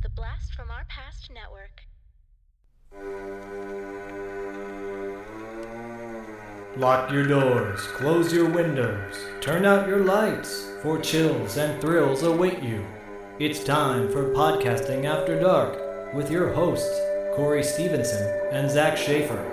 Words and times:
The 0.00 0.08
Blast 0.10 0.54
from 0.54 0.70
Our 0.70 0.84
Past 0.84 1.28
Network. 1.34 1.82
Lock 6.76 7.10
your 7.10 7.26
doors, 7.26 7.80
close 7.96 8.32
your 8.32 8.48
windows, 8.48 9.16
turn 9.40 9.64
out 9.64 9.88
your 9.88 10.04
lights, 10.04 10.70
for 10.82 11.00
chills 11.00 11.56
and 11.56 11.80
thrills 11.80 12.22
await 12.22 12.62
you. 12.62 12.86
It's 13.40 13.64
time 13.64 14.08
for 14.08 14.32
Podcasting 14.32 15.04
After 15.04 15.40
Dark 15.40 16.14
with 16.14 16.30
your 16.30 16.52
hosts, 16.52 17.00
Corey 17.34 17.64
Stevenson 17.64 18.52
and 18.52 18.70
Zach 18.70 18.96
Schaefer. 18.96 19.44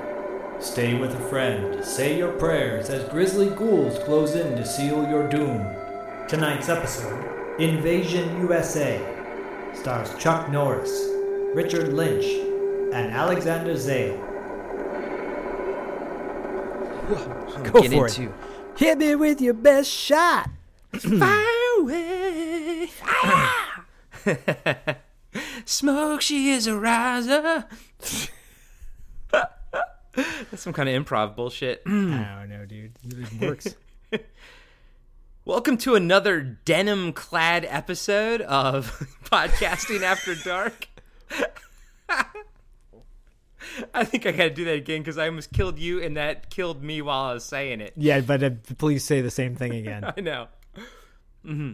Stay 0.59 0.93
with 0.93 1.15
a 1.15 1.29
friend, 1.29 1.83
say 1.83 2.19
your 2.19 2.33
prayers 2.33 2.91
as 2.91 3.09
grisly 3.09 3.49
ghouls 3.49 3.97
close 4.03 4.35
in 4.35 4.55
to 4.57 4.63
seal 4.63 5.09
your 5.09 5.27
doom. 5.27 5.65
Tonight's 6.27 6.69
episode 6.69 7.31
Invasion 7.59 8.41
USA 8.41 9.14
stars 9.75 10.13
Chuck 10.17 10.49
Norris, 10.49 11.09
Richard 11.53 11.93
Lynch, 11.93 12.25
and 12.93 13.11
Alexander 13.11 13.75
Zale. 13.75 14.17
Go 17.63 17.81
get 17.81 17.91
for 17.91 18.07
into. 18.07 18.23
it. 18.23 18.31
Hit 18.77 18.97
me 18.97 19.15
with 19.15 19.39
your 19.41 19.53
best 19.53 19.89
shot. 19.89 20.49
Fire 20.97 21.45
away. 21.79 22.89
Smoke, 25.65 26.21
she 26.21 26.49
is 26.51 26.67
a 26.67 26.77
riser. 26.77 27.65
That's 30.13 30.61
some 30.61 30.73
kind 30.73 30.89
of 30.89 31.05
improv 31.05 31.35
bullshit. 31.35 31.83
Mm. 31.85 32.13
I 32.13 32.39
don't 32.39 32.49
know, 32.49 32.65
dude. 32.65 32.93
It 33.03 33.41
works. 33.41 33.75
Welcome 35.45 35.77
to 35.79 35.93
another 35.93 36.41
denim 36.41 37.13
clad 37.13 37.65
episode 37.69 38.41
of 38.41 38.87
Podcasting 39.25 40.01
After 40.01 40.33
Dark. 40.33 40.87
I 43.93 44.03
think 44.05 44.25
I 44.25 44.31
gotta 44.31 44.49
do 44.49 44.65
that 44.65 44.73
again 44.75 45.01
because 45.01 45.19
I 45.19 45.27
almost 45.27 45.51
killed 45.53 45.77
you 45.77 46.01
and 46.01 46.17
that 46.17 46.49
killed 46.49 46.83
me 46.83 47.01
while 47.03 47.25
I 47.29 47.33
was 47.33 47.45
saying 47.45 47.81
it. 47.81 47.93
yeah, 47.95 48.21
but 48.21 48.41
uh, 48.41 48.49
please 48.79 49.03
say 49.03 49.21
the 49.21 49.29
same 49.29 49.55
thing 49.55 49.73
again. 49.75 50.11
I 50.17 50.21
know. 50.21 50.47
Mm-hmm. 51.45 51.73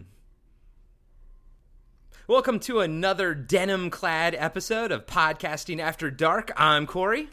Welcome 2.26 2.60
to 2.60 2.80
another 2.80 3.34
denim 3.34 3.88
clad 3.88 4.34
episode 4.34 4.92
of 4.92 5.06
Podcasting 5.06 5.80
After 5.80 6.10
Dark. 6.10 6.52
I'm 6.56 6.86
Corey. 6.86 7.28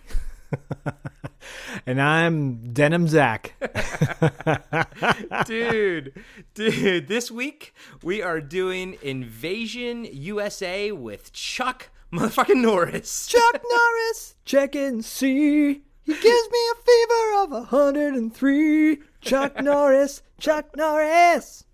and 1.85 2.01
I'm 2.01 2.73
Denim 2.73 3.07
Zach. 3.07 3.53
dude, 5.45 6.13
dude, 6.53 7.07
this 7.07 7.31
week 7.31 7.73
we 8.03 8.21
are 8.21 8.41
doing 8.41 8.97
Invasion 9.01 10.07
USA 10.11 10.91
with 10.91 11.31
Chuck 11.33 11.89
motherfucking 12.11 12.61
Norris. 12.61 13.27
Chuck 13.29 13.61
Norris, 13.69 14.35
check 14.45 14.75
and 14.75 15.03
see. 15.03 15.83
He 16.03 16.13
gives 16.15 16.49
me 16.51 16.59
a 16.71 16.75
fever 16.75 17.43
of 17.43 17.51
103. 17.51 18.99
Chuck 19.21 19.61
Norris, 19.61 20.23
Chuck 20.39 20.75
Norris. 20.75 21.65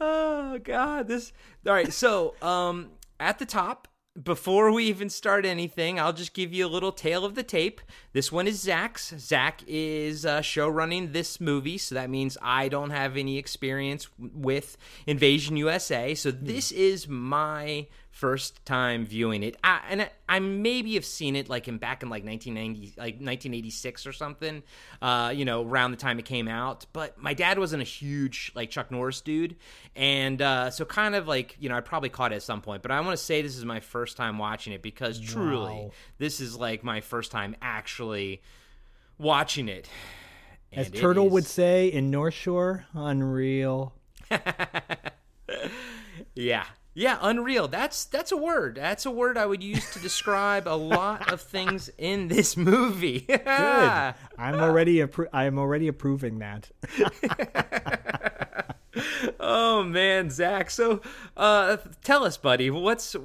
oh 0.00 0.58
god, 0.62 1.08
this 1.08 1.32
All 1.66 1.74
right, 1.74 1.92
so 1.92 2.34
um 2.40 2.90
at 3.20 3.38
the 3.38 3.46
top 3.46 3.88
before 4.22 4.70
we 4.72 4.84
even 4.84 5.10
start 5.10 5.44
anything, 5.44 5.98
I'll 5.98 6.12
just 6.12 6.34
give 6.34 6.52
you 6.52 6.66
a 6.66 6.68
little 6.68 6.92
tale 6.92 7.24
of 7.24 7.34
the 7.34 7.42
tape. 7.42 7.80
This 8.12 8.30
one 8.30 8.46
is 8.46 8.60
Zach's. 8.60 9.12
Zach 9.18 9.62
is 9.66 10.24
uh, 10.24 10.40
show 10.40 10.68
running 10.68 11.12
this 11.12 11.40
movie, 11.40 11.78
so 11.78 11.96
that 11.96 12.08
means 12.08 12.38
I 12.40 12.68
don't 12.68 12.90
have 12.90 13.16
any 13.16 13.38
experience 13.38 14.06
w- 14.16 14.30
with 14.34 14.76
Invasion 15.06 15.56
USA. 15.56 16.14
So 16.14 16.30
this 16.30 16.70
is 16.70 17.08
my 17.08 17.88
first 18.14 18.64
time 18.64 19.04
viewing 19.04 19.42
it, 19.42 19.56
I, 19.64 19.80
and 19.90 20.02
I, 20.02 20.10
I 20.28 20.38
maybe 20.38 20.94
have 20.94 21.04
seen 21.04 21.34
it 21.34 21.48
like 21.48 21.66
in 21.66 21.78
back 21.78 22.04
in 22.04 22.08
like 22.08 22.24
1990, 22.24 22.94
like 22.96 23.14
1986 23.14 24.06
or 24.06 24.12
something. 24.12 24.62
Uh, 25.02 25.32
you 25.34 25.44
know, 25.44 25.62
around 25.62 25.90
the 25.90 25.96
time 25.96 26.20
it 26.20 26.24
came 26.24 26.46
out. 26.46 26.86
But 26.92 27.18
my 27.18 27.34
dad 27.34 27.58
wasn't 27.58 27.82
a 27.82 27.84
huge 27.84 28.52
like 28.54 28.70
Chuck 28.70 28.90
Norris 28.92 29.20
dude, 29.20 29.56
and 29.96 30.40
uh, 30.40 30.70
so 30.70 30.84
kind 30.84 31.14
of 31.16 31.26
like 31.26 31.56
you 31.58 31.68
know 31.68 31.76
I 31.76 31.80
probably 31.80 32.08
caught 32.08 32.32
it 32.32 32.36
at 32.36 32.42
some 32.44 32.60
point. 32.62 32.82
But 32.82 32.92
I 32.92 33.00
want 33.00 33.18
to 33.18 33.22
say 33.22 33.42
this 33.42 33.56
is 33.56 33.64
my 33.64 33.80
first 33.80 34.16
time 34.16 34.38
watching 34.38 34.72
it 34.72 34.80
because 34.82 35.18
truly 35.20 35.72
Wow. 35.74 35.90
this 36.18 36.40
is 36.40 36.56
like 36.56 36.84
my 36.84 37.00
first 37.00 37.32
time 37.32 37.56
actually 37.60 38.42
watching 39.18 39.68
it. 39.68 39.88
As 40.72 40.88
it 40.88 40.94
Turtle 40.94 41.28
would 41.30 41.46
say 41.46 41.88
in 41.88 42.10
North 42.10 42.34
Shore, 42.34 42.86
unreal. 42.94 43.92
Yeah. 46.34 46.64
Yeah, 46.94 47.18
unreal. 47.20 47.66
That's 47.66 48.04
that's 48.04 48.30
a 48.30 48.36
word. 48.36 48.76
That's 48.76 49.04
a 49.04 49.10
word 49.10 49.36
I 49.36 49.46
would 49.46 49.64
use 49.64 49.90
to 49.92 49.98
describe 49.98 50.68
a 50.68 50.76
lot 50.76 51.32
of 51.32 51.40
things 51.40 51.90
in 51.98 52.28
this 52.28 52.56
movie. 52.56 53.20
Good. 53.28 53.44
I'm 53.48 54.14
already 54.38 54.96
appro- 54.98 55.28
I'm 55.32 55.58
already 55.58 55.88
approving 55.88 56.38
that. 56.38 56.70
oh 59.40 59.82
man, 59.82 60.30
Zach. 60.30 60.70
So, 60.70 61.00
uh, 61.36 61.78
tell 62.04 62.24
us, 62.24 62.36
buddy. 62.36 62.70
What's 62.70 63.16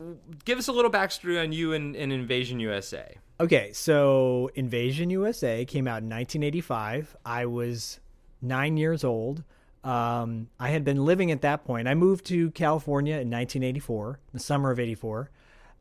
give 0.46 0.58
us 0.58 0.68
a 0.68 0.72
little 0.72 0.92
backstory 0.92 1.40
on 1.42 1.52
you 1.52 1.74
and, 1.74 1.96
and 1.96 2.12
Invasion 2.12 2.60
USA. 2.60 3.18
Okay, 3.40 3.72
so 3.72 4.50
Invasion 4.56 5.12
USA 5.12 5.64
came 5.64 5.88
out 5.88 6.02
in 6.02 6.10
1985. 6.10 7.16
I 7.24 7.46
was 7.46 8.00
nine 8.42 8.78
years 8.78 9.04
old. 9.04 9.44
Um, 9.90 10.50
I 10.60 10.70
had 10.70 10.84
been 10.84 11.04
living 11.04 11.32
at 11.32 11.42
that 11.42 11.66
point. 11.66 11.88
I 11.88 11.96
moved 11.96 12.26
to 12.28 12.52
California 12.52 13.14
in 13.14 13.32
1984, 13.32 14.20
the 14.34 14.40
summer 14.40 14.70
of 14.70 14.80
'84, 14.80 15.32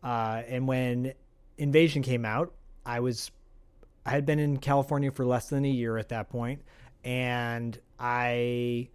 uh, 0.02 0.42
and 0.48 0.66
when 0.66 1.12
Invasion 1.58 2.02
came 2.02 2.24
out, 2.24 2.54
I 2.86 3.00
was 3.00 3.30
I 4.06 4.10
had 4.10 4.24
been 4.24 4.38
in 4.38 4.56
California 4.56 5.10
for 5.10 5.26
less 5.26 5.50
than 5.50 5.66
a 5.66 5.68
year 5.68 5.98
at 5.98 6.08
that 6.08 6.30
point, 6.30 6.62
and 7.04 7.78
I 7.98 8.88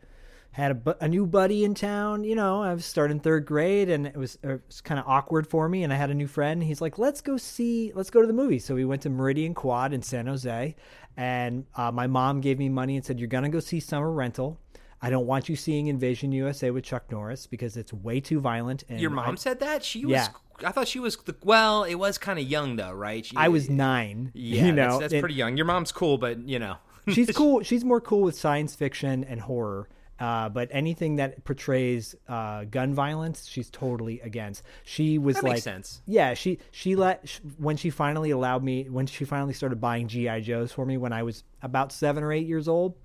had 0.54 0.82
a, 0.84 1.04
a 1.04 1.08
new 1.08 1.28
buddy 1.28 1.64
in 1.64 1.76
town. 1.76 2.24
You 2.24 2.34
know, 2.34 2.64
I 2.64 2.74
was 2.74 2.84
starting 2.84 3.20
third 3.20 3.46
grade, 3.46 3.90
and 3.90 4.08
it 4.08 4.18
was, 4.18 4.40
was 4.44 4.82
kind 4.82 5.00
of 5.00 5.08
awkward 5.08 5.46
for 5.46 5.70
me. 5.70 5.84
And 5.84 5.94
I 5.94 5.96
had 5.96 6.10
a 6.10 6.16
new 6.16 6.28
friend. 6.28 6.64
He's 6.64 6.82
like, 6.82 6.98
"Let's 6.98 7.22
go 7.22 7.38
see, 7.38 7.92
let's 7.94 8.10
go 8.10 8.22
to 8.22 8.28
the 8.28 8.34
movie." 8.34 8.58
So 8.58 8.74
we 8.74 8.84
went 8.84 9.04
to 9.04 9.12
Meridian 9.12 9.54
Quad 9.54 9.94
in 9.94 10.02
San 10.02 10.26
Jose, 10.26 10.76
and 11.16 11.68
uh, 11.76 11.92
my 11.92 12.08
mom 12.08 12.42
gave 12.42 12.58
me 12.58 12.68
money 12.68 12.96
and 12.96 13.06
said, 13.06 13.20
"You're 13.20 13.28
gonna 13.28 13.50
go 13.50 13.60
see 13.60 13.80
Summer 13.80 14.12
Rental." 14.12 14.60
I 15.04 15.10
don't 15.10 15.28
want 15.28 15.50
you 15.50 15.56
seeing 15.56 15.88
Invasion 15.88 16.32
USA 16.32 16.72
with 16.72 16.86
Chuck 16.86 17.12
Norris 17.12 17.46
because 17.46 17.76
it's 17.78 17.92
way 17.94 18.20
too 18.22 18.40
violent. 18.40 18.86
And 18.88 19.00
Your 19.02 19.10
mom 19.10 19.34
I, 19.34 19.36
said 19.36 19.60
that 19.60 19.84
she 19.84 20.06
was. 20.06 20.14
Yeah. 20.14 20.28
I 20.64 20.72
thought 20.72 20.88
she 20.88 21.00
was. 21.00 21.18
The, 21.18 21.36
well, 21.44 21.84
it 21.84 21.96
was 21.96 22.18
kind 22.18 22.40
of 22.40 22.46
young 22.46 22.78
though, 22.78 22.94
right? 22.94 23.26
She, 23.26 23.36
I 23.36 23.50
was 23.50 23.70
nine. 23.70 24.32
Yeah, 24.34 24.66
you 24.66 24.72
know, 24.72 24.88
that's, 24.92 25.00
that's 25.02 25.14
and- 25.14 25.22
pretty 25.22 25.36
young. 25.36 25.58
Your 25.58 25.66
mom's 25.66 25.92
cool, 25.92 26.18
but 26.18 26.48
you 26.48 26.58
know, 26.58 26.78
she's 27.10 27.30
cool. 27.36 27.62
She's 27.64 27.84
more 27.84 28.00
cool 28.00 28.22
with 28.22 28.36
science 28.36 28.76
fiction 28.76 29.24
and 29.26 29.42
horror. 29.42 29.90
Uh, 30.20 30.48
but 30.48 30.70
anything 30.72 31.18
that 31.18 31.44
portrays 31.44 32.16
uh, 32.30 32.64
gun 32.66 32.94
violence, 32.94 33.46
she's 33.48 33.70
totally 33.72 34.22
against. 34.22 34.64
She 34.86 35.18
was 35.18 35.36
That 35.38 35.44
like, 35.44 35.52
makes 35.54 35.64
sense. 35.64 36.02
yeah, 36.06 36.34
she 36.36 36.60
she 36.72 36.96
let 36.96 37.28
sh 37.28 37.40
when 37.58 37.76
she 37.76 37.90
finally 37.90 38.30
allowed 38.30 38.64
me 38.64 38.88
when 38.90 39.08
she 39.08 39.26
finally 39.26 39.54
started 39.54 39.82
buying 39.82 40.08
GI 40.08 40.42
Joes 40.42 40.72
for 40.72 40.86
me 40.86 40.96
when 40.98 41.12
I 41.12 41.24
was 41.24 41.44
about 41.62 41.92
seven 41.92 42.24
or 42.24 42.32
eight 42.32 42.48
years 42.48 42.68
old. 42.70 42.96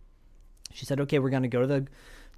She 0.73 0.87
said, 0.87 1.01
"Okay, 1.01 1.19
we're 1.19 1.31
going 1.31 1.43
to 1.43 1.49
go 1.49 1.61
to 1.61 1.67
the 1.67 1.87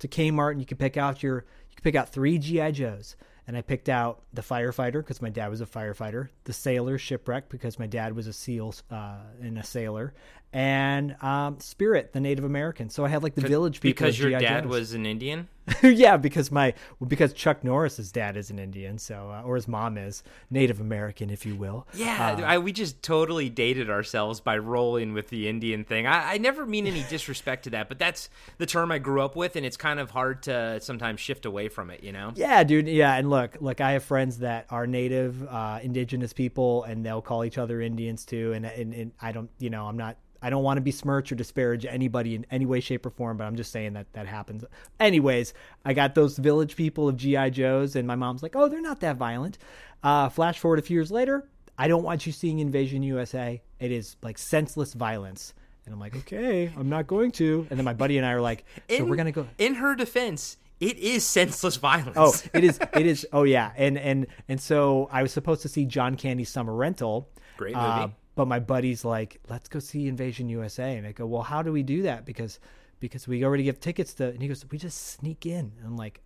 to 0.00 0.08
Kmart 0.08 0.52
and 0.52 0.60
you 0.60 0.66
can 0.66 0.76
pick 0.76 0.96
out 0.96 1.22
your 1.22 1.44
you 1.68 1.76
can 1.76 1.82
pick 1.82 1.94
out 1.94 2.10
three 2.10 2.38
GI 2.38 2.72
Joes." 2.72 3.16
And 3.46 3.56
I 3.56 3.62
picked 3.62 3.88
out 3.88 4.22
the 4.32 4.42
firefighter 4.42 4.92
because 4.92 5.20
my 5.20 5.30
dad 5.30 5.48
was 5.48 5.60
a 5.60 5.66
firefighter, 5.66 6.28
the 6.44 6.52
sailor 6.52 6.98
shipwreck 6.98 7.48
because 7.48 7.80
my 7.80 7.86
dad 7.88 8.14
was 8.14 8.28
a 8.28 8.32
SEAL 8.32 8.76
uh, 8.92 9.16
and 9.42 9.58
a 9.58 9.64
sailor, 9.64 10.14
and 10.52 11.16
um, 11.20 11.58
Spirit, 11.58 12.12
the 12.12 12.20
Native 12.20 12.44
American. 12.44 12.90
So 12.90 13.04
I 13.04 13.08
had 13.08 13.24
like 13.24 13.34
the 13.34 13.40
village 13.40 13.80
people 13.80 14.04
because 14.04 14.20
your 14.20 14.30
dad 14.38 14.64
Joes. 14.64 14.70
was 14.70 14.92
an 14.92 15.04
Indian. 15.04 15.48
yeah, 15.82 16.16
because 16.16 16.50
my 16.50 16.74
because 17.06 17.32
Chuck 17.32 17.64
Norris's 17.64 18.12
dad 18.12 18.36
is 18.36 18.50
an 18.50 18.58
Indian, 18.58 18.98
so 18.98 19.30
uh, 19.30 19.42
or 19.44 19.56
his 19.56 19.68
mom 19.68 19.96
is 19.98 20.22
Native 20.50 20.80
American, 20.80 21.30
if 21.30 21.44
you 21.46 21.54
will. 21.54 21.86
Yeah, 21.94 22.36
Uh, 22.38 22.42
I, 22.42 22.58
we 22.58 22.72
just 22.72 23.02
totally 23.02 23.48
dated 23.48 23.90
ourselves 23.90 24.40
by 24.40 24.58
rolling 24.58 25.12
with 25.12 25.28
the 25.28 25.48
Indian 25.48 25.84
thing. 25.84 26.06
I, 26.06 26.34
I 26.34 26.38
never 26.38 26.66
mean 26.66 26.86
any 26.86 27.04
disrespect 27.10 27.64
to 27.64 27.70
that, 27.70 27.88
but 27.88 27.98
that's 27.98 28.28
the 28.58 28.66
term 28.66 28.92
I 28.92 28.98
grew 28.98 29.22
up 29.22 29.36
with, 29.36 29.56
and 29.56 29.64
it's 29.64 29.76
kind 29.76 30.00
of 30.00 30.10
hard 30.10 30.42
to 30.44 30.80
sometimes 30.80 31.20
shift 31.20 31.46
away 31.46 31.68
from 31.68 31.90
it. 31.90 32.02
You 32.02 32.12
know? 32.12 32.32
Yeah, 32.34 32.62
dude. 32.64 32.88
Yeah, 32.88 33.14
and 33.14 33.30
look, 33.30 33.56
look, 33.60 33.80
I 33.80 33.92
have 33.92 34.04
friends 34.04 34.38
that 34.38 34.66
are 34.70 34.86
native, 34.86 35.46
uh, 35.48 35.80
indigenous 35.82 36.32
people, 36.32 36.84
and 36.84 37.04
they'll 37.04 37.22
call 37.22 37.44
each 37.44 37.58
other 37.58 37.80
Indians 37.80 38.24
too. 38.24 38.52
And, 38.52 38.66
and 38.66 38.94
and 38.94 39.12
I 39.20 39.32
don't, 39.32 39.50
you 39.58 39.70
know, 39.70 39.86
I'm 39.86 39.96
not, 39.96 40.16
I 40.42 40.50
don't 40.50 40.62
want 40.62 40.78
to 40.78 40.80
besmirch 40.80 41.30
or 41.30 41.34
disparage 41.34 41.84
anybody 41.84 42.34
in 42.34 42.46
any 42.50 42.66
way, 42.66 42.80
shape, 42.80 43.04
or 43.04 43.10
form, 43.10 43.36
but 43.36 43.44
I'm 43.44 43.56
just 43.56 43.72
saying 43.72 43.92
that 43.92 44.12
that 44.14 44.26
happens. 44.26 44.64
Anyways, 44.98 45.52
I 45.84 45.94
got 45.94 46.14
those 46.14 46.36
village 46.36 46.76
people 46.76 47.08
of 47.08 47.16
GI 47.16 47.50
Joes, 47.50 47.96
and 47.96 48.06
my 48.06 48.16
mom's 48.16 48.42
like, 48.42 48.54
oh, 48.56 48.68
they're 48.68 48.80
not 48.80 49.00
that 49.00 49.16
violent. 49.16 49.58
Uh, 50.02 50.28
flash 50.28 50.58
forward 50.58 50.78
a 50.78 50.82
few 50.82 50.94
years 50.94 51.10
later, 51.10 51.48
I 51.78 51.88
don't 51.88 52.02
want 52.02 52.26
you 52.26 52.32
seeing 52.32 52.58
Invasion 52.58 53.02
USA. 53.02 53.62
It 53.78 53.90
is 53.90 54.16
like 54.22 54.38
senseless 54.38 54.92
violence. 54.94 55.54
And 55.86 55.94
I'm 55.94 56.00
like, 56.00 56.14
okay, 56.14 56.70
I'm 56.76 56.88
not 56.88 57.06
going 57.06 57.30
to. 57.32 57.66
And 57.70 57.78
then 57.78 57.84
my 57.84 57.94
buddy 57.94 58.18
and 58.18 58.26
I 58.26 58.32
are 58.32 58.40
like, 58.40 58.64
so 58.88 58.96
In- 58.96 59.08
we're 59.08 59.16
gonna 59.16 59.32
go. 59.32 59.46
In 59.58 59.74
her 59.76 59.94
defense, 59.94 60.58
it 60.78 60.98
is 60.98 61.24
senseless 61.24 61.76
violence. 61.76 62.16
Oh, 62.16 62.34
it 62.54 62.64
is. 62.64 62.78
It 62.94 63.06
is. 63.06 63.26
Oh 63.32 63.44
yeah, 63.44 63.72
and 63.76 63.98
and 63.98 64.26
and 64.48 64.60
so 64.60 65.08
I 65.10 65.22
was 65.22 65.32
supposed 65.32 65.62
to 65.62 65.68
see 65.68 65.86
John 65.86 66.16
Candy's 66.16 66.50
Summer 66.50 66.74
Rental. 66.74 67.28
Great 67.56 67.74
uh, 67.74 68.00
movie. 68.02 68.14
but 68.34 68.46
my 68.46 68.58
buddy's 68.60 69.04
like, 69.04 69.40
let's 69.48 69.68
go 69.68 69.78
see 69.78 70.06
Invasion 70.06 70.48
USA, 70.48 70.96
and 70.96 71.06
I 71.06 71.12
go, 71.12 71.26
well, 71.26 71.42
how 71.42 71.62
do 71.62 71.72
we 71.72 71.82
do 71.82 72.02
that? 72.02 72.24
Because 72.24 72.60
because 73.00 73.26
we 73.26 73.44
already 73.44 73.64
give 73.64 73.80
tickets 73.80 74.14
to, 74.14 74.28
and 74.28 74.40
he 74.40 74.48
goes, 74.48 74.64
we 74.70 74.78
just 74.78 75.08
sneak 75.08 75.46
in. 75.46 75.72
And 75.78 75.86
I'm 75.86 75.96
like, 75.96 76.20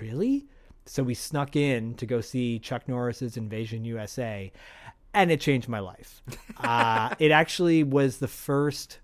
really? 0.00 0.46
So 0.84 1.02
we 1.02 1.14
snuck 1.14 1.56
in 1.56 1.94
to 1.94 2.06
go 2.06 2.20
see 2.20 2.58
Chuck 2.58 2.88
Norris's 2.88 3.36
Invasion 3.36 3.84
USA, 3.84 4.52
and 5.14 5.30
it 5.30 5.40
changed 5.40 5.68
my 5.68 5.78
life. 5.78 6.22
uh, 6.58 7.14
it 7.18 7.30
actually 7.30 7.84
was 7.84 8.18
the 8.18 8.28
first. 8.28 8.98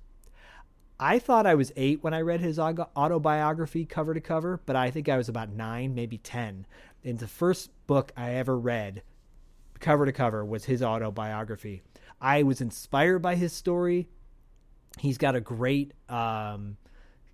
I 1.00 1.20
thought 1.20 1.46
I 1.46 1.54
was 1.54 1.72
eight 1.76 2.02
when 2.02 2.12
I 2.12 2.22
read 2.22 2.40
his 2.40 2.58
autobiography 2.58 3.84
cover 3.84 4.14
to 4.14 4.20
cover, 4.20 4.60
but 4.66 4.74
I 4.74 4.90
think 4.90 5.08
I 5.08 5.16
was 5.16 5.28
about 5.28 5.50
nine, 5.50 5.94
maybe 5.94 6.18
10. 6.18 6.66
And 7.04 7.18
the 7.20 7.28
first 7.28 7.70
book 7.86 8.10
I 8.16 8.34
ever 8.34 8.58
read, 8.58 9.02
cover 9.78 10.04
to 10.06 10.12
cover, 10.12 10.44
was 10.44 10.64
his 10.64 10.82
autobiography. 10.82 11.82
I 12.20 12.42
was 12.42 12.60
inspired 12.60 13.20
by 13.20 13.36
his 13.36 13.52
story. 13.52 14.08
He's 14.98 15.18
got 15.18 15.36
a 15.36 15.40
great, 15.40 15.92
um, 16.08 16.76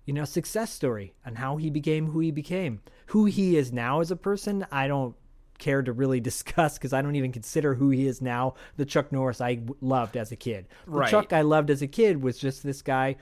you 0.05 0.13
know, 0.13 0.25
success 0.25 0.71
story 0.71 1.13
and 1.25 1.37
how 1.37 1.57
he 1.57 1.69
became 1.69 2.07
who 2.07 2.19
he 2.19 2.31
became. 2.31 2.81
Who 3.07 3.25
he 3.25 3.57
is 3.57 3.71
now 3.73 4.01
as 4.01 4.11
a 4.11 4.15
person, 4.15 4.65
I 4.71 4.87
don't 4.87 5.15
care 5.57 5.81
to 5.81 5.91
really 5.91 6.19
discuss 6.31 6.77
because 6.77 6.93
I 6.93 7.01
don't 7.01 7.15
even 7.15 7.31
consider 7.31 7.73
who 7.73 7.89
he 7.89 8.07
is 8.07 8.21
now 8.21 8.55
the 8.77 8.85
Chuck 8.85 9.11
Norris 9.11 9.41
I 9.41 9.59
loved 9.81 10.15
as 10.15 10.31
a 10.31 10.35
kid. 10.35 10.67
The 10.85 10.91
Right. 10.91 11.11
Chuck 11.11 11.33
I 11.33 11.41
loved 11.41 11.69
as 11.69 11.81
a 11.81 11.87
kid 11.87 12.21
was 12.21 12.37
just 12.37 12.63
this 12.63 12.81
guy 12.81 13.15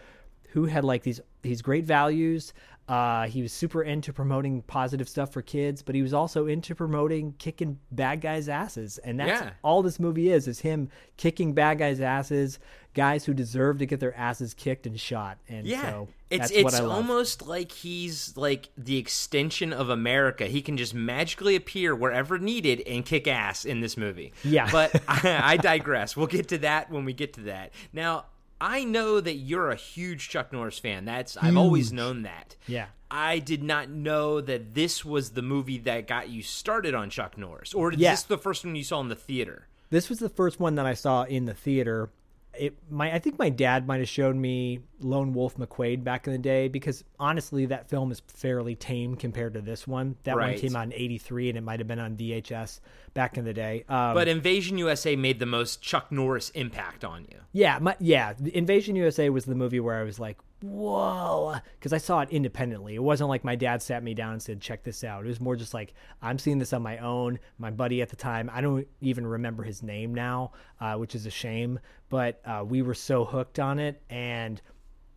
who 0.49 0.65
had 0.65 0.83
like 0.83 1.03
these 1.03 1.19
these 1.41 1.61
great 1.61 1.85
values. 1.85 2.53
Uh, 2.87 3.27
he 3.27 3.41
was 3.41 3.53
super 3.53 3.81
into 3.81 4.11
promoting 4.11 4.61
positive 4.63 5.07
stuff 5.07 5.31
for 5.31 5.41
kids, 5.41 5.81
but 5.81 5.95
he 5.95 6.01
was 6.01 6.13
also 6.13 6.47
into 6.47 6.75
promoting 6.75 7.33
kicking 7.39 7.79
bad 7.91 8.19
guys' 8.19 8.49
asses, 8.49 8.97
and 8.97 9.19
that's 9.19 9.41
Yeah. 9.41 9.51
all 9.63 9.81
this 9.81 9.99
movie 10.01 10.29
is: 10.29 10.47
is 10.49 10.59
him 10.59 10.89
kicking 11.15 11.53
bad 11.53 11.79
guys' 11.79 12.01
asses, 12.01 12.59
guys 12.93 13.23
who 13.23 13.33
deserve 13.33 13.77
to 13.79 13.85
get 13.85 14.01
their 14.01 14.15
asses 14.17 14.53
kicked 14.53 14.85
and 14.85 14.99
shot. 14.99 15.37
And 15.47 15.65
Yeah, 15.65 15.81
so 15.91 16.07
it's 16.29 16.49
that's 16.51 16.63
what 16.63 16.73
it's 16.73 16.81
almost 16.81 17.47
like 17.47 17.71
he's 17.71 18.35
like 18.35 18.67
the 18.77 18.97
extension 18.97 19.71
of 19.71 19.87
America. 19.89 20.45
He 20.47 20.61
can 20.61 20.75
just 20.75 20.93
magically 20.93 21.55
appear 21.55 21.95
wherever 21.95 22.37
needed 22.37 22.81
and 22.85 23.05
kick 23.05 23.27
ass 23.29 23.63
in 23.63 23.79
this 23.79 23.95
movie. 23.95 24.33
Yeah. 24.43 24.69
but 24.71 25.01
I, 25.07 25.53
I 25.53 25.57
digress. 25.57 26.17
We'll 26.17 26.27
get 26.27 26.49
to 26.49 26.57
that 26.59 26.91
when 26.91 27.05
we 27.05 27.13
get 27.13 27.33
to 27.35 27.41
that. 27.43 27.71
Now, 27.93 28.25
I 28.65 28.85
know 28.85 29.19
that 29.19 29.33
you're 29.33 29.71
a 29.71 29.75
huge 29.75 30.29
Chuck 30.29 30.53
Norris 30.53 30.79
fan. 30.79 31.03
That's 31.03 31.35
I've 31.35 31.57
always 31.57 31.91
known 31.91 32.21
that. 32.21 32.55
Yeah. 32.65 32.85
I 33.11 33.39
did 33.39 33.61
not 33.61 33.89
know 33.89 34.39
that 34.39 34.73
this 34.73 35.03
was 35.03 35.31
the 35.31 35.41
movie 35.41 35.79
that 35.79 36.07
got 36.07 36.29
you 36.29 36.41
started 36.41 36.95
on 36.95 37.09
Chuck 37.09 37.37
Norris, 37.37 37.73
or 37.73 37.91
is 37.91 37.99
Yeah. 37.99 38.11
this 38.11 38.23
the 38.23 38.37
first 38.37 38.63
one 38.63 38.77
you 38.77 38.83
saw 38.85 39.01
in 39.01 39.09
the 39.09 39.15
theater? 39.17 39.67
This 39.89 40.09
was 40.09 40.19
the 40.19 40.29
first 40.29 40.61
one 40.61 40.75
that 40.75 40.85
I 40.85 40.93
saw 40.93 41.23
in 41.23 41.43
the 41.45 41.53
theater. 41.53 42.09
It 42.57 42.75
my 42.89 43.13
I 43.13 43.19
think 43.19 43.39
my 43.39 43.49
dad 43.49 43.87
might 43.87 43.99
have 43.99 44.09
showed 44.09 44.35
me 44.35 44.79
Lone 44.99 45.33
Wolf 45.33 45.57
McQuade 45.57 46.03
back 46.03 46.27
in 46.27 46.33
the 46.33 46.39
day 46.39 46.67
because 46.67 47.03
honestly 47.19 47.65
that 47.67 47.89
film 47.89 48.11
is 48.11 48.21
fairly 48.27 48.75
tame 48.75 49.15
compared 49.15 49.53
to 49.55 49.61
this 49.61 49.87
one. 49.87 50.15
That 50.23 50.35
one 50.35 50.55
came 50.57 50.75
out 50.75 50.83
in 50.85 50.93
'83 50.93 51.49
and 51.49 51.57
it 51.57 51.61
might 51.61 51.79
have 51.79 51.87
been 51.87 51.99
on 51.99 52.15
VHS 52.15 52.79
back 53.13 53.37
in 53.37 53.45
the 53.45 53.53
day. 53.53 53.85
Um, 53.89 54.13
But 54.13 54.27
Invasion 54.27 54.77
USA 54.77 55.15
made 55.15 55.39
the 55.39 55.45
most 55.45 55.81
Chuck 55.81 56.11
Norris 56.11 56.49
impact 56.51 57.03
on 57.03 57.25
you. 57.31 57.39
yeah, 57.53 57.79
my, 57.79 57.95
yeah, 57.99 58.33
Invasion 58.53 58.95
USA 58.95 59.29
was 59.29 59.45
the 59.45 59.55
movie 59.55 59.79
where 59.79 59.95
I 59.99 60.03
was 60.03 60.19
like, 60.19 60.37
whoa, 60.63 61.55
because 61.77 61.91
I 61.91 61.97
saw 61.97 62.21
it 62.21 62.29
independently. 62.29 62.95
It 62.95 63.03
wasn't 63.03 63.29
like 63.29 63.43
my 63.43 63.55
dad 63.55 63.81
sat 63.81 64.01
me 64.01 64.13
down 64.13 64.31
and 64.31 64.41
said, 64.41 64.61
check 64.61 64.83
this 64.83 65.03
out. 65.03 65.25
It 65.25 65.27
was 65.27 65.41
more 65.41 65.57
just 65.57 65.73
like, 65.73 65.93
I'm 66.21 66.39
seeing 66.39 66.57
this 66.57 66.71
on 66.71 66.81
my 66.81 66.99
own. 66.99 67.37
My 67.57 67.69
buddy 67.69 68.01
at 68.01 68.07
the 68.07 68.15
time, 68.15 68.49
I 68.53 68.61
don't 68.61 68.87
even 69.01 69.27
remember 69.27 69.63
his 69.63 69.83
name 69.83 70.13
now, 70.13 70.53
uh, 70.79 70.95
which 70.95 71.15
is 71.15 71.25
a 71.25 71.29
shame, 71.29 71.79
but 72.09 72.41
uh, 72.45 72.63
we 72.65 72.81
were 72.81 72.93
so 72.93 73.25
hooked 73.25 73.59
on 73.59 73.77
it. 73.77 74.01
And, 74.09 74.61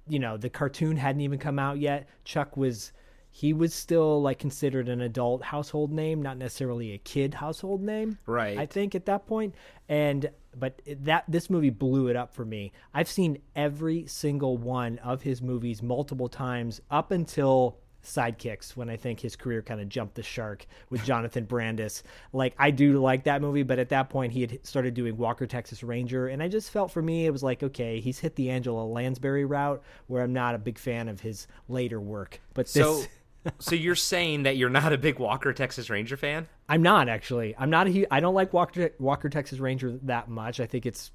you 0.08 0.18
know, 0.18 0.36
the 0.36 0.50
cartoon 0.50 0.96
hadn't 0.96 1.20
even 1.20 1.38
come 1.38 1.58
out 1.58 1.78
yet. 1.78 2.08
Chuck 2.24 2.56
was. 2.56 2.92
He 3.28 3.52
was 3.52 3.74
still 3.74 4.22
like 4.22 4.38
considered 4.38 4.88
an 4.88 5.02
adult 5.02 5.42
household 5.42 5.92
name, 5.92 6.22
not 6.22 6.38
necessarily 6.38 6.94
a 6.94 6.98
kid 6.98 7.34
household 7.34 7.82
name. 7.82 8.16
Right. 8.24 8.56
I 8.56 8.64
think 8.64 8.94
at 8.94 9.04
that 9.04 9.26
point 9.26 9.54
and 9.90 10.30
but 10.58 10.80
that 10.86 11.24
this 11.28 11.50
movie 11.50 11.70
blew 11.70 12.08
it 12.08 12.16
up 12.16 12.34
for 12.34 12.44
me. 12.44 12.72
I've 12.94 13.08
seen 13.08 13.38
every 13.54 14.06
single 14.06 14.56
one 14.56 14.98
of 14.98 15.22
his 15.22 15.42
movies 15.42 15.82
multiple 15.82 16.28
times 16.28 16.80
up 16.90 17.10
until 17.10 17.78
sidekicks 18.04 18.76
when 18.76 18.88
i 18.88 18.96
think 18.96 19.18
his 19.18 19.34
career 19.34 19.60
kind 19.62 19.80
of 19.80 19.88
jumped 19.88 20.14
the 20.14 20.22
shark 20.22 20.64
with 20.90 21.04
jonathan 21.04 21.44
brandis. 21.44 22.04
Like 22.32 22.54
i 22.56 22.70
do 22.70 23.00
like 23.00 23.24
that 23.24 23.40
movie 23.40 23.64
but 23.64 23.80
at 23.80 23.88
that 23.88 24.10
point 24.10 24.32
he 24.32 24.42
had 24.42 24.64
started 24.64 24.94
doing 24.94 25.16
walker 25.16 25.44
texas 25.44 25.82
ranger 25.82 26.28
and 26.28 26.40
i 26.40 26.46
just 26.46 26.70
felt 26.70 26.92
for 26.92 27.02
me 27.02 27.26
it 27.26 27.30
was 27.30 27.42
like 27.42 27.64
okay 27.64 27.98
he's 27.98 28.20
hit 28.20 28.36
the 28.36 28.48
angela 28.50 28.84
lansbury 28.84 29.44
route 29.44 29.82
where 30.06 30.22
i'm 30.22 30.32
not 30.32 30.54
a 30.54 30.58
big 30.58 30.78
fan 30.78 31.08
of 31.08 31.20
his 31.20 31.48
later 31.68 32.00
work 32.00 32.40
but 32.54 32.66
this 32.66 32.74
So, 32.74 33.02
so 33.58 33.74
you're 33.74 33.94
saying 33.94 34.44
that 34.44 34.56
you're 34.56 34.70
not 34.70 34.92
a 34.92 34.98
big 34.98 35.18
Walker 35.18 35.52
Texas 35.52 35.88
Ranger 35.90 36.16
fan? 36.16 36.48
I'm 36.68 36.82
not 36.82 37.08
actually. 37.08 37.54
I'm 37.58 37.70
not 37.70 37.88
a 37.88 38.06
I 38.12 38.20
don't 38.20 38.34
like 38.34 38.52
Walker 38.52 38.90
Walker 38.98 39.28
Texas 39.28 39.58
Ranger 39.58 39.98
that 40.02 40.28
much. 40.28 40.60
I 40.60 40.66
think 40.66 40.86
it's. 40.86 41.10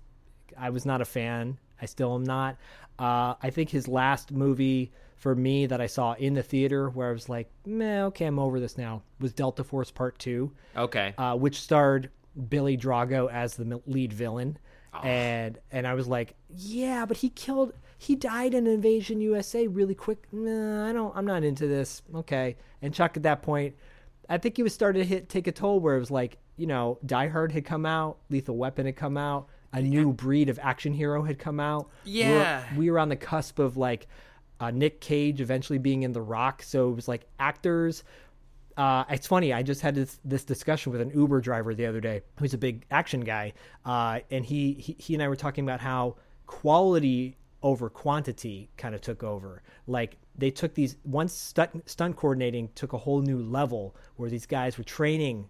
I 0.57 0.69
was 0.69 0.85
not 0.85 1.01
a 1.01 1.05
fan. 1.05 1.57
I 1.81 1.85
still 1.85 2.13
am 2.15 2.23
not. 2.23 2.57
Uh, 2.99 3.35
I 3.41 3.49
think 3.51 3.69
his 3.69 3.87
last 3.87 4.31
movie 4.31 4.91
for 5.17 5.33
me 5.35 5.65
that 5.67 5.79
I 5.81 5.87
saw 5.87 6.13
in 6.13 6.33
the 6.33 6.43
theater, 6.43 6.89
where 6.89 7.09
I 7.09 7.11
was 7.11 7.29
like, 7.29 7.49
"Meh, 7.65 8.03
okay, 8.05 8.25
I'm 8.25 8.39
over 8.39 8.59
this 8.59 8.77
now," 8.77 9.01
was 9.19 9.33
Delta 9.33 9.63
Force 9.63 9.91
Part 9.91 10.19
Two, 10.19 10.51
Okay. 10.75 11.13
uh, 11.17 11.35
which 11.35 11.59
starred 11.61 12.09
Billy 12.49 12.77
Drago 12.77 13.31
as 13.31 13.55
the 13.55 13.81
lead 13.85 14.13
villain, 14.13 14.57
Ah. 14.93 15.01
and 15.03 15.57
and 15.71 15.85
I 15.87 15.93
was 15.93 16.07
like, 16.07 16.35
"Yeah, 16.49 17.05
but 17.05 17.17
he 17.17 17.29
killed." 17.29 17.73
He 18.01 18.15
died 18.15 18.55
in 18.55 18.65
Invasion 18.65 19.21
USA 19.21 19.67
really 19.67 19.93
quick. 19.93 20.25
Nah, 20.31 20.89
I 20.89 20.91
don't. 20.91 21.15
I'm 21.15 21.25
not 21.25 21.43
into 21.43 21.67
this. 21.67 22.01
Okay. 22.15 22.57
And 22.81 22.91
Chuck 22.91 23.15
at 23.15 23.21
that 23.23 23.43
point, 23.43 23.75
I 24.27 24.39
think 24.39 24.57
he 24.57 24.63
was 24.63 24.73
starting 24.73 25.03
to 25.03 25.07
hit 25.07 25.29
take 25.29 25.45
a 25.45 25.51
toll 25.51 25.79
where 25.79 25.95
it 25.97 25.99
was 25.99 26.09
like, 26.09 26.39
you 26.57 26.65
know, 26.65 26.97
Die 27.05 27.27
Hard 27.27 27.51
had 27.51 27.63
come 27.63 27.85
out, 27.85 28.17
Lethal 28.31 28.57
Weapon 28.57 28.87
had 28.87 28.95
come 28.95 29.17
out, 29.17 29.49
a 29.71 29.81
new 29.83 30.13
breed 30.13 30.49
of 30.49 30.57
action 30.63 30.93
hero 30.93 31.21
had 31.21 31.37
come 31.37 31.59
out. 31.59 31.89
We 32.03 32.11
were- 32.23 32.27
Yeah. 32.29 32.63
we 32.75 32.89
were, 32.89 32.97
on 32.97 33.09
the 33.09 33.15
cusp 33.15 33.59
of 33.59 33.77
like 33.77 34.07
uh, 34.59 34.71
Nick 34.71 34.99
Cage 34.99 35.39
eventually 35.39 35.77
being 35.77 36.01
in 36.01 36.11
The 36.11 36.21
Rock, 36.21 36.63
so 36.63 36.89
it 36.89 36.95
was 36.95 37.07
like 37.07 37.27
actors. 37.39 38.03
Uh, 38.77 39.03
it's 39.09 39.27
funny. 39.27 39.53
I 39.53 39.61
just 39.63 39.81
had 39.81 39.93
this, 39.93 40.19
this 40.25 40.43
discussion 40.43 40.91
with 40.91 41.01
an 41.01 41.11
Uber 41.13 41.39
driver 41.41 41.75
the 41.75 41.85
other 41.85 41.99
day, 42.01 42.21
who's 42.39 42.53
a 42.55 42.57
big 42.57 42.83
action 42.89 43.21
guy, 43.21 43.53
uh, 43.85 44.21
and 44.31 44.43
he, 44.45 44.73
he 44.73 44.95
he 44.97 45.13
and 45.13 45.21
I 45.21 45.27
were 45.27 45.35
talking 45.35 45.63
about 45.63 45.79
how 45.81 46.15
quality 46.47 47.37
over 47.63 47.89
quantity 47.89 48.69
kind 48.77 48.95
of 48.95 49.01
took 49.01 49.23
over. 49.23 49.61
Like 49.87 50.17
they 50.37 50.51
took 50.51 50.73
these 50.73 50.97
once 51.03 51.33
stunt 51.33 51.89
stunt 51.89 52.15
coordinating 52.15 52.69
took 52.75 52.93
a 52.93 52.97
whole 52.97 53.21
new 53.21 53.39
level 53.39 53.95
where 54.15 54.29
these 54.29 54.45
guys 54.45 54.77
were 54.77 54.83
training 54.83 55.49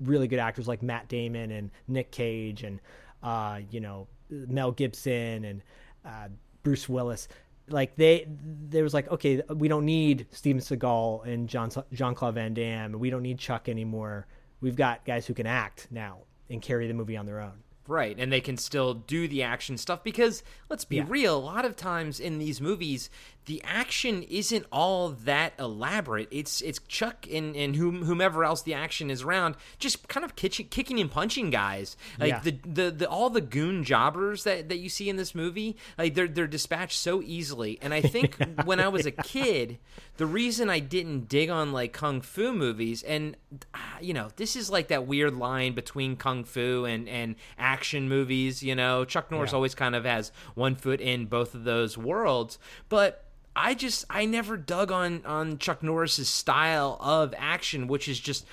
really 0.00 0.28
good 0.28 0.38
actors 0.38 0.66
like 0.66 0.82
Matt 0.82 1.08
Damon 1.08 1.50
and 1.50 1.70
Nick 1.88 2.10
Cage 2.10 2.62
and 2.62 2.80
uh, 3.22 3.60
you 3.70 3.80
know 3.80 4.08
Mel 4.30 4.72
Gibson 4.72 5.44
and 5.44 5.62
uh, 6.04 6.28
Bruce 6.62 6.88
Willis. 6.88 7.28
Like 7.68 7.94
they, 7.96 8.26
there 8.28 8.82
was 8.82 8.92
like, 8.92 9.10
okay, 9.10 9.40
we 9.54 9.68
don't 9.68 9.84
need 9.84 10.26
Steven 10.30 10.60
Seagal 10.60 11.26
and 11.26 11.48
John 11.48 11.70
Jean 11.92 12.14
Claude 12.14 12.34
Van 12.34 12.54
Damme. 12.54 12.98
We 12.98 13.10
don't 13.10 13.22
need 13.22 13.38
Chuck 13.38 13.68
anymore. 13.68 14.26
We've 14.60 14.76
got 14.76 15.04
guys 15.04 15.26
who 15.26 15.34
can 15.34 15.46
act 15.46 15.88
now 15.90 16.18
and 16.50 16.60
carry 16.60 16.86
the 16.86 16.94
movie 16.94 17.16
on 17.16 17.26
their 17.26 17.40
own. 17.40 17.62
Right, 17.92 18.16
and 18.18 18.32
they 18.32 18.40
can 18.40 18.56
still 18.56 18.94
do 18.94 19.28
the 19.28 19.42
action 19.42 19.76
stuff 19.76 20.02
because 20.02 20.42
let's 20.70 20.86
be 20.86 20.96
Yeah. 20.96 21.04
real, 21.06 21.36
a 21.36 21.38
lot 21.38 21.66
of 21.66 21.76
times 21.76 22.18
in 22.18 22.38
these 22.38 22.58
movies, 22.58 23.10
the 23.46 23.60
action 23.64 24.22
isn't 24.24 24.64
all 24.70 25.08
that 25.10 25.52
elaborate. 25.58 26.28
It's 26.30 26.60
it's 26.60 26.78
Chuck 26.86 27.26
and, 27.32 27.56
and 27.56 27.74
whom, 27.74 28.04
whomever 28.04 28.44
else 28.44 28.62
the 28.62 28.74
action 28.74 29.10
is 29.10 29.22
around, 29.22 29.56
just 29.80 30.06
kind 30.08 30.24
of 30.24 30.36
kitchen, 30.36 30.66
kicking 30.70 31.00
and 31.00 31.10
punching 31.10 31.50
guys. 31.50 31.96
Like 32.20 32.28
Yeah. 32.30 32.40
the, 32.40 32.50
the 32.64 32.90
the 32.92 33.08
all 33.10 33.30
the 33.30 33.40
goon 33.40 33.82
jobbers 33.82 34.44
that, 34.44 34.68
that 34.68 34.76
you 34.78 34.88
see 34.88 35.08
in 35.08 35.16
this 35.16 35.34
movie, 35.34 35.76
like 35.98 36.14
they're 36.14 36.28
they're 36.28 36.46
dispatched 36.46 36.98
so 36.98 37.20
easily. 37.20 37.78
And 37.82 37.92
I 37.92 38.00
think 38.00 38.36
when 38.64 38.78
I 38.78 38.86
was 38.88 39.06
a 39.06 39.10
kid, 39.10 39.78
the 40.18 40.26
reason 40.26 40.70
I 40.70 40.78
didn't 40.78 41.28
dig 41.28 41.50
on 41.50 41.72
like 41.72 41.92
kung 41.92 42.20
fu 42.20 42.52
movies, 42.52 43.02
and 43.02 43.36
ah, 43.74 43.98
you 44.00 44.14
know, 44.14 44.28
this 44.36 44.54
is 44.54 44.70
like 44.70 44.86
that 44.88 45.06
weird 45.06 45.34
line 45.34 45.72
between 45.74 46.14
kung 46.14 46.44
fu 46.44 46.84
and 46.84 47.08
and 47.08 47.34
action 47.58 48.08
movies. 48.08 48.62
You 48.62 48.76
know, 48.76 49.04
Chuck 49.04 49.32
Norris 49.32 49.50
Yeah. 49.50 49.56
always 49.56 49.74
kind 49.74 49.96
of 49.96 50.04
has 50.04 50.30
one 50.54 50.76
foot 50.76 51.00
in 51.00 51.26
both 51.26 51.56
of 51.56 51.64
those 51.64 51.98
worlds, 51.98 52.60
but. 52.88 53.24
I 53.54 53.74
just 53.74 54.04
I 54.08 54.24
never 54.24 54.56
dug 54.56 54.90
on 54.90 55.24
on 55.26 55.58
Chuck 55.58 55.82
Norris's 55.82 56.28
style 56.28 56.96
of 57.00 57.34
action, 57.36 57.86
which 57.86 58.08
is 58.08 58.18
just 58.18 58.46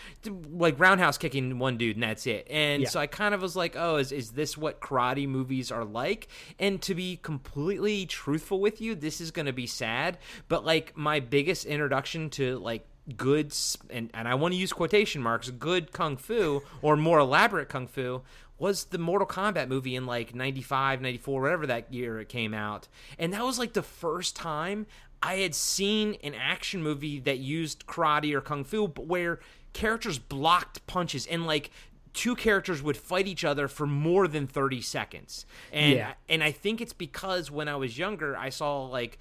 like 0.52 0.80
roundhouse 0.80 1.18
kicking 1.18 1.58
one 1.58 1.78
dude 1.78 1.96
and 1.96 2.04
that's 2.04 2.28
it. 2.28 2.48
And 2.50 2.84
Yeah. 2.84 2.90
so 2.90 3.00
I 3.00 3.08
kind 3.08 3.34
of 3.34 3.42
was 3.42 3.56
like, 3.56 3.76
oh, 3.78 3.96
is 3.96 4.12
is 4.12 4.32
this 4.32 4.58
what 4.58 4.82
karate 4.82 5.28
movies 5.28 5.72
are 5.72 5.86
like? 5.86 6.28
And 6.60 6.82
to 6.82 6.94
be 6.94 7.18
completely 7.22 8.06
truthful 8.06 8.60
with 8.60 8.82
you, 8.82 8.94
this 8.96 9.22
is 9.22 9.32
going 9.32 9.46
to 9.46 9.54
be 9.54 9.68
sad, 9.68 10.18
but 10.50 10.66
like 10.66 10.98
my 10.98 11.20
biggest 11.22 11.66
introduction 11.66 12.30
to 12.32 12.60
like 12.60 12.86
good 13.18 13.54
and 13.90 14.10
and 14.14 14.28
I 14.28 14.36
want 14.36 14.54
to 14.54 14.60
use 14.60 14.72
quotation 14.72 15.22
marks 15.22 15.50
good 15.50 15.92
kung 15.92 16.16
fu 16.18 16.62
or 16.84 16.96
more 16.96 17.18
elaborate 17.20 17.68
kung 17.68 17.88
fu 17.88 18.22
was 18.60 18.86
the 18.86 18.98
Mortal 18.98 19.28
Kombat 19.28 19.68
movie 19.68 19.96
in 19.96 20.06
like 20.06 20.36
95, 20.36 21.02
94, 21.02 21.42
whatever 21.42 21.68
that 21.68 21.94
year 21.94 22.20
it 22.20 22.30
came 22.30 22.54
out. 22.54 22.88
And 23.18 23.34
that 23.34 23.44
was 23.44 23.58
like 23.58 23.74
the 23.74 23.82
first 23.82 24.36
time 24.36 24.86
I 25.22 25.36
had 25.36 25.56
seen 25.56 26.18
an 26.24 26.34
action 26.34 26.82
movie 26.84 27.20
that 27.22 27.40
used 27.40 27.86
karate 27.88 28.34
or 28.34 28.42
kung 28.42 28.64
fu 28.64 28.88
but 28.88 29.06
where 29.06 29.40
characters 29.74 30.18
blocked 30.18 30.86
punches 30.88 31.28
and 31.28 31.46
like 31.46 31.70
two 32.14 32.36
characters 32.36 32.82
would 32.82 32.98
fight 32.98 33.28
each 33.28 33.46
other 33.46 33.68
for 33.68 33.86
more 33.86 34.28
than 34.28 34.48
30 34.48 34.82
seconds. 34.82 35.46
And 35.72 35.96
Yeah. 35.96 36.14
and 36.28 36.44
I 36.44 36.52
think 36.52 36.82
it's 36.82 36.94
because 36.94 37.52
when 37.52 37.68
I 37.68 37.76
was 37.76 37.98
younger, 37.98 38.36
I 38.36 38.50
saw 38.50 38.86
like, 38.86 39.20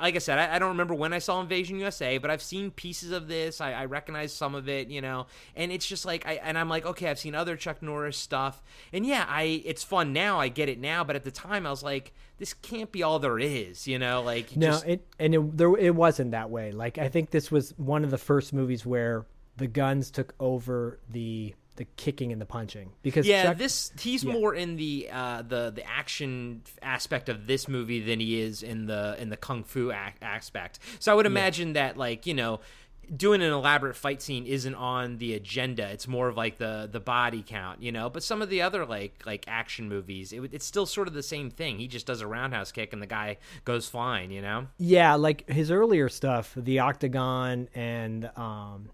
like 0.00 0.14
I 0.14 0.18
said, 0.18 0.38
I, 0.38 0.56
I 0.56 0.58
don't 0.58 0.68
remember 0.70 0.94
when 0.94 1.12
I 1.12 1.18
saw 1.18 1.40
Invasion 1.40 1.78
USA, 1.78 2.18
but 2.18 2.30
I've 2.30 2.42
seen 2.42 2.70
pieces 2.70 3.10
of 3.10 3.28
this. 3.28 3.60
I, 3.60 3.72
I 3.72 3.84
recognize 3.86 4.32
some 4.32 4.54
of 4.54 4.68
it, 4.68 4.88
you 4.88 5.00
know, 5.00 5.26
and 5.54 5.70
it's 5.72 5.86
just 5.86 6.04
like, 6.04 6.26
I 6.26 6.34
and 6.34 6.56
I'm 6.58 6.68
like, 6.68 6.84
okay, 6.86 7.08
I've 7.10 7.18
seen 7.18 7.34
other 7.34 7.56
Chuck 7.56 7.82
Norris 7.82 8.16
stuff, 8.16 8.62
and 8.92 9.04
yeah, 9.06 9.24
I 9.28 9.62
it's 9.64 9.82
fun 9.82 10.12
now. 10.12 10.38
I 10.38 10.48
get 10.48 10.68
it 10.68 10.78
now, 10.78 11.04
but 11.04 11.16
at 11.16 11.24
the 11.24 11.30
time, 11.30 11.66
I 11.66 11.70
was 11.70 11.82
like, 11.82 12.12
this 12.38 12.52
can't 12.54 12.92
be 12.92 13.02
all 13.02 13.18
there 13.18 13.38
is, 13.38 13.86
you 13.86 13.98
know, 13.98 14.22
like 14.22 14.56
No, 14.56 14.68
just- 14.72 14.86
it 14.86 15.06
and 15.18 15.34
it, 15.34 15.56
there, 15.56 15.76
it 15.76 15.94
wasn't 15.94 16.30
that 16.32 16.50
way. 16.50 16.72
Like 16.72 16.98
I 16.98 17.08
think 17.08 17.30
this 17.30 17.50
was 17.50 17.72
one 17.78 18.04
of 18.04 18.10
the 18.10 18.18
first 18.18 18.52
movies 18.52 18.84
where 18.86 19.26
the 19.56 19.66
guns 19.66 20.10
took 20.10 20.34
over 20.38 21.00
the 21.10 21.54
the 21.76 21.84
kicking 21.96 22.32
and 22.32 22.40
the 22.40 22.46
punching 22.46 22.90
because 23.02 23.26
yeah, 23.26 23.44
Chuck- 23.44 23.58
this 23.58 23.92
he's 24.00 24.24
more 24.24 24.54
in 24.54 24.76
the 24.76 25.08
uh, 25.12 25.42
the 25.42 25.70
the 25.74 25.86
action 25.86 26.62
aspect 26.82 27.28
of 27.28 27.46
this 27.46 27.68
movie 27.68 28.00
than 28.00 28.20
he 28.20 28.40
is 28.40 28.62
in 28.62 28.86
the 28.86 29.16
in 29.18 29.28
the 29.30 29.36
kung 29.36 29.64
fu 29.64 29.90
ac- 29.92 30.16
aspect. 30.22 30.78
So 30.98 31.12
I 31.12 31.14
would 31.14 31.26
imagine 31.26 31.74
that 31.74 31.96
like 31.96 32.26
you 32.26 32.34
know 32.34 32.60
doing 33.14 33.40
an 33.40 33.52
elaborate 33.52 33.94
fight 33.94 34.20
scene 34.20 34.46
isn't 34.46 34.74
on 34.74 35.18
the 35.18 35.34
agenda. 35.34 35.88
It's 35.90 36.08
more 36.08 36.26
of 36.26 36.36
like 36.36 36.58
the 36.58 36.88
the 36.90 36.98
body 36.98 37.44
count, 37.46 37.80
you 37.80 37.92
know. 37.92 38.10
But 38.10 38.24
some 38.24 38.42
of 38.42 38.48
the 38.50 38.62
other 38.62 38.84
like 38.84 39.22
like 39.24 39.44
action 39.46 39.88
movies, 39.88 40.32
it, 40.32 40.40
it's 40.52 40.66
still 40.66 40.86
sort 40.86 41.06
of 41.06 41.14
the 41.14 41.22
same 41.22 41.48
thing. 41.50 41.78
He 41.78 41.86
just 41.86 42.04
does 42.06 42.20
a 42.20 42.26
roundhouse 42.26 42.72
kick 42.72 42.92
and 42.92 43.00
the 43.00 43.06
guy 43.06 43.36
goes 43.64 43.88
flying, 43.88 44.32
you 44.32 44.42
know. 44.42 44.66
Yeah, 44.78 45.14
like 45.14 45.48
his 45.48 45.70
earlier 45.70 46.08
stuff, 46.08 46.52
the 46.56 46.80
Octagon 46.80 47.68
and 47.76 48.28
um, 48.36 48.88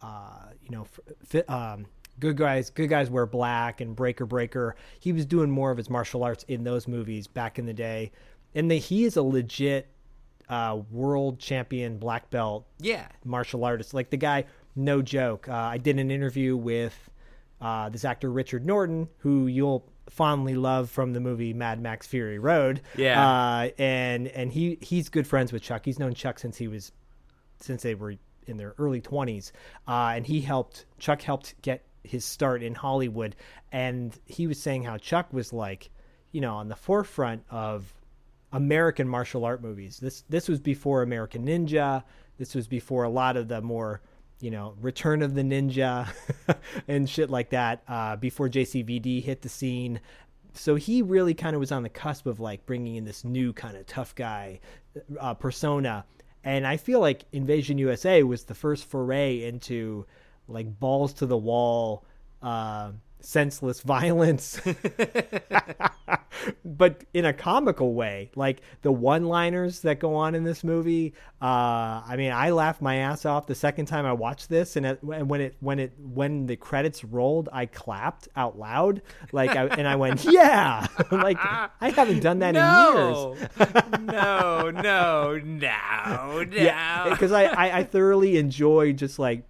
uh, 0.00 0.46
you 0.62 0.70
know, 0.70 0.86
f- 1.34 1.48
um, 1.50 1.84
good 2.20 2.36
guys, 2.36 2.70
good 2.70 2.88
guys 2.88 3.10
wear 3.10 3.26
black 3.26 3.80
and 3.80 3.96
Breaker 3.96 4.26
Breaker. 4.26 4.76
He 5.00 5.12
was 5.12 5.26
doing 5.26 5.50
more 5.50 5.70
of 5.70 5.78
his 5.78 5.90
martial 5.90 6.22
arts 6.22 6.44
in 6.46 6.64
those 6.64 6.86
movies 6.86 7.26
back 7.26 7.58
in 7.58 7.66
the 7.66 7.74
day, 7.74 8.12
and 8.54 8.70
the, 8.70 8.76
he 8.78 9.04
is 9.04 9.16
a 9.16 9.22
legit 9.22 9.88
uh, 10.48 10.80
world 10.90 11.38
champion 11.38 11.98
black 11.98 12.28
belt 12.30 12.66
Yeah, 12.80 13.06
martial 13.24 13.64
artist. 13.64 13.94
Like 13.94 14.10
the 14.10 14.16
guy, 14.16 14.44
no 14.76 15.00
joke. 15.02 15.48
Uh, 15.48 15.54
I 15.54 15.78
did 15.78 15.98
an 15.98 16.10
interview 16.10 16.56
with 16.56 17.10
uh, 17.60 17.88
this 17.88 18.04
actor 18.04 18.30
Richard 18.30 18.66
Norton, 18.66 19.08
who 19.18 19.46
you'll 19.46 19.86
fondly 20.08 20.56
love 20.56 20.90
from 20.90 21.12
the 21.12 21.20
movie 21.20 21.54
Mad 21.54 21.80
Max 21.80 22.06
Fury 22.06 22.38
Road. 22.38 22.80
Yeah. 22.96 23.20
uh, 23.24 23.68
and 23.78 24.26
and 24.28 24.52
he 24.52 24.78
he's 24.80 25.08
good 25.08 25.26
friends 25.26 25.52
with 25.52 25.62
Chuck. 25.62 25.84
He's 25.84 25.98
known 25.98 26.14
Chuck 26.14 26.38
since 26.38 26.56
he 26.58 26.68
was 26.68 26.92
since 27.60 27.82
they 27.82 27.94
were 27.94 28.14
in 28.46 28.56
their 28.56 28.74
early 28.78 29.00
twenties, 29.00 29.52
uh, 29.86 30.12
and 30.16 30.26
he 30.26 30.40
helped 30.40 30.86
Chuck 30.98 31.22
helped 31.22 31.60
get 31.62 31.84
his 32.02 32.24
start 32.24 32.62
in 32.62 32.74
Hollywood. 32.74 33.36
And 33.72 34.18
he 34.26 34.46
was 34.46 34.60
saying 34.60 34.84
how 34.84 34.96
Chuck 34.96 35.32
was 35.32 35.52
like, 35.52 35.90
you 36.32 36.40
know, 36.40 36.56
on 36.56 36.68
the 36.68 36.76
forefront 36.76 37.44
of 37.50 37.92
American 38.52 39.08
martial 39.08 39.44
art 39.44 39.62
movies. 39.62 39.98
This 39.98 40.22
this 40.28 40.48
was 40.48 40.60
before 40.60 41.02
American 41.02 41.46
Ninja. 41.46 42.02
This 42.38 42.54
was 42.54 42.66
before 42.66 43.04
a 43.04 43.08
lot 43.10 43.36
of 43.36 43.48
the 43.48 43.60
more, 43.60 44.00
you 44.40 44.50
know, 44.50 44.74
Return 44.80 45.22
of 45.22 45.34
the 45.34 45.42
Ninja 45.42 46.08
and 46.88 47.08
shit 47.08 47.30
like 47.30 47.50
that. 47.50 47.82
Uh, 47.86 48.16
before 48.16 48.48
JCVD 48.48 49.22
hit 49.22 49.42
the 49.42 49.48
scene, 49.48 50.00
so 50.54 50.74
he 50.74 51.02
really 51.02 51.34
kind 51.34 51.54
of 51.54 51.60
was 51.60 51.72
on 51.72 51.82
the 51.82 51.88
cusp 51.88 52.26
of 52.26 52.40
like 52.40 52.66
bringing 52.66 52.96
in 52.96 53.04
this 53.04 53.24
new 53.24 53.52
kind 53.52 53.76
of 53.76 53.86
tough 53.86 54.14
guy 54.14 54.60
uh, 55.20 55.34
persona. 55.34 56.04
And 56.42 56.66
I 56.66 56.78
feel 56.78 57.00
like 57.00 57.24
Invasion 57.32 57.78
USA 57.78 58.22
was 58.22 58.44
the 58.44 58.54
first 58.54 58.86
foray 58.86 59.44
into 59.44 60.06
like 60.50 60.78
balls 60.78 61.14
to 61.14 61.26
the 61.26 61.36
wall, 61.36 62.04
uh, 62.42 62.92
senseless 63.20 63.80
violence 63.82 64.60
but 66.64 67.04
in 67.12 67.24
a 67.24 67.32
comical 67.32 67.94
way. 67.94 68.30
Like 68.34 68.62
the 68.82 68.92
one-liners 68.92 69.80
that 69.80 69.98
go 70.00 70.14
on 70.14 70.34
in 70.34 70.44
this 70.44 70.64
movie. 70.64 71.14
Uh, 71.40 72.02
I 72.06 72.14
mean, 72.16 72.32
I 72.32 72.50
laughed 72.50 72.82
my 72.82 72.96
ass 72.96 73.24
off 73.24 73.46
the 73.46 73.54
second 73.54 73.86
time 73.86 74.06
I 74.06 74.12
watched 74.12 74.48
this, 74.48 74.76
and, 74.76 74.86
it, 74.86 75.02
and 75.02 75.28
when 75.28 75.40
it 75.40 75.56
when 75.60 75.78
it 75.78 75.92
when 75.98 76.46
the 76.46 76.56
credits 76.56 77.04
rolled, 77.04 77.48
I 77.52 77.66
clapped 77.66 78.28
out 78.36 78.58
loud, 78.58 79.02
like, 79.32 79.50
I, 79.50 79.66
and 79.66 79.86
I 79.86 79.96
went, 79.96 80.24
"Yeah!" 80.30 80.86
like 81.10 81.38
I 81.40 81.90
haven't 81.90 82.20
done 82.20 82.40
that 82.40 82.56
in 82.56 82.62
years. 82.62 84.00
no, 84.00 84.70
no, 84.70 85.38
no, 85.38 86.44
no. 86.44 86.46
Yeah, 86.50 87.08
because 87.10 87.32
I, 87.32 87.44
I 87.44 87.78
I 87.78 87.84
thoroughly 87.84 88.36
enjoy 88.36 88.92
just 88.92 89.18
like 89.18 89.44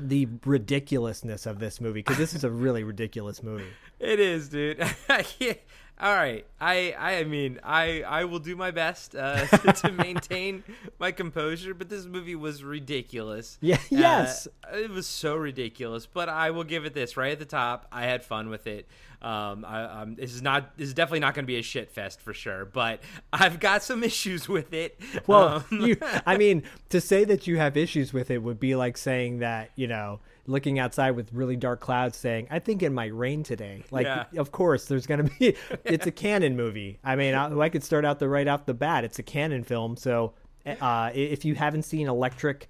the 0.00 0.26
ridiculousness 0.44 1.46
of 1.46 1.58
this 1.58 1.80
movie 1.80 2.00
because 2.00 2.16
this 2.18 2.34
is 2.34 2.44
a 2.44 2.50
really 2.50 2.82
ridiculous 2.84 3.42
movie. 3.42 3.64
It 4.00 4.20
is, 4.20 4.48
dude. 4.48 4.80
I 5.08 5.22
can't- 5.24 5.58
All 6.00 6.14
right, 6.14 6.46
I 6.60 6.94
I 6.96 7.24
mean 7.24 7.58
I 7.64 8.02
I 8.02 8.24
will 8.24 8.38
do 8.38 8.54
my 8.54 8.70
best 8.70 9.16
uh, 9.16 9.46
to 9.72 9.90
maintain 9.92 10.62
my 11.00 11.10
composure, 11.12 11.74
but 11.74 11.88
this 11.88 12.04
movie 12.06 12.36
was 12.36 12.62
ridiculous. 12.62 13.58
Yeah, 13.60 13.76
Uh, 13.76 13.78
yes. 13.90 14.48
it 14.72 14.90
was 14.90 15.06
so 15.08 15.34
ridiculous. 15.34 16.06
But 16.06 16.28
I 16.28 16.50
will 16.50 16.64
give 16.64 16.84
it 16.84 16.94
this 16.94 17.16
right 17.16 17.32
at 17.32 17.38
the 17.40 17.44
top. 17.44 17.86
I 17.90 18.04
had 18.04 18.24
fun 18.24 18.48
with 18.48 18.66
it. 18.68 18.86
Um, 19.20 19.64
I, 19.64 19.82
um, 20.02 20.14
this 20.14 20.32
is 20.32 20.42
not 20.42 20.76
this 20.78 20.86
is 20.86 20.94
definitely 20.94 21.18
not 21.20 21.34
going 21.34 21.44
to 21.44 21.48
be 21.48 21.58
a 21.58 21.62
shit 21.62 21.90
fest 21.90 22.20
for 22.20 22.32
sure. 22.32 22.64
But 22.64 23.00
I've 23.32 23.58
got 23.58 23.82
some 23.82 24.04
issues 24.12 24.48
with 24.48 24.72
it. 24.72 25.00
Well, 25.26 25.64
Um, 25.72 25.80
you, 25.80 25.96
I 26.24 26.36
mean, 26.38 26.62
to 26.90 27.00
say 27.00 27.24
that 27.24 27.48
you 27.48 27.56
have 27.56 27.76
issues 27.76 28.12
with 28.12 28.30
it 28.30 28.38
would 28.42 28.60
be 28.60 28.76
like 28.76 28.96
saying 28.96 29.40
that, 29.40 29.70
you 29.74 29.88
know, 29.88 30.20
looking 30.48 30.78
outside 30.78 31.12
with 31.12 31.32
really 31.32 31.56
dark 31.56 31.78
clouds 31.78 32.16
saying, 32.16 32.48
I 32.50 32.58
think 32.58 32.82
it 32.82 32.90
might 32.90 33.14
rain 33.14 33.42
today. 33.44 33.84
Like, 33.90 34.06
Yeah. 34.06 34.24
of 34.38 34.50
course, 34.50 34.86
there's 34.86 35.06
going 35.06 35.24
to 35.28 35.32
be, 35.38 35.54
it's 35.84 36.06
a 36.06 36.10
cannon 36.10 36.56
movie. 36.56 36.98
I 37.04 37.14
mean, 37.16 37.34
I, 37.34 37.56
I 37.56 37.68
could 37.68 37.84
start 37.84 38.04
out 38.04 38.18
the 38.18 38.28
right 38.28 38.48
off 38.48 38.64
the 38.66 38.74
bat. 38.74 39.04
It's 39.04 39.18
a 39.18 39.22
cannon 39.22 39.62
film. 39.62 39.96
So 39.96 40.32
uh, 40.80 41.10
if 41.14 41.44
you 41.44 41.54
haven't 41.54 41.82
seen 41.82 42.08
Electric 42.08 42.66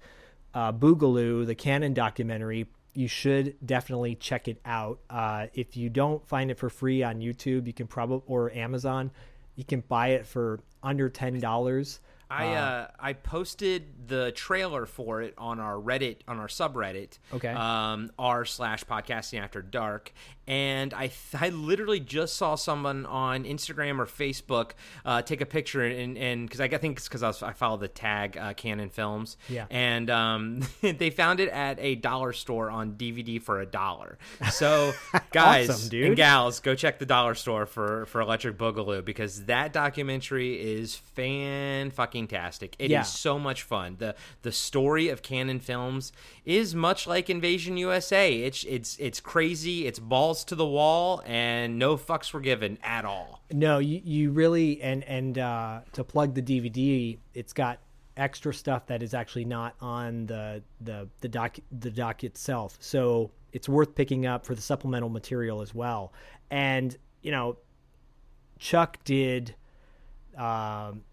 uh, 0.53 0.73
Boogaloo, 0.73 1.45
the 1.47 1.55
cannon 1.55 1.93
documentary, 1.93 2.67
you 2.93 3.07
should 3.07 3.55
definitely 3.65 4.15
check 4.15 4.47
it 4.49 4.59
out. 4.65 4.99
Uh, 5.09 5.47
if 5.53 5.77
you 5.77 5.89
don't 5.89 6.27
find 6.27 6.51
it 6.51 6.57
for 6.57 6.69
free 6.69 7.01
on 7.01 7.19
YouTube, 7.21 7.65
you 7.65 7.73
can 7.73 7.87
probably, 7.87 8.23
or 8.27 8.51
Amazon, 8.51 9.09
you 9.55 9.63
can 9.63 9.81
buy 9.87 10.09
it 10.09 10.25
for 10.27 10.59
under 10.83 11.09
$10. 11.09 11.99
I 12.29 12.53
uh, 12.53 12.87
I 12.99 13.13
posted 13.13 14.07
the 14.07 14.31
trailer 14.31 14.85
for 14.85 15.21
it 15.21 15.33
on 15.37 15.59
our 15.59 15.75
Reddit 15.75 16.17
on 16.27 16.39
our 16.39 16.47
subreddit. 16.47 17.17
Okay. 17.33 17.49
Um, 17.49 18.11
r 18.19 18.45
slash 18.45 18.83
podcasting 18.83 19.41
after 19.41 19.61
dark, 19.61 20.13
and 20.47 20.93
I 20.93 21.07
th- 21.07 21.41
I 21.41 21.49
literally 21.49 21.99
just 21.99 22.35
saw 22.35 22.55
someone 22.55 23.05
on 23.07 23.45
Instagram 23.45 23.99
or 23.99 24.05
Facebook 24.05 24.71
uh, 25.05 25.21
take 25.23 25.41
a 25.41 25.45
picture 25.45 25.83
and 25.83 26.17
and 26.17 26.47
because 26.47 26.61
I 26.61 26.67
think 26.69 26.97
it's 26.97 27.07
because 27.07 27.23
I, 27.23 27.27
was- 27.27 27.41
I 27.43 27.53
follow 27.53 27.77
the 27.77 27.87
tag 27.87 28.37
uh, 28.37 28.53
Cannon 28.53 28.89
Films. 28.89 29.37
Yeah. 29.47 29.65
And 29.71 30.09
um, 30.09 30.61
they 30.81 31.09
found 31.09 31.39
it 31.39 31.49
at 31.49 31.79
a 31.79 31.95
dollar 31.95 32.33
store 32.33 32.69
on 32.69 32.93
DVD 32.93 33.41
for 33.41 33.59
a 33.59 33.65
dollar. 33.65 34.17
So 34.51 34.93
guys 35.31 35.69
Awesome, 35.69 36.03
and 36.03 36.15
gals, 36.15 36.59
go 36.59 36.75
check 36.75 36.99
the 36.99 37.05
dollar 37.07 37.33
store 37.35 37.65
for 37.65 38.05
for 38.05 38.21
Electric 38.21 38.57
Boogaloo 38.57 39.03
because 39.03 39.45
that 39.45 39.73
documentary 39.73 40.53
is 40.59 40.95
fan 40.95 41.89
fucking 41.91 42.18
tastic. 42.27 42.75
It 42.79 42.85
is 42.85 42.91
Yeah. 42.91 43.01
so 43.03 43.37
much 43.39 43.63
fun. 43.63 43.95
the 43.99 44.15
The 44.41 44.51
story 44.51 45.09
of 45.09 45.21
Cannon 45.21 45.59
Films 45.59 46.11
is 46.45 46.73
much 46.75 47.07
like 47.07 47.29
Invasion 47.29 47.77
USA. 47.77 48.33
It's 48.33 48.63
it's 48.63 48.97
it's 48.97 49.19
crazy. 49.19 49.87
It's 49.87 49.99
balls 49.99 50.43
to 50.45 50.55
the 50.55 50.65
wall 50.65 51.21
and 51.25 51.77
no 51.79 51.97
fucks 51.97 52.33
were 52.33 52.41
given 52.41 52.77
at 52.83 53.05
all. 53.05 53.41
No, 53.51 53.79
you, 53.79 54.01
you 54.03 54.31
really 54.31 54.81
and 54.81 55.03
and 55.03 55.37
uh, 55.37 55.81
to 55.93 56.03
plug 56.03 56.33
the 56.35 56.41
DVD, 56.41 57.17
it's 57.33 57.53
got 57.53 57.79
extra 58.17 58.53
stuff 58.53 58.85
that 58.87 59.01
is 59.01 59.13
actually 59.13 59.45
not 59.45 59.75
on 59.79 60.25
the 60.25 60.61
the 60.81 61.07
the 61.21 61.27
doc 61.29 61.57
the 61.71 61.89
doc 61.91 62.23
itself. 62.23 62.77
So 62.81 63.31
it's 63.53 63.67
worth 63.69 63.95
picking 63.95 64.25
up 64.25 64.45
for 64.45 64.53
the 64.53 64.61
supplemental 64.61 65.09
material 65.09 65.61
as 65.61 65.73
well. 65.73 66.13
And 66.51 66.95
you 67.21 67.31
know, 67.31 67.57
Chuck 68.59 68.97
did 69.05 69.55
um, 70.37 71.03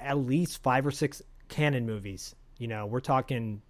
at 0.00 0.18
least 0.18 0.62
five 0.62 0.86
or 0.86 0.90
six 0.90 1.22
cannon 1.48 1.86
movies. 1.86 2.34
You 2.58 2.68
know, 2.68 2.86
we're 2.86 3.00
talking 3.00 3.62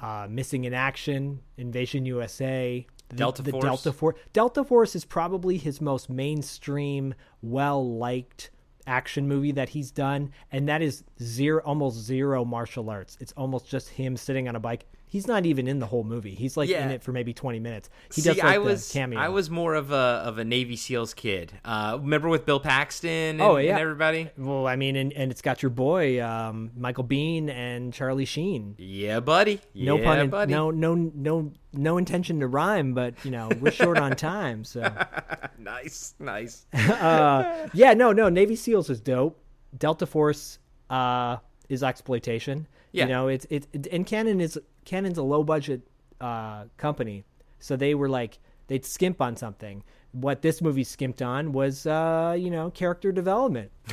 uh, 0.00 0.26
Missing 0.30 0.64
in 0.64 0.74
Action, 0.74 1.40
Invasion 1.56 2.06
USA, 2.06 2.86
the, 3.08 3.42
the 3.42 3.50
Force. 3.50 3.64
Delta 3.64 3.92
Force. 3.92 4.16
Delta 4.32 4.64
Force 4.64 4.94
is 4.94 5.04
probably 5.04 5.58
his 5.58 5.80
most 5.80 6.08
mainstream, 6.08 7.14
well 7.42 7.96
liked 7.96 8.50
action 8.86 9.28
movie 9.28 9.52
that 9.52 9.70
he's 9.70 9.90
done, 9.90 10.32
and 10.50 10.68
that 10.68 10.82
is 10.82 11.04
zero, 11.22 11.62
almost 11.64 11.98
zero 11.98 12.44
martial 12.44 12.90
arts. 12.90 13.16
It's 13.20 13.32
almost 13.36 13.68
just 13.68 13.88
him 13.88 14.16
sitting 14.16 14.48
on 14.48 14.56
a 14.56 14.60
bike. 14.60 14.86
He's 15.10 15.26
not 15.26 15.44
even 15.44 15.66
in 15.66 15.80
the 15.80 15.86
whole 15.86 16.04
movie. 16.04 16.36
He's 16.36 16.56
like 16.56 16.68
Yeah. 16.68 16.84
in 16.84 16.92
it 16.92 17.02
for 17.02 17.10
maybe 17.10 17.34
twenty 17.34 17.58
minutes. 17.58 17.90
He 18.14 18.20
See, 18.20 18.28
does 18.30 18.38
like 18.38 18.46
I 18.46 18.54
the 18.54 18.60
was 18.64 18.92
cameo. 18.92 19.18
I 19.18 19.28
was 19.28 19.50
more 19.50 19.74
of 19.74 19.90
a 19.90 20.22
of 20.24 20.38
a 20.38 20.44
Navy 20.44 20.76
SEALs 20.76 21.14
kid. 21.14 21.52
Uh, 21.64 21.98
remember 22.00 22.28
with 22.28 22.46
Bill 22.46 22.60
Paxton 22.60 23.10
and, 23.10 23.42
Oh, 23.42 23.56
yeah. 23.56 23.72
and 23.72 23.80
everybody? 23.80 24.30
well, 24.38 24.68
I 24.68 24.76
mean, 24.76 24.94
and, 24.94 25.12
and 25.12 25.32
it's 25.32 25.42
got 25.42 25.62
your 25.62 25.70
boy 25.70 26.22
um, 26.24 26.70
Michael 26.76 27.02
Biehn 27.04 27.50
and 27.50 27.92
Charlie 27.92 28.24
Sheen. 28.24 28.76
Yeah, 28.78 29.18
buddy. 29.18 29.60
No 29.74 29.98
yeah, 29.98 30.04
pun, 30.04 30.18
in- 30.20 30.30
buddy. 30.30 30.52
no, 30.52 30.70
no, 30.70 30.94
no, 30.94 31.52
no 31.72 31.98
intention 31.98 32.38
to 32.40 32.46
rhyme, 32.46 32.94
but 32.94 33.14
you 33.24 33.32
know 33.32 33.50
we're 33.60 33.72
short 33.72 33.98
on 33.98 34.12
time, 34.16 34.62
so. 34.62 34.80
nice, 35.58 36.14
nice. 36.20 36.66
uh, 36.72 37.68
yeah, 37.74 37.94
no, 37.94 38.12
no. 38.12 38.28
Navy 38.28 38.54
SEALs 38.56 38.88
is 38.90 39.00
dope. 39.00 39.38
Delta 39.76 40.06
Force 40.06 40.58
uh, 40.88 41.38
is 41.68 41.82
exploitation. 41.82 42.66
Yeah. 42.92 43.04
You 43.04 43.10
know, 43.10 43.28
it's 43.28 43.46
it, 43.50 43.66
it 43.72 43.86
and 43.92 44.04
Cannon 44.06 44.40
is 44.40 44.58
Cannon's 44.84 45.18
a 45.18 45.22
low 45.22 45.44
budget 45.44 45.82
uh, 46.20 46.64
company, 46.76 47.24
so 47.58 47.76
they 47.76 47.94
were 47.94 48.08
like 48.08 48.38
they'd 48.66 48.84
skimp 48.84 49.20
on 49.20 49.36
something. 49.36 49.82
What 50.12 50.42
this 50.42 50.60
movie 50.60 50.82
skimped 50.84 51.22
on 51.22 51.52
was 51.52 51.86
uh, 51.86 52.36
you 52.38 52.50
know 52.50 52.70
character 52.70 53.12
development. 53.12 53.70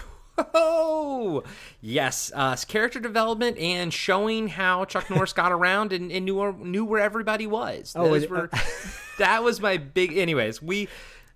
Oh, 0.54 1.44
yes. 1.82 2.32
Uh, 2.36 2.56
character 2.68 3.00
development 3.00 3.58
and 3.58 3.92
showing 3.92 4.48
how 4.50 4.86
Chuck 4.86 5.10
Norris 5.10 5.34
got 5.34 5.52
around 5.52 5.94
and, 5.94 6.12
and 6.12 6.26
knew 6.26 6.36
where, 6.36 6.54
knew 6.54 6.86
where 6.86 7.02
everybody 7.02 7.48
was. 7.48 7.94
Oh, 7.96 8.04
Those 8.10 8.24
it- 8.24 8.30
were, 8.30 8.50
that 9.18 9.44
was 9.44 9.60
my 9.60 9.78
big. 9.78 10.16
Anyways, 10.16 10.62
we. 10.62 10.90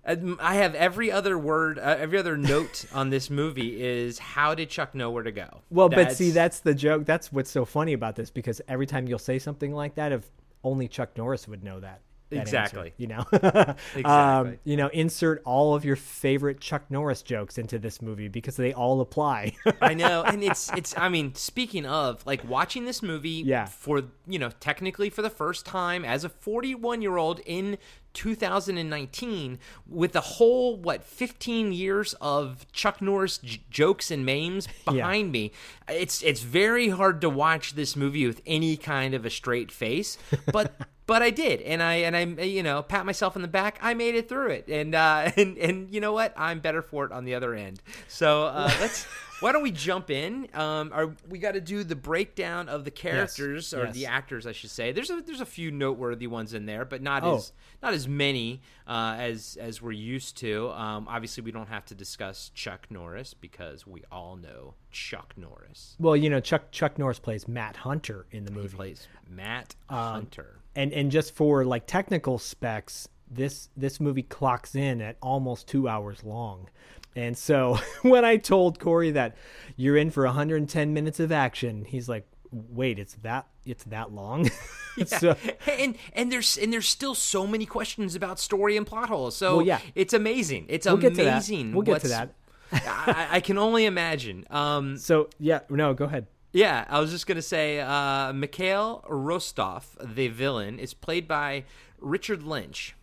Um, 0.04 0.38
I 0.40 0.54
have 0.54 0.74
every 0.74 1.10
other 1.12 1.38
word, 1.38 1.78
uh, 1.78 1.96
every 1.98 2.18
other 2.18 2.36
note 2.36 2.84
on 2.92 3.10
this 3.10 3.30
movie 3.30 3.82
is 3.82 4.18
how 4.18 4.54
did 4.54 4.68
Chuck 4.70 4.94
know 4.94 5.10
where 5.10 5.22
to 5.22 5.32
go? 5.32 5.62
Well, 5.70 5.88
but 5.88 6.12
see, 6.12 6.30
that's 6.30 6.60
the 6.60 6.74
joke. 6.74 7.04
That's 7.04 7.32
what's 7.32 7.50
so 7.50 7.64
funny 7.64 7.92
about 7.92 8.16
this 8.16 8.30
because 8.30 8.60
every 8.68 8.86
time 8.86 9.06
you'll 9.06 9.18
say 9.18 9.38
something 9.38 9.72
like 9.72 9.94
that, 9.96 10.12
if 10.12 10.24
only 10.64 10.88
Chuck 10.88 11.16
Norris 11.16 11.46
would 11.48 11.62
know 11.64 11.80
that. 11.80 12.00
that 12.30 12.36
answer, 12.38 12.40
Exactly. 12.58 12.92
you 12.96 13.06
know. 13.08 13.24
Exactly. 13.32 14.04
Um, 14.04 14.58
you 14.64 14.76
know, 14.76 14.88
insert 14.88 15.42
all 15.44 15.74
of 15.74 15.84
your 15.84 15.96
favorite 15.96 16.60
Chuck 16.60 16.84
Norris 16.88 17.22
jokes 17.22 17.58
into 17.58 17.78
this 17.78 18.00
movie 18.00 18.28
because 18.28 18.56
they 18.56 18.72
all 18.72 19.00
apply. 19.00 19.52
I 19.80 19.94
know, 20.02 20.22
and 20.22 20.42
it's 20.42 20.70
it's. 20.72 20.96
I 20.96 21.08
mean, 21.08 21.34
speaking 21.34 21.84
of 21.86 22.24
like 22.26 22.48
watching 22.48 22.84
this 22.86 23.02
movie, 23.02 23.42
Yeah. 23.44 23.66
for 23.66 24.02
you 24.26 24.38
know, 24.38 24.50
technically 24.60 25.10
for 25.10 25.20
the 25.22 25.30
first 25.30 25.66
time 25.66 26.04
as 26.04 26.24
a 26.24 26.28
41 26.28 27.02
year 27.02 27.16
old 27.18 27.40
in 27.44 27.76
2019, 28.14 29.58
with 29.86 30.14
a 30.16 30.20
whole 30.20 30.76
what 30.76 31.04
15 31.04 31.72
years 31.72 32.14
of 32.20 32.66
Chuck 32.72 33.00
Norris 33.00 33.38
j- 33.38 33.62
jokes 33.70 34.10
and 34.10 34.24
memes 34.24 34.68
behind 34.84 35.32
me, 35.32 35.52
it's 35.88 36.22
it's 36.22 36.42
very 36.42 36.90
hard 36.90 37.20
to 37.20 37.30
watch 37.30 37.74
this 37.74 37.96
movie 37.96 38.26
with 38.26 38.42
any 38.46 38.76
kind 38.76 39.14
of 39.14 39.24
a 39.24 39.30
straight 39.30 39.70
face, 39.72 40.18
but. 40.52 40.74
But 41.04 41.20
I 41.20 41.30
did, 41.30 41.60
and 41.62 41.82
I 41.82 41.94
and 41.94 42.16
I 42.16 42.44
you 42.44 42.62
know 42.62 42.80
pat 42.80 43.04
myself 43.04 43.34
on 43.34 43.42
the 43.42 43.48
back. 43.48 43.76
I 43.82 43.92
made 43.92 44.14
it 44.14 44.28
through 44.28 44.50
it, 44.50 44.68
and 44.68 44.94
uh, 44.94 45.32
and 45.36 45.58
and 45.58 45.92
you 45.92 46.00
know 46.00 46.12
what? 46.12 46.32
I'm 46.36 46.60
better 46.60 46.80
for 46.80 47.04
it 47.04 47.10
on 47.12 47.24
the 47.24 47.34
other 47.34 47.54
end. 47.54 47.82
So 48.06 48.44
uh, 48.44 48.70
let's 48.80 49.04
why 49.42 49.52
don't 49.52 49.62
we 49.62 49.70
jump 49.70 50.10
in? 50.10 50.48
Um, 50.54 50.90
are, 50.92 51.10
we 51.28 51.38
got 51.38 51.52
to 51.52 51.60
do 51.60 51.84
the 51.84 51.96
breakdown 51.96 52.68
of 52.68 52.84
the 52.84 52.90
characters 52.90 53.74
or 53.74 53.84
yes. 53.86 53.94
the 53.94 54.06
actors, 54.06 54.46
I 54.46 54.52
should 54.52 54.70
say. 54.70 54.92
There's 54.92 55.10
a 55.10 55.20
there's 55.20 55.40
a 55.40 55.46
few 55.46 55.70
noteworthy 55.70 56.26
ones 56.26 56.54
in 56.54 56.66
there, 56.66 56.84
but 56.84 57.02
not 57.02 57.22
Oh. 57.24 57.36
as 57.36 57.52
not 57.82 57.92
as 57.94 58.06
many 58.08 58.60
uh, 58.86 59.16
as 59.18 59.56
as 59.60 59.82
we're 59.82 59.92
used 59.92 60.36
to. 60.38 60.70
Um, 60.70 61.06
obviously, 61.08 61.42
we 61.42 61.52
don't 61.52 61.68
have 61.68 61.84
to 61.86 61.94
discuss 61.94 62.50
Chuck 62.54 62.86
Norris 62.90 63.34
because 63.34 63.86
we 63.86 64.02
all 64.10 64.36
know 64.36 64.74
Chuck 64.90 65.34
Norris. 65.36 65.96
well, 65.98 66.16
you 66.16 66.30
know, 66.30 66.40
Chuck 66.40 66.70
Chuck 66.70 66.98
Norris 66.98 67.18
plays 67.18 67.46
Matt 67.48 67.76
Hunter 67.76 68.26
in 68.30 68.44
the 68.44 68.52
He 68.52 68.58
movie. 68.58 68.76
plays 68.76 69.08
Matt 69.28 69.74
Um, 69.88 69.98
Hunter. 69.98 70.56
and 70.76 70.92
and 70.92 71.10
just 71.10 71.34
for 71.34 71.64
like 71.64 71.86
technical 71.86 72.38
specs 72.38 73.08
this 73.30 73.70
this 73.76 73.98
movie 73.98 74.22
clocks 74.22 74.74
in 74.74 75.00
at 75.00 75.16
almost 75.22 75.66
two 75.66 75.88
hours 75.88 76.22
long 76.22 76.68
and 77.16 77.36
so 77.36 77.78
when 78.02 78.24
i 78.24 78.36
told 78.36 78.78
corey 78.80 79.10
that 79.10 79.36
you're 79.76 79.96
in 79.96 80.10
for 80.10 80.24
110 80.24 80.92
minutes 80.94 81.20
of 81.20 81.30
action 81.32 81.84
he's 81.84 82.08
like 82.08 82.26
wait 82.50 82.98
it's 82.98 83.14
that 83.22 83.46
it's 83.64 83.84
that 83.84 84.12
long 84.12 84.48
so 85.06 85.34
and 85.78 85.96
and 86.12 86.30
there's 86.30 86.58
and 86.58 86.72
there's 86.72 86.88
still 86.88 87.14
so 87.14 87.46
many 87.46 87.64
questions 87.64 88.14
about 88.14 88.38
story 88.38 88.76
and 88.76 88.86
plot 88.86 89.08
holes. 89.08 89.34
So 89.36 89.56
Well, 89.58 89.66
yeah. 89.66 89.78
it's 89.94 90.12
amazing. 90.12 90.66
It's 90.68 90.86
We'll 90.86 90.98
get 90.98 91.14
to 91.14 91.24
that. 91.24 91.32
amazing. 91.32 91.72
We'll 91.72 91.82
get 91.82 92.02
to 92.02 92.08
what's- 92.08 92.30
I, 92.86 93.28
I 93.32 93.40
can 93.40 93.56
only 93.56 93.86
imagine. 93.86 94.44
Um, 94.50 94.96
so 94.98 95.30
yeah 95.38 95.60
no 95.70 95.94
go 95.94 96.04
ahead 96.04 96.26
Yeah, 96.52 96.84
I 96.90 97.00
was 97.00 97.10
just 97.10 97.26
gonna 97.26 97.40
say, 97.40 97.80
uh, 97.80 98.32
Mikhail 98.34 99.02
Rostov, 99.08 99.96
the 100.02 100.28
villain, 100.28 100.78
is 100.78 100.92
played 100.92 101.26
by 101.26 101.64
Richard 101.98 102.42
Lynch. 102.42 102.94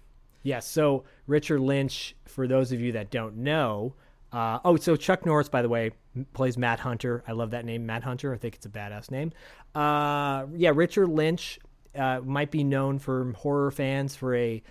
Yes. 0.44 0.68
So 0.68 1.06
Richard 1.30 1.62
Lynch, 1.62 2.16
for 2.26 2.48
those 2.48 2.72
of 2.72 2.82
you 2.82 2.94
that 2.94 3.12
don't 3.12 3.38
know, 3.38 3.94
uh, 4.32 4.60
oh, 4.66 4.76
so 4.76 4.96
Chuck 4.96 5.26
Norris, 5.26 5.50
by 5.50 5.62
the 5.62 5.70
way, 5.70 5.92
plays 6.34 6.58
Matt 6.58 6.80
Hunter. 6.80 7.24
I 7.28 7.32
love 7.32 7.52
that 7.52 7.66
name, 7.66 7.86
Matt 7.86 8.04
Hunter. 8.04 8.34
I 8.34 8.38
think 8.38 8.56
it's 8.56 8.66
a 8.66 8.70
badass 8.70 9.12
name. 9.12 9.32
Uh, 9.74 10.46
yeah, 10.56 10.72
Richard 10.74 11.08
Lynch 11.08 11.60
uh, 11.96 12.22
might 12.24 12.52
be 12.52 12.64
known 12.64 13.00
for 13.00 13.32
horror 13.34 13.72
fans 13.72 14.16
for 14.16 14.36
a 14.36 14.62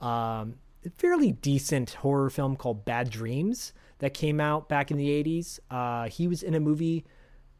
um, 0.00 0.54
fairly 0.96 1.32
decent 1.32 1.90
horror 1.90 2.30
film 2.30 2.56
called 2.56 2.84
Bad 2.84 3.10
Dreams 3.10 3.72
that 3.98 4.14
came 4.14 4.40
out 4.40 4.68
back 4.68 4.90
in 4.90 4.96
the 4.96 5.08
'80s. 5.08 5.60
Uh, 5.70 6.08
he 6.08 6.28
was 6.28 6.42
in 6.42 6.54
a 6.54 6.60
movie 6.60 7.04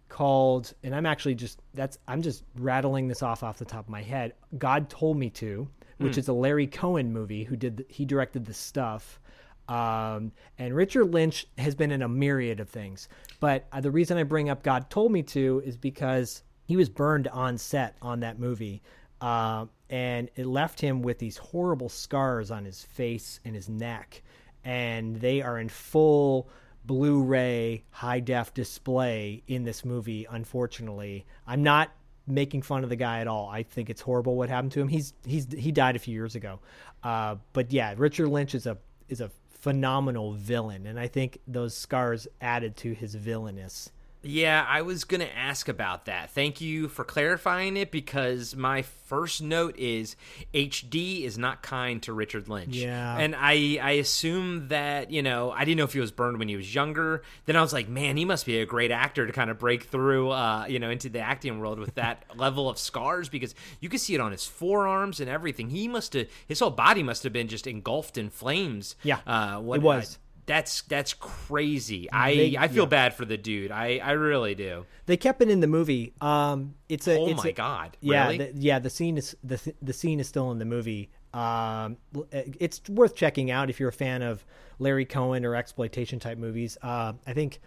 called 0.09 0.75
and 0.83 0.95
i'm 0.95 1.07
actually 1.07 1.35
just 1.35 1.59
that's 1.73 1.97
i'm 2.07 2.21
just 2.21 2.45
rattling 2.57 3.09
this 3.09 3.23
off 3.23 3.43
off 3.43 3.57
the 3.57 3.65
top 3.65 3.87
of 3.87 3.89
my 3.89 4.03
head 4.03 4.35
god 4.59 4.91
told 4.91 5.17
me 5.17 5.31
to 5.31 5.67
which 6.03 6.19
is 6.19 6.29
a 6.29 6.33
larry 6.33 6.67
cohen 6.67 7.13
movie 7.13 7.45
who 7.45 7.57
did 7.57 7.79
the, 7.79 7.87
he 7.89 8.05
directed 8.05 8.47
the 8.47 8.55
stuff. 8.55 9.21
Um, 9.69 10.33
and 10.59 10.75
richard 10.75 11.07
lynch 11.07 11.47
has 11.57 11.75
been 11.75 11.93
in 11.93 12.03
a 12.03 12.09
myriad 12.09 12.61
of 12.61 12.69
things. 12.69 13.09
But 13.41 13.67
uh, 13.73 13.81
the 13.81 13.91
reason 13.91 14.19
i 14.19 14.23
bring 14.23 14.51
up 14.51 14.63
god 14.63 14.91
told 14.91 15.13
me 15.13 15.23
to 15.25 15.63
is 15.65 15.77
because 15.77 16.43
he 16.65 16.77
was 16.77 16.89
burned 16.89 17.29
on 17.29 17.59
set 17.59 17.97
on 18.03 18.21
that 18.21 18.39
movie 18.39 18.83
uh, 19.23 19.67
and 19.89 20.31
it 20.35 20.47
left 20.47 20.81
him 20.81 21.01
with 21.01 21.19
these 21.19 21.37
horrible 21.37 21.89
scars 21.89 22.51
on 22.51 22.65
his 22.65 22.83
face 22.83 23.39
and 23.45 23.55
his 23.55 23.69
neck. 23.69 24.23
And 24.65 25.17
they 25.17 25.41
are 25.43 25.59
in 25.59 25.69
full 25.69 26.49
Blu-ray 26.85 27.85
high 27.91 28.19
def 28.19 28.53
display 28.53 29.45
in 29.47 29.63
this 29.63 29.85
movie. 29.85 30.27
Unfortunately, 30.29 31.25
I'm 31.47 31.63
not 31.63 31.93
making 32.27 32.63
fun 32.63 32.85
of 32.85 32.91
the 32.91 32.97
guy 32.97 33.21
at 33.21 33.27
all. 33.27 33.49
I 33.49 33.63
think 33.63 33.91
it's 33.91 34.01
horrible 34.01 34.37
what 34.37 34.49
happened 34.49 34.73
to 34.73 34.81
him. 34.81 34.89
He's 34.89 35.13
he's 35.27 35.47
he 35.53 35.73
died 35.73 35.97
a 35.97 35.99
few 35.99 36.15
years 36.15 36.35
ago, 36.35 36.61
uh, 37.03 37.37
but 37.53 37.73
yeah, 37.73 37.95
Richard 37.97 38.29
Lynch 38.29 38.55
is 38.55 38.67
a 38.67 38.79
is 39.09 39.21
a 39.21 39.31
phenomenal 39.51 40.33
villain, 40.33 40.87
and 40.87 40.99
I 40.99 41.09
think 41.09 41.39
those 41.47 41.77
scars 41.77 42.27
added 42.41 42.77
to 42.79 42.93
his 42.93 43.15
villainous. 43.15 43.91
Yeah, 44.23 44.65
I 44.69 44.83
was 44.83 45.05
going 45.05 45.21
to 45.21 45.37
ask 45.37 45.69
about 45.69 46.05
that. 46.07 46.31
Thank 46.31 46.61
you 46.61 46.89
for 46.89 47.05
clarifying 47.05 47.77
it 47.77 47.91
because 47.91 48.55
my 48.55 48.83
first 48.83 49.43
note 49.43 49.77
is 49.79 50.17
HD 50.55 51.25
is 51.25 51.37
not 51.37 51.63
kind 51.63 52.03
to 52.05 52.13
Richard 52.13 52.49
Lynch. 52.49 52.77
Yeah. 52.77 53.17
And 53.19 53.35
I 53.37 53.79
I 53.83 53.91
assume 53.93 54.69
that, 54.69 55.11
you 55.11 55.23
know, 55.23 55.51
I 55.51 55.65
didn't 55.65 55.79
know 55.79 55.85
if 55.85 55.93
he 55.93 56.01
was 56.01 56.13
burned 56.13 56.39
when 56.39 56.49
he 56.49 56.57
was 56.57 56.75
younger. 56.75 57.23
Then 57.47 57.57
I 57.57 57.61
was 57.63 57.73
like, 57.73 57.89
man, 57.89 58.17
he 58.17 58.25
must 58.25 58.47
be 58.47 58.61
a 58.61 58.67
great 58.67 58.91
actor 58.91 59.27
to 59.27 59.33
kind 59.33 59.51
of 59.51 59.59
break 59.59 59.85
through 59.85 60.31
uh, 60.31 60.67
you 60.69 60.79
know, 60.79 60.91
into 60.91 61.09
the 61.09 61.21
acting 61.21 61.59
world 61.59 61.79
with 61.79 61.97
that 61.97 62.25
level 62.37 62.69
of 62.71 62.79
scars 62.79 63.29
because 63.29 63.55
you 63.81 63.89
could 63.89 64.01
see 64.01 64.15
it 64.15 64.21
on 64.21 64.33
his 64.33 64.47
forearms 64.47 65.21
and 65.21 65.29
everything. 65.29 65.71
He 65.71 65.89
must 65.89 66.13
have 66.15 66.29
his 66.47 66.61
whole 66.61 66.71
body 66.71 67.03
must 67.03 67.25
have 67.25 67.33
been 67.33 67.49
just 67.49 67.67
engulfed 67.67 68.17
in 68.17 68.31
flames. 68.31 68.97
Yeah, 69.03 69.19
Uh 69.27 69.59
what 69.61 69.77
it 69.77 69.83
was. 69.83 70.19
That's 70.47 70.83
that's 70.83 71.15
crazy. 71.15 72.11
I 72.11 72.35
They- 72.35 72.57
I 72.57 72.69
feel 72.69 72.85
yeah. 72.85 72.89
bad 72.89 73.15
for 73.15 73.25
the 73.25 73.37
dude. 73.37 73.71
I 73.71 73.99
I 73.99 74.13
really 74.13 74.55
do. 74.55 74.87
They 75.07 75.17
kept 75.17 75.41
it 75.43 75.49
in 75.51 75.61
the 75.61 75.67
movie. 75.67 76.15
Um, 76.21 76.75
it's 76.89 77.07
a. 77.09 77.19
Oh 77.19 77.29
it's 77.29 77.45
my 77.45 77.51
a- 77.51 77.53
God, 77.53 77.97
Yeah, 78.01 78.25
really? 78.25 78.39
the, 78.39 78.53
yeah. 78.57 78.79
The 78.79 78.91
scene 78.91 79.17
is 79.19 79.37
the 79.45 79.61
the 79.81 79.93
scene 79.93 80.21
is 80.21 80.29
still 80.29 80.51
in 80.51 80.59
the 80.59 80.65
movie. 80.65 81.11
Um, 81.33 81.97
it's 82.33 82.83
worth 82.91 83.15
checking 83.15 83.51
out 83.51 83.71
if 83.71 83.81
you're 83.81 83.89
a 83.89 83.93
fan 83.93 84.21
of 84.23 84.45
Larry 84.79 85.05
Cohen 85.07 85.45
or 85.47 85.55
exploitation 85.55 86.19
type 86.19 86.37
movies. 86.39 86.77
Uh, 86.83 87.15
I 87.27 87.33
think 87.33 87.61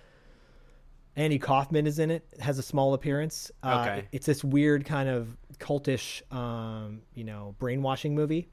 Andy 1.15 1.39
Kaufman 1.39 1.87
is 1.87 1.97
in 1.99 2.11
it. 2.11 2.27
Has 2.39 2.59
a 2.59 2.63
small 2.63 2.93
appearance. 2.93 3.51
Uh, 3.63 3.85
Okay. 3.87 4.07
It's 4.11 4.25
this 4.25 4.43
weird 4.43 4.85
kind 4.85 5.07
of 5.09 5.35
cultish, 5.59 6.21
um, 6.35 7.01
you 7.13 7.23
know, 7.23 7.55
brainwashing 7.57 8.13
movie 8.13 8.49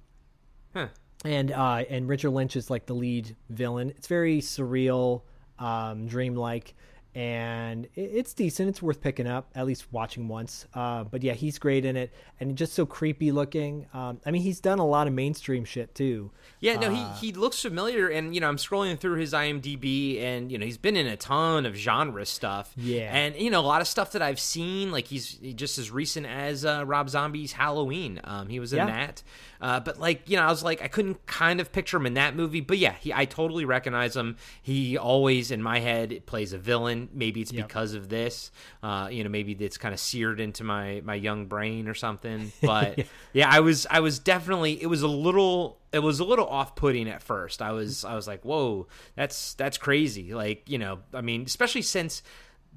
Huh. 0.75 0.89
And 1.25 1.53
uh, 1.53 1.85
and 1.89 2.09
Richard 2.09 2.31
Lynch 2.31 2.57
is 2.57 2.71
like 2.71 2.87
the 2.87 2.95
lead 2.95 3.37
villain. 3.51 3.91
It's 3.91 4.07
very 4.07 4.41
surreal, 4.41 5.23
um, 5.59 6.07
dreamlike, 6.07 6.75
and 7.15 7.89
it's 7.95 8.33
decent. 8.33 8.71
It's 8.71 8.81
worth 8.81 9.01
picking 9.03 9.27
up, 9.27 9.51
at 9.55 9.67
least 9.67 9.87
watching 9.93 10.29
once. 10.29 10.67
Uh, 10.73 11.05
but 11.05 11.23
yeah, 11.23 11.35
he's 11.35 11.59
great 11.59 11.85
in 11.85 11.97
it, 11.97 12.13
and 12.41 12.57
just 12.57 12.73
so 12.73 12.87
creepy 12.87 13.33
looking. 13.33 13.87
Um, 13.93 14.21
I 14.25 14.31
mean, 14.31 14.43
he's 14.43 14.61
done 14.61 14.79
a 14.79 14.87
lot 14.87 15.07
of 15.07 15.13
mainstream 15.13 15.65
shit 15.65 15.95
too. 15.95 16.31
Yeah, 16.61 16.77
no, 16.77 16.91
he, 16.91 17.27
he 17.27 17.33
looks 17.33 17.61
familiar, 17.61 18.09
and 18.09 18.35
you 18.35 18.41
know, 18.41 18.49
I'm 18.49 18.57
scrolling 18.57 18.99
through 18.99 19.17
his 19.19 19.33
IMDb, 19.33 20.21
and 20.23 20.51
you 20.51 20.57
know, 20.59 20.65
he's 20.65 20.79
been 20.79 20.97
in 20.97 21.07
a 21.07 21.17
ton 21.17 21.67
of 21.67 21.75
genre 21.75 22.25
stuff. 22.25 22.73
Yeah. 22.77 23.11
and 23.15 23.37
you 23.37 23.51
know, 23.51 23.61
a 23.61 23.63
lot 23.67 23.81
of 23.81 23.89
stuff 23.89 24.13
that 24.13 24.23
I've 24.23 24.41
seen, 24.41 24.91
like 24.91 25.07
he's 25.07 25.35
just 25.35 25.79
as 25.79 25.91
recent 25.91 26.25
as 26.27 26.65
uh, 26.65 26.85
Rob 26.87 27.11
Zombie's 27.11 27.53
Halloween. 27.53 28.21
Um, 28.25 28.49
he 28.49 28.59
was 28.61 28.73
in 28.73 28.79
Yeah. 28.79 28.87
that, 28.87 29.23
uh, 29.61 29.81
but 29.81 30.01
like 30.01 30.29
you 30.31 30.37
know, 30.37 30.45
I 30.45 30.49
was 30.51 30.63
like, 30.65 30.81
I 30.83 30.89
couldn't 30.89 31.27
kind 31.27 31.61
of 31.61 31.73
picture 31.73 31.97
him 31.99 32.07
in 32.07 32.15
that 32.15 32.35
movie, 32.37 32.61
but 32.61 32.79
yeah, 32.79 32.95
he, 32.95 33.13
I 33.13 33.27
totally 33.27 33.65
recognize 33.67 34.17
him. 34.17 34.37
He 34.63 34.97
always, 34.97 35.51
in 35.51 35.63
my 35.63 35.81
head, 35.81 36.23
plays 36.27 36.53
a 36.53 36.59
villain. 36.59 37.02
Maybe 37.13 37.41
it's 37.41 37.53
Yep. 37.53 37.67
because 37.69 37.95
of 37.95 38.09
this. 38.09 38.51
Uh, 38.83 39.09
you 39.11 39.25
know, 39.25 39.31
maybe 39.31 39.53
it's 39.53 39.79
kind 39.79 39.93
of 39.95 40.01
seared 40.01 40.41
into 40.41 40.65
my 40.65 41.01
my 41.05 41.15
young 41.15 41.47
brain 41.47 41.89
or 41.89 41.95
something. 41.95 42.53
But 42.63 43.05
yeah, 43.33 43.49
I 43.51 43.61
was 43.61 43.87
I 43.91 44.01
was 44.01 44.19
definitely 44.19 44.81
it 44.83 44.87
was 44.87 45.03
a 45.03 45.09
little 45.09 45.79
it 45.93 45.99
was 46.01 46.21
a 46.21 46.25
little 46.25 46.47
off 46.47 46.75
putting 46.77 47.09
at 47.09 47.23
first. 47.23 47.61
I 47.63 47.73
was 47.73 48.05
I 48.05 48.15
was 48.15 48.27
like, 48.27 48.45
whoa, 48.45 48.87
that's 49.17 49.55
that's 49.55 49.79
crazy. 49.79 50.35
Like 50.35 50.69
you 50.69 50.79
know, 50.79 51.01
I 51.15 51.21
mean, 51.21 51.43
especially 51.43 51.83
since. 51.83 52.23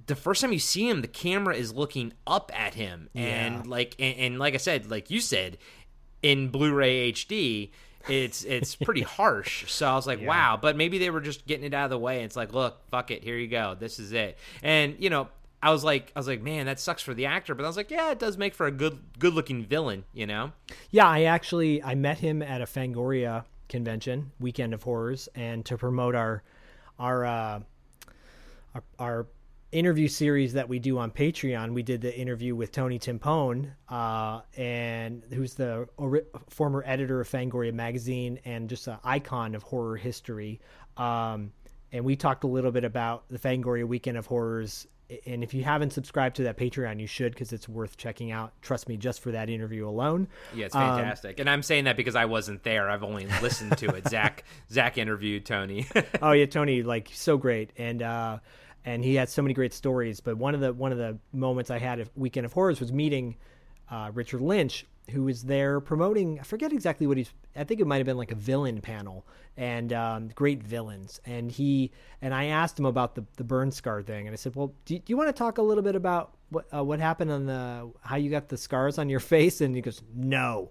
The 0.07 0.15
first 0.15 0.41
time 0.41 0.51
you 0.51 0.59
see 0.59 0.87
him, 0.89 1.01
the 1.01 1.07
camera 1.07 1.55
is 1.55 1.73
looking 1.73 2.11
up 2.27 2.51
at 2.53 2.73
him, 2.75 3.09
and 3.15 3.55
Yeah. 3.55 3.61
like, 3.65 3.95
and, 3.97 4.17
and 4.19 4.39
like 4.39 4.53
I 4.53 4.57
said, 4.57 4.91
like 4.91 5.09
you 5.09 5.19
said, 5.21 5.57
in 6.21 6.49
Blu-ray 6.49 7.11
HD, 7.13 7.71
it's 8.09 8.43
it's 8.43 8.75
pretty 8.87 9.01
harsh. 9.01 9.71
So 9.71 9.87
I 9.87 9.95
was 9.95 10.07
like, 10.07 10.21
wow. 10.21 10.57
But 10.61 10.75
maybe 10.75 10.97
they 10.97 11.09
were 11.09 11.21
just 11.21 11.45
getting 11.45 11.65
it 11.65 11.73
out 11.73 11.85
of 11.85 11.89
the 11.89 11.99
way. 11.99 12.23
It's 12.23 12.35
like, 12.35 12.53
look, 12.53 12.87
fuck 12.89 13.11
it, 13.11 13.23
here 13.23 13.37
you 13.37 13.47
go. 13.47 13.75
This 13.79 13.99
is 13.99 14.11
it. 14.11 14.37
And 14.63 14.95
you 14.99 15.09
know, 15.09 15.29
I 15.61 15.71
was 15.71 15.83
like, 15.83 16.11
I 16.15 16.19
was 16.19 16.27
like, 16.27 16.41
man, 16.41 16.67
that 16.67 16.79
sucks 16.79 17.01
for 17.01 17.13
the 17.13 17.25
actor. 17.25 17.55
But 17.55 17.63
I 17.63 17.67
was 17.67 17.77
like, 17.77 17.89
yeah, 17.91 18.11
it 18.11 18.19
does 18.19 18.37
make 18.37 18.53
for 18.53 18.67
a 18.67 18.71
good 18.71 18.99
good 19.19 19.33
looking 19.33 19.65
villain. 19.65 20.05
You 20.13 20.27
know? 20.27 20.51
Yeah, 20.91 21.07
I 21.07 21.23
actually 21.23 21.81
I 21.81 21.95
met 21.95 22.19
him 22.19 22.41
at 22.41 22.61
a 22.61 22.65
Fangoria 22.65 23.45
convention, 23.69 24.31
Weekend 24.39 24.73
of 24.73 24.83
Horrors, 24.83 25.27
and 25.35 25.65
to 25.65 25.77
promote 25.77 26.15
our 26.15 26.43
our 26.99 27.25
uh, 27.25 27.59
our, 28.75 28.83
our 28.99 29.27
interview 29.75 30.07
series 30.07 30.53
that 30.53 30.69
we 30.69 30.79
do 30.79 30.97
on 30.97 31.11
Patreon, 31.11 31.73
we 31.73 31.83
did 31.83 32.01
the 32.01 32.17
interview 32.17 32.55
with 32.55 32.71
Tony 32.71 32.97
Timpone, 32.97 33.71
uh, 33.89 34.41
and 34.57 35.21
who's 35.33 35.55
the 35.55 35.87
ori- 35.97 36.23
former 36.49 36.83
editor 36.85 37.19
of 37.21 37.29
Fangoria 37.29 37.73
magazine 37.73 38.39
and 38.45 38.69
just 38.69 38.87
an 38.87 38.97
icon 39.03 39.53
of 39.53 39.63
horror 39.63 39.97
history. 39.97 40.61
Um, 40.97 41.51
and 41.91 42.05
we 42.05 42.15
talked 42.15 42.43
a 42.43 42.47
little 42.47 42.71
bit 42.71 42.83
about 42.85 43.25
the 43.29 43.37
Fangoria 43.39 43.85
Weekend 43.87 44.17
of 44.17 44.25
Horrors. 44.25 44.87
And 45.27 45.43
if 45.43 45.53
you 45.53 45.63
haven't 45.63 45.91
subscribed 45.91 46.37
to 46.37 46.43
that 46.43 46.57
Patreon, 46.57 46.99
you 46.99 47.05
should 47.05 47.33
because 47.33 47.53
it's 47.53 47.69
worth 47.69 47.95
checking 47.95 48.31
out. 48.31 48.53
Trust 48.63 48.89
me, 48.89 48.97
just 48.97 49.19
for 49.21 49.31
that 49.31 49.49
interview 49.51 49.87
alone. 49.87 50.27
Yeah, 50.55 50.65
it's 50.65 50.75
Um, 50.75 50.97
fantastic. 50.97 51.39
and 51.39 51.47
I'm 51.49 51.61
saying 51.61 51.83
that 51.83 51.95
because 51.95 52.15
I 52.15 52.25
wasn't 52.25 52.63
there. 52.63 52.89
I've 52.89 53.03
only 53.03 53.27
listened 53.41 53.77
to 53.77 53.89
it. 53.95 54.07
Zach 54.09 54.43
Zach 54.71 54.97
interviewed 54.97 55.45
Tony. 55.45 55.85
oh 56.23 56.31
yeah, 56.31 56.45
Tony, 56.47 56.81
like 56.81 57.09
so 57.13 57.37
great, 57.37 57.69
and 57.77 58.01
uh, 58.01 58.39
and 58.85 59.03
he 59.03 59.15
had 59.15 59.27
so 59.29 59.41
many 59.41 59.53
great 59.53 59.73
stories. 59.73 60.19
But 60.19 60.37
one 60.37 60.53
of 60.53 60.61
the 60.61 60.71
one 60.73 60.91
of 60.91 60.97
the 60.97 61.17
moments 61.33 61.71
I 61.71 61.79
had 61.79 61.99
at 61.99 62.09
Weekend 62.15 62.45
of 62.45 62.53
Horrors 62.53 62.79
was 62.79 62.93
meeting 62.93 63.35
uh, 63.89 64.11
Richard 64.13 64.41
Lynch, 64.41 64.85
who 65.11 65.23
was 65.23 65.43
there 65.43 65.79
promoting. 65.79 66.39
I 66.39 66.43
forget 66.43 66.71
exactly 66.71 67.07
what 67.07 67.17
he's. 67.17 67.31
I 67.55 67.63
think 67.63 67.81
it 67.81 67.87
might 67.87 67.97
have 67.97 68.05
been 68.05 68.17
like 68.17 68.31
a 68.31 68.35
villain 68.35 68.81
panel 68.81 69.25
and 69.57 69.91
um, 69.93 70.27
great 70.29 70.61
villains. 70.61 71.19
And 71.25 71.51
he 71.51 71.91
and 72.21 72.33
I 72.33 72.45
asked 72.45 72.79
him 72.79 72.85
about 72.85 73.15
the 73.15 73.25
the 73.37 73.43
burn 73.43 73.71
scar 73.71 74.01
thing, 74.01 74.27
and 74.27 74.33
I 74.33 74.37
said, 74.37 74.55
"Well, 74.55 74.73
do, 74.85 74.97
do 74.97 75.03
you 75.07 75.17
want 75.17 75.29
to 75.29 75.33
talk 75.33 75.57
a 75.57 75.63
little 75.63 75.83
bit 75.83 75.95
about 75.95 76.35
what 76.49 76.67
uh, 76.73 76.83
what 76.83 76.99
happened 76.99 77.31
on 77.31 77.45
the 77.47 77.89
how 78.01 78.17
you 78.17 78.29
got 78.29 78.49
the 78.49 78.57
scars 78.57 78.97
on 78.97 79.09
your 79.09 79.19
face?" 79.35 79.61
And 79.61 79.75
he 79.75 79.81
goes, 79.81 80.01
"No." 80.13 80.69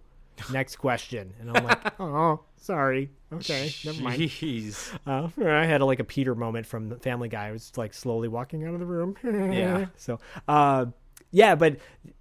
Next 0.52 0.76
question, 0.76 1.32
and 1.40 1.50
I'm 1.56 1.64
like, 1.64 1.94
"Oh, 2.00 2.40
sorry. 2.56 3.10
Okay, 3.32 3.72
never 3.84 4.02
mind." 4.02 4.20
Jeez. 4.22 4.96
Uh, 5.06 5.28
I 5.44 5.64
had 5.64 5.80
like 5.82 6.00
a 6.00 6.04
Peter 6.04 6.34
moment 6.34 6.66
from 6.66 6.88
the 6.88 6.96
Family 6.96 7.28
Guy. 7.28 7.48
I 7.48 7.52
was 7.52 7.72
like 7.76 7.94
slowly 7.94 8.28
walking 8.28 8.64
out 8.64 8.74
of 8.74 8.80
the 8.80 8.86
room. 8.86 9.16
Yeah. 9.22 9.86
So, 9.96 10.18
uh, 10.48 10.86
yeah, 11.30 11.54
but 11.54 11.78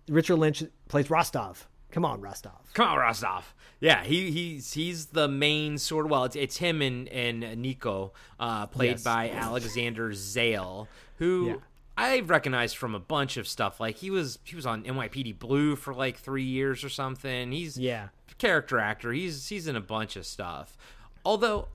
Richard 0.08 0.36
Lynch 0.38 0.64
plays 0.88 1.10
Rostov. 1.10 1.68
Come 1.92 2.06
on, 2.06 2.22
Rostov. 2.22 2.74
Come 2.74 2.88
on, 2.88 2.98
Rostov. 2.98 3.54
Yeah, 3.80 4.04
he 4.04 4.32
he's 4.32 4.74
he's 4.74 5.08
the 5.08 5.28
main 5.28 5.78
sort 5.78 6.06
of 6.06 6.12
well, 6.12 6.24
it's 6.24 6.36
it's 6.36 6.58
him 6.58 6.82
and 6.82 7.08
and 7.10 7.62
Nico, 7.62 8.14
uh, 8.40 8.66
played 8.68 8.92
Yes. 8.92 9.04
by 9.04 9.30
Alexander 9.30 10.14
Zale, 10.14 10.88
who 11.18 11.48
Yeah. 11.48 11.56
I've 11.98 12.30
recognized 12.30 12.76
from 12.78 12.96
a 12.96 13.00
bunch 13.00 13.38
of 13.38 13.48
stuff. 13.48 13.80
Like 13.80 13.98
he 13.98 14.10
was 14.10 14.40
he 14.44 14.56
was 14.56 14.66
on 14.66 14.84
NYPD 14.84 15.38
Blue 15.40 15.76
for 15.76 15.94
like 15.94 16.18
three 16.18 16.44
years 16.44 16.84
or 16.84 16.90
something. 16.90 17.52
He's 17.52 17.78
Yeah. 17.78 18.10
character 18.38 18.80
actor. 18.80 19.12
He's 19.14 19.48
he's 19.50 19.68
in 19.68 19.76
a 19.76 19.82
bunch 19.82 20.16
of 20.16 20.26
stuff. 20.26 20.76
Although 21.24 21.68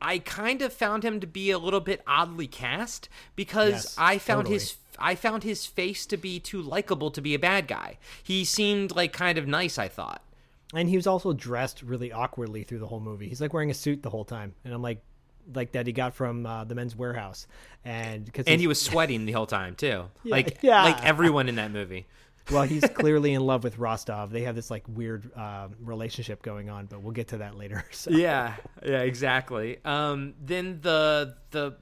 I 0.00 0.18
kind 0.18 0.62
of 0.62 0.72
found 0.72 1.04
him 1.04 1.20
to 1.20 1.26
be 1.26 1.50
a 1.50 1.58
little 1.58 1.80
bit 1.80 2.02
oddly 2.06 2.46
cast 2.46 3.08
because 3.36 3.72
Yes, 3.72 3.94
I 3.98 4.18
found 4.18 4.40
totally. 4.46 4.54
his 4.54 4.76
I 4.98 5.14
found 5.14 5.42
his 5.42 5.64
face 5.64 6.04
to 6.06 6.16
be 6.18 6.38
too 6.38 6.60
likable 6.60 7.10
to 7.10 7.20
be 7.22 7.34
a 7.34 7.38
bad 7.38 7.66
guy. 7.66 7.98
He 8.22 8.44
seemed 8.44 8.94
like 8.94 9.12
kind 9.14 9.38
of 9.38 9.46
nice, 9.48 9.78
I 9.78 9.88
thought. 9.88 10.22
And 10.74 10.88
he 10.88 10.96
was 10.96 11.06
also 11.06 11.32
dressed 11.32 11.82
really 11.82 12.12
awkwardly 12.12 12.62
through 12.62 12.78
the 12.80 12.86
whole 12.86 13.00
movie. 13.00 13.28
He's 13.28 13.40
like 13.40 13.52
wearing 13.54 13.70
a 13.70 13.74
suit 13.74 14.02
the 14.02 14.10
whole 14.10 14.24
time, 14.24 14.54
and 14.64 14.72
I'm 14.74 14.82
like, 14.82 15.02
like 15.54 15.72
that 15.72 15.86
he 15.86 15.92
got 15.92 16.14
from 16.14 16.46
uh, 16.46 16.64
the 16.64 16.74
Men's 16.74 16.94
Wearhouse, 16.94 17.46
and 17.84 18.24
because 18.24 18.46
And 18.46 18.60
he 18.60 18.66
was 18.66 18.80
sweating 18.80 19.24
the 19.24 19.32
whole 19.32 19.46
time 19.46 19.74
too. 19.74 20.04
like 20.24 20.58
yeah. 20.62 20.84
like 20.84 21.04
everyone 21.04 21.48
in 21.48 21.56
that 21.56 21.70
movie. 21.70 22.06
well, 22.50 22.62
he's 22.62 22.84
clearly 22.94 23.34
in 23.34 23.42
love 23.44 23.64
with 23.64 23.78
Rostov. 23.78 24.30
They 24.30 24.42
have 24.42 24.54
this 24.54 24.70
like 24.70 24.84
weird 24.88 25.30
um, 25.36 25.74
relationship 25.80 26.42
going 26.42 26.70
on, 26.70 26.86
but 26.86 27.02
we'll 27.02 27.12
get 27.12 27.28
to 27.28 27.38
that 27.38 27.56
later. 27.56 27.84
So. 27.92 28.10
Yeah, 28.10 28.54
yeah, 28.84 29.02
exactly. 29.02 29.78
Um, 29.84 30.34
then 30.40 30.80
the 30.80 31.36
the 31.50 31.76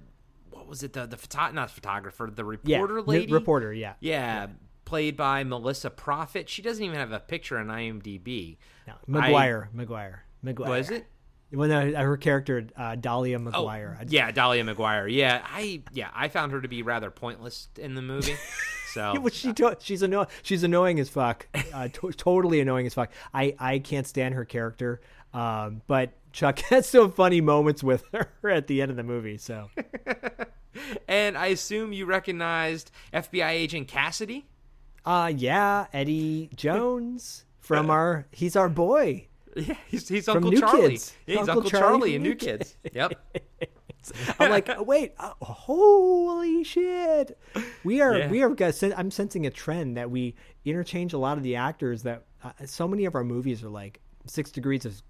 what 0.51 0.67
was 0.69 0.83
it? 0.83 0.93
The 0.93 1.07
the 1.07 1.17
photo- 1.17 1.53
not 1.53 1.71
photographer, 1.71 2.31
the 2.35 2.45
reporter 2.45 2.95
re- 2.95 3.03
lady. 3.07 3.33
reporter, 3.33 3.73
yeah. 3.73 3.95
yeah, 4.01 4.49
played 4.85 5.17
by 5.17 5.45
Melissa 5.45 5.89
Prophet. 5.89 6.49
She 6.49 6.63
doesn't 6.63 6.83
even 6.85 6.97
have 6.97 7.13
a 7.13 7.21
picture 7.21 7.59
on 7.59 7.69
IMDb. 7.69 8.59
No, 8.87 8.95
McGuire, 9.09 9.69
McGuire, 9.75 10.19
McGuire. 10.45 10.69
Was 10.69 10.91
it? 10.91 11.07
Well, 11.53 11.69
no, 11.69 11.93
her 11.95 12.17
character 12.17 12.67
uh, 12.77 12.95
Dahlia 12.95 13.37
Oh, 13.39 13.41
McGuire. 13.41 13.99
I- 14.01 14.05
yeah, 14.09 14.31
Dahlia 14.31 14.63
McGuire. 14.65 15.13
Yeah, 15.13 15.43
I 15.45 15.83
yeah, 15.93 16.11
I 16.15 16.29
found 16.29 16.53
her 16.53 16.61
to 16.61 16.69
be 16.69 16.83
rather 16.83 17.11
pointless 17.11 17.69
in 17.79 17.95
the 17.95 18.03
movie. 18.03 18.37
So 18.93 19.21
Well, 19.21 19.29
she 19.29 19.53
to- 19.53 19.77
she's 19.79 20.03
annoying. 20.03 20.27
She's 20.43 20.65
annoying 20.65 20.99
as 20.99 21.09
fuck. 21.09 21.47
Uh, 21.73 21.87
to- 21.93 22.11
totally 22.11 22.59
annoying 22.59 22.87
as 22.89 22.95
fuck. 22.95 23.13
I 23.33 23.55
I 23.57 23.79
can't 23.79 24.05
stand 24.05 24.35
her 24.35 24.45
character. 24.45 25.01
Um, 25.33 25.81
but 25.87 26.11
Chuck 26.33 26.59
has 26.71 26.89
some 26.89 27.13
funny 27.13 27.41
moments 27.41 27.85
with 27.85 28.03
her 28.13 28.51
at 28.51 28.67
the 28.67 28.83
end 28.83 28.91
of 28.91 28.97
the 28.97 29.05
movie. 29.05 29.39
So 29.39 29.71
and 31.09 31.39
I 31.39 31.47
assume 31.47 31.93
you 31.93 32.05
recognized 32.07 32.91
FBI 33.13 33.51
agent 33.51 33.87
Cassidy. 33.87 34.47
uh, 35.05 35.33
yeah, 35.37 35.87
Eddie 35.93 36.51
Jones 36.57 37.45
from 37.61 37.91
our 37.91 38.27
he's 38.33 38.57
our 38.57 38.69
boy. 38.69 39.29
Yeah, 39.57 39.75
he's, 39.89 40.09
he's 40.09 40.29
Uncle 40.29 40.53
Charlie. 40.53 40.91
Kids. 40.91 41.15
Yeah, 41.27 41.39
he's 41.41 41.49
Uncle 41.49 41.57
Uncle, 41.59 41.71
Charlie 41.71 41.99
Charlie, 41.99 42.15
in 42.15 42.23
New 42.23 42.31
New 42.31 42.35
Kids. 42.37 42.77
Yep. 42.93 43.13
I'm 44.39 44.51
like, 44.51 44.69
oh, 44.69 44.83
wait, 44.83 45.13
uh, 45.19 45.33
holy 45.43 46.65
shit! 46.65 47.39
We 47.85 48.01
are 48.01 48.17
Yeah. 48.17 48.31
we 48.31 48.43
are. 48.43 48.57
I'm 48.97 49.11
sensing 49.11 49.47
a 49.47 49.51
trend 49.51 49.97
that 49.97 50.11
we 50.11 50.35
interchange 50.65 51.13
a 51.13 51.19
lot 51.19 51.37
of 51.37 51.43
the 51.43 51.57
actors. 51.57 52.03
That 52.05 52.25
uh, 52.43 52.53
so 52.65 52.89
many 52.89 53.05
of 53.05 53.15
our 53.15 53.25
movies 53.25 53.63
are 53.63 53.69
like 53.69 54.01
six 54.27 54.51
degrees 54.51 54.85
of 54.87 55.03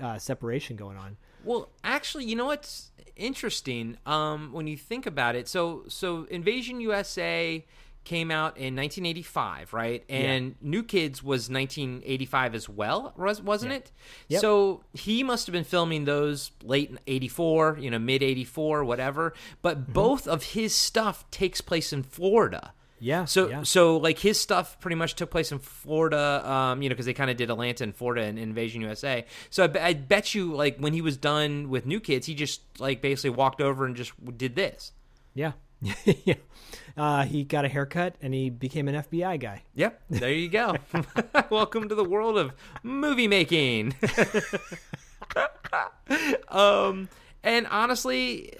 uh, 0.00 0.18
separation 0.18 0.76
going 0.76 0.96
on. 0.96 1.16
Well, 1.44 1.70
actually, 1.82 2.24
you 2.26 2.36
know 2.36 2.46
what's 2.46 2.92
interesting? 3.16 3.96
Um, 4.06 4.52
when 4.52 4.66
you 4.66 4.76
think 4.76 5.06
about 5.06 5.34
it, 5.34 5.48
so 5.48 5.84
so 5.88 6.24
Invasion 6.30 6.80
USA 6.80 7.64
came 8.06 8.30
out 8.30 8.56
in 8.56 8.74
1985, 8.74 9.74
right? 9.74 10.02
And 10.08 10.54
New 10.62 10.82
Kids 10.82 11.22
was 11.22 11.50
1985 11.50 12.54
as 12.54 12.68
well, 12.68 13.12
was- 13.18 13.42
wasn't 13.42 13.72
it? 13.72 13.92
Yep. 14.28 14.40
So 14.40 14.84
he 14.94 15.22
must 15.22 15.46
have 15.46 15.52
been 15.52 15.64
filming 15.64 16.04
those 16.06 16.52
late 16.62 16.96
84, 17.06 17.76
you 17.80 17.90
know, 17.90 17.98
mid 17.98 18.22
84, 18.22 18.84
whatever. 18.84 19.34
But 19.60 19.82
Mm-hmm. 19.82 19.92
both 19.92 20.26
of 20.26 20.42
his 20.54 20.74
stuff 20.74 21.30
takes 21.30 21.60
place 21.60 21.92
in 21.92 22.02
Florida. 22.02 22.72
Yeah, 22.98 23.26
So 23.26 23.50
yeah. 23.50 23.62
so 23.62 23.98
like 23.98 24.18
his 24.20 24.40
stuff 24.40 24.80
pretty 24.80 24.94
much 24.94 25.16
took 25.16 25.30
place 25.30 25.52
in 25.52 25.58
Florida, 25.58 26.42
um, 26.50 26.80
you 26.80 26.88
know, 26.88 26.94
because 26.94 27.04
they 27.04 27.12
kind 27.12 27.30
of 27.30 27.36
did 27.36 27.50
Atlanta 27.50 27.84
and 27.84 27.94
Florida 27.94 28.22
and 28.22 28.38
Invasion 28.38 28.80
USA. 28.80 29.26
So 29.50 29.64
I, 29.64 29.88
I 29.88 29.92
bet 29.92 30.34
you 30.34 30.54
like 30.54 30.78
when 30.78 30.94
he 30.94 31.02
was 31.02 31.18
done 31.18 31.68
with 31.68 31.84
New 31.84 32.00
Kids, 32.00 32.26
he 32.26 32.34
just 32.34 32.62
like 32.80 33.02
basically 33.02 33.30
walked 33.36 33.60
over 33.60 33.84
and 33.84 33.94
just 33.94 34.12
did 34.38 34.56
this. 34.56 34.92
Yeah, 35.34 35.52
yeah. 36.04 36.34
Uh, 36.96 37.24
he 37.24 37.44
got 37.44 37.64
a 37.64 37.68
haircut 37.68 38.14
and 38.22 38.32
he 38.32 38.48
became 38.50 38.88
an 38.88 38.94
FBI 38.94 39.38
guy. 39.38 39.62
Yep, 39.74 40.02
there 40.08 40.32
you 40.32 40.48
go. 40.48 40.76
Welcome 41.50 41.88
to 41.88 41.94
the 41.94 42.04
world 42.04 42.38
of 42.38 42.52
movie 42.82 43.28
making. 43.28 43.94
um, 46.48 47.08
and 47.42 47.66
honestly, 47.68 48.52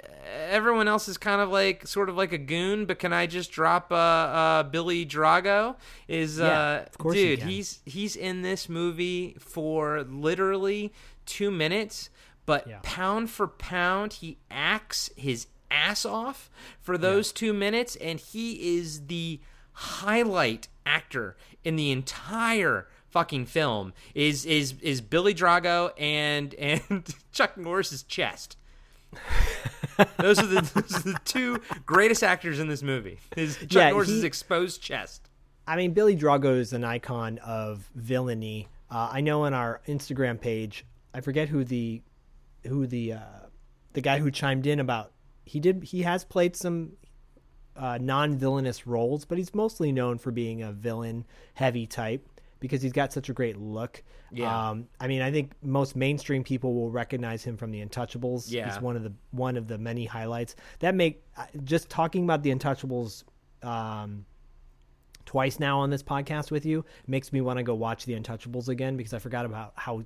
everyone 0.51 0.89
else 0.89 1.09
is 1.09 1.17
kind 1.17 1.41
of 1.41 1.49
like 1.49 1.87
sort 1.87 2.09
of 2.09 2.17
like 2.17 2.33
a 2.33 2.39
goon, 2.39 2.85
but 2.87 2.99
can 2.99 3.13
I 3.13 3.27
just 3.27 3.51
drop 3.51 3.91
uh, 3.91 3.95
uh 3.95 4.63
Billy 4.65 5.07
Drago? 5.07 5.77
Is 6.09 6.39
Yeah, 6.39 6.47
uh 6.61 6.85
of 6.87 6.99
course 6.99 7.15
dude, 7.17 7.43
he's 7.43 7.81
he's 7.87 8.17
in 8.17 8.43
this 8.43 8.69
movie 8.69 9.37
for 9.39 10.03
literally 10.03 10.93
2 11.27 11.51
minutes, 11.51 12.11
but 12.45 12.67
Yeah. 12.67 12.81
pound 12.83 13.31
for 13.31 13.47
pound 13.49 14.15
he 14.15 14.39
acts 14.51 15.11
his 15.17 15.47
ass 15.71 16.05
off 16.05 16.51
for 16.81 16.97
those 16.99 17.33
2 17.33 17.53
minutes 17.53 17.97
and 17.97 18.19
he 18.21 18.77
is 18.79 19.07
the 19.07 19.41
highlight 19.73 20.69
actor 20.85 21.37
in 21.65 21.77
the 21.77 21.91
entire 21.91 22.89
fucking 23.09 23.47
film 23.47 23.93
is 24.15 24.45
is 24.45 24.75
is 24.83 25.01
Billy 25.01 25.35
Drago 25.35 25.91
and 25.99 26.55
and 26.55 27.15
Chuck 27.33 27.57
Norris's 27.57 28.03
chest. 28.03 28.57
those 30.19 30.39
are 30.39 30.47
the 30.47 30.61
those 30.75 30.95
are 31.07 31.13
the 31.13 31.19
two 31.25 31.61
greatest 31.85 32.23
actors 32.23 32.59
in 32.61 32.69
this 32.69 32.83
movie. 32.83 33.19
Is 33.37 33.57
Chuck 33.57 33.73
Yeah, 33.73 33.91
Norris's 33.91 34.21
he- 34.23 34.27
exposed 34.27 34.83
chest. 34.83 35.23
I 35.67 35.77
mean, 35.77 35.93
Billy 35.93 36.17
Drago 36.17 36.57
is 36.59 36.73
an 36.73 36.85
icon 36.85 37.39
of 37.39 37.91
villainy. 37.95 38.69
Uh, 38.91 39.09
I 39.13 39.21
know 39.21 39.45
on 39.45 39.53
our 39.55 39.81
Instagram 39.89 40.41
page, 40.41 40.85
I 41.13 41.21
forget 41.21 41.49
who 41.49 41.65
the 41.65 42.03
who 42.65 42.87
the 42.87 43.15
uh, 43.15 43.19
the 43.95 44.01
guy 44.01 44.19
who 44.19 44.31
chimed 44.31 44.67
in 44.67 44.79
about 44.79 45.11
he 45.47 45.61
did 45.61 45.85
he 45.85 46.03
has 46.03 46.25
played 46.25 46.55
some 46.55 46.93
uh, 47.77 47.99
non-villainous 48.01 48.87
roles, 48.87 49.25
but 49.25 49.39
he's 49.39 49.55
mostly 49.55 49.93
known 49.93 50.19
for 50.19 50.31
being 50.31 50.63
a 50.63 50.73
villain 50.73 51.25
heavy 51.55 51.87
type 51.87 52.29
because 52.61 52.83
he's 52.83 52.93
got 52.93 53.13
such 53.13 53.29
a 53.29 53.33
great 53.33 53.57
look. 53.57 54.03
Yeah. 54.33 54.71
Um, 54.71 54.89
I 54.99 55.07
mean, 55.07 55.23
I 55.23 55.31
think 55.31 55.53
most 55.63 55.95
mainstream 55.95 56.43
people 56.43 56.75
will 56.75 56.91
recognize 56.91 57.45
him 57.45 57.57
from 57.57 57.71
The 57.71 57.85
Untouchables. 57.85 58.51
Yeah. 58.51 58.71
He's 58.71 58.81
one 58.81 58.97
of 58.97 59.05
the 59.05 59.13
one 59.31 59.57
of 59.57 59.69
the 59.69 59.79
many 59.79 60.05
highlights 60.05 60.57
that 60.81 60.95
make 60.95 61.23
uh, 61.37 61.47
just 61.65 61.89
talking 61.89 62.25
about 62.25 62.43
The 62.43 62.55
Untouchables. 62.55 63.25
Um, 63.63 64.27
twice 65.25 65.59
now 65.59 65.81
on 65.81 65.91
this 65.91 66.05
podcast 66.05 66.53
with 66.53 66.65
you 66.65 66.85
makes 67.09 67.33
me 67.33 67.41
want 67.41 67.59
to 67.59 67.63
go 67.65 67.75
watch 67.75 68.05
The 68.05 68.15
Untouchables 68.15 68.69
again 68.69 68.97
because 68.97 69.13
I 69.13 69.19
forgot 69.19 69.45
about 69.45 69.73
how 69.75 70.03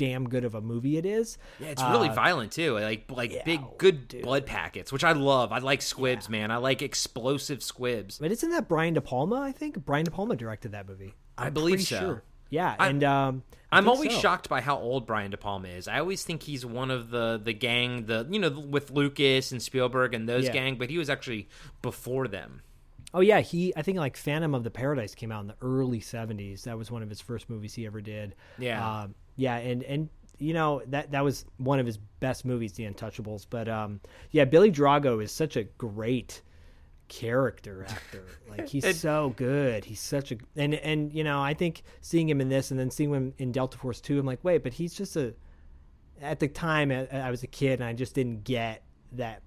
damn 0.00 0.28
good 0.28 0.44
of 0.44 0.54
a 0.54 0.60
movie 0.60 0.96
it 0.96 1.04
is. 1.04 1.36
Yeah, 1.60 1.68
it's 1.68 1.82
really 1.82 2.08
Uh, 2.08 2.14
violent 2.14 2.52
too. 2.52 2.74
Like 2.74 3.10
like 3.10 3.32
yeah, 3.32 3.42
big 3.44 3.60
good 3.78 4.08
dude. 4.08 4.22
blood 4.22 4.46
packets, 4.46 4.90
which 4.92 5.04
I 5.04 5.12
love. 5.12 5.52
I 5.52 5.58
like 5.58 5.82
squibs, 5.82 6.28
man. 6.28 6.50
I 6.50 6.56
like 6.56 6.80
explosive 6.82 7.62
squibs. 7.62 8.18
But 8.18 8.32
isn't 8.32 8.50
that 8.50 8.66
Brian 8.68 8.94
De 8.94 9.00
Palma? 9.00 9.40
I 9.40 9.52
think 9.52 9.84
Brian 9.84 10.04
De 10.06 10.10
Palma 10.10 10.36
directed 10.36 10.72
that 10.72 10.88
movie. 10.88 11.14
I 11.36 11.46
I'm 11.48 11.52
believe 11.54 11.82
so. 11.82 11.98
Sure. 11.98 12.22
Yeah, 12.48 12.74
I- 12.78 12.88
and 12.88 13.04
um, 13.04 13.42
I 13.70 13.78
I'm 13.78 13.88
always 13.88 14.12
so. 14.12 14.18
shocked 14.20 14.48
by 14.48 14.60
how 14.60 14.76
old 14.78 15.06
Brian 15.06 15.30
De 15.30 15.36
Palma 15.36 15.68
is. 15.68 15.86
I 15.86 16.00
always 16.00 16.24
think 16.24 16.42
he's 16.42 16.64
one 16.66 16.90
of 16.90 17.10
the 17.10 17.40
the 17.42 17.52
gang, 17.52 18.06
the 18.06 18.26
you 18.30 18.40
know 18.40 18.50
with 18.50 18.90
Lucas 18.90 19.52
and 19.52 19.62
Spielberg 19.62 20.14
and 20.14 20.28
those 20.28 20.46
Yeah. 20.46 20.52
gang, 20.52 20.76
but 20.76 20.90
he 20.90 20.98
was 20.98 21.08
actually 21.10 21.48
before 21.82 22.26
them. 22.26 22.62
Oh 23.12 23.20
yeah, 23.20 23.40
he. 23.40 23.72
I 23.76 23.82
think 23.82 23.98
like 23.98 24.16
Phantom 24.16 24.54
of 24.54 24.62
the 24.64 24.70
Paradise 24.70 25.14
came 25.16 25.32
out 25.32 25.40
in 25.42 25.48
the 25.48 25.56
early 25.62 26.00
'70s. 26.00 26.62
That 26.62 26.78
was 26.78 26.90
one 26.92 27.02
of 27.02 27.08
his 27.08 27.20
first 27.20 27.50
movies 27.50 27.74
he 27.74 27.84
ever 27.86 28.00
did. 28.00 28.34
Yeah. 28.58 29.02
um, 29.02 29.14
yeah, 29.40 29.56
and 29.56 29.82
and 29.84 30.08
you 30.38 30.52
know 30.54 30.82
that 30.88 31.10
that 31.12 31.24
was 31.24 31.44
one 31.56 31.78
of 31.78 31.86
his 31.86 31.96
best 32.20 32.44
movies, 32.44 32.72
The 32.74 32.84
Untouchables. 32.84 33.46
But 33.48 33.68
um, 33.68 34.00
yeah, 34.30 34.44
Billy 34.44 34.70
Drago 34.70 35.22
is 35.22 35.32
such 35.32 35.56
a 35.56 35.64
great 35.64 36.42
character 37.08 37.84
actor. 37.88 38.24
Like 38.50 38.68
he's 38.68 38.84
And- 38.84 38.96
so 38.96 39.32
good. 39.36 39.84
He's 39.84 40.00
such 40.00 40.32
a 40.32 40.36
and 40.56 40.74
and 40.74 41.12
you 41.12 41.22
know 41.24 41.40
I 41.40 41.54
think 41.54 41.82
seeing 42.00 42.28
him 42.28 42.40
in 42.40 42.48
this 42.48 42.70
and 42.72 42.80
then 42.80 42.90
seeing 42.90 43.12
him 43.12 43.32
in 43.38 43.52
Delta 43.52 43.78
Force 43.78 44.00
Two, 44.00 44.18
I'm 44.18 44.26
like, 44.26 44.42
wait, 44.42 44.62
but 44.62 44.72
he's 44.72 44.92
just 44.94 45.16
a. 45.16 45.34
At 46.20 46.38
the 46.40 46.48
time, 46.48 46.90
I, 46.90 47.06
I 47.12 47.30
was 47.30 47.42
a 47.44 47.46
kid 47.46 47.80
and 47.80 47.84
I 47.84 47.92
just 47.94 48.14
didn't 48.14 48.44
get 48.44 48.82
that 49.12 49.42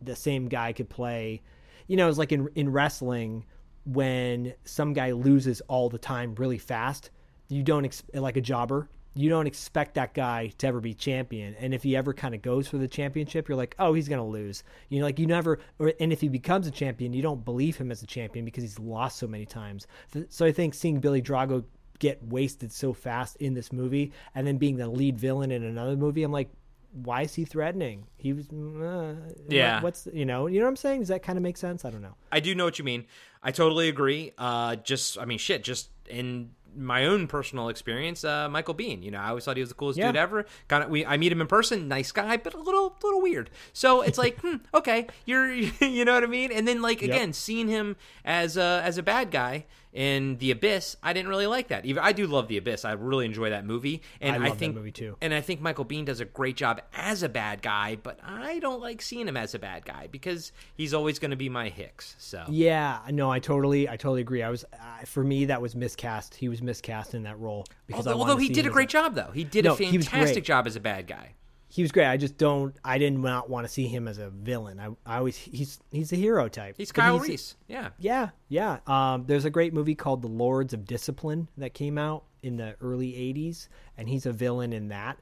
the 0.00 0.14
same 0.14 0.46
guy 0.48 0.72
could 0.72 0.88
play. 0.90 1.42
You 1.88 1.96
know, 1.96 2.08
it's 2.08 2.18
like 2.18 2.32
in 2.32 2.48
in 2.54 2.70
wrestling 2.70 3.44
when 3.86 4.54
some 4.64 4.92
guy 4.92 5.12
loses 5.12 5.60
all 5.62 5.88
the 5.88 5.98
time 5.98 6.34
really 6.36 6.58
fast. 6.58 7.10
You 7.48 7.62
don't 7.62 7.84
ex- 7.86 8.02
like 8.14 8.36
a 8.36 8.40
jobber. 8.40 8.88
You 9.14 9.28
don't 9.28 9.46
expect 9.46 9.94
that 9.94 10.12
guy 10.12 10.52
to 10.58 10.66
ever 10.66 10.80
be 10.80 10.92
champion, 10.92 11.54
and 11.60 11.72
if 11.72 11.82
he 11.82 11.96
ever 11.96 12.12
kind 12.12 12.34
of 12.34 12.42
goes 12.42 12.66
for 12.66 12.78
the 12.78 12.88
championship, 12.88 13.48
you're 13.48 13.56
like, 13.56 13.76
oh, 13.78 13.94
he's 13.94 14.08
gonna 14.08 14.26
lose. 14.26 14.64
You 14.88 15.00
know, 15.00 15.06
like 15.06 15.18
you 15.18 15.26
never. 15.26 15.60
Or, 15.78 15.92
and 16.00 16.12
if 16.12 16.20
he 16.20 16.28
becomes 16.28 16.66
a 16.66 16.70
champion, 16.70 17.12
you 17.12 17.22
don't 17.22 17.44
believe 17.44 17.76
him 17.76 17.92
as 17.92 18.02
a 18.02 18.06
champion 18.06 18.44
because 18.44 18.64
he's 18.64 18.78
lost 18.78 19.18
so 19.18 19.26
many 19.26 19.46
times. 19.46 19.86
So 20.28 20.44
I 20.44 20.52
think 20.52 20.74
seeing 20.74 21.00
Billy 21.00 21.22
Drago 21.22 21.64
get 22.00 22.22
wasted 22.24 22.72
so 22.72 22.92
fast 22.92 23.36
in 23.36 23.54
this 23.54 23.72
movie, 23.72 24.12
and 24.34 24.46
then 24.46 24.58
being 24.58 24.76
the 24.76 24.88
lead 24.88 25.18
villain 25.18 25.50
in 25.52 25.62
another 25.62 25.96
movie, 25.96 26.24
I'm 26.24 26.32
like, 26.32 26.50
why 26.92 27.22
is 27.22 27.34
he 27.34 27.44
threatening? 27.44 28.06
He 28.16 28.32
was, 28.32 28.48
uh, 28.50 29.14
Yeah. 29.48 29.82
What's 29.82 30.08
you 30.12 30.24
know, 30.24 30.46
you 30.46 30.60
know 30.60 30.66
what 30.66 30.70
I'm 30.70 30.76
saying? 30.76 31.00
Does 31.00 31.08
that 31.08 31.22
kind 31.22 31.36
of 31.36 31.42
make 31.42 31.56
sense? 31.56 31.84
I 31.84 31.90
don't 31.90 32.02
know. 32.02 32.14
I 32.30 32.40
do 32.40 32.54
know 32.54 32.64
what 32.64 32.78
you 32.78 32.84
mean. 32.84 33.06
I 33.42 33.50
totally 33.50 33.88
agree. 33.88 34.32
Uh, 34.38 34.76
just, 34.76 35.18
I 35.18 35.24
mean, 35.24 35.38
shit. 35.38 35.64
Just 35.64 35.90
in 36.08 36.50
my 36.76 37.06
own 37.06 37.26
personal 37.26 37.68
experience, 37.68 38.24
uh, 38.24 38.48
Michael 38.48 38.74
Biehn. 38.74 39.02
You 39.02 39.10
know, 39.10 39.18
I 39.18 39.28
always 39.28 39.44
thought 39.44 39.56
he 39.56 39.62
was 39.62 39.68
the 39.70 39.74
coolest 39.74 39.98
Yeah. 39.98 40.06
dude 40.08 40.16
ever. 40.16 40.46
Kind 40.68 40.84
of, 40.84 40.90
we 40.90 41.04
I 41.06 41.16
meet 41.16 41.32
him 41.32 41.40
in 41.40 41.46
person, 41.46 41.88
nice 41.88 42.12
guy, 42.12 42.36
but 42.36 42.54
a 42.54 42.60
little, 42.60 42.96
little 43.02 43.20
weird. 43.22 43.50
So 43.72 44.02
it's 44.02 44.18
like, 44.18 44.38
hmm, 44.40 44.56
okay, 44.74 45.06
you're, 45.24 45.52
you 45.52 46.04
know 46.04 46.14
what 46.14 46.24
I 46.24 46.26
mean. 46.26 46.50
And 46.52 46.66
then 46.66 46.82
like 46.82 47.02
again, 47.02 47.32
seeing 47.32 47.68
him 47.68 47.96
as 48.24 48.56
a 48.56 48.80
as 48.84 48.98
a 48.98 49.02
bad 49.02 49.30
guy 49.30 49.66
in 49.94 50.38
The 50.38 50.50
Abyss, 50.50 50.96
I 51.04 51.12
didn't 51.12 51.28
really 51.28 51.46
like 51.46 51.68
that. 51.68 51.86
Even 51.86 52.02
I 52.02 52.10
do 52.10 52.26
love 52.26 52.48
The 52.48 52.56
Abyss. 52.56 52.84
I 52.84 52.92
really 52.92 53.24
enjoy 53.24 53.50
that 53.50 53.64
movie, 53.64 54.02
and 54.20 54.34
I 54.34 54.38
love 54.38 54.48
that 54.48 54.58
think 54.58 54.74
movie, 54.74 54.90
too. 54.90 55.16
And 55.22 55.32
I 55.32 55.40
think 55.40 55.60
Michael 55.60 55.84
Biehn 55.84 56.04
does 56.04 56.18
a 56.20 56.24
great 56.24 56.56
job 56.56 56.82
as 56.92 57.22
a 57.22 57.28
bad 57.28 57.62
guy, 57.62 57.96
but 58.02 58.18
I 58.22 58.58
don't 58.58 58.80
like 58.80 59.00
seeing 59.00 59.28
him 59.28 59.36
as 59.36 59.54
a 59.54 59.58
bad 59.58 59.84
guy 59.84 60.08
because 60.10 60.50
he's 60.74 60.92
always 60.92 61.20
going 61.20 61.30
to 61.30 61.36
be 61.36 61.48
my 61.48 61.68
Hicks. 61.68 62.16
So 62.18 62.44
Yeah, 62.48 62.98
no, 63.10 63.30
I 63.30 63.38
totally, 63.38 63.88
I 63.88 63.96
totally 63.96 64.20
agree. 64.20 64.42
I 64.42 64.50
was, 64.50 64.64
uh, 64.72 65.04
for 65.06 65.22
me, 65.22 65.44
that 65.44 65.62
was 65.62 65.76
miscast. 65.76 66.34
He 66.34 66.48
was 66.48 66.60
miscast 66.60 67.14
in 67.14 67.22
that 67.22 67.38
role 67.38 67.64
because 67.86 68.08
I 68.08 68.10
Although, 68.10 68.32
although 68.32 68.40
he 68.40 68.48
did 68.48 68.66
a 68.66 68.70
great 68.70 68.88
job, 68.88 69.14
though. 69.14 69.30
He 69.32 69.44
did 69.44 69.64
No, 69.64 69.74
a 69.74 69.76
fantastic 69.76 70.42
job 70.42 70.66
as 70.66 70.74
a 70.74 70.80
bad 70.80 71.06
guy. 71.06 71.34
He 71.74 71.82
was 71.82 71.90
great. 71.90 72.06
I 72.06 72.16
just 72.16 72.38
don't. 72.38 72.76
I 72.84 72.98
did 72.98 73.18
not 73.18 73.50
want 73.50 73.66
to 73.66 73.72
see 73.72 73.88
him 73.88 74.06
as 74.06 74.18
a 74.18 74.30
villain. 74.30 74.78
I, 74.78 74.90
I 75.04 75.18
always 75.18 75.36
he's 75.36 75.80
he's 75.90 76.12
a 76.12 76.16
hero 76.16 76.48
type. 76.48 76.76
He's 76.78 76.92
Kyle 76.92 77.18
Reese. 77.18 77.56
Yeah. 77.66 77.88
Yeah, 77.98 78.28
yeah. 78.48 78.78
Um, 78.86 79.24
there's 79.26 79.44
a 79.44 79.50
great 79.50 79.74
movie 79.74 79.96
called 79.96 80.22
The 80.22 80.28
Lords 80.28 80.72
of 80.72 80.84
Discipline 80.84 81.48
that 81.56 81.74
came 81.74 81.98
out 81.98 82.26
in 82.44 82.58
the 82.58 82.76
early 82.80 83.10
'80s, 83.10 83.66
and 83.98 84.08
he's 84.08 84.24
a 84.24 84.30
villain 84.30 84.72
in 84.72 84.86
that. 84.88 85.18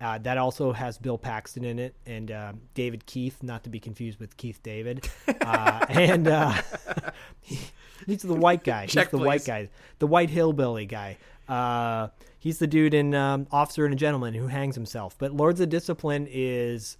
Uh, 0.00 0.18
that 0.18 0.36
also 0.36 0.72
has 0.72 0.98
Bill 0.98 1.16
Paxton 1.16 1.64
in 1.64 1.78
it 1.78 1.94
and 2.04 2.30
uh, 2.30 2.52
David 2.74 3.06
Keith, 3.06 3.42
not 3.42 3.64
to 3.64 3.70
be 3.70 3.80
confused 3.80 4.20
with 4.20 4.36
Keith 4.36 4.62
David. 4.62 5.08
Uh, 5.40 5.86
and 5.88 6.28
uh, 6.28 6.52
he- 7.40 7.58
he's 8.06 8.22
the 8.22 8.34
white 8.34 8.62
guy. 8.62 8.86
Check, 8.86 9.10
he's 9.10 9.18
the 9.18 9.24
white 9.26 9.44
guy, 9.46 9.70
the 9.98 10.06
white 10.06 10.28
hillbilly 10.28 10.84
guy. 10.84 11.16
Uh, 11.48 12.08
he's 12.38 12.58
the 12.58 12.66
dude 12.66 12.92
in 12.92 13.14
um, 13.14 13.46
Officer 13.50 13.84
and 13.84 13.94
a 13.94 13.96
Gentleman 13.96 14.34
who 14.34 14.48
hangs 14.48 14.74
himself. 14.74 15.16
But 15.18 15.32
Lords 15.32 15.60
of 15.60 15.70
Discipline 15.70 16.26
is 16.30 16.98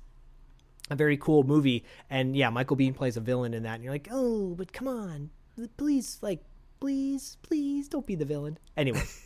a 0.90 0.94
very 0.94 1.16
cool 1.16 1.42
movie. 1.42 1.84
And 2.08 2.36
yeah, 2.36 2.50
Michael 2.50 2.76
Biehn 2.76 2.94
plays 2.94 3.16
a 3.16 3.20
villain 3.20 3.54
in 3.54 3.64
that. 3.64 3.74
And 3.74 3.84
you're 3.84 3.92
like, 3.92 4.08
oh, 4.10 4.54
but 4.54 4.72
come 4.72 4.88
on, 4.88 5.30
please, 5.76 6.18
like, 6.22 6.40
please, 6.80 7.36
please, 7.42 7.88
don't 7.88 8.06
be 8.06 8.14
the 8.14 8.24
villain. 8.24 8.58
Anyway, 8.76 9.02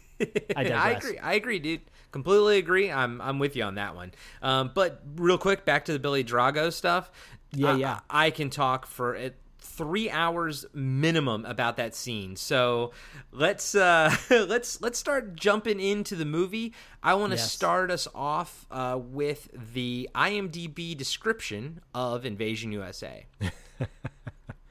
I. 0.57 0.65
I 0.71 0.91
agree. 0.91 1.19
I 1.19 1.35
agree, 1.35 1.59
dude. 1.59 1.81
Completely 2.13 2.59
agree. 2.59 2.91
I'm 2.91 3.21
I'm 3.21 3.39
with 3.39 3.55
you 3.57 3.63
on 3.65 3.77
that 3.77 3.95
one. 3.95 4.13
Um, 4.43 4.71
but 4.75 5.03
real 5.17 5.39
quick, 5.39 5.65
back 5.65 5.85
to 5.87 5.93
the 5.93 5.99
Billy 5.99 6.25
Drago 6.25 6.73
stuff. 6.73 7.11
Yeah, 7.53 7.73
I- 7.73 7.77
yeah. 7.77 8.01
I, 8.11 8.27
I 8.27 8.31
can 8.31 8.51
talk 8.51 8.87
for 8.87 9.15
it. 9.15 9.37
Three 9.63 10.11
hours 10.11 10.67
minimum 10.75 11.45
about 11.47 11.77
that 11.77 11.95
scene. 11.95 12.35
So 12.37 12.93
let's 13.33 13.75
uh, 13.75 14.15
let's 14.31 14.81
let's 14.81 14.99
start 14.99 15.37
jumping 15.37 15.81
into 15.81 16.17
the 16.17 16.25
movie. 16.25 16.75
I 17.03 17.15
want 17.15 17.33
to 17.33 17.37
Yes. 17.39 17.53
start 17.53 17.91
us 17.91 18.09
off 18.15 18.67
uh, 18.71 18.99
with 19.01 19.49
the 19.75 20.09
IMDb 20.15 20.97
description 20.97 21.81
of 21.95 22.25
Invasion 22.27 22.73
USA. 22.73 23.27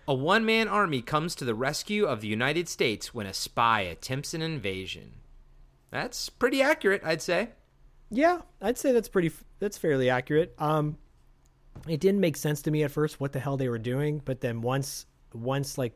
A 0.07 0.13
one 0.13 0.45
man 0.45 0.67
army 0.67 1.01
comes 1.01 1.33
to 1.35 1.45
the 1.45 1.55
rescue 1.55 2.05
of 2.05 2.21
the 2.21 2.27
United 2.27 2.67
States 2.67 3.13
when 3.13 3.25
a 3.25 3.33
spy 3.33 3.81
attempts 3.81 4.33
an 4.33 4.41
invasion. 4.41 5.13
That's 5.91 6.29
pretty 6.29 6.61
accurate, 6.61 7.01
I'd 7.03 7.21
say. 7.21 7.49
Yeah, 8.11 8.41
I'd 8.61 8.77
say 8.77 8.91
that's 8.91 9.09
pretty. 9.09 9.31
That's 9.59 9.77
fairly 9.77 10.09
accurate. 10.09 10.55
Um, 10.57 10.97
it 11.87 11.99
didn't 11.99 12.19
make 12.19 12.37
sense 12.37 12.61
to 12.63 12.71
me 12.71 12.83
at 12.83 12.91
first 12.91 13.19
what 13.19 13.31
the 13.31 13.39
hell 13.39 13.57
they 13.57 13.69
were 13.69 13.79
doing, 13.79 14.21
but 14.25 14.41
then 14.41 14.61
once, 14.61 15.05
once 15.33 15.77
like 15.77 15.93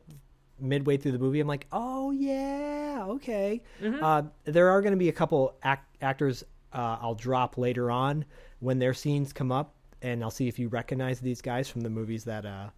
midway 0.60 0.96
through 0.96 1.12
the 1.12 1.18
movie, 1.18 1.40
I'm 1.40 1.48
like, 1.48 1.66
oh 1.72 2.10
yeah, 2.10 3.04
okay. 3.08 3.62
Uh, 3.82 4.22
there 4.44 4.70
are 4.70 4.80
going 4.80 4.92
to 4.92 4.98
be 4.98 5.08
a 5.08 5.12
couple 5.12 5.56
act- 5.62 5.96
actors 6.02 6.44
uh, 6.72 6.98
I'll 7.00 7.14
drop 7.14 7.58
later 7.58 7.90
on 7.90 8.24
when 8.60 8.78
their 8.78 8.94
scenes 8.94 9.32
come 9.32 9.52
up, 9.52 9.74
and 10.02 10.22
I'll 10.22 10.30
see 10.30 10.48
if 10.48 10.58
you 10.58 10.68
recognize 10.68 11.20
these 11.20 11.40
guys 11.40 11.68
from 11.68 11.82
the 11.82 11.90
movies 11.90 12.24
that 12.24 12.44
uh, 12.46 12.70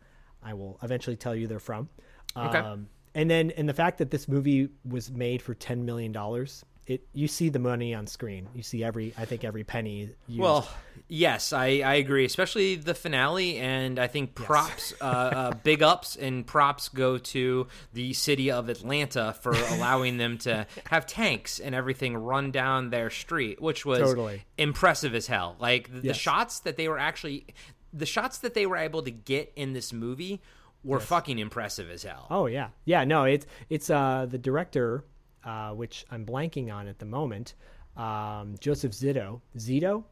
I 0.43 0.55
will 0.55 0.79
eventually 0.83 1.17
tell 1.17 1.35
you 1.35 1.47
they're 1.47 1.59
from. 1.59 1.89
Okay. 2.37 2.59
Um, 2.59 2.89
and 3.15 3.31
then, 3.31 3.51
and 3.53 3.69
the 3.69 3.75
fact 3.75 3.99
that 3.99 4.11
this 4.11 4.29
movie 4.29 4.69
was 4.89 5.11
made 5.11 5.41
for 5.41 5.55
ten 5.55 5.85
million 5.85 6.13
dollars 6.13 6.65
it 6.87 7.07
you 7.13 7.29
see 7.29 7.49
the 7.49 7.59
money 7.59 7.95
on 7.95 8.07
screen. 8.07 8.49
You 8.55 8.63
see 8.63 8.85
every 8.85 9.13
I 9.19 9.25
think 9.25 9.45
every 9.45 9.65
penny. 9.65 10.11
Used. 10.29 10.41
Well, 10.41 10.69
yes, 11.09 11.53
I, 11.53 11.81
I 11.85 11.95
agree, 11.95 12.25
especially 12.25 12.77
the 12.77 12.95
finale, 12.95 13.59
and 13.59 13.99
I 13.99 14.07
think 14.07 14.35
props, 14.35 14.95
uh, 15.01 15.05
uh, 15.05 15.51
big 15.65 15.83
ups 15.83 16.17
and 16.17 16.47
props 16.47 16.89
go 16.89 17.19
to 17.19 17.67
the 17.93 18.13
city 18.13 18.51
of 18.51 18.69
Atlanta 18.69 19.35
for 19.41 19.53
allowing 19.53 20.17
them 20.17 20.39
to 20.39 20.67
have 20.91 21.07
tanks 21.07 21.59
and 21.59 21.75
everything 21.75 22.17
run 22.17 22.51
down 22.51 22.91
their 22.91 23.11
street, 23.11 23.61
which 23.61 23.85
was 23.85 24.01
Totally. 24.01 24.45
impressive 24.57 25.15
as 25.15 25.27
hell. 25.27 25.57
Like 25.59 25.93
the, 25.93 26.01
the 26.09 26.15
shots 26.15 26.61
that 26.61 26.77
they 26.77 26.89
were 26.89 26.99
actually, 26.99 27.47
the 27.93 28.07
shots 28.07 28.39
that 28.39 28.55
they 28.55 28.67
were 28.67 28.77
able 28.77 29.03
to 29.03 29.11
get 29.11 29.53
in 29.57 29.73
this 29.73 29.93
movie 29.93 30.41
were 30.85 31.01
fucking 31.01 31.39
impressive 31.39 31.91
as 31.91 32.05
hell. 32.05 32.29
Oh 32.31 32.47
yeah, 32.47 32.69
yeah. 32.85 33.03
No, 33.03 33.25
it's 33.25 33.45
it's 33.69 33.91
uh 33.91 34.27
the 34.31 34.39
director, 34.39 35.05
uh, 35.47 35.71
which 35.71 36.05
I'm 36.11 36.27
blanking 36.27 36.73
on 36.75 36.89
at 36.89 36.99
the 36.99 37.07
moment, 37.07 37.55
um, 37.97 38.57
Joseph 38.61 38.93
Zito. 38.93 39.41
Zito, 39.57 40.05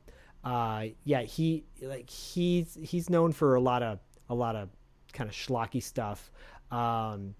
uh, 0.44 0.84
yeah. 1.04 1.22
He 1.22 1.64
like 1.82 2.08
he's 2.08 2.78
he's 2.80 3.10
known 3.10 3.32
for 3.32 3.56
a 3.56 3.60
lot 3.60 3.82
of 3.82 3.98
a 4.30 4.34
lot 4.34 4.56
of 4.56 4.70
kind 5.12 5.28
of 5.28 5.36
schlocky 5.36 5.82
stuff, 5.82 6.30
um, 6.70 7.34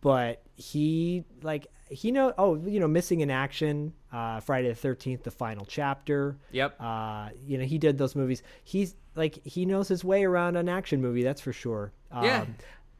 but 0.00 0.42
he 0.54 1.24
like 1.42 1.66
he 1.90 2.10
know 2.10 2.32
oh 2.38 2.56
you 2.56 2.80
know 2.80 2.88
missing 2.88 3.20
in 3.20 3.30
action, 3.30 3.92
uh, 4.12 4.40
Friday 4.40 4.68
the 4.68 4.74
Thirteenth, 4.74 5.24
the 5.24 5.30
final 5.30 5.66
chapter. 5.66 6.38
Yep. 6.52 6.76
Uh, 6.80 7.28
you 7.44 7.58
know 7.58 7.64
he 7.64 7.78
did 7.78 7.98
those 7.98 8.14
movies. 8.16 8.42
He's 8.64 8.94
like 9.14 9.44
he 9.44 9.66
knows 9.66 9.88
his 9.88 10.04
way 10.04 10.24
around 10.24 10.56
an 10.56 10.68
action 10.68 11.02
movie. 11.02 11.22
That's 11.22 11.40
for 11.40 11.52
sure. 11.52 11.92
Um, 12.10 12.24
Yeah. 12.24 12.46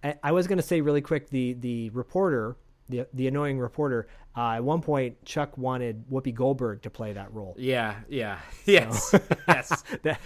I, 0.04 0.14
I 0.22 0.32
was 0.32 0.46
going 0.46 0.58
to 0.58 0.62
say 0.62 0.80
really 0.80 1.00
quick 1.00 1.30
the 1.30 1.54
the 1.54 1.90
reporter, 1.90 2.56
the 2.92 3.06
the 3.12 3.26
annoying 3.26 3.58
reporter. 3.58 4.06
Uh, 4.36 4.52
at 4.52 4.64
one 4.64 4.80
point, 4.80 5.24
Chuck 5.24 5.58
wanted 5.58 6.04
Whoopi 6.10 6.32
Goldberg 6.34 6.82
to 6.82 6.90
play 6.90 7.12
that 7.12 7.34
role. 7.34 7.54
Yeah, 7.58 7.96
yeah, 8.08 8.38
yes, 8.64 9.14
yes. 9.48 9.82
That, 10.02 10.20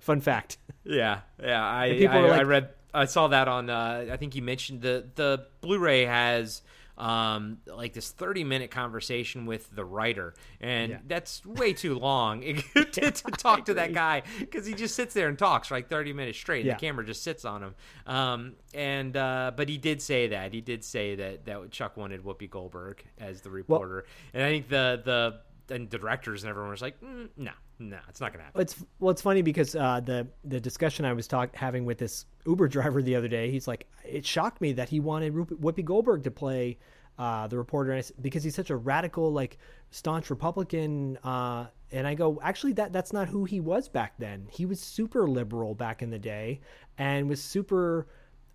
fun 0.00 0.20
fact. 0.20 0.58
Yeah, 0.84 1.20
yeah. 1.42 1.64
I 1.64 2.06
I, 2.10 2.20
were 2.20 2.32
I 2.32 2.42
read 2.42 2.70
I 2.92 3.04
saw 3.04 3.28
that 3.28 3.48
on 3.48 3.70
uh, 3.70 4.06
I 4.10 4.16
think 4.16 4.34
you 4.34 4.42
mentioned 4.42 4.82
the 4.82 5.06
the 5.14 5.46
Blu-ray 5.60 6.04
has 6.04 6.62
um 6.98 7.58
like 7.66 7.92
this 7.92 8.10
30 8.10 8.44
minute 8.44 8.70
conversation 8.70 9.46
with 9.46 9.74
the 9.74 9.84
writer. 9.84 10.34
And 10.60 10.90
Yeah. 10.90 10.98
that's 11.06 11.46
way 11.46 11.72
too 11.72 11.98
long 11.98 12.40
to, 12.74 13.10
to 13.10 13.30
talk 13.30 13.64
to 13.66 13.74
that 13.74 13.92
guy 13.92 14.22
because 14.40 14.66
he 14.66 14.74
just 14.74 14.94
sits 14.96 15.14
there 15.14 15.28
and 15.28 15.38
talks 15.38 15.68
for 15.68 15.74
like 15.76 15.88
30 15.88 16.12
minutes 16.12 16.38
straight 16.38 16.60
and 16.60 16.66
Yeah. 16.66 16.74
the 16.74 16.80
camera 16.80 17.06
just 17.06 17.22
sits 17.22 17.44
on 17.44 17.62
him. 17.62 17.74
Um 18.06 18.54
and 18.74 19.16
uh 19.16 19.52
but 19.56 19.68
he 19.68 19.78
did 19.78 20.02
say 20.02 20.28
that. 20.28 20.52
He 20.52 20.60
did 20.60 20.84
say 20.84 21.14
that 21.14 21.44
that 21.46 21.70
chuck 21.70 21.96
wanted 21.96 22.24
whoopi 22.24 22.50
goldberg 22.50 23.04
as 23.18 23.40
the 23.42 23.50
reporter. 23.50 24.04
And 24.34 24.42
i 24.42 24.48
think 24.50 24.68
the 24.68 25.00
the 25.04 25.74
and 25.74 25.88
the 25.90 25.98
directors 25.98 26.42
and 26.42 26.50
everyone 26.50 26.70
was 26.70 26.82
like 26.82 27.00
mm, 27.00 27.28
no 27.36 27.52
no 27.78 27.98
it's 28.08 28.20
not 28.20 28.32
gonna 28.32 28.44
happen 28.44 28.60
It's 28.60 28.84
well, 28.98 29.10
it's 29.10 29.22
funny 29.22 29.42
because 29.42 29.74
uh, 29.76 30.00
the 30.00 30.26
the 30.44 30.60
discussion 30.60 31.04
I 31.04 31.12
was 31.12 31.26
talk, 31.26 31.54
having 31.54 31.84
with 31.84 31.98
this 31.98 32.26
Uber 32.46 32.68
driver 32.76 33.02
the 33.02 33.16
other 33.16 33.28
day, 33.28 33.50
he's 33.50 33.68
like, 33.68 33.86
it 34.04 34.24
shocked 34.24 34.60
me 34.60 34.72
that 34.72 34.88
he 34.88 35.00
wanted 35.00 35.34
Whoopi 35.34 35.84
Goldberg 35.84 36.24
to 36.24 36.30
play 36.30 36.78
uh, 37.18 37.46
the 37.48 37.58
reporter 37.58 37.94
I 37.94 38.02
because 38.20 38.44
he's 38.44 38.54
such 38.54 38.70
a 38.70 38.76
radical, 38.76 39.32
like 39.32 39.58
staunch 39.90 40.30
Republican. 40.30 41.18
Uh, 41.18 41.66
and 41.90 42.06
I 42.06 42.14
go, 42.14 42.38
actually, 42.42 42.74
that 42.74 42.92
that's 42.92 43.12
not 43.12 43.28
who 43.28 43.44
he 43.44 43.60
was 43.60 43.88
back 43.88 44.14
then. 44.18 44.46
He 44.50 44.66
was 44.66 44.80
super 44.80 45.26
liberal 45.26 45.74
back 45.74 46.02
in 46.02 46.10
the 46.10 46.18
day 46.18 46.60
and 46.96 47.28
was 47.28 47.42
super 47.42 48.06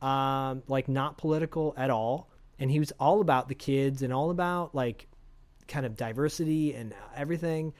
um, 0.01 0.63
like 0.67 0.87
not 0.87 1.17
political 1.17 1.73
at 1.77 1.89
all. 1.89 2.29
And 2.59 2.71
he 2.71 2.79
was 2.79 2.93
all 2.99 3.19
about 3.19 3.49
the 3.49 3.55
kids 3.55 4.01
and 4.01 4.13
all 4.13 4.29
about 4.29 4.73
like 4.73 5.07
kind 5.67 5.85
of 5.85 5.95
diversity 5.97 6.73
and 6.73 6.93
everything. 7.15 7.73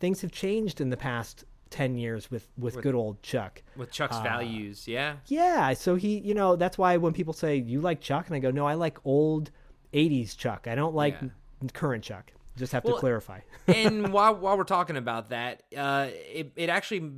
Things 0.00 0.22
have 0.22 0.32
changed 0.32 0.80
in 0.80 0.90
the 0.90 0.96
past 0.96 1.44
10 1.70 1.96
years 1.96 2.30
with, 2.30 2.48
with, 2.58 2.82
good 2.82 2.94
old 2.96 3.22
Chuck. 3.22 3.62
with 3.76 3.92
chuck's 3.92 4.16
Uh, 4.16 4.22
values 4.24 4.88
yeah 4.88 5.16
Yeah. 5.26 5.72
So 5.74 5.94
he, 5.94 6.18
you 6.18 6.34
know, 6.34 6.56
that's 6.56 6.76
why 6.76 6.96
when 6.96 7.12
people 7.12 7.32
say, 7.32 7.56
you 7.56 7.80
like 7.80 8.00
Chuck? 8.00 8.26
And 8.26 8.34
I 8.34 8.40
go, 8.40 8.50
no, 8.50 8.66
I 8.66 8.74
like 8.74 8.98
old 9.04 9.52
80s 9.94 10.36
Chuck. 10.36 10.66
I 10.68 10.74
don't 10.74 10.94
like 10.96 11.16
Yeah. 11.22 11.28
current 11.72 12.02
Chuck. 12.02 12.32
Just 12.56 12.72
have 12.72 12.82
Well, 12.84 12.94
to 12.94 13.00
clarify. 13.00 13.40
and 13.68 14.12
while 14.12 14.34
while 14.34 14.58
we're 14.58 14.64
talking 14.64 14.96
about 14.96 15.28
that, 15.30 15.62
uh, 15.76 16.08
it 16.10 16.52
it 16.56 16.68
actually. 16.68 17.10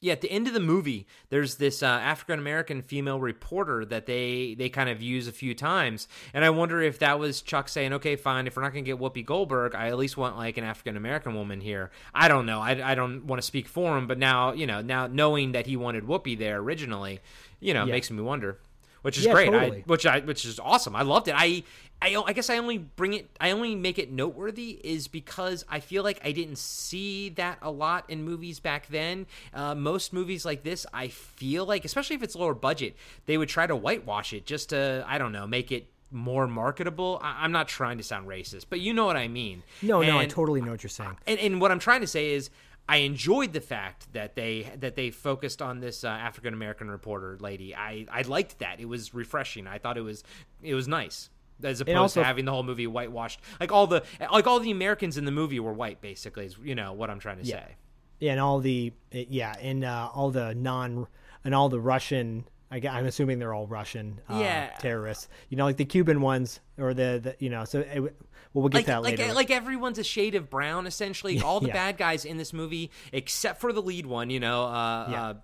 Yeah, 0.00 0.12
at 0.12 0.20
the 0.20 0.30
end 0.30 0.46
of 0.46 0.54
the 0.54 0.60
movie, 0.60 1.08
there's 1.28 1.56
this 1.56 1.82
uh, 1.82 1.86
African 1.86 2.38
American 2.38 2.82
female 2.82 3.18
reporter 3.18 3.84
that 3.86 4.06
they 4.06 4.54
they 4.56 4.68
kind 4.68 4.88
of 4.88 5.02
use 5.02 5.26
a 5.26 5.32
few 5.32 5.54
times, 5.56 6.06
and 6.32 6.44
I 6.44 6.50
wonder 6.50 6.80
if 6.80 7.00
that 7.00 7.18
was 7.18 7.42
Chuck 7.42 7.68
saying, 7.68 7.92
"Okay, 7.94 8.14
fine, 8.14 8.46
if 8.46 8.56
we're 8.56 8.62
not 8.62 8.72
going 8.72 8.84
to 8.84 8.90
get 8.90 9.00
Whoopi 9.00 9.26
Goldberg, 9.26 9.74
I 9.74 9.88
at 9.88 9.98
least 9.98 10.16
want 10.16 10.36
like 10.36 10.56
an 10.56 10.62
African 10.62 10.96
American 10.96 11.34
woman 11.34 11.60
here." 11.60 11.90
I 12.14 12.28
don't 12.28 12.46
know, 12.46 12.60
I, 12.60 12.92
I 12.92 12.94
don't 12.94 13.24
want 13.26 13.42
to 13.42 13.46
speak 13.46 13.66
for 13.66 13.98
him, 13.98 14.06
but 14.06 14.18
now 14.18 14.52
you 14.52 14.66
know, 14.68 14.80
now 14.82 15.08
knowing 15.08 15.50
that 15.52 15.66
he 15.66 15.76
wanted 15.76 16.04
Whoopi 16.04 16.38
there 16.38 16.58
originally, 16.58 17.18
you 17.58 17.74
know, 17.74 17.84
Yeah. 17.84 17.92
makes 17.92 18.08
me 18.10 18.22
wonder, 18.22 18.58
which 19.02 19.18
is 19.18 19.24
Yeah, 19.24 19.32
great. 19.32 19.50
totally. 19.50 19.78
I, 19.78 19.82
which 19.86 20.06
I 20.06 20.20
which 20.20 20.44
is 20.44 20.58
awesome. 20.58 20.94
I 20.96 21.02
loved 21.02 21.28
it. 21.28 21.34
I, 21.36 21.62
I 22.00 22.14
I 22.26 22.32
guess 22.32 22.48
I 22.50 22.58
only 22.58 22.78
bring 22.78 23.14
it 23.14 23.28
I 23.40 23.50
only 23.50 23.74
make 23.74 23.98
it 23.98 24.10
noteworthy 24.12 24.80
is 24.84 25.08
because 25.08 25.64
I 25.68 25.80
feel 25.80 26.02
like 26.02 26.20
I 26.24 26.32
didn't 26.32 26.58
see 26.58 27.30
that 27.30 27.58
a 27.62 27.70
lot 27.70 28.04
in 28.08 28.22
movies 28.24 28.60
back 28.60 28.86
then. 28.88 29.26
Uh, 29.52 29.74
most 29.74 30.12
movies 30.12 30.44
like 30.44 30.62
this, 30.62 30.86
I 30.92 31.08
feel 31.08 31.64
like, 31.66 31.84
especially 31.84 32.16
if 32.16 32.22
it's 32.22 32.34
lower 32.36 32.54
budget, 32.54 32.96
they 33.26 33.36
would 33.38 33.48
try 33.48 33.66
to 33.66 33.74
whitewash 33.76 34.32
it 34.32 34.46
just 34.46 34.70
to 34.70 35.04
I 35.08 35.18
don't 35.18 35.32
know 35.32 35.46
make 35.46 35.72
it 35.72 35.88
more 36.10 36.46
marketable. 36.46 37.20
I, 37.22 37.44
I'm 37.44 37.52
not 37.52 37.68
trying 37.68 37.98
to 37.98 38.04
sound 38.04 38.26
racist, 38.28 38.66
but 38.70 38.80
you 38.80 38.94
know 38.94 39.04
what 39.04 39.16
I 39.16 39.28
mean. 39.28 39.62
No, 39.82 40.00
no, 40.02 40.18
I 40.18 40.26
totally 40.26 40.60
know 40.62 40.70
what 40.70 40.82
you're 40.82 40.88
saying. 40.90 41.16
and, 41.26 41.38
and 41.38 41.60
what 41.60 41.70
I'm 41.70 41.78
trying 41.80 42.00
to 42.00 42.06
say 42.06 42.30
is 42.30 42.48
I 42.88 42.98
enjoyed 42.98 43.52
the 43.52 43.60
fact 43.60 44.12
that 44.14 44.34
they 44.34 44.70
that 44.78 44.96
they 44.96 45.10
focused 45.10 45.60
on 45.60 45.80
this 45.80 46.04
uh, 46.04 46.08
African 46.08 46.54
American 46.54 46.90
reporter 46.90 47.36
lady. 47.40 47.74
I 47.74 48.06
I 48.10 48.22
liked 48.22 48.60
that. 48.60 48.80
It 48.80 48.86
was 48.88 49.12
refreshing. 49.12 49.66
I 49.66 49.78
thought 49.78 49.98
it 49.98 50.02
was 50.02 50.24
it 50.62 50.74
was 50.74 50.88
nice 50.88 51.28
as 51.62 51.80
opposed 51.80 51.96
also- 51.98 52.20
to 52.20 52.24
having 52.26 52.44
the 52.44 52.52
whole 52.52 52.62
movie 52.62 52.86
whitewashed. 52.86 53.40
Like 53.60 53.72
all 53.72 53.86
the 53.86 54.02
like 54.32 54.46
all 54.46 54.60
the 54.60 54.70
Americans 54.70 55.18
in 55.18 55.24
the 55.26 55.32
movie 55.32 55.60
were 55.60 55.72
white. 55.72 56.00
Basically, 56.00 56.46
is 56.46 56.56
you 56.62 56.74
know 56.74 56.92
what 56.92 57.10
I'm 57.10 57.18
trying 57.18 57.38
to 57.38 57.44
Yeah. 57.44 57.56
say. 57.66 57.74
Yeah, 58.20 58.32
and 58.32 58.40
all 58.40 58.58
the 58.60 58.92
yeah, 59.12 59.54
and 59.60 59.84
uh, 59.84 60.08
all 60.14 60.30
the 60.30 60.54
non 60.54 61.06
and 61.44 61.54
all 61.54 61.68
the 61.68 61.80
Russian. 61.80 62.44
I, 62.70 62.82
I'm 62.86 63.06
assuming 63.06 63.38
they're 63.38 63.54
all 63.54 63.66
Russian 63.66 64.20
uh, 64.28 64.38
Yeah. 64.40 64.70
terrorists. 64.78 65.28
You 65.48 65.56
know, 65.56 65.64
like 65.64 65.78
the 65.78 65.86
Cuban 65.86 66.20
ones 66.20 66.60
or 66.76 66.92
the, 66.92 67.18
the 67.22 67.36
you 67.38 67.48
know. 67.48 67.64
So 67.64 67.80
it, 67.80 68.14
well, 68.54 68.62
we'll 68.62 68.68
get 68.70 68.78
like, 68.78 68.86
that 68.86 69.02
like, 69.02 69.18
later. 69.18 69.32
like 69.34 69.50
everyone's 69.50 69.98
a 69.98 70.04
shade 70.04 70.34
of 70.34 70.48
brown 70.50 70.86
essentially 70.86 71.40
all 71.42 71.60
the 71.60 71.68
Yeah. 71.68 71.72
bad 71.74 71.96
guys 71.98 72.24
in 72.24 72.36
this 72.38 72.52
movie 72.52 72.90
except 73.12 73.60
for 73.60 73.72
the 73.72 73.82
lead 73.82 74.06
one 74.06 74.30
you 74.30 74.40
know 74.40 74.64
uh, 74.64 75.08
Yeah. 75.10 75.22
uh 75.26 75.34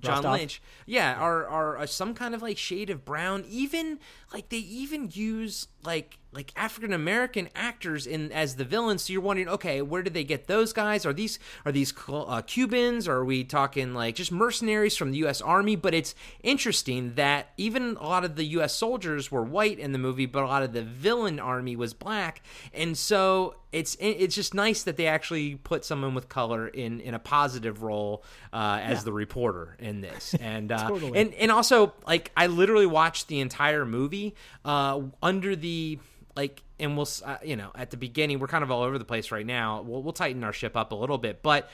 john 0.00 0.14
Rostov? 0.16 0.32
lynch 0.32 0.62
yeah 0.86 1.14
are, 1.14 1.46
are 1.46 1.76
are 1.78 1.86
some 1.86 2.14
kind 2.14 2.34
of 2.34 2.42
like 2.42 2.58
shade 2.58 2.90
of 2.90 3.04
brown 3.04 3.44
even 3.48 3.98
like 4.32 4.48
they 4.48 4.56
even 4.58 5.10
use 5.12 5.68
like 5.86 6.18
like 6.32 6.52
african 6.54 6.92
american 6.92 7.48
actors 7.54 8.06
in 8.06 8.30
as 8.32 8.56
the 8.56 8.64
villains 8.64 9.04
so 9.04 9.12
you're 9.12 9.22
wondering 9.22 9.48
okay 9.48 9.80
where 9.80 10.02
did 10.02 10.14
they 10.14 10.24
get 10.24 10.46
those 10.46 10.72
guys? 10.72 11.06
Are 11.06 11.12
these 11.12 11.38
are 11.64 11.72
these 11.72 11.92
uh, 12.08 12.42
cubans? 12.42 13.08
Or 13.08 13.16
are 13.16 13.24
we 13.24 13.44
talking 13.44 13.94
like 13.94 14.16
just 14.16 14.32
mercenaries 14.32 14.96
from 14.96 15.12
the 15.12 15.26
us 15.26 15.40
army? 15.40 15.76
But 15.76 15.94
it's 15.94 16.14
interesting 16.42 17.14
that 17.14 17.52
even 17.56 17.96
a 17.96 18.06
lot 18.06 18.24
of 18.24 18.36
the 18.36 18.44
us 18.44 18.74
soldiers 18.74 19.30
were 19.30 19.42
white 19.42 19.78
in 19.78 19.92
the 19.92 19.98
movie 19.98 20.26
but 20.26 20.42
a 20.42 20.46
lot 20.46 20.62
of 20.62 20.72
the 20.72 20.82
villain 20.82 21.38
army 21.38 21.76
was 21.76 21.94
black. 21.94 22.42
And 22.74 22.96
so 22.96 23.56
it's 23.72 23.96
it's 24.00 24.34
just 24.34 24.54
nice 24.54 24.84
that 24.84 24.96
they 24.96 25.06
actually 25.06 25.56
put 25.56 25.84
someone 25.84 26.14
with 26.14 26.28
color 26.28 26.68
in 26.68 27.00
in 27.00 27.14
a 27.14 27.18
positive 27.18 27.82
role 27.82 28.24
uh, 28.52 28.78
as 28.82 29.04
the 29.04 29.12
reporter 29.12 29.76
in 29.78 30.00
this. 30.00 30.34
And 30.40 30.70
uh, 30.70 30.88
Totally. 30.88 31.18
and 31.18 31.34
and 31.34 31.50
also 31.50 31.92
like 32.06 32.30
I 32.36 32.46
literally 32.46 32.86
watched 32.86 33.28
the 33.28 33.40
entire 33.40 33.84
movie 33.84 34.34
uh, 34.64 35.00
under 35.22 35.56
the 35.56 35.98
like 36.36 36.62
and 36.78 36.96
we'll 36.96 37.08
uh, 37.24 37.38
you 37.44 37.56
know 37.56 37.70
at 37.74 37.90
the 37.90 37.96
beginning 37.96 38.38
we're 38.38 38.46
kind 38.46 38.62
of 38.62 38.70
all 38.70 38.82
over 38.82 38.98
the 38.98 39.04
place 39.04 39.30
right 39.30 39.46
now. 39.46 39.82
We'll, 39.82 40.02
we'll 40.02 40.12
tighten 40.12 40.44
our 40.44 40.52
ship 40.52 40.76
up 40.76 40.92
a 40.92 40.94
little 40.94 41.18
bit 41.18 41.42
but 41.42 41.68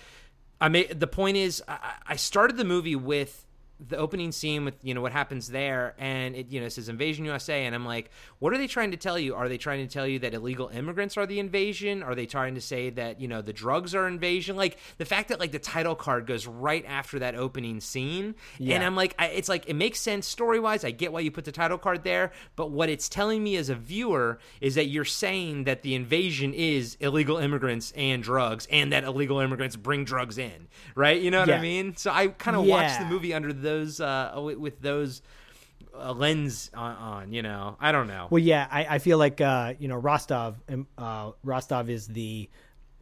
I 0.61 0.68
made 0.68 0.98
the 0.98 1.07
point 1.07 1.37
is 1.37 1.62
I, 1.68 1.94
I 2.07 2.16
started 2.16 2.57
the 2.57 2.64
movie 2.64 2.96
with 2.96 3.44
the 3.88 3.97
opening 3.97 4.33
scene 4.33 4.64
with 4.64 4.75
you 4.83 4.95
know 4.95 5.01
what 5.01 5.12
happens 5.12 5.49
there 5.49 5.95
and 5.99 6.35
it 6.35 6.49
you 6.51 6.61
know 6.61 6.66
it 6.66 6.71
says 6.71 6.88
invasion 6.88 7.25
usa 7.25 7.64
and 7.64 7.75
i'm 7.75 7.87
like 7.87 8.11
what 8.38 8.53
are 8.53 8.59
they 8.59 8.66
trying 8.66 8.90
to 8.90 8.97
tell 8.97 9.18
you? 9.18 9.35
Are 9.35 9.49
they 9.49 9.59
trying 9.59 9.87
to 9.87 9.92
tell 9.92 10.07
you 10.07 10.18
that 10.21 10.35
illegal 10.35 10.68
immigrants 10.68 11.16
are 11.16 11.27
the 11.27 11.38
invasion? 11.38 12.03
Are 12.03 12.14
they 12.14 12.27
trying 12.27 12.55
to 12.55 12.61
say 12.61 12.90
that 12.90 13.21
you 13.21 13.29
know 13.29 13.42
the 13.42 13.53
drugs 13.53 13.95
are 13.95 14.09
invasion? 14.09 14.57
Like 14.57 14.79
the 14.99 15.05
fact 15.05 15.29
that 15.29 15.38
like 15.38 15.53
the 15.53 15.59
title 15.59 15.95
card 15.95 16.27
goes 16.27 16.47
right 16.47 16.85
after 16.87 17.18
that 17.18 17.35
opening 17.35 17.81
scene 17.81 18.35
and 18.75 18.85
i'm 18.85 18.95
like 18.97 19.14
I, 19.18 19.27
it's 19.29 19.49
like 19.49 19.68
it 19.68 19.75
makes 19.75 20.01
sense 20.01 20.27
story 20.27 20.61
wise 20.61 20.85
i 20.85 20.90
get 20.90 21.12
why 21.12 21.21
you 21.21 21.31
put 21.31 21.45
the 21.45 21.53
title 21.53 21.79
card 21.79 22.05
there 22.05 22.33
but 22.57 22.71
what 22.71 22.88
it's 22.88 23.09
telling 23.09 23.42
me 23.42 23.57
as 23.57 23.68
a 23.68 23.75
viewer 23.75 24.39
is 24.61 24.74
that 24.76 24.87
you're 24.87 25.05
saying 25.05 25.64
that 25.64 25.83
the 25.83 25.95
invasion 25.95 26.55
is 26.55 26.97
illegal 27.01 27.39
immigrants 27.39 27.93
and 27.97 28.22
drugs 28.22 28.66
and 28.70 28.93
that 28.93 29.05
illegal 29.05 29.41
immigrants 29.41 29.76
bring 29.76 30.05
drugs 30.05 30.39
in 30.39 30.68
right? 30.95 31.20
You 31.20 31.30
know 31.30 31.41
what 31.41 31.51
i 31.51 31.61
mean? 31.61 31.97
So 31.97 32.11
i 32.11 32.28
kind 32.28 32.57
of 32.57 32.64
watched 32.64 32.99
the 32.99 33.07
movie 33.07 33.35
under 33.35 33.53
those 33.73 34.01
uh 34.01 34.57
with, 34.59 34.81
those 34.81 35.23
a 35.95 36.12
lens 36.12 36.70
on, 36.75 36.97
on. 36.97 37.33
You 37.33 37.43
know, 37.43 37.77
I 37.81 37.93
don't 37.93 38.07
know. 38.07 38.29
Well, 38.31 38.43
yeah, 38.43 38.66
I, 38.70 38.97
I 38.97 38.99
feel 38.99 39.18
like 39.18 39.41
uh, 39.41 39.75
you 39.79 39.89
know 39.89 39.97
Rostov. 39.97 40.61
um, 40.68 40.87
Uh, 40.97 41.33
Rostov 41.45 41.91
is 41.91 42.07
the 42.07 42.49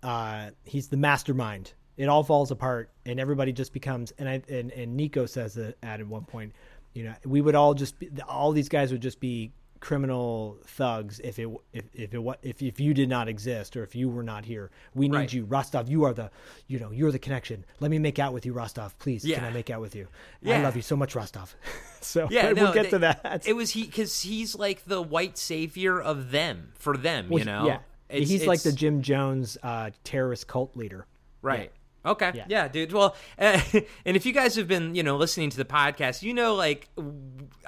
uh, 0.02 0.50
he's 0.64 0.88
the 0.88 0.96
mastermind. 0.96 1.72
It 1.96 2.08
all 2.08 2.24
falls 2.24 2.50
apart, 2.50 2.90
and 3.04 3.20
everybody 3.20 3.52
just 3.52 3.72
becomes. 3.72 4.12
And 4.18 4.28
I 4.28 4.42
and, 4.48 4.72
and 4.72 4.96
Nico 4.96 5.26
says 5.26 5.54
that 5.54 5.76
at 5.82 6.06
one 6.06 6.24
point, 6.24 6.52
you 6.94 7.04
know, 7.04 7.14
we 7.24 7.40
would 7.40 7.54
all 7.54 7.74
just 7.74 7.98
be, 7.98 8.10
all 8.28 8.52
these 8.52 8.68
guys 8.68 8.92
would 8.92 9.02
just 9.02 9.20
be 9.20 9.52
criminal 9.80 10.58
thugs 10.66 11.20
if 11.20 11.38
it 11.38 11.48
if 11.72 11.84
if 11.94 12.14
it 12.14 12.20
if 12.42 12.62
if 12.62 12.78
you 12.80 12.92
did 12.94 13.08
not 13.08 13.28
exist 13.28 13.76
or 13.76 13.82
if 13.82 13.94
you 13.94 14.08
were 14.08 14.22
not 14.22 14.44
here. 14.44 14.70
We 14.94 15.08
need 15.08 15.16
Right. 15.16 15.32
you, 15.32 15.44
Rostov. 15.46 15.88
You 15.88 16.04
are 16.04 16.12
the 16.12 16.30
you 16.66 16.78
know 16.78 16.90
you're 16.90 17.10
the 17.12 17.18
connection. 17.18 17.64
Let 17.80 17.90
me 17.90 17.98
make 17.98 18.18
out 18.18 18.32
with 18.32 18.44
you, 18.46 18.52
Rostov. 18.52 18.98
Please, 18.98 19.24
can 19.24 19.42
I 19.44 19.50
make 19.50 19.70
out 19.70 19.80
with 19.80 19.94
you? 19.96 20.06
I 20.46 20.60
love 20.62 20.76
you 20.76 20.82
so 20.82 20.96
much, 20.96 21.14
Rostov. 21.14 21.54
so 22.00 22.28
Yeah, 22.30 22.52
we'll 22.52 22.72
get 22.72 22.84
they- 22.84 22.90
to 22.90 22.98
that. 23.00 23.42
It 23.46 23.54
was 23.54 23.70
he 23.70 23.84
because 23.86 24.22
he's 24.22 24.54
like 24.54 24.84
the 24.84 25.02
white 25.02 25.38
savior 25.38 26.00
of 26.00 26.30
them 26.30 26.72
for 26.74 26.96
them. 26.96 27.28
Well, 27.30 27.38
you 27.40 27.44
know, 27.46 27.66
yeah, 27.66 27.78
It's- 28.08 28.28
he's 28.28 28.46
like 28.46 28.62
the 28.62 28.72
Jim 28.72 29.02
Jones 29.02 29.56
uh, 29.62 29.90
terrorist 30.04 30.46
cult 30.46 30.76
leader. 30.76 31.06
Right. 31.42 31.72
Okay. 32.04 32.30
Yeah. 32.34 32.44
Yeah. 32.48 32.68
dude. 32.68 32.92
Well, 32.92 33.14
uh, 33.38 33.60
and 34.04 34.16
if 34.16 34.24
you 34.24 34.32
guys 34.32 34.56
have 34.56 34.66
been, 34.68 34.94
you 34.94 35.02
know, 35.02 35.16
listening 35.16 35.50
to 35.50 35.56
the 35.56 35.64
podcast, 35.64 36.22
you 36.22 36.32
know, 36.32 36.54
like 36.54 36.88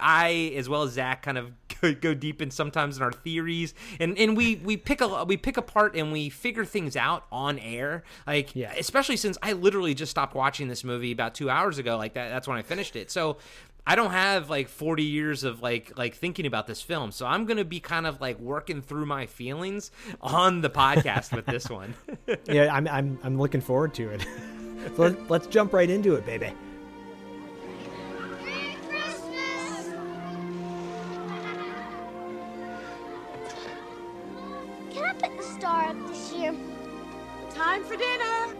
I, 0.00 0.52
as 0.56 0.68
well 0.68 0.82
as 0.82 0.92
Zach, 0.92 1.22
kind 1.22 1.38
of 1.38 1.52
go, 1.82 1.92
go 1.94 2.14
deep 2.14 2.40
in 2.40 2.50
sometimes 2.50 2.96
in 2.96 3.02
our 3.02 3.12
theories, 3.12 3.74
and 4.00 4.16
and 4.18 4.36
we 4.36 4.56
we 4.56 4.76
pick 4.76 5.00
a 5.00 5.24
we 5.24 5.36
pick 5.36 5.56
apart 5.56 5.94
and 5.96 6.12
we 6.12 6.28
figure 6.30 6.64
things 6.64 6.96
out 6.96 7.24
on 7.30 7.58
air. 7.58 8.04
Like, 8.26 8.54
Yeah. 8.56 8.72
especially 8.78 9.16
since 9.16 9.36
I 9.42 9.52
literally 9.52 9.94
just 9.94 10.10
stopped 10.10 10.34
watching 10.34 10.68
this 10.68 10.82
movie 10.84 11.12
about 11.12 11.34
two 11.34 11.50
hours 11.50 11.78
ago. 11.78 11.96
Like 11.98 12.14
that. 12.14 12.30
That's 12.30 12.48
when 12.48 12.56
I 12.58 12.62
finished 12.62 12.96
it. 12.96 13.10
So. 13.10 13.36
I 13.84 13.96
don't 13.96 14.12
have 14.12 14.48
like 14.48 14.68
40 14.68 15.02
years 15.02 15.42
of 15.42 15.60
like 15.60 15.92
like 15.96 16.14
thinking 16.14 16.46
about 16.46 16.66
this 16.66 16.80
film. 16.80 17.10
So 17.10 17.26
I'm 17.26 17.46
going 17.46 17.56
to 17.56 17.64
be 17.64 17.80
kind 17.80 18.06
of 18.06 18.20
like 18.20 18.38
working 18.38 18.80
through 18.80 19.06
my 19.06 19.26
feelings 19.26 19.90
on 20.20 20.60
the 20.60 20.70
podcast 20.70 21.34
with 21.34 21.46
this 21.46 21.68
one. 21.68 21.94
Yeah, 22.46 22.74
I'm 22.74 22.86
I'm 22.88 23.18
I'm 23.22 23.38
looking 23.38 23.60
forward 23.60 23.94
to 23.94 24.10
it. 24.10 24.22
so 24.96 25.02
let, 25.02 25.30
let's 25.30 25.46
jump 25.46 25.72
right 25.72 25.88
into 25.88 26.14
it, 26.14 26.24
baby. 26.24 26.52
Merry 28.44 28.76
Christmas! 28.88 29.90
Can 34.90 35.04
I 35.04 35.12
put 35.14 35.36
the 35.36 35.42
star 35.42 35.88
up 35.90 36.08
this 36.08 36.32
year? 36.32 36.54
Time 37.50 37.82
for 37.84 37.96
dinner. 37.96 38.54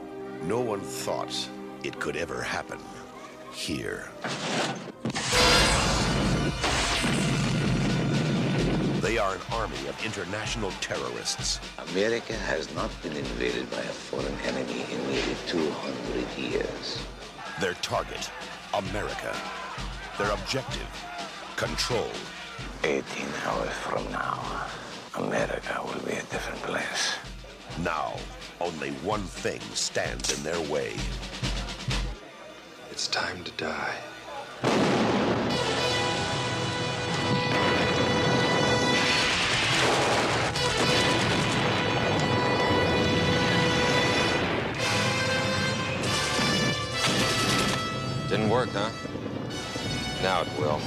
No 0.44 0.60
one 0.60 0.80
thought 0.80 1.48
it 1.82 1.98
could 2.00 2.16
ever 2.16 2.42
happen 2.42 2.78
here. 3.52 4.08
They 9.00 9.18
are 9.18 9.34
an 9.34 9.40
army 9.52 9.86
of 9.88 10.04
international 10.04 10.70
terrorists. 10.80 11.60
America 11.90 12.34
has 12.34 12.72
not 12.74 12.90
been 13.02 13.16
invaded 13.16 13.70
by 13.70 13.78
a 13.78 13.94
foreign 14.08 14.38
enemy 14.46 14.86
in 14.90 14.98
nearly 15.10 15.36
200 15.46 16.38
years. 16.38 17.02
Their 17.60 17.74
target, 17.74 18.30
America. 18.74 19.36
Their 20.18 20.30
objective, 20.30 20.88
control. 21.56 22.10
18 22.84 23.02
hours 23.44 23.70
from 23.70 24.10
now, 24.10 24.66
America 25.16 25.80
will 25.84 26.00
be 26.06 26.12
a 26.12 26.22
different 26.30 26.62
place. 26.62 27.14
Now, 27.82 28.14
only 28.60 28.90
one 29.02 29.22
thing 29.22 29.60
stands 29.74 30.36
in 30.36 30.42
their 30.42 30.60
way. 30.70 30.94
It's 33.04 33.08
time 33.08 33.42
to 33.42 33.50
die. 33.56 33.96
Didn't 48.28 48.48
work, 48.48 48.68
huh? 48.68 48.90
Now 50.22 50.42
it 50.42 50.48
will. 50.60 50.78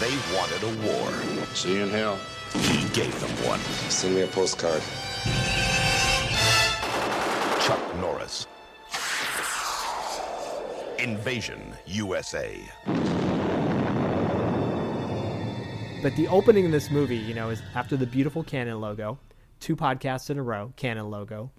They 0.00 0.14
wanted 0.34 0.62
a 0.62 0.72
war. 0.86 1.12
See 1.52 1.74
you 1.74 1.82
in 1.82 1.90
hell. 1.90 2.18
He 2.54 2.88
gave 2.94 3.20
them 3.20 3.46
one. 3.46 3.60
Send 3.90 4.14
me 4.14 4.22
a 4.22 4.26
postcard. 4.28 4.82
Chuck 7.60 7.96
Norris. 8.00 8.46
Invasion 10.98 11.74
USA. 11.86 12.60
But 16.02 16.14
the 16.16 16.28
opening 16.28 16.66
of 16.66 16.72
this 16.72 16.90
movie, 16.90 17.16
you 17.16 17.34
know, 17.34 17.50
is 17.50 17.62
after 17.74 17.96
the 17.96 18.06
beautiful 18.06 18.42
Cannon 18.42 18.80
logo, 18.80 19.18
two 19.60 19.76
podcasts 19.76 20.30
in 20.30 20.38
a 20.38 20.42
row, 20.42 20.72
Cannon 20.76 21.10
logo. 21.10 21.50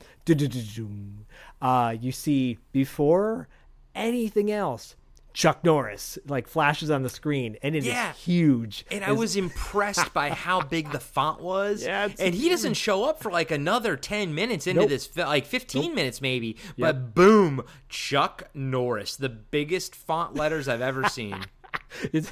Uh, 1.61 1.95
you 1.99 2.11
see 2.11 2.57
before 2.71 3.47
anything 3.95 4.51
else, 4.51 4.95
Chuck 5.33 5.63
Norris 5.63 6.17
like 6.27 6.47
flashes 6.47 6.89
on 6.89 7.03
the 7.03 7.09
screen, 7.09 7.57
and 7.61 7.75
it 7.75 7.79
is 7.79 7.85
Yeah. 7.85 8.13
huge. 8.13 8.85
And 8.91 9.01
I 9.03 9.07
It's- 9.07 9.17
was 9.19 9.35
impressed 9.35 10.13
by 10.13 10.31
how 10.31 10.61
big 10.61 10.91
the 10.91 10.99
font 10.99 11.41
was. 11.41 11.83
Yeah, 11.89 12.09
and 12.19 12.33
he 12.35 12.49
doesn't 12.49 12.73
show 12.73 13.05
up 13.05 13.21
for 13.21 13.31
like 13.31 13.51
another 13.51 13.95
10 13.95 14.33
minutes 14.33 14.67
into 14.67 14.81
Nope. 14.81 14.89
this, 14.89 15.15
like 15.15 15.45
15 15.45 15.93
minutes 15.95 16.21
maybe. 16.21 16.57
But 16.77 17.13
boom, 17.13 17.63
Chuck 17.89 18.49
Norris, 18.53 19.15
the 19.15 19.29
biggest 19.29 19.95
font 19.95 20.35
letters 20.35 20.67
I've 20.67 20.81
ever 20.81 21.07
seen. 21.07 21.35
it's 22.11 22.31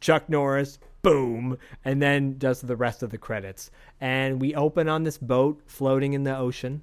Chuck 0.00 0.28
Norris, 0.28 0.78
boom, 1.02 1.56
and 1.84 2.00
then 2.02 2.36
does 2.38 2.60
the 2.60 2.76
rest 2.76 3.02
of 3.02 3.10
the 3.10 3.18
credits. 3.18 3.70
And 4.00 4.40
we 4.40 4.54
open 4.54 4.88
on 4.88 5.02
this 5.04 5.16
boat 5.18 5.62
floating 5.66 6.12
in 6.12 6.24
the 6.24 6.36
ocean, 6.36 6.82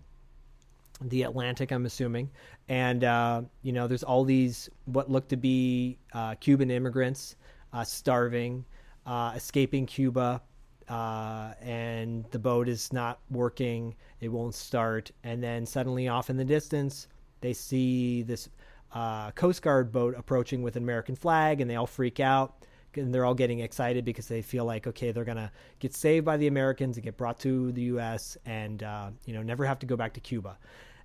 the 1.01 1.23
Atlantic, 1.23 1.71
I'm 1.71 1.85
assuming. 1.85 2.29
And, 2.69 3.03
uh, 3.03 3.41
you 3.63 3.73
know, 3.73 3.87
there's 3.87 4.03
all 4.03 4.23
these 4.23 4.69
what 4.85 5.09
look 5.09 5.27
to 5.29 5.37
be 5.37 5.97
uh, 6.13 6.35
Cuban 6.35 6.71
immigrants 6.71 7.35
uh, 7.73 7.83
starving, 7.83 8.65
uh, 9.05 9.33
escaping 9.35 9.85
Cuba. 9.85 10.41
Uh, 10.87 11.53
and 11.61 12.25
the 12.31 12.39
boat 12.39 12.67
is 12.67 12.91
not 12.91 13.19
working. 13.29 13.95
It 14.19 14.27
won't 14.27 14.55
start. 14.55 15.11
And 15.23 15.41
then 15.41 15.65
suddenly, 15.65 16.07
off 16.07 16.29
in 16.29 16.35
the 16.37 16.43
distance, 16.43 17.07
they 17.39 17.53
see 17.53 18.23
this 18.23 18.49
uh, 18.93 19.31
Coast 19.31 19.61
Guard 19.61 19.91
boat 19.91 20.15
approaching 20.17 20.61
with 20.61 20.75
an 20.75 20.83
American 20.83 21.15
flag, 21.15 21.61
and 21.61 21.69
they 21.69 21.75
all 21.75 21.87
freak 21.87 22.19
out. 22.19 22.65
And 22.95 23.13
they're 23.13 23.23
all 23.23 23.33
getting 23.33 23.61
excited 23.61 24.03
because 24.03 24.27
they 24.27 24.41
feel 24.41 24.65
like, 24.65 24.85
okay, 24.85 25.13
they're 25.13 25.23
gonna 25.23 25.49
get 25.79 25.95
saved 25.95 26.25
by 26.25 26.35
the 26.35 26.47
Americans 26.47 26.97
and 26.97 27.05
get 27.05 27.15
brought 27.15 27.39
to 27.39 27.71
the 27.71 27.83
U.S. 27.83 28.37
and 28.45 28.81
you 29.25 29.33
know 29.33 29.41
never 29.41 29.65
have 29.65 29.79
to 29.79 29.85
go 29.85 29.95
back 29.95 30.13
to 30.15 30.19
Cuba. 30.19 30.57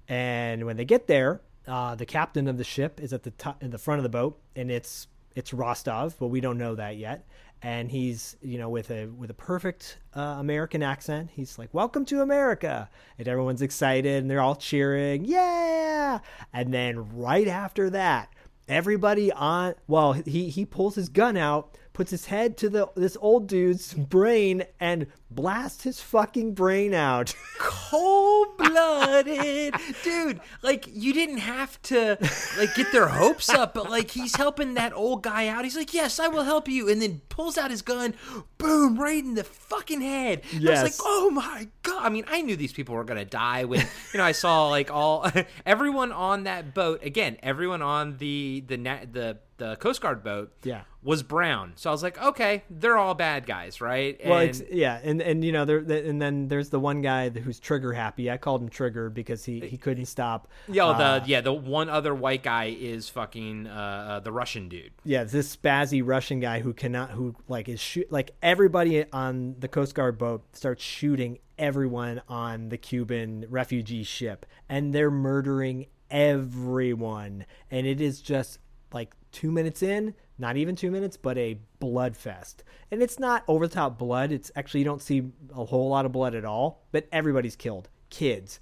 And 0.09 0.65
when 0.65 0.77
they 0.77 0.85
get 0.85 1.07
there, 1.07 1.41
uh, 1.67 1.95
the 1.95 2.07
captain 2.07 2.49
of 2.49 2.59
the 2.59 2.65
ship 2.65 3.01
is 3.01 3.13
at 3.13 3.23
the 3.23 3.33
top, 3.33 3.63
in 3.63 3.71
the 3.71 3.79
front 3.79 3.99
of 3.99 4.03
the 4.03 4.09
boat, 4.09 4.39
and 4.55 4.71
it's 4.71 5.09
it's 5.35 5.53
Rostov, 5.53 6.17
but 6.19 6.29
we 6.29 6.41
don't 6.41 6.59
know 6.59 6.75
that 6.77 6.97
yet. 6.97 7.27
And 7.63 7.91
he's 7.91 8.37
you 8.41 8.59
know 8.59 8.69
with 8.69 8.91
a 8.91 9.07
with 9.07 9.31
a 9.31 9.35
perfect 9.35 9.99
uh, 10.15 10.37
American 10.39 10.83
accent. 10.83 11.31
He's 11.33 11.59
like, 11.59 11.73
"Welcome 11.73 12.05
to 12.07 12.21
America," 12.21 12.89
and 13.19 13.27
everyone's 13.27 13.63
excited, 13.63 14.23
and 14.23 14.31
they're 14.31 14.41
all 14.41 14.57
cheering, 14.57 15.25
"Yeah!" 15.25 16.21
And 16.53 16.73
then 16.73 17.17
right 17.17 17.49
after 17.49 17.91
that, 17.91 18.33
everybody 18.69 19.33
on 19.33 19.75
well, 19.89 20.13
he 20.13 20.51
he 20.51 20.65
pulls 20.65 20.95
his 20.95 21.09
gun 21.09 21.37
out, 21.37 21.77
puts 21.97 22.11
his 22.11 22.27
head 22.27 22.59
to 22.59 22.69
the 22.69 22.87
this 22.95 23.17
old 23.23 23.49
dude's 23.49 23.95
brain, 23.95 24.63
and 24.79 25.07
blasts 25.31 25.83
his 25.83 25.99
fucking 25.99 26.53
brain 26.53 26.93
out. 26.93 27.35
Cold 27.59 28.49
blooded. 28.59 29.75
Dude, 30.05 30.41
like, 30.63 30.87
you 30.93 31.15
didn't 31.15 31.39
have 31.39 31.81
to, 31.83 32.19
like, 32.59 32.75
get 32.75 32.93
their 32.93 33.09
hopes 33.09 33.49
up, 33.49 33.75
but, 33.75 33.91
like, 33.91 34.11
he's 34.11 34.37
helping 34.37 34.75
that 34.75 34.93
old 34.93 35.23
guy 35.23 35.49
out. 35.49 35.65
He's 35.65 35.77
like, 35.77 35.95
yes, 35.95 36.21
I 36.21 36.29
will 36.29 36.45
help 36.45 36.69
you. 36.69 36.89
And 36.89 37.01
then 37.01 37.23
pulls 37.31 37.57
out 37.57 37.71
his 37.71 37.83
gun, 37.83 38.15
boom, 38.59 38.99
right 38.99 39.23
in 39.23 39.35
the 39.35 39.45
fucking 39.45 40.03
head. 40.03 40.43
I 40.55 40.71
was 40.71 40.83
like, 40.83 40.95
oh 41.01 41.31
my 41.31 41.69
God. 41.83 42.05
I 42.05 42.09
mean, 42.11 42.25
I 42.29 42.43
knew 42.43 42.57
these 42.57 42.73
people 42.73 42.95
were 42.95 43.05
going 43.05 43.19
to 43.19 43.25
die 43.25 43.65
when, 43.65 43.81
you 44.13 44.19
know, 44.19 44.25
I 44.25 44.33
saw, 44.33 44.69
like, 44.69 44.91
all, 44.91 45.31
everyone 45.67 46.13
on 46.13 46.45
that 46.45 46.75
boat, 46.75 47.03
again, 47.03 47.39
everyone 47.43 47.81
on 47.83 48.19
the, 48.19 48.65
the, 48.67 48.77
the, 48.77 49.39
the 49.59 49.77
Coast 49.77 50.01
Guard 50.03 50.23
boat 50.23 50.53
Yeah. 50.65 50.83
was 51.03 51.23
brown. 51.23 51.73
So 51.77 51.89
I 51.89 51.93
was 51.93 52.03
like, 52.03 52.23
okay, 52.23 52.63
they're 52.69 52.99
all 52.99 53.15
bad 53.15 53.47
guys, 53.47 53.81
right? 53.81 54.21
Well, 54.25 54.41
And- 54.41 54.49
ex- 54.51 54.63
yeah, 54.71 55.01
and 55.03 55.23
and 55.23 55.43
you 55.45 55.53
know 55.53 55.65
there, 55.65 55.79
and 55.79 56.21
then 56.21 56.49
there's 56.49 56.69
the 56.71 56.79
one 56.81 57.01
guy 57.01 57.31
who's 57.31 57.59
trigger 57.59 57.93
happy. 57.95 58.31
I 58.31 58.37
called 58.37 58.61
him 58.63 58.69
Trigger 58.69 59.09
because 59.09 59.45
he 59.45 59.61
he 59.61 59.79
couldn't 59.79 60.07
stop. 60.07 60.49
Yeah, 60.69 60.87
uh, 60.87 61.21
the 61.21 61.29
yeah, 61.29 61.41
the 61.41 61.53
one 61.55 61.89
other 61.89 62.15
white 62.15 62.43
guy 62.43 62.77
is 62.79 63.09
fucking 63.09 63.67
uh, 63.67 63.71
uh, 63.73 64.21
the 64.21 64.33
Russian 64.33 64.69
dude. 64.69 64.93
yeah, 65.05 65.25
this 65.25 65.57
spazzy 65.57 66.03
Russian 66.05 66.41
guy 66.41 66.61
who 66.61 66.75
cannot 66.75 67.13
who 67.13 67.35
like 67.49 67.69
is 67.69 67.81
shoot 67.81 68.11
like 68.13 68.33
everybody 68.43 69.05
on 69.13 69.57
the 69.59 69.69
Coast 69.69 69.95
Guard 69.95 70.19
boat 70.19 70.43
starts 70.55 70.83
shooting 70.85 71.39
everyone 71.59 72.21
on 72.29 72.69
the 72.69 72.77
Cuban 72.77 73.47
refugee 73.49 74.03
ship, 74.03 74.45
and 74.69 74.93
they're 74.93 75.11
murdering 75.11 75.87
everyone, 76.11 77.47
and 77.71 77.87
it 77.87 78.01
is 78.01 78.21
just 78.21 78.59
like 78.93 79.15
two 79.37 79.53
minutes 79.53 79.83
in, 79.83 80.15
not 80.39 80.57
even 80.57 80.75
two 80.75 80.91
minutes, 80.91 81.19
but 81.19 81.37
a 81.37 81.59
blood 81.79 82.17
fest. 82.17 82.65
And 82.91 83.03
it's 83.03 83.19
not 83.19 83.45
over 83.47 83.69
the 83.69 83.75
top 83.75 83.99
blood. 83.99 84.33
It's 84.33 84.51
actually, 84.57 84.81
you 84.81 84.87
don't 84.87 85.03
see 85.03 85.25
a 85.55 85.67
whole 85.67 85.91
lot 85.91 86.07
of 86.07 86.13
blood 86.13 86.35
at 86.35 86.47
all, 86.47 86.87
but 86.91 87.07
everybody's 87.13 87.55
killed 87.55 87.91
kids, 88.09 88.61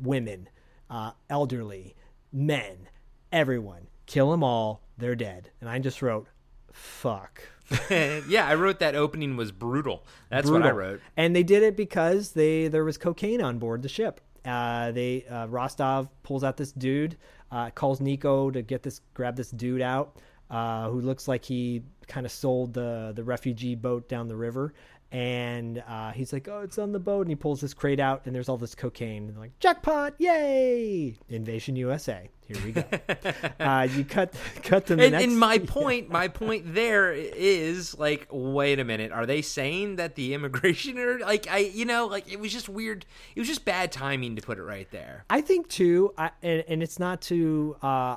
women, 0.00 0.48
uh, 0.88 1.10
elderly, 1.28 1.96
men, 2.32 2.88
everyone. 3.32 3.88
Kill 4.06 4.30
them 4.30 4.44
all. 4.44 4.82
They're 4.96 5.16
dead. 5.16 5.50
And 5.60 5.68
I 5.68 5.80
just 5.80 6.02
wrote, 6.02 6.28
fuck. 6.70 7.42
yeah, 7.90 8.46
I 8.46 8.54
wrote 8.54 8.78
that 8.78 8.94
opening 8.94 9.36
was 9.36 9.50
brutal. 9.50 10.04
That's 10.28 10.48
Brutal. 10.48 10.68
what 10.68 10.72
I 10.72 10.76
wrote. 10.76 11.00
And 11.16 11.34
they 11.34 11.42
did 11.42 11.64
it 11.64 11.76
because 11.76 12.32
they 12.32 12.68
there 12.68 12.84
was 12.84 12.96
cocaine 12.96 13.42
on 13.42 13.58
board 13.58 13.82
the 13.82 13.88
ship. 13.88 14.20
Uh, 14.44 14.92
they 14.92 15.24
uh, 15.24 15.46
Rostov 15.46 16.08
pulls 16.22 16.44
out 16.44 16.56
this 16.58 16.72
dude, 16.72 17.16
uh, 17.52 17.70
calls 17.70 18.00
Nico 18.00 18.50
to 18.50 18.62
get 18.62 18.82
this 18.82 19.00
grab 19.14 19.36
this 19.36 19.50
dude 19.50 19.82
out, 19.82 20.16
uh, 20.50 20.88
who 20.88 21.00
looks 21.00 21.28
like 21.28 21.44
he 21.44 21.82
kind 22.08 22.26
of 22.26 22.32
sold 22.32 22.74
the 22.74 23.12
the 23.14 23.22
refugee 23.22 23.74
boat 23.74 24.08
down 24.08 24.26
the 24.26 24.36
river. 24.36 24.74
And 25.12 25.84
uh, 25.86 26.12
he's 26.12 26.32
like, 26.32 26.48
"Oh, 26.48 26.62
it's 26.62 26.78
on 26.78 26.92
the 26.92 26.98
boat," 26.98 27.20
and 27.20 27.28
he 27.28 27.36
pulls 27.36 27.60
this 27.60 27.74
crate 27.74 28.00
out, 28.00 28.22
and 28.24 28.34
there's 28.34 28.48
all 28.48 28.56
this 28.56 28.74
cocaine. 28.74 29.28
And 29.28 29.38
like, 29.38 29.58
"Jackpot! 29.60 30.14
Yay! 30.18 31.16
Invasion 31.28 31.76
USA! 31.76 32.30
Here 32.46 32.56
we 32.64 32.72
go." 32.72 32.84
uh, 33.60 33.86
you 33.94 34.06
cut 34.06 34.34
cut 34.62 34.86
to 34.86 34.96
the 34.96 35.02
And, 35.02 35.12
next. 35.12 35.24
and 35.24 35.38
my 35.38 35.58
point, 35.66 36.08
my 36.08 36.28
point 36.28 36.74
there 36.74 37.12
is 37.12 37.98
like, 37.98 38.26
wait 38.30 38.78
a 38.80 38.84
minute, 38.84 39.12
are 39.12 39.26
they 39.26 39.42
saying 39.42 39.96
that 39.96 40.14
the 40.14 40.32
immigration 40.32 40.98
are 40.98 41.18
like, 41.18 41.46
I, 41.50 41.58
you 41.58 41.84
know, 41.84 42.06
like 42.06 42.32
it 42.32 42.40
was 42.40 42.50
just 42.50 42.70
weird. 42.70 43.04
It 43.36 43.40
was 43.40 43.48
just 43.48 43.66
bad 43.66 43.92
timing 43.92 44.36
to 44.36 44.42
put 44.42 44.56
it 44.56 44.62
right 44.62 44.90
there. 44.90 45.26
I 45.28 45.42
think 45.42 45.68
too, 45.68 46.14
I, 46.16 46.30
and, 46.42 46.64
and 46.68 46.82
it's 46.82 46.98
not 46.98 47.20
to, 47.22 47.76
uh, 47.82 48.16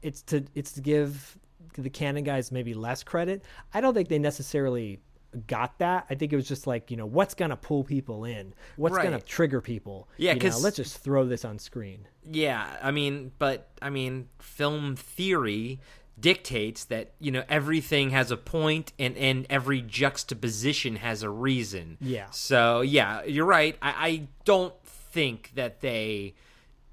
it's 0.00 0.22
to, 0.22 0.44
it's 0.54 0.70
to 0.72 0.80
give 0.80 1.38
the 1.76 1.90
Cannon 1.90 2.22
guys 2.24 2.52
maybe 2.52 2.72
less 2.72 3.02
credit. 3.02 3.44
I 3.74 3.80
don't 3.80 3.94
think 3.94 4.08
they 4.08 4.18
necessarily 4.20 5.00
got 5.36 5.78
that. 5.78 6.06
I 6.10 6.14
think 6.14 6.32
it 6.32 6.36
was 6.36 6.48
just 6.48 6.66
like 6.66 6.90
you 6.90 6.96
know 6.96 7.06
what's 7.06 7.34
gonna 7.34 7.56
pull 7.56 7.84
people 7.84 8.24
in, 8.24 8.54
what's 8.76 8.94
gonna 9.04 9.20
trigger 9.20 9.60
people. 9.60 10.08
Yeah, 10.16 10.32
you 10.32 10.40
know, 10.40 10.46
'cause- 10.50 10.62
let's 10.64 10.76
just 10.76 10.98
throw 10.98 11.24
this 11.26 11.44
on 11.44 11.58
screen. 11.58 12.08
Yeah, 12.28 12.76
I 12.82 12.90
mean, 12.90 13.32
but 13.38 13.68
I 13.80 13.90
mean, 13.90 14.28
film 14.38 14.96
theory 14.96 15.80
dictates 16.18 16.84
that 16.84 17.12
you 17.20 17.30
know 17.30 17.44
everything 17.48 18.10
has 18.10 18.30
a 18.30 18.36
point 18.36 18.92
and 18.98 19.16
and 19.18 19.46
every 19.50 19.82
juxtaposition 19.82 20.96
has 20.96 21.22
a 21.22 21.30
reason. 21.30 21.98
Yeah. 22.00 22.30
So 22.30 22.80
yeah, 22.80 23.22
you're 23.24 23.44
right. 23.44 23.76
I, 23.82 24.08
I 24.08 24.28
don't 24.44 24.74
think 24.84 25.52
that 25.54 25.80
they, 25.80 26.34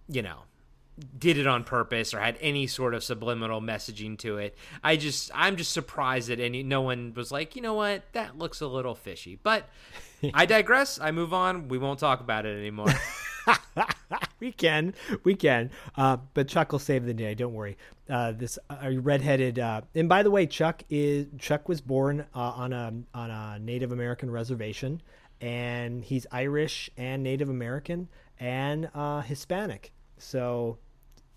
you 0.08 0.22
know, 0.22 0.40
did 1.18 1.38
it 1.38 1.48
on 1.48 1.64
purpose 1.64 2.14
or 2.14 2.20
had 2.20 2.38
any 2.40 2.68
sort 2.68 2.94
of 2.94 3.04
subliminal 3.04 3.62
messaging 3.62 4.18
to 4.20 4.38
it. 4.38 4.56
I 4.84 4.96
just 4.96 5.32
I'm 5.34 5.56
just 5.56 5.72
surprised 5.72 6.30
that 6.30 6.40
any 6.40 6.64
no 6.64 6.82
one 6.82 7.14
was 7.16 7.32
like, 7.32 7.56
you 7.56 7.62
know 7.62 7.74
what, 7.74 8.04
that 8.14 8.38
looks 8.38 8.62
a 8.62 8.68
little 8.68 8.96
fishy. 8.96 9.40
But 9.42 9.68
I 10.34 10.46
digress. 10.46 11.00
I 11.00 11.12
move 11.12 11.34
on. 11.34 11.68
We 11.68 11.78
won't 11.78 12.00
talk 12.00 12.22
about 12.22 12.46
it 12.46 12.58
anymore. 12.58 12.94
we 14.40 14.52
can, 14.52 14.94
we 15.24 15.36
can. 15.36 15.72
Uh, 15.98 16.18
but 16.34 16.48
Chuck 16.48 16.72
will 16.72 16.80
save 16.80 17.06
the 17.06 17.14
day. 17.14 17.34
Don't 17.34 17.54
worry. 17.54 17.78
Uh, 18.10 18.32
this 18.32 18.60
uh, 18.70 18.92
redheaded. 18.94 19.60
Uh, 19.60 19.82
and 19.96 20.08
by 20.08 20.24
the 20.24 20.32
way, 20.32 20.46
Chuck 20.46 20.84
is 20.90 21.28
Chuck 21.40 21.68
was 21.68 21.82
born 21.82 22.26
uh, 22.36 22.40
on 22.40 22.74
a 22.74 22.94
on 23.14 23.32
a 23.32 23.58
Native 23.60 23.92
American 23.92 24.30
reservation, 24.30 25.02
and 25.42 26.04
he's 26.04 26.28
Irish 26.32 26.90
and 26.98 27.24
Native 27.24 27.50
American 27.50 28.10
and 28.40 28.90
uh, 28.94 29.22
Hispanic. 29.22 29.92
So, 30.18 30.78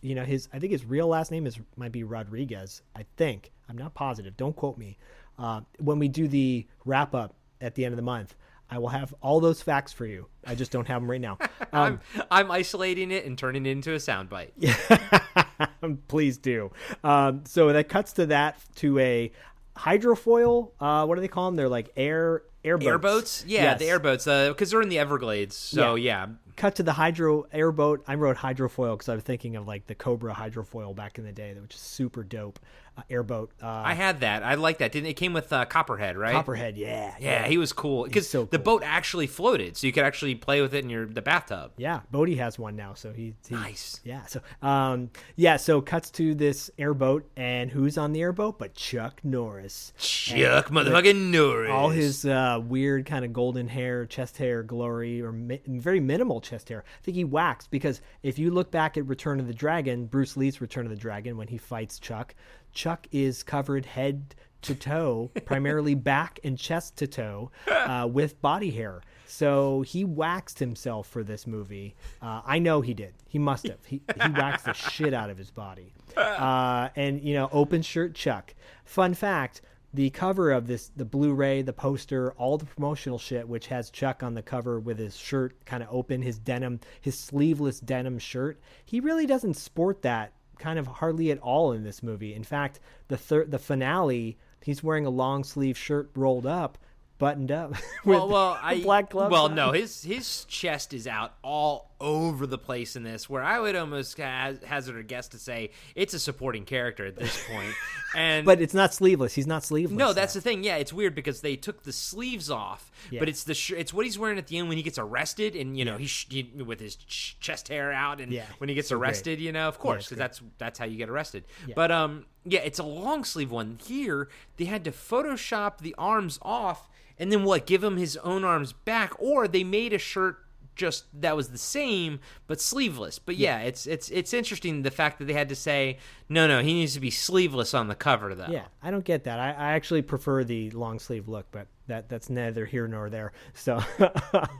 you 0.06 0.14
know, 0.14 0.24
his 0.24 0.48
I 0.52 0.58
think 0.58 0.72
his 0.72 0.84
real 0.84 1.08
last 1.08 1.30
name 1.30 1.46
is 1.46 1.58
might 1.76 1.92
be 1.92 2.04
Rodriguez. 2.04 2.82
I 2.94 3.04
think 3.16 3.50
I'm 3.68 3.76
not 3.76 3.94
positive. 3.94 4.36
Don't 4.36 4.54
quote 4.54 4.78
me. 4.78 4.98
Uh, 5.38 5.60
when 5.80 5.98
we 5.98 6.08
do 6.08 6.28
the 6.28 6.66
wrap 6.84 7.14
up 7.14 7.34
at 7.60 7.74
the 7.74 7.84
end 7.84 7.92
of 7.92 7.96
the 7.96 8.02
month. 8.02 8.34
I 8.68 8.78
will 8.78 8.88
have 8.88 9.14
all 9.22 9.38
those 9.38 9.62
facts 9.62 9.92
for 9.92 10.06
you. 10.06 10.26
I 10.44 10.56
just 10.56 10.72
don't 10.72 10.88
have 10.88 11.00
them 11.00 11.08
right 11.10 11.20
now. 11.20 11.38
Um, 11.72 12.00
I'm 12.18 12.22
I'm 12.30 12.50
isolating 12.50 13.10
it 13.10 13.24
and 13.26 13.36
turning 13.36 13.66
it 13.66 13.70
into 13.70 13.92
a 13.92 13.96
soundbite. 13.96 14.52
Please 16.08 16.38
do. 16.38 16.70
Um, 17.04 17.42
so 17.44 17.72
that 17.72 17.88
cuts 17.88 18.12
to 18.14 18.26
that 18.26 18.58
to 18.76 18.98
a 18.98 19.30
hydrofoil. 19.76 20.70
Uh, 20.80 21.04
what 21.06 21.16
do 21.16 21.20
they 21.20 21.28
call 21.28 21.46
them? 21.46 21.56
They're 21.56 21.68
like 21.68 21.90
air 21.96 22.42
airboats. 22.64 22.86
Airboats? 22.88 23.44
Yeah, 23.46 23.62
Yes. 23.62 23.78
the 23.78 23.86
airboats. 23.86 24.24
Because 24.24 24.70
they're 24.70 24.82
in 24.82 24.88
the 24.88 24.98
Everglades. 24.98 25.54
So, 25.56 25.94
yeah. 25.96 26.26
Cut 26.56 26.74
to 26.76 26.82
the 26.82 26.92
hydro 26.92 27.44
airboat. 27.52 28.02
I 28.08 28.14
wrote 28.14 28.36
hydrofoil 28.38 28.94
because 28.94 29.08
I 29.08 29.14
was 29.14 29.24
thinking 29.24 29.56
of 29.56 29.66
like 29.66 29.86
the 29.86 29.94
Cobra 29.94 30.34
hydrofoil 30.34 30.94
back 30.96 31.18
in 31.18 31.24
the 31.24 31.32
day, 31.32 31.54
which 31.60 31.74
is 31.74 31.80
super 31.80 32.22
dope. 32.22 32.58
Uh, 32.98 33.02
airboat. 33.10 33.50
Uh, 33.62 33.66
I 33.66 33.92
had 33.92 34.20
that. 34.20 34.42
I 34.42 34.54
like 34.54 34.78
that. 34.78 34.90
Didn't 34.90 35.08
it 35.10 35.14
came 35.14 35.34
with 35.34 35.52
uh, 35.52 35.66
Copperhead, 35.66 36.16
right? 36.16 36.32
Copperhead. 36.32 36.78
Yeah. 36.78 37.14
Yeah, 37.20 37.46
he 37.46 37.58
was 37.58 37.74
cool 37.74 38.04
because 38.04 38.26
so 38.26 38.46
the 38.46 38.58
boat 38.58 38.82
actually 38.82 39.26
floated, 39.26 39.76
so 39.76 39.86
you 39.86 39.92
could 39.92 40.04
actually 40.04 40.34
play 40.34 40.62
with 40.62 40.72
it 40.72 40.82
in 40.82 40.88
your 40.88 41.04
the 41.04 41.20
bathtub. 41.20 41.72
Yeah, 41.76 42.00
Bodie 42.10 42.36
has 42.36 42.58
one 42.58 42.74
now, 42.74 42.94
so 42.94 43.12
he, 43.12 43.34
he 43.46 43.54
Nice. 43.54 44.00
Yeah, 44.02 44.24
so 44.24 44.40
um, 44.62 45.10
yeah, 45.34 45.58
so 45.58 45.82
cuts 45.82 46.08
to 46.12 46.34
this 46.34 46.70
airboat, 46.78 47.28
and 47.36 47.70
who's 47.70 47.98
on 47.98 48.12
the 48.14 48.22
airboat 48.22 48.58
but 48.58 48.72
Chuck 48.72 49.20
Norris? 49.22 49.92
Chuck 49.98 50.68
And 50.70 50.78
motherfucking 50.78 51.30
Norris. 51.30 51.70
All 51.70 51.90
his 51.90 52.24
uh, 52.24 52.62
weird 52.64 53.04
kind 53.04 53.26
of 53.26 53.34
golden 53.34 53.68
hair, 53.68 54.06
chest 54.06 54.38
hair, 54.38 54.62
glory, 54.62 55.20
or 55.20 55.32
mi- 55.32 55.60
very 55.66 56.00
minimal 56.00 56.40
chest 56.46 56.68
hair. 56.68 56.84
I 56.86 57.04
think 57.04 57.16
he 57.16 57.24
waxed 57.24 57.70
because 57.70 58.00
if 58.22 58.38
you 58.38 58.50
look 58.50 58.70
back 58.70 58.96
at 58.96 59.06
Return 59.06 59.40
of 59.40 59.46
the 59.46 59.54
Dragon, 59.54 60.06
Bruce 60.06 60.36
Lee's 60.36 60.60
Return 60.60 60.86
of 60.86 60.90
the 60.90 60.96
Dragon, 60.96 61.36
when 61.36 61.48
he 61.48 61.58
fights 61.58 61.98
Chuck, 61.98 62.34
Chuck 62.72 63.06
is 63.12 63.42
covered 63.42 63.86
head 63.86 64.34
to 64.62 64.74
toe, 64.74 65.30
primarily 65.44 65.94
back 65.94 66.38
and 66.44 66.58
chest 66.58 66.96
to 66.96 67.06
toe, 67.06 67.50
uh, 67.70 68.08
with 68.10 68.40
body 68.40 68.70
hair. 68.70 69.02
So 69.26 69.82
he 69.82 70.04
waxed 70.04 70.58
himself 70.58 71.08
for 71.08 71.24
this 71.24 71.46
movie. 71.46 71.94
Uh, 72.22 72.42
I 72.44 72.58
know 72.58 72.80
he 72.80 72.94
did. 72.94 73.14
He 73.28 73.38
must 73.38 73.66
have. 73.66 73.84
He, 73.84 74.00
he 74.22 74.30
waxed 74.30 74.64
the 74.64 74.72
shit 74.72 75.12
out 75.12 75.30
of 75.30 75.38
his 75.38 75.50
body. 75.50 75.92
Uh, 76.16 76.88
and, 76.96 77.20
you 77.20 77.34
know, 77.34 77.48
open 77.52 77.82
shirt 77.82 78.14
Chuck. 78.14 78.54
Fun 78.86 79.12
fact 79.12 79.60
the 79.96 80.10
cover 80.10 80.52
of 80.52 80.66
this, 80.66 80.90
the 80.94 81.06
Blu 81.06 81.32
ray, 81.32 81.62
the 81.62 81.72
poster, 81.72 82.32
all 82.32 82.58
the 82.58 82.66
promotional 82.66 83.18
shit, 83.18 83.48
which 83.48 83.68
has 83.68 83.88
Chuck 83.88 84.22
on 84.22 84.34
the 84.34 84.42
cover 84.42 84.78
with 84.78 84.98
his 84.98 85.16
shirt 85.16 85.64
kind 85.64 85.82
of 85.82 85.88
open, 85.90 86.20
his 86.20 86.38
denim, 86.38 86.80
his 87.00 87.18
sleeveless 87.18 87.80
denim 87.80 88.18
shirt, 88.18 88.60
he 88.84 89.00
really 89.00 89.24
doesn't 89.24 89.54
sport 89.54 90.02
that 90.02 90.34
kind 90.58 90.78
of 90.78 90.86
hardly 90.86 91.30
at 91.30 91.38
all 91.38 91.72
in 91.72 91.82
this 91.82 92.02
movie. 92.02 92.34
In 92.34 92.44
fact, 92.44 92.78
the 93.08 93.16
third, 93.16 93.50
the 93.50 93.58
finale, 93.58 94.36
he's 94.62 94.82
wearing 94.82 95.06
a 95.06 95.10
long 95.10 95.42
sleeve 95.44 95.78
shirt 95.78 96.10
rolled 96.14 96.46
up, 96.46 96.76
buttoned 97.18 97.50
up. 97.50 97.70
with 97.72 97.80
well, 98.04 98.28
well, 98.28 98.58
I 98.62 98.80
black 98.80 99.10
gloves. 99.10 99.32
Well, 99.32 99.46
on. 99.46 99.54
no, 99.54 99.72
his 99.72 100.02
his 100.02 100.44
chest 100.46 100.92
is 100.94 101.06
out 101.06 101.34
all 101.42 101.90
over 101.98 102.46
the 102.46 102.58
place 102.58 102.94
in 102.96 103.02
this. 103.02 103.28
Where 103.30 103.42
I 103.42 103.58
would 103.58 103.74
almost 103.74 104.18
hazard 104.18 104.98
a 104.98 105.02
guess 105.02 105.28
to 105.28 105.38
say 105.38 105.70
it's 105.94 106.12
a 106.14 106.18
supporting 106.18 106.64
character 106.64 107.06
at 107.06 107.16
this 107.16 107.38
point. 107.50 107.72
And 108.14 108.46
but 108.46 108.62
it's 108.62 108.72
not 108.72 108.94
sleeveless. 108.94 109.34
He's 109.34 109.46
not 109.48 109.62
sleeveless. 109.62 109.98
No, 109.98 110.14
that's 110.14 110.32
the 110.32 110.40
thing. 110.40 110.64
Yeah, 110.64 110.76
it's 110.76 110.92
weird 110.92 111.14
because 111.14 111.42
they 111.42 111.54
took 111.54 111.82
the 111.82 111.92
sleeves 111.92 112.50
off, 112.50 112.90
Yeah. 113.10 113.18
but 113.18 113.28
it's 113.28 113.44
the 113.44 113.52
sh- 113.52 113.72
it's 113.76 113.92
what 113.92 114.06
he's 114.06 114.18
wearing 114.18 114.38
at 114.38 114.46
the 114.46 114.56
end 114.56 114.68
when 114.68 114.78
he 114.78 114.82
gets 114.82 114.98
arrested, 114.98 115.54
and 115.54 115.76
you 115.76 115.84
know 115.84 115.98
he's 115.98 116.08
sh- 116.08 116.26
he, 116.30 116.42
with 116.64 116.80
his 116.80 116.96
ch- 116.96 117.36
chest 117.40 117.68
hair 117.68 117.92
out, 117.92 118.20
and 118.22 118.32
Yeah, 118.32 118.46
when 118.56 118.70
he 118.70 118.74
gets 118.74 118.88
so 118.88 118.96
great. 118.96 119.08
arrested, 119.08 119.40
you 119.40 119.52
know, 119.52 119.68
of 119.68 119.78
course, 119.78 120.04
because 120.06 120.16
great. 120.16 120.24
that's 120.24 120.42
that's 120.56 120.78
how 120.78 120.86
you 120.86 120.96
get 120.96 121.10
arrested. 121.10 121.44
Yeah. 121.66 121.74
But 121.76 121.90
um, 121.90 122.24
yeah, 122.46 122.60
it's 122.60 122.78
a 122.78 122.84
long 122.84 123.22
sleeve 123.24 123.50
one. 123.50 123.78
Here 123.84 124.28
they 124.56 124.64
had 124.64 124.84
to 124.84 124.92
Photoshop 124.92 125.78
the 125.78 125.94
arms 125.98 126.38
off, 126.40 126.88
and 127.18 127.32
then 127.32 127.44
what? 127.44 127.66
Give 127.66 127.82
him 127.82 127.96
his 127.96 128.16
own 128.18 128.44
arms 128.44 128.72
back, 128.72 129.12
or 129.18 129.48
they 129.48 129.64
made 129.64 129.92
a 129.92 129.98
shirt 129.98 130.38
just 130.76 131.06
that 131.20 131.34
was 131.34 131.48
the 131.48 131.58
same 131.58 132.20
but 132.46 132.60
sleeveless. 132.60 133.18
But 133.18 133.36
yeah, 133.36 133.60
it's 133.60 133.86
it's 133.86 134.08
it's 134.10 134.32
interesting 134.32 134.82
the 134.82 134.90
fact 134.90 135.18
that 135.18 135.24
they 135.24 135.32
had 135.32 135.48
to 135.48 135.56
say 135.56 135.98
no, 136.28 136.46
no, 136.46 136.62
he 136.62 136.74
needs 136.74 136.94
to 136.94 137.00
be 137.00 137.10
sleeveless 137.10 137.74
on 137.74 137.88
the 137.88 137.94
cover 137.94 138.34
though. 138.34 138.46
Yeah, 138.48 138.66
I 138.82 138.90
don't 138.90 139.04
get 139.04 139.24
that. 139.24 139.40
I, 139.40 139.48
I 139.50 139.72
actually 139.72 140.02
prefer 140.02 140.44
the 140.44 140.70
long 140.70 140.98
sleeve 140.98 141.28
look, 141.28 141.46
but 141.50 141.66
that 141.88 142.08
that's 142.08 142.30
neither 142.30 142.66
here 142.66 142.86
nor 142.86 143.10
there. 143.10 143.32
So, 143.54 143.76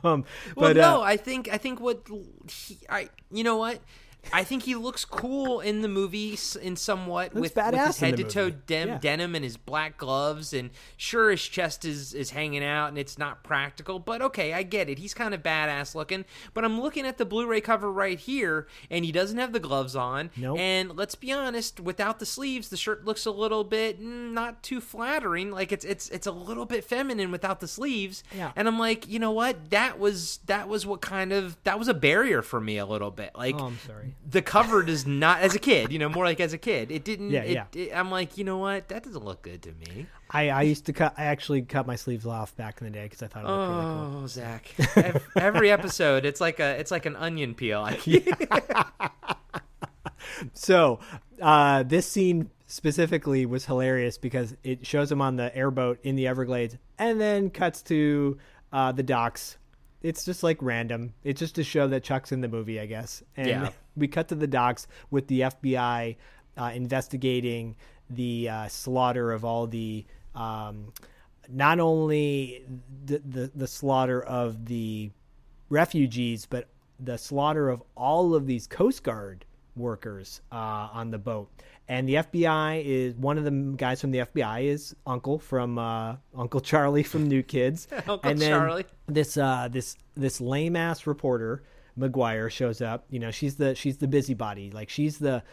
um, 0.03 0.25
Well, 0.55 0.73
but 0.73 0.77
no, 0.77 1.01
uh, 1.01 1.05
I 1.05 1.17
think 1.17 1.47
I 1.51 1.57
think 1.57 1.79
what 1.79 2.05
he, 2.49 2.79
I 2.89 3.09
you 3.31 3.43
know 3.43 3.57
what. 3.57 3.79
I 4.33 4.43
think 4.43 4.63
he 4.63 4.75
looks 4.75 5.05
cool 5.05 5.59
in 5.59 5.81
the 5.81 5.87
movie 5.87 6.37
in 6.61 6.75
somewhat 6.75 7.33
with, 7.33 7.55
with 7.55 7.73
his 7.75 7.97
head 7.99 8.17
to 8.17 8.23
toe 8.23 8.49
dem- 8.49 8.87
Yeah. 8.89 8.97
denim 8.99 9.35
and 9.35 9.43
his 9.43 9.57
black 9.57 9.97
gloves, 9.97 10.53
and 10.53 10.69
sure 10.97 11.31
his 11.31 11.41
chest 11.43 11.85
is 11.85 12.13
is 12.13 12.31
hanging 12.31 12.63
out 12.63 12.89
and 12.89 12.97
it's 12.97 13.17
not 13.17 13.43
practical, 13.43 13.99
but 13.99 14.21
okay, 14.21 14.53
I 14.53 14.63
get 14.63 14.89
it. 14.89 14.99
He's 14.99 15.13
kind 15.13 15.33
of 15.33 15.43
badass 15.43 15.95
looking. 15.95 16.25
But 16.53 16.63
I'm 16.65 16.79
looking 16.81 17.05
at 17.05 17.17
the 17.17 17.25
Blu-ray 17.25 17.61
cover 17.61 17.91
right 17.91 18.19
here, 18.19 18.67
and 18.89 19.03
he 19.05 19.11
doesn't 19.11 19.37
have 19.37 19.53
the 19.53 19.59
gloves 19.59 19.95
on. 19.95 20.29
Nope. 20.35 20.57
And 20.59 20.95
let's 20.95 21.15
be 21.15 21.31
honest, 21.31 21.79
without 21.79 22.19
the 22.19 22.25
sleeves, 22.25 22.69
the 22.69 22.77
shirt 22.77 23.05
looks 23.05 23.25
a 23.25 23.31
little 23.31 23.63
bit 23.63 24.01
mm, 24.01 24.31
not 24.33 24.63
too 24.63 24.81
flattering. 24.81 25.51
Like 25.51 25.71
it's 25.71 25.85
it's 25.85 26.09
it's 26.09 26.27
a 26.27 26.31
little 26.31 26.65
bit 26.65 26.83
feminine 26.83 27.31
without 27.31 27.59
the 27.59 27.67
sleeves. 27.67 28.23
Yeah. 28.35 28.51
And 28.55 28.67
I'm 28.67 28.79
like, 28.79 29.07
you 29.07 29.19
know 29.19 29.31
what? 29.31 29.69
That 29.69 29.99
was 29.99 30.39
that 30.47 30.67
was 30.67 30.85
what 30.85 31.01
kind 31.01 31.31
of 31.33 31.57
that 31.63 31.79
was 31.79 31.87
a 31.87 31.93
barrier 31.93 32.41
for 32.41 32.59
me 32.59 32.77
a 32.77 32.85
little 32.85 33.11
bit. 33.11 33.31
Like 33.35 33.55
Oh, 33.59 33.65
I'm 33.67 33.77
sorry. 33.85 34.15
The 34.29 34.41
cover 34.41 34.83
does 34.83 35.05
not 35.07 35.39
as 35.41 35.55
a 35.55 35.59
kid 35.59 35.91
you 35.91 35.99
know 35.99 36.09
more 36.09 36.25
like 36.25 36.39
as 36.39 36.51
a 36.53 36.57
kid 36.57 36.91
it 36.91 37.03
didn't 37.05 37.29
Yeah, 37.31 37.43
it, 37.43 37.51
yeah. 37.51 37.65
it- 37.81 37.91
i'm 37.95 38.11
like 38.11 38.37
you 38.37 38.43
know 38.43 38.57
what 38.57 38.87
that 38.89 39.03
doesn't 39.03 39.23
look 39.23 39.41
good 39.41 39.61
to 39.63 39.71
me 39.73 40.05
I, 40.29 40.49
I 40.49 40.61
used 40.63 40.85
to 40.87 40.91
cut. 40.93 41.13
I 41.17 41.23
actually 41.23 41.61
cut 41.61 41.87
my 41.87 41.95
sleeves 41.95 42.25
off 42.25 42.53
back 42.57 42.81
in 42.81 42.85
the 42.85 42.91
day 42.91 43.03
because 43.03 43.23
I 43.23 43.27
thought 43.27 43.45
it 43.45 43.47
looked 43.47 43.69
really 43.69 43.81
cool. 44.11 44.23
oh 44.23 44.27
zach 44.27 44.97
Ev- 44.97 45.27
every 45.37 45.71
episode 45.71 46.25
it's 46.25 46.41
like 46.41 46.59
a 46.59 46.77
it's 46.79 46.91
like 46.91 47.05
an 47.05 47.15
onion 47.15 47.55
peel 47.55 47.87
So, 50.53 50.99
uh, 51.41 51.83
this 51.83 52.05
scene 52.05 52.49
specifically 52.67 53.45
was 53.45 53.65
hilarious 53.65 54.17
because 54.17 54.55
it 54.63 54.85
shows 54.85 55.11
him 55.11 55.21
on 55.21 55.35
the 55.37 55.55
airboat 55.55 55.99
in 56.03 56.15
the 56.15 56.27
Everglades 56.27 56.75
and 56.99 57.19
then 57.19 57.49
cuts 57.49 57.81
to 57.83 58.37
uh, 58.71 58.91
the 58.91 59.03
docks. 59.03 59.57
It's 60.01 60.23
just 60.23 60.43
like 60.43 60.61
random. 60.61 61.13
It's 61.23 61.39
just 61.39 61.55
to 61.55 61.63
show 61.63 61.87
that 61.87 62.03
Chuck's 62.03 62.31
in 62.31 62.41
the 62.41 62.47
movie, 62.47 62.79
I 62.79 62.85
guess. 62.85 63.23
And 63.35 63.47
Yeah. 63.47 63.69
we 63.95 64.07
cut 64.07 64.27
to 64.29 64.35
the 64.35 64.47
docks 64.47 64.87
with 65.09 65.27
the 65.27 65.41
FBI 65.41 66.15
uh, 66.57 66.71
investigating 66.73 67.75
the 68.09 68.49
uh, 68.49 68.67
slaughter 68.67 69.31
of 69.31 69.43
all 69.43 69.67
the. 69.67 70.05
Um, 70.35 70.93
not 71.49 71.79
only 71.79 72.65
the, 73.05 73.19
the 73.19 73.51
the 73.55 73.67
slaughter 73.67 74.21
of 74.21 74.65
the 74.65 75.11
refugees, 75.69 76.45
but 76.45 76.67
the 76.99 77.17
slaughter 77.17 77.69
of 77.69 77.81
all 77.95 78.35
of 78.35 78.45
these 78.45 78.67
Coast 78.67 79.03
Guard 79.03 79.45
workers 79.75 80.41
uh, 80.51 80.89
on 80.91 81.11
the 81.11 81.17
boat. 81.17 81.49
And 81.89 82.07
the 82.07 82.15
FBI 82.15 82.83
is 82.83 83.15
one 83.15 83.37
of 83.37 83.45
the 83.45 83.51
guys 83.51 84.01
from 84.01 84.11
the 84.11 84.19
FBI 84.19 84.65
is 84.65 84.93
Uncle 85.05 85.39
from 85.39 85.77
uh, 85.77 86.17
Uncle 86.35 86.59
Charlie 86.59 87.03
from 87.03 87.27
New 87.27 87.43
Kids. 87.43 87.87
Uncle 88.07 88.19
and 88.23 88.39
then 88.39 88.49
Charlie. 88.49 88.85
This 89.07 89.37
uh, 89.37 89.69
this 89.71 89.95
this 90.15 90.41
lame 90.41 90.75
ass 90.75 91.07
reporter 91.07 91.63
McGuire 91.97 92.51
shows 92.51 92.81
up. 92.81 93.05
You 93.09 93.19
know 93.19 93.31
she's 93.31 93.55
the 93.55 93.73
she's 93.73 93.97
the 93.97 94.07
busybody. 94.07 94.69
Like 94.71 94.89
she's 94.89 95.17
the 95.17 95.43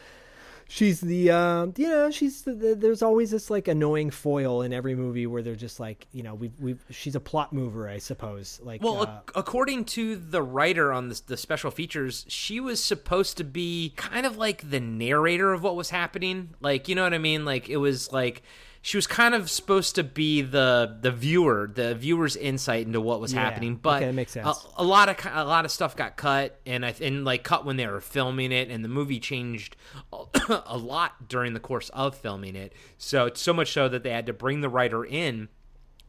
she's 0.74 1.00
the 1.00 1.30
uh, 1.30 1.66
you 1.76 1.88
know 1.88 2.10
she's 2.10 2.42
the, 2.42 2.52
the, 2.52 2.74
there's 2.74 3.00
always 3.00 3.30
this 3.30 3.48
like 3.48 3.68
annoying 3.68 4.10
foil 4.10 4.62
in 4.62 4.72
every 4.72 4.96
movie 4.96 5.26
where 5.26 5.40
they're 5.40 5.54
just 5.54 5.78
like 5.78 6.08
you 6.12 6.22
know 6.22 6.34
we 6.34 6.50
we 6.58 6.74
she's 6.90 7.14
a 7.14 7.20
plot 7.20 7.52
mover 7.52 7.88
I 7.88 7.98
suppose 7.98 8.60
like 8.62 8.82
Well, 8.82 9.02
uh, 9.02 9.04
ac- 9.04 9.32
according 9.36 9.84
to 9.86 10.16
the 10.16 10.42
writer 10.42 10.92
on 10.92 11.10
the, 11.10 11.20
the 11.28 11.36
special 11.36 11.70
features, 11.70 12.24
she 12.28 12.58
was 12.58 12.82
supposed 12.82 13.36
to 13.36 13.44
be 13.44 13.92
kind 13.94 14.26
of 14.26 14.36
like 14.36 14.68
the 14.68 14.80
narrator 14.80 15.52
of 15.52 15.62
what 15.62 15.76
was 15.76 15.90
happening. 15.90 16.50
Like, 16.60 16.88
you 16.88 16.96
know 16.96 17.04
what 17.04 17.14
I 17.14 17.18
mean? 17.18 17.44
Like, 17.44 17.68
it 17.68 17.76
was 17.76 18.12
like 18.12 18.42
she 18.86 18.98
was 18.98 19.06
kind 19.06 19.34
of 19.34 19.48
supposed 19.48 19.94
to 19.94 20.04
be 20.04 20.42
the 20.42 20.98
the 21.00 21.10
viewer, 21.10 21.70
the 21.74 21.94
viewer's 21.94 22.36
insight 22.36 22.84
into 22.86 23.00
what 23.00 23.18
was 23.18 23.32
Yeah. 23.32 23.40
happening. 23.40 23.76
But 23.76 24.02
Okay, 24.02 24.12
makes 24.12 24.32
sense. 24.32 24.46
A, 24.76 24.82
a 24.82 24.84
lot 24.84 25.08
of 25.08 25.16
a 25.32 25.42
lot 25.46 25.64
of 25.64 25.70
stuff 25.70 25.96
got 25.96 26.18
cut, 26.18 26.60
and 26.66 26.84
I 26.84 26.94
and 27.00 27.24
like 27.24 27.44
cut 27.44 27.64
when 27.64 27.78
they 27.78 27.86
were 27.86 28.02
filming 28.02 28.52
it, 28.52 28.68
and 28.68 28.84
the 28.84 28.90
movie 28.90 29.20
changed 29.20 29.76
a, 30.12 30.24
a 30.66 30.76
lot 30.76 31.28
during 31.30 31.54
the 31.54 31.60
course 31.60 31.88
of 31.94 32.14
filming 32.14 32.56
it. 32.56 32.74
So 32.98 33.30
so 33.32 33.54
much 33.54 33.72
so 33.72 33.88
that 33.88 34.02
they 34.02 34.10
had 34.10 34.26
to 34.26 34.34
bring 34.34 34.60
the 34.60 34.68
writer 34.68 35.02
in 35.02 35.48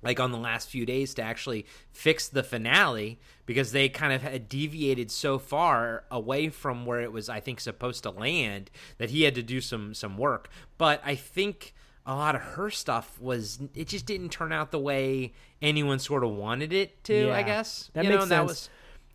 like 0.02 0.20
on 0.20 0.34
the 0.34 0.38
last 0.38 0.68
few 0.68 0.86
days 0.86 1.14
to 1.14 1.22
actually 1.22 1.66
fix 1.94 2.28
the 2.28 2.44
finale 2.44 3.22
because 3.46 3.72
they 3.72 3.88
kind 3.88 4.12
of 4.12 4.22
had 4.22 4.50
deviated 4.50 5.10
so 5.12 5.40
far 5.40 6.04
away 6.12 6.50
from 6.50 6.86
where 6.86 7.00
it 7.00 7.14
was 7.14 7.30
I 7.30 7.40
think 7.40 7.62
supposed 7.62 8.04
to 8.04 8.10
land 8.12 8.70
that 8.98 9.12
he 9.12 9.24
had 9.24 9.34
to 9.36 9.42
do 9.44 9.62
some 9.62 9.94
some 9.94 10.18
work 10.18 10.50
but 10.78 11.02
I 11.06 11.16
think 11.16 11.74
a 12.06 12.16
lot 12.16 12.36
of 12.36 12.42
her 12.42 12.70
stuff 12.70 13.20
was 13.20 13.60
it 13.74 13.88
just 13.88 14.06
didn't 14.06 14.30
turn 14.30 14.52
out 14.52 14.72
the 14.72 14.80
way 14.80 15.34
anyone 15.62 16.00
sort 16.00 16.24
of 16.24 16.32
wanted 16.32 16.72
it 16.74 17.04
to 17.06 17.32
I 17.32 17.44
guess 17.44 17.90
that 17.94 18.04
you 18.04 18.10
makes 18.12 18.18
know 18.18 18.24
and 18.24 18.32
that 18.32 18.38
sense. 18.48 18.50
was 18.50 18.70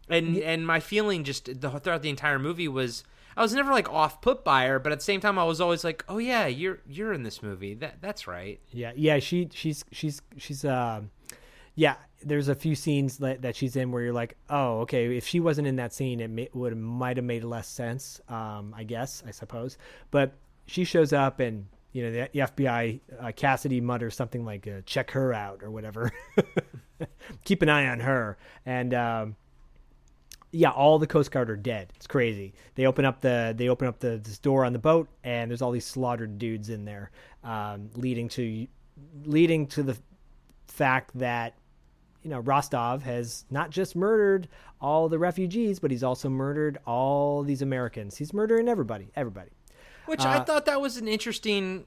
and 0.09 0.37
and 0.39 0.67
my 0.67 0.81
feeling 0.81 1.23
just 1.25 1.61
the, 1.61 1.71
throughout 1.71 2.03
the 2.03 2.11
entire 2.11 2.39
movie 2.39 2.69
was 2.69 3.05
I 3.37 3.43
was 3.43 3.55
never 3.55 3.71
like 3.71 3.89
off 3.89 4.21
put 4.21 4.45
by 4.45 4.67
her 4.67 4.79
but 4.81 4.91
at 4.93 4.99
the 4.99 5.05
same 5.05 5.21
time 5.21 5.39
I 5.39 5.45
was 5.45 5.61
always 5.61 5.85
like 5.85 6.05
oh 6.09 6.19
yeah 6.19 6.47
you're 6.47 6.81
you're 6.89 7.13
in 7.13 7.23
this 7.23 7.43
movie 7.43 7.75
that 7.75 8.01
that's 8.01 8.27
right 8.27 8.61
Yeah, 8.73 8.93
yeah, 8.97 9.19
she 9.21 9.49
she's 9.53 9.85
she's 9.93 10.21
she's 10.37 10.65
um 10.65 11.11
yeah, 11.77 11.95
there's 12.23 12.49
a 12.49 12.55
few 12.57 12.75
scenes 12.75 13.19
that, 13.19 13.43
that 13.43 13.57
she's 13.57 13.77
in 13.77 13.91
where 13.93 14.03
you're 14.03 14.13
like, 14.13 14.37
"Oh, 14.51 14.81
okay, 14.81 15.17
if 15.17 15.27
she 15.27 15.41
wasn't 15.41 15.67
in 15.69 15.77
that 15.77 15.95
scene, 15.95 16.21
it 16.21 16.29
may, 16.29 16.49
would 16.53 16.77
might 16.77 17.17
have 17.17 17.25
made 17.25 17.45
less 17.45 17.69
sense, 17.69 18.21
um 18.29 18.75
I 18.77 18.83
guess, 18.83 19.23
I 19.27 19.31
suppose." 19.31 19.79
But 20.11 20.35
she 20.67 20.85
shows 20.85 21.13
up 21.13 21.39
and 21.41 21.67
you 21.93 22.05
know, 22.05 22.13
the, 22.13 22.29
the 22.33 22.39
FBI 22.41 23.01
uh, 23.21 23.33
Cassidy 23.35 23.81
mutters 23.81 24.15
something 24.15 24.45
like 24.45 24.67
uh, 24.67 24.81
check 24.87 25.11
her 25.13 25.33
out 25.33 25.63
or 25.63 25.71
whatever. 25.71 26.13
Keep 27.45 27.63
an 27.63 27.69
eye 27.69 27.89
on 27.89 28.01
her. 28.01 28.39
And 28.65 28.95
um 28.95 29.37
yeah, 30.53 30.71
all 30.71 30.99
the 30.99 31.07
Coast 31.07 31.31
Guard 31.31 31.49
are 31.49 31.57
dead. 31.57 31.93
It's 31.97 32.07
crazy. 32.07 32.55
They 32.75 32.87
open 32.87 33.05
up 33.05 33.21
the 33.21 33.55
they 33.57 33.69
open 33.69 33.87
up 33.87 34.01
the 34.01 34.21
this 34.23 34.39
door 34.39 34.65
on 34.65 34.73
the 34.73 34.79
boat, 34.79 35.09
and 35.23 35.51
there's 35.51 35.63
all 35.63 35.71
these 35.71 35.87
slaughtered 35.87 36.39
dudes 36.39 36.71
in 36.71 36.85
there, 36.85 37.11
um, 37.45 37.91
leading 37.95 38.29
to 38.31 38.67
leading 39.25 39.67
to 39.69 39.83
the 39.83 39.97
fact 40.67 41.17
that 41.19 41.55
you 42.23 42.31
know 42.31 42.41
Rostov 42.41 43.03
has 43.03 43.45
not 43.51 43.71
just 43.71 43.95
murdered 43.95 44.49
all 44.81 45.09
the 45.09 45.19
refugees, 45.19 45.79
but 45.79 45.91
he's 45.91 46.03
also 46.03 46.29
murdered 46.29 46.79
all 46.85 47.43
these 47.43 47.63
Americans. 47.63 48.17
He's 48.17 48.33
murdering 48.33 48.69
everybody, 48.69 49.11
everybody. 49.15 49.51
Which 50.11 50.23
Uh, 50.25 50.29
I 50.29 50.41
thought 50.41 50.67
that 50.67 50.81
was 50.81 50.97
an 50.97 51.07
interesting 51.07 51.87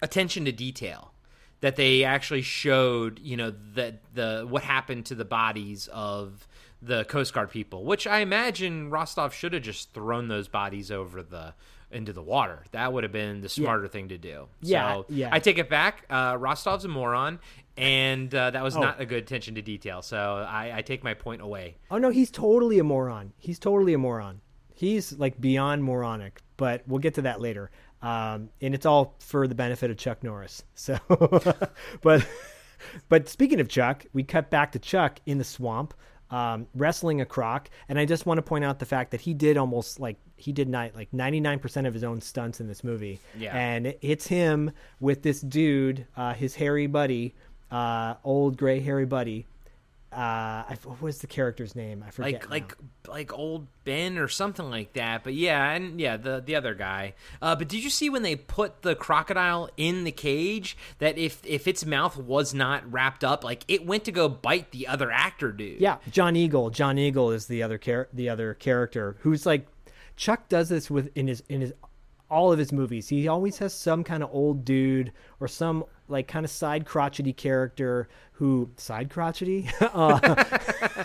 attention 0.00 0.44
to 0.44 0.52
detail 0.52 1.12
that 1.60 1.76
they 1.76 2.04
actually 2.04 2.42
showed, 2.42 3.18
you 3.18 3.36
know, 3.36 3.52
that 3.74 4.00
the 4.14 4.46
what 4.48 4.62
happened 4.62 5.06
to 5.06 5.14
the 5.14 5.24
bodies 5.24 5.88
of 5.92 6.46
the 6.80 7.04
Coast 7.04 7.34
Guard 7.34 7.50
people, 7.50 7.84
which 7.84 8.06
I 8.06 8.20
imagine 8.20 8.88
Rostov 8.90 9.34
should 9.34 9.52
have 9.52 9.62
just 9.62 9.92
thrown 9.92 10.28
those 10.28 10.48
bodies 10.48 10.90
over 10.90 11.22
the 11.22 11.54
into 11.90 12.12
the 12.12 12.22
water. 12.22 12.64
That 12.70 12.92
would 12.92 13.02
have 13.02 13.12
been 13.12 13.40
the 13.40 13.48
smarter 13.48 13.88
thing 13.88 14.08
to 14.10 14.16
do. 14.18 14.46
Yeah, 14.62 14.94
so 14.94 15.06
yeah. 15.08 15.28
I 15.32 15.40
take 15.40 15.58
it 15.58 15.68
back. 15.68 16.04
Uh, 16.08 16.36
Rostov's 16.38 16.84
a 16.84 16.88
moron, 16.88 17.40
and 17.76 18.32
uh, 18.32 18.52
that 18.52 18.62
was 18.62 18.76
Oh. 18.76 18.80
not 18.80 19.00
a 19.00 19.04
good 19.04 19.22
attention 19.24 19.56
to 19.56 19.62
detail. 19.62 20.00
So 20.00 20.46
I, 20.48 20.78
I 20.78 20.82
take 20.82 21.02
my 21.02 21.14
point 21.14 21.42
away. 21.42 21.76
Oh 21.90 21.98
no, 21.98 22.10
he's 22.10 22.30
totally 22.30 22.78
a 22.78 22.84
moron. 22.84 23.32
He's 23.38 23.58
totally 23.58 23.92
a 23.92 23.98
moron. 23.98 24.40
He's 24.80 25.12
like 25.12 25.38
beyond 25.38 25.84
moronic, 25.84 26.40
but 26.56 26.82
we'll 26.86 27.00
get 27.00 27.12
to 27.16 27.22
that 27.22 27.38
later. 27.38 27.70
Um, 28.00 28.48
and 28.62 28.74
it's 28.74 28.86
all 28.86 29.14
for 29.18 29.46
the 29.46 29.54
benefit 29.54 29.90
of 29.90 29.98
Chuck 29.98 30.24
Norris. 30.24 30.62
So, 30.74 30.98
but 32.00 32.26
but 33.10 33.28
speaking 33.28 33.60
of 33.60 33.68
Chuck, 33.68 34.06
we 34.14 34.22
cut 34.22 34.48
back 34.48 34.72
to 34.72 34.78
Chuck 34.78 35.20
in 35.26 35.36
the 35.36 35.44
swamp, 35.44 35.92
um, 36.30 36.66
wrestling 36.74 37.20
a 37.20 37.26
croc, 37.26 37.68
and 37.90 37.98
I 37.98 38.06
just 38.06 38.24
want 38.24 38.38
to 38.38 38.42
point 38.42 38.64
out 38.64 38.78
the 38.78 38.86
fact 38.86 39.10
that 39.10 39.20
he 39.20 39.34
did 39.34 39.58
almost 39.58 40.00
like 40.00 40.16
he 40.38 40.50
did 40.50 40.66
not 40.70 40.94
like 40.94 41.12
ninety 41.12 41.40
nine 41.40 41.58
percent 41.58 41.86
of 41.86 41.92
his 41.92 42.02
own 42.02 42.22
stunts 42.22 42.58
in 42.58 42.66
this 42.66 42.82
movie. 42.82 43.20
Yeah. 43.38 43.54
and 43.54 43.94
it's 44.00 44.26
him 44.28 44.70
with 44.98 45.20
this 45.20 45.42
dude, 45.42 46.06
uh, 46.16 46.32
his 46.32 46.54
hairy 46.54 46.86
buddy, 46.86 47.34
uh, 47.70 48.14
old 48.24 48.56
gray 48.56 48.80
hairy 48.80 49.04
buddy. 49.04 49.44
Uh, 50.12 50.66
I, 50.68 50.76
what 50.82 51.00
was 51.00 51.18
the 51.18 51.28
character's 51.28 51.76
name? 51.76 52.04
I 52.04 52.10
forget. 52.10 52.32
like 52.32 52.42
now. 52.42 52.50
like 52.50 52.76
like 53.08 53.32
old 53.32 53.68
Ben 53.84 54.18
or 54.18 54.26
something 54.26 54.68
like 54.68 54.94
that. 54.94 55.22
But 55.22 55.34
yeah, 55.34 55.70
and 55.70 56.00
yeah, 56.00 56.16
the 56.16 56.42
the 56.44 56.56
other 56.56 56.74
guy. 56.74 57.14
Uh, 57.40 57.54
but 57.54 57.68
did 57.68 57.84
you 57.84 57.90
see 57.90 58.10
when 58.10 58.22
they 58.22 58.34
put 58.34 58.82
the 58.82 58.96
crocodile 58.96 59.70
in 59.76 60.02
the 60.02 60.10
cage 60.10 60.76
that 60.98 61.16
if 61.16 61.40
if 61.46 61.68
its 61.68 61.86
mouth 61.86 62.16
was 62.16 62.52
not 62.52 62.90
wrapped 62.90 63.22
up, 63.22 63.44
like 63.44 63.64
it 63.68 63.86
went 63.86 64.02
to 64.04 64.12
go 64.12 64.28
bite 64.28 64.72
the 64.72 64.88
other 64.88 65.12
actor 65.12 65.52
dude? 65.52 65.80
Yeah, 65.80 65.98
John 66.10 66.34
Eagle. 66.34 66.70
John 66.70 66.98
Eagle 66.98 67.30
is 67.30 67.46
the 67.46 67.62
other 67.62 67.78
char- 67.78 68.08
the 68.12 68.28
other 68.28 68.54
character 68.54 69.16
who's 69.20 69.46
like 69.46 69.68
Chuck 70.16 70.48
does 70.48 70.68
this 70.70 70.90
with 70.90 71.10
in 71.16 71.28
his 71.28 71.42
in 71.48 71.60
his 71.60 71.72
all 72.30 72.52
of 72.52 72.58
his 72.58 72.72
movies. 72.72 73.08
He 73.08 73.26
always 73.28 73.58
has 73.58 73.74
some 73.74 74.04
kind 74.04 74.22
of 74.22 74.30
old 74.32 74.64
dude 74.64 75.12
or 75.40 75.48
some 75.48 75.84
like 76.08 76.28
kind 76.28 76.44
of 76.44 76.50
side 76.50 76.86
crotchety 76.86 77.32
character 77.32 78.08
who 78.32 78.70
side 78.76 79.10
crotchety. 79.10 79.68
uh, 79.80 80.18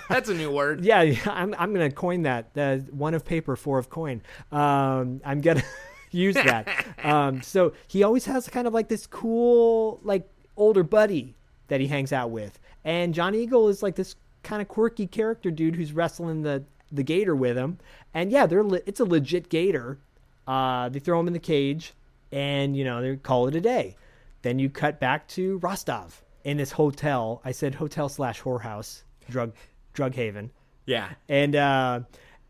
that's 0.09 0.29
a 0.29 0.33
new 0.33 0.51
word. 0.51 0.83
yeah, 0.83 1.01
I'm 1.25 1.53
I'm 1.57 1.73
gonna 1.73 1.91
coin 1.91 2.23
that. 2.23 2.51
Uh, 2.55 2.77
one 2.91 3.13
of 3.13 3.25
paper, 3.25 3.55
four 3.55 3.79
of 3.79 3.89
coin. 3.89 4.21
Um, 4.51 5.21
I'm 5.25 5.41
gonna 5.41 5.63
use 6.11 6.35
that. 6.35 6.67
Um, 7.05 7.43
so 7.43 7.73
he 7.87 8.01
always 8.01 8.25
has 8.25 8.49
kind 8.49 8.65
of 8.65 8.73
like 8.73 8.87
this 8.87 9.05
cool 9.05 9.99
like 10.03 10.27
older 10.57 10.81
buddy 10.81 11.35
that 11.67 11.79
he 11.79 11.85
hangs 11.85 12.11
out 12.11 12.31
with, 12.31 12.59
and 12.83 13.13
John 13.13 13.35
Eagle 13.35 13.67
is 13.69 13.83
like 13.83 13.95
this 13.95 14.15
kind 14.41 14.59
of 14.59 14.67
quirky 14.67 15.05
character 15.05 15.51
dude 15.51 15.75
who's 15.75 15.93
wrestling 15.93 16.41
the 16.41 16.63
the 16.91 17.03
gator 17.03 17.35
with 17.35 17.55
him. 17.57 17.77
And 18.11 18.31
yeah, 18.31 18.47
they're 18.47 18.63
le- 18.63 18.79
it's 18.87 18.99
a 18.99 19.05
legit 19.05 19.49
gator. 19.49 19.99
Uh, 20.47 20.89
they 20.89 20.99
throw 20.99 21.19
him 21.19 21.27
in 21.27 21.33
the 21.33 21.39
cage, 21.39 21.93
and 22.31 22.75
you 22.75 22.83
know 22.83 23.01
they 23.01 23.15
call 23.17 23.47
it 23.47 23.55
a 23.55 23.61
day. 23.61 23.95
Then 24.41 24.59
you 24.59 24.69
cut 24.69 24.99
back 24.99 25.27
to 25.29 25.57
Rostov 25.59 26.21
in 26.43 26.57
this 26.57 26.71
hotel. 26.71 27.41
I 27.43 27.51
said 27.51 27.75
hotel 27.75 28.09
slash 28.09 28.41
whorehouse, 28.41 29.03
drug 29.29 29.53
drug 29.93 30.13
haven 30.13 30.51
Yeah. 30.85 31.09
and 31.29 31.55
uh 31.55 32.01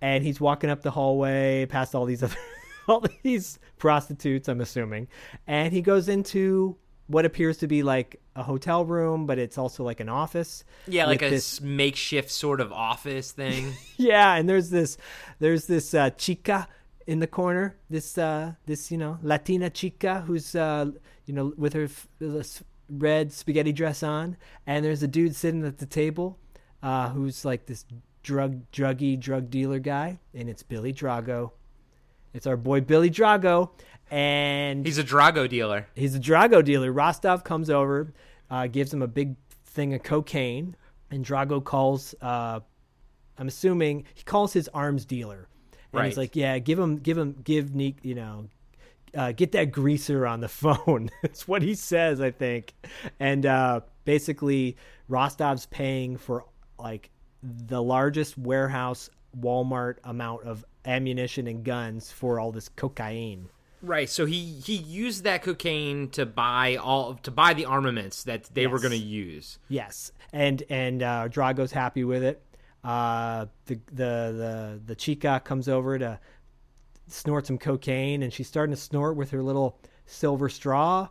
and 0.02 0.24
he's 0.24 0.42
walking 0.42 0.70
up 0.72 0.82
the 0.82 0.90
hallway 0.92 1.68
past 1.68 1.94
all 1.94 2.06
these 2.06 2.24
other 2.24 2.36
all 2.88 3.06
these 3.22 3.60
prostitutes 3.78 4.50
i'm 4.50 4.60
assuming 4.62 5.08
and 5.46 5.72
he 5.72 5.82
goes 5.84 6.10
into 6.10 6.76
what 7.08 7.24
appears 7.24 7.58
to 7.58 7.68
be 7.68 7.84
like 7.84 8.20
a 8.36 8.42
hotel 8.42 8.84
room, 8.84 9.28
but 9.28 9.38
it's 9.38 9.60
also 9.60 9.84
like 9.84 10.00
an 10.00 10.10
office. 10.10 10.64
Yeah, 10.88 11.06
like 11.06 11.22
a 11.22 11.30
this 11.30 11.62
makeshift 11.62 12.32
sort 12.32 12.60
of 12.60 12.74
office 12.74 13.32
thing. 13.32 13.74
yeah, 13.98 14.34
and 14.34 14.50
there's 14.50 14.72
this 14.72 14.98
there's 15.38 15.68
this 15.68 15.94
uh, 15.94 16.10
chica 16.10 16.68
in 17.08 17.20
the 17.20 17.28
corner. 17.28 17.78
This 17.90 18.18
uh, 18.18 18.54
this 18.66 18.92
you 18.92 18.98
know 18.98 19.20
Latina 19.22 19.70
chica 19.70 20.22
who's 20.22 20.56
uh, 20.56 20.92
you 21.26 21.34
know 21.34 21.54
with 21.58 21.74
her 21.74 21.86
f- 21.86 22.64
red 22.90 23.32
spaghetti 23.32 23.72
dress 23.72 24.04
on, 24.04 24.38
and 24.66 24.84
there's 24.84 25.04
a 25.04 25.08
dude 25.08 25.36
sitting 25.36 25.66
at 25.66 25.78
the 25.78 25.86
table 25.86 26.40
uh, 26.84 27.10
who's 27.10 27.46
like 27.46 27.66
this 27.66 27.86
drug 28.24 28.70
druggy 28.72 29.20
drug 29.20 29.50
dealer 29.50 29.80
guy, 29.80 30.20
and 30.34 30.50
it's 30.50 30.64
Billy 30.64 30.94
Drago. 30.94 31.52
It's 32.34 32.48
our 32.48 32.58
boy 32.58 32.82
Billy 32.82 33.10
Drago, 33.10 33.70
and 34.12 34.86
He's 34.86 34.98
a 34.98 35.04
Drago 35.04 35.48
dealer. 35.48 35.88
He's 35.96 36.16
a 36.16 36.20
Drago 36.20 36.64
dealer. 36.64 36.92
Rostov 36.92 37.44
comes 37.44 37.70
over, 37.70 38.14
uh, 38.50 38.68
gives 38.68 38.94
him 38.94 39.02
a 39.02 39.08
big 39.08 39.36
thing 39.66 39.94
of 39.94 40.04
cocaine, 40.04 40.76
and 41.10 41.26
Drago 41.26 41.64
calls. 41.64 42.14
Uh, 42.22 42.60
I'm 43.38 43.48
assuming 43.48 44.06
he 44.14 44.24
calls 44.24 44.54
his 44.54 44.68
arms 44.70 45.06
dealer, 45.06 45.48
and 46.02 46.08
he's 46.08 46.18
like, 46.18 46.36
"Yeah, 46.36 46.60
give 46.60 46.80
him, 46.80 46.98
give 46.98 47.18
him, 47.18 47.36
give 47.44 47.76
Neek, 47.76 47.98
you 48.04 48.16
know." 48.16 48.50
Uh, 49.16 49.32
get 49.32 49.54
that 49.54 49.72
greaser 49.72 50.28
on 50.28 50.42
the 50.42 50.48
phone. 50.50 51.10
That's 51.22 51.48
what 51.48 51.62
he 51.62 51.74
says, 51.74 52.20
I 52.20 52.32
think. 52.32 52.74
And 53.18 53.46
uh, 53.46 53.82
basically, 54.04 54.76
Rostov's 55.10 55.68
paying 55.68 56.18
for 56.18 56.46
like 56.78 57.10
the 57.42 57.82
largest 57.82 58.38
warehouse 58.38 59.10
Walmart 59.40 59.98
amount 60.04 60.44
of 60.44 60.66
ammunition 60.86 61.48
and 61.48 61.64
guns 61.64 62.12
for 62.12 62.40
all 62.40 62.52
this 62.52 62.70
cocaine. 62.70 63.50
Right. 63.82 64.10
So 64.10 64.26
he 64.26 64.60
he 64.66 64.76
used 64.76 65.24
that 65.26 65.44
cocaine 65.44 66.10
to 66.12 66.26
buy 66.26 66.78
all 66.78 67.16
to 67.16 67.32
buy 67.32 67.54
the 67.54 67.66
armaments 67.66 68.24
that 68.24 68.46
they 68.54 68.68
were 68.68 68.80
going 68.80 68.92
to 68.92 68.98
use. 68.98 69.60
Yes, 69.70 70.12
and 70.34 70.64
and 70.70 71.04
uh, 71.04 71.28
Drago's 71.28 71.72
happy 71.72 72.04
with 72.04 72.24
it. 72.24 72.42
Uh, 72.86 73.48
the 73.66 73.76
the 73.88 73.94
the 73.96 74.82
the 74.86 74.96
chica 74.96 75.42
comes 75.44 75.68
over 75.68 75.98
to 75.98 76.20
snort 77.08 77.48
some 77.48 77.58
cocaine, 77.58 78.22
and 78.24 78.32
she's 78.32 78.48
starting 78.48 78.76
to 78.76 78.80
snort 78.82 79.16
with 79.16 79.32
her 79.32 79.42
little 79.42 79.80
silver 80.06 80.50
straw. 80.50 81.08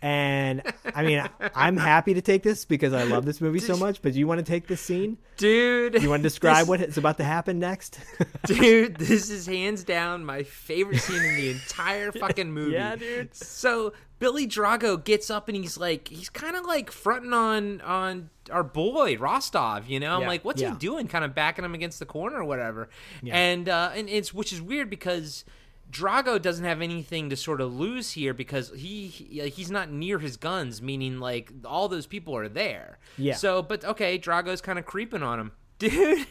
And 0.00 0.62
I 0.94 1.02
mean, 1.02 1.28
I'm 1.56 1.76
happy 1.76 2.14
to 2.14 2.22
take 2.22 2.44
this 2.44 2.64
because 2.64 2.92
I 2.92 3.02
love 3.02 3.24
this 3.24 3.40
movie 3.40 3.58
so 3.58 3.76
much. 3.76 4.00
But 4.00 4.12
do 4.12 4.20
you 4.20 4.28
want 4.28 4.38
to 4.38 4.44
take 4.44 4.68
this 4.68 4.80
scene? 4.80 5.18
Dude, 5.38 6.00
You 6.00 6.08
want 6.08 6.20
to 6.20 6.28
describe 6.28 6.58
this- 6.58 6.68
what 6.68 6.80
is 6.80 6.98
about 6.98 7.16
to 7.18 7.24
happen 7.24 7.58
next? 7.58 7.98
dude 8.46 8.96
this 8.96 9.28
is 9.28 9.46
hands 9.46 9.82
down 9.84 10.24
my 10.24 10.44
favorite 10.44 11.00
scene 11.00 11.22
in 11.22 11.34
the 11.36 11.50
entire 11.50 12.12
fucking 12.24 12.50
movie 12.52 12.72
Yeah, 12.74 12.94
dude. 12.96 13.34
so 13.34 13.92
billy 14.18 14.46
drago 14.46 15.02
gets 15.02 15.30
up 15.30 15.48
and 15.48 15.56
he's 15.56 15.78
like 15.78 16.08
he's 16.08 16.28
kind 16.28 16.56
of 16.56 16.64
like 16.64 16.90
fronting 16.90 17.32
on 17.32 17.80
on 17.82 18.30
our 18.50 18.64
boy 18.64 19.16
rostov 19.16 19.86
you 19.86 20.00
know 20.00 20.16
i'm 20.16 20.26
like 20.26 20.44
what's 20.44 20.60
yeah. 20.60 20.72
he 20.72 20.78
doing 20.78 21.06
kind 21.06 21.24
of 21.24 21.34
backing 21.34 21.64
him 21.64 21.74
against 21.74 21.98
the 21.98 22.06
corner 22.06 22.36
or 22.36 22.44
whatever 22.44 22.88
and 23.26 23.68
uh 23.68 23.90
and 23.94 24.08
it's 24.08 24.32
which 24.32 24.52
is 24.52 24.60
weird 24.60 24.88
because 24.90 25.44
Drago 25.90 26.40
doesn't 26.40 26.64
have 26.64 26.82
anything 26.82 27.30
to 27.30 27.36
sort 27.36 27.60
of 27.60 27.74
lose 27.74 28.12
here 28.12 28.34
because 28.34 28.70
he, 28.76 29.06
he 29.06 29.48
he's 29.48 29.70
not 29.70 29.90
near 29.90 30.18
his 30.18 30.36
guns, 30.36 30.82
meaning 30.82 31.18
like 31.18 31.50
all 31.64 31.88
those 31.88 32.06
people 32.06 32.36
are 32.36 32.48
there. 32.48 32.98
Yeah. 33.16 33.34
So, 33.34 33.62
but 33.62 33.84
okay, 33.84 34.18
Drago's 34.18 34.60
kind 34.60 34.78
of 34.78 34.84
creeping 34.84 35.22
on 35.22 35.40
him, 35.40 35.52
dude. 35.78 36.26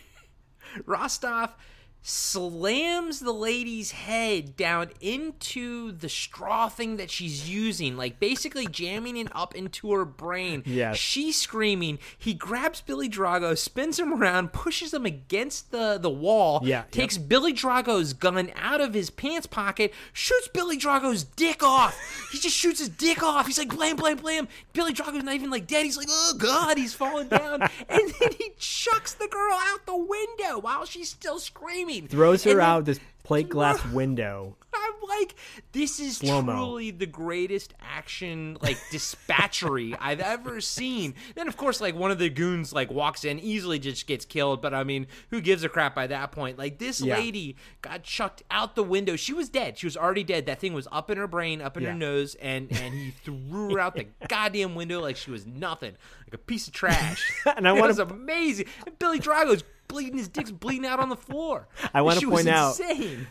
Rostov 0.85 1.55
slams 2.01 3.19
the 3.19 3.31
lady's 3.33 3.91
head 3.91 4.55
down 4.55 4.89
into 5.01 5.91
the 5.91 6.07
straw 6.09 6.69
thing 6.69 6.97
that 6.97 7.11
she's 7.11 7.49
using, 7.49 7.97
like 7.97 8.19
basically 8.19 8.65
jamming 8.67 9.17
it 9.17 9.27
up 9.35 9.55
into 9.55 9.91
her 9.91 10.05
brain. 10.05 10.63
Yeah, 10.65 10.93
She's 10.93 11.35
screaming. 11.35 11.99
He 12.17 12.33
grabs 12.33 12.81
Billy 12.81 13.09
Drago, 13.09 13.57
spins 13.57 13.99
him 13.99 14.13
around, 14.13 14.53
pushes 14.53 14.93
him 14.93 15.05
against 15.05 15.71
the, 15.71 15.97
the 16.01 16.09
wall, 16.09 16.61
Yeah, 16.63 16.77
yep. 16.77 16.91
takes 16.91 17.17
Billy 17.17 17.53
Drago's 17.53 18.13
gun 18.13 18.51
out 18.55 18.79
of 18.81 18.93
his 18.93 19.09
pants 19.09 19.47
pocket, 19.47 19.93
shoots 20.13 20.47
Billy 20.47 20.77
Drago's 20.77 21.23
dick 21.23 21.61
off. 21.63 21.97
he 22.31 22.39
just 22.39 22.55
shoots 22.55 22.79
his 22.79 22.89
dick 22.89 23.21
off. 23.23 23.47
He's 23.47 23.57
like, 23.57 23.69
blam, 23.75 23.95
blam, 23.95 24.17
blam. 24.17 24.47
Billy 24.73 24.93
Drago's 24.93 25.23
not 25.23 25.35
even 25.35 25.49
like 25.49 25.67
dead. 25.67 25.83
He's 25.85 25.97
like, 25.97 26.07
oh, 26.09 26.33
God, 26.37 26.77
he's 26.77 26.93
falling 26.93 27.27
down. 27.27 27.61
and 27.89 28.13
then 28.19 28.31
he 28.37 28.51
chucks 28.57 29.13
the 29.13 29.27
girl 29.27 29.57
out 29.59 29.85
the 29.85 29.97
window 29.97 30.59
while 30.59 30.85
she's 30.85 31.09
still 31.09 31.39
screaming. 31.39 31.86
Throws 32.09 32.43
her 32.43 32.51
And 32.51 32.59
then- 32.59 32.65
out 32.67 32.85
this 32.85 32.99
plate 33.23 33.49
glass 33.49 33.83
window. 33.87 34.55
I'm 34.73 35.19
like, 35.19 35.35
this 35.71 35.99
is 35.99 36.17
Slow-mo. 36.17 36.53
truly 36.53 36.91
the 36.91 37.05
greatest 37.05 37.73
action 37.81 38.57
like 38.61 38.77
dispatchery 38.91 39.95
I've 39.99 40.19
ever 40.19 40.61
seen. 40.61 41.15
Then 41.35 41.47
of 41.47 41.57
course, 41.57 41.81
like 41.81 41.95
one 41.95 42.11
of 42.11 42.19
the 42.19 42.29
goons 42.29 42.73
like 42.73 42.91
walks 42.91 43.23
in, 43.25 43.39
easily 43.39 43.79
just 43.79 44.05
gets 44.07 44.25
killed. 44.25 44.61
But 44.61 44.73
I 44.73 44.83
mean, 44.83 45.07
who 45.29 45.41
gives 45.41 45.63
a 45.63 45.69
crap 45.69 45.95
by 45.95 46.07
that 46.07 46.31
point? 46.31 46.57
Like 46.57 46.77
this 46.79 47.01
Yeah. 47.01 47.15
lady 47.17 47.55
got 47.81 48.03
chucked 48.03 48.43
out 48.51 48.75
the 48.75 48.83
window. 48.83 49.15
She 49.15 49.33
was 49.33 49.49
dead. 49.49 49.77
She 49.77 49.85
was 49.87 49.97
already 49.97 50.23
dead. 50.23 50.45
That 50.45 50.59
thing 50.59 50.73
was 50.73 50.87
up 50.91 51.09
in 51.09 51.17
her 51.17 51.27
brain, 51.27 51.61
up 51.61 51.77
in 51.77 51.83
Yeah. 51.83 51.89
her 51.91 51.95
nose, 51.97 52.35
and 52.35 52.71
and 52.71 52.93
he 52.93 53.11
threw 53.11 53.73
her 53.73 53.79
out 53.79 53.95
the 53.95 54.07
goddamn 54.27 54.75
window 54.75 54.99
like 55.01 55.15
she 55.17 55.31
was 55.31 55.45
nothing, 55.47 55.93
like 56.25 56.33
a 56.33 56.37
piece 56.37 56.67
of 56.67 56.73
trash. 56.73 57.23
And 57.57 57.67
I 57.67 57.71
wanna- 57.71 57.87
was 57.87 57.99
amazing. 57.99 58.67
And 58.85 58.97
Billy 58.99 59.19
Drago's 59.19 59.63
bleeding. 59.87 60.17
His 60.17 60.27
dick's 60.27 60.51
bleeding 60.51 60.85
out 60.85 60.99
on 60.99 61.09
the 61.09 61.15
floor. 61.15 61.67
I 61.93 62.01
want 62.01 62.19
to 62.19 62.29
point 62.29 62.47
out 62.47 62.79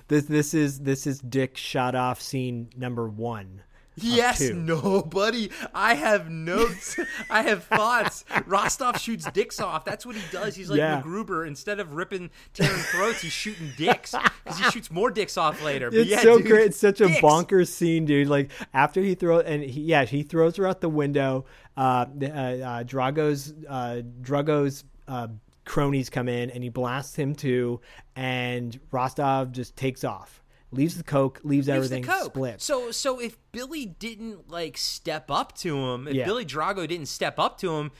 this 0.08 0.24
this 0.24 0.54
is 0.54 0.80
this 0.80 1.06
is 1.06 1.20
Dick 1.20 1.56
shot 1.56 1.94
off 1.94 2.20
scene 2.20 2.70
number 2.76 3.08
one. 3.08 3.62
Yes, 3.98 4.40
two. 4.40 4.52
no, 4.52 5.00
buddy. 5.02 5.50
I 5.72 5.94
have 5.94 6.28
notes. 6.30 6.98
I 7.30 7.40
have 7.44 7.64
thoughts. 7.64 8.26
Rostov 8.44 9.00
shoots 9.00 9.26
dicks 9.30 9.58
off. 9.58 9.86
That's 9.86 10.04
what 10.04 10.16
he 10.16 10.22
does. 10.30 10.54
He's 10.54 10.68
like 10.68 10.76
Yeah. 10.76 11.00
MacGruber. 11.00 11.46
Instead 11.46 11.80
of 11.80 11.94
ripping, 11.94 12.28
tearing 12.52 12.76
throats, 12.76 13.22
he's 13.22 13.32
shooting 13.32 13.72
dicks 13.78 14.14
because 14.44 14.58
he 14.58 14.64
shoots 14.70 14.90
more 14.90 15.10
dicks 15.10 15.38
off 15.38 15.62
later. 15.62 15.90
But 15.90 16.00
It's 16.00 16.10
yeah, 16.10 16.20
so 16.20 16.36
dude, 16.36 16.46
great. 16.46 16.66
It's 16.66 16.76
such 16.78 17.00
a 17.00 17.06
bonkers 17.06 17.68
scene, 17.68 18.04
dude. 18.04 18.28
Like 18.28 18.50
after 18.74 19.00
he 19.00 19.14
throws, 19.14 19.44
and 19.46 19.62
he, 19.62 19.80
yeah, 19.80 20.04
he 20.04 20.22
throws 20.24 20.56
her 20.56 20.66
out 20.66 20.82
the 20.82 20.90
window. 20.90 21.46
Uh, 21.74 22.04
uh, 22.20 22.26
uh, 22.26 22.82
Drago's 22.82 23.54
uh, 23.66 24.02
Drago's 24.20 24.84
uh, 25.08 25.28
cronies 25.66 26.08
come 26.08 26.28
in, 26.28 26.48
and 26.50 26.62
he 26.62 26.70
blasts 26.70 27.14
him 27.16 27.34
too. 27.34 27.80
And 28.14 28.78
Rostov 28.90 29.52
just 29.52 29.76
takes 29.76 30.02
off, 30.04 30.42
leaves 30.70 30.96
the 30.96 31.04
coke, 31.04 31.40
leaves, 31.44 31.68
Leaves 31.68 31.76
everything 31.76 32.02
coke. 32.04 32.32
split. 32.32 32.62
So, 32.62 32.90
so 32.90 33.20
if 33.20 33.36
Billy 33.52 33.84
didn't 33.84 34.50
like 34.50 34.78
step 34.78 35.30
up 35.30 35.54
to 35.58 35.76
him, 35.76 36.08
if 36.08 36.14
Yeah. 36.14 36.24
Billy 36.24 36.46
Drago 36.46 36.88
didn't 36.88 37.06
step 37.06 37.38
up 37.38 37.58
to 37.58 37.74
him, 37.76 37.90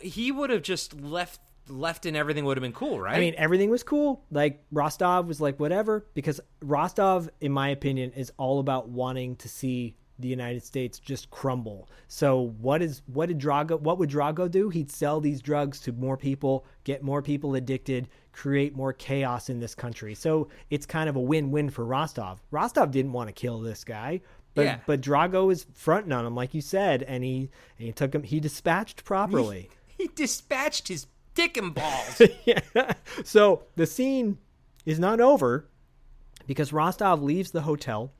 he 0.00 0.30
would 0.30 0.50
have 0.50 0.62
just 0.62 1.00
left, 1.00 1.40
left, 1.68 2.06
and 2.06 2.16
everything 2.16 2.44
would 2.44 2.56
have 2.56 2.62
been 2.62 2.72
cool, 2.72 3.00
right? 3.00 3.16
I 3.16 3.20
mean, 3.20 3.34
everything 3.36 3.70
was 3.70 3.82
cool. 3.82 4.24
Like 4.30 4.62
Rostov 4.70 5.26
was 5.26 5.40
like 5.40 5.58
whatever 5.58 6.06
because 6.14 6.40
Rostov, 6.62 7.28
in 7.40 7.50
my 7.52 7.70
opinion, 7.70 8.12
is 8.12 8.30
all 8.36 8.60
about 8.60 8.88
wanting 8.90 9.34
to 9.36 9.48
see 9.48 9.96
the 10.18 10.28
United 10.28 10.62
States 10.64 10.98
just 10.98 11.30
crumble. 11.30 11.88
So 12.08 12.54
what 12.60 12.82
is 12.82 13.02
what 13.06 13.26
did 13.26 13.38
Drago? 13.40 13.80
What 13.80 13.98
would 13.98 14.10
Drago 14.10 14.50
do? 14.50 14.68
He'd 14.68 14.90
sell 14.90 15.20
these 15.20 15.40
drugs 15.42 15.80
to 15.80 15.92
more 15.92 16.16
people, 16.16 16.64
get 16.84 17.02
more 17.02 17.20
people 17.22 17.54
addicted, 17.54 18.08
create 18.32 18.76
more 18.76 18.92
chaos 18.92 19.48
in 19.50 19.58
this 19.60 19.74
country. 19.74 20.14
So 20.14 20.48
it's 20.70 20.86
kind 20.86 21.08
of 21.08 21.16
a 21.16 21.20
win-win 21.20 21.70
for 21.70 21.84
Rostov. 21.84 22.40
Rostov 22.50 22.90
didn't 22.90 23.12
want 23.12 23.28
to 23.28 23.32
kill 23.32 23.60
this 23.60 23.82
guy. 23.84 24.20
But, 24.54 24.66
Yeah. 24.66 24.78
but 24.86 25.00
Drago 25.00 25.50
is 25.50 25.66
fronting 25.74 26.12
on 26.12 26.24
him, 26.24 26.36
like 26.36 26.54
you 26.54 26.60
said, 26.60 27.02
and 27.02 27.24
he 27.24 27.50
and 27.78 27.86
he 27.86 27.92
took 27.92 28.14
him. 28.14 28.22
He 28.22 28.38
dispatched 28.38 29.04
properly. 29.04 29.68
he 29.98 30.08
dispatched 30.14 30.86
his 30.86 31.08
dick 31.34 31.56
and 31.56 31.74
balls. 31.74 32.22
yeah. 32.44 32.60
So 33.24 33.64
the 33.74 33.86
scene 33.86 34.38
is 34.86 35.00
not 35.00 35.20
over 35.20 35.66
because 36.46 36.72
Rostov 36.72 37.20
leaves 37.20 37.50
the 37.50 37.62
hotel, 37.62 38.12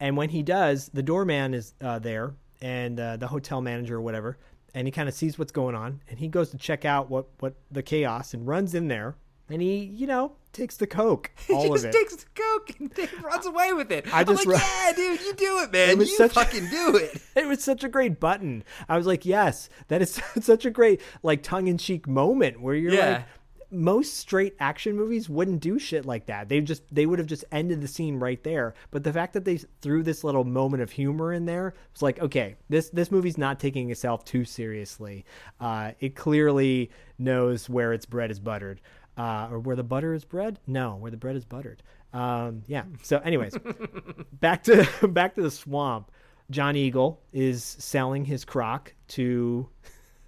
and 0.00 0.16
when 0.16 0.30
he 0.30 0.42
does, 0.42 0.88
the 0.92 1.02
doorman 1.02 1.54
is 1.54 1.74
uh, 1.80 1.98
there 1.98 2.34
and 2.62 2.98
uh, 2.98 3.16
the 3.16 3.28
hotel 3.28 3.60
manager 3.60 3.96
or 3.96 4.00
whatever, 4.00 4.38
and 4.74 4.86
he 4.86 4.90
kind 4.90 5.08
of 5.08 5.14
sees 5.14 5.38
what's 5.38 5.52
going 5.52 5.74
on, 5.74 6.00
and 6.08 6.18
he 6.18 6.28
goes 6.28 6.50
to 6.50 6.56
check 6.56 6.84
out 6.84 7.10
what 7.10 7.26
what 7.38 7.54
the 7.70 7.82
chaos 7.82 8.34
and 8.34 8.46
runs 8.46 8.74
in 8.74 8.88
there, 8.88 9.16
and 9.48 9.62
he 9.62 9.78
you 9.84 10.06
know 10.06 10.32
takes 10.52 10.76
the 10.76 10.86
coke, 10.86 11.30
all 11.50 11.62
he 11.62 11.68
of 11.68 11.74
just 11.74 11.84
it. 11.86 11.92
takes 11.92 12.16
the 12.16 12.24
coke 12.34 12.70
and 12.80 13.22
runs 13.24 13.46
away 13.46 13.72
with 13.72 13.92
it. 13.92 14.12
I 14.12 14.20
I'm 14.20 14.26
just 14.26 14.46
like, 14.46 14.56
ru- 14.58 14.62
yeah, 14.62 14.92
dude, 14.96 15.20
you 15.20 15.34
do 15.34 15.60
it, 15.62 15.70
man. 15.72 15.90
It 15.90 15.98
was 15.98 16.10
you 16.10 16.16
such- 16.16 16.32
fucking 16.32 16.66
do 16.68 16.96
it. 17.02 17.20
it 17.36 17.46
was 17.46 17.62
such 17.62 17.84
a 17.84 17.88
great 17.88 18.18
button. 18.18 18.64
I 18.88 18.96
was 18.96 19.06
like, 19.06 19.24
yes, 19.24 19.68
that 19.88 20.02
is 20.02 20.20
such 20.40 20.64
a 20.66 20.70
great 20.70 21.00
like 21.22 21.42
tongue 21.42 21.68
in 21.68 21.78
cheek 21.78 22.08
moment 22.08 22.60
where 22.60 22.74
you're 22.74 22.92
Yeah. 22.92 23.10
like 23.12 23.24
most 23.70 24.16
straight 24.16 24.56
action 24.58 24.96
movies 24.96 25.28
wouldn't 25.28 25.60
do 25.60 25.78
shit 25.78 26.04
like 26.04 26.26
that. 26.26 26.48
They 26.48 26.60
just 26.60 26.82
they 26.92 27.06
would 27.06 27.18
have 27.18 27.28
just 27.28 27.44
ended 27.52 27.80
the 27.80 27.88
scene 27.88 28.18
right 28.18 28.42
there. 28.42 28.74
But 28.90 29.04
the 29.04 29.12
fact 29.12 29.32
that 29.34 29.44
they 29.44 29.58
threw 29.80 30.02
this 30.02 30.24
little 30.24 30.44
moment 30.44 30.82
of 30.82 30.90
humor 30.90 31.32
in 31.32 31.46
there 31.46 31.74
was 31.92 32.02
like, 32.02 32.18
okay, 32.20 32.56
this 32.68 32.90
this 32.90 33.10
movie's 33.10 33.38
not 33.38 33.60
taking 33.60 33.90
itself 33.90 34.24
too 34.24 34.44
seriously. 34.44 35.24
Uh, 35.60 35.92
it 36.00 36.16
clearly 36.16 36.90
knows 37.18 37.68
where 37.68 37.92
its 37.92 38.06
bread 38.06 38.30
is 38.30 38.40
buttered. 38.40 38.80
Uh, 39.16 39.48
or 39.50 39.58
where 39.58 39.76
the 39.76 39.84
butter 39.84 40.14
is 40.14 40.24
bread? 40.24 40.58
No, 40.66 40.96
where 40.96 41.10
the 41.10 41.16
bread 41.16 41.36
is 41.36 41.44
buttered. 41.44 41.82
Um, 42.12 42.62
yeah. 42.66 42.84
So, 43.02 43.18
anyways, 43.18 43.54
back 44.32 44.64
to 44.64 44.88
back 45.08 45.34
to 45.34 45.42
the 45.42 45.50
swamp. 45.50 46.10
John 46.50 46.74
Eagle 46.74 47.22
is 47.32 47.62
selling 47.62 48.24
his 48.24 48.44
crock 48.44 48.92
to 49.08 49.68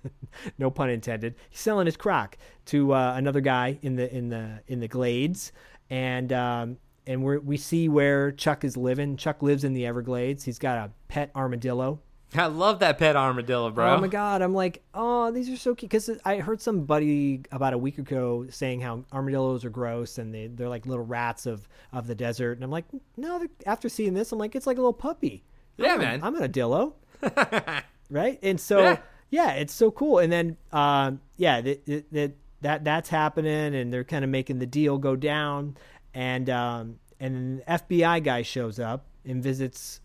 no 0.59 0.71
pun 0.71 0.91
intended. 0.91 1.35
He's 1.51 1.61
selling 1.61 1.87
his 1.87 1.97
crock 1.97 2.37
to 2.67 2.93
uh, 2.93 3.15
another 3.17 3.41
guy 3.41 3.79
in 3.83 3.97
the 3.97 4.15
in 4.15 4.29
the 4.29 4.61
in 4.67 4.81
the 4.81 4.89
glades, 4.89 5.53
and 5.91 6.33
um, 6.33 6.79
and 7.07 7.25
we 7.25 7.39
we 7.39 7.57
see 7.57 7.89
where 7.89 8.33
Chuck 8.33 8.65
is 8.65 8.77
living. 8.77 9.17
Chuck 9.17 9.43
lives 9.43 9.65
in 9.65 9.75
the 9.75 9.87
Everglades. 9.87 10.45
He's 10.45 10.59
got 10.59 10.79
a 10.79 10.91
pet 11.09 11.31
armadillo. 11.35 12.01
I 12.35 12.47
love 12.47 12.79
that 12.79 12.99
pet 12.99 13.15
armadillo, 13.15 13.71
bro. 13.71 13.95
Oh 13.95 14.01
my 14.01 14.09
god! 14.09 14.41
I'm 14.41 14.55
like, 14.55 14.83
oh, 14.95 15.31
these 15.31 15.51
are 15.51 15.57
so 15.57 15.75
cute. 15.75 15.91
Because 15.91 16.11
I 16.25 16.39
heard 16.39 16.63
somebody 16.63 17.43
about 17.53 17.75
a 17.75 17.79
week 17.79 17.99
ago 17.99 18.47
saying 18.49 18.81
how 18.81 19.05
armadillos 19.13 19.65
are 19.65 19.71
gross 19.71 20.17
and 20.17 20.35
they 20.35 20.47
they're 20.47 20.69
like 20.69 20.87
little 20.87 21.05
rats 21.05 21.45
of 21.45 21.69
of 21.93 22.07
the 22.07 22.15
desert. 22.15 22.57
And 22.57 22.65
I'm 22.65 22.71
like, 22.71 22.87
no. 23.17 23.47
After 23.67 23.89
seeing 23.89 24.15
this, 24.15 24.33
I'm 24.33 24.39
like, 24.39 24.55
it's 24.55 24.67
like 24.67 24.79
a 24.79 24.81
little 24.81 24.95
puppy. 24.95 25.45
Yeah, 25.77 25.95
I'm, 25.95 26.01
man. 26.01 26.21
I'm 26.23 26.35
an 26.37 26.51
adillo, 26.51 26.95
right? 28.11 28.39
And 28.43 28.59
so 28.59 28.81
Yeah. 28.81 28.99
Yeah. 29.33 29.53
it's 29.53 29.75
so 29.75 29.91
cool. 29.91 30.19
And 30.19 30.33
then 30.33 30.57
um, 30.71 31.21
yeah, 31.37 31.61
that 31.61 32.05
that 32.13 32.33
that 32.61 32.85
that's 32.85 33.09
happening, 33.09 33.75
and 33.75 33.93
they're 33.93 34.05
kind 34.05 34.25
of 34.25 34.31
making 34.31 34.59
the 34.59 34.67
deal 34.67 34.99
go 34.99 35.17
down. 35.17 35.77
And 36.15 36.49
um, 36.51 36.99
and 37.19 37.61
then 37.61 37.81
FBI 37.81 38.23
guy 38.23 38.43
shows 38.43 38.79
up 38.79 39.07
and 39.25 39.43
visits 39.43 40.01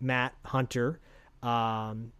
Matt 0.00 0.34
Hunter 0.44 1.00
um, 1.42 2.12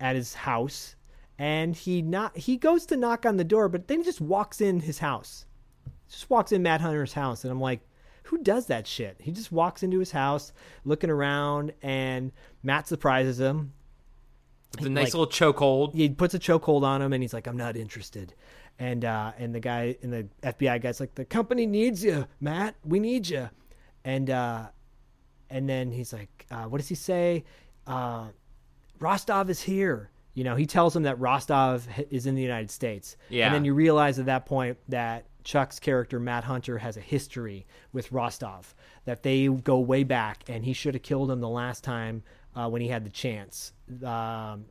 at 0.00 0.16
his 0.16 0.34
house, 0.34 0.96
and 1.38 1.74
he 1.74 2.02
not 2.02 2.36
he 2.36 2.56
goes 2.56 2.86
to 2.86 2.96
knock 2.96 3.26
on 3.26 3.36
the 3.36 3.44
door, 3.44 3.68
but 3.68 3.88
then 3.88 3.98
he 3.98 4.04
just 4.04 4.20
walks 4.20 4.60
in 4.60 4.80
his 4.80 4.98
house, 4.98 5.46
just 6.08 6.30
walks 6.30 6.52
in 6.52 6.62
Matt 6.62 6.80
Hunter's 6.80 7.12
house, 7.12 7.44
and 7.44 7.52
I'm 7.52 7.60
like, 7.60 7.80
who 8.24 8.38
does 8.38 8.66
that 8.66 8.86
shit? 8.86 9.16
He 9.20 9.32
just 9.32 9.50
walks 9.52 9.82
into 9.82 9.98
his 9.98 10.10
house, 10.10 10.52
looking 10.84 11.10
around, 11.10 11.72
and 11.82 12.32
Matt 12.62 12.86
surprises 12.86 13.40
him. 13.40 13.72
It's 14.76 14.86
a 14.86 14.90
nice 14.90 15.14
like- 15.14 15.14
little 15.14 15.26
chokehold. 15.26 15.94
He 15.94 16.08
puts 16.08 16.34
a 16.34 16.38
chokehold 16.38 16.82
on 16.82 17.02
him, 17.02 17.12
and 17.12 17.22
he's 17.22 17.32
like, 17.32 17.46
"I'm 17.46 17.56
not 17.56 17.76
interested." 17.76 18.34
And 18.78 19.04
uh, 19.04 19.32
and 19.38 19.54
the 19.54 19.60
guy 19.60 19.96
and 20.02 20.12
the 20.12 20.28
FBI 20.42 20.80
guy's 20.80 21.00
like, 21.00 21.14
"The 21.14 21.24
company 21.24 21.66
needs 21.66 22.04
you, 22.04 22.26
Matt. 22.40 22.76
We 22.84 23.00
need 23.00 23.28
you." 23.28 23.48
And 24.04 24.30
uh, 24.30 24.68
and 25.50 25.68
then 25.68 25.90
he's 25.90 26.12
like, 26.12 26.46
uh, 26.50 26.64
"What 26.64 26.78
does 26.78 26.88
he 26.88 26.94
say?" 26.94 27.44
Uh, 27.86 28.28
Rostov 29.00 29.50
is 29.50 29.62
here. 29.62 30.10
You 30.34 30.44
know, 30.44 30.54
he 30.54 30.66
tells 30.66 30.94
him 30.94 31.02
that 31.04 31.18
Rostov 31.18 31.88
is 32.10 32.26
in 32.26 32.34
the 32.34 32.42
United 32.42 32.70
States. 32.70 33.16
Yeah. 33.28 33.46
And 33.46 33.54
then 33.54 33.64
you 33.64 33.74
realize 33.74 34.18
at 34.20 34.26
that 34.26 34.46
point 34.46 34.78
that 34.88 35.26
Chuck's 35.42 35.80
character, 35.80 36.20
Matt 36.20 36.44
Hunter, 36.44 36.78
has 36.78 36.96
a 36.96 37.00
history 37.00 37.66
with 37.92 38.12
Rostov, 38.12 38.74
that 39.04 39.22
they 39.24 39.48
go 39.48 39.80
way 39.80 40.04
back, 40.04 40.44
and 40.48 40.64
he 40.64 40.72
should 40.72 40.94
have 40.94 41.02
killed 41.02 41.30
him 41.30 41.40
the 41.40 41.48
last 41.48 41.82
time 41.82 42.22
uh, 42.58 42.68
when 42.68 42.82
he 42.82 42.88
had 42.88 43.04
the 43.04 43.10
chance. 43.10 43.72
Um, 44.04 44.64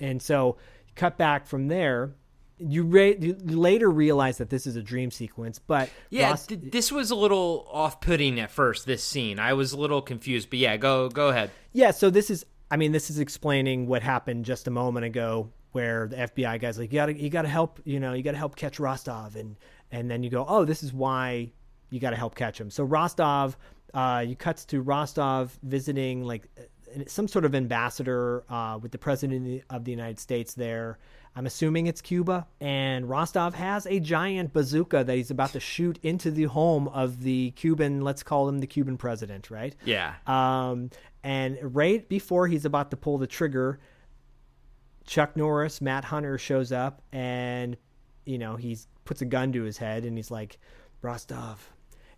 and 0.00 0.22
so, 0.22 0.56
cut 0.94 1.18
back 1.18 1.46
from 1.46 1.68
there. 1.68 2.14
You, 2.58 2.86
you 2.96 3.36
later 3.44 3.90
realize 3.90 4.38
that 4.38 4.48
this 4.48 4.66
is 4.66 4.76
a 4.76 4.82
dream 4.82 5.10
sequence, 5.10 5.58
but 5.58 5.90
Yeah, 6.08 6.30
Ros- 6.30 6.46
th- 6.46 6.60
this 6.72 6.90
was 6.90 7.10
a 7.10 7.14
little 7.14 7.66
off-putting 7.70 8.40
at 8.40 8.50
first. 8.50 8.86
This 8.86 9.04
scene, 9.04 9.38
I 9.38 9.52
was 9.52 9.72
a 9.72 9.78
little 9.78 10.00
confused, 10.00 10.48
but 10.48 10.58
yeah, 10.58 10.78
go 10.78 11.10
go 11.10 11.28
ahead. 11.28 11.50
Yeah, 11.72 11.90
so 11.90 12.08
this 12.08 12.30
is 12.30 12.46
I 12.70 12.76
mean, 12.78 12.92
this 12.92 13.10
is 13.10 13.18
explaining 13.18 13.86
what 13.86 14.02
happened 14.02 14.46
just 14.46 14.66
a 14.68 14.70
moment 14.70 15.04
ago 15.04 15.50
where 15.72 16.08
the 16.08 16.16
FBI 16.16 16.58
guy's 16.60 16.78
like, 16.78 16.90
You 16.92 16.98
gotta 16.98 17.12
you 17.20 17.28
gotta 17.28 17.48
help, 17.48 17.78
you 17.84 18.00
know, 18.00 18.14
you 18.14 18.22
gotta 18.22 18.38
help 18.38 18.56
catch 18.56 18.80
Rostov 18.80 19.36
and 19.36 19.56
and 19.90 20.10
then 20.10 20.22
you 20.22 20.30
go, 20.30 20.46
Oh, 20.48 20.64
this 20.64 20.82
is 20.82 20.94
why 20.94 21.52
you 21.90 22.00
gotta 22.00 22.16
help 22.16 22.34
catch 22.36 22.58
him. 22.58 22.70
So 22.70 22.84
Rostov, 22.84 23.58
uh, 23.92 24.24
you 24.26 24.34
cuts 24.34 24.64
to 24.66 24.80
Rostov 24.80 25.58
visiting 25.62 26.24
like 26.24 26.48
some 27.06 27.28
sort 27.28 27.44
of 27.44 27.54
ambassador 27.54 28.44
uh, 28.48 28.78
with 28.80 28.92
the 28.92 28.98
president 28.98 29.62
of 29.70 29.84
the 29.84 29.90
United 29.90 30.18
States 30.18 30.54
there. 30.54 30.98
I'm 31.34 31.44
assuming 31.44 31.86
it's 31.86 32.00
Cuba. 32.00 32.46
And 32.60 33.08
Rostov 33.08 33.54
has 33.54 33.86
a 33.86 34.00
giant 34.00 34.54
bazooka 34.54 35.04
that 35.04 35.14
he's 35.14 35.30
about 35.30 35.50
to 35.52 35.60
shoot 35.60 35.98
into 36.02 36.30
the 36.30 36.44
home 36.44 36.88
of 36.88 37.22
the 37.22 37.50
Cuban, 37.52 38.00
let's 38.00 38.22
call 38.22 38.48
him 38.48 38.60
the 38.60 38.66
Cuban 38.66 38.96
president, 38.96 39.50
right? 39.50 39.76
Yeah. 39.84 40.14
Um, 40.26 40.90
and 41.22 41.58
right 41.62 42.08
before 42.08 42.46
he's 42.46 42.64
about 42.64 42.90
to 42.92 42.96
pull 42.96 43.18
the 43.18 43.26
trigger, 43.26 43.78
Chuck 45.06 45.36
Norris, 45.36 45.80
Matt 45.80 46.04
Hunter 46.04 46.38
shows 46.38 46.72
up, 46.72 47.02
and 47.12 47.76
you 48.24 48.38
know 48.38 48.56
he 48.56 48.76
puts 49.04 49.22
a 49.22 49.24
gun 49.24 49.52
to 49.52 49.62
his 49.62 49.78
head, 49.78 50.04
and 50.04 50.16
he's 50.16 50.30
like, 50.30 50.58
"Rostov, 51.02 51.70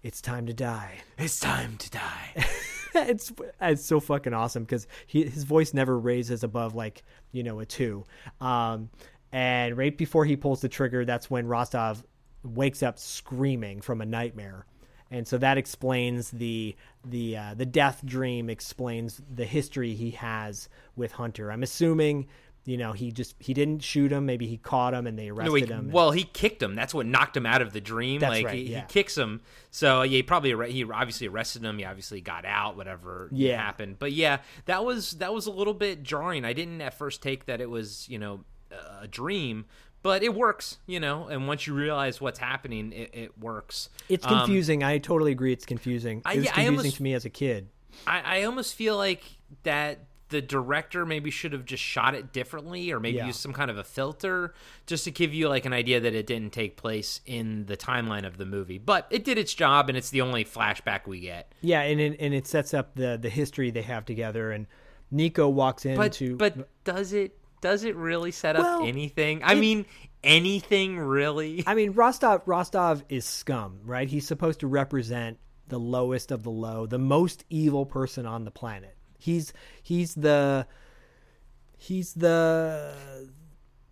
it's 0.03 0.21
time 0.21 0.47
to 0.47 0.55
die." 0.55 1.01
It's 1.19 1.39
time 1.39 1.77
to 1.79 1.91
die. 1.91 2.47
it's 3.09 3.33
it's 3.61 3.85
so 3.85 4.01
fucking 4.01 4.35
awesome 4.35 4.65
because 4.65 4.87
his 5.07 5.45
voice 5.45 5.75
never 5.75 5.99
raises 5.99 6.43
above 6.43 6.75
like 6.75 7.03
you 7.33 7.43
know 7.43 7.61
a 7.61 7.67
two. 7.67 8.05
Um, 8.41 8.91
and 9.33 9.77
right 9.77 9.97
before 9.97 10.25
he 10.25 10.37
pulls 10.37 10.61
the 10.61 10.69
trigger, 10.69 11.05
that's 11.05 11.31
when 11.31 11.47
Rostov 11.47 12.03
wakes 12.43 12.83
up 12.83 12.99
screaming 12.99 13.81
from 13.81 14.01
a 14.01 14.07
nightmare, 14.07 14.67
and 15.11 15.27
so 15.27 15.39
that 15.39 15.59
explains 15.59 16.31
the 16.31 16.75
the 17.05 17.37
uh, 17.37 17.55
the 17.55 17.67
death 17.67 18.03
dream 18.05 18.49
explains 18.51 19.21
the 19.35 19.45
history 19.45 19.95
he 19.95 20.13
has 20.13 20.69
with 20.97 21.13
Hunter. 21.13 21.53
I'm 21.53 21.63
assuming. 21.63 22.27
You 22.69 22.77
know, 22.77 22.93
he 22.93 23.11
just 23.13 23.35
he 23.39 23.55
didn't 23.55 23.83
shoot 23.83 24.13
him. 24.13 24.27
Maybe 24.27 24.47
he 24.47 24.59
caught 24.59 24.93
him 24.93 25.07
and 25.07 25.19
they 25.19 25.31
arrested 25.31 25.49
No, 25.51 25.55
he- 25.55 25.65
him. 25.65 25.91
well, 25.91 26.11
he 26.11 26.25
kicked 26.25 26.63
him. 26.63 26.75
That's 26.75 26.93
what 26.93 27.07
knocked 27.07 27.35
him 27.37 27.47
out 27.47 27.63
of 27.63 27.73
the 27.73 27.81
dream. 27.81 28.21
That's 28.21 28.31
like 28.35 28.45
right, 28.45 28.55
he, 28.55 28.63
yeah. 28.73 28.81
he 28.81 28.87
kicks 28.89 29.17
him. 29.17 29.41
So 29.71 30.03
yeah, 30.03 30.17
he 30.17 30.23
probably 30.23 30.71
he 30.71 30.85
obviously 30.85 31.29
arrested 31.29 31.65
him. 31.65 31.79
He 31.79 31.85
obviously 31.87 32.21
got 32.21 32.45
out. 32.45 32.77
Whatever 32.77 33.31
Yeah. 33.33 33.57
happened. 33.57 33.99
But 33.99 34.13
yeah, 34.13 34.41
that 34.67 34.85
was 34.85 35.13
that 35.13 35.33
was 35.33 35.47
a 35.47 35.51
little 35.51 35.73
bit 35.73 36.03
jarring. 36.03 36.45
I 36.45 36.53
didn't 36.53 36.81
at 36.83 36.93
first 36.93 37.23
take 37.23 37.47
that 37.47 37.61
it 37.63 37.71
was 37.71 38.07
you 38.11 38.19
know 38.19 38.45
a 39.01 39.09
dream, 39.09 39.65
but 40.03 40.23
it 40.23 40.35
works. 40.35 40.77
You 40.87 41.01
know, 41.01 41.27
and 41.29 41.49
once 41.49 41.67
you 41.67 41.73
realize 41.73 42.21
what's 42.21 42.39
happening, 42.39 42.93
it, 42.93 43.11
it 43.15 43.39
works. 43.39 43.89
it's 44.11 44.27
Um, 44.27 44.41
confusing. 44.41 44.83
I 44.85 44.99
totally 44.99 45.33
agree. 45.33 45.55
It's 45.55 45.65
confusing. 45.65 46.21
I- 46.27 46.35
It 46.35 46.37
was 46.37 46.45
yeah, 46.45 46.51
I 46.51 46.55
confusing 46.65 46.79
almost- 46.81 46.97
to 46.97 47.03
me 47.03 47.15
as 47.15 47.25
a 47.25 47.31
kid. 47.31 47.69
I, 48.07 48.41
I 48.41 48.43
almost 48.45 48.75
feel 48.75 48.97
like 48.99 49.23
that 49.63 50.01
the 50.31 50.43
director 50.43 51.07
maybe 51.07 51.31
should 51.31 51.53
have 51.53 51.65
just 51.65 51.83
shot 51.83 52.15
it 52.15 52.33
differently 52.33 52.91
or 52.93 53.01
maybe 53.01 53.17
Yeah. 53.17 53.27
used 53.27 53.41
some 53.41 53.53
kind 53.53 53.71
of 53.71 53.79
a 53.79 53.85
filter 53.85 54.53
just 54.87 55.05
to 55.05 55.11
give 55.11 55.33
you 55.33 55.49
like 55.49 55.65
an 55.65 55.73
idea 55.73 56.01
that 56.01 56.15
it 56.15 56.27
didn't 56.27 56.53
take 56.53 56.77
place 56.77 57.21
in 57.25 57.65
the 57.67 57.77
timeline 57.77 58.27
of 58.27 58.37
the 58.37 58.45
movie. 58.45 58.79
But 58.79 59.07
it 59.11 59.25
did 59.25 59.39
its 59.39 59.55
job 59.55 59.89
and 59.89 59.97
it's 59.97 60.11
the 60.11 60.21
only 60.21 60.45
flashback 60.45 61.07
we 61.07 61.21
get. 61.21 61.53
Yeah, 61.63 61.81
and 61.81 61.99
it, 62.01 62.17
and 62.21 62.35
it 62.35 62.47
sets 62.47 62.75
up 62.75 62.95
the 62.95 63.19
the 63.21 63.31
history 63.31 63.71
they 63.71 63.83
have 63.83 64.05
together. 64.05 64.53
And 64.53 64.67
Nico 65.11 65.49
walks 65.49 65.85
But 65.85 66.21
into 66.21 66.37
but 66.37 66.69
does 66.85 67.13
it 67.15 67.39
does 67.63 67.85
it 67.85 67.97
really 67.97 68.31
set 68.31 68.55
up 68.55 68.63
Well, 68.63 68.85
anything? 68.85 69.43
I 69.43 69.55
it- 69.55 69.59
mean 69.61 69.87
anything 70.23 70.99
really? 70.99 71.65
I 71.67 71.75
mean 71.75 71.93
Rostov 71.93 72.43
Rostov 72.47 73.03
is 73.09 73.25
scum, 73.25 73.81
right? 73.85 74.09
He's 74.09 74.27
supposed 74.27 74.61
to 74.61 74.67
represent 74.67 75.39
the 75.69 75.79
lowest 75.81 76.31
of 76.33 76.43
the 76.43 76.51
low, 76.51 76.85
the 76.87 76.99
most 76.99 77.45
evil 77.49 77.87
person 77.87 78.27
on 78.27 78.45
the 78.45 78.51
planet. 78.51 78.95
He's 79.19 79.53
he's 79.83 80.15
the 80.15 80.67
he's 81.77 82.15
the 82.15 82.95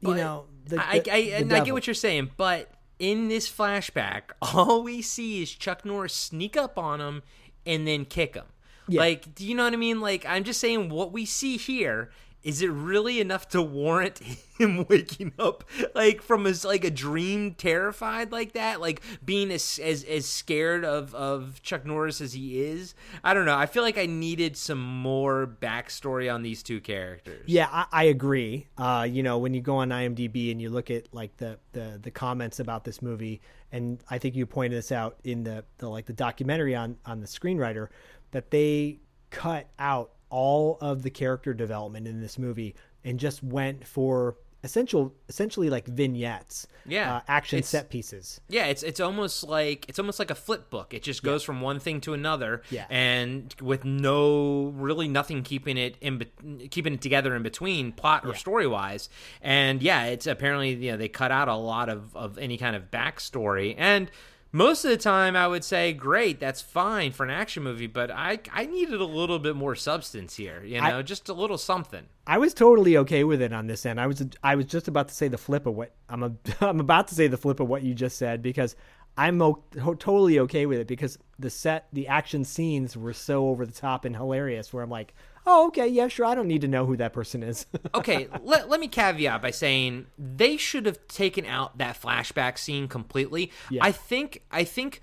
you 0.00 0.08
But 0.08 0.16
know 0.16 0.44
the, 0.66 0.76
I, 0.84 0.98
the- 1.00 1.12
I, 1.12 1.22
the 1.22 1.32
and 1.34 1.52
I 1.52 1.60
get 1.64 1.74
what 1.74 1.86
you're 1.86 1.94
saying, 1.94 2.30
but 2.36 2.70
in 2.98 3.28
this 3.28 3.50
flashback, 3.50 4.22
all 4.42 4.82
we 4.82 5.02
see 5.02 5.42
is 5.42 5.50
Chuck 5.50 5.84
Norris 5.84 6.14
sneak 6.14 6.56
up 6.56 6.78
on 6.78 7.00
him 7.00 7.22
and 7.64 7.86
then 7.86 8.04
kick 8.04 8.34
him. 8.34 8.46
Yeah. 8.88 9.00
Like, 9.00 9.34
do 9.34 9.44
you 9.46 9.54
know 9.54 9.64
what 9.64 9.72
I 9.72 9.76
mean? 9.76 10.00
Like, 10.00 10.24
I'm 10.26 10.44
just 10.44 10.60
saying, 10.60 10.90
what 10.90 11.10
we 11.12 11.24
see 11.26 11.56
here 11.56 12.10
is 12.46 12.62
it 12.62 12.70
really 12.70 13.20
enough 13.20 13.48
to 13.48 13.60
warrant 13.60 14.20
him 14.58 14.86
waking 14.88 15.32
up 15.36 15.64
like 15.96 16.22
from 16.22 16.44
his 16.44 16.64
like 16.64 16.84
a 16.84 16.90
dream, 16.92 17.54
terrified 17.54 18.30
like 18.30 18.52
that, 18.52 18.80
like 18.80 19.02
being 19.24 19.50
as 19.50 19.80
as 19.82 20.04
as 20.04 20.26
scared 20.26 20.84
of 20.84 21.12
of 21.12 21.60
Chuck 21.62 21.84
Norris 21.84 22.20
as 22.20 22.34
he 22.34 22.62
is? 22.62 22.94
I 23.24 23.34
don't 23.34 23.46
know. 23.46 23.56
I 23.56 23.66
feel 23.66 23.82
like 23.82 23.98
I 23.98 24.06
needed 24.06 24.56
some 24.56 24.78
more 24.78 25.56
backstory 25.60 26.32
on 26.32 26.42
these 26.42 26.62
two 26.62 26.80
characters. 26.80 27.42
Yeah, 27.46 27.68
I, 27.70 27.86
I 27.90 28.04
agree. 28.04 28.68
Uh, 28.78 29.08
you 29.10 29.24
know, 29.24 29.38
when 29.38 29.52
you 29.52 29.60
go 29.60 29.78
on 29.78 29.88
IMDb 29.88 30.52
and 30.52 30.62
you 30.62 30.70
look 30.70 30.88
at 30.88 31.12
like 31.12 31.36
the, 31.38 31.58
the 31.72 31.98
the 32.00 32.12
comments 32.12 32.60
about 32.60 32.84
this 32.84 33.02
movie, 33.02 33.40
and 33.72 33.98
I 34.08 34.18
think 34.18 34.36
you 34.36 34.46
pointed 34.46 34.78
this 34.78 34.92
out 34.92 35.18
in 35.24 35.42
the, 35.42 35.64
the 35.78 35.88
like 35.88 36.06
the 36.06 36.12
documentary 36.12 36.76
on 36.76 36.96
on 37.04 37.18
the 37.18 37.26
screenwriter 37.26 37.88
that 38.30 38.52
they 38.52 39.00
cut 39.30 39.66
out 39.80 40.12
all 40.30 40.78
of 40.80 41.02
the 41.02 41.10
character 41.10 41.54
development 41.54 42.06
in 42.08 42.20
this 42.20 42.38
movie 42.38 42.74
and 43.04 43.18
just 43.20 43.42
went 43.42 43.86
for 43.86 44.36
essential 44.64 45.14
essentially 45.28 45.70
like 45.70 45.86
vignettes, 45.86 46.66
Yeah, 46.86 47.16
uh, 47.16 47.20
action 47.28 47.58
it's- 47.58 47.68
set 47.68 47.88
pieces. 47.88 48.40
Yeah, 48.48 48.66
it's 48.66 48.82
it's 48.82 48.98
almost 48.98 49.44
like 49.44 49.84
it's 49.88 50.00
almost 50.00 50.18
like 50.18 50.30
a 50.32 50.34
flip 50.34 50.70
book. 50.70 50.92
It 50.92 51.04
just 51.04 51.22
goes 51.22 51.44
from 51.44 51.60
one 51.60 51.78
thing 51.78 52.00
to 52.00 52.14
another, 52.14 52.62
Yeah. 52.70 52.86
and 52.90 53.54
with 53.60 53.84
no 53.84 54.72
really 54.74 55.06
nothing 55.06 55.44
keeping 55.44 55.76
it 55.76 55.96
in 56.00 56.18
be- 56.18 56.68
keeping 56.68 56.94
it 56.94 57.00
together 57.00 57.36
in 57.36 57.44
between 57.44 57.92
plot 57.92 58.24
or 58.24 58.30
Yeah. 58.30 58.34
story 58.38 58.66
wise. 58.66 59.08
And 59.40 59.80
yeah, 59.82 60.06
it's 60.06 60.26
apparently 60.26 60.74
you 60.74 60.90
know 60.92 60.96
they 60.96 61.08
cut 61.08 61.30
out 61.30 61.46
a 61.46 61.54
lot 61.54 61.88
of 61.88 62.16
of 62.16 62.36
any 62.38 62.56
kind 62.58 62.74
of 62.74 62.90
backstory 62.90 63.74
and. 63.78 64.10
Most 64.56 64.84
of 64.84 64.90
the 64.90 64.96
time 64.96 65.36
I 65.36 65.46
would 65.46 65.64
say, 65.64 65.92
great, 65.92 66.40
that's 66.40 66.62
fine 66.62 67.12
for 67.12 67.24
an 67.24 67.30
action 67.30 67.62
movie, 67.62 67.86
but 67.86 68.10
I 68.10 68.38
I 68.52 68.66
needed 68.66 69.00
a 69.00 69.04
little 69.04 69.38
bit 69.38 69.54
more 69.54 69.74
substance 69.74 70.36
here, 70.36 70.62
you 70.64 70.80
know, 70.80 70.98
I- 70.98 71.02
just 71.02 71.28
a 71.28 71.34
little 71.34 71.58
something. 71.58 72.06
I 72.26 72.38
was 72.38 72.54
totally 72.54 72.96
okay 72.96 73.22
with 73.22 73.40
it 73.40 73.52
on 73.52 73.66
this 73.68 73.86
end. 73.86 74.00
I 74.00 74.06
was 74.06 74.24
I 74.42 74.56
was 74.56 74.66
just 74.66 74.88
about 74.88 75.08
to 75.08 75.14
say 75.14 75.28
the 75.28 75.38
flip 75.38 75.66
of 75.66 75.74
what 75.74 75.92
I'm 76.08 76.22
a, 76.22 76.32
I'm 76.60 76.80
about 76.80 77.08
to 77.08 77.14
say 77.14 77.28
the 77.28 77.36
flip 77.36 77.60
of 77.60 77.68
what 77.68 77.82
you 77.82 77.94
just 77.94 78.16
said 78.18 78.42
because 78.42 78.74
I'm 79.16 79.40
o- 79.40 79.62
totally 79.98 80.38
okay 80.40 80.66
with 80.66 80.78
it 80.78 80.86
because 80.86 81.18
the 81.38 81.50
set 81.50 81.88
the 81.92 82.08
action 82.08 82.44
scenes 82.44 82.96
were 82.96 83.12
so 83.12 83.48
over 83.48 83.64
the 83.64 83.72
top 83.72 84.04
and 84.04 84.14
hilarious 84.14 84.72
where 84.72 84.82
I'm 84.82 84.90
like, 84.90 85.14
"Oh, 85.46 85.68
okay, 85.68 85.86
yeah, 85.88 86.08
sure. 86.08 86.26
I 86.26 86.34
don't 86.34 86.48
need 86.48 86.60
to 86.62 86.68
know 86.68 86.84
who 86.86 86.96
that 86.98 87.12
person 87.12 87.42
is." 87.42 87.66
okay, 87.94 88.28
let, 88.42 88.68
let 88.68 88.80
me 88.80 88.88
caveat 88.88 89.40
by 89.40 89.50
saying 89.50 90.06
they 90.18 90.56
should 90.56 90.86
have 90.86 91.06
taken 91.08 91.46
out 91.46 91.78
that 91.78 92.00
flashback 92.00 92.58
scene 92.58 92.88
completely. 92.88 93.50
Yeah. 93.70 93.84
I 93.84 93.92
think 93.92 94.42
I 94.50 94.64
think 94.64 95.00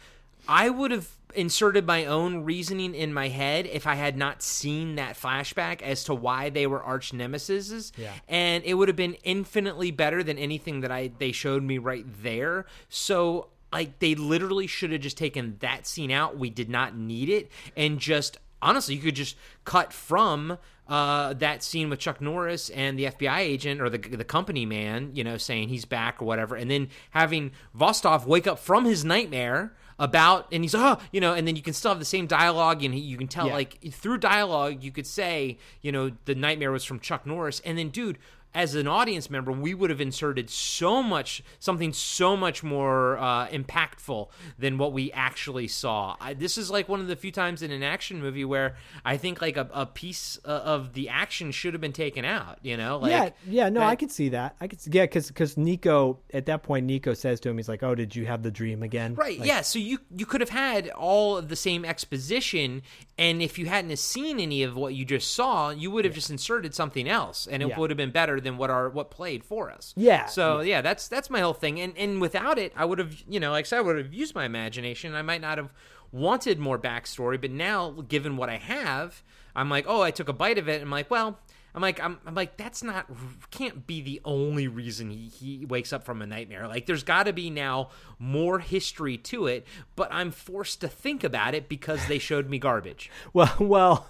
I 0.48 0.70
would 0.70 0.92
have 0.92 1.10
inserted 1.36 1.88
my 1.88 2.06
own 2.06 2.44
reasoning 2.44 2.94
in 2.94 3.14
my 3.14 3.28
head 3.28 3.66
if 3.66 3.88
I 3.88 3.96
had 3.96 4.16
not 4.18 4.44
seen 4.44 4.96
that 4.96 5.16
flashback 5.16 5.82
as 5.82 6.04
to 6.04 6.14
why 6.14 6.50
they 6.50 6.68
were 6.68 6.84
arch 6.84 7.14
nemesis. 7.14 7.92
Yeah. 7.98 8.12
And 8.28 8.64
it 8.64 8.76
would 8.76 8.88
have 8.88 8.96
been 8.96 9.16
infinitely 9.24 9.90
better 9.92 10.24
than 10.24 10.38
anything 10.38 10.82
that 10.82 10.92
I 10.92 11.12
they 11.18 11.32
showed 11.32 11.64
me 11.64 11.78
right 11.78 12.06
there. 12.22 12.66
So 12.90 13.50
like 13.74 14.00
they 14.00 14.16
literally 14.16 14.68
should 14.68 14.92
have 14.92 15.02
just 15.02 15.18
taken 15.18 15.58
that 15.60 15.86
scene 15.88 16.12
out. 16.12 16.38
We 16.38 16.50
did 16.50 16.70
not 16.70 16.96
need 16.96 17.30
it 17.30 17.52
and 17.76 18.00
just 18.00 18.38
honestly 18.62 18.96
you 18.96 19.02
could 19.02 19.16
just 19.16 19.36
cut 19.66 19.92
from 19.92 20.58
uh, 20.88 21.34
that 21.34 21.64
scene 21.64 21.90
with 21.90 22.00
Chuck 22.00 22.20
Norris 22.20 22.70
and 22.70 23.00
the 23.00 23.06
FBI 23.06 23.40
agent 23.40 23.82
or 23.82 23.90
the 23.90 23.98
the 23.98 24.26
company 24.26 24.66
man, 24.66 25.12
you 25.14 25.24
know, 25.24 25.38
saying 25.38 25.70
he's 25.70 25.86
back 25.86 26.22
or 26.22 26.26
whatever, 26.26 26.56
and 26.56 26.70
then 26.70 26.90
having 27.12 27.52
Rostov 27.74 28.28
wake 28.28 28.48
up 28.48 28.60
from 28.60 28.84
his 28.84 29.06
nightmare 29.06 29.74
about, 29.98 30.48
and 30.52 30.62
he's 30.64 30.76
oh, 30.76 30.98
you 31.14 31.22
know, 31.22 31.34
and 31.34 31.48
then 31.48 31.56
you 31.56 31.62
can 31.62 31.74
still 31.74 31.92
have 31.92 32.00
the 32.00 32.06
same 32.06 32.28
dialogue, 32.28 32.84
and 32.84 32.94
he, 32.94 33.00
you 33.00 33.16
can 33.18 33.28
tell 33.30 33.48
Yeah. 33.48 33.54
like 33.54 33.80
through 33.94 34.18
dialogue 34.18 34.84
you 34.84 34.92
could 34.92 35.08
say, 35.08 35.58
you 35.82 35.94
know, 35.94 36.12
the 36.26 36.36
nightmare 36.36 36.72
was 36.72 36.84
from 36.84 37.00
Chuck 37.00 37.26
Norris, 37.26 37.62
and 37.66 37.78
then 37.78 37.88
dude. 37.90 38.18
As 38.56 38.76
an 38.76 38.88
audience 38.88 39.30
member, 39.30 39.52
we 39.52 39.74
would 39.74 39.90
have 39.90 40.00
inserted 40.02 40.50
so 40.50 41.02
much, 41.02 41.42
something 41.60 41.92
so 41.94 42.38
much 42.38 42.64
more 42.64 43.18
uh, 43.18 43.48
impactful 43.48 44.30
than 44.60 44.78
what 44.78 44.94
we 44.94 45.12
actually 45.12 45.68
saw. 45.68 46.16
I, 46.22 46.34
this 46.34 46.58
is 46.58 46.70
like 46.70 46.88
one 46.88 47.00
of 47.00 47.08
the 47.08 47.16
few 47.16 47.32
times 47.32 47.62
in 47.62 47.72
an 47.72 47.82
action 47.84 48.22
movie 48.22 48.46
where 48.46 48.76
I 49.04 49.18
think 49.18 49.42
like 49.42 49.58
a, 49.58 49.68
a 49.74 49.86
piece 49.86 50.38
uh, 50.46 50.50
of 50.50 50.94
the 50.94 51.10
action 51.10 51.52
should 51.52 51.74
have 51.74 51.82
been 51.82 51.94
taken 51.94 52.26
out. 52.26 52.60
You 52.62 52.78
know, 52.78 52.98
like 52.98 53.12
yeah, 53.12 53.30
yeah, 53.48 53.70
no, 53.70 53.80
that- 53.80 53.90
I 53.90 53.96
could 53.96 54.12
see 54.12 54.30
that. 54.30 54.56
I 54.62 54.68
could, 54.68 54.80
yeah, 54.86 55.04
because 55.04 55.28
because 55.30 55.58
Nico 55.58 56.20
at 56.34 56.46
that 56.46 56.64
point, 56.64 56.86
Nico 56.86 57.14
says 57.14 57.40
to 57.42 57.50
him, 57.50 57.58
he's 57.58 57.70
like, 57.70 57.82
"Oh, 57.84 57.96
did 57.96 58.16
you 58.16 58.26
have 58.26 58.44
the 58.44 58.52
dream 58.52 58.84
again?" 58.84 59.16
Right. 59.16 59.40
Like, 59.40 59.48
yeah. 59.48 59.62
So 59.62 59.80
you 59.80 60.00
you 60.16 60.26
could 60.26 60.42
have 60.42 60.50
had 60.50 60.90
all 60.90 61.38
of 61.38 61.50
the 61.50 61.56
same 61.56 61.86
exposition, 61.86 62.82
and 63.18 63.42
if 63.42 63.60
you 63.60 63.68
hadn't 63.68 63.96
seen 63.98 64.40
any 64.40 64.64
of 64.64 64.76
what 64.76 64.96
you 64.96 65.06
just 65.06 65.34
saw, 65.34 65.70
you 65.70 65.92
would 65.92 66.04
have 66.06 66.14
just 66.16 66.30
inserted 66.30 66.74
something 66.74 67.08
else, 67.08 67.48
and 67.48 67.62
it 67.62 67.70
Yeah. 67.70 67.80
would 67.80 67.90
have 67.92 67.98
been 67.98 68.12
better 68.12 68.40
than 68.42 68.58
what 68.58 68.70
our 68.70 68.90
what 68.90 69.12
played 69.12 69.44
for 69.44 69.70
us. 69.72 69.94
Yeah, 69.96 70.26
So 70.26 70.62
yeah, 70.62 70.82
that's 70.82 71.08
that's 71.08 71.30
my 71.30 71.42
whole 71.42 71.54
thing, 71.54 71.80
and 71.80 71.98
and 71.98 72.20
without 72.22 72.58
it, 72.58 72.74
I 72.76 72.86
would 72.86 73.00
have 73.00 73.24
you 73.28 73.40
know 73.40 73.52
like 73.52 73.66
I 73.66 73.68
said, 73.68 73.78
I 73.78 73.82
would 73.82 73.98
have 73.98 74.14
used 74.14 74.34
my 74.36 74.46
imagination. 74.46 75.14
I 75.16 75.22
might 75.22 75.42
not 75.42 75.58
have 75.58 75.72
wanted 76.12 76.60
more 76.60 76.78
backstory, 76.80 77.40
but 77.40 77.52
now 77.52 77.92
given 78.08 78.38
what 78.38 78.50
I 78.50 78.58
have, 78.58 79.24
I'm 79.56 79.70
like, 79.70 79.86
oh, 79.88 80.02
I 80.02 80.12
took 80.12 80.30
a 80.30 80.34
bite 80.34 80.58
of 80.58 80.68
it. 80.70 80.76
And 80.76 80.84
I'm 80.84 80.92
like, 80.92 81.10
well. 81.12 81.40
I'm 81.76 81.82
like, 81.82 82.00
I'm, 82.00 82.20
I'm 82.26 82.36
like, 82.36 82.58
that's 82.58 82.84
not, 82.84 83.08
can't 83.50 83.88
be 83.88 84.02
the 84.02 84.22
only 84.26 84.68
reason 84.68 85.10
he, 85.10 85.28
he 85.28 85.66
wakes 85.66 85.92
up 85.92 86.04
from 86.04 86.22
a 86.22 86.28
nightmare. 86.28 86.68
Like, 86.68 86.86
there's 86.86 87.04
got 87.04 87.24
to 87.24 87.34
be 87.34 87.50
now 87.50 87.90
more 88.20 88.60
history 88.60 89.18
to 89.18 89.48
it, 89.48 89.66
but 89.96 90.08
I'm 90.12 90.32
forced 90.32 90.82
to 90.82 90.88
think 90.88 91.24
about 91.24 91.56
it 91.56 91.68
because 91.68 92.06
they 92.08 92.20
showed 92.20 92.50
me 92.50 92.60
garbage. 92.60 93.10
Well, 93.34 93.56
well, 93.60 94.08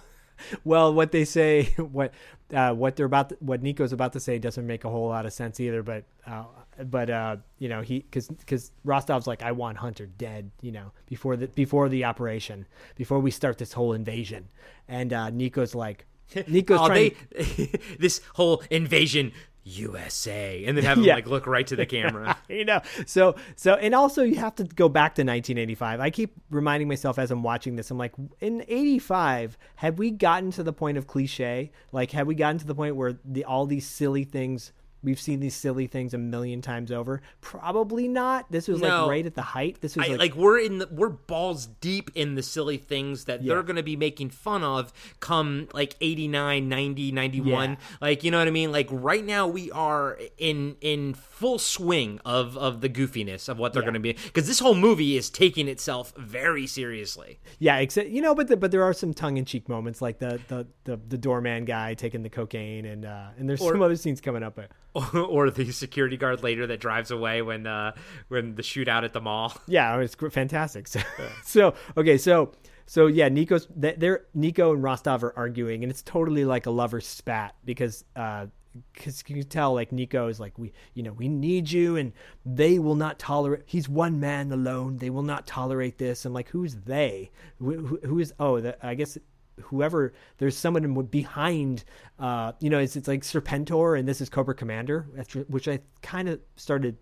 well. 0.64 0.92
What 0.92 1.12
they 1.12 1.24
say, 1.24 1.64
what 1.78 2.12
uh, 2.52 2.74
what 2.74 2.96
they're 2.96 3.06
about, 3.06 3.30
to, 3.30 3.36
what 3.40 3.62
Nico's 3.62 3.92
about 3.92 4.12
to 4.14 4.20
say, 4.20 4.38
doesn't 4.38 4.66
make 4.66 4.84
a 4.84 4.90
whole 4.90 5.08
lot 5.08 5.24
of 5.24 5.32
sense 5.32 5.60
either. 5.60 5.82
But 5.82 6.04
uh, 6.26 6.44
but 6.84 7.08
uh, 7.08 7.36
you 7.58 7.68
know, 7.68 7.80
he 7.80 8.00
because 8.00 8.28
because 8.28 8.72
Rostov's 8.84 9.26
like, 9.26 9.42
I 9.42 9.52
want 9.52 9.78
Hunter 9.78 10.06
dead. 10.06 10.50
You 10.60 10.72
know, 10.72 10.92
before 11.06 11.36
the 11.36 11.46
before 11.48 11.88
the 11.88 12.04
operation, 12.04 12.66
before 12.96 13.20
we 13.20 13.30
start 13.30 13.56
this 13.56 13.72
whole 13.72 13.94
invasion, 13.94 14.48
and 14.88 15.12
uh, 15.12 15.30
Nico's 15.30 15.74
like, 15.74 16.04
Nico's 16.46 16.80
oh, 16.80 16.86
trying. 16.86 17.12
they, 17.32 17.70
this 17.98 18.20
whole 18.34 18.62
invasion 18.70 19.32
USA, 19.66 20.62
and 20.66 20.76
then 20.76 20.84
have 20.84 20.98
him 20.98 21.04
Yeah. 21.04 21.14
like 21.14 21.26
look 21.26 21.46
right 21.46 21.66
to 21.68 21.74
the 21.76 21.86
camera. 21.86 22.36
you 22.50 22.66
know 22.66 22.80
so 23.06 23.34
so 23.56 23.74
and 23.74 23.94
also 23.94 24.22
you 24.22 24.36
have 24.36 24.54
to 24.56 24.64
go 24.64 24.90
back 24.90 25.14
to 25.14 25.22
1985 25.22 26.00
i 26.00 26.10
keep 26.10 26.34
reminding 26.50 26.86
myself 26.86 27.18
as 27.18 27.30
i'm 27.30 27.42
watching 27.42 27.76
this 27.76 27.90
i'm 27.90 27.96
like 27.96 28.12
in 28.40 28.62
85 28.68 29.56
have 29.76 29.98
we 29.98 30.10
gotten 30.10 30.50
to 30.52 30.62
the 30.62 30.72
point 30.74 30.98
of 30.98 31.06
cliche 31.06 31.70
like 31.92 32.10
have 32.10 32.26
we 32.26 32.34
gotten 32.34 32.58
to 32.58 32.66
the 32.66 32.74
point 32.74 32.96
where 32.96 33.14
the 33.24 33.44
all 33.44 33.64
these 33.64 33.86
silly 33.86 34.24
things 34.24 34.72
we've 35.04 35.20
seen 35.20 35.38
these 35.40 35.54
silly 35.54 35.86
things 35.86 36.12
a 36.14 36.18
million 36.18 36.60
times 36.62 36.90
over 36.90 37.20
probably 37.40 38.08
not 38.08 38.50
this 38.50 38.66
was 38.66 38.80
No. 38.80 39.02
like 39.02 39.10
right 39.10 39.26
at 39.26 39.34
the 39.34 39.42
height 39.42 39.80
this 39.80 39.94
was 39.96 40.06
I, 40.06 40.10
like, 40.12 40.18
like, 40.18 40.34
we're 40.34 40.58
in 40.58 40.78
the 40.78 40.88
we're 40.90 41.10
balls 41.10 41.66
deep 41.66 42.10
in 42.14 42.34
the 42.34 42.42
silly 42.42 42.78
things 42.78 43.26
that 43.26 43.42
Yeah. 43.42 43.54
they're 43.54 43.62
going 43.62 43.76
to 43.76 43.82
be 43.82 43.96
making 43.96 44.30
fun 44.30 44.64
of 44.64 44.92
come 45.20 45.68
like 45.72 45.94
89 46.00 46.68
90 46.68 47.12
91 47.12 47.70
Yeah. 47.70 47.76
like 48.00 48.24
you 48.24 48.30
know 48.30 48.38
what 48.38 48.48
i 48.48 48.50
mean 48.50 48.72
like 48.72 48.88
right 48.90 49.24
now 49.24 49.46
we 49.46 49.70
are 49.70 50.18
in 50.38 50.76
in 50.80 51.14
full 51.14 51.58
swing 51.58 52.20
of 52.24 52.56
of 52.56 52.80
the 52.80 52.88
goofiness 52.88 53.48
of 53.48 53.58
what 53.58 53.72
they're 53.72 53.82
Yeah. 53.82 53.86
going 53.86 53.94
to 53.94 54.00
be 54.00 54.12
because 54.14 54.46
this 54.46 54.58
whole 54.60 54.74
movie 54.74 55.16
is 55.16 55.28
taking 55.30 55.68
itself 55.68 56.12
very 56.16 56.66
seriously 56.66 57.38
yeah 57.58 57.76
except 57.78 58.08
you 58.08 58.22
know 58.22 58.34
but 58.34 58.48
the, 58.48 58.56
but 58.56 58.70
there 58.70 58.82
are 58.82 58.94
some 58.94 59.12
tongue-in-cheek 59.12 59.68
moments 59.68 60.00
like 60.00 60.18
the 60.18 60.40
the 60.48 60.66
the, 60.84 60.98
the 61.08 61.18
doorman 61.18 61.64
guy 61.64 61.94
taking 61.94 62.22
the 62.22 62.30
cocaine 62.30 62.84
and 62.86 63.04
uh 63.04 63.28
and 63.38 63.48
there's 63.48 63.60
Or- 63.60 63.72
some 63.72 63.82
other 63.82 63.96
scenes 63.96 64.20
coming 64.20 64.42
up 64.42 64.54
but 64.56 64.70
or 65.14 65.50
the 65.50 65.72
security 65.72 66.16
guard 66.16 66.42
later 66.42 66.66
that 66.66 66.80
drives 66.80 67.10
away 67.10 67.42
when 67.42 67.66
uh 67.66 67.92
when 68.28 68.54
the 68.54 68.62
shootout 68.62 69.04
at 69.04 69.12
the 69.12 69.20
mall 69.20 69.52
Yeah, 69.66 69.98
it's 69.98 70.14
fantastic. 70.14 70.86
So, 70.94 71.00
so 71.44 71.74
okay, 71.96 72.18
so 72.18 72.52
so 72.86 73.06
yeah, 73.06 73.28
Nico's 73.28 73.66
they're 73.74 74.26
Nico 74.34 74.72
and 74.72 74.82
Rostov 74.82 75.24
are 75.24 75.32
arguing, 75.36 75.82
and 75.82 75.90
it's 75.90 76.02
totally 76.02 76.44
like 76.44 76.66
a 76.66 76.70
lover 76.70 77.00
spat 77.00 77.54
because 77.64 78.04
uh, 78.14 78.46
because 78.92 79.22
you 79.26 79.36
can 79.36 79.48
tell 79.48 79.72
like 79.74 79.92
Nico 79.92 80.28
is 80.28 80.38
like 80.38 80.58
we 80.58 80.72
you 80.94 81.02
know 81.02 81.12
we 81.12 81.28
need 81.28 81.70
you, 81.70 81.96
and 81.96 82.12
they 82.44 82.78
will 82.78 82.94
not 82.94 83.18
tolerate. 83.18 83.62
He's 83.66 83.88
one 83.88 84.20
man 84.20 84.52
alone. 84.52 84.98
They 84.98 85.10
will 85.10 85.22
not 85.22 85.46
tolerate 85.46 85.98
this. 85.98 86.24
I'm 86.24 86.32
like, 86.32 86.50
who's 86.50 86.74
they? 86.74 87.30
Who, 87.58 87.86
who, 87.86 88.00
who 88.04 88.18
is? 88.18 88.34
Oh, 88.38 88.60
the, 88.60 88.86
I 88.86 88.94
guess 88.94 89.16
whoever 89.62 90.12
there's 90.38 90.56
someone 90.56 90.90
behind 91.06 91.84
uh 92.18 92.52
you 92.60 92.68
know 92.70 92.78
it's, 92.78 92.96
it's 92.96 93.06
like 93.08 93.22
serpentor 93.22 93.98
and 93.98 94.08
this 94.08 94.20
is 94.20 94.28
cobra 94.28 94.54
commander 94.54 95.06
after- 95.18 95.42
which 95.44 95.68
i 95.68 95.78
kind 96.02 96.28
of 96.28 96.40
started 96.56 96.96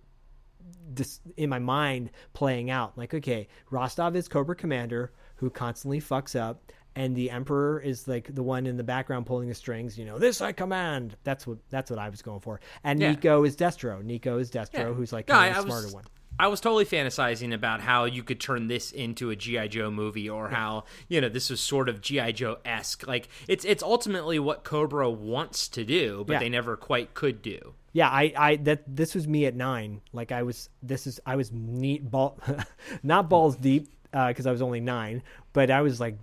this 0.95 1.21
in 1.37 1.49
my 1.49 1.59
mind 1.59 2.11
playing 2.35 2.71
out 2.71 2.97
like 2.99 3.15
okay 3.15 3.49
rostov 3.71 4.15
is 4.17 4.29
cobra 4.29 4.55
commander 4.55 5.13
who 5.37 5.49
constantly 5.51 6.01
fucks 6.01 6.39
up 6.39 6.71
and 6.95 7.17
the 7.17 7.31
emperor 7.31 7.81
is 7.81 8.07
like 8.07 8.35
the 8.35 8.43
one 8.43 8.67
in 8.67 8.77
the 8.77 8.85
background 8.85 9.25
pulling 9.25 9.49
the 9.49 9.55
strings 9.55 9.99
you 9.99 10.05
know 10.05 10.19
this 10.19 10.41
i 10.43 10.53
command 10.53 11.17
that's 11.25 11.47
what 11.47 11.57
that's 11.71 11.91
what 11.91 11.99
i 11.99 12.09
was 12.09 12.21
going 12.21 12.41
for 12.41 12.61
and 12.85 13.01
Yeah. 13.01 13.13
nico 13.13 13.45
is 13.45 13.57
destro 13.57 14.03
nico 14.05 14.37
is 14.39 14.51
destro 14.51 14.75
Yeah. 14.75 14.93
who's 14.93 15.13
like 15.13 15.29
No, 15.29 15.35
kind 15.35 15.55
I- 15.55 15.59
of 15.59 15.65
the 15.67 15.73
I 15.73 15.75
was- 15.75 15.83
smarter 15.85 15.95
one 15.97 16.05
I 16.39 16.49
was 16.49 16.61
totally 16.61 16.85
fantasizing 16.85 17.55
about 17.55 17.81
how 17.81 18.05
you 18.05 18.23
could 18.23 18.41
turn 18.41 18.67
this 18.67 18.91
into 18.91 19.31
a 19.31 19.37
GI 19.37 19.69
Joe 19.69 19.91
movie, 19.91 20.29
or 20.29 20.49
how 20.49 20.85
you 21.09 21.21
know 21.21 21.29
this 21.29 21.51
was 21.51 21.61
sort 21.61 21.89
of 21.89 22.01
GI 22.01 22.33
Joe 22.33 22.59
esque. 22.65 23.07
Like 23.07 23.29
it's 23.49 23.65
it's 23.65 23.83
ultimately 23.83 24.39
what 24.39 24.65
Cobra 24.65 25.09
wants 25.11 25.69
to 25.69 25.85
do, 25.85 26.25
but 26.27 26.35
Yeah. 26.35 26.39
they 26.41 26.49
never 26.49 26.77
quite 26.77 27.15
could 27.15 27.43
do. 27.43 27.75
Yeah, 27.93 28.09
I, 28.09 28.33
I 28.37 28.57
that 28.57 28.83
this 28.87 29.15
was 29.15 29.29
me 29.29 29.45
at 29.47 29.55
nine. 29.55 30.01
Like 30.13 30.33
I 30.33 30.43
was, 30.43 30.71
this 30.83 31.07
is 31.07 31.21
I 31.27 31.37
was 31.37 31.53
neat 31.53 32.11
ball, 32.11 32.39
not 33.03 33.29
balls 33.29 33.55
deep 33.57 33.89
because 34.11 34.47
I 34.47 34.51
was 34.53 34.63
only 34.63 34.81
nine, 34.81 35.23
but 35.53 35.71
I 35.71 35.83
was 35.83 36.01
like 36.01 36.17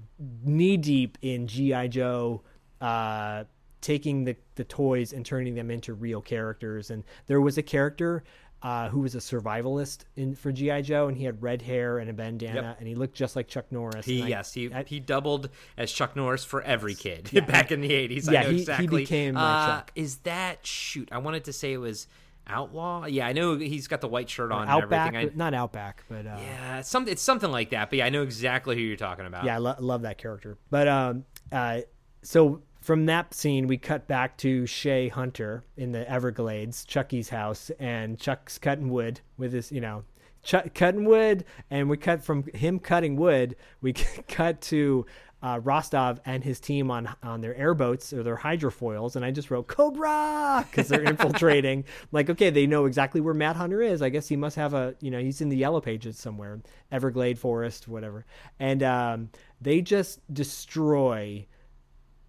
knee 0.44 0.78
deep 0.78 1.18
in 1.22 1.48
GI 1.48 1.90
Joe, 1.90 2.42
uh, 2.82 3.44
taking 3.82 4.24
the 4.26 4.36
the 4.56 4.64
toys 4.64 5.14
and 5.14 5.24
turning 5.26 5.54
them 5.56 5.70
into 5.72 5.94
real 5.94 6.22
characters. 6.22 6.90
And 6.90 7.04
there 7.28 7.40
was 7.40 7.58
a 7.60 7.64
character 7.64 8.24
uh, 8.62 8.90
who 8.90 9.00
was 9.00 9.16
a 9.16 9.20
survivalist 9.20 10.00
in 10.16 10.36
for 10.36 10.52
GI 10.52 10.82
Joe, 10.82 11.08
and 11.08 11.16
he 11.16 11.24
had 11.24 11.42
red 11.42 11.62
hair 11.62 11.98
and 12.00 12.10
a 12.10 12.14
bandana, 12.14 12.62
Yep. 12.62 12.76
and 12.80 12.88
he 12.88 12.96
looked 12.96 13.16
just 13.16 13.36
like 13.36 13.48
Chuck 13.48 13.72
Norris. 13.72 14.06
He 14.06 14.22
I- 14.24 14.28
yes 14.28 14.54
he 14.54 14.74
I- 14.74 14.84
he 14.84 15.00
doubled 15.00 15.50
as 15.78 15.92
Chuck 15.92 16.16
Norris 16.16 16.44
for 16.44 16.62
every 16.64 16.94
kid 16.96 17.30
back 17.48 17.72
in 17.72 17.80
the 17.82 17.94
eighties. 17.94 18.28
Yeah, 18.30 18.42
I 18.42 18.44
know 18.44 18.50
he- 18.50 18.56
he 18.56 18.62
exactly. 18.62 18.88
became 19.04 19.36
my 19.36 19.42
uh, 19.42 19.68
Chuck. 19.78 19.92
Is 19.96 20.18
that 20.20 20.66
shoot? 20.66 21.08
I 21.12 21.20
wanted 21.20 21.46
to 21.46 21.54
say 21.54 21.72
it 21.74 21.78
was 21.78 22.08
Outlaw. 22.48 23.06
Yeah, 23.06 23.28
I 23.28 23.34
know 23.34 23.58
he's 23.58 23.88
got 23.88 24.02
the 24.02 24.08
white 24.08 24.30
shirt 24.30 24.52
on 24.52 24.64
and 24.64 24.72
Outback, 24.72 25.14
everything. 25.14 25.40
I, 25.40 25.44
not 25.46 25.54
Outback, 25.54 26.04
but 26.10 26.26
uh, 26.26 26.36
yeah, 26.42 26.80
it's 26.80 26.90
something 26.90 27.12
it's 27.12 27.22
something 27.22 27.52
like 27.52 27.70
that. 27.70 27.90
But 27.92 28.00
yeah, 28.00 28.06
I 28.08 28.10
know 28.10 28.24
exactly 28.24 28.76
who 28.76 28.82
you're 28.82 28.98
talking 28.98 29.26
about. 29.28 29.46
yeah, 29.46 29.56
I 29.56 29.58
lo- 29.60 29.76
love 29.80 30.02
that 30.02 30.18
character. 30.18 30.58
But 30.72 30.88
um, 30.88 31.26
uh, 31.52 31.82
so 32.24 32.64
from 32.90 33.06
that 33.06 33.36
scene, 33.36 33.68
we 33.68 33.78
cut 33.78 34.08
back 34.08 34.36
to 34.36 34.66
Shay 34.66 35.10
Hunter 35.10 35.64
in 35.78 35.92
the 35.92 36.10
Everglades, 36.10 36.84
Chucky's 36.84 37.30
house, 37.30 37.70
and 37.78 38.20
Chuck's 38.20 38.58
cutting 38.58 38.90
wood 38.90 39.22
with 39.38 39.54
his, 39.54 39.72
you 39.72 39.80
know, 39.80 40.06
ch- 40.42 40.74
cutting 40.74 41.06
wood, 41.06 41.46
and 41.70 41.88
we 41.88 41.98
cut 41.98 42.24
from 42.24 42.46
him 42.52 42.80
cutting 42.80 43.16
wood. 43.16 43.56
We 43.80 43.94
cut 44.28 44.60
to 44.62 45.06
uh, 45.44 45.60
Rostov 45.64 46.20
and 46.26 46.44
his 46.44 46.60
team 46.60 46.90
on 46.90 47.16
on 47.22 47.42
their 47.42 47.56
airboats 47.56 48.12
or 48.12 48.24
their 48.24 48.38
hydrofoils, 48.38 49.16
and 49.16 49.24
I 49.24 49.30
just 49.30 49.52
wrote 49.52 49.68
Cobra 49.68 50.66
because 50.68 50.88
they're 50.88 51.04
infiltrating. 51.08 51.86
like, 52.12 52.32
okay, 52.32 52.50
they 52.50 52.66
know 52.66 52.86
exactly 52.86 53.22
where 53.22 53.36
Matt 53.36 53.56
Hunter 53.56 53.84
is. 53.84 54.02
I 54.02 54.10
guess 54.10 54.28
he 54.28 54.36
must 54.36 54.56
have 54.56 54.74
a, 54.74 54.96
you 55.00 55.12
know, 55.12 55.20
he's 55.20 55.42
in 55.42 55.50
the 55.50 55.58
yellow 55.58 55.80
pages 55.80 56.18
somewhere, 56.18 56.60
Everglade 56.92 57.38
Forest, 57.38 57.88
whatever. 57.88 58.26
And 58.60 58.82
um, 58.82 59.30
they 59.62 59.82
just 59.82 60.22
destroy 60.34 61.46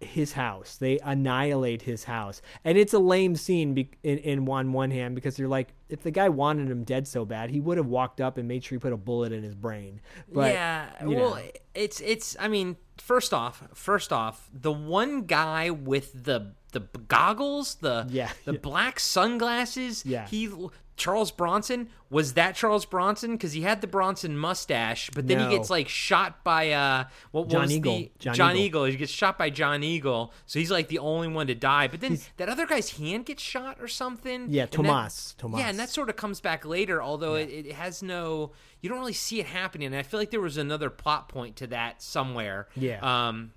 his 0.01 0.33
house. 0.33 0.77
They 0.77 0.99
annihilate 0.99 1.83
his 1.83 2.03
house, 2.05 2.41
and 2.63 2.77
it's 2.77 2.93
a 2.93 2.99
lame 2.99 3.35
scene 3.35 3.73
be- 3.73 3.91
in 4.03 4.17
in 4.19 4.45
one 4.45 4.73
one 4.73 4.91
hand 4.91 5.15
because 5.15 5.37
you're 5.39 5.47
like, 5.47 5.73
if 5.89 6.01
the 6.03 6.11
guy 6.11 6.29
wanted 6.29 6.69
him 6.69 6.83
dead 6.83 7.07
so 7.07 7.25
bad, 7.25 7.49
he 7.49 7.59
would 7.59 7.77
have 7.77 7.87
walked 7.87 8.19
up 8.21 8.37
and 8.37 8.47
made 8.47 8.63
sure 8.63 8.77
he 8.77 8.79
put 8.79 8.93
a 8.93 8.97
bullet 8.97 9.31
in 9.31 9.43
his 9.43 9.55
brain. 9.55 10.01
But, 10.31 10.53
yeah, 10.53 10.89
you 11.03 11.15
well, 11.15 11.35
know. 11.35 11.41
it's 11.75 11.99
it's. 12.01 12.35
I 12.39 12.47
mean, 12.47 12.77
first 12.97 13.33
off, 13.33 13.63
first 13.73 14.11
off, 14.11 14.49
the 14.53 14.71
one 14.71 15.23
guy 15.23 15.69
with 15.69 16.23
the 16.25 16.53
the 16.73 16.79
goggles, 17.07 17.75
the 17.75 18.07
Yeah, 18.09 18.31
the 18.45 18.53
yeah. 18.53 18.59
black 18.59 18.99
sunglasses, 18.99 20.05
Yeah. 20.05 20.25
he 20.27 20.49
Charles 21.01 21.31
Bronson 21.31 21.89
was 22.11 22.33
that 22.35 22.55
Charles 22.55 22.85
Bronson 22.85 23.31
because 23.31 23.53
he 23.53 23.61
had 23.61 23.81
the 23.81 23.87
Bronson 23.87 24.37
mustache, 24.37 25.09
but 25.15 25.27
then 25.27 25.37
No. 25.39 25.49
he 25.49 25.55
gets 25.57 25.69
like 25.69 25.87
shot 25.89 26.43
by 26.43 26.71
uh 26.71 27.05
what, 27.31 27.41
what 27.41 27.49
John 27.49 27.61
was 27.63 27.71
Eagle. 27.71 27.97
the 27.97 28.11
John 28.19 28.35
John, 28.35 28.51
Eagle. 28.51 28.61
Eagle. 28.65 28.83
He 28.85 28.95
gets 28.97 29.11
shot 29.11 29.37
by 29.39 29.49
John 29.49 29.83
Eagle, 29.83 30.31
so 30.45 30.59
he's 30.59 30.69
like 30.69 30.87
the 30.89 30.99
only 30.99 31.27
one 31.27 31.47
to 31.47 31.55
die. 31.55 31.87
But 31.87 32.01
then 32.01 32.19
that 32.37 32.49
other 32.49 32.65
guy's 32.67 32.91
hand 32.97 33.25
gets 33.25 33.41
shot 33.41 33.77
or 33.81 33.87
something. 33.87 34.47
Yeah, 34.49 34.63
and 34.63 34.71
that- 34.71 34.75
Tomas. 34.75 35.35
Tomas. 35.37 35.59
Yeah, 35.59 35.69
and 35.69 35.79
that 35.79 35.89
sort 35.89 36.09
of 36.09 36.15
comes 36.15 36.39
back 36.41 36.65
later, 36.65 37.01
although 37.01 37.35
it, 37.35 37.49
it 37.49 37.71
has 37.73 38.03
no. 38.03 38.51
You 38.81 38.89
don't 38.89 38.99
really 38.99 39.13
see 39.13 39.39
it 39.39 39.45
happening. 39.47 39.87
And 39.87 39.95
I 39.95 40.03
feel 40.03 40.19
like 40.19 40.31
there 40.31 40.41
was 40.41 40.57
another 40.57 40.89
plot 40.89 41.29
point 41.29 41.55
to 41.57 41.67
that 41.67 42.01
somewhere. 42.01 42.67
Yeah. 42.75 42.99
Um, 43.29 43.53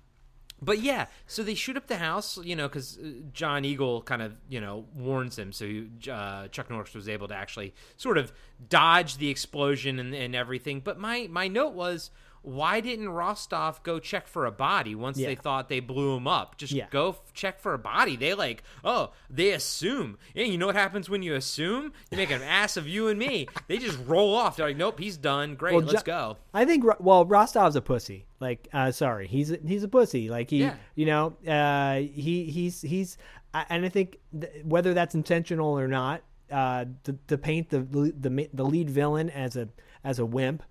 but 0.65 0.79
yeah, 0.79 1.05
so 1.27 1.43
they 1.43 1.53
shoot 1.53 1.77
up 1.77 1.87
the 1.87 1.97
house, 1.97 2.37
you 2.43 2.55
know, 2.55 2.67
because 2.67 2.99
John 3.31 3.63
Eagle 3.63 4.01
kind 4.01 4.21
of, 4.21 4.33
you 4.49 4.59
know, 4.59 4.85
warns 4.95 5.37
him. 5.37 5.51
So 5.51 5.83
uh, 6.11 6.47
Chuck 6.47 6.69
Norris 6.69 6.93
was 6.93 7.07
able 7.07 7.27
to 7.27 7.35
actually 7.35 7.73
sort 7.95 8.17
of 8.17 8.33
dodge 8.67 9.17
the 9.17 9.29
explosion 9.29 9.99
and, 9.99 10.13
and 10.13 10.35
everything. 10.35 10.81
But 10.81 10.99
my 10.99 11.27
my 11.29 11.47
note 11.47 11.73
was, 11.73 12.11
why 12.45 12.79
didn't 12.79 13.09
Rostov 13.09 13.81
go 13.83 13.99
check 13.99 14.27
for 14.27 14.45
a 14.45 14.51
body 14.51 14.93
once 14.93 15.17
Yeah. 15.17 15.27
they 15.27 15.35
thought 15.35 15.67
they 15.67 15.79
blew 15.79 16.15
him 16.15 16.27
up? 16.27 16.57
Just 16.57 16.73
Yeah. 16.73 16.85
go 16.91 17.09
f- 17.09 17.33
check 17.33 17.59
for 17.59 17.73
a 17.73 17.77
body. 17.79 18.15
They 18.15 18.33
like, 18.35 18.63
oh, 18.83 19.11
they 19.29 19.51
assume. 19.51 20.17
Yeah, 20.33 20.45
you 20.45 20.57
know 20.57 20.67
what 20.67 20.75
happens 20.75 21.09
when 21.09 21.23
you 21.23 21.33
assume? 21.33 21.91
You 22.11 22.17
make 22.17 22.29
an 22.31 22.41
ass 22.61 22.77
of 22.77 22.87
you 22.87 23.07
and 23.07 23.17
me. 23.17 23.47
They 23.67 23.77
just 23.79 23.97
roll 24.05 24.35
off. 24.35 24.57
They're 24.57 24.67
like, 24.67 24.77
nope, 24.77 24.99
he's 24.99 25.17
done. 25.17 25.55
Great, 25.55 25.73
Well, 25.75 25.83
let's 25.85 26.03
Jo- 26.03 26.05
go. 26.05 26.37
I 26.53 26.65
think 26.65 26.83
well, 26.99 27.25
Rostov's 27.25 27.75
a 27.75 27.81
pussy. 27.81 28.25
Like, 28.39 28.67
uh, 28.73 28.91
sorry, 28.91 29.27
he's 29.27 29.51
a, 29.51 29.57
he's 29.65 29.83
a 29.83 29.87
pussy. 29.87 30.29
Like 30.29 30.49
he, 30.51 30.59
Yeah. 30.59 30.75
you 30.93 31.07
know, 31.07 31.33
uh, 31.47 31.95
he 31.95 32.43
he's 32.45 32.81
he's, 32.81 33.17
and 33.53 33.85
I 33.85 33.89
think 33.89 34.19
th- 34.39 34.63
whether 34.63 34.93
that's 34.93 35.15
intentional 35.15 35.77
or 35.79 35.87
not, 35.87 36.21
uh, 36.51 36.85
to, 37.05 37.17
to 37.27 37.37
paint 37.39 37.69
the 37.71 37.79
the 37.79 38.49
the 38.53 38.63
lead 38.63 38.89
villain 38.89 39.29
as 39.31 39.55
a 39.55 39.67
as 40.03 40.19
a 40.19 40.25
wimp, 40.25 40.61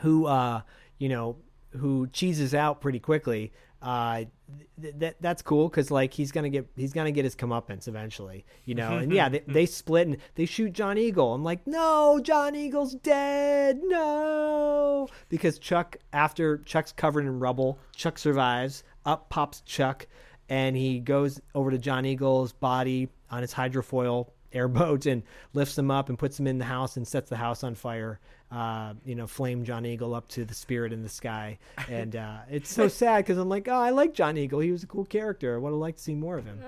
who 0.00 0.26
uh, 0.26 0.62
you 0.98 1.08
know, 1.08 1.36
who 1.70 2.06
cheeses 2.08 2.54
out 2.54 2.80
pretty 2.80 2.98
quickly. 2.98 3.52
Uh, 3.80 4.24
th- 4.82 4.94
that 4.98 5.16
that's 5.20 5.40
cool 5.40 5.68
because 5.68 5.88
like 5.90 6.12
he's 6.12 6.32
gonna 6.32 6.48
get 6.48 6.66
he's 6.76 6.92
gonna 6.92 7.12
get 7.12 7.24
his 7.24 7.36
comeuppance 7.36 7.86
eventually, 7.86 8.44
you 8.64 8.74
know. 8.74 8.96
And 8.96 9.12
yeah, 9.12 9.28
they, 9.28 9.44
they 9.46 9.66
split 9.66 10.08
and 10.08 10.16
they 10.34 10.46
shoot 10.46 10.72
John 10.72 10.98
Eagle. 10.98 11.32
I'm 11.32 11.44
like, 11.44 11.64
no, 11.64 12.18
John 12.20 12.56
Eagle's 12.56 12.94
dead, 12.96 13.80
no, 13.84 15.08
because 15.28 15.60
Chuck 15.60 15.96
after 16.12 16.58
Chuck's 16.58 16.90
covered 16.90 17.24
in 17.24 17.38
rubble, 17.38 17.78
Chuck 17.94 18.18
survives. 18.18 18.82
Up 19.06 19.30
pops 19.30 19.60
Chuck, 19.60 20.08
and 20.48 20.76
he 20.76 20.98
goes 20.98 21.40
over 21.54 21.70
to 21.70 21.78
John 21.78 22.04
Eagle's 22.04 22.52
body 22.52 23.08
on 23.30 23.42
his 23.42 23.54
hydrofoil 23.54 24.26
airboat 24.52 25.06
and 25.06 25.22
lifts 25.52 25.78
him 25.78 25.90
up 25.90 26.08
and 26.08 26.18
puts 26.18 26.38
him 26.38 26.46
in 26.46 26.58
the 26.58 26.64
house 26.64 26.96
and 26.96 27.06
sets 27.06 27.30
the 27.30 27.36
house 27.36 27.62
on 27.62 27.74
fire. 27.74 28.18
Uh, 28.50 28.94
you 29.04 29.14
know, 29.14 29.26
flame 29.26 29.62
John 29.64 29.84
Eagle 29.84 30.14
up 30.14 30.26
to 30.28 30.44
the 30.44 30.54
spirit 30.54 30.90
in 30.92 31.02
the 31.02 31.08
sky, 31.10 31.58
and 31.88 32.16
uh, 32.16 32.38
it's 32.50 32.72
so 32.72 32.88
sad 32.88 33.18
because 33.18 33.36
I'm 33.36 33.48
like, 33.48 33.68
oh, 33.68 33.74
I 33.74 33.90
like 33.90 34.14
John 34.14 34.38
Eagle. 34.38 34.60
He 34.60 34.72
was 34.72 34.82
a 34.82 34.86
cool 34.86 35.04
character. 35.04 35.54
I 35.54 35.58
would 35.58 35.68
have 35.70 35.78
liked 35.78 35.98
to 35.98 36.04
see 36.04 36.14
more 36.14 36.38
of 36.38 36.46
him. 36.46 36.58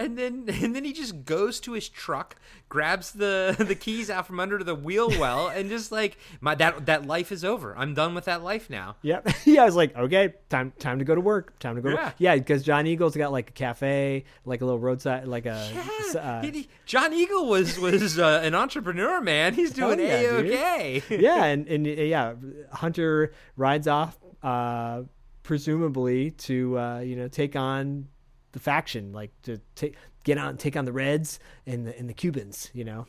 And 0.00 0.16
then 0.16 0.44
and 0.62 0.74
then 0.74 0.84
he 0.84 0.92
just 0.92 1.24
goes 1.26 1.60
to 1.60 1.72
his 1.72 1.88
truck, 1.88 2.36
grabs 2.68 3.12
the 3.12 3.54
the 3.58 3.74
keys 3.74 4.08
out 4.08 4.26
from 4.26 4.40
under 4.40 4.64
the 4.64 4.74
wheel 4.74 5.10
well, 5.20 5.48
and 5.48 5.68
just 5.68 5.92
like 5.92 6.16
my 6.40 6.54
that 6.54 6.86
that 6.86 7.06
life 7.06 7.30
is 7.30 7.44
over. 7.44 7.76
I'm 7.76 7.92
done 7.92 8.14
with 8.14 8.24
that 8.24 8.42
life 8.42 8.70
now. 8.70 8.96
Yep. 9.02 9.28
yeah, 9.44 9.62
I 9.62 9.64
was 9.66 9.76
like, 9.76 9.94
okay, 9.94 10.34
time 10.48 10.72
time 10.78 10.98
to 11.00 11.04
go 11.04 11.14
to 11.14 11.20
work. 11.20 11.58
Time 11.58 11.76
to 11.76 11.82
go. 11.82 11.90
Yeah. 11.90 12.04
work. 12.06 12.14
Yeah, 12.18 12.36
because 12.36 12.62
John 12.62 12.86
Eagle's 12.86 13.14
got 13.14 13.30
like 13.30 13.50
a 13.50 13.52
cafe, 13.52 14.24
like 14.46 14.62
a 14.62 14.64
little 14.64 14.80
roadside, 14.80 15.26
like 15.28 15.44
a. 15.44 15.70
Yeah, 16.14 16.20
uh, 16.20 16.42
he- 16.42 16.68
John 16.86 17.12
Eagle 17.12 17.46
was 17.46 17.78
was 17.78 18.18
uh, 18.18 18.40
an 18.42 18.54
entrepreneur, 18.54 19.20
man. 19.20 19.52
He's 19.52 19.72
doing 19.72 20.00
yeah, 20.00 20.06
a 20.06 20.32
okay. 20.38 21.02
yeah, 21.10 21.44
and, 21.44 21.68
and 21.68 21.86
uh, 21.86 21.90
yeah, 21.90 22.34
Hunter 22.72 23.32
rides 23.56 23.86
off, 23.86 24.18
uh, 24.42 25.02
presumably 25.42 26.30
to 26.30 26.78
uh, 26.78 26.98
you 27.00 27.16
know 27.16 27.28
take 27.28 27.54
on 27.54 28.08
the 28.52 28.58
faction, 28.60 29.12
like 29.12 29.30
to 29.42 29.60
take 29.74 29.96
get 30.24 30.38
on 30.38 30.56
take 30.56 30.76
on 30.76 30.84
the 30.84 30.92
Reds 30.92 31.38
and 31.66 31.86
the 31.86 31.98
and 31.98 32.08
the 32.08 32.14
Cubans, 32.14 32.70
you 32.72 32.84
know. 32.84 33.06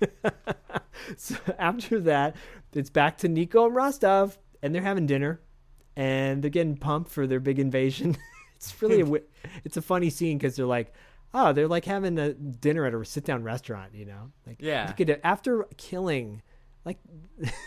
so 1.16 1.36
after 1.58 2.00
that, 2.00 2.36
it's 2.72 2.90
back 2.90 3.18
to 3.18 3.28
Nico 3.28 3.66
and 3.66 3.74
Rostov, 3.74 4.38
and 4.62 4.74
they're 4.74 4.82
having 4.82 5.06
dinner, 5.06 5.40
and 5.96 6.42
they're 6.42 6.50
getting 6.50 6.76
pumped 6.76 7.10
for 7.10 7.26
their 7.26 7.40
big 7.40 7.58
invasion. 7.58 8.16
it's 8.56 8.80
really 8.82 9.00
a, 9.00 9.20
it's 9.64 9.76
a 9.76 9.82
funny 9.82 10.10
scene 10.10 10.38
because 10.38 10.56
they're 10.56 10.66
like. 10.66 10.92
Oh, 11.34 11.54
they're 11.54 11.66
like 11.66 11.86
having 11.86 12.18
a 12.18 12.34
dinner 12.34 12.84
at 12.84 12.92
a 12.92 13.02
sit-down 13.06 13.42
restaurant, 13.42 13.94
you 13.94 14.04
know. 14.04 14.30
Like, 14.46 14.58
Yeah. 14.60 14.92
could- 14.92 15.18
after 15.24 15.64
killing 15.78 16.42
like 16.84 16.98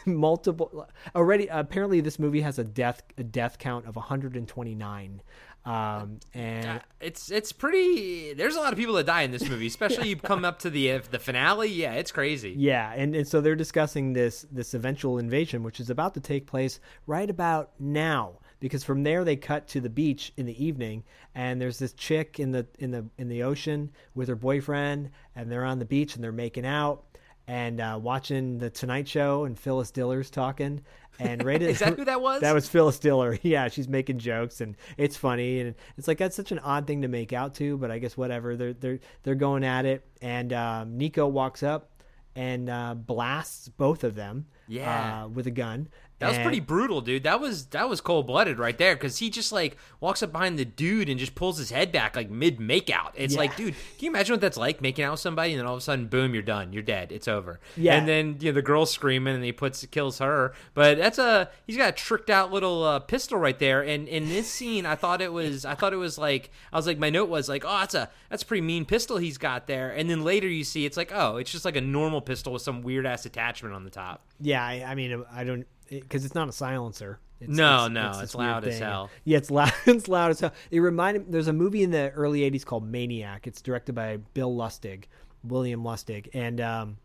multiple 0.06 0.88
already 1.16 1.48
apparently 1.48 2.00
this 2.02 2.20
movie 2.20 2.42
has 2.42 2.60
a 2.60 2.64
death 2.64 3.02
a 3.18 3.24
death 3.24 3.58
count 3.58 3.86
of 3.88 3.96
129 3.96 5.22
um 5.66 6.20
and 6.34 6.82
It's 7.02 7.32
it's 7.32 7.52
pretty. 7.52 8.34
There's 8.34 8.56
a 8.56 8.60
lot 8.60 8.72
of 8.72 8.78
people 8.80 8.96
that 8.96 9.06
die 9.08 9.24
in 9.24 9.32
this 9.32 9.48
movie, 9.50 9.68
especially 9.68 10.10
you 10.10 10.16
come 10.16 10.46
up 10.46 10.60
to 10.60 10.70
the 10.70 10.92
uh, 10.92 11.00
the 11.10 11.20
finale. 11.20 11.70
Yeah, 11.70 11.94
it's 11.94 12.12
crazy. 12.12 12.54
yeah 12.58 12.94
and, 12.96 13.16
and 13.16 13.28
so 13.28 13.42
they're 13.42 13.56
discussing 13.56 14.14
this 14.14 14.46
this 14.52 14.74
eventual 14.74 15.18
invasion 15.18 15.64
which 15.64 15.80
is 15.80 15.90
about 15.90 16.14
to 16.14 16.20
take 16.20 16.46
place 16.48 16.80
right 17.08 17.30
about 17.30 17.72
now 17.80 18.40
because 18.60 18.84
from 18.84 19.04
there 19.04 19.24
they 19.24 19.36
cut 19.36 19.68
to 19.68 19.82
the 19.82 19.90
beach 19.90 20.32
in 20.38 20.46
the 20.46 20.64
evening 20.64 21.04
and 21.34 21.60
there's 21.62 21.80
this 21.80 21.94
chick 21.94 22.40
in 22.40 22.52
the 22.52 22.66
in 22.80 22.92
the 22.92 23.06
in 23.18 23.28
the 23.28 23.44
ocean 23.44 23.92
with 24.14 24.28
her 24.28 24.36
boyfriend 24.36 25.10
and 25.36 25.52
they're 25.52 25.66
on 25.66 25.80
the 25.80 25.86
beach 25.86 26.16
and 26.16 26.24
they're 26.24 26.32
making 26.32 26.66
out 26.66 27.04
and 27.48 27.80
uh, 27.80 28.00
watching 28.02 28.58
the 28.58 28.72
Tonight 28.72 29.08
Show 29.08 29.46
and 29.46 29.58
Phyllis 29.60 29.92
Diller's 29.92 30.32
talking 30.32 30.82
and 31.20 31.44
right 31.46 31.62
Is 31.62 31.80
that 31.80 31.98
who 31.98 32.06
that 32.06 32.22
was? 32.22 32.42
That 32.42 32.54
was 32.54 32.68
Phyllis 32.68 33.00
Diller. 33.00 33.38
Yeah, 33.44 33.68
she's 33.68 33.88
making 33.88 34.20
jokes 34.20 34.62
and 34.62 34.76
it's 34.98 35.16
funny 35.16 35.60
and 35.60 35.76
it's 35.98 36.08
like 36.08 36.18
that's 36.18 36.36
such 36.36 36.52
an 36.52 36.60
odd 36.60 36.88
thing 36.88 37.02
to 37.04 37.08
make 37.08 37.32
out 37.34 37.56
to, 37.56 37.78
but 37.78 37.92
I 37.92 38.00
guess 38.00 38.18
whatever. 38.18 38.56
They're 38.56 38.74
they're 38.74 39.00
they're 39.24 39.36
going 39.36 39.64
at 39.64 39.86
it 39.86 40.06
and 40.22 40.52
um, 40.54 40.98
Nico 40.98 41.28
walks 41.28 41.64
up 41.64 41.92
and 42.36 42.70
uh, 42.70 42.96
blasts 42.96 43.70
both 43.70 44.04
of 44.04 44.16
them. 44.16 44.48
Yeah. 44.68 45.26
uh, 45.26 45.28
with 45.28 45.46
a 45.46 45.52
gun. 45.52 45.90
That 46.20 46.30
was 46.30 46.38
And- 46.38 46.46
pretty 46.46 46.62
brutal, 46.62 47.02
dude. 47.02 47.24
That 47.24 47.42
was 47.42 47.66
that 47.68 47.90
was 47.90 48.00
cold 48.00 48.26
blooded 48.28 48.58
right 48.58 48.78
there 48.78 48.96
because 48.96 49.18
he 49.18 49.30
just 49.30 49.52
like 49.52 49.76
walks 50.00 50.24
up 50.24 50.32
behind 50.32 50.58
the 50.58 50.64
dude 50.64 51.10
and 51.10 51.20
just 51.20 51.36
pulls 51.36 51.58
his 51.58 51.72
head 51.72 51.92
back 51.92 52.16
like 52.16 52.30
mid 52.30 52.58
makeout. 52.58 53.12
It's 53.16 53.34
Yeah. 53.34 53.40
like, 53.42 53.58
dude, 53.58 53.74
can 53.98 54.06
you 54.06 54.10
imagine 54.12 54.34
what 54.34 54.40
that's 54.42 54.56
like 54.56 54.82
making 54.82 55.04
out 55.04 55.12
with 55.12 55.20
somebody 55.20 55.52
and 55.52 55.60
then 55.60 55.68
all 55.68 55.74
of 55.74 55.80
a 55.80 55.82
sudden, 55.82 56.08
boom, 56.08 56.34
you're 56.34 56.42
done, 56.42 56.72
you're 56.72 56.84
dead, 56.84 57.12
it's 57.12 57.28
over. 57.28 57.60
Yeah. 57.76 57.96
and 57.98 58.08
then 58.08 58.38
you 58.40 58.52
know 58.52 58.56
the 58.56 58.62
girl's 58.62 58.92
screaming 58.92 59.36
and 59.36 59.44
he 59.44 59.52
puts 59.52 59.86
kills 59.88 60.20
her. 60.20 60.54
But 60.74 60.98
that's 60.98 61.18
a 61.18 61.50
he's 61.68 61.76
got 61.76 61.90
a 61.90 61.92
tricked 61.92 62.30
out 62.30 62.50
little 62.50 62.84
uh, 62.84 63.00
pistol 63.00 63.38
right 63.38 63.60
there. 63.60 63.82
And 63.82 64.08
in 64.08 64.30
this 64.30 64.50
scene, 64.50 64.86
I 64.86 64.96
thought 64.96 65.22
it 65.22 65.34
was 65.34 65.66
I 65.66 65.76
thought 65.76 65.92
it 65.92 65.98
was 65.98 66.18
like 66.18 66.50
I 66.72 66.78
was 66.78 66.88
like 66.88 66.98
my 66.98 67.10
note 67.10 67.28
was 67.28 67.50
like, 67.50 67.66
oh, 67.66 67.80
that's 67.80 67.94
a 67.94 68.10
that's 68.30 68.44
a 68.44 68.46
pretty 68.46 68.62
mean 68.62 68.86
pistol 68.86 69.18
he's 69.18 69.38
got 69.38 69.68
there. 69.68 69.92
And 69.92 70.10
then 70.10 70.24
later 70.24 70.48
you 70.48 70.64
see 70.64 70.86
it's 70.86 70.96
like, 70.96 71.12
oh, 71.14 71.36
it's 71.36 71.52
just 71.52 71.66
like 71.66 71.76
a 71.76 71.82
normal 71.82 72.22
pistol 72.22 72.54
with 72.54 72.62
some 72.62 72.84
weird 72.84 73.06
ass 73.06 73.26
attachment 73.26 73.76
on 73.76 73.84
the 73.84 73.90
top. 73.90 74.26
Yeah, 74.40 74.66
I, 74.66 74.86
I 74.88 74.96
mean, 74.96 75.24
I 75.32 75.44
don't 75.44 75.66
because 75.90 76.26
it's 76.26 76.36
not 76.36 76.50
a 76.50 76.52
silencer. 76.52 77.20
It's, 77.40 77.50
No, 77.50 77.88
no, 77.88 78.14
this 78.14 78.24
it's 78.24 78.36
weird 78.36 78.50
loud 78.50 78.68
as 78.68 78.80
hell. 78.80 79.10
Yeah, 79.26 79.38
it's 79.38 79.52
loud. 79.52 79.74
It's 79.86 80.08
loud 80.08 80.32
as 80.32 80.40
hell. 80.40 80.54
It 80.72 80.80
reminded. 80.80 81.32
There's 81.32 81.48
a 81.48 81.54
movie 81.54 81.84
in 81.84 81.92
the 81.92 82.12
early 82.12 82.50
'80s 82.50 82.66
called 82.66 82.88
Maniac. 82.88 83.46
It's 83.48 83.62
directed 83.62 83.94
by 83.94 84.18
Bill 84.18 84.56
Lustig, 84.56 85.06
William 85.44 85.84
Lustig, 85.84 86.30
and 86.34 86.62
um, 86.62 86.98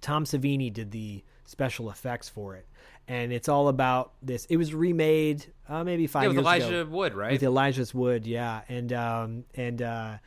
Tom 0.00 0.24
Savini 0.24 0.72
did 0.72 0.90
the 0.90 1.22
special 1.44 1.90
effects 1.90 2.28
for 2.28 2.56
it. 2.56 2.66
And 3.08 3.32
it's 3.32 3.48
all 3.48 3.68
about 3.68 4.12
this. 4.22 4.46
It 4.46 4.56
was 4.56 4.74
remade 4.74 5.44
uh, 5.68 5.82
maybe 5.84 6.06
five 6.06 6.22
Yeah, 6.22 6.28
with 6.28 6.36
years 6.36 6.46
Elijah 6.46 6.80
ago. 6.82 6.90
Wood, 6.90 7.14
right? 7.14 7.32
With 7.32 7.42
Elijah's 7.42 7.92
Wood, 7.92 8.26
yeah, 8.26 8.62
and 8.68 8.92
um, 8.92 9.44
and 9.54 9.82
uh, 9.82 10.18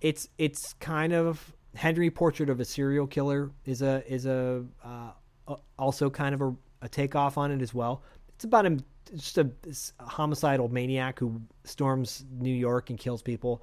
it's 0.00 0.28
it's 0.38 0.72
kind 0.74 1.12
of 1.12 1.52
Henry 1.74 2.10
Portrait 2.10 2.48
of 2.48 2.60
a 2.60 2.64
Serial 2.64 3.06
Killer 3.06 3.50
is 3.66 3.82
a 3.82 4.04
is 4.10 4.24
a 4.26 4.64
uh, 4.84 5.10
also 5.78 6.08
kind 6.10 6.34
of 6.34 6.40
a, 6.40 6.54
a 6.82 6.88
takeoff 6.88 7.38
on 7.38 7.50
it 7.50 7.62
as 7.62 7.72
well. 7.72 8.02
It's 8.34 8.44
about 8.44 8.66
him 8.66 8.80
just 9.14 9.38
a, 9.38 9.50
a 9.98 10.04
homicidal 10.04 10.68
maniac 10.68 11.18
who 11.18 11.40
storms 11.64 12.24
New 12.38 12.54
York 12.54 12.90
and 12.90 12.98
kills 12.98 13.22
people. 13.22 13.62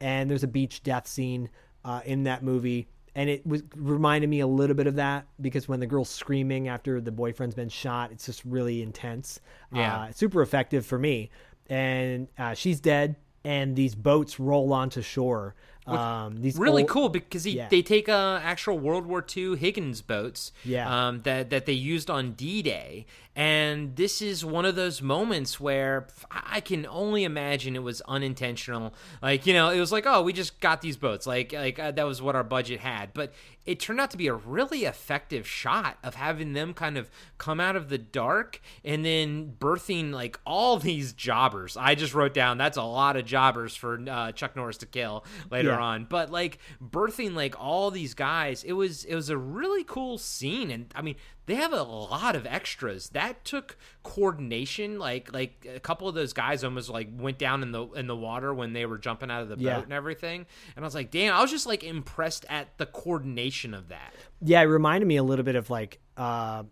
And 0.00 0.30
there's 0.30 0.44
a 0.44 0.48
beach 0.48 0.82
death 0.82 1.06
scene 1.06 1.50
uh, 1.84 2.00
in 2.04 2.24
that 2.24 2.42
movie 2.42 2.88
and 3.18 3.28
it 3.28 3.44
was 3.44 3.64
reminded 3.74 4.30
me 4.30 4.38
a 4.38 4.46
little 4.46 4.76
bit 4.76 4.86
of 4.86 4.94
that 4.94 5.26
because 5.40 5.66
when 5.66 5.80
the 5.80 5.88
girl's 5.88 6.08
screaming 6.08 6.68
after 6.68 7.00
the 7.00 7.10
boyfriend's 7.10 7.56
been 7.56 7.68
shot, 7.68 8.12
it's 8.12 8.26
just 8.26 8.44
really 8.44 8.80
intense. 8.80 9.40
Yeah, 9.72 10.02
uh, 10.02 10.12
super 10.12 10.40
effective 10.40 10.86
for 10.86 11.00
me. 11.00 11.30
And 11.68 12.28
uh, 12.38 12.54
she's 12.54 12.80
dead, 12.80 13.16
and 13.42 13.74
these 13.74 13.96
boats 13.96 14.38
roll 14.38 14.72
onto 14.72 15.02
shore. 15.02 15.56
Um, 15.96 16.42
these 16.42 16.56
really 16.58 16.82
old- 16.82 16.90
cool 16.90 17.08
because 17.08 17.44
he, 17.44 17.52
Yeah. 17.52 17.68
they 17.68 17.82
take 17.82 18.08
uh, 18.08 18.40
actual 18.42 18.78
World 18.78 19.06
War 19.06 19.24
II 19.36 19.56
Higgins 19.56 20.02
boats 20.02 20.52
Yeah. 20.64 21.08
um, 21.08 21.22
that 21.22 21.50
that 21.50 21.66
they 21.66 21.72
used 21.72 22.10
on 22.10 22.32
D 22.32 22.62
Day, 22.62 23.06
and 23.36 23.96
this 23.96 24.20
is 24.20 24.44
one 24.44 24.64
of 24.64 24.74
those 24.76 25.00
moments 25.00 25.60
where 25.60 26.06
I 26.30 26.60
can 26.60 26.86
only 26.86 27.24
imagine 27.24 27.76
it 27.76 27.82
was 27.82 28.00
unintentional. 28.08 28.92
Like 29.22 29.46
you 29.46 29.54
know, 29.54 29.70
it 29.70 29.80
was 29.80 29.92
like, 29.92 30.04
oh, 30.06 30.22
we 30.22 30.32
just 30.32 30.60
got 30.60 30.80
these 30.82 30.96
boats, 30.96 31.26
like 31.26 31.52
like 31.52 31.78
uh, 31.78 31.90
that 31.92 32.06
was 32.06 32.20
what 32.20 32.34
our 32.36 32.44
budget 32.44 32.80
had, 32.80 33.14
but 33.14 33.32
it 33.68 33.78
turned 33.78 34.00
out 34.00 34.10
to 34.10 34.16
be 34.16 34.26
a 34.28 34.34
really 34.34 34.84
effective 34.84 35.46
shot 35.46 35.98
of 36.02 36.14
having 36.14 36.54
them 36.54 36.72
kind 36.72 36.96
of 36.96 37.10
come 37.36 37.60
out 37.60 37.76
of 37.76 37.90
the 37.90 37.98
dark 37.98 38.60
and 38.82 39.04
then 39.04 39.54
birthing 39.58 40.10
like 40.10 40.40
all 40.46 40.78
these 40.90 41.12
jobbers. 41.12 41.76
I 41.76 41.94
just 41.94 42.14
wrote 42.14 42.32
down 42.32 42.56
that's 42.56 42.78
a 42.78 42.82
lot 42.82 43.16
of 43.16 43.26
jobbers 43.26 43.76
for 43.76 44.00
uh, 44.10 44.32
Chuck 44.32 44.56
Norris 44.56 44.78
to 44.78 44.86
kill 44.86 45.24
later 45.50 45.68
Yeah. 45.68 45.80
on, 45.80 46.06
but 46.08 46.30
like 46.30 46.58
birthing 46.82 47.34
like 47.34 47.54
all 47.60 47.90
these 47.90 48.14
guys, 48.14 48.64
it 48.64 48.72
was 48.72 49.04
it 49.04 49.14
was 49.14 49.28
a 49.28 49.36
really 49.36 49.84
cool 49.84 50.16
scene, 50.16 50.70
and 50.70 50.86
I 50.94 51.02
mean 51.02 51.16
they 51.48 51.56
have 51.56 51.72
a 51.72 51.82
lot 51.82 52.36
of 52.36 52.46
extras 52.46 53.08
that 53.10 53.44
took 53.44 53.76
coordination. 54.22 54.98
Like 54.98 55.32
like 55.32 55.66
a 55.74 55.80
couple 55.80 56.08
of 56.08 56.14
those 56.14 56.32
guys 56.32 56.62
almost 56.64 56.88
like 56.90 57.08
went 57.16 57.38
down 57.38 57.62
in 57.62 57.72
the 57.72 57.86
in 57.92 58.06
the 58.06 58.16
water 58.16 58.52
when 58.54 58.72
they 58.72 58.86
were 58.86 58.98
jumping 58.98 59.30
out 59.30 59.42
of 59.42 59.48
the 59.48 59.56
boat 59.56 59.62
Yeah. 59.64 59.80
and 59.80 59.92
everything, 59.92 60.46
and 60.76 60.84
I 60.84 60.86
was 60.86 60.94
like, 60.94 61.10
damn, 61.10 61.34
I 61.34 61.40
was 61.40 61.50
just 61.50 61.66
like 61.66 61.82
impressed 61.82 62.44
at 62.48 62.76
the 62.78 62.86
coordination 62.86 63.74
of 63.74 63.88
that. 63.88 64.14
Yeah, 64.40 64.60
it 64.60 64.64
reminded 64.66 65.06
me 65.06 65.16
a 65.16 65.22
little 65.22 65.44
bit 65.44 65.56
of 65.56 65.70
like 65.70 65.98
uh, 66.16 66.64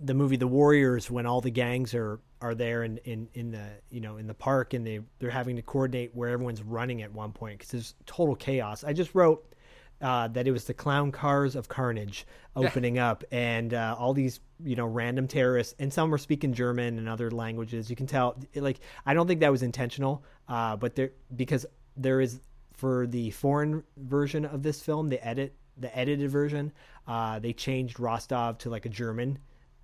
the 0.00 0.14
movie 0.14 0.36
The 0.36 0.48
Warriors 0.48 1.10
when 1.10 1.26
all 1.26 1.40
the 1.40 1.50
gangs 1.50 1.94
are 1.94 2.20
are 2.40 2.54
there 2.56 2.82
in, 2.82 2.96
in, 3.04 3.28
in 3.34 3.50
the 3.52 3.64
you 3.90 4.00
know 4.00 4.16
in 4.16 4.26
the 4.26 4.34
park 4.34 4.74
and 4.74 4.84
they 4.86 5.00
they're 5.20 5.30
having 5.30 5.56
to 5.56 5.62
coordinate 5.62 6.14
where 6.14 6.30
everyone's 6.30 6.62
running 6.62 7.02
at 7.02 7.12
one 7.12 7.32
point 7.32 7.58
because 7.58 7.70
there's 7.70 7.94
total 8.06 8.34
chaos. 8.34 8.82
I 8.82 8.92
just 8.92 9.14
wrote 9.14 9.51
uh, 10.02 10.28
that 10.28 10.46
it 10.46 10.50
was 10.50 10.64
the 10.64 10.74
clown 10.74 11.12
cars 11.12 11.56
of 11.56 11.68
carnage 11.68 12.26
opening 12.56 12.98
up 12.98 13.24
and 13.32 13.72
uh, 13.72 13.96
all 13.98 14.12
these 14.12 14.40
you 14.62 14.76
know 14.76 14.84
random 14.84 15.26
terrorists 15.26 15.74
and 15.78 15.92
some 15.92 16.10
were 16.10 16.18
speaking 16.18 16.52
German 16.52 16.98
and 16.98 17.08
other 17.08 17.30
languages. 17.30 17.88
You 17.88 17.96
can 17.96 18.06
tell 18.06 18.36
like 18.54 18.80
I 19.06 19.14
don't 19.14 19.26
think 19.26 19.40
that 19.40 19.52
was 19.52 19.62
intentional, 19.62 20.24
uh, 20.48 20.76
but 20.76 20.94
there 20.96 21.12
because 21.34 21.64
there 21.96 22.20
is 22.20 22.40
for 22.74 23.06
the 23.06 23.30
foreign 23.30 23.84
version 23.96 24.44
of 24.44 24.62
this 24.62 24.80
film, 24.82 25.08
the 25.08 25.24
edit, 25.26 25.54
the 25.76 25.96
edited 25.96 26.30
version, 26.30 26.72
uh, 27.06 27.38
they 27.38 27.52
changed 27.52 28.00
Rostov 28.00 28.58
to 28.58 28.70
like 28.70 28.86
a 28.86 28.88
German 28.88 29.38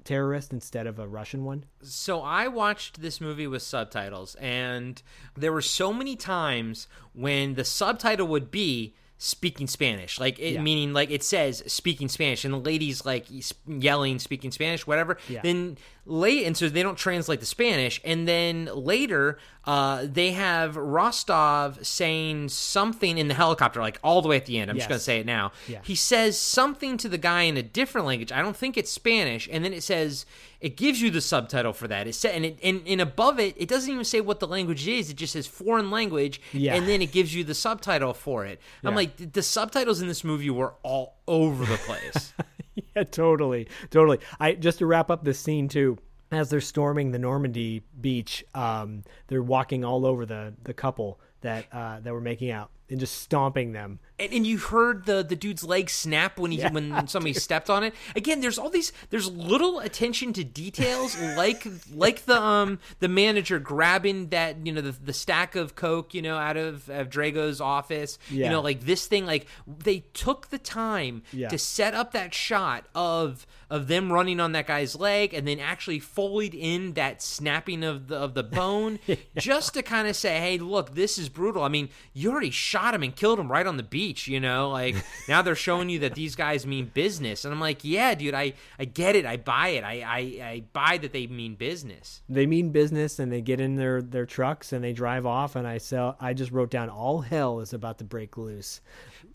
terrorist 0.04 0.52
instead 0.52 0.86
of 0.86 0.98
a 0.98 1.06
Russian 1.06 1.44
one. 1.44 1.64
So 1.82 2.22
I 2.22 2.48
watched 2.48 3.00
this 3.00 3.20
movie 3.20 3.46
with 3.46 3.62
subtitles, 3.62 4.34
and 4.36 5.00
there 5.36 5.52
were 5.52 5.62
so 5.62 5.92
many 5.92 6.16
times 6.16 6.88
when 7.12 7.54
the 7.54 7.64
subtitle 7.64 8.26
would 8.26 8.50
be 8.50 8.94
speaking 9.20 9.66
Spanish, 9.66 10.20
like 10.20 10.38
it, 10.38 10.54
Yeah. 10.54 10.62
meaning 10.62 10.92
like 10.92 11.10
it 11.10 11.24
says 11.24 11.62
speaking 11.66 12.08
Spanish, 12.08 12.44
and 12.44 12.54
the 12.54 12.58
lady's 12.58 13.04
like 13.04 13.26
yelling 13.66 14.18
speaking 14.20 14.52
Spanish, 14.52 14.86
whatever. 14.86 15.18
Yeah. 15.28 15.40
Then 15.42 15.76
late, 16.06 16.46
and 16.46 16.56
so 16.56 16.68
they 16.68 16.82
don't 16.84 16.96
translate 16.96 17.40
the 17.40 17.46
Spanish, 17.46 18.00
and 18.04 18.28
then 18.28 18.70
later 18.72 19.38
uh, 19.64 20.06
they 20.10 20.30
have 20.32 20.76
Rostov 20.76 21.84
saying 21.84 22.48
something 22.48 23.18
in 23.18 23.28
the 23.28 23.34
helicopter, 23.34 23.80
like 23.80 23.98
all 24.04 24.22
the 24.22 24.28
way 24.28 24.36
at 24.36 24.46
the 24.46 24.58
end. 24.58 24.70
I'm 24.70 24.76
just 24.76 24.88
gonna 24.88 25.00
say 25.00 25.18
it 25.18 25.26
now. 25.26 25.52
Yeah. 25.66 25.80
He 25.82 25.94
says 25.96 26.38
something 26.38 26.96
to 26.98 27.08
the 27.08 27.18
guy 27.18 27.42
in 27.42 27.56
a 27.56 27.62
different 27.62 28.06
language. 28.06 28.30
I 28.32 28.40
don't 28.40 28.56
think 28.56 28.76
it's 28.76 28.90
Spanish, 28.90 29.48
and 29.50 29.64
then 29.64 29.72
it 29.72 29.82
says 29.82 30.26
it 30.60 30.76
gives 30.76 31.00
you 31.00 31.10
the 31.10 31.20
subtitle 31.20 31.72
for 31.72 31.86
that. 31.88 32.06
It 32.06 32.14
said, 32.14 32.34
and 32.34 32.44
it 32.44 32.58
and, 32.62 32.82
and 32.86 33.00
above 33.00 33.38
it, 33.38 33.54
it 33.56 33.68
doesn't 33.68 33.90
even 33.92 34.04
say 34.04 34.20
what 34.20 34.40
the 34.40 34.46
language 34.48 34.88
is. 34.88 35.10
It 35.10 35.14
just 35.14 35.32
says 35.34 35.46
foreign 35.46 35.90
language, 35.90 36.40
Yeah. 36.52 36.74
and 36.74 36.88
then 36.88 37.00
it 37.02 37.12
gives 37.12 37.34
you 37.34 37.44
the 37.44 37.54
subtitle 37.54 38.12
for 38.14 38.44
it. 38.44 38.60
I'm 38.82 38.94
like, 38.94 39.16
the, 39.16 39.26
the 39.26 39.42
subtitles 39.42 40.00
in 40.00 40.08
this 40.08 40.24
movie 40.24 40.50
were 40.50 40.74
all 40.82 41.16
over 41.28 41.64
the 41.64 41.76
place. 41.78 42.32
yeah, 42.96 43.04
totally, 43.04 43.68
totally. 43.90 44.18
I 44.40 44.54
just 44.54 44.78
to 44.78 44.86
wrap 44.86 45.10
up 45.10 45.24
this 45.24 45.38
scene 45.38 45.68
too. 45.68 45.98
As 46.30 46.50
they're 46.50 46.60
storming 46.60 47.10
the 47.12 47.18
Normandy 47.18 47.82
beach, 47.98 48.44
um, 48.54 49.02
they're 49.28 49.42
walking 49.42 49.82
all 49.84 50.04
over 50.04 50.26
the 50.26 50.52
the 50.64 50.74
couple 50.74 51.20
that 51.40 51.66
uh, 51.72 52.00
that 52.00 52.12
were 52.12 52.20
making 52.20 52.50
out 52.50 52.70
and 52.90 52.98
just 53.00 53.20
stomping 53.22 53.72
them. 53.72 53.98
and, 54.18 54.32
and 54.32 54.46
you 54.46 54.58
heard 54.58 55.04
the 55.06 55.22
the 55.22 55.36
dude's 55.36 55.62
leg 55.64 55.90
snap 55.90 56.38
when 56.38 56.50
he 56.50 56.62
when 56.68 57.06
somebody 57.08 57.32
stepped 57.34 57.68
on 57.70 57.84
it. 57.84 57.94
Again, 58.16 58.40
there's 58.40 58.58
all 58.58 58.70
these 58.70 58.92
there's 59.10 59.30
little 59.30 59.80
attention 59.80 60.32
to 60.34 60.44
details 60.44 61.18
like 61.36 61.66
like 61.92 62.24
the 62.24 62.40
um 62.40 62.78
the 63.00 63.08
manager 63.08 63.58
grabbing 63.58 64.28
that 64.28 64.64
you 64.66 64.72
know 64.72 64.80
the, 64.80 64.92
the 64.92 65.12
stack 65.12 65.54
of 65.56 65.74
coke 65.74 66.14
you 66.14 66.22
know 66.22 66.36
out 66.36 66.56
of, 66.56 66.88
of 66.88 67.10
Drago's 67.10 67.60
office. 67.60 68.18
You 68.30 68.48
know 68.48 68.60
like 68.60 68.80
this 68.80 69.06
thing 69.06 69.26
like 69.26 69.46
they 69.66 70.00
took 70.14 70.48
the 70.48 70.58
time 70.58 71.22
Yeah. 71.32 71.48
to 71.48 71.58
set 71.58 71.94
up 71.94 72.12
that 72.12 72.32
shot 72.34 72.84
of 72.94 73.46
of 73.70 73.86
them 73.88 74.10
running 74.10 74.40
on 74.40 74.52
that 74.52 74.66
guy's 74.66 74.96
leg 74.96 75.34
and 75.34 75.46
then 75.46 75.60
actually 75.60 76.00
foleyed 76.00 76.54
in 76.54 76.94
that 76.94 77.20
snapping 77.20 77.84
of 77.84 78.08
the 78.08 78.16
of 78.16 78.32
the 78.34 78.42
bone 78.58 78.98
just 79.36 79.74
to 79.74 79.82
kind 79.82 80.08
of 80.08 80.16
say 80.16 80.38
hey 80.40 80.56
look 80.58 80.94
this 80.94 81.18
is 81.18 81.28
brutal 81.28 81.62
i 81.62 81.68
mean 81.68 81.90
you 82.14 82.30
already 82.30 82.50
shot 82.50 82.77
him 82.94 83.02
and 83.02 83.14
killed 83.16 83.38
him 83.38 83.50
right 83.50 83.66
on 83.66 83.76
the 83.76 83.82
beach 83.82 84.28
you 84.28 84.40
know 84.40 84.70
like 84.70 84.94
now 85.28 85.42
they're 85.42 85.54
showing 85.54 85.88
you 85.88 85.98
that 85.98 86.14
these 86.14 86.34
guys 86.34 86.66
mean 86.66 86.90
business 86.94 87.44
and 87.44 87.52
i'm 87.52 87.60
like 87.60 87.80
yeah 87.82 88.14
dude 88.14 88.34
i 88.34 88.52
i 88.78 88.84
get 88.84 89.16
it 89.16 89.26
i 89.26 89.36
buy 89.36 89.68
it 89.68 89.84
i 89.84 90.00
i, 90.00 90.18
I 90.50 90.62
buy 90.72 90.98
that 90.98 91.12
they 91.12 91.26
mean 91.26 91.54
business 91.54 92.22
They 92.28 92.46
mean 92.46 92.70
business 92.70 93.18
and 93.18 93.32
they 93.32 93.40
get 93.40 93.60
in 93.60 93.76
their 93.76 94.02
their 94.02 94.26
trucks 94.26 94.72
and 94.72 94.82
they 94.82 94.92
drive 94.92 95.26
off. 95.26 95.56
And 95.56 95.66
I 95.66 95.78
sell. 95.78 96.16
I 96.20 96.34
just 96.34 96.50
wrote 96.52 96.70
down 96.70 96.88
all 96.88 97.20
hell 97.20 97.60
is 97.60 97.72
about 97.72 97.98
to 97.98 98.04
break 98.04 98.36
loose. 98.36 98.80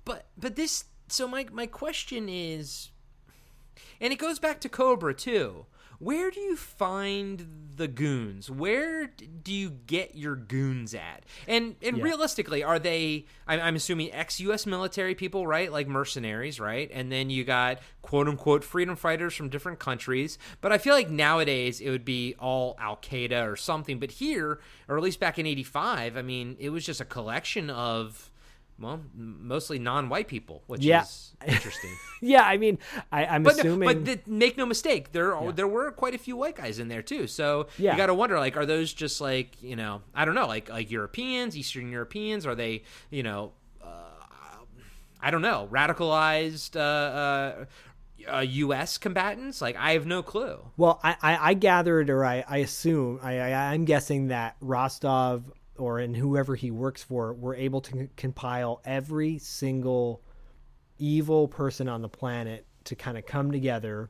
but 0.05 0.25
but 0.37 0.55
this 0.55 0.85
so 1.07 1.27
my 1.27 1.45
my 1.51 1.65
question 1.65 2.27
is 2.29 2.89
and 3.99 4.13
it 4.13 4.19
goes 4.19 4.39
back 4.39 4.59
to 4.61 4.69
cobra 4.69 5.13
too 5.13 5.65
where 6.03 6.29
do 6.31 6.39
you 6.39 6.55
find 6.55 7.47
the 7.75 7.87
goons? 7.87 8.51
Where 8.51 9.07
do 9.07 9.51
you 9.53 9.69
get 9.71 10.15
your 10.15 10.35
goons 10.35 10.93
at? 10.93 11.23
And 11.47 11.75
and 11.81 11.97
Yeah. 11.97 12.03
realistically 12.03 12.63
are 12.63 12.77
they 12.79 13.25
I'm, 13.47 13.59
I'm 13.59 13.75
assuming 13.75 14.11
ex-us 14.13 14.65
military 14.65 15.15
people 15.15 15.47
right? 15.47 15.71
Like 15.71 15.87
mercenaries 15.87 16.59
right? 16.59 16.89
And 16.93 17.11
then 17.11 17.29
you 17.29 17.43
got 17.43 17.79
quote 18.01 18.27
unquote 18.27 18.63
freedom 18.63 18.95
fighters 18.95 19.33
from 19.33 19.49
different 19.49 19.79
countries. 19.79 20.37
But 20.61 20.71
i 20.71 20.77
feel 20.77 20.93
like 20.93 21.09
nowadays 21.09 21.81
it 21.81 21.89
would 21.89 22.05
be 22.05 22.35
all 22.39 22.75
al-qaeda 22.79 23.45
or 23.51 23.55
something. 23.55 23.99
But 23.99 24.11
here 24.11 24.59
or 24.87 24.97
at 24.97 25.03
least 25.03 25.19
back 25.19 25.39
in 25.39 25.45
85 25.47 26.17
i 26.17 26.21
mean 26.21 26.55
it 26.59 26.69
was 26.69 26.85
just 26.85 27.01
a 27.01 27.05
collection 27.05 27.69
of 27.69 28.29
well, 28.83 29.01
mostly 29.15 29.79
non-white 29.79 30.27
people, 30.27 30.61
which 30.67 30.81
Yeah. 30.83 31.01
is 31.03 31.35
interesting. 31.47 31.91
Yeah, 32.21 32.43
I 32.43 32.57
mean, 32.57 32.77
I, 33.11 33.37
no- 33.39 33.49
assuming. 33.49 33.87
but 33.87 34.05
th- 34.05 34.27
make 34.27 34.55
no 34.57 34.65
mistake, 34.65 35.11
there 35.11 35.35
are, 35.35 35.51
there 35.51 35.67
were 35.67 35.91
quite 35.91 36.13
a 36.15 36.17
few 36.17 36.37
white 36.37 36.55
guys 36.55 36.79
in 36.79 36.87
there 36.87 37.01
too. 37.01 37.27
So 37.27 37.67
Yeah. 37.77 37.91
you 37.91 37.97
got 37.97 38.05
to 38.07 38.13
wonder, 38.13 38.37
like, 38.39 38.55
are 38.55 38.65
those 38.65 38.93
just 38.93 39.19
like 39.19 39.61
you 39.61 39.75
know, 39.75 40.01
I 40.13 40.23
don't 40.25 40.35
know, 40.35 40.47
like 40.47 40.69
like 40.69 40.91
Europeans, 40.91 41.57
Eastern 41.57 41.89
Europeans? 41.91 42.45
Are 42.45 42.55
they 42.55 42.83
you 43.09 43.23
know, 43.23 43.51
uh, 43.83 43.87
I 45.21 45.31
don't 45.31 45.41
know, 45.41 45.67
radicalized 45.71 46.75
uh, 46.75 46.79
uh, 46.79 47.65
uh, 48.35 48.39
U.S. 48.39 48.97
combatants? 48.97 49.61
Like, 49.61 49.75
I 49.75 49.93
have 49.93 50.05
no 50.05 50.23
clue. 50.23 50.59
Well, 50.77 50.99
I, 51.03 51.15
I, 51.21 51.49
I 51.49 51.53
gathered, 51.55 52.09
or 52.09 52.23
I, 52.23 52.43
I 52.47 52.57
assume, 52.59 53.19
I, 53.21 53.39
I, 53.39 53.73
I'm 53.73 53.83
guessing 53.85 54.27
that 54.29 54.55
Rostov 54.61 55.43
or 55.77 55.99
and 55.99 56.15
whoever 56.15 56.55
he 56.55 56.71
works 56.71 57.03
for 57.03 57.33
were 57.33 57.55
able 57.55 57.81
to 57.81 57.91
c- 57.91 58.09
compile 58.15 58.81
every 58.85 59.37
single 59.39 60.21
evil 60.99 61.47
person 61.47 61.87
on 61.87 62.01
the 62.01 62.09
planet 62.09 62.65
to 62.85 62.95
kind 62.95 63.17
of 63.17 63.25
come 63.25 63.51
together, 63.51 64.09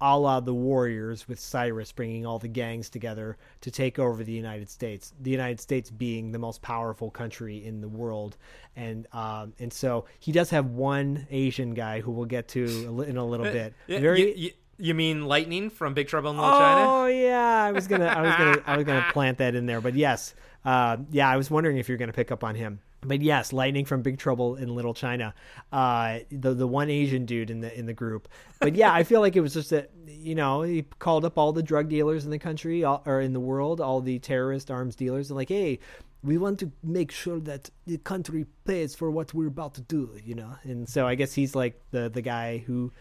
a 0.00 0.18
la 0.18 0.40
the 0.40 0.54
Warriors 0.54 1.28
with 1.28 1.38
Cyrus 1.38 1.92
bringing 1.92 2.26
all 2.26 2.38
the 2.38 2.48
gangs 2.48 2.88
together 2.88 3.36
to 3.60 3.70
take 3.70 3.98
over 3.98 4.24
the 4.24 4.32
United 4.32 4.68
States. 4.68 5.12
The 5.20 5.30
United 5.30 5.60
States 5.60 5.90
being 5.90 6.32
the 6.32 6.38
most 6.38 6.62
powerful 6.62 7.10
country 7.10 7.64
in 7.64 7.80
the 7.80 7.88
world, 7.88 8.36
and 8.74 9.06
um, 9.12 9.52
and 9.58 9.72
so 9.72 10.06
he 10.18 10.32
does 10.32 10.50
have 10.50 10.66
one 10.66 11.26
Asian 11.30 11.74
guy 11.74 12.00
who 12.00 12.10
we'll 12.10 12.24
get 12.26 12.48
to 12.48 13.04
in 13.06 13.16
a 13.16 13.24
little 13.24 13.46
bit. 13.46 13.74
Very 13.86 14.20
you, 14.20 14.34
you, 14.36 14.50
you 14.78 14.94
mean 14.94 15.26
Lightning 15.26 15.70
from 15.70 15.94
Big 15.94 16.08
Trouble 16.08 16.30
in 16.30 16.36
Little 16.36 16.50
China? 16.50 16.86
Oh 16.88 17.06
yeah, 17.06 17.62
I 17.62 17.70
was 17.70 17.86
gonna, 17.86 18.06
I 18.06 18.22
was 18.22 18.34
gonna, 18.36 18.62
I 18.66 18.76
was 18.76 18.84
gonna 18.84 19.06
plant 19.12 19.38
that 19.38 19.54
in 19.54 19.66
there, 19.66 19.80
but 19.80 19.94
yes, 19.94 20.34
Uh, 20.64 20.98
yeah, 21.10 21.28
I 21.28 21.36
was 21.36 21.50
wondering 21.50 21.78
if 21.78 21.88
you're 21.88 21.98
going 21.98 22.10
to 22.10 22.14
pick 22.14 22.30
up 22.30 22.44
on 22.44 22.54
him. 22.54 22.80
But 23.04 23.20
yes, 23.20 23.52
Lightning 23.52 23.84
from 23.84 24.02
Big 24.02 24.18
Trouble 24.18 24.54
in 24.54 24.76
Little 24.76 24.94
China, 24.94 25.34
uh, 25.72 26.20
the 26.30 26.54
the 26.54 26.68
one 26.68 26.88
Asian 26.88 27.26
dude 27.26 27.50
in 27.50 27.60
the 27.60 27.76
in 27.76 27.86
the 27.86 27.92
group. 27.92 28.28
But 28.60 28.76
yeah, 28.76 28.92
I 28.92 29.02
feel 29.02 29.20
like 29.20 29.34
it 29.34 29.40
was 29.40 29.54
just 29.54 29.70
that 29.70 29.90
you 30.06 30.36
know 30.36 30.62
he 30.62 30.82
called 31.00 31.24
up 31.24 31.36
all 31.36 31.52
the 31.52 31.64
drug 31.64 31.88
dealers 31.88 32.24
in 32.24 32.30
the 32.30 32.38
country 32.38 32.84
all, 32.84 33.02
or 33.04 33.20
in 33.20 33.32
the 33.32 33.40
world, 33.40 33.80
all 33.80 34.00
the 34.00 34.20
terrorist 34.20 34.70
arms 34.70 34.94
dealers, 34.94 35.30
and 35.30 35.36
like, 35.36 35.48
hey, 35.48 35.80
we 36.22 36.38
want 36.38 36.60
to 36.60 36.70
make 36.84 37.10
sure 37.10 37.40
that 37.40 37.70
the 37.86 37.98
country 37.98 38.46
pays 38.64 38.94
for 38.94 39.10
what 39.10 39.34
we're 39.34 39.48
about 39.48 39.74
to 39.74 39.80
do, 39.80 40.16
you 40.24 40.36
know. 40.36 40.54
And 40.62 40.88
so 40.88 41.04
I 41.04 41.16
guess 41.16 41.34
he's 41.34 41.56
like 41.56 41.80
the 41.90 42.08
the 42.08 42.22
guy 42.22 42.58
who, 42.58 42.92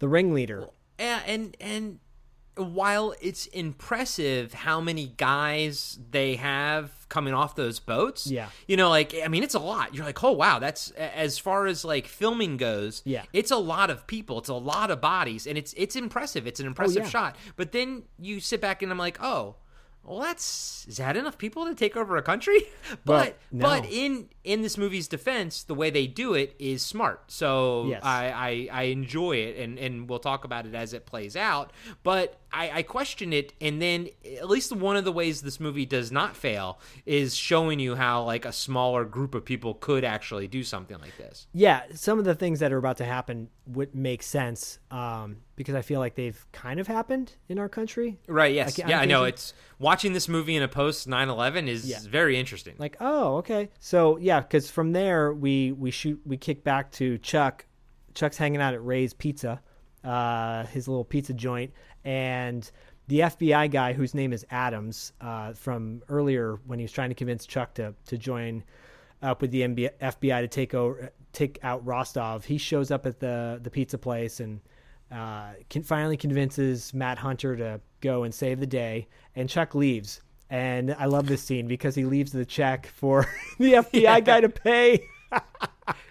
the 0.00 0.08
ringleader. 0.08 0.66
Yeah, 0.98 1.20
and 1.26 1.56
and 1.60 1.98
while 2.56 3.14
it's 3.20 3.46
impressive 3.46 4.52
how 4.52 4.80
many 4.80 5.14
guys 5.16 5.98
they 6.10 6.36
have 6.36 6.90
coming 7.08 7.32
off 7.34 7.54
those 7.56 7.78
boats, 7.80 8.26
Yeah. 8.26 8.48
you 8.66 8.76
know, 8.76 8.88
like 8.88 9.14
I 9.24 9.28
mean, 9.28 9.42
it's 9.42 9.54
a 9.54 9.58
lot. 9.60 9.94
You're 9.94 10.04
like, 10.04 10.22
oh 10.22 10.32
wow, 10.32 10.58
that's 10.58 10.90
as 10.92 11.38
far 11.38 11.66
as 11.66 11.84
like 11.84 12.06
filming 12.06 12.56
goes. 12.56 13.02
Yeah. 13.04 13.24
it's 13.32 13.50
a 13.50 13.56
lot 13.56 13.90
of 13.90 14.06
people, 14.06 14.38
it's 14.38 14.48
a 14.48 14.54
lot 14.54 14.90
of 14.90 15.00
bodies, 15.00 15.46
and 15.46 15.56
it's 15.56 15.72
it's 15.76 15.96
impressive. 15.96 16.46
It's 16.46 16.60
an 16.60 16.66
impressive 16.66 17.04
yeah. 17.04 17.08
shot. 17.08 17.36
But 17.56 17.72
then 17.72 18.04
you 18.18 18.40
sit 18.40 18.60
back 18.60 18.82
and 18.82 18.90
I'm 18.92 18.98
like, 18.98 19.22
oh. 19.22 19.56
Well, 20.04 20.20
that's 20.20 20.86
is 20.88 20.96
that 20.96 21.16
enough 21.16 21.38
people 21.38 21.66
to 21.66 21.74
take 21.74 21.96
over 21.96 22.16
a 22.16 22.22
country? 22.22 22.60
But 23.04 23.38
no. 23.52 23.66
but 23.66 23.86
in 23.86 24.28
in 24.42 24.62
this 24.62 24.76
movie's 24.76 25.06
defense, 25.06 25.62
the 25.62 25.74
way 25.74 25.90
they 25.90 26.06
do 26.06 26.34
it 26.34 26.54
is 26.58 26.82
smart. 26.82 27.30
So 27.30 27.86
Yes. 27.88 28.02
I, 28.02 28.68
I 28.72 28.80
I 28.80 28.82
enjoy 28.84 29.36
it, 29.36 29.56
and 29.58 29.78
and 29.78 30.08
we'll 30.08 30.18
talk 30.18 30.44
about 30.44 30.66
it 30.66 30.74
as 30.74 30.92
it 30.92 31.06
plays 31.06 31.36
out. 31.36 31.72
But 32.02 32.40
I, 32.52 32.70
I 32.78 32.82
question 32.82 33.32
it, 33.32 33.52
and 33.60 33.80
then 33.80 34.08
at 34.38 34.48
least 34.48 34.72
one 34.72 34.96
of 34.96 35.04
the 35.04 35.12
ways 35.12 35.42
this 35.42 35.60
movie 35.60 35.86
does 35.86 36.10
not 36.10 36.36
fail 36.36 36.80
is 37.06 37.36
showing 37.36 37.78
you 37.78 37.94
how 37.94 38.24
like 38.24 38.44
a 38.44 38.52
smaller 38.52 39.04
group 39.04 39.34
of 39.34 39.44
people 39.44 39.74
could 39.74 40.04
actually 40.04 40.48
do 40.48 40.64
something 40.64 40.98
like 40.98 41.16
this. 41.16 41.46
Yeah, 41.52 41.82
some 41.94 42.18
of 42.18 42.24
the 42.24 42.34
things 42.34 42.58
that 42.60 42.72
are 42.72 42.78
about 42.78 42.96
to 42.96 43.04
happen 43.04 43.50
would 43.66 43.94
make 43.94 44.22
sense 44.24 44.80
um, 44.90 45.36
because 45.60 45.74
I 45.74 45.82
feel 45.82 46.00
like 46.00 46.14
they've 46.14 46.42
kind 46.52 46.80
of 46.80 46.86
happened 46.86 47.36
in 47.50 47.58
our 47.58 47.68
country. 47.68 48.18
Right? 48.26 48.54
Yes. 48.54 48.78
Like, 48.78 48.88
yeah, 48.88 48.98
I 48.98 49.04
know. 49.04 49.24
It's 49.24 49.52
watching 49.78 50.14
this 50.14 50.26
movie 50.26 50.56
in 50.56 50.62
a 50.62 50.68
post 50.68 51.06
9/11 51.06 51.68
is 51.68 51.86
Yeah. 51.86 51.98
very 52.08 52.38
interesting. 52.40 52.76
Like, 52.78 52.96
oh, 52.98 53.36
okay. 53.36 53.68
So 53.78 54.16
yeah, 54.16 54.40
because 54.40 54.70
from 54.70 54.92
there 54.92 55.34
we 55.34 55.72
we 55.72 55.90
shoot 55.90 56.18
we 56.24 56.38
kick 56.38 56.64
back 56.64 56.90
to 56.92 57.18
Chuck. 57.18 57.66
Chuck's 58.14 58.38
hanging 58.38 58.62
out 58.62 58.72
at 58.72 58.82
Ray's 58.82 59.12
Pizza, 59.12 59.60
uh, 60.02 60.64
his 60.64 60.88
little 60.88 61.04
pizza 61.04 61.34
joint, 61.34 61.72
and 62.04 62.70
the 63.08 63.20
FBI 63.20 63.70
guy 63.70 63.92
whose 63.92 64.14
name 64.14 64.32
is 64.32 64.46
Adams 64.50 65.12
uh, 65.20 65.52
from 65.52 66.00
earlier 66.08 66.58
when 66.64 66.78
he 66.78 66.84
was 66.84 66.92
trying 66.92 67.10
to 67.10 67.14
convince 67.14 67.44
Chuck 67.44 67.74
to 67.74 67.94
to 68.06 68.16
join 68.16 68.64
up 69.22 69.42
with 69.42 69.50
the 69.50 69.60
FBI 70.00 70.40
to 70.40 70.48
take 70.48 70.72
over 70.72 71.12
take 71.34 71.58
out 71.62 71.84
Rostov. 71.86 72.46
He 72.46 72.56
shows 72.56 72.90
up 72.90 73.04
at 73.04 73.20
the 73.20 73.60
the 73.62 73.70
pizza 73.70 73.98
place 73.98 74.40
and 74.40 74.60
uh, 75.10 75.52
can 75.68 75.82
finally 75.82 76.16
convinces 76.16 76.94
Matt 76.94 77.18
Hunter 77.18 77.56
to 77.56 77.80
go 78.00 78.22
and 78.22 78.34
save 78.34 78.60
the 78.60 78.66
day, 78.66 79.08
and 79.34 79.48
Chuck 79.48 79.74
leaves. 79.74 80.20
And 80.48 80.94
I 80.98 81.04
love 81.04 81.26
this 81.26 81.42
scene 81.42 81.68
because 81.68 81.94
he 81.94 82.04
leaves 82.04 82.32
the 82.32 82.44
check 82.44 82.86
for 82.88 83.26
the 83.58 83.74
FBI 83.74 84.24
guy 84.24 84.40
to 84.40 84.48
pay. 84.48 85.06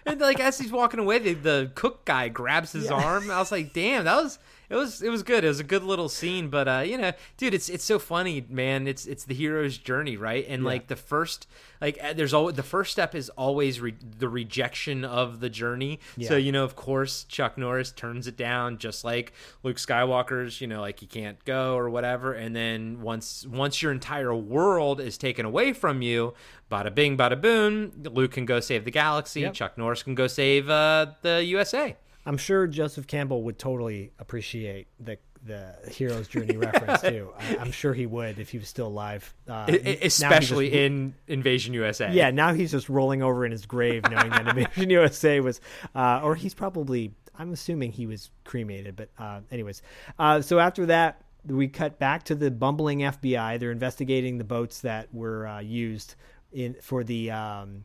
And 0.06 0.20
like 0.20 0.40
as 0.40 0.58
he's 0.58 0.72
walking 0.72 0.98
away, 0.98 1.18
the, 1.18 1.34
the 1.34 1.72
cook 1.74 2.04
guy 2.04 2.28
grabs 2.28 2.72
his 2.72 2.90
arm. 2.90 3.30
I 3.30 3.38
was 3.38 3.52
like, 3.52 3.72
"Damn, 3.72 4.04
that 4.04 4.22
was 4.22 4.38
it 4.70 4.76
was 4.76 5.02
it 5.02 5.10
was 5.10 5.22
good. 5.24 5.44
It 5.44 5.48
was 5.48 5.58
a 5.60 5.64
good 5.64 5.82
little 5.82 6.08
scene." 6.08 6.48
But 6.48 6.68
uh, 6.68 6.84
you 6.86 6.96
know, 6.96 7.12
dude, 7.36 7.52
it's 7.52 7.68
it's 7.68 7.84
so 7.84 7.98
funny, 7.98 8.46
man. 8.48 8.86
It's 8.86 9.04
it's 9.04 9.24
the 9.24 9.34
hero's 9.34 9.76
journey, 9.76 10.16
right? 10.16 10.46
And 10.48 10.62
like 10.64 10.86
the 10.86 10.96
first, 10.96 11.48
like 11.80 11.98
uh, 12.02 12.12
there's 12.12 12.32
always 12.32 12.54
the 12.54 12.62
first 12.62 12.92
step 12.92 13.14
is 13.16 13.28
always 13.30 13.80
re- 13.80 13.94
the 14.18 14.28
rejection 14.28 15.04
of 15.04 15.40
the 15.40 15.50
journey. 15.50 15.98
So 16.28 16.36
you 16.36 16.52
know, 16.52 16.62
of 16.64 16.76
course, 16.76 17.24
Chuck 17.24 17.58
Norris 17.58 17.90
turns 17.90 18.28
it 18.28 18.36
down, 18.36 18.78
just 18.78 19.04
like 19.04 19.32
Luke 19.64 19.76
Skywalker's. 19.76 20.60
You 20.60 20.68
know, 20.68 20.80
like 20.80 21.00
he 21.00 21.06
can't 21.06 21.44
go 21.44 21.74
or 21.76 21.90
whatever. 21.90 22.32
And 22.32 22.54
then 22.54 23.02
once 23.02 23.44
once 23.46 23.82
your 23.82 23.90
entire 23.90 24.34
world 24.34 25.00
is 25.00 25.18
taken 25.18 25.44
away 25.44 25.72
from 25.72 26.00
you, 26.00 26.32
bada 26.70 26.94
bing, 26.94 27.18
bada 27.18 27.40
boom, 27.40 27.90
Luke 28.04 28.30
can 28.30 28.46
go 28.46 28.60
save 28.60 28.84
the 28.84 28.92
galaxy. 28.92 29.40
Yep. 29.40 29.54
Chuck 29.54 29.76
Norris 29.78 30.04
can 30.04 30.14
go 30.14 30.28
save 30.28 30.70
uh, 30.70 31.06
the 31.22 31.44
USA. 31.44 31.96
I'm 32.26 32.36
sure 32.36 32.66
Joseph 32.66 33.06
Campbell 33.06 33.42
would 33.44 33.58
totally 33.58 34.12
appreciate 34.18 34.88
the 34.98 35.18
the 35.42 35.74
hero's 35.90 36.28
journey 36.28 36.56
reference 36.58 37.00
too. 37.00 37.32
I, 37.38 37.56
I'm 37.56 37.72
sure 37.72 37.94
he 37.94 38.04
would 38.04 38.38
if 38.38 38.50
he 38.50 38.58
was 38.58 38.68
still 38.68 38.88
alive. 38.88 39.32
Uh, 39.48 39.52
I- 39.52 39.70
now 39.70 39.72
I- 39.72 39.78
he 39.80 39.98
especially 40.02 40.66
just- 40.68 40.76
in 40.78 41.14
Invasion 41.28 41.72
USA. 41.74 42.12
yeah. 42.12 42.30
Now 42.30 42.52
he's 42.52 42.70
just 42.72 42.88
rolling 42.90 43.22
over 43.22 43.46
in 43.46 43.52
his 43.52 43.64
grave, 43.64 44.02
knowing 44.10 44.28
that 44.30 44.46
Invasion 44.48 44.90
USA 45.00 45.40
was, 45.40 45.60
uh, 45.94 46.20
or 46.22 46.34
he's 46.34 46.54
probably. 46.54 47.14
I'm 47.38 47.52
assuming 47.54 47.92
he 47.92 48.04
was 48.06 48.28
cremated, 48.44 48.96
but 48.96 49.08
uh, 49.18 49.40
anyways. 49.50 49.80
Uh, 50.18 50.42
so 50.42 50.58
after 50.58 50.84
that, 50.86 51.22
we 51.46 51.68
cut 51.68 51.98
back 51.98 52.24
to 52.24 52.34
the 52.34 52.50
bumbling 52.50 52.98
FBI. 52.98 53.58
They're 53.58 53.70
investigating 53.72 54.36
the 54.36 54.44
boats 54.44 54.82
that 54.82 55.08
were 55.14 55.46
uh, 55.46 55.60
used 55.60 56.16
in 56.52 56.74
for 56.82 57.02
the 57.02 57.30
um, 57.30 57.84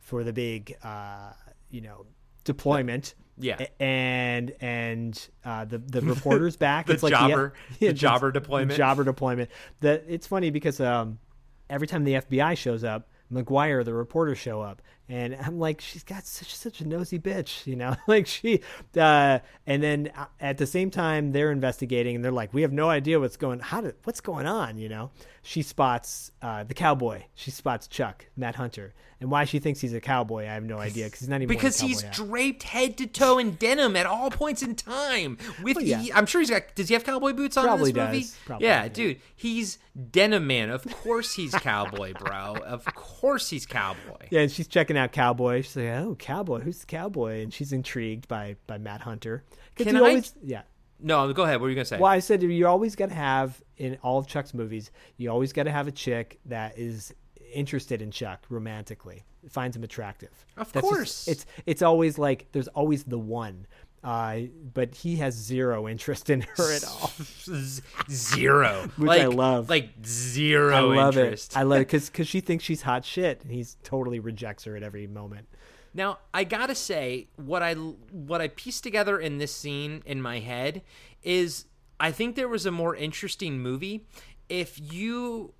for 0.00 0.24
the 0.24 0.32
big, 0.32 0.76
uh, 0.82 1.30
you 1.70 1.82
know, 1.82 2.04
deployment. 2.42 3.14
Yeah. 3.38 3.66
And 3.80 4.52
and 4.60 5.28
uh, 5.44 5.64
the 5.66 5.78
the 5.78 6.00
reporter's 6.14 6.56
back. 6.56 6.86
The 6.86 6.94
it's 6.94 7.02
like 7.02 7.12
jobber- 7.14 7.52
the 7.78 7.86
it's- 7.88 8.00
jobber 8.00 8.32
deployment. 8.32 8.76
jobber 8.76 9.04
deployment. 9.04 9.50
That 9.80 10.04
it's 10.08 10.26
funny 10.26 10.50
because 10.50 10.80
um, 10.80 11.18
every 11.68 11.86
time 11.86 12.04
the 12.04 12.14
FBI 12.14 12.56
shows 12.56 12.82
up, 12.84 13.08
McGuire, 13.32 13.84
the 13.84 13.92
reporter, 13.94 14.34
show 14.34 14.60
up, 14.60 14.80
and 15.08 15.36
I'm 15.40 15.58
like, 15.58 15.80
she's 15.80 16.02
got 16.02 16.26
such 16.26 16.54
such 16.54 16.80
a 16.80 16.88
nosy 16.88 17.18
bitch, 17.18 17.66
you 17.66 17.76
know, 17.76 17.94
like 18.06 18.26
she. 18.26 18.60
Uh, 18.96 19.38
and 19.66 19.82
then 19.82 20.10
uh, 20.16 20.26
at 20.40 20.58
the 20.58 20.66
same 20.66 20.90
time, 20.90 21.32
they're 21.32 21.52
investigating, 21.52 22.16
and 22.16 22.24
they're 22.24 22.32
like, 22.32 22.52
we 22.52 22.62
have 22.62 22.72
no 22.72 22.88
idea 22.88 23.20
what's 23.20 23.36
going, 23.36 23.60
how 23.60 23.80
did, 23.80 23.94
what's 24.04 24.20
going 24.20 24.46
on, 24.46 24.78
you 24.78 24.88
know. 24.88 25.10
She 25.42 25.62
spots 25.62 26.32
uh, 26.42 26.64
the 26.64 26.74
cowboy. 26.74 27.22
She 27.36 27.52
spots 27.52 27.86
Chuck, 27.86 28.26
Matt 28.36 28.56
Hunter, 28.56 28.94
and 29.20 29.30
why 29.30 29.44
she 29.44 29.60
thinks 29.60 29.80
he's 29.80 29.94
a 29.94 30.00
cowboy, 30.00 30.42
I 30.42 30.54
have 30.54 30.64
no 30.64 30.78
idea 30.78 31.04
because 31.04 31.20
he's 31.20 31.28
not 31.28 31.36
even 31.40 31.46
Because 31.56 31.78
he's 31.78 32.02
hat. 32.02 32.14
draped 32.14 32.64
head 32.64 32.98
to 32.98 33.06
toe 33.06 33.38
in 33.38 33.52
denim 33.52 33.94
at 33.94 34.06
all 34.06 34.28
points 34.30 34.62
in 34.62 34.74
time. 34.74 35.38
With 35.62 35.76
Well, 35.76 35.84
yeah. 35.84 36.00
he- 36.00 36.12
I'm 36.12 36.26
sure 36.26 36.40
he's 36.40 36.50
got. 36.50 36.74
Does 36.74 36.88
he 36.88 36.94
have 36.94 37.04
cowboy 37.04 37.32
boots 37.32 37.56
on 37.56 37.62
Probably 37.64 37.90
in 37.90 37.94
this 37.96 38.04
movie? 38.06 38.20
does. 38.22 38.36
Probably, 38.44 38.66
yeah, 38.66 38.82
yeah. 38.82 38.88
dude, 38.88 39.20
he's 39.36 39.78
denim 40.10 40.48
man. 40.48 40.68
Of 40.70 40.84
course 40.96 41.34
he's 41.34 41.54
cowboy, 41.54 42.12
bro. 42.14 42.56
Of 42.64 42.84
course 42.96 43.48
he's 43.48 43.66
cowboy. 43.66 44.00
Yeah, 44.30 44.40
and 44.40 44.50
she's 44.50 44.66
checking 44.66 44.95
out 44.98 45.12
Cowboy. 45.12 45.62
She's 45.62 45.76
like, 45.76 45.86
"Oh, 45.86 46.14
Cowboy, 46.18 46.60
who's 46.60 46.80
the 46.80 46.86
Cowboy?" 46.86 47.42
And 47.42 47.52
she's 47.52 47.72
intrigued 47.72 48.28
by 48.28 48.56
by 48.66 48.78
Matt 48.78 49.00
Hunter. 49.02 49.44
Can 49.76 49.96
I- 49.96 50.00
always, 50.00 50.34
yeah. 50.42 50.62
No, 50.98 51.30
go 51.32 51.42
ahead. 51.42 51.56
What 51.56 51.64
were 51.64 51.68
you 51.68 51.74
gonna 51.74 51.84
say? 51.84 51.98
Well, 51.98 52.10
I 52.10 52.20
said 52.20 52.42
you 52.42 52.66
always 52.66 52.96
got 52.96 53.10
to 53.10 53.14
have 53.14 53.62
in 53.76 53.98
all 54.02 54.18
of 54.18 54.26
Chuck's 54.26 54.54
movies. 54.54 54.90
You 55.18 55.30
always 55.30 55.52
got 55.52 55.64
to 55.64 55.70
have 55.70 55.86
a 55.88 55.92
chick 55.92 56.40
that 56.46 56.78
is 56.78 57.12
interested 57.52 58.00
in 58.02 58.10
Chuck 58.10 58.44
romantically, 58.48 59.24
finds 59.50 59.76
him 59.76 59.84
attractive. 59.84 60.30
Of 60.56 60.72
That's 60.72 60.86
just- 60.86 60.94
course. 60.96 61.28
it's 61.28 61.46
it's 61.66 61.82
always 61.82 62.18
like 62.18 62.46
there's 62.52 62.68
always 62.68 63.04
the 63.04 63.18
one, 63.18 63.66
uh, 64.06 64.42
but 64.72 64.94
he 64.94 65.16
has 65.16 65.34
zero 65.34 65.88
interest 65.88 66.30
in 66.30 66.42
her 66.42 66.72
at 66.72 66.84
all. 66.84 67.10
Zero. 68.08 68.88
Which 68.96 69.08
like, 69.08 69.22
I 69.22 69.26
love. 69.26 69.68
Like 69.68 69.90
zero 70.06 70.92
I 70.92 70.96
love 70.96 71.18
interest. 71.18 71.52
it. 71.52 71.58
I 71.58 71.64
love 71.64 71.80
it 71.80 71.80
because 71.88 72.08
because 72.08 72.28
she 72.28 72.38
thinks 72.38 72.62
she's 72.62 72.82
hot 72.82 73.04
shit, 73.04 73.42
and 73.42 73.50
he's 73.50 73.76
totally 73.82 74.20
rejects 74.20 74.62
her 74.62 74.76
at 74.76 74.84
every 74.84 75.08
moment. 75.08 75.48
Now, 75.92 76.18
I 76.32 76.44
gotta 76.44 76.76
say, 76.76 77.26
what 77.34 77.64
I 77.64 77.74
what 77.74 78.40
I 78.40 78.46
pieced 78.46 78.84
together 78.84 79.18
in 79.18 79.38
this 79.38 79.52
scene 79.52 80.04
in 80.06 80.22
my 80.22 80.38
head 80.38 80.82
is, 81.24 81.64
I 81.98 82.12
think 82.12 82.36
there 82.36 82.48
was 82.48 82.64
a 82.64 82.70
more 82.70 82.94
interesting 82.94 83.58
movie 83.58 84.06
if 84.48 84.78
you 84.80 85.52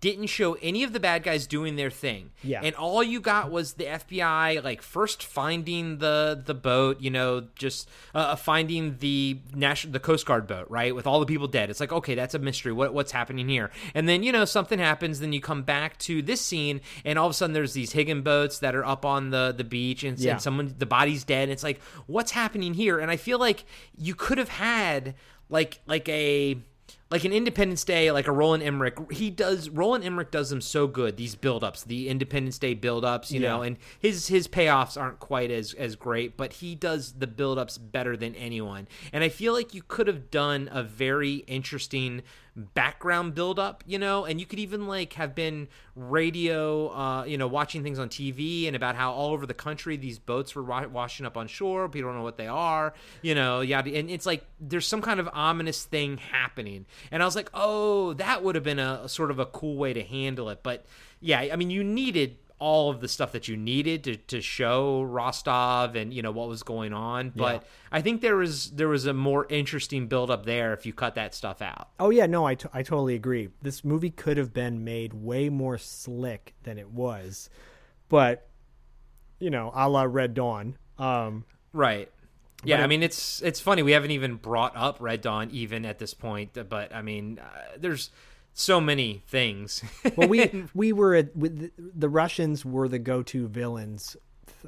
didn't 0.00 0.26
show 0.28 0.54
any 0.62 0.84
of 0.84 0.92
the 0.92 1.00
bad 1.00 1.24
guys 1.24 1.46
doing 1.48 1.74
their 1.76 1.90
thing, 1.90 2.30
Yeah. 2.44 2.60
and 2.62 2.76
all 2.76 3.02
you 3.02 3.20
got 3.20 3.50
was 3.50 3.72
the 3.74 3.84
FBI 3.86 4.62
like 4.62 4.82
first 4.82 5.22
finding 5.24 5.98
the 5.98 6.40
the 6.46 6.54
boat, 6.54 7.00
you 7.00 7.10
know, 7.10 7.48
just 7.56 7.88
uh, 8.14 8.36
finding 8.36 8.98
the 8.98 9.40
national 9.52 9.92
the 9.92 9.98
Coast 10.00 10.26
Guard 10.26 10.46
boat, 10.46 10.66
right, 10.70 10.94
with 10.94 11.06
all 11.08 11.18
the 11.18 11.26
people 11.26 11.48
dead. 11.48 11.70
It's 11.70 11.80
like 11.80 11.92
okay, 11.92 12.14
that's 12.14 12.34
a 12.34 12.38
mystery. 12.38 12.72
What 12.72 12.94
what's 12.94 13.10
happening 13.12 13.48
here? 13.48 13.70
And 13.94 14.08
then 14.08 14.22
you 14.22 14.30
know 14.30 14.44
something 14.44 14.78
happens. 14.78 15.18
Then 15.20 15.32
you 15.32 15.40
come 15.40 15.62
back 15.62 15.98
to 16.00 16.22
this 16.22 16.40
scene, 16.40 16.80
and 17.04 17.18
all 17.18 17.26
of 17.26 17.30
a 17.32 17.34
sudden 17.34 17.52
there's 17.52 17.72
these 17.72 17.92
Higgin 17.92 18.22
boats 18.22 18.60
that 18.60 18.76
are 18.76 18.84
up 18.84 19.04
on 19.04 19.30
the 19.30 19.52
the 19.56 19.64
beach, 19.64 20.04
and, 20.04 20.18
Yeah. 20.18 20.32
and 20.32 20.40
someone 20.42 20.74
the 20.78 20.86
body's 20.86 21.24
dead. 21.24 21.48
It's 21.48 21.64
like 21.64 21.80
what's 22.06 22.30
happening 22.30 22.74
here? 22.74 23.00
And 23.00 23.10
I 23.10 23.16
feel 23.16 23.38
like 23.40 23.64
you 23.98 24.14
could 24.14 24.38
have 24.38 24.50
had 24.50 25.14
like 25.50 25.80
like 25.86 26.08
a 26.08 26.58
like 27.10 27.24
an 27.24 27.32
Independence 27.32 27.84
Day, 27.84 28.10
like 28.10 28.26
a 28.26 28.32
Roland 28.32 28.62
Emmerich, 28.62 28.96
he 29.12 29.30
does 29.30 29.68
Roland 29.68 30.04
Emmerich 30.04 30.30
does 30.30 30.50
them 30.50 30.60
so 30.60 30.86
good. 30.86 31.16
These 31.16 31.34
build-ups, 31.34 31.84
the 31.84 32.08
Independence 32.08 32.58
Day 32.58 32.74
build-ups, 32.74 33.30
you 33.30 33.40
know, 33.40 33.62
and 33.62 33.76
his 33.98 34.28
his 34.28 34.48
payoffs 34.48 35.00
aren't 35.00 35.20
quite 35.20 35.50
as 35.50 35.74
as 35.74 35.96
great, 35.96 36.36
but 36.36 36.54
he 36.54 36.74
does 36.74 37.12
the 37.12 37.26
build-ups 37.26 37.78
better 37.78 38.16
than 38.16 38.34
anyone. 38.34 38.88
And 39.12 39.22
I 39.22 39.28
feel 39.28 39.52
like 39.52 39.74
you 39.74 39.82
could 39.86 40.06
have 40.06 40.30
done 40.30 40.68
a 40.72 40.82
very 40.82 41.36
interesting 41.46 42.22
background 42.56 43.34
build-up, 43.34 43.82
you 43.86 43.98
know, 43.98 44.24
and 44.24 44.38
you 44.38 44.46
could 44.46 44.58
even 44.58 44.86
like 44.86 45.14
have 45.14 45.34
been 45.34 45.68
radio, 45.96 46.88
uh, 46.88 47.24
you 47.24 47.36
know, 47.36 47.46
watching 47.46 47.82
things 47.82 47.98
on 47.98 48.08
TV 48.08 48.66
and 48.66 48.76
about 48.76 48.94
how 48.94 49.12
all 49.12 49.32
over 49.32 49.46
the 49.46 49.54
country 49.54 49.96
these 49.96 50.18
boats 50.18 50.54
were 50.54 50.62
wa- 50.62 50.86
washing 50.86 51.26
up 51.26 51.36
on 51.36 51.48
shore. 51.48 51.88
People 51.88 52.10
don't 52.10 52.18
know 52.18 52.24
what 52.24 52.38
they 52.38 52.46
are, 52.46 52.94
you 53.22 53.34
know, 53.34 53.60
yada. 53.60 53.96
And 53.96 54.08
it's 54.08 54.26
like 54.26 54.44
there's 54.60 54.86
some 54.86 55.02
kind 55.02 55.18
of 55.18 55.28
ominous 55.32 55.84
thing 55.84 56.18
happening, 56.18 56.86
and 57.10 57.22
I 57.22 57.26
was 57.26 57.34
like, 57.34 57.50
oh, 57.54 58.12
that 58.14 58.44
would 58.44 58.54
have 58.54 58.64
been 58.64 58.78
a, 58.78 59.02
a 59.04 59.08
sort 59.08 59.30
of 59.30 59.38
a 59.38 59.46
cool 59.46 59.76
way 59.76 59.92
to 59.92 60.02
handle 60.02 60.48
it. 60.50 60.60
But 60.62 60.86
yeah, 61.20 61.40
I 61.40 61.56
mean, 61.56 61.70
you 61.70 61.82
needed 61.82 62.36
all 62.66 62.88
of 62.88 63.00
the 63.02 63.08
stuff 63.08 63.32
that 63.32 63.46
you 63.46 63.58
needed 63.58 64.02
to, 64.04 64.16
to 64.16 64.40
show 64.40 65.02
Rostov 65.02 65.96
and 65.96 66.14
you 66.14 66.22
know 66.22 66.30
what 66.30 66.48
was 66.48 66.62
going 66.62 66.94
on. 66.94 67.30
But 67.36 67.64
I 67.92 68.00
think 68.00 68.22
there 68.22 68.36
was 68.36 68.70
there 68.70 68.88
was 68.88 69.04
a 69.04 69.12
more 69.12 69.46
interesting 69.50 70.06
build 70.06 70.30
up 70.30 70.46
there 70.46 70.72
if 70.72 70.86
you 70.86 70.94
cut 70.94 71.14
that 71.16 71.34
stuff 71.34 71.60
out. 71.60 71.88
Oh 72.00 72.08
yeah, 72.08 72.24
no, 72.24 72.46
I, 72.46 72.54
t- 72.54 72.68
I 72.72 72.82
totally 72.82 73.14
agree. 73.14 73.50
This 73.60 73.84
movie 73.84 74.08
could 74.10 74.38
have 74.38 74.54
been 74.54 74.82
made 74.82 75.12
way 75.12 75.50
more 75.50 75.76
slick 75.76 76.54
than 76.62 76.78
it 76.78 76.88
was, 76.90 77.50
but 78.08 78.48
you 79.38 79.50
know, 79.50 79.70
a 79.74 79.86
la 79.88 80.02
Red 80.04 80.32
Dawn. 80.34 80.76
Um, 80.98 81.44
Right. 81.74 82.10
Yeah, 82.64 82.80
it- 82.80 82.84
I 82.84 82.86
mean 82.86 83.02
it's 83.02 83.42
it's 83.42 83.60
funny 83.60 83.82
we 83.82 83.92
haven't 83.92 84.12
even 84.12 84.36
brought 84.36 84.74
up 84.74 84.96
Red 85.00 85.20
Dawn 85.20 85.50
even 85.52 85.84
at 85.84 85.98
this 85.98 86.14
point, 86.14 86.56
but 86.70 86.94
I 86.94 87.02
mean 87.02 87.38
uh, 87.40 87.76
there's 87.76 88.10
so 88.54 88.80
many 88.80 89.22
things. 89.26 89.82
well, 90.16 90.28
we 90.28 90.64
we 90.74 90.92
were 90.92 91.16
at, 91.16 91.38
the, 91.38 91.70
the 91.76 92.08
Russians 92.08 92.64
were 92.64 92.88
the 92.88 92.98
go-to 92.98 93.48
villains 93.48 94.16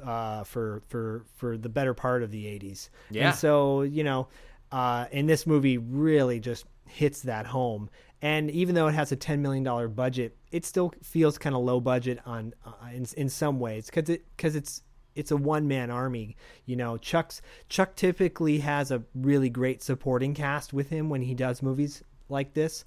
uh, 0.03 0.43
for 0.43 0.83
for 0.87 1.25
for 1.35 1.57
the 1.57 1.69
better 1.69 1.93
part 1.93 2.21
of 2.21 2.29
the 2.31 2.45
'80s. 2.45 2.89
Yeah. 3.09 3.29
And 3.29 3.35
so 3.35 3.81
you 3.81 4.03
know, 4.03 4.27
uh, 4.71 5.05
and 5.11 5.27
this 5.27 5.47
movie 5.47 5.77
really 5.77 6.39
just 6.39 6.65
hits 6.85 7.21
that 7.23 7.47
home. 7.47 7.89
And 8.21 8.49
even 8.51 8.75
though 8.75 8.87
it 8.87 8.93
has 8.93 9.11
a 9.11 9.15
ten 9.15 9.41
million 9.41 9.63
dollar 9.63 9.87
budget, 9.87 10.35
it 10.51 10.65
still 10.65 10.93
feels 11.01 11.37
kind 11.37 11.55
of 11.55 11.63
low 11.63 11.79
budget 11.79 12.19
on 12.25 12.53
uh, 12.65 12.71
in 12.93 13.07
in 13.15 13.29
some 13.29 13.59
ways 13.59 13.87
because 13.87 14.09
it 14.09 14.25
because 14.35 14.55
it's 14.55 14.83
it's 15.15 15.31
a 15.31 15.37
one 15.37 15.67
man 15.67 15.89
army. 15.89 16.35
You 16.65 16.75
know, 16.75 16.97
Chuck's 16.97 17.41
Chuck 17.69 17.95
typically 17.95 18.59
has 18.59 18.91
a 18.91 19.03
really 19.15 19.49
great 19.49 19.81
supporting 19.81 20.33
cast 20.33 20.73
with 20.73 20.89
him 20.89 21.09
when 21.09 21.21
he 21.21 21.33
does 21.33 21.61
movies 21.61 22.03
like 22.29 22.53
this. 22.53 22.85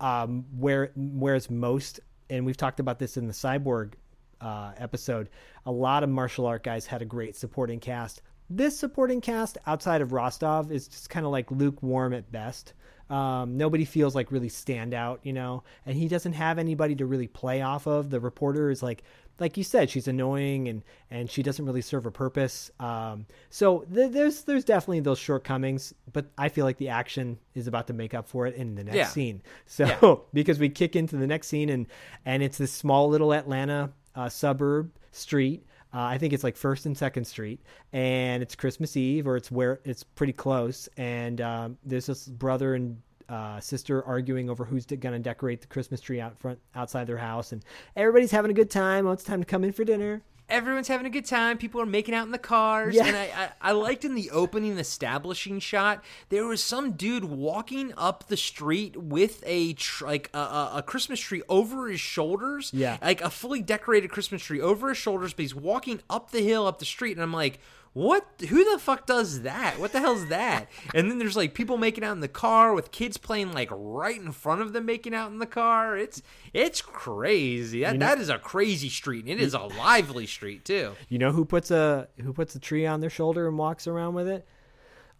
Um, 0.00 0.46
where 0.56 0.92
whereas 0.96 1.50
most, 1.50 2.00
and 2.30 2.46
we've 2.46 2.56
talked 2.56 2.80
about 2.80 2.98
this 2.98 3.16
in 3.16 3.26
the 3.26 3.32
Cyborg 3.32 3.92
uh, 4.40 4.72
episode, 4.78 5.28
a 5.66 5.72
lot 5.72 6.02
of 6.02 6.08
martial 6.08 6.46
art 6.46 6.62
guys 6.62 6.86
had 6.86 7.02
a 7.02 7.04
great 7.04 7.36
supporting 7.36 7.80
cast. 7.80 8.22
This 8.48 8.78
supporting 8.78 9.20
cast 9.20 9.58
outside 9.66 10.00
of 10.00 10.12
Rostov 10.12 10.72
is 10.72 10.88
just 10.88 11.10
kind 11.10 11.26
of 11.26 11.32
like 11.32 11.50
lukewarm 11.50 12.14
at 12.14 12.32
best. 12.32 12.72
Um, 13.10 13.56
nobody 13.56 13.84
feels 13.84 14.14
like 14.14 14.30
really 14.30 14.48
stand 14.48 14.94
out, 14.94 15.20
you 15.24 15.32
know, 15.32 15.64
and 15.84 15.96
he 15.96 16.06
doesn't 16.08 16.34
have 16.34 16.58
anybody 16.58 16.94
to 16.96 17.06
really 17.06 17.26
play 17.26 17.60
off 17.60 17.86
of. 17.86 18.10
The 18.10 18.20
reporter 18.20 18.70
is 18.70 18.82
like, 18.84 19.02
like 19.40 19.56
you 19.56 19.64
said, 19.64 19.90
she's 19.90 20.06
annoying 20.06 20.68
and 20.68 20.82
and 21.10 21.28
she 21.30 21.42
doesn't 21.42 21.64
really 21.66 21.80
serve 21.82 22.06
a 22.06 22.10
purpose. 22.10 22.70
Um, 22.78 23.26
so 23.48 23.80
th- 23.92 24.12
there's 24.12 24.42
there's 24.44 24.64
definitely 24.64 25.00
those 25.00 25.18
shortcomings, 25.18 25.92
but 26.12 26.26
I 26.38 26.50
feel 26.50 26.64
like 26.64 26.76
the 26.76 26.90
action 26.90 27.38
is 27.54 27.66
about 27.66 27.88
to 27.88 27.92
make 27.92 28.14
up 28.14 28.28
for 28.28 28.46
it 28.46 28.54
in 28.54 28.76
the 28.76 28.84
next 28.84 28.96
Yeah. 28.96 29.06
scene. 29.08 29.42
So 29.66 30.26
because 30.32 30.58
we 30.60 30.68
kick 30.68 30.94
into 30.94 31.16
the 31.16 31.26
next 31.26 31.48
scene 31.48 31.68
and 31.68 31.86
and 32.24 32.42
it's 32.42 32.58
this 32.58 32.70
small 32.72 33.08
little 33.08 33.32
Atlanta 33.34 33.90
uh, 34.14 34.28
suburb 34.28 34.92
street. 35.10 35.66
Uh, 35.92 36.02
I 36.02 36.18
think 36.18 36.32
it's 36.32 36.44
like 36.44 36.56
First 36.56 36.86
and 36.86 36.96
Second 36.96 37.24
Street, 37.24 37.60
and 37.92 38.42
it's 38.42 38.54
Christmas 38.54 38.96
Eve, 38.96 39.26
or 39.26 39.36
it's 39.36 39.50
where 39.50 39.80
it's 39.84 40.04
pretty 40.04 40.32
close. 40.32 40.88
And 40.96 41.40
um, 41.40 41.78
there's 41.84 42.06
this 42.06 42.28
brother 42.28 42.74
and 42.74 43.00
uh, 43.28 43.60
sister 43.60 44.04
arguing 44.04 44.50
over 44.50 44.64
who's 44.64 44.86
going 44.86 45.12
to 45.12 45.18
decorate 45.18 45.60
the 45.60 45.66
Christmas 45.66 46.00
tree 46.00 46.20
out 46.20 46.38
front 46.38 46.58
outside 46.74 47.06
their 47.06 47.16
house, 47.16 47.52
and 47.52 47.64
everybody's 47.96 48.30
having 48.30 48.50
a 48.50 48.54
good 48.54 48.70
time. 48.70 49.06
Oh, 49.06 49.12
it's 49.12 49.24
time 49.24 49.40
to 49.40 49.46
come 49.46 49.64
in 49.64 49.72
for 49.72 49.84
dinner. 49.84 50.22
Everyone's 50.50 50.88
having 50.88 51.06
a 51.06 51.10
good 51.10 51.24
time. 51.24 51.58
People 51.58 51.80
are 51.80 51.86
making 51.86 52.14
out 52.14 52.26
in 52.26 52.32
the 52.32 52.38
cars. 52.38 52.94
Yeah. 52.94 53.06
And 53.06 53.16
I, 53.16 53.30
I, 53.36 53.70
I 53.70 53.72
liked 53.72 54.04
in 54.04 54.14
the 54.14 54.30
opening 54.30 54.78
establishing 54.78 55.58
shot, 55.60 56.02
there 56.28 56.46
was 56.46 56.62
some 56.62 56.92
dude 56.92 57.24
walking 57.24 57.92
up 57.96 58.28
the 58.28 58.36
street 58.36 58.96
with 58.96 59.42
a 59.46 59.74
tr- 59.74 60.06
like 60.06 60.30
a, 60.34 60.38
a, 60.38 60.72
a 60.76 60.82
Christmas 60.82 61.20
tree 61.20 61.42
over 61.48 61.88
his 61.88 62.00
shoulders. 62.00 62.70
Yeah. 62.74 62.98
Like 63.00 63.20
a 63.20 63.30
fully 63.30 63.62
decorated 63.62 64.10
Christmas 64.10 64.42
tree 64.42 64.60
over 64.60 64.88
his 64.88 64.98
shoulders, 64.98 65.32
but 65.32 65.42
he's 65.42 65.54
walking 65.54 66.00
up 66.10 66.30
the 66.30 66.42
hill, 66.42 66.66
up 66.66 66.78
the 66.78 66.84
street. 66.84 67.12
And 67.12 67.22
I'm 67.22 67.32
like, 67.32 67.60
what? 67.92 68.24
Who 68.48 68.70
the 68.70 68.78
fuck 68.78 69.06
does 69.06 69.42
that? 69.42 69.78
What 69.80 69.92
the 69.92 70.00
hell's 70.00 70.26
that? 70.26 70.68
and 70.94 71.10
then 71.10 71.18
there's 71.18 71.36
like 71.36 71.54
people 71.54 71.76
making 71.76 72.04
out 72.04 72.12
in 72.12 72.20
the 72.20 72.28
car 72.28 72.72
with 72.72 72.92
kids 72.92 73.16
playing 73.16 73.52
like 73.52 73.68
right 73.72 74.20
in 74.20 74.32
front 74.32 74.62
of 74.62 74.72
them 74.72 74.86
making 74.86 75.14
out 75.14 75.30
in 75.32 75.38
the 75.38 75.46
car. 75.46 75.96
It's 75.96 76.22
it's 76.52 76.80
crazy. 76.80 77.80
That, 77.80 77.98
that 77.98 78.18
is 78.20 78.28
a 78.28 78.38
crazy 78.38 78.88
street. 78.88 79.24
And 79.24 79.32
it 79.32 79.40
is 79.40 79.54
a 79.54 79.60
lively 79.60 80.26
street 80.26 80.64
too. 80.64 80.92
You 81.08 81.18
know 81.18 81.32
who 81.32 81.44
puts 81.44 81.70
a 81.70 82.08
who 82.22 82.32
puts 82.32 82.54
a 82.54 82.60
tree 82.60 82.86
on 82.86 83.00
their 83.00 83.10
shoulder 83.10 83.48
and 83.48 83.58
walks 83.58 83.86
around 83.86 84.14
with 84.14 84.28
it? 84.28 84.46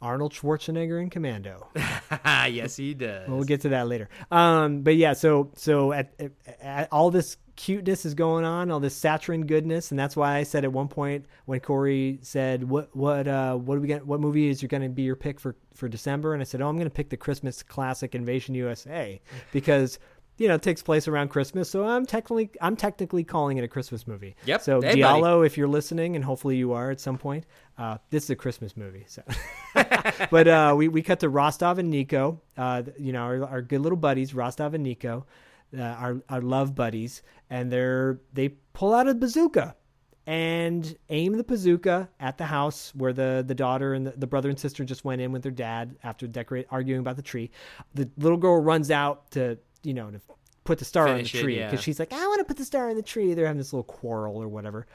Arnold 0.03 0.33
Schwarzenegger 0.33 1.01
in 1.01 1.11
Commando. 1.11 1.69
yes, 2.25 2.77
he 2.77 2.95
does. 2.95 3.29
We'll 3.29 3.45
get 3.45 3.63
to 3.63 3.71
that 3.71 3.87
later. 3.89 4.09
Um, 4.31 4.83
but 4.83 4.97
yeah, 4.97 5.13
so 5.13 5.51
so 5.57 5.93
at, 5.93 6.13
at, 6.19 6.33
at 6.61 6.89
all 6.91 7.11
this 7.11 7.37
cuteness 7.57 8.07
is 8.07 8.15
going 8.15 8.45
on, 8.45 8.71
all 8.71 8.81
this 8.81 8.97
saccharine 8.97 9.47
goodness, 9.47 9.91
and 9.91 10.01
that's 10.01 10.17
why 10.17 10.37
I 10.37 10.45
said 10.45 10.65
at 10.65 10.73
one 10.73 10.89
point 10.89 11.27
when 11.45 11.61
Corey 11.61 12.19
said, 12.23 12.65
"What 12.65 12.95
what 12.97 13.29
uh 13.29 13.57
what 13.57 13.77
are 13.77 13.81
we 13.81 13.89
going 13.89 14.07
what 14.07 14.21
movie 14.21 14.49
is 14.49 14.63
you 14.63 14.69
going 14.69 14.83
to 14.83 14.89
be 14.89 15.03
your 15.03 15.17
pick 15.17 15.39
for 15.39 15.55
for 15.75 15.89
December?" 15.89 16.33
and 16.33 16.41
I 16.41 16.45
said, 16.45 16.63
"Oh, 16.63 16.69
I'm 16.69 16.77
going 16.77 16.89
to 16.89 16.95
pick 16.95 17.11
the 17.11 17.17
Christmas 17.17 17.63
classic 17.63 18.15
Invasion 18.15 18.55
USA 18.55 19.21
because." 19.53 19.99
You 20.41 20.49
know, 20.49 20.55
it 20.55 20.63
takes 20.63 20.83
place 20.83 21.07
around 21.07 21.29
Christmas, 21.29 21.69
so 21.69 21.85
I'm 21.85 22.07
technically 22.07 22.49
I'm 22.63 22.75
technically 22.75 23.25
calling 23.25 23.59
it 23.59 23.65
a 23.65 23.69
Christmas 23.69 24.07
movie. 24.07 24.37
Yep. 24.47 24.63
So 24.63 24.81
Hey, 24.81 24.99
buddy. 24.99 25.03
Diallo, 25.03 25.45
if 25.45 25.59
you're 25.59 25.69
listening, 25.69 26.17
and 26.17 26.25
hopefully 26.25 26.57
you 26.57 26.73
are 26.73 26.91
at 26.91 26.99
some 26.99 27.19
point, 27.19 27.45
uh, 27.77 27.99
this 28.09 28.25
is 28.25 28.31
a 28.31 28.37
Christmas 28.37 28.75
movie. 28.75 29.05
So, 29.07 29.23
but 30.31 30.49
uh, 30.49 30.75
we 30.75 30.89
we 30.89 31.03
cut 31.03 31.21
to 31.21 31.29
Rostov 31.29 31.79
and 31.79 31.91
Nico. 31.91 32.41
Uh, 32.57 32.85
you 32.99 33.13
know, 33.13 33.21
our, 33.21 33.45
our 33.45 33.61
good 33.61 33.83
little 33.83 33.99
buddies, 33.99 34.35
Rostov 34.35 34.73
and 34.73 34.83
Nico, 34.83 35.27
uh, 35.77 35.83
our 35.83 36.23
our 36.31 36.41
love 36.41 36.75
buddies, 36.75 37.21
and 37.51 37.71
they're 37.71 38.19
they 38.33 38.49
pull 38.73 38.95
out 38.95 39.09
a 39.09 39.15
bazooka 39.15 39.77
and 40.27 40.97
aim 41.09 41.37
the 41.37 41.45
bazooka 41.45 42.09
at 42.19 42.39
the 42.39 42.47
house 42.47 42.95
where 42.95 43.13
the 43.13 43.45
the 43.47 43.55
daughter 43.55 43.93
and 43.93 44.07
the, 44.07 44.13
the 44.13 44.27
brother 44.27 44.49
and 44.49 44.59
sister 44.59 44.85
just 44.85 45.05
went 45.05 45.21
in 45.21 45.33
with 45.33 45.43
their 45.43 45.53
dad 45.53 45.97
after 46.03 46.27
decorate 46.27 46.67
arguing 46.71 47.01
about 47.01 47.17
the 47.17 47.23
tree. 47.23 47.51
The 47.95 48.09
little 48.17 48.39
girl 48.39 48.59
runs 48.59 48.91
out 48.91 49.31
to 49.33 49.59
you 49.83 49.95
know 49.95 50.11
to 50.11 50.21
put 50.65 50.79
the 50.79 50.85
star 50.85 51.07
Finish 51.07 51.35
on 51.35 51.39
the 51.39 51.43
tree 51.43 51.59
yeah. 51.59 51.71
because 51.71 51.83
she's 51.83 51.99
like, 51.99 52.13
I 52.13 52.27
want 52.27 52.39
to 52.39 52.45
put 52.45 52.57
the 52.57 52.65
star 52.65 52.91
on 52.91 52.97
the 52.97 53.03
tree. 53.03 53.35
They're 53.35 53.47
having 53.47 53.59
this 53.59 53.73
little 53.73 53.85
quarrel 53.85 54.37
or 54.37 54.49
whatever. 54.49 54.87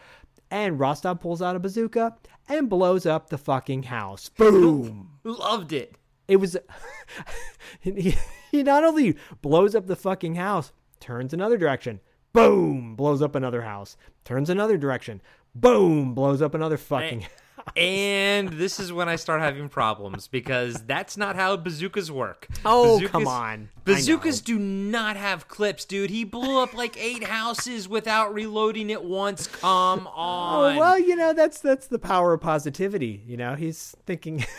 And 0.52 0.80
Rostov 0.80 1.20
pulls 1.20 1.42
out 1.42 1.56
a 1.56 1.60
bazooka 1.60 2.16
and 2.48 2.70
blows 2.70 3.06
up 3.06 3.30
the 3.30 3.38
fucking 3.38 3.84
house. 3.84 4.30
Boom. 4.30 5.10
Loved 5.24 5.74
it. 5.74 5.96
It 6.28 6.38
was. 6.38 6.56
he, 7.80 8.16
he 8.52 8.64
not 8.64 8.84
only 8.84 9.16
blows 9.42 9.76
up 9.76 9.88
the 9.88 9.96
fucking 9.96 10.36
house, 10.36 10.72
turns 11.00 11.34
another 11.34 11.58
direction. 11.58 12.00
Boom. 12.32 12.96
Blows 12.96 13.22
up 13.22 13.36
another 13.36 13.64
house. 13.64 13.98
Turns 14.24 14.50
another 14.50 14.78
direction. 14.78 15.22
Boom. 15.54 16.14
Blows 16.14 16.42
up 16.42 16.54
another 16.54 16.78
fucking. 16.78 17.26
And 17.78 18.50
this 18.50 18.80
is 18.80 18.94
when 18.94 19.10
I 19.10 19.16
start 19.18 19.42
having 19.42 19.68
problems 19.70 20.28
because 20.28 20.84
that's 20.84 21.18
not 21.18 21.36
how 21.36 21.58
bazookas 21.58 22.10
work. 22.10 22.48
Oh, 22.64 23.00
Bazookas- 23.00 23.12
come 23.12 23.28
on. 23.28 23.70
Bazookas 23.84 24.42
do 24.42 24.58
not 24.58 25.18
have 25.18 25.48
clips, 25.48 25.84
dude. 25.84 26.10
He 26.10 26.24
blew 26.24 26.62
up 26.62 26.74
like 26.74 26.96
eight 26.98 27.24
houses 27.24 27.90
without 27.90 28.34
reloading 28.34 28.90
it 28.90 29.04
once. 29.04 29.48
Come 29.48 30.08
on. 30.08 30.76
Oh 30.76 30.80
well, 30.80 30.98
you 31.00 31.16
know 31.16 31.34
that's 31.34 31.60
that's 31.60 31.88
the 31.88 32.00
power 32.00 32.34
of 32.34 32.42
positivity. 32.42 33.24
You 33.28 33.38
know, 33.38 33.56
he's 33.56 33.96
thinking. 34.06 34.46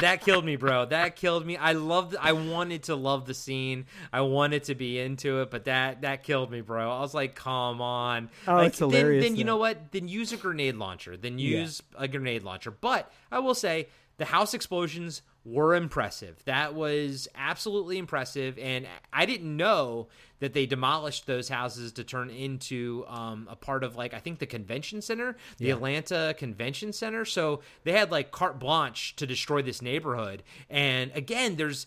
that 0.00 0.22
killed 0.22 0.44
me, 0.44 0.56
bro. 0.56 0.86
That 0.86 1.16
killed 1.16 1.44
me. 1.46 1.56
I 1.56 1.72
loved. 1.72 2.16
I 2.20 2.32
wanted 2.32 2.84
to 2.84 2.94
love 2.94 3.26
the 3.26 3.34
scene. 3.34 3.86
I 4.12 4.22
wanted 4.22 4.64
to 4.64 4.74
be 4.74 4.98
into 4.98 5.40
it, 5.42 5.50
but 5.50 5.64
that 5.64 6.02
that 6.02 6.22
killed 6.22 6.50
me, 6.50 6.60
bro. 6.60 6.90
I 6.90 7.00
was 7.00 7.14
like, 7.14 7.34
come 7.34 7.80
on. 7.80 8.30
Oh, 8.46 8.54
like, 8.54 8.68
it's 8.68 8.78
hilarious, 8.78 9.24
Then, 9.24 9.32
then 9.32 9.38
you 9.38 9.44
know 9.44 9.56
what? 9.56 9.92
Then 9.92 10.08
use 10.08 10.32
a 10.32 10.36
grenade 10.36 10.76
launcher. 10.76 11.16
Then 11.16 11.38
use 11.38 11.82
a 11.96 12.08
grenade 12.08 12.42
launcher. 12.42 12.70
But 12.70 13.12
I 13.30 13.40
will 13.40 13.54
say 13.54 13.88
the 14.16 14.24
house 14.24 14.54
explosions 14.54 15.22
were 15.44 15.74
impressive. 15.74 16.42
That 16.44 16.74
was 16.74 17.28
absolutely 17.34 17.98
impressive, 17.98 18.58
and 18.58 18.86
I 19.12 19.26
didn't 19.26 19.56
know 19.56 20.08
that 20.38 20.54
they 20.54 20.66
demolished 20.66 21.26
those 21.26 21.48
houses 21.48 21.92
to 21.92 22.04
turn 22.04 22.28
into 22.28 23.04
um, 23.06 23.46
a 23.50 23.56
part 23.56 23.84
of 23.84 23.96
like 23.96 24.12
I 24.14 24.18
think 24.18 24.38
the 24.40 24.46
convention 24.46 25.00
center, 25.00 25.36
the 25.58 25.70
Atlanta 25.70 26.34
Convention 26.36 26.92
Center. 26.92 27.24
So 27.24 27.60
they 27.84 27.92
had 27.92 28.10
like 28.10 28.30
carte 28.32 28.58
blanche 28.58 29.14
to 29.16 29.26
destroy 29.26 29.62
this 29.62 29.80
neighborhood. 29.80 30.42
And 30.68 31.12
again, 31.14 31.56
there's 31.56 31.86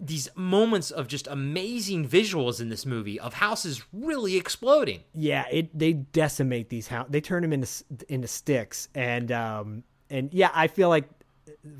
these 0.00 0.28
moments 0.34 0.90
of 0.90 1.06
just 1.06 1.28
amazing 1.28 2.08
visuals 2.08 2.60
in 2.60 2.68
this 2.70 2.84
movie 2.84 3.20
of 3.20 3.34
houses 3.34 3.82
really 3.92 4.36
exploding. 4.36 5.00
Yeah, 5.14 5.44
it 5.50 5.76
they 5.78 5.92
decimate 5.92 6.70
these 6.70 6.88
house. 6.88 7.06
They 7.08 7.20
turn 7.20 7.42
them 7.42 7.52
into 7.52 7.68
into 8.08 8.26
sticks, 8.26 8.88
and 8.94 9.30
um 9.30 9.84
and 10.10 10.32
yeah, 10.34 10.50
I 10.52 10.66
feel 10.66 10.88
like 10.88 11.08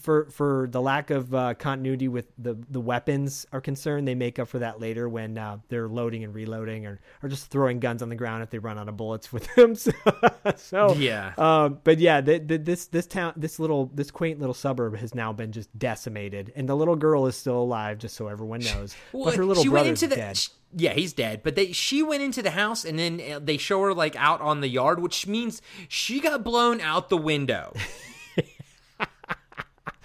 for 0.01 0.27
for 0.31 0.69
the 0.71 0.81
lack 0.81 1.11
of 1.11 1.35
uh, 1.35 1.55
continuity 1.55 2.09
with 2.09 2.27
the 2.39 2.57
the 2.71 2.81
weapons 2.81 3.47
are 3.53 3.61
concerned, 3.61 4.07
they 4.09 4.15
make 4.15 4.39
up 4.39 4.49
for 4.49 4.59
that 4.59 4.81
later 4.81 5.09
when 5.09 5.39
uh, 5.39 5.59
they're 5.69 5.89
loading 5.89 6.25
and 6.25 6.35
reloading, 6.35 6.87
or 6.87 7.01
or 7.23 7.29
just 7.29 7.47
throwing 7.47 7.79
guns 7.81 8.03
on 8.03 8.09
the 8.09 8.17
ground 8.17 8.43
if 8.43 8.51
they 8.51 8.59
run 8.59 8.79
out 8.79 8.89
of 8.89 8.97
bullets 8.97 9.33
with 9.33 9.53
them. 9.57 9.75
so, 9.75 9.93
so, 10.57 10.95
Yeah. 10.95 11.33
um, 11.39 11.79
but 11.85 11.99
yeah, 11.99 12.21
the, 12.21 12.39
the, 12.39 12.59
this 12.59 12.87
this 12.87 13.07
town, 13.07 13.33
this 13.37 13.59
little 13.59 13.87
this 13.95 14.11
quaint 14.11 14.41
little 14.41 14.55
suburb 14.55 14.97
has 14.97 15.15
now 15.15 15.33
been 15.33 15.53
just 15.53 15.77
decimated, 15.79 16.53
and 16.57 16.69
the 16.69 16.77
little 16.77 16.97
girl 16.97 17.27
is 17.27 17.37
still 17.37 17.59
alive, 17.59 17.99
just 17.99 18.17
so 18.17 18.29
everyone 18.29 18.61
knows. 18.61 18.95
but 19.13 19.35
her 19.35 19.45
little 19.45 19.63
she 19.63 19.69
went 19.69 19.85
brother's 19.85 20.03
into 20.03 20.15
the 20.15 20.21
dead. 20.21 20.37
sh- 20.37 20.49
yeah 20.75 20.95
he's 20.95 21.13
dead 21.13 21.43
but 21.43 21.55
they 21.55 21.71
she 21.73 22.03
went 22.03 22.23
into 22.23 22.41
the 22.41 22.53
house 22.53 22.83
and 22.87 22.99
then 22.99 23.21
uh, 23.31 23.39
they 23.39 23.59
show 23.59 23.83
her 23.83 23.93
like 23.93 24.17
out 24.17 24.41
on 24.41 24.63
the 24.63 24.69
yard 24.69 25.01
which 25.01 25.27
means 25.27 25.61
she 25.87 26.19
got 26.19 26.43
blown 26.43 26.81
out 26.81 27.11
the 27.11 27.17
window 27.19 27.75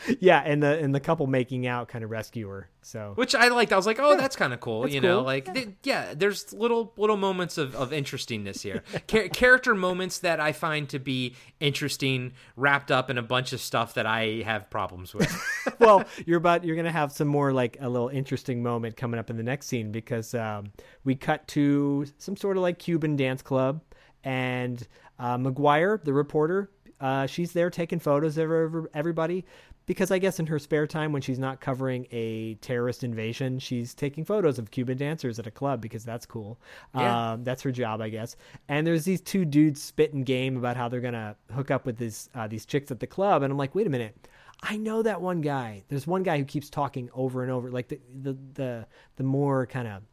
yeah, 0.20 0.42
and 0.44 0.62
the 0.62 0.80
and 0.80 0.94
the 0.94 1.00
couple 1.00 1.28
making 1.28 1.68
out 1.68 1.88
kind 1.88 2.04
of 2.04 2.10
rescue 2.10 2.48
her. 2.48 2.70
So. 2.82 3.14
Which 3.16 3.36
i 3.36 3.50
liked. 3.50 3.74
I 3.74 3.76
was 3.76 3.86
like 3.86 4.00
oh 4.00 4.16
that's 4.16 4.36
kind 4.36 4.54
of 4.54 4.62
cool 4.62 4.88
you 4.88 5.02
know 5.02 5.18
cool. 5.18 5.26
like 5.26 5.54
th- 5.54 5.70
yeah 5.84 6.14
there's 6.16 6.54
little 6.54 6.94
little 6.96 7.18
moments 7.18 7.58
of, 7.58 7.76
of 7.76 7.92
interestingness 7.92 8.62
here. 8.62 8.84
Char- 9.08 9.28
character 9.28 9.76
moments 9.76 10.20
that 10.20 10.40
i 10.40 10.54
find 10.54 10.88
to 10.90 11.00
be 11.00 11.36
interesting 11.60 12.32
wrapped 12.56 12.92
up 12.92 13.10
in 13.10 13.18
a 13.18 13.22
bunch 13.22 13.52
of 13.52 13.60
stuff 13.60 13.96
that 13.96 14.06
i 14.06 14.42
have 14.46 14.70
problems 14.70 15.14
with. 15.14 15.28
Well, 15.80 16.06
you're 16.26 16.38
about 16.38 16.64
you're 16.64 16.76
gonna 16.76 16.92
have 16.92 17.12
some 17.12 17.28
more 17.28 17.52
like 17.54 17.78
a 17.80 17.90
little 17.90 18.08
interesting 18.08 18.64
moment 18.64 18.96
coming 18.96 19.20
up 19.20 19.30
in 19.30 19.38
the 19.38 19.44
next 19.44 19.68
scene 19.68 19.92
because 19.92 20.34
um, 20.34 20.72
we 21.04 21.14
cut 21.14 21.48
to 21.50 22.06
some 22.18 22.36
sort 22.36 22.58
of 22.58 22.64
like 22.64 22.80
Cuban 22.80 23.16
dance 23.16 23.42
club, 23.42 23.84
and 24.24 24.86
uh, 25.20 25.38
McGuire, 25.38 26.02
the 26.04 26.14
reporter, 26.14 26.72
uh, 27.00 27.28
she's 27.28 27.52
there 27.52 27.70
taking 27.70 28.00
photos 28.00 28.38
of 28.38 28.88
everybody 28.94 29.46
because 29.88 30.12
I 30.12 30.20
guess 30.20 30.40
in 30.40 30.46
her 30.48 30.60
spare 30.60 30.86
time 30.86 31.12
when 31.14 31.22
she's 31.22 31.40
not 31.40 31.62
covering 31.62 32.08
a 32.12 32.56
terrorist 32.56 33.04
invasion, 33.04 33.58
she's 33.58 33.96
taking 33.96 34.26
photos 34.26 34.60
of 34.60 34.70
Cuban 34.70 34.98
dancers 34.98 35.40
at 35.40 35.48
a 35.48 35.52
club 35.52 35.82
because 35.82 36.04
that's 36.04 36.26
cool. 36.26 36.60
Yeah. 36.94 37.32
Um, 37.32 37.44
that's 37.44 37.64
her 37.64 37.72
job, 37.72 38.02
I 38.02 38.10
guess. 38.10 38.36
And 38.68 38.86
there's 38.86 39.06
these 39.06 39.22
two 39.22 39.46
dudes 39.46 39.82
spitting 39.82 40.24
game 40.24 40.58
about 40.58 40.78
how 40.78 40.90
they're 40.90 41.02
gonna 41.02 41.36
hook 41.56 41.72
up 41.72 41.86
with 41.86 41.98
these 41.98 42.30
uh, 42.36 42.48
these 42.48 42.66
chicks 42.66 42.92
at 42.92 43.00
the 43.00 43.08
club, 43.08 43.42
and 43.42 43.52
I'm 43.52 43.58
like, 43.58 43.74
wait 43.74 43.88
a 43.88 43.90
minute. 43.90 44.28
I 44.62 44.76
know 44.76 45.04
that 45.04 45.22
one 45.22 45.42
guy. 45.42 45.84
There's 45.88 46.08
one 46.08 46.24
guy 46.24 46.40
who 46.40 46.44
keeps 46.44 46.70
talking 46.70 47.10
over 47.14 47.44
and 47.44 47.52
over, 47.52 47.72
like 47.72 47.88
the 47.88 48.00
the 48.22 48.38
the, 48.54 48.88
the 49.16 49.24
more 49.24 49.66
kind 49.68 49.88
of 49.88 50.04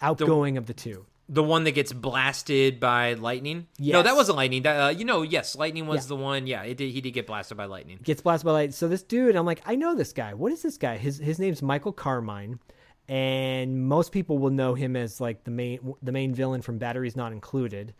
outgoing 0.00 0.56
of 0.56 0.66
the 0.66 0.74
two. 0.74 1.06
The 1.28 1.42
one 1.42 1.64
that 1.64 1.72
gets 1.72 1.92
blasted 1.92 2.78
by 2.78 3.14
lightning 3.14 3.66
no 3.78 4.02
that 4.02 4.14
wasn't 4.14 4.36
lightning 4.36 4.62
that, 4.62 4.76
uh, 4.80 4.88
you 4.90 5.04
know 5.04 5.22
yes 5.22 5.56
lightning 5.56 5.86
was 5.86 6.04
Yeah. 6.04 6.08
the 6.08 6.16
one 6.16 6.46
yeah 6.46 6.62
it 6.64 6.76
did, 6.76 6.90
he 6.92 7.00
did 7.00 7.12
get 7.12 7.26
blasted 7.26 7.56
by 7.56 7.64
lightning 7.64 7.98
Gets 8.02 8.20
blasted 8.22 8.44
by 8.44 8.52
light. 8.52 8.74
So 8.74 8.88
this 8.88 9.02
dude, 9.02 9.34
I'm 9.36 9.46
like, 9.46 9.62
I 9.64 9.74
know 9.74 9.94
this 9.94 10.12
guy. 10.12 10.34
What 10.34 10.52
is 10.52 10.62
this 10.62 10.76
guy? 10.76 10.96
His 10.98 11.18
his 11.18 11.38
name's 11.38 11.62
Michael 11.62 11.92
Carmine, 11.92 12.58
and 13.08 13.86
most 13.88 14.12
people 14.12 14.38
will 14.38 14.50
know 14.50 14.74
him 14.74 14.96
as 14.96 15.20
like 15.20 15.44
the 15.44 15.50
main 15.50 15.94
the 16.02 16.12
main 16.12 16.34
villain 16.34 16.62
from 16.62 16.78
Batteries 16.78 17.16
Not 17.16 17.32
Included. 17.32 17.94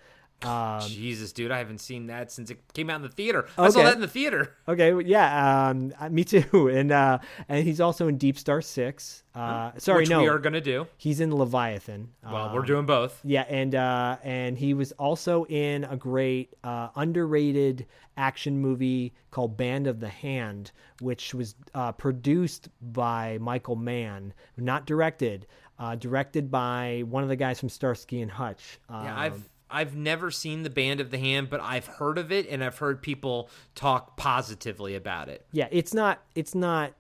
Um, 0.44 0.80
Jesus, 0.88 1.32
dude, 1.32 1.50
I 1.50 1.58
haven't 1.58 1.78
seen 1.80 2.06
that 2.06 2.30
since 2.32 2.50
it 2.50 2.58
came 2.74 2.90
out 2.90 2.96
in 2.96 3.02
the 3.02 3.08
theater. 3.08 3.46
I 3.58 3.70
saw 3.70 3.82
that 3.82 3.94
in 3.94 4.00
the 4.00 4.08
theater. 4.08 4.54
Okay, 4.68 4.92
well, 4.94 5.04
yeah, 5.06 5.68
um, 5.68 5.92
uh, 6.00 6.08
me 6.08 6.24
too. 6.24 6.68
And 6.74 6.90
uh, 6.92 7.18
and 7.48 7.64
he's 7.66 7.80
also 7.80 8.08
in 8.08 8.16
Deep 8.18 8.38
Star 8.38 8.60
Six. 8.62 9.22
Uh, 9.34 9.72
sorry, 9.78 10.02
which 10.02 10.10
no, 10.10 10.22
we 10.22 10.28
are 10.28 10.38
gonna 10.38 10.60
do. 10.60 10.86
he's 10.96 11.20
in 11.20 11.34
Leviathan. 11.34 12.08
Well, 12.24 12.36
Um, 12.48 12.54
we're 12.54 12.62
doing 12.62 12.86
both. 12.86 13.20
Yeah, 13.24 13.42
and 13.48 13.74
uh, 13.74 14.16
and 14.22 14.56
he 14.56 14.74
was 14.74 14.92
also 14.92 15.44
in 15.46 15.84
a 15.84 15.96
great 15.96 16.54
uh, 16.64 16.88
underrated 16.96 17.86
action 18.16 18.58
movie 18.60 19.12
called 19.30 19.56
Band 19.56 19.86
of 19.86 19.98
the 20.00 20.08
Hand, 20.08 20.70
which 21.00 21.34
was 21.34 21.54
uh, 21.74 21.92
produced 21.92 22.68
by 22.80 23.38
Michael 23.40 23.76
Mann, 23.76 24.32
not 24.56 24.86
directed. 24.86 25.46
Uh, 25.76 25.96
directed 25.96 26.52
by 26.52 27.02
one 27.08 27.24
of 27.24 27.28
the 27.28 27.34
guys 27.34 27.58
from 27.58 27.68
Starsky 27.68 28.20
and 28.22 28.30
Hutch. 28.30 28.78
Um, 28.88 29.04
Yeah, 29.06 29.18
I've 29.18 29.50
I've 29.74 29.96
never 29.96 30.30
seen 30.30 30.62
the 30.62 30.70
Band 30.70 31.00
of 31.00 31.10
the 31.10 31.18
Hand, 31.18 31.50
but 31.50 31.60
I've 31.60 31.86
heard 31.86 32.16
of 32.18 32.30
it 32.30 32.48
and 32.48 32.62
I've 32.62 32.78
heard 32.78 33.02
people 33.02 33.50
talk 33.74 34.16
positively 34.16 34.94
about 34.94 35.28
it. 35.28 35.44
yeah, 35.52 35.68
it's 35.70 35.92
not 35.92 36.22
it's 36.34 36.54
not 36.54 36.92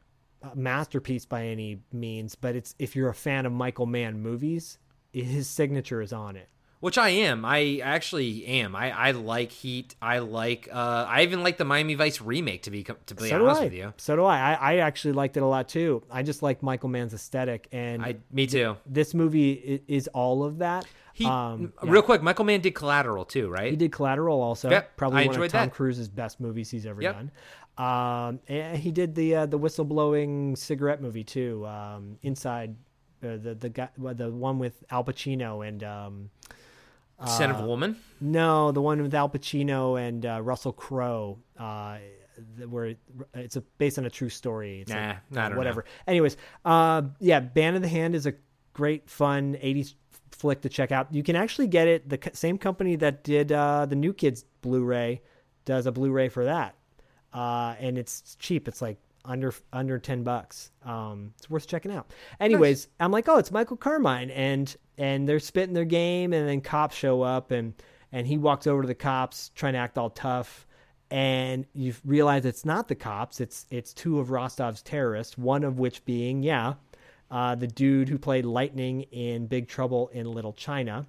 a 0.42 0.54
masterpiece 0.56 1.24
by 1.24 1.46
any 1.46 1.78
means, 1.92 2.34
but 2.34 2.54
it's 2.56 2.74
if 2.78 2.94
you're 2.96 3.08
a 3.08 3.14
fan 3.14 3.46
of 3.46 3.52
Michael 3.52 3.86
Mann 3.86 4.20
movies, 4.20 4.78
his 5.12 5.48
signature 5.48 6.02
is 6.02 6.12
on 6.12 6.36
it. 6.36 6.48
Which 6.80 6.98
I 6.98 7.08
am. 7.08 7.46
I 7.46 7.80
actually 7.82 8.44
am. 8.44 8.76
I, 8.76 8.90
I 8.90 9.10
like 9.12 9.52
Heat. 9.52 9.94
I 10.02 10.18
like. 10.18 10.68
Uh, 10.70 11.06
I 11.08 11.22
even 11.22 11.42
like 11.42 11.56
the 11.56 11.64
Miami 11.64 11.94
Vice 11.94 12.20
remake. 12.20 12.64
To 12.64 12.70
be 12.70 12.82
to 12.84 13.14
be 13.14 13.30
so 13.30 13.42
honest 13.42 13.62
with 13.62 13.72
you, 13.72 13.94
So 13.96 14.16
do 14.16 14.24
I. 14.24 14.38
I. 14.38 14.54
I 14.54 14.76
actually 14.78 15.12
liked 15.12 15.38
it 15.38 15.42
a 15.42 15.46
lot 15.46 15.66
too. 15.70 16.02
I 16.10 16.22
just 16.22 16.42
like 16.42 16.62
Michael 16.62 16.90
Mann's 16.90 17.14
aesthetic, 17.14 17.68
and 17.72 18.02
I 18.04 18.16
me 18.30 18.46
too. 18.46 18.76
this 18.84 19.14
movie 19.14 19.82
is 19.88 20.08
all 20.08 20.44
of 20.44 20.58
that. 20.58 20.84
He 21.14 21.24
um, 21.26 21.72
yeah. 21.82 21.90
real 21.90 22.02
quick. 22.02 22.22
Michael 22.22 22.44
Mann 22.44 22.60
did 22.60 22.74
Collateral 22.74 23.24
too, 23.24 23.48
right? 23.48 23.70
He 23.70 23.76
did 23.76 23.92
Collateral 23.92 24.42
also. 24.42 24.68
Yep, 24.68 24.96
probably 24.96 25.22
I 25.22 25.26
one 25.28 25.40
of 25.40 25.52
Tom 25.52 25.66
that. 25.68 25.72
Cruise's 25.72 26.08
best 26.08 26.40
movies 26.40 26.70
he's 26.70 26.86
ever 26.86 27.00
Yep. 27.00 27.14
done. 27.14 27.30
Um, 27.78 28.40
and 28.48 28.76
he 28.76 28.90
did 28.90 29.14
the 29.14 29.34
uh, 29.36 29.46
the 29.46 29.58
whistleblowing 29.58 30.58
cigarette 30.58 31.00
movie 31.00 31.22
too. 31.24 31.64
Um, 31.66 32.18
Inside 32.22 32.74
uh, 33.22 33.36
the 33.36 33.56
the 33.58 33.68
guy 33.68 33.88
the 33.96 34.30
one 34.30 34.58
with 34.58 34.82
Al 34.90 35.04
Pacino 35.04 35.66
and 35.66 35.84
um, 35.84 36.30
Son 37.26 37.50
uh, 37.50 37.54
of 37.54 37.60
a 37.60 37.66
Woman. 37.66 37.96
no, 38.20 38.72
the 38.72 38.82
one 38.82 39.00
with 39.00 39.14
Al 39.14 39.28
Pacino 39.28 40.00
and 40.00 40.26
uh, 40.26 40.40
Russell 40.42 40.72
Crowe. 40.72 41.38
Uh, 41.56 41.98
where 42.68 42.96
it's 43.34 43.54
a, 43.54 43.60
based 43.78 43.96
on 43.96 44.06
a 44.06 44.10
true 44.10 44.28
story. 44.28 44.80
It's 44.80 44.90
Nah, 44.90 45.14
like, 45.30 45.56
whatever. 45.56 45.84
Anyways, 46.08 46.36
uh, 46.64 47.02
yeah, 47.20 47.38
Band 47.38 47.76
of 47.76 47.82
the 47.82 47.88
Hand 47.88 48.16
is 48.16 48.26
a 48.26 48.34
great, 48.72 49.08
fun 49.08 49.54
'80s 49.62 49.94
flick 50.34 50.60
to 50.62 50.68
check 50.68 50.92
out. 50.92 51.12
You 51.14 51.22
can 51.22 51.36
actually 51.36 51.66
get 51.66 51.88
it. 51.88 52.08
The 52.08 52.18
same 52.32 52.58
company 52.58 52.96
that 52.96 53.24
did 53.24 53.52
uh, 53.52 53.86
the 53.86 53.96
New 53.96 54.12
Kids 54.12 54.44
Blu-ray 54.60 55.22
does 55.64 55.86
a 55.86 55.92
Blu-ray 55.92 56.28
for 56.28 56.44
that, 56.44 56.74
uh, 57.32 57.74
and 57.78 57.96
it's 57.96 58.36
cheap. 58.38 58.68
It's 58.68 58.82
like 58.82 58.98
under 59.24 59.54
under 59.72 59.98
ten 59.98 60.22
bucks. 60.22 60.70
Um, 60.84 61.32
it's 61.38 61.48
worth 61.48 61.66
checking 61.66 61.92
out. 61.92 62.10
Anyways, 62.40 62.88
I'm 63.00 63.12
like, 63.12 63.28
oh, 63.28 63.38
it's 63.38 63.50
Michael 63.50 63.76
Carmine, 63.76 64.30
and 64.30 64.76
and 64.98 65.28
they're 65.28 65.40
spitting 65.40 65.74
their 65.74 65.84
game, 65.84 66.32
and 66.32 66.48
then 66.48 66.60
cops 66.60 66.96
show 66.96 67.22
up, 67.22 67.50
and 67.50 67.74
and 68.12 68.26
he 68.26 68.36
walks 68.36 68.66
over 68.66 68.82
to 68.82 68.88
the 68.88 68.94
cops 68.94 69.50
trying 69.54 69.72
to 69.72 69.78
act 69.78 69.98
all 69.98 70.10
tough. 70.10 70.66
And 71.10 71.66
you 71.74 71.94
realize 72.04 72.44
it's 72.44 72.64
not 72.64 72.88
the 72.88 72.94
cops; 72.94 73.40
it's 73.40 73.66
it's 73.70 73.92
two 73.92 74.18
of 74.18 74.28
Rostov's 74.28 74.82
terrorists. 74.82 75.38
One 75.38 75.62
of 75.62 75.78
which 75.78 76.04
being, 76.04 76.42
yeah, 76.42 76.74
uh, 77.30 77.54
the 77.54 77.66
dude 77.66 78.08
who 78.08 78.18
played 78.18 78.44
Lightning 78.44 79.02
in 79.12 79.46
Big 79.46 79.68
Trouble 79.68 80.08
in 80.08 80.26
Little 80.32 80.52
China, 80.52 81.06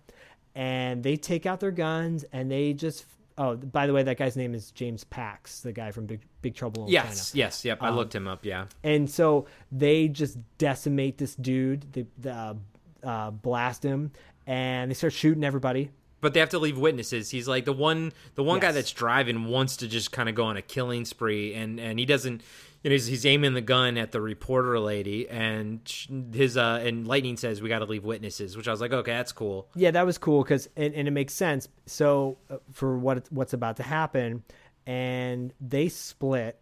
and 0.56 1.04
they 1.04 1.18
take 1.18 1.46
out 1.46 1.60
their 1.60 1.72
guns 1.72 2.24
and 2.32 2.50
they 2.52 2.74
just. 2.74 3.06
Oh, 3.38 3.58
by 3.58 3.86
the 3.86 3.92
way, 3.92 4.02
that 4.02 4.18
guy's 4.18 4.38
name 4.38 4.56
is 4.56 4.72
James 4.72 5.04
Pax, 5.04 5.60
the 5.60 5.74
guy 5.74 5.92
from 5.92 6.06
Big 6.06 6.22
Big 6.42 6.56
Trouble 6.56 6.86
in 6.86 6.92
Yes, 6.94 7.32
China. 7.32 7.40
yes, 7.40 7.66
yep. 7.66 7.84
I 7.84 7.90
Um, 7.90 7.98
looked 7.98 8.16
him 8.16 8.30
up. 8.30 8.46
Yeah. 8.46 8.68
And 8.82 9.10
so 9.10 9.46
they 9.74 10.08
just 10.08 10.38
decimate 10.58 11.18
this 11.18 11.36
dude, 11.36 11.86
they, 11.92 12.06
they 12.18 12.30
uh, 12.30 12.54
uh, 13.04 13.32
blast 13.32 13.84
him, 13.84 14.12
and 14.48 14.90
they 14.90 14.96
start 14.96 15.12
shooting 15.12 15.44
everybody. 15.44 15.92
But 16.22 16.34
they 16.34 16.40
have 16.40 16.48
to 16.52 16.60
leave 16.60 16.78
witnesses. 16.78 17.30
He's 17.30 17.46
like 17.46 17.66
the 17.66 17.74
one, 17.74 18.14
the 18.36 18.44
one 18.44 18.62
guy 18.62 18.72
that's 18.72 18.92
driving 18.94 19.44
wants 19.46 19.76
to 19.78 19.88
just 19.90 20.14
kind 20.14 20.30
of 20.30 20.34
go 20.36 20.46
on 20.46 20.56
a 20.56 20.62
killing 20.62 21.04
spree, 21.04 21.54
and 21.54 21.78
and 21.78 22.00
he 22.00 22.06
doesn't. 22.06 22.42
Know, 22.86 22.92
he's, 22.92 23.08
he's 23.08 23.26
aiming 23.26 23.56
the 23.56 23.62
gun 23.62 23.98
at 23.98 24.12
the 24.12 24.22
reporter 24.22 24.80
lady, 24.80 25.28
and 25.28 25.82
his 26.32 26.56
uh, 26.56 26.82
and 26.84 27.08
Lightning 27.08 27.36
says 27.36 27.62
we 27.62 27.68
got 27.68 27.80
to 27.80 27.86
leave 27.86 28.04
witnesses, 28.04 28.56
which 28.56 28.68
I 28.68 28.72
was 28.72 28.80
like, 28.80 28.94
okay, 28.94 29.12
that's 29.12 29.32
cool. 29.32 29.68
Yeah, 29.76 29.90
that 29.92 30.06
was 30.06 30.20
cool 30.20 30.44
because 30.44 30.70
and, 30.78 30.94
and 30.94 31.08
it 31.08 31.12
makes 31.12 31.34
sense. 31.34 31.68
So 31.88 32.38
uh, 32.50 32.58
for 32.72 32.98
what 32.98 33.28
what's 33.32 33.54
about 33.54 33.78
to 33.78 33.84
happen, 33.84 34.44
and 34.86 35.52
they 35.60 35.90
split, 35.90 36.60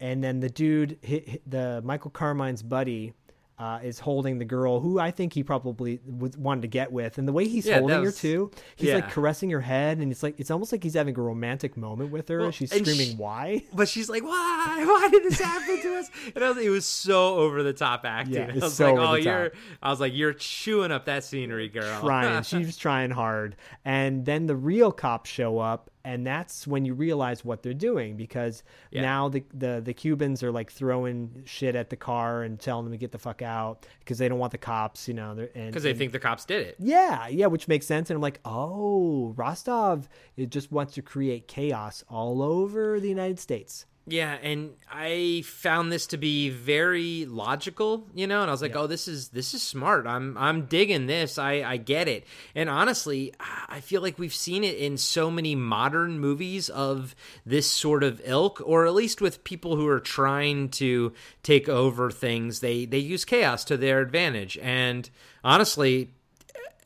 and 0.00 0.24
then 0.24 0.40
the 0.40 0.48
dude, 0.48 0.98
hi 1.06 1.22
hi- 1.28 1.38
the 1.46 1.82
Michael 1.84 2.12
Carmine's 2.12 2.62
buddy, 2.62 3.12
uh, 3.58 3.80
is 3.82 3.98
holding 3.98 4.38
the 4.38 4.44
girl 4.44 4.80
who 4.80 4.98
I 5.00 5.10
think 5.10 5.32
he 5.32 5.42
probably 5.42 6.00
was, 6.06 6.36
wanted 6.36 6.62
to 6.62 6.68
get 6.68 6.92
with, 6.92 7.18
and 7.18 7.26
the 7.26 7.32
way 7.32 7.48
he's 7.48 7.66
Yeah, 7.66 7.80
holding 7.80 7.98
that 7.98 8.04
her 8.04 8.12
too, 8.12 8.50
he's 8.76 8.90
yeah. 8.90 8.94
like 8.96 9.10
caressing 9.10 9.50
her 9.50 9.60
head, 9.60 9.98
and 9.98 10.12
it's 10.12 10.22
like 10.22 10.38
it's 10.38 10.50
almost 10.50 10.70
like 10.70 10.82
he's 10.82 10.94
having 10.94 11.18
a 11.18 11.20
romantic 11.20 11.76
moment 11.76 12.12
with 12.12 12.28
her. 12.28 12.38
Well, 12.40 12.50
she's 12.52 12.70
and 12.72 12.86
screaming, 12.86 13.16
sh- 13.16 13.18
"Why?" 13.18 13.64
But 13.74 13.88
she's 13.88 14.08
like, 14.08 14.22
why? 14.22 14.84
Why 14.86 15.08
did 15.10 15.24
this 15.24 15.40
happen 15.40 15.80
to 15.82 15.96
us? 15.96 16.10
And 16.34 16.44
I 16.44 16.48
was, 16.50 16.58
it 16.58 16.68
was 16.70 16.86
so 16.86 17.36
over 17.36 17.62
the 17.62 17.72
top 17.72 18.04
acting. 18.04 18.34
Yeah, 18.34 18.50
I 18.52 18.58
was 18.58 18.74
so 18.74 18.94
like, 18.94 19.08
oh, 19.08 19.14
you're. 19.14 19.48
top. 19.50 19.58
I 19.82 19.90
was 19.90 20.00
like, 20.00 20.14
you're 20.14 20.32
chewing 20.34 20.92
up 20.92 21.06
that 21.06 21.24
scenery, 21.24 21.68
girl. 21.68 21.82
She's 21.94 22.00
trying. 22.02 22.42
she 22.44 22.58
was 22.58 22.76
trying 22.76 23.10
hard. 23.10 23.56
And 23.84 24.24
then 24.24 24.46
the 24.46 24.56
real 24.56 24.92
cops 24.92 25.30
show 25.30 25.58
up 25.58 25.90
and 26.08 26.26
that's 26.26 26.66
when 26.66 26.84
you 26.86 26.94
realize 26.94 27.44
what 27.44 27.62
they're 27.62 27.74
doing 27.90 28.16
because 28.16 28.62
Yeah. 28.90 29.02
now 29.02 29.28
the, 29.28 29.42
the 29.52 29.82
the 29.84 29.92
Cubans 29.92 30.42
are 30.42 30.50
like 30.50 30.70
throwing 30.72 31.42
shit 31.44 31.74
at 31.76 31.90
the 31.90 31.96
car 31.96 32.42
and 32.44 32.58
telling 32.58 32.84
them 32.86 32.92
to 32.92 32.98
get 32.98 33.12
the 33.12 33.18
fuck 33.18 33.42
out 33.42 33.86
because 34.00 34.16
they 34.18 34.28
don't 34.28 34.38
want 34.38 34.52
the 34.52 34.58
cops, 34.58 35.06
you 35.08 35.14
know, 35.14 35.34
because 35.36 35.82
they 35.82 35.90
and- 35.90 35.98
think 35.98 36.12
the 36.12 36.18
cops 36.18 36.44
did 36.44 36.66
it. 36.66 36.76
yeah, 36.78 37.28
yeah, 37.28 37.46
which 37.46 37.68
makes 37.68 37.86
sense. 37.86 38.08
And 38.10 38.16
I'm 38.16 38.22
like, 38.22 38.40
oh, 38.44 39.34
Rostov, 39.36 40.08
it 40.36 40.50
just 40.50 40.72
wants 40.72 40.94
to 40.94 41.02
create 41.02 41.46
chaos 41.48 42.02
all 42.08 42.42
over 42.42 42.98
the 43.00 43.08
United 43.08 43.38
States. 43.38 43.84
Yeah, 44.10 44.38
and 44.42 44.70
I 44.90 45.42
found 45.44 45.92
this 45.92 46.06
to 46.08 46.16
be 46.16 46.48
very 46.48 47.26
logical, 47.26 48.06
you 48.14 48.26
know, 48.26 48.40
and 48.40 48.50
I 48.50 48.52
was 48.52 48.62
like, 48.62 48.74
"Oh, 48.74 48.86
this 48.86 49.06
is 49.06 49.28
this 49.28 49.52
is 49.52 49.62
smart. 49.62 50.06
I'm 50.06 50.36
I'm 50.38 50.66
digging 50.66 51.06
this. 51.06 51.36
I 51.38 51.62
I 51.62 51.76
get 51.76 52.08
it." 52.08 52.24
And 52.54 52.70
honestly, 52.70 53.34
I 53.68 53.80
feel 53.80 54.00
like 54.00 54.18
we've 54.18 54.34
seen 54.34 54.64
it 54.64 54.78
in 54.78 54.96
so 54.96 55.30
many 55.30 55.54
modern 55.54 56.20
movies 56.20 56.70
of 56.70 57.14
this 57.44 57.70
sort 57.70 58.02
of 58.02 58.20
ilk, 58.24 58.62
or 58.64 58.86
at 58.86 58.94
least 58.94 59.20
with 59.20 59.44
people 59.44 59.76
who 59.76 59.86
are 59.86 60.00
trying 60.00 60.70
to 60.70 61.12
take 61.42 61.68
over 61.68 62.10
things. 62.10 62.60
They 62.60 62.86
they 62.86 62.98
use 62.98 63.24
chaos 63.26 63.62
to 63.64 63.76
their 63.76 64.00
advantage, 64.00 64.56
and 64.62 65.08
honestly, 65.44 66.14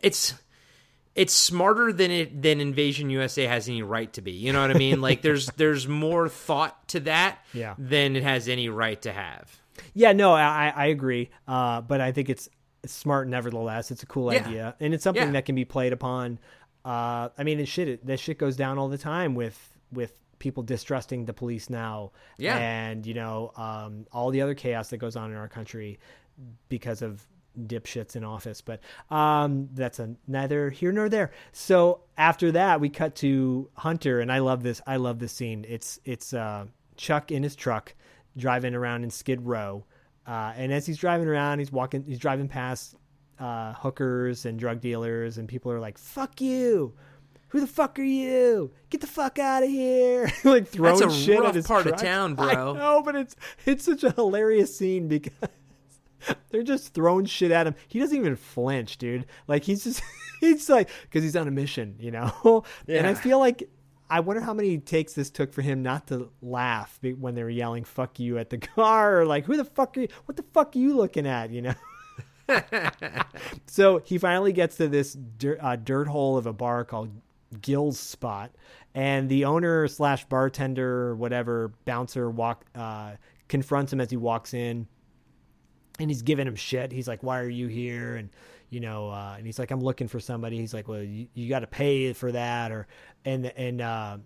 it's 0.02 0.34
it's 1.14 1.34
smarter 1.34 1.92
than 1.92 2.10
it 2.10 2.42
than 2.42 2.60
Invasion 2.60 3.10
USA 3.10 3.44
has 3.46 3.68
any 3.68 3.82
right 3.82 4.12
to 4.14 4.20
be. 4.22 4.32
You 4.32 4.52
know 4.52 4.60
what 4.62 4.70
I 4.70 4.74
mean? 4.78 5.00
like 5.00 5.22
there's 5.22 5.46
there's 5.56 5.86
more 5.86 6.28
thought 6.28 6.88
to 6.88 7.00
that 7.00 7.38
Yeah. 7.52 7.74
than 7.78 8.16
it 8.16 8.22
has 8.22 8.48
any 8.48 8.68
right 8.68 9.00
to 9.02 9.12
have. 9.12 9.60
Yeah, 9.94 10.12
no, 10.12 10.32
I, 10.32 10.72
I 10.74 10.86
agree. 10.86 11.30
Uh, 11.48 11.80
but 11.80 12.00
I 12.00 12.12
think 12.12 12.28
it's 12.30 12.48
smart 12.86 13.28
nevertheless. 13.28 13.90
It's 13.90 14.02
a 14.02 14.06
cool 14.06 14.32
Yeah. 14.32 14.46
idea, 14.46 14.76
and 14.80 14.94
it's 14.94 15.04
something 15.04 15.22
Yeah. 15.26 15.30
that 15.32 15.44
can 15.46 15.54
be 15.54 15.64
played 15.64 15.92
upon. 15.92 16.38
Uh, 16.84 17.28
I 17.38 17.44
mean, 17.44 17.58
and 17.58 17.68
shit, 17.68 17.88
it, 17.88 18.06
that 18.06 18.18
shit 18.20 18.38
goes 18.38 18.56
down 18.56 18.78
all 18.78 18.88
the 18.88 18.98
time 18.98 19.34
with 19.34 19.58
with 19.92 20.12
people 20.38 20.62
distrusting 20.62 21.24
the 21.26 21.32
police 21.32 21.70
now. 21.70 22.10
Yeah. 22.38 22.56
and 22.58 23.06
you 23.06 23.14
know, 23.14 23.52
um, 23.56 24.06
all 24.12 24.30
the 24.30 24.40
other 24.42 24.54
chaos 24.54 24.90
that 24.90 24.96
goes 24.98 25.14
on 25.16 25.30
in 25.30 25.36
our 25.36 25.48
country 25.48 25.98
because 26.68 27.02
of 27.02 27.22
dipshits 27.58 28.16
in 28.16 28.24
office. 28.24 28.60
But 28.60 28.80
um, 29.10 29.68
that's 29.74 29.98
a, 29.98 30.14
neither 30.26 30.70
here 30.70 30.92
nor 30.92 31.08
there. 31.08 31.32
So 31.52 32.02
after 32.16 32.52
that, 32.52 32.80
we 32.80 32.88
cut 32.88 33.14
to 33.16 33.68
Hunter, 33.74 34.20
and 34.20 34.30
I 34.30 34.38
love 34.38 34.62
this. 34.62 34.80
I 34.86 34.96
love 34.96 35.18
this 35.18 35.32
scene. 35.32 35.64
It's 35.68 36.00
it's 36.04 36.32
uh, 36.32 36.66
Chuck 36.96 37.30
in 37.30 37.42
his 37.42 37.56
truck 37.56 37.94
driving 38.36 38.74
around 38.74 39.04
in 39.04 39.10
Skid 39.10 39.44
Row, 39.46 39.84
uh, 40.26 40.52
and 40.56 40.72
as 40.72 40.86
he's 40.86 40.98
driving 40.98 41.28
around, 41.28 41.58
he's 41.58 41.72
walking, 41.72 42.04
he's 42.06 42.18
driving 42.18 42.48
past 42.48 42.94
uh, 43.38 43.74
hookers 43.74 44.46
and 44.46 44.58
drug 44.58 44.80
dealers, 44.80 45.38
and 45.38 45.48
people 45.48 45.72
are 45.72 45.80
like, 45.80 45.98
"Fuck 45.98 46.40
you." 46.40 46.94
Who 47.48 47.60
the 47.60 47.66
fuck 47.66 47.98
are 47.98 48.02
you? 48.02 48.72
Get 48.88 49.02
the 49.02 49.06
fuck 49.06 49.38
out 49.38 49.62
of 49.62 49.68
here! 49.68 50.32
like 50.44 50.68
throwing 50.68 50.98
That's 50.98 51.14
a 51.14 51.18
shit 51.18 51.38
rough 51.38 51.50
at 51.50 51.54
his 51.56 51.66
part 51.66 51.84
of 51.84 51.92
truck. 51.92 52.00
town, 52.00 52.32
I 52.38 52.54
bro. 52.54 52.72
know, 52.72 53.02
but 53.02 53.14
it's 53.14 53.36
it's 53.66 53.84
such 53.84 54.04
a 54.04 54.12
hilarious 54.12 54.74
scene 54.74 55.06
because 55.06 55.50
they're 56.50 56.62
just 56.62 56.94
throwing 56.94 57.26
shit 57.26 57.50
at 57.50 57.66
him. 57.66 57.74
He 57.88 57.98
doesn't 57.98 58.16
even 58.16 58.36
flinch, 58.36 58.98
dude. 58.98 59.26
Like 59.46 59.64
he's 59.64 59.84
just 59.84 60.02
he's 60.40 60.68
like 60.68 60.88
because 61.02 61.22
he's 61.22 61.36
on 61.36 61.48
a 61.48 61.50
mission, 61.50 61.96
you 61.98 62.10
know. 62.10 62.64
And 62.88 63.06
I 63.06 63.14
feel 63.14 63.38
like 63.38 63.68
I 64.10 64.20
wonder 64.20 64.42
how 64.42 64.52
many 64.52 64.78
takes 64.78 65.14
this 65.14 65.30
took 65.30 65.52
for 65.52 65.62
him 65.62 65.82
not 65.82 66.08
to 66.08 66.30
laugh 66.42 66.98
when 67.18 67.34
they 67.34 67.42
were 67.42 67.50
yelling 67.50 67.84
"fuck 67.84 68.20
you" 68.20 68.38
at 68.38 68.50
the 68.50 68.58
car, 68.58 69.20
or 69.20 69.26
like, 69.26 69.46
"Who 69.46 69.56
the 69.56 69.64
fuck 69.64 69.96
are 69.96 70.02
you? 70.02 70.08
What 70.26 70.36
the 70.36 70.44
fuck 70.52 70.76
are 70.76 70.78
you 70.78 70.94
looking 70.94 71.26
at?" 71.26 71.50
You 71.50 71.62
know. 71.62 71.74
so 73.66 73.98
he 74.04 74.18
finally 74.18 74.52
gets 74.52 74.76
to 74.76 74.88
this 74.88 75.14
dirt, 75.14 75.58
uh, 75.62 75.76
dirt 75.76 76.08
hole 76.08 76.36
of 76.36 76.46
a 76.46 76.52
bar 76.52 76.84
called 76.84 77.10
Gill's 77.60 77.98
Spot, 77.98 78.50
and 78.94 79.28
the 79.28 79.44
owner 79.44 79.88
slash 79.88 80.24
bartender 80.26 81.14
whatever 81.16 81.72
bouncer 81.84 82.30
walk 82.30 82.66
uh, 82.74 83.12
confronts 83.48 83.92
him 83.92 84.00
as 84.00 84.10
he 84.10 84.16
walks 84.16 84.54
in, 84.54 84.86
and 85.98 86.10
he's 86.10 86.22
giving 86.22 86.46
him 86.46 86.56
shit. 86.56 86.92
He's 86.92 87.08
like, 87.08 87.22
"Why 87.22 87.40
are 87.40 87.48
you 87.48 87.68
here?" 87.68 88.16
and 88.16 88.30
you 88.70 88.80
know, 88.80 89.10
uh, 89.10 89.34
and 89.36 89.44
he's 89.46 89.58
like, 89.58 89.70
"I'm 89.70 89.80
looking 89.82 90.08
for 90.08 90.20
somebody." 90.20 90.58
He's 90.58 90.72
like, 90.74 90.88
"Well, 90.88 91.02
you, 91.02 91.26
you 91.34 91.48
got 91.48 91.60
to 91.60 91.66
pay 91.66 92.12
for 92.12 92.32
that," 92.32 92.72
or 92.72 92.86
and 93.24 93.46
and 93.46 93.80
uh, 93.80 94.18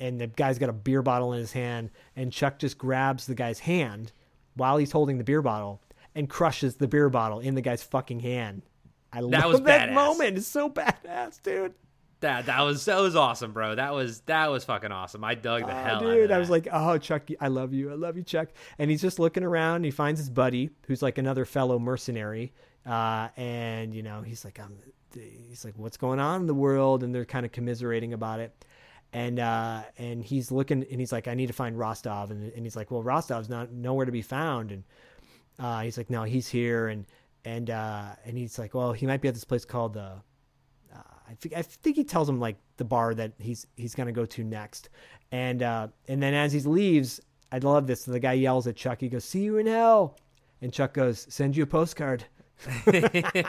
and 0.00 0.20
the 0.20 0.26
guy's 0.26 0.58
got 0.58 0.68
a 0.68 0.72
beer 0.72 1.02
bottle 1.02 1.32
in 1.32 1.38
his 1.38 1.52
hand, 1.52 1.90
and 2.16 2.32
Chuck 2.32 2.58
just 2.58 2.78
grabs 2.78 3.26
the 3.26 3.34
guy's 3.34 3.60
hand 3.60 4.12
while 4.54 4.76
he's 4.76 4.92
holding 4.92 5.18
the 5.18 5.24
beer 5.24 5.42
bottle 5.42 5.80
and 6.14 6.28
crushes 6.28 6.76
the 6.76 6.88
beer 6.88 7.08
bottle 7.08 7.40
in 7.40 7.54
the 7.54 7.62
guy's 7.62 7.82
fucking 7.82 8.20
hand. 8.20 8.62
I 9.12 9.20
That 9.20 9.26
love 9.28 9.52
was 9.52 9.60
that 9.62 9.88
badass. 9.90 9.94
moment. 9.94 10.36
It's 10.38 10.46
so 10.46 10.68
badass, 10.68 11.40
dude. 11.42 11.74
That 12.22 12.46
that 12.46 12.62
was 12.62 12.84
that 12.86 12.98
was 13.00 13.14
awesome, 13.14 13.52
bro. 13.52 13.74
That 13.74 13.92
was 13.94 14.20
that 14.22 14.50
was 14.50 14.64
fucking 14.64 14.90
awesome. 14.90 15.22
I 15.22 15.34
dug 15.34 15.62
the 15.66 15.72
Oh, 15.72 15.84
hell 15.84 15.96
out 15.96 16.00
dude, 16.00 16.30
of 16.30 16.36
I 16.36 16.38
was 16.38 16.50
like, 16.50 16.66
"Oh, 16.72 16.96
Chuck, 16.98 17.28
I 17.40 17.48
love 17.48 17.72
you. 17.74 17.90
I 17.90 17.94
love 17.94 18.16
you, 18.16 18.22
Chuck." 18.22 18.48
And 18.78 18.90
he's 18.90 19.02
just 19.02 19.18
looking 19.18 19.42
around. 19.44 19.76
And 19.76 19.84
he 19.84 19.90
finds 19.90 20.18
his 20.20 20.30
buddy, 20.30 20.70
who's 20.86 21.02
like 21.02 21.18
another 21.18 21.44
fellow 21.44 21.78
mercenary, 21.78 22.52
uh, 22.86 23.28
and 23.36 23.94
you 23.94 24.02
know, 24.02 24.22
he's 24.22 24.44
like, 24.44 24.58
"I'm," 24.58 24.78
he's 25.14 25.64
like, 25.64 25.74
"What's 25.76 25.96
going 25.96 26.18
on 26.20 26.40
in 26.40 26.46
the 26.46 26.54
world?" 26.54 27.02
And 27.02 27.14
they're 27.14 27.24
kind 27.24 27.44
of 27.44 27.52
commiserating 27.52 28.12
about 28.14 28.40
it. 28.40 28.64
And 29.12 29.38
uh, 29.38 29.82
and 29.98 30.22
he's 30.24 30.50
looking, 30.50 30.86
and 30.90 31.00
he's 31.00 31.12
like, 31.12 31.28
"I 31.28 31.34
need 31.34 31.48
to 31.48 31.52
find 31.52 31.78
Rostov," 31.78 32.30
and, 32.30 32.52
and 32.52 32.64
he's 32.64 32.76
like, 32.76 32.90
"Well, 32.90 33.02
Rostov's 33.02 33.48
not 33.50 33.70
nowhere 33.72 34.06
to 34.06 34.12
be 34.12 34.22
found." 34.22 34.72
And 34.72 34.84
uh, 35.58 35.82
he's 35.82 35.98
like, 35.98 36.08
"No, 36.08 36.22
he's 36.22 36.48
here." 36.48 36.88
And 36.88 37.04
and 37.44 37.68
uh, 37.68 38.04
and 38.24 38.38
he's 38.38 38.58
like, 38.58 38.74
"Well, 38.74 38.92
he 38.92 39.06
might 39.06 39.20
be 39.20 39.28
at 39.28 39.34
this 39.34 39.44
place 39.44 39.64
called 39.64 39.96
uh, 39.96 40.14
I 41.28 41.34
think 41.34 41.54
I 41.56 41.62
think 41.62 41.96
he 41.96 42.04
tells 42.04 42.28
him 42.28 42.40
like 42.40 42.56
the 42.76 42.84
bar 42.84 43.14
that 43.14 43.32
he's 43.38 43.66
he's 43.76 43.94
gonna 43.94 44.12
go 44.12 44.26
to 44.26 44.44
next, 44.44 44.90
and 45.30 45.62
uh, 45.62 45.88
and 46.08 46.22
then 46.22 46.34
as 46.34 46.52
he 46.52 46.60
leaves, 46.60 47.20
I 47.50 47.58
love 47.58 47.86
this. 47.86 48.04
The 48.04 48.20
guy 48.20 48.34
yells 48.34 48.66
at 48.66 48.76
Chuck. 48.76 49.00
He 49.00 49.08
goes, 49.08 49.24
"See 49.24 49.42
you 49.42 49.58
in 49.58 49.66
hell," 49.66 50.18
and 50.60 50.72
Chuck 50.72 50.94
goes, 50.94 51.26
"Send 51.28 51.56
you 51.56 51.64
a 51.64 51.66
postcard." 51.66 52.24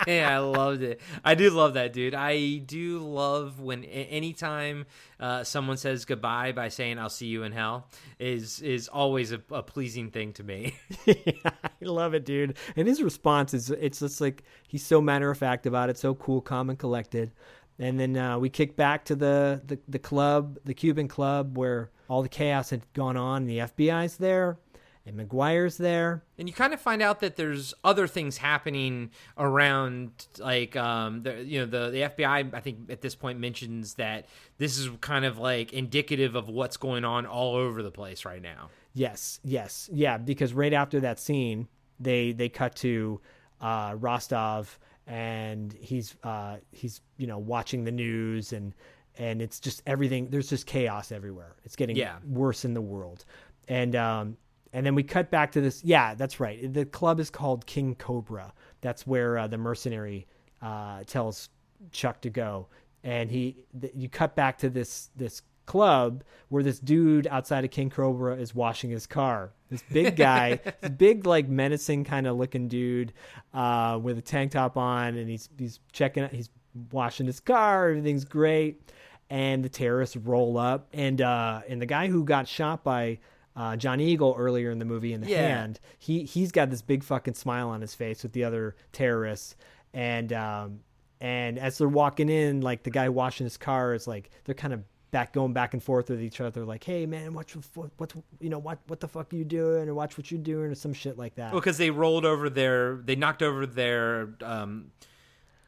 yeah, 0.08 0.30
I 0.32 0.38
loved 0.40 0.82
it. 0.82 1.00
I 1.24 1.36
do 1.36 1.50
love 1.50 1.76
that, 1.76 1.94
dude. 1.94 2.16
I 2.16 2.58
do 2.58 3.00
love 3.00 3.60
when 3.60 3.84
anytime 3.84 4.86
uh, 5.20 5.44
someone 5.44 5.78
says 5.78 6.06
goodbye 6.06 6.52
by 6.52 6.70
saying 6.70 6.98
"I'll 6.98 7.10
see 7.10 7.28
you 7.28 7.44
in 7.44 7.52
hell" 7.52 7.90
is 8.20 8.60
is 8.62 8.88
always 8.88 9.32
a, 9.32 9.42
a 9.52 9.62
pleasing 9.62 10.10
thing 10.10 10.34
to 10.34 10.44
me. 10.44 10.76
I 11.08 11.62
love 11.82 12.14
it, 12.14 12.26
dude. 12.26 12.58
And 12.76 12.88
his 12.88 13.02
response 13.02 13.54
is 13.54 13.70
it's 13.70 14.00
just 14.00 14.20
like 14.20 14.44
he's 14.68 14.86
so 14.86 15.02
matter 15.02 15.30
of 15.30 15.38
fact 15.38 15.66
about 15.66 15.90
it, 15.90 15.98
so 15.98 16.16
cool, 16.16 16.42
calm, 16.42 16.70
and 16.70 16.80
collected. 16.80 17.32
And 17.80 18.00
then 18.00 18.16
uh, 18.16 18.38
we 18.40 18.50
kick 18.50 18.76
back 18.76 19.06
to 19.06 19.16
the, 19.16 19.62
the 19.66 19.80
the 19.88 20.00
club, 20.00 20.60
the 20.64 20.74
Cuban 20.74 21.08
club, 21.08 21.58
where 21.58 21.90
all 22.08 22.22
the 22.22 22.30
chaos 22.30 22.70
had 22.70 22.82
gone 22.94 23.18
on. 23.18 23.46
The 23.46 23.58
FBI's 23.60 24.18
there, 24.18 24.60
and 25.06 25.18
McGuire's 25.20 25.78
there. 25.78 26.24
and 26.38 26.48
you 26.48 26.54
kind 26.54 26.74
of 26.74 26.80
find 26.80 27.02
out 27.02 27.20
that 27.22 27.36
there's 27.36 27.74
other 27.84 28.06
things 28.08 28.38
happening 28.38 29.10
around 29.38 30.28
like 30.40 30.76
um 30.76 31.24
the 31.24 31.44
you 31.44 31.60
know 31.60 31.66
the 31.66 31.90
the 31.90 32.02
FBI 32.02 32.54
I 32.54 32.60
think 32.60 32.92
at 32.92 33.02
this 33.02 33.16
point 33.16 33.40
mentions 33.40 33.96
that 33.96 34.28
this 34.60 34.78
is 34.78 34.90
kind 35.02 35.26
of 35.26 35.40
like 35.40 35.74
indicative 35.74 36.36
of 36.36 36.48
what's 36.50 36.78
going 36.78 37.04
on 37.04 37.26
all 37.26 37.56
over 37.56 37.82
the 37.82 37.92
place 37.92 38.24
right 38.24 38.42
now. 38.42 38.70
Yes, 38.94 39.40
yes, 39.44 39.90
yeah. 39.92 40.18
Because 40.18 40.54
right 40.54 40.74
after 40.74 41.00
that 41.00 41.20
scene, 41.20 41.68
they 42.00 42.32
they 42.34 42.50
cut 42.50 42.76
to 42.78 43.20
uh, 43.60 43.96
Rostov, 43.98 44.78
and 45.08 45.74
he's 45.74 46.16
uh, 46.24 46.58
he's 46.72 47.02
you 47.18 47.28
know 47.28 47.38
watching 47.38 47.84
the 47.84 47.92
news, 47.92 48.54
and 48.54 48.74
and 49.18 49.42
it's 49.42 49.60
just 49.60 49.82
everything. 49.86 50.30
There's 50.30 50.50
just 50.50 50.66
chaos 50.66 51.12
everywhere. 51.12 51.56
It's 51.64 51.76
getting 51.76 51.96
Yeah. 51.96 52.16
worse 52.28 52.66
in 52.66 52.74
the 52.74 52.82
world, 52.82 53.26
and 53.68 53.96
um, 53.96 54.38
and 54.72 54.86
then 54.86 54.96
we 54.96 55.04
cut 55.04 55.30
back 55.30 55.52
to 55.54 55.62
this. 55.62 55.84
Yeah, 55.84 56.16
that's 56.16 56.40
right. 56.40 56.72
The 56.74 56.86
club 56.86 57.20
is 57.20 57.30
called 57.30 57.66
King 57.66 57.96
Cobra. 57.96 58.54
That's 58.82 59.06
where 59.06 59.38
uh, 59.38 59.48
the 59.48 59.58
mercenary 59.58 60.28
uh, 60.62 61.04
tells 61.06 61.50
Chuck 61.92 62.22
to 62.22 62.30
go, 62.30 62.68
and 63.04 63.30
he 63.30 63.58
th- 63.80 63.94
you 63.96 64.10
cut 64.10 64.36
back 64.36 64.58
to 64.60 64.70
this 64.70 65.10
this 65.16 65.42
club 65.66 66.24
where 66.50 66.62
this 66.64 66.80
dude 66.80 67.26
outside 67.28 67.64
of 67.64 67.72
King 67.72 67.90
Cobra 67.90 68.36
is 68.36 68.54
washing 68.56 68.90
his 68.90 69.08
car. 69.08 69.54
This 69.74 69.84
big 69.92 70.16
guy, 70.16 70.60
this 70.82 70.92
big 70.92 71.26
like 71.26 71.50
menacing 71.50 72.04
kind 72.06 72.28
of 72.28 72.38
looking 72.38 72.68
dude, 72.68 73.12
uh, 73.54 74.00
with 74.02 74.18
a 74.18 74.22
tank 74.22 74.52
top 74.52 74.78
on, 74.78 75.16
and 75.18 75.28
he's 75.30 75.50
he's 75.58 75.80
checking, 75.92 76.24
out 76.24 76.32
he's 76.32 76.50
washing 76.92 77.26
his 77.26 77.40
car. 77.40 77.90
Everything's 77.90 78.24
great, 78.24 78.90
and 79.30 79.66
the 79.66 79.70
terrorists 79.70 80.16
roll 80.16 80.58
up, 80.60 80.88
and 80.94 81.22
uh, 81.22 81.62
and 81.68 81.82
the 81.82 81.86
guy 81.88 82.08
who 82.08 82.24
got 82.24 82.48
shot 82.48 82.84
by. 82.84 83.20
Uh, 83.56 83.76
John 83.76 84.00
Eagle 84.00 84.34
earlier 84.36 84.72
in 84.72 84.80
the 84.80 84.86
movie 84.86 85.14
in 85.14 85.22
the 85.22 85.30
Yeah. 85.30 85.48
hand, 85.58 85.80
he 86.00 86.24
he's 86.24 86.52
got 86.52 86.72
this 86.72 86.82
big 86.82 87.04
fucking 87.04 87.36
smile 87.36 87.70
on 87.70 87.82
his 87.82 87.94
face 87.94 88.24
with 88.24 88.32
the 88.34 88.44
other 88.46 88.76
terrorists, 88.94 89.56
and 89.94 90.34
um, 90.34 90.80
and 91.22 91.60
as 91.60 91.78
they're 91.78 91.88
walking 91.88 92.30
in, 92.30 92.62
like 92.62 92.82
the 92.82 92.90
guy 92.90 93.10
washing 93.10 93.46
his 93.46 93.58
car 93.58 93.94
is 93.94 94.08
like 94.08 94.32
they're 94.46 94.56
kind 94.56 94.74
of 94.74 94.84
back 95.14 95.32
going 95.32 95.54
back 95.54 95.74
and 95.74 95.82
forth 95.82 96.10
with 96.10 96.22
each 96.22 96.42
other, 96.42 96.66
like, 96.66 96.84
"Hey 96.84 97.06
man, 97.06 97.34
watch 97.34 97.56
what 97.76 97.92
what 97.96 98.14
you 98.42 98.50
know 98.50 98.60
what 98.60 98.80
what 98.88 99.00
the 99.00 99.08
fuck 99.08 99.32
are 99.32 99.36
you 99.38 99.46
doing?" 99.46 99.88
or 99.88 99.94
"Watch 99.94 100.18
what 100.18 100.30
you're 100.30 100.42
doing," 100.42 100.72
or 100.72 100.76
some 100.76 100.92
shit 100.94 101.18
like 101.18 101.36
that. 101.36 101.54
Well, 101.54 101.62
because 101.62 101.78
they 101.78 101.90
rolled 101.92 102.26
over 102.26 102.50
their, 102.50 102.98
they 102.98 103.16
knocked 103.16 103.42
over 103.42 103.66
their, 103.66 104.34
um, 104.42 104.92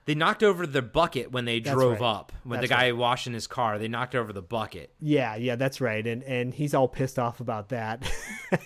They 0.05 0.15
knocked 0.15 0.43
over 0.43 0.67
the 0.67 0.81
bucket 0.81 1.31
when 1.31 1.45
they 1.45 1.59
That's 1.61 1.73
drove 1.75 2.01
right. 2.01 2.15
up. 2.15 2.31
When 2.43 2.59
That's 2.59 2.69
the 2.69 2.75
guy 2.75 2.83
right. 2.89 2.97
washing 2.97 3.33
his 3.33 3.47
car, 3.47 3.79
they 3.79 3.87
knocked 3.87 4.13
over 4.15 4.33
the 4.33 4.41
bucket. 4.41 4.91
Yeah, 4.99 5.35
yeah, 5.35 5.55
that's 5.55 5.79
right. 5.79 6.05
And 6.05 6.21
and 6.23 6.53
he's 6.53 6.73
all 6.73 6.87
pissed 6.89 7.17
off 7.17 7.39
about 7.39 7.69
that. 7.69 8.03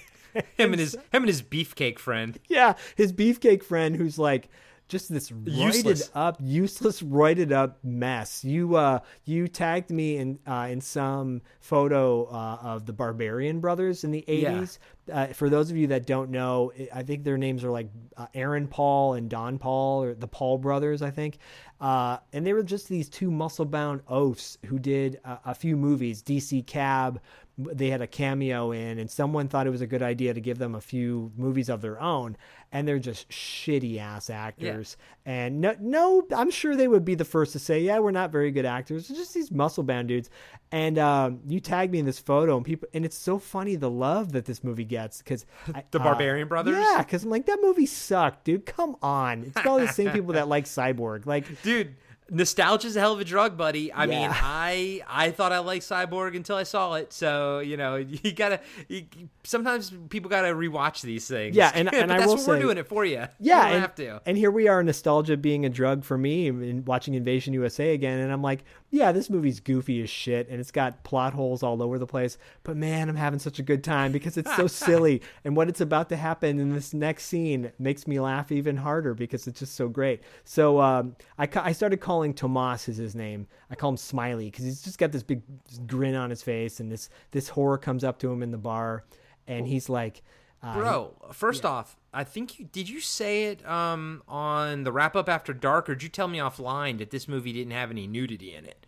Him 0.57 0.73
and 0.73 0.79
his 0.79 0.93
him 0.93 1.23
and 1.23 1.27
his 1.27 1.41
beefcake 1.41 1.97
friend. 1.99 2.37
yeah, 2.47 2.73
his 2.95 3.11
beefcake 3.11 3.63
friend 3.63 3.95
who's 3.95 4.17
like 4.19 4.47
just 4.89 5.13
this 5.13 5.31
Useless. 5.45 6.09
roided 6.09 6.09
up, 6.15 6.37
useless, 6.41 7.01
roided 7.03 7.51
up 7.51 7.77
mess. 7.83 8.43
You 8.43 8.75
uh 8.75 8.99
you 9.23 9.47
tagged 9.47 9.91
me 9.91 10.17
in 10.17 10.39
uh, 10.45 10.67
in 10.69 10.81
some 10.81 11.41
photo 11.61 12.25
uh, 12.25 12.57
of 12.61 12.85
the 12.85 12.93
Barbarian 12.93 13.59
brothers 13.61 14.03
in 14.03 14.11
the 14.11 14.25
eighties. 14.27 14.79
Uh, 15.11 15.27
for 15.27 15.49
those 15.49 15.71
of 15.71 15.77
you 15.77 15.87
that 15.87 16.05
don't 16.05 16.29
know, 16.29 16.71
I 16.93 17.01
think 17.01 17.23
their 17.23 17.37
names 17.37 17.63
are 17.63 17.71
like 17.71 17.89
uh, 18.17 18.27
Aaron 18.33 18.67
Paul 18.67 19.13
and 19.13 19.29
Don 19.29 19.57
Paul, 19.57 20.03
or 20.03 20.13
the 20.13 20.27
Paul 20.27 20.57
brothers, 20.57 21.01
I 21.01 21.09
think. 21.09 21.37
Uh, 21.81 22.17
and 22.33 22.45
they 22.45 22.53
were 22.53 22.61
just 22.61 22.89
these 22.89 23.09
two 23.09 23.31
muscle 23.31 23.65
bound 23.65 24.01
oafs 24.07 24.57
who 24.65 24.77
did 24.77 25.19
a 25.23 25.55
few 25.55 25.77
movies, 25.77 26.21
DC 26.21 26.67
Cab. 26.67 27.21
They 27.61 27.89
had 27.89 28.01
a 28.01 28.07
cameo 28.07 28.71
in, 28.71 28.99
and 28.99 29.11
someone 29.11 29.49
thought 29.49 29.67
it 29.67 29.69
was 29.69 29.81
a 29.81 29.87
good 29.87 30.01
idea 30.01 30.33
to 30.33 30.39
give 30.39 30.57
them 30.59 30.75
a 30.75 30.81
few 30.81 31.31
movies 31.35 31.67
of 31.67 31.81
their 31.81 31.99
own. 31.99 32.37
And 32.71 32.87
they're 32.87 32.99
just 32.99 33.27
shitty 33.29 33.99
ass 33.99 34.29
actors. 34.29 34.95
And 35.25 35.59
no, 35.59 35.75
no, 35.79 36.25
I'm 36.33 36.51
sure 36.51 36.75
they 36.75 36.87
would 36.87 37.03
be 37.03 37.15
the 37.15 37.25
first 37.25 37.51
to 37.53 37.59
say, 37.59 37.81
"Yeah, 37.81 37.99
we're 37.99 38.11
not 38.11 38.31
very 38.31 38.51
good 38.51 38.65
actors. 38.65 39.07
They're 39.07 39.17
just 39.17 39.33
these 39.33 39.51
muscle 39.51 39.83
bound 39.83 40.07
dudes." 40.07 40.29
And 40.71 40.97
um, 40.99 41.39
you 41.47 41.59
tagged 41.59 41.91
me 41.91 41.99
in 41.99 42.05
this 42.05 42.19
photo, 42.19 42.55
and 42.55 42.65
people, 42.65 42.87
and 42.93 43.03
it's 43.03 43.17
so 43.17 43.39
funny 43.39 43.75
the 43.75 43.89
love 43.89 44.31
that 44.33 44.45
this 44.45 44.63
movie 44.63 44.85
gets 44.85 45.17
because 45.17 45.45
The 45.91 45.99
Barbarian 45.99 46.47
Brothers? 46.47 46.77
Yeah, 46.77 46.99
because 46.99 47.23
I'm 47.23 47.29
like 47.31 47.47
that 47.47 47.59
movie 47.61 47.87
sucked, 47.87 48.45
dude. 48.45 48.65
Come 48.67 48.95
on, 49.01 49.43
it's 49.43 49.65
all 49.65 49.79
the 49.79 49.87
same 49.87 50.11
people 50.13 50.33
that 50.33 50.47
like 50.47 50.65
Cyborg. 50.65 51.25
Like, 51.25 51.61
Dude, 51.63 51.95
nostalgia's 52.31 52.95
a 52.95 52.99
hell 52.99 53.13
of 53.13 53.19
a 53.19 53.25
drug, 53.25 53.57
buddy. 53.57 53.91
I 53.93 54.05
mean, 54.05 54.29
I 54.31 55.01
I 55.07 55.31
thought 55.31 55.51
I 55.51 55.59
liked 55.59 55.85
Cyborg 55.85 56.35
until 56.35 56.55
I 56.55 56.63
saw 56.63 56.93
it. 56.95 57.13
So 57.13 57.59
you 57.59 57.77
know, 57.77 57.95
you 58.23 58.31
gotta. 58.31 58.59
You, 58.87 59.05
sometimes 59.43 59.91
people 60.09 60.29
gotta 60.29 60.49
rewatch 60.49 61.01
these 61.01 61.27
things. 61.27 61.55
Yeah, 61.55 61.71
and- 61.73 61.93
and 61.93 62.11
I 62.11 62.19
that's 62.19 62.27
will 62.27 62.37
what 62.37 62.47
we're 62.47 62.59
doing 62.59 62.77
it 62.77 62.87
for 62.87 63.05
you. 63.05 63.15
yeah, 63.15 63.27
you 63.39 63.49
don't 63.49 63.71
and, 63.71 63.81
have 63.81 63.95
to. 63.95 64.21
and 64.25 64.37
here 64.37 64.51
we 64.51 64.67
are, 64.67 64.83
nostalgia 64.83 65.37
being 65.37 65.65
a 65.65 65.69
drug 65.69 66.03
for 66.03 66.17
me, 66.17 66.47
and 66.47 66.85
watching 66.85 67.13
Invasion 67.13 67.53
USA 67.53 67.93
again, 67.93 68.19
and 68.19 68.31
I'm 68.31 68.41
like, 68.41 68.63
yeah, 68.91 69.11
this 69.11 69.29
movie's 69.29 69.59
goofy 69.59 70.01
as 70.01 70.09
shit, 70.09 70.49
and 70.49 70.59
it's 70.59 70.71
got 70.71 71.03
plot 71.03 71.33
holes 71.33 71.63
all 71.63 71.81
over 71.81 71.97
the 71.97 72.07
place. 72.07 72.37
But 72.63 72.77
man, 72.77 73.09
I'm 73.09 73.15
having 73.15 73.39
such 73.39 73.59
a 73.59 73.63
good 73.63 73.83
time 73.83 74.11
because 74.11 74.37
it's 74.37 74.55
so 74.55 74.67
silly, 74.67 75.21
and 75.43 75.55
what 75.55 75.69
it's 75.69 75.81
about 75.81 76.09
to 76.09 76.15
happen 76.15 76.59
in 76.59 76.73
this 76.73 76.93
next 76.93 77.25
scene 77.25 77.71
makes 77.79 78.07
me 78.07 78.19
laugh 78.19 78.51
even 78.51 78.77
harder 78.77 79.13
because 79.13 79.47
it's 79.47 79.59
just 79.59 79.75
so 79.75 79.87
great. 79.87 80.21
So 80.43 80.79
um, 80.79 81.15
I 81.37 81.47
I 81.55 81.71
started 81.71 82.01
calling 82.01 82.18
Tomas 82.33 82.87
is 82.87 82.97
his 82.97 83.15
name. 83.15 83.47
I 83.69 83.75
call 83.75 83.91
him 83.91 83.97
Smiley 83.97 84.45
because 84.45 84.65
he's 84.65 84.81
just 84.81 84.97
got 84.97 85.11
this 85.11 85.23
big 85.23 85.41
grin 85.87 86.15
on 86.15 86.29
his 86.29 86.41
face, 86.41 86.79
and 86.79 86.91
this 86.91 87.09
this 87.31 87.49
horror 87.49 87.77
comes 87.77 88.03
up 88.03 88.19
to 88.19 88.31
him 88.31 88.43
in 88.43 88.51
the 88.51 88.57
bar, 88.57 89.03
and 89.47 89.67
he's 89.67 89.89
like. 89.89 90.21
Uh, 90.61 90.73
Bro, 90.73 91.15
first 91.31 91.63
off, 91.63 91.95
I 92.13 92.25
think 92.25 92.59
you 92.59 92.65
did 92.65 92.89
you 92.89 92.99
say 92.99 93.45
it 93.45 93.65
um, 93.65 94.23
on 94.27 94.83
the 94.83 94.91
wrap 94.91 95.15
up 95.15 95.29
after 95.29 95.53
dark, 95.53 95.89
or 95.89 95.95
did 95.95 96.03
you 96.03 96.09
tell 96.09 96.27
me 96.27 96.39
offline 96.39 96.97
that 96.97 97.11
this 97.11 97.29
movie 97.29 97.53
didn't 97.53 97.71
have 97.71 97.91
any 97.91 98.07
nudity 98.07 98.53
in 98.53 98.65
it? 98.65 98.85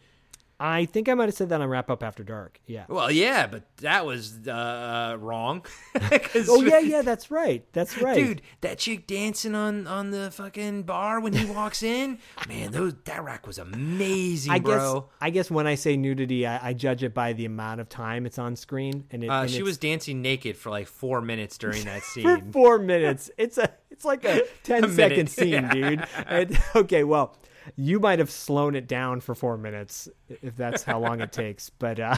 I 0.63 0.85
think 0.85 1.09
I 1.09 1.15
might 1.15 1.25
have 1.25 1.33
said 1.33 1.49
that 1.49 1.59
on 1.59 1.67
Wrap 1.67 1.89
Up 1.89 2.03
After 2.03 2.23
Dark. 2.23 2.61
Yeah. 2.67 2.85
Well, 2.88 3.09
yeah, 3.09 3.47
but 3.47 3.63
that 3.77 4.05
was 4.05 4.47
uh, 4.47 5.17
wrong. 5.19 5.65
'Cause- 5.95 6.47
Oh 6.49 6.61
yeah, 6.61 6.77
yeah, 6.93 7.01
that's 7.01 7.31
right. 7.31 7.65
That's 7.73 7.99
right. 7.99 8.15
Dude, 8.15 8.41
that 8.61 8.77
chick 8.77 9.07
dancing 9.07 9.55
on 9.55 9.88
on 9.88 10.11
the 10.11 10.29
fucking 10.29 10.83
bar 10.83 11.19
when 11.19 11.33
he 11.33 11.45
walks 11.45 11.81
in, 11.81 12.19
man, 12.47 12.71
those 12.71 12.93
that 13.05 13.23
rack 13.23 13.47
was 13.47 13.57
amazing, 13.57 14.51
I 14.51 14.59
guess 14.59 14.65
bro. 14.67 15.09
I 15.19 15.31
guess 15.31 15.49
when 15.49 15.65
I 15.65 15.75
say 15.75 15.97
nudity, 15.97 16.45
I, 16.45 16.69
I 16.69 16.73
judge 16.73 17.01
it 17.03 17.13
by 17.13 17.33
the 17.33 17.45
amount 17.45 17.81
of 17.81 17.89
time 17.89 18.25
it's 18.27 18.38
on 18.38 18.55
screen, 18.55 19.05
and, 19.11 19.23
it, 19.23 19.27
Uh, 19.29 19.41
and 19.41 19.49
she 19.51 19.63
was 19.63 19.77
dancing 19.79 20.21
naked 20.21 20.57
for 20.57 20.69
like 20.69 20.88
four 20.88 21.21
minutes 21.21 21.57
during 21.57 21.85
that 21.85 22.03
scene. 22.11 22.23
for 22.23 22.39
four 22.51 22.77
minutes. 22.79 23.31
It's 23.38 23.57
a 23.57 23.71
it's 23.89 24.05
like 24.05 24.23
a 24.25 24.41
10 24.63 24.85
A 24.85 24.89
second 24.89 25.15
minute. 25.17 25.29
scene, 25.29 25.67
dude. 25.69 26.07
And, 26.25 26.57
okay, 26.75 27.03
well, 27.03 27.35
you 27.75 27.99
might 27.99 28.19
have 28.19 28.31
slowed 28.31 28.75
it 28.75 28.88
down 28.88 29.21
for 29.21 29.35
four 29.35 29.57
minutes 29.57 30.09
if 30.29 30.55
that's 30.55 30.83
how 30.83 30.99
long 30.99 31.21
it 31.21 31.31
takes, 31.31 31.69
but 31.79 31.99
uh, 31.99 32.17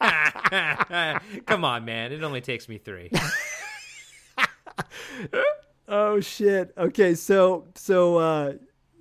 Come 1.46 1.64
on, 1.64 1.84
man, 1.84 2.12
it 2.12 2.22
only 2.22 2.40
takes 2.40 2.68
me 2.68 2.78
three. 2.78 3.10
Oh 5.92 6.20
shit. 6.20 6.72
Okay, 6.78 7.14
so 7.16 7.66
so 7.74 8.16
uh 8.18 8.52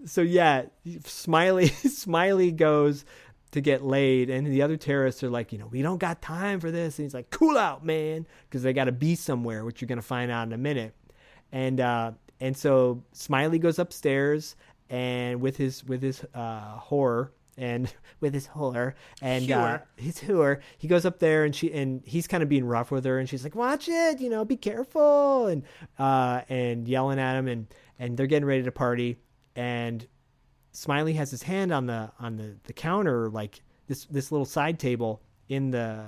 so 0.06 0.22
yeah, 0.22 0.64
Smiley 1.06 1.68
Smiley 1.68 2.52
goes 2.52 3.06
to 3.52 3.62
get 3.62 3.84
laid 3.84 4.32
and 4.32 4.48
the 4.48 4.64
other 4.64 4.76
terrorists 4.76 5.24
are 5.24 5.30
like, 5.30 5.52
you 5.54 5.60
know, 5.60 5.68
we 5.68 5.84
don't 5.84 6.00
got 6.00 6.20
time 6.22 6.60
for 6.60 6.72
this 6.72 6.98
and 6.98 7.06
he's 7.06 7.14
like, 7.14 7.30
"Cool 7.30 7.60
out, 7.60 7.86
man," 7.86 8.26
because 8.50 8.64
they 8.64 8.74
got 8.74 8.86
to 8.86 8.92
be 8.92 9.14
somewhere, 9.14 9.64
which 9.66 9.82
you're 9.82 9.88
going 9.88 10.00
to 10.00 10.02
find 10.02 10.32
out 10.32 10.48
in 10.48 10.54
a 10.54 10.58
minute. 10.58 10.96
And 11.52 11.80
uh 11.80 12.14
and 12.42 12.58
so 12.58 13.04
Smiley 13.12 13.60
goes 13.60 13.78
upstairs 13.78 14.56
and 14.90 15.42
with 15.42 15.58
his 15.58 15.84
with 15.84 16.02
his 16.02 16.24
uh 16.34 16.80
whore 16.80 17.30
and 17.58 17.94
with 18.20 18.34
his 18.34 18.48
whore 18.48 18.94
and 19.22 19.52
uh, 19.52 19.80
his 19.98 20.20
whore 20.20 20.60
he 20.78 20.88
goes 20.88 21.06
up 21.06 21.20
there 21.20 21.44
and 21.44 21.56
she 21.56 21.72
and 21.74 22.02
he's 22.06 22.28
kind 22.28 22.42
of 22.42 22.50
being 22.50 22.66
rough 22.66 22.92
with 22.92 23.06
her 23.06 23.20
and 23.20 23.30
she's 23.30 23.44
like 23.44 23.56
watch 23.56 23.88
it 23.88 24.20
you 24.20 24.30
know 24.30 24.44
be 24.44 24.56
careful 24.58 25.48
and 25.48 25.64
uh 26.00 26.42
and 26.50 26.88
yelling 26.88 27.20
at 27.20 27.38
him 27.38 27.48
and 27.48 27.68
and 28.00 28.18
they're 28.18 28.28
getting 28.28 28.48
ready 28.48 28.64
to 28.64 28.72
party 28.72 29.18
and 29.56 30.08
smiley 30.72 31.14
has 31.14 31.32
his 31.32 31.44
hand 31.44 31.72
on 31.72 31.86
the 31.86 32.12
on 32.20 32.36
the 32.36 32.56
the 32.64 32.74
counter 32.74 33.30
like 33.30 33.62
this 33.88 34.06
this 34.06 34.32
little 34.32 34.46
side 34.46 34.80
table 34.80 35.22
in 35.50 35.72
the 35.72 36.06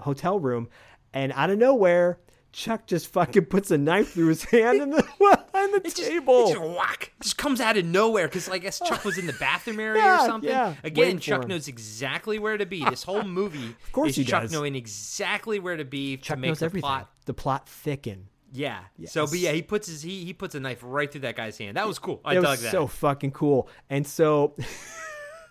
hotel 0.00 0.38
room 0.40 0.68
and 1.12 1.32
out 1.32 1.50
of 1.50 1.58
nowhere 1.58 2.18
chuck 2.52 2.86
just 2.86 3.06
fucking 3.12 3.44
puts 3.46 3.70
a 3.70 3.78
knife 3.78 4.12
through 4.14 4.28
his 4.28 4.44
hand 4.44 4.80
in 4.80 4.90
the 4.90 5.02
on 5.54 5.70
the 5.72 5.76
It 5.78 5.84
just, 5.94 5.96
table 5.96 6.46
it 6.48 6.54
just 6.54 6.60
whack, 6.76 7.12
just 7.22 7.36
comes 7.38 7.60
out 7.60 7.76
of 7.76 7.84
nowhere 7.84 8.26
because 8.26 8.48
I 8.48 8.58
guess 8.58 8.78
Chuck 8.80 9.04
was 9.04 9.18
in 9.18 9.26
the 9.26 9.32
bathroom 9.34 9.78
area 9.80 10.02
Yeah, 10.02 10.22
or 10.24 10.26
something. 10.26 10.50
yeah, 10.50 10.74
Again, 10.82 11.18
Chuck 11.18 11.42
him. 11.44 11.48
knows 11.50 11.68
exactly 11.68 12.38
where 12.38 12.56
to 12.56 12.66
be. 12.66 12.84
This 12.84 13.02
whole 13.02 13.22
movie 13.22 13.68
Of 13.84 13.92
course 13.92 14.10
is 14.10 14.16
he 14.16 14.24
Chuck 14.24 14.42
does. 14.42 14.52
knowing 14.52 14.74
exactly 14.74 15.58
where 15.60 15.76
to 15.76 15.84
be 15.84 16.16
chuck 16.16 16.36
to 16.36 16.40
make 16.40 16.48
knows 16.48 16.58
the 16.60 16.64
everything 16.66 16.82
plot. 16.88 17.10
the 17.26 17.34
plot 17.34 17.68
thicken 17.68 18.28
Yeah. 18.52 18.80
So, 19.06 19.26
but 19.26 19.38
yeah, 19.38 19.52
he 19.52 19.62
puts 19.62 19.86
his 19.88 20.00
he 20.02 20.24
he 20.24 20.32
puts 20.32 20.54
a 20.54 20.60
knife 20.60 20.80
right 20.82 21.10
through 21.10 21.20
that 21.22 21.36
guy's 21.36 21.58
hand. 21.58 21.76
That 21.76 21.86
was 21.86 21.98
cool. 21.98 22.20
I 22.24 22.32
it 22.32 22.34
dug 22.36 22.44
was 22.44 22.62
that. 22.62 22.72
so 22.72 22.86
fucking 22.86 23.32
cool. 23.32 23.68
And 23.90 24.06
so 24.06 24.56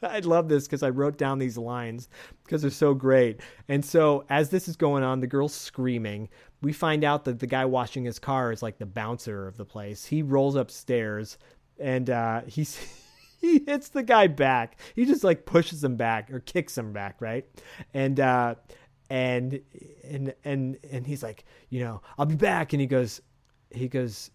I 0.04 0.20
love 0.20 0.48
this 0.48 0.68
because 0.68 0.84
I 0.84 0.90
wrote 0.90 1.18
down 1.18 1.40
these 1.40 1.58
lines 1.58 2.08
because 2.44 2.62
they're 2.62 2.70
so 2.72 2.94
great. 2.94 3.42
And 3.68 3.84
so 3.84 4.26
as 4.30 4.50
this 4.52 4.68
is 4.68 4.76
going 4.76 5.04
on, 5.04 5.22
the 5.22 5.28
girl's 5.28 5.56
screaming. 5.56 6.30
We 6.62 6.74
find 6.74 7.04
out 7.04 7.26
that 7.26 7.40
the 7.40 7.48
guy 7.48 7.66
washing 7.66 8.04
his 8.04 8.20
car 8.20 8.52
is 8.52 8.64
like 8.64 8.78
the 8.78 8.86
bouncer 8.86 9.48
of 9.48 9.58
the 9.58 9.66
place. 9.66 10.06
He 10.06 10.22
rolls 10.24 10.56
upstairs 10.56 11.38
and 11.80 12.10
uh, 12.10 12.42
he's 12.48 12.80
he 13.42 13.64
hits 13.66 13.90
the 13.90 14.04
guy 14.04 14.28
back. 14.28 14.80
He 14.96 15.06
just 15.06 15.24
like 15.24 15.46
pushes 15.46 15.84
him 15.84 15.96
back 15.96 16.32
or 16.32 16.40
kicks 16.40 16.78
him 16.78 16.94
back, 16.94 17.22
right? 17.22 17.46
And 17.94 18.20
uh, 18.20 18.56
and 19.10 19.62
and 20.04 20.34
and 20.44 20.78
and 20.90 21.06
he's 21.06 21.24
like, 21.24 21.46
you 21.70 21.80
know, 21.82 22.02
I'll 22.18 22.26
be 22.26 22.36
back. 22.36 22.74
And 22.74 22.82
he 22.82 22.88
goes, 22.88 23.22
he 23.72 23.88
goes, 23.88 24.32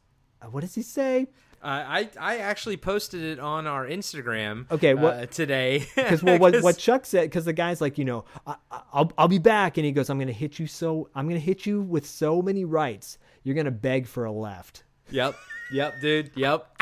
what 0.50 0.60
does 0.60 0.74
he 0.74 0.82
say? 0.82 1.26
Uh, 1.62 1.66
I 1.66 2.08
I 2.18 2.38
actually 2.38 2.76
posted 2.76 3.22
it 3.22 3.38
on 3.38 3.66
our 3.68 3.86
Instagram. 3.86 4.68
Okay, 4.70 4.94
what- 4.94 5.14
uh, 5.14 5.26
today? 5.26 5.86
Because 5.94 6.22
well, 6.22 6.38
what 6.38 6.60
what 6.62 6.76
Chuck 6.76 7.06
said, 7.06 7.24
because 7.30 7.44
the 7.44 7.52
guy's 7.52 7.80
like, 7.80 7.98
you 7.98 8.04
know, 8.04 8.24
I, 8.46 8.56
I- 8.70 8.82
I'll 8.92 9.12
I'll 9.16 9.28
be 9.28 9.38
back, 9.38 9.76
and 9.76 9.86
he 9.86 9.92
goes, 9.92 10.10
I'm 10.10 10.18
gonna 10.18 10.32
hit 10.32 10.58
you 10.58 10.66
so 10.66 11.08
I'm 11.14 11.28
gonna 11.28 11.38
hit 11.38 11.64
you 11.64 11.80
with 11.80 12.04
so 12.06 12.42
many 12.42 12.64
rights, 12.64 13.18
you're 13.44 13.54
gonna 13.54 13.70
beg 13.70 14.06
for 14.08 14.24
a 14.24 14.32
left. 14.32 14.82
Yep. 15.10 15.36
Yep, 15.72 16.00
dude. 16.00 16.30
Yep. 16.36 16.66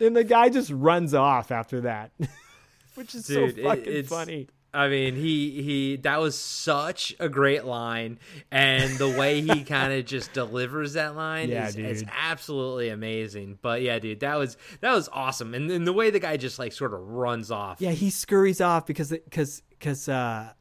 And 0.00 0.14
the 0.16 0.24
guy 0.24 0.48
just 0.50 0.70
runs 0.70 1.14
off 1.14 1.50
after 1.50 1.80
that, 1.82 2.12
which 2.94 3.14
is 3.14 3.26
Dude, 3.26 3.54
so 3.56 3.60
it- 3.60 3.64
fucking 3.64 3.82
it's- 3.92 4.08
funny. 4.08 4.48
I 4.74 4.88
mean, 4.88 5.14
he 5.14 5.62
he 5.62 5.96
that 5.98 6.20
was 6.20 6.36
such 6.36 7.14
a 7.20 7.28
great 7.28 7.64
line, 7.64 8.18
and 8.50 8.98
the 8.98 9.08
way 9.08 9.40
he 9.40 9.62
kind 9.64 9.92
of 9.92 10.04
just 10.04 10.32
delivers 10.32 10.94
that 10.94 11.14
line 11.14 11.48
Yeah, 11.48 11.68
is 11.68 11.76
it's 11.76 12.02
absolutely 12.12 12.88
amazing. 12.88 13.58
But 13.62 13.82
yeah, 13.82 13.98
dude, 13.98 14.20
that 14.20 14.36
was 14.36 14.56
that 14.80 14.92
was 14.92 15.08
awesome, 15.12 15.54
and, 15.54 15.70
and 15.70 15.86
the 15.86 15.92
way 15.92 16.10
the 16.10 16.18
guy 16.18 16.36
just 16.36 16.58
like 16.58 16.72
sort 16.72 16.92
of 16.92 17.00
runs 17.00 17.50
off. 17.50 17.80
Yeah, 17.80 17.92
he 17.92 18.10
scurries 18.10 18.60
off 18.60 18.84
because 18.84 19.10
because 19.10 19.62
because 19.70 20.08
uh, 20.08 20.52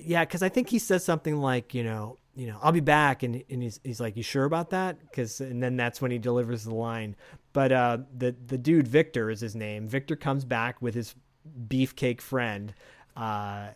yeah, 0.00 0.24
because 0.24 0.42
I 0.42 0.48
think 0.48 0.68
he 0.68 0.78
says 0.78 1.04
something 1.04 1.36
like, 1.36 1.74
you 1.74 1.84
know, 1.84 2.18
you 2.34 2.46
know, 2.46 2.58
I'll 2.62 2.72
be 2.72 2.80
back, 2.80 3.22
and 3.22 3.42
and 3.50 3.62
he's 3.62 3.80
he's 3.84 4.00
like, 4.00 4.16
you 4.16 4.22
sure 4.22 4.44
about 4.44 4.70
that? 4.70 5.00
Because 5.00 5.40
and 5.40 5.62
then 5.62 5.76
that's 5.76 6.00
when 6.00 6.10
he 6.10 6.18
delivers 6.18 6.64
the 6.64 6.74
line. 6.74 7.16
But 7.52 7.72
uh, 7.72 7.98
the 8.16 8.34
the 8.46 8.58
dude 8.58 8.88
Victor 8.88 9.30
is 9.30 9.40
his 9.40 9.54
name. 9.54 9.88
Victor 9.88 10.16
comes 10.16 10.44
back 10.44 10.80
with 10.82 10.94
his 10.94 11.14
beefcake 11.68 12.20
friend, 12.20 12.74
uh, 13.18 13.68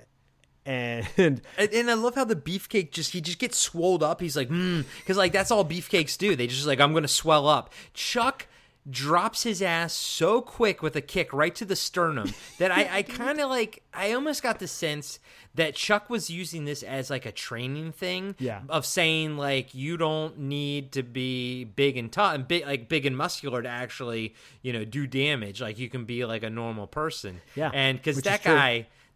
and 0.64 1.06
And, 1.16 1.40
and 1.59 1.90
I 1.90 1.94
love 1.94 2.14
how 2.14 2.24
the 2.24 2.36
beefcake 2.36 2.93
just 2.93 3.12
he 3.12 3.20
just 3.20 3.39
gets 3.39 3.59
swolled 3.59 4.02
up. 4.02 4.20
He's 4.20 4.36
like, 4.36 4.48
mm, 4.48 4.85
because 5.01 5.16
like 5.16 5.32
that's 5.32 5.51
all 5.51 5.64
beefcakes 5.64 6.16
do. 6.16 6.36
They 6.36 6.47
just 6.47 6.66
like 6.66 6.81
I'm 6.81 6.93
gonna 6.94 7.09
swell 7.09 7.48
up. 7.48 7.73
Chuck 7.94 8.47
drops 8.90 9.44
his 9.44 9.62
ass 9.62 9.93
so 9.93 10.40
quick 10.40 10.82
with 10.82 10.97
a 10.97 11.01
kick 11.01 11.32
right 11.32 11.55
to 11.55 11.64
the 11.64 11.77
sternum 11.77 12.35
that 12.59 12.73
I, 12.73 12.98
I 12.98 13.02
kind 13.02 13.39
of 13.39 13.48
like 13.48 13.81
I 13.94 14.10
almost 14.12 14.43
got 14.43 14.59
the 14.59 14.66
sense 14.66 15.20
that 15.55 15.77
Chuck 15.77 16.10
was 16.10 16.28
using 16.31 16.64
this 16.64 16.82
as 16.82 17.09
like 17.09 17.24
a 17.24 17.31
training 17.31 17.93
thing 17.93 18.35
Yeah. 18.40 18.62
of 18.69 18.85
saying 18.85 19.36
like 19.36 19.73
you 19.73 19.97
don't 19.97 20.36
need 20.36 20.90
to 20.93 21.05
be 21.05 21.62
big 21.62 21.97
and 21.97 22.10
tough 22.10 22.35
and 22.35 22.48
big 22.48 22.66
like 22.66 22.89
big 22.89 23.06
and 23.06 23.16
muscular 23.16 23.62
to 23.62 23.69
actually 23.69 24.35
you 24.62 24.73
know 24.73 24.85
do 24.85 25.06
damage 25.06 25.60
like 25.60 25.78
you 25.78 25.89
can 25.89 26.05
be 26.05 26.24
like 26.24 26.43
a 26.43 26.51
normal 26.51 26.89
person 26.89 27.40
Yeah, 27.55 27.70
and 27.73 27.98
because 27.98 28.20
that 28.23 28.43
true. 28.43 28.52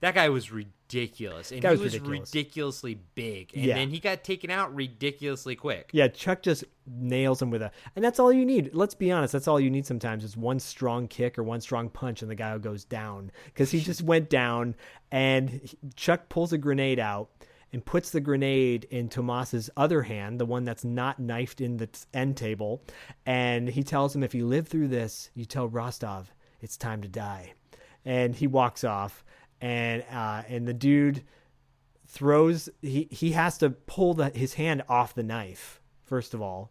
That 0.00 0.14
guy 0.14 0.28
was 0.28 0.50
ridiculous 0.52 1.50
and 1.52 1.62
he 1.62 1.68
was 1.68 1.80
was 1.80 1.94
ridiculous. 1.94 2.34
ridiculously 2.34 2.98
big 3.14 3.50
and 3.54 3.64
Yeah. 3.64 3.74
then 3.74 3.90
he 3.90 3.98
got 3.98 4.22
taken 4.22 4.50
out 4.50 4.74
ridiculously 4.74 5.56
quick 5.56 5.90
Yeah, 5.92 6.08
Chuck 6.08 6.42
just 6.42 6.64
nails 6.86 7.42
him 7.42 7.50
with 7.50 7.62
a, 7.62 7.70
and 7.96 8.04
that's 8.04 8.18
all 8.20 8.32
you 8.32 8.44
need. 8.44 8.70
Let's 8.74 8.94
be 8.94 9.10
honest, 9.10 9.32
that's 9.32 9.48
all 9.48 9.58
you 9.58 9.70
need 9.70 9.86
sometimes 9.86 10.22
is 10.22 10.36
one 10.36 10.60
strong 10.60 11.08
kick 11.08 11.38
or 11.38 11.42
one 11.42 11.60
strong 11.60 11.88
punch, 11.88 12.22
and 12.22 12.30
the 12.30 12.34
guy 12.36 12.56
goes 12.58 12.84
down 12.84 13.32
because 13.46 13.70
he 13.72 13.80
just 13.80 14.02
went 14.02 14.30
down, 14.30 14.74
and 15.10 15.74
Chuck 15.96 16.28
pulls 16.28 16.52
a 16.52 16.58
grenade 16.58 16.98
out 17.00 17.30
and 17.72 17.84
puts 17.84 18.10
the 18.10 18.20
grenade 18.20 18.86
in 18.90 19.08
Tomas's 19.08 19.68
other 19.76 20.02
hand, 20.02 20.38
the 20.38 20.46
one 20.46 20.64
that's 20.64 20.84
not 20.84 21.18
knifed 21.18 21.60
in 21.60 21.78
the 21.78 21.88
end 22.14 22.36
table, 22.36 22.80
and 23.26 23.68
he 23.68 23.82
tells 23.82 24.14
him, 24.14 24.22
"If 24.22 24.34
you 24.34 24.46
live 24.46 24.68
through 24.68 24.88
this, 24.88 25.30
you 25.34 25.44
tell 25.44 25.68
Rostov 25.68 26.32
it's 26.60 26.76
time 26.76 27.02
to 27.02 27.08
die," 27.08 27.54
and 28.04 28.36
he 28.36 28.46
walks 28.46 28.84
off, 28.84 29.24
and 29.60 30.04
uh, 30.10 30.42
and 30.48 30.66
the 30.66 30.74
dude 30.74 31.22
throws 32.06 32.68
he 32.82 33.08
he 33.10 33.32
has 33.32 33.58
to 33.58 33.70
pull 33.70 34.14
the, 34.14 34.30
his 34.30 34.54
hand 34.54 34.82
off 34.88 35.14
the 35.14 35.22
knife 35.22 35.80
first 36.04 36.34
of 36.34 36.42
all 36.42 36.70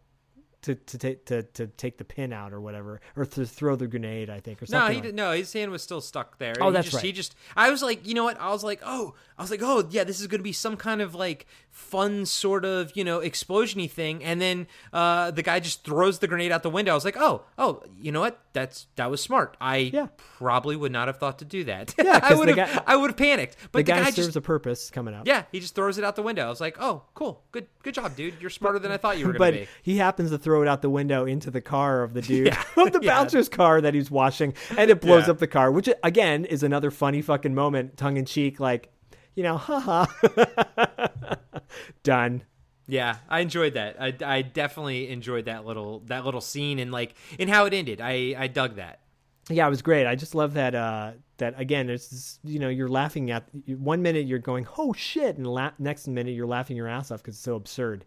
to 0.66 0.74
to 0.74 0.98
take 0.98 1.24
to, 1.26 1.42
to 1.42 1.66
take 1.66 1.98
the 1.98 2.04
pin 2.04 2.32
out 2.32 2.52
or 2.52 2.60
whatever 2.60 3.00
or 3.16 3.24
to 3.24 3.44
throw 3.46 3.74
the 3.76 3.86
grenade 3.88 4.28
I 4.30 4.38
think 4.40 4.62
or 4.62 4.66
something. 4.66 4.80
No, 4.86 4.88
he 4.90 4.94
like- 4.96 5.02
did, 5.04 5.14
no, 5.14 5.32
his 5.32 5.52
hand 5.52 5.70
was 5.72 5.82
still 5.82 6.00
stuck 6.00 6.38
there. 6.38 6.54
Oh, 6.60 6.66
He 6.68 6.72
that's 6.74 6.86
just, 6.86 6.96
right. 6.96 7.04
He 7.04 7.12
just, 7.12 7.34
I 7.56 7.70
was 7.70 7.82
like, 7.82 8.06
you 8.06 8.14
know 8.14 8.24
what? 8.24 8.40
I 8.40 8.50
was 8.50 8.62
like, 8.62 8.80
oh, 8.84 9.14
I 9.38 9.42
was 9.42 9.50
like, 9.50 9.60
oh, 9.62 9.86
yeah, 9.90 10.04
this 10.04 10.20
is 10.20 10.26
going 10.26 10.38
to 10.40 10.44
be 10.44 10.52
some 10.52 10.76
kind 10.76 11.00
of 11.00 11.14
like 11.14 11.46
fun 11.70 12.24
sort 12.26 12.64
of, 12.64 12.96
you 12.96 13.04
know, 13.04 13.20
explosiony 13.20 13.90
thing. 13.90 14.24
And 14.24 14.40
then 14.40 14.66
uh, 14.92 15.30
the 15.30 15.42
guy 15.42 15.60
just 15.60 15.84
throws 15.84 16.18
the 16.20 16.26
grenade 16.28 16.52
out 16.52 16.62
the 16.62 16.70
window. 16.70 16.92
I 16.92 16.94
was 16.94 17.04
like, 17.04 17.16
oh, 17.18 17.42
oh, 17.58 17.82
you 18.00 18.12
know 18.12 18.20
what? 18.20 18.40
That's 18.52 18.86
that 18.96 19.10
was 19.10 19.20
smart. 19.20 19.56
I 19.60 19.90
Yeah. 19.92 20.06
probably 20.38 20.74
would 20.76 20.90
not 20.92 21.08
have 21.08 21.18
thought 21.18 21.38
to 21.40 21.44
do 21.44 21.64
that. 21.64 21.94
Yeah, 21.98 22.20
I 22.24 22.34
would 22.34 22.48
have, 22.56 22.82
I 22.86 22.96
would 22.96 23.10
have 23.10 23.16
panicked. 23.16 23.56
But 23.72 23.80
the, 23.80 23.82
guy, 23.92 23.98
guy, 23.98 24.04
serves 24.10 24.28
just, 24.28 24.36
a 24.36 24.40
purpose 24.40 24.90
coming 24.90 25.14
up. 25.14 25.26
yeah, 25.26 25.44
he 25.52 25.60
just 25.60 25.74
throws 25.74 25.98
it 25.98 26.04
out 26.04 26.16
the 26.16 26.22
window. 26.22 26.46
I 26.46 26.48
was 26.48 26.60
like, 26.60 26.76
oh, 26.80 27.02
cool, 27.14 27.42
good, 27.52 27.66
good 27.82 27.94
job, 27.94 28.16
dude. 28.16 28.34
You're 28.40 28.50
smarter 28.50 28.78
than 28.78 28.90
I 28.90 28.96
thought 28.96 29.18
you 29.18 29.26
were 29.26 29.32
going 29.34 29.38
but 29.38 29.50
to 29.52 29.64
be. 29.64 29.68
he 29.82 29.96
happens 29.98 30.30
to 30.30 30.38
throw 30.38 30.55
it 30.62 30.68
out 30.68 30.82
the 30.82 30.90
window 30.90 31.24
into 31.26 31.50
the 31.50 31.60
car 31.60 32.02
of 32.02 32.14
the 32.14 32.22
dude 32.30 32.46
Yeah, 32.48 32.62
of 32.76 32.92
the 32.92 33.00
yeah. 33.02 33.14
bouncer's 33.14 33.48
car 33.48 33.80
that 33.80 33.94
he's 33.94 34.10
washing 34.10 34.54
and 34.76 34.90
it 34.90 35.00
blows 35.00 35.26
Yeah. 35.26 35.32
up 35.32 35.38
the 35.38 35.46
car 35.46 35.70
which 35.72 35.88
again 36.02 36.44
is 36.44 36.62
another 36.62 36.90
funny 36.90 37.22
fucking 37.22 37.54
moment 37.54 37.96
tongue 37.96 38.16
in 38.16 38.24
cheek 38.24 38.60
like 38.60 38.90
you 39.34 39.42
know 39.42 39.56
haha 39.56 40.06
done 42.02 42.42
Yeah, 42.88 43.16
I 43.28 43.40
enjoyed 43.40 43.74
that. 43.74 43.96
I, 44.00 44.14
I 44.24 44.42
definitely 44.42 45.08
enjoyed 45.10 45.46
that 45.46 45.64
little 45.66 46.00
that 46.06 46.24
little 46.24 46.40
scene 46.40 46.78
and 46.78 46.92
like 46.92 47.14
and 47.38 47.50
how 47.50 47.64
it 47.66 47.74
ended. 47.74 48.00
I 48.00 48.34
I 48.38 48.46
dug 48.46 48.76
that. 48.76 49.00
Yeah, 49.48 49.66
it 49.66 49.70
was 49.70 49.82
great. 49.82 50.06
I 50.06 50.14
just 50.16 50.34
love 50.34 50.54
that. 50.54 50.74
Uh, 50.74 51.12
that 51.38 51.54
again, 51.58 51.90
it's 51.90 52.08
this, 52.08 52.38
you 52.44 52.58
know 52.58 52.68
you're 52.68 52.88
laughing 52.88 53.30
at 53.30 53.48
one 53.66 54.02
minute 54.02 54.26
you're 54.26 54.38
going 54.38 54.66
oh 54.78 54.92
shit, 54.92 55.36
and 55.36 55.46
la- 55.46 55.72
next 55.78 56.06
minute 56.08 56.34
you're 56.34 56.46
laughing 56.46 56.76
your 56.76 56.88
ass 56.88 57.10
off 57.10 57.22
because 57.22 57.34
it's 57.34 57.42
so 57.44 57.56
absurd. 57.56 58.04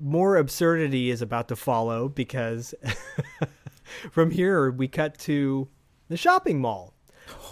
More 0.00 0.36
absurdity 0.36 1.10
is 1.10 1.22
about 1.22 1.48
to 1.48 1.56
follow 1.56 2.08
because 2.08 2.74
from 4.10 4.30
here 4.30 4.70
we 4.70 4.88
cut 4.88 5.18
to 5.18 5.68
the 6.08 6.16
shopping 6.16 6.60
mall 6.60 6.94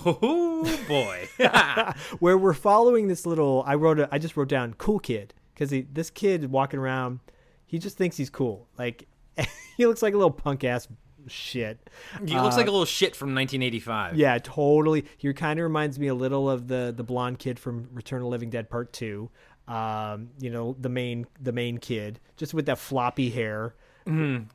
Oh 0.05 0.79
boy. 0.89 1.29
where 2.19 2.37
we're 2.37 2.55
following 2.55 3.09
this 3.09 3.27
little. 3.27 3.63
I 3.67 3.75
wrote. 3.75 4.01
A, 4.01 4.09
I 4.13 4.19
just 4.19 4.37
wrote 4.37 4.49
down 4.49 4.75
cool 4.75 4.99
kid 4.99 5.35
because 5.55 5.73
this 5.93 6.11
kid 6.11 6.51
walking 6.51 6.81
around, 6.81 7.21
he 7.67 7.79
just 7.79 7.97
thinks 7.97 8.17
he's 8.17 8.31
cool. 8.31 8.69
Like 8.79 9.07
he 9.77 9.87
looks 9.87 10.03
like 10.03 10.15
a 10.15 10.17
little 10.17 10.31
punk 10.31 10.65
ass 10.65 10.89
shit. 11.29 11.89
he 12.27 12.39
looks 12.39 12.57
like 12.57 12.67
a 12.67 12.71
little 12.71 12.85
shit 12.85 13.15
from 13.15 13.29
1985. 13.35 14.13
Uh, 14.13 14.17
Yeah, 14.17 14.39
totally. 14.39 15.05
He 15.17 15.33
kind 15.33 15.59
of 15.61 15.65
reminds 15.65 15.99
me 15.99 16.09
a 16.09 16.15
little 16.15 16.51
of 16.51 16.69
the 16.69 16.93
the 16.95 17.05
blonde 17.05 17.39
kid 17.39 17.59
from 17.59 17.89
Return 17.93 18.19
of 18.19 18.25
the 18.25 18.31
Living 18.31 18.51
Dead 18.51 18.69
Part 18.69 18.93
Two. 18.93 19.31
Um, 19.69 20.31
you 20.41 20.51
know, 20.51 20.77
the 20.81 20.89
main 20.89 21.27
the 21.41 21.53
main 21.53 21.79
kid, 21.79 22.19
just 22.37 22.53
with 22.55 22.67
that 22.67 22.79
floppy 22.79 23.31
hair. 23.31 23.75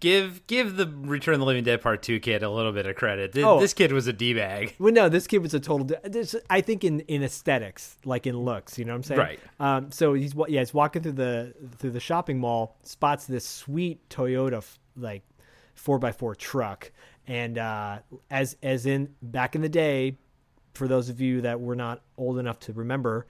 Give 0.02 0.46
give 0.48 0.76
the 0.76 0.88
Return 0.88 1.36
of 1.36 1.40
the 1.40 1.46
Living 1.46 1.64
Dead 1.64 1.82
Part 1.82 2.04
2 2.04 2.20
kid 2.20 2.44
a 2.44 2.50
little 2.50 2.74
bit 2.74 2.86
of 2.86 2.98
credit. 2.98 3.32
Th- 3.32 3.46
Oh. 3.46 3.62
This 3.62 3.74
kid 3.74 3.94
was 3.94 4.06
a 4.08 4.12
D-bag. 4.12 4.76
Well, 4.78 4.92
no, 4.92 5.08
this 5.08 5.26
kid 5.26 5.38
was 5.38 5.54
a 5.54 5.60
total. 5.62 5.88
This, 6.04 6.36
I 6.50 6.60
think 6.60 6.84
in 6.84 7.00
in 7.02 7.24
aesthetics, 7.24 7.98
like 8.04 8.28
in 8.28 8.38
looks, 8.38 8.78
you 8.78 8.84
know 8.84 8.92
what 8.92 8.98
I'm 8.98 9.04
saying? 9.04 9.20
Right. 9.22 9.40
Um. 9.62 9.92
So 9.92 10.14
he's 10.14 10.34
yeah, 10.50 10.60
he's 10.60 10.74
walking 10.74 11.02
through 11.02 11.14
the 11.14 11.54
through 11.78 11.92
the 11.92 12.02
shopping 12.02 12.40
mall, 12.40 12.76
spots 12.84 13.26
this 13.26 13.46
sweet 13.48 14.10
Toyota 14.10 14.66
like 14.98 15.24
four 15.76 16.06
x 16.06 16.18
four 16.18 16.36
truck, 16.36 16.92
and 17.26 17.58
uh, 17.58 18.00
as 18.30 18.58
as 18.62 18.86
in 18.86 19.16
back 19.22 19.56
in 19.56 19.62
the 19.62 19.70
day, 19.70 20.18
for 20.74 20.90
those 20.90 21.08
of 21.08 21.22
you 21.22 21.40
that 21.42 21.62
were 21.62 21.76
not 21.78 22.02
old 22.18 22.38
enough 22.38 22.60
to 22.60 22.74
remember, 22.74 23.28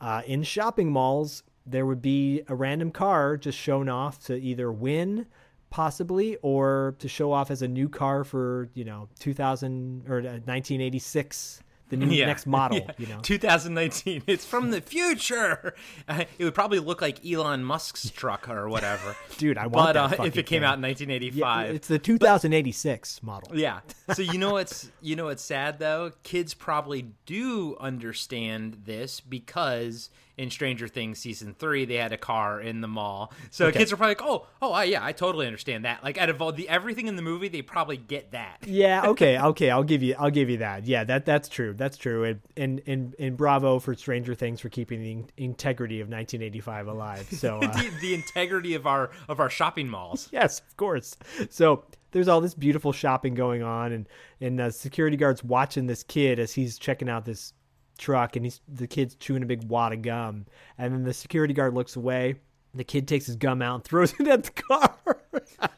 uh, 0.00 0.22
in 0.26 0.42
shopping 0.42 0.90
malls 0.90 1.42
there 1.66 1.84
would 1.84 2.00
be 2.00 2.42
a 2.48 2.54
random 2.54 2.90
car 2.90 3.36
just 3.36 3.58
shown 3.58 3.88
off 3.88 4.20
to 4.24 4.36
either 4.36 4.70
win 4.70 5.26
possibly 5.70 6.36
or 6.42 6.94
to 6.98 7.08
show 7.08 7.32
off 7.32 7.50
as 7.50 7.60
a 7.60 7.68
new 7.68 7.88
car 7.88 8.24
for 8.24 8.68
you 8.74 8.84
know 8.84 9.08
2000 9.18 10.04
or 10.08 10.18
uh, 10.18 10.38
1986 10.44 11.60
the 11.88 11.96
new 11.96 12.06
Yeah. 12.06 12.26
next 12.26 12.46
model 12.46 12.78
Yeah. 12.86 12.92
you 12.98 13.06
know 13.06 13.20
2019. 13.22 14.22
It's 14.26 14.44
from 14.44 14.70
the 14.70 14.80
future. 14.80 15.74
Uh, 16.08 16.24
it 16.38 16.44
would 16.44 16.54
probably 16.54 16.78
look 16.78 17.00
like 17.00 17.24
Elon 17.24 17.62
Musk's 17.64 18.10
truck 18.10 18.48
or 18.48 18.68
whatever. 18.68 19.16
Dude, 19.38 19.58
I 19.58 19.66
want 19.66 19.94
but 19.94 20.10
that 20.10 20.20
uh, 20.20 20.24
if 20.24 20.36
it 20.36 20.46
came 20.46 20.62
thing. 20.62 20.64
out 20.68 20.78
in 20.78 20.82
yeah, 20.82 20.88
1985. 20.88 21.74
it's 21.74 21.88
the 21.88 21.98
2086 21.98 23.22
model 23.22 23.56
Yeah. 23.56 23.80
So 24.14 24.22
you 24.22 24.38
know 24.38 24.56
it's 24.56 24.90
you 25.00 25.16
know 25.16 25.28
it's 25.28 25.42
sad 25.42 25.78
though? 25.78 26.12
Kids 26.22 26.54
probably 26.54 27.06
do 27.26 27.76
understand 27.80 28.82
this 28.84 29.20
because 29.20 30.10
in 30.36 30.50
Stranger 30.50 30.86
Things 30.88 31.18
season 31.18 31.54
three 31.58 31.84
they 31.86 31.94
had 31.94 32.12
a 32.12 32.18
car 32.18 32.60
in 32.60 32.80
the 32.80 32.88
mall. 32.88 33.32
So 33.50 33.66
Okay. 33.66 33.78
kids 33.78 33.92
are 33.92 33.96
probably 33.96 34.10
like, 34.16 34.22
oh, 34.22 34.46
oh, 34.60 34.72
I, 34.72 34.84
yeah, 34.84 35.04
I 35.04 35.12
totally 35.12 35.46
understand 35.46 35.84
that. 35.84 36.04
Like 36.04 36.18
out 36.18 36.28
of 36.28 36.42
all 36.42 36.52
the 36.52 36.68
everything 36.68 37.06
in 37.06 37.16
the 37.16 37.22
movie, 37.22 37.48
they 37.48 37.62
probably 37.62 37.96
get 37.96 38.32
that. 38.32 38.58
yeah 38.66 39.06
okay 39.06 39.38
okay 39.38 39.70
i'll 39.70 39.84
give 39.84 40.02
you 40.02 40.14
i'll 40.18 40.30
give 40.30 40.50
you 40.50 40.58
that 40.58 40.84
yeah 40.86 41.04
that 41.04 41.24
that's 41.24 41.48
true 41.48 41.72
that's 41.74 41.96
true 41.96 42.24
and 42.24 42.40
and 42.56 42.82
and, 42.86 43.14
and 43.18 43.36
bravo 43.36 43.78
for 43.78 43.94
stranger 43.94 44.34
things 44.34 44.60
for 44.60 44.68
keeping 44.68 45.00
the 45.00 45.12
in- 45.12 45.30
integrity 45.36 46.00
of 46.00 46.08
1985 46.08 46.88
alive 46.88 47.26
so 47.30 47.58
uh, 47.62 47.72
the, 47.72 47.90
the 48.00 48.14
integrity 48.14 48.74
of 48.74 48.86
our 48.86 49.10
of 49.28 49.40
our 49.40 49.48
shopping 49.50 49.88
malls. 49.88 50.28
yes, 50.32 50.60
of 50.60 50.76
course. 50.76 51.16
So 51.50 51.84
there's 52.12 52.28
all 52.28 52.40
this 52.40 52.54
beautiful 52.54 52.92
shopping 52.92 53.34
going 53.34 53.62
on, 53.62 53.92
and 53.92 54.08
and 54.40 54.60
uh, 54.60 54.70
security 54.70 55.16
guards 55.16 55.42
watching 55.44 55.86
this 55.86 56.02
kid 56.02 56.38
as 56.38 56.52
he's 56.52 56.78
checking 56.78 57.08
out 57.08 57.24
this 57.24 57.52
truck, 57.98 58.36
and 58.36 58.44
he's 58.46 58.60
the 58.68 58.86
kid's 58.86 59.14
chewing 59.14 59.42
a 59.42 59.46
big 59.46 59.64
wad 59.68 59.92
of 59.92 60.02
gum, 60.02 60.46
and 60.78 60.92
then 60.92 61.04
the 61.04 61.14
security 61.14 61.54
guard 61.54 61.74
looks 61.74 61.96
away. 61.96 62.36
The 62.74 62.84
kid 62.84 63.08
takes 63.08 63.26
his 63.26 63.36
gum 63.36 63.62
out 63.62 63.76
and 63.76 63.84
throws 63.84 64.12
it 64.18 64.28
at 64.28 64.44
the 64.44 64.50
car. 64.50 64.96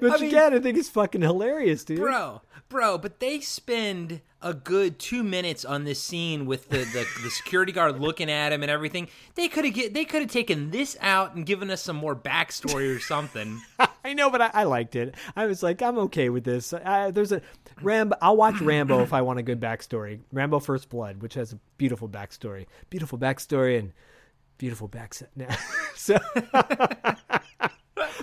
Which 0.00 0.20
mean- 0.20 0.28
again, 0.28 0.54
I 0.54 0.60
think 0.60 0.78
is 0.78 0.88
fucking 0.88 1.22
hilarious, 1.22 1.84
dude. 1.84 1.98
Bro, 2.00 2.42
bro, 2.68 2.98
but 2.98 3.20
they 3.20 3.40
spend 3.40 4.20
a 4.40 4.54
good 4.54 4.98
two 4.98 5.22
minutes 5.22 5.64
on 5.64 5.84
this 5.84 6.00
scene 6.00 6.46
with 6.46 6.68
the, 6.68 6.78
the, 6.78 7.06
the 7.22 7.30
security 7.30 7.72
guard 7.72 8.00
looking 8.00 8.30
at 8.30 8.52
him 8.52 8.62
and 8.62 8.70
everything. 8.70 9.08
They 9.34 9.48
could 9.48 9.64
have 9.64 9.74
get 9.74 9.94
they 9.94 10.04
could 10.04 10.22
have 10.22 10.30
taken 10.30 10.70
this 10.70 10.96
out 11.00 11.34
and 11.34 11.44
given 11.44 11.70
us 11.70 11.82
some 11.82 11.96
more 11.96 12.14
backstory 12.14 12.94
or 12.94 13.00
something. 13.00 13.60
I 14.04 14.14
know, 14.14 14.30
but 14.30 14.40
I, 14.40 14.50
I 14.54 14.64
liked 14.64 14.96
it. 14.96 15.14
I 15.34 15.46
was 15.46 15.62
like, 15.62 15.82
I'm 15.82 15.98
okay 15.98 16.28
with 16.28 16.44
this. 16.44 16.72
I, 16.72 17.10
there's 17.10 17.32
a 17.32 17.42
Rambo. 17.82 18.16
I'll 18.22 18.36
watch 18.36 18.60
Rambo 18.60 19.00
if 19.02 19.12
I 19.12 19.22
want 19.22 19.38
a 19.38 19.42
good 19.42 19.60
backstory. 19.60 20.20
Rambo 20.32 20.60
First 20.60 20.88
Blood, 20.88 21.20
which 21.20 21.34
has 21.34 21.52
a 21.52 21.58
beautiful 21.76 22.08
backstory, 22.08 22.66
beautiful 22.90 23.18
backstory, 23.18 23.78
and 23.78 23.92
beautiful 24.58 24.88
backset. 24.88 25.28
So, 25.98 26.16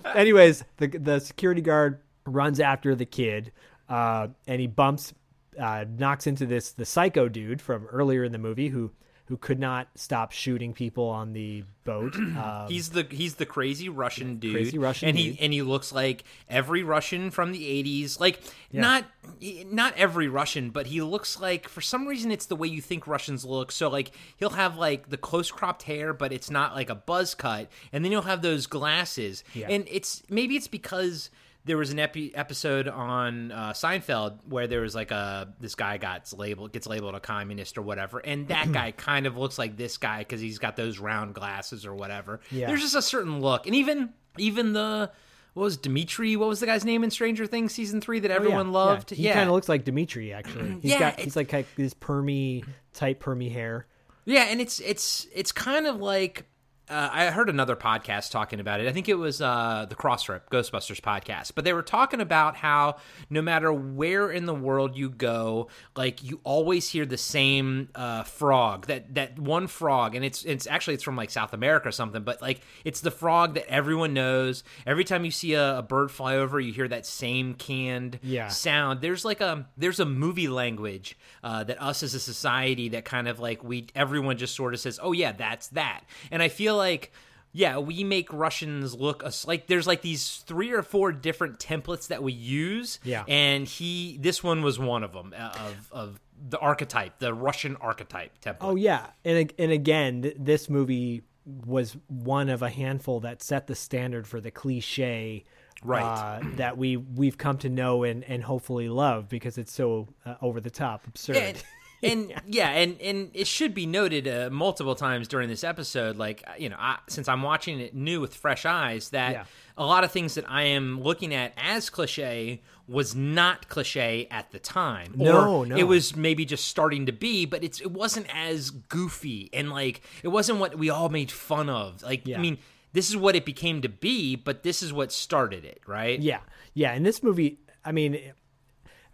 anyways, 0.15 0.63
the 0.77 0.87
the 0.87 1.19
security 1.19 1.59
guard 1.59 1.99
runs 2.25 2.61
after 2.61 2.95
the 2.95 3.05
kid, 3.05 3.51
uh, 3.89 4.29
and 4.47 4.61
he 4.61 4.67
bumps, 4.67 5.13
uh, 5.59 5.85
knocks 5.97 6.27
into 6.27 6.45
this 6.45 6.71
the 6.71 6.85
psycho 6.85 7.27
dude 7.29 7.61
from 7.61 7.85
earlier 7.87 8.23
in 8.23 8.31
the 8.31 8.37
movie 8.39 8.69
who 8.69 8.91
who 9.27 9.37
could 9.37 9.59
not 9.59 9.87
stop 9.95 10.31
shooting 10.31 10.71
people 10.71 11.07
on 11.09 11.33
the 11.33 11.63
boat. 11.83 12.15
Um, 12.35 12.67
He's 12.67 12.89
the 12.89 13.07
he's 13.09 13.35
the 13.35 13.45
crazy 13.45 13.89
Russian 13.89 14.37
dude. 14.37 14.53
crazy 14.53 14.77
Russian 14.77 15.09
and 15.09 15.17
dude. 15.17 15.35
he 15.37 15.43
and 15.43 15.51
he 15.53 15.61
looks 15.63 15.91
like 15.91 16.23
every 16.49 16.83
Russian 16.83 17.31
from 17.31 17.51
the 17.51 17.65
eighties. 17.67 18.19
Like 18.19 18.39
not 18.71 19.05
not 19.41 19.93
every 19.97 20.27
Russian, 20.27 20.69
but 20.69 20.87
he 20.87 21.01
looks 21.01 21.39
like 21.39 21.67
for 21.67 21.81
some 21.81 22.07
reason 22.07 22.29
it's 22.29 22.45
the 22.45 22.55
way 22.55 22.67
you 22.67 22.81
think 22.81 23.07
Russians 23.07 23.45
look. 23.45 23.71
So 23.71 23.89
like 23.89 24.11
he'll 24.37 24.49
have 24.51 24.77
like 24.77 25.09
the 25.09 25.17
close 25.17 25.49
cropped 25.49 25.83
hair, 25.83 26.13
but 26.13 26.31
it's 26.31 26.51
not 26.51 26.75
like 26.75 26.89
a 26.91 26.95
buzz 26.95 27.33
cut, 27.33 27.71
and 27.91 28.03
then 28.05 28.11
he'll 28.11 28.21
have 28.23 28.41
those 28.43 28.67
glasses. 28.67 29.43
Yeah. 29.55 29.67
And 29.69 29.87
it's 29.89 30.21
maybe 30.29 30.55
it's 30.55 30.67
because 30.67 31.29
there 31.65 31.77
was 31.77 31.89
an 31.91 31.99
epi- 31.99 32.33
episode 32.35 32.87
on 32.87 33.51
uh, 33.51 33.73
Seinfeld 33.73 34.37
where 34.47 34.67
there 34.67 34.81
was 34.81 34.93
like 34.95 35.11
a 35.11 35.53
this 35.59 35.75
guy 35.75 35.97
got 35.97 36.31
labeled 36.37 36.71
gets 36.71 36.87
labeled 36.87 37.15
a 37.15 37.19
communist 37.19 37.77
or 37.77 37.81
whatever, 37.81 38.19
and 38.19 38.47
that 38.49 38.71
guy 38.71 38.91
kind 38.97 39.25
of 39.25 39.37
looks 39.37 39.57
like 39.57 39.75
this 39.77 39.97
guy 39.97 40.19
because 40.19 40.39
he's 40.41 40.59
got 40.59 40.75
those 40.75 40.99
round 40.99 41.33
glasses 41.35 41.85
or 41.85 41.93
whatever. 41.95 42.39
Yeah. 42.51 42.67
There's 42.67 42.81
just 42.81 42.95
a 42.95 43.01
certain 43.01 43.41
look, 43.41 43.65
and 43.65 43.75
even 43.75 44.13
even 44.37 44.73
the 44.73 45.11
what 45.53 45.63
was 45.63 45.77
Dimitri? 45.77 46.35
What 46.35 46.49
was 46.49 46.59
the 46.59 46.65
guy's 46.65 46.83
name 46.83 47.03
in 47.03 47.09
Stranger 47.11 47.47
Things 47.47 47.73
season 47.73 48.01
three 48.01 48.19
that 48.19 48.29
everyone 48.31 48.67
Oh, 48.67 48.71
yeah, 48.71 48.77
loved? 48.77 49.11
Yeah. 49.13 49.29
He 49.29 49.33
kind 49.33 49.47
of 49.49 49.55
looks 49.55 49.69
like 49.69 49.85
Dimitri 49.85 50.33
actually. 50.33 50.79
He's 50.81 50.91
Yeah, 50.91 50.99
got 50.99 51.19
he's 51.19 51.35
like, 51.37 51.53
like 51.53 51.67
this 51.75 51.93
permy 51.93 52.65
tight 52.93 53.19
permy 53.21 53.51
hair. 53.51 53.87
Yeah, 54.25 54.43
and 54.49 54.59
it's 54.59 54.79
it's 54.81 55.27
it's 55.33 55.51
kind 55.51 55.87
of 55.87 55.97
like 56.01 56.45
uh, 56.89 57.09
I 57.11 57.25
heard 57.31 57.49
another 57.49 57.75
podcast 57.75 58.31
talking 58.31 58.59
about 58.59 58.79
it. 58.79 58.87
I 58.87 58.91
think 58.91 59.09
it 59.09 59.15
was 59.15 59.41
uh, 59.41 59.85
the 59.89 59.95
Crossrip 59.95 60.41
Ghostbusters 60.51 61.01
podcast, 61.01 61.53
but 61.55 61.63
they 61.63 61.73
were 61.73 61.81
talking 61.81 62.21
about 62.21 62.55
how 62.57 62.97
no 63.29 63.41
matter 63.41 63.73
where 63.73 64.29
in 64.29 64.45
the 64.45 64.53
world 64.53 64.95
you 64.95 65.09
go, 65.09 65.67
like 65.95 66.23
you 66.23 66.39
always 66.43 66.89
hear 66.89 67.05
the 67.05 67.17
same 67.17 67.89
uh, 67.95 68.23
frog 68.23 68.85
that 68.87 69.15
that 69.15 69.39
one 69.39 69.67
frog, 69.67 70.15
and 70.15 70.23
it's 70.23 70.43
it's 70.45 70.67
actually 70.67 70.93
it's 70.93 71.03
from 71.03 71.15
like 71.15 71.29
South 71.31 71.53
America 71.53 71.87
or 71.89 71.91
something, 71.91 72.21
but 72.23 72.41
like 72.41 72.61
it's 72.83 73.01
the 73.01 73.11
frog 73.11 73.55
that 73.55 73.67
everyone 73.67 74.13
knows. 74.13 74.63
Every 74.85 75.03
time 75.03 75.25
you 75.25 75.31
see 75.31 75.53
a, 75.53 75.79
a 75.79 75.81
bird 75.81 76.11
fly 76.11 76.35
over, 76.35 76.59
you 76.59 76.71
hear 76.71 76.87
that 76.87 77.05
same 77.05 77.55
canned 77.55 78.19
Yeah. 78.21 78.49
sound. 78.49 79.01
There's 79.01 79.25
like 79.25 79.41
a 79.41 79.67
there's 79.77 79.99
a 79.99 80.05
movie 80.05 80.47
language 80.49 81.17
uh, 81.43 81.63
that 81.63 81.81
us 81.81 82.03
as 82.03 82.13
a 82.13 82.19
society 82.19 82.89
that 82.89 83.05
kind 83.05 83.27
of 83.27 83.39
like 83.39 83.63
we 83.63 83.87
everyone 83.95 84.37
just 84.37 84.55
sort 84.55 84.73
of 84.73 84.79
says, 84.79 84.99
oh 85.01 85.11
yeah, 85.13 85.31
that's 85.31 85.69
that. 85.69 86.01
And 86.29 86.43
I 86.43 86.47
feel 86.49 86.74
like 86.75 87.11
yeah, 87.51 87.77
we 87.77 88.03
make 88.03 88.33
Russians 88.33 88.93
look 88.93 89.23
us 89.23 89.47
like 89.47 89.67
there's 89.67 89.87
like 89.87 90.01
these 90.01 90.43
three 90.45 90.73
or 90.73 90.83
four 90.83 91.13
different 91.13 91.57
templates 91.57 92.07
that 92.07 92.21
we 92.21 92.33
use. 92.33 92.99
Yeah. 93.03 93.23
and 93.29 93.65
he 93.65 94.17
this 94.19 94.43
one 94.43 94.61
was 94.61 94.77
one 94.77 95.03
of 95.03 95.13
them 95.13 95.33
uh, 95.37 95.53
of 95.67 95.89
of 95.91 96.19
the 96.49 96.59
archetype, 96.59 97.19
the 97.19 97.33
Russian 97.33 97.77
archetype 97.77 98.39
template. 98.41 98.57
Oh 98.59 98.75
yeah, 98.75 99.07
and 99.23 99.53
and 99.57 99.71
again, 99.71 100.23
th- 100.23 100.35
this 100.37 100.69
movie 100.69 101.23
was 101.45 101.95
one 102.07 102.49
of 102.49 102.61
a 102.61 102.69
handful 102.69 103.21
that 103.21 103.41
set 103.41 103.67
the 103.67 103.75
standard 103.75 104.27
for 104.27 104.41
the 104.41 104.51
cliche, 104.51 105.45
Right. 105.83 106.03
Uh, 106.03 106.41
that 106.55 106.77
we 106.77 106.97
we've 106.97 107.37
come 107.37 107.57
to 107.59 107.69
know 107.69 108.03
and 108.03 108.23
and 108.25 108.43
hopefully 108.43 108.89
love 108.89 109.29
because 109.29 109.57
it's 109.57 109.71
so 109.71 110.07
uh, 110.25 110.35
over 110.41 110.59
the 110.59 110.69
top 110.71 111.07
absurd. 111.07 111.61
and 112.03 112.33
yeah, 112.47 112.69
and 112.69 112.99
and 113.01 113.31
it 113.33 113.47
should 113.47 113.73
be 113.73 113.85
noted 113.85 114.27
uh, 114.27 114.49
multiple 114.51 114.95
times 114.95 115.27
during 115.27 115.49
this 115.49 115.63
episode, 115.63 116.17
like 116.17 116.43
uh, 116.47 116.51
you 116.57 116.69
know, 116.69 116.75
I, 116.79 116.97
since 117.07 117.27
I'm 117.27 117.41
watching 117.41 117.79
it 117.79 117.95
new 117.95 118.21
with 118.21 118.35
fresh 118.35 118.65
eyes, 118.65 119.09
that 119.09 119.31
Yeah. 119.33 119.43
a 119.77 119.85
lot 119.85 120.03
of 120.03 120.11
things 120.11 120.35
that 120.35 120.45
I 120.49 120.63
am 120.63 121.01
looking 121.01 121.33
at 121.33 121.53
as 121.57 121.89
cliche 121.89 122.61
was 122.87 123.15
not 123.15 123.67
cliche 123.67 124.27
at 124.29 124.51
the 124.51 124.59
time. 124.59 125.13
No, 125.15 125.61
or 125.61 125.65
no. 125.65 125.75
It 125.75 125.83
was 125.83 126.15
maybe 126.15 126.45
just 126.45 126.67
starting 126.67 127.07
to 127.07 127.11
be, 127.11 127.45
but 127.45 127.63
it's 127.63 127.81
it 127.81 127.91
wasn't 127.91 128.27
as 128.35 128.69
goofy 128.69 129.49
and 129.53 129.71
like 129.71 130.01
it 130.21 130.27
wasn't 130.27 130.59
what 130.59 130.77
we 130.77 130.89
all 130.89 131.09
made 131.09 131.31
fun 131.31 131.69
of. 131.69 132.03
Like 132.03 132.27
Yeah. 132.27 132.37
I 132.37 132.41
mean, 132.41 132.57
this 132.93 133.09
is 133.09 133.17
what 133.17 133.35
it 133.35 133.43
became 133.43 133.81
to 133.81 133.89
be, 133.89 134.35
but 134.35 134.63
this 134.63 134.83
is 134.83 134.93
what 134.93 135.11
started 135.11 135.65
it, 135.65 135.81
right? 135.87 136.19
Yeah, 136.19 136.39
yeah. 136.73 136.91
And 136.93 137.05
this 137.05 137.21
movie, 137.23 137.59
I 137.83 137.91
mean, 137.91 138.19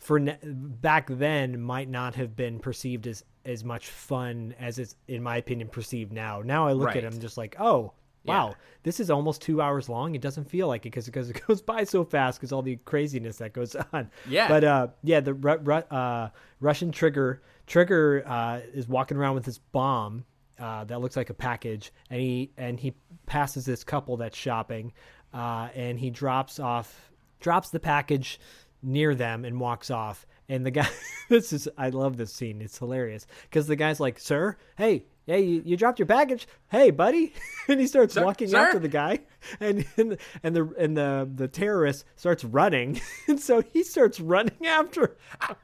for 0.01 0.19
ne- 0.19 0.37
back 0.43 1.07
then, 1.09 1.61
might 1.61 1.87
not 1.89 2.15
have 2.15 2.35
been 2.35 2.59
perceived 2.59 3.07
as 3.07 3.23
as 3.45 3.63
much 3.63 3.87
fun 3.87 4.53
as 4.59 4.77
it's, 4.77 4.95
in 5.07 5.23
my 5.23 5.37
opinion, 5.37 5.67
perceived 5.69 6.11
now. 6.11 6.41
Now 6.43 6.67
I 6.67 6.73
look 6.73 6.87
Right. 6.89 6.97
at 6.97 7.03
him 7.13 7.19
just 7.21 7.37
like, 7.37 7.55
oh. 7.59 7.93
Wow, 8.23 8.49
Yeah. 8.49 8.53
this 8.83 8.99
is 8.99 9.09
almost 9.09 9.41
two 9.41 9.63
hours 9.63 9.89
long. 9.89 10.13
It 10.13 10.21
doesn't 10.21 10.43
feel 10.47 10.67
like 10.67 10.81
it 10.81 10.89
because 10.91 11.07
because 11.07 11.29
it 11.31 11.41
goes 11.47 11.59
by 11.63 11.85
so 11.85 12.03
fast 12.03 12.39
because 12.39 12.51
all 12.51 12.61
the 12.61 12.75
craziness 12.85 13.37
that 13.37 13.51
goes 13.51 13.75
on. 13.93 14.11
Yeah. 14.29 14.47
but 14.47 14.63
uh, 14.63 14.87
yeah, 15.01 15.21
the 15.21 15.33
Ru- 15.33 15.57
Ru- 15.57 15.73
uh, 15.89 16.29
Russian 16.59 16.91
trigger 16.91 17.41
trigger 17.65 18.21
uh, 18.27 18.59
is 18.75 18.87
walking 18.87 19.17
around 19.17 19.33
with 19.33 19.45
this 19.45 19.57
bomb 19.57 20.23
uh, 20.59 20.83
that 20.83 21.01
looks 21.01 21.17
like 21.17 21.31
a 21.31 21.33
package, 21.33 21.91
and 22.11 22.21
he 22.21 22.51
and 22.57 22.79
he 22.79 22.93
passes 23.25 23.65
this 23.65 23.83
couple 23.83 24.17
that's 24.17 24.37
shopping, 24.37 24.93
uh, 25.33 25.69
and 25.73 25.97
he 25.99 26.11
drops 26.11 26.59
off 26.59 27.11
drops 27.39 27.71
the 27.71 27.79
package 27.79 28.39
near 28.83 29.15
them 29.15 29.45
and 29.45 29.59
walks 29.59 29.89
off. 29.89 30.25
And 30.49 30.65
the 30.65 30.71
guy, 30.71 30.89
this 31.29 31.53
is 31.53 31.69
I 31.77 31.89
love 31.89 32.17
this 32.17 32.33
scene. 32.33 32.61
It's 32.61 32.77
hilarious 32.77 33.25
because 33.43 33.67
the 33.67 33.75
guy's 33.75 33.99
like, 33.99 34.19
"Sir, 34.19 34.57
hey." 34.77 35.05
Hey, 35.27 35.41
you, 35.43 35.61
you 35.63 35.77
dropped 35.77 35.99
your 35.99 36.07
package. 36.07 36.47
Hey, 36.71 36.89
buddy, 36.89 37.33
and 37.67 37.79
he 37.79 37.85
starts 37.85 38.15
Sir- 38.15 38.25
walking 38.25 38.47
sir? 38.47 38.57
after 38.57 38.79
the 38.79 38.87
guy, 38.87 39.19
and 39.59 39.85
and, 39.95 40.17
and 40.41 40.55
the 40.55 40.73
and 40.79 40.97
the 40.97 41.29
the 41.33 41.47
terrorist 41.47 42.05
starts 42.15 42.43
running, 42.43 42.99
and 43.27 43.39
so 43.39 43.61
he 43.61 43.83
starts 43.83 44.19
running 44.19 44.65
after. 44.65 45.15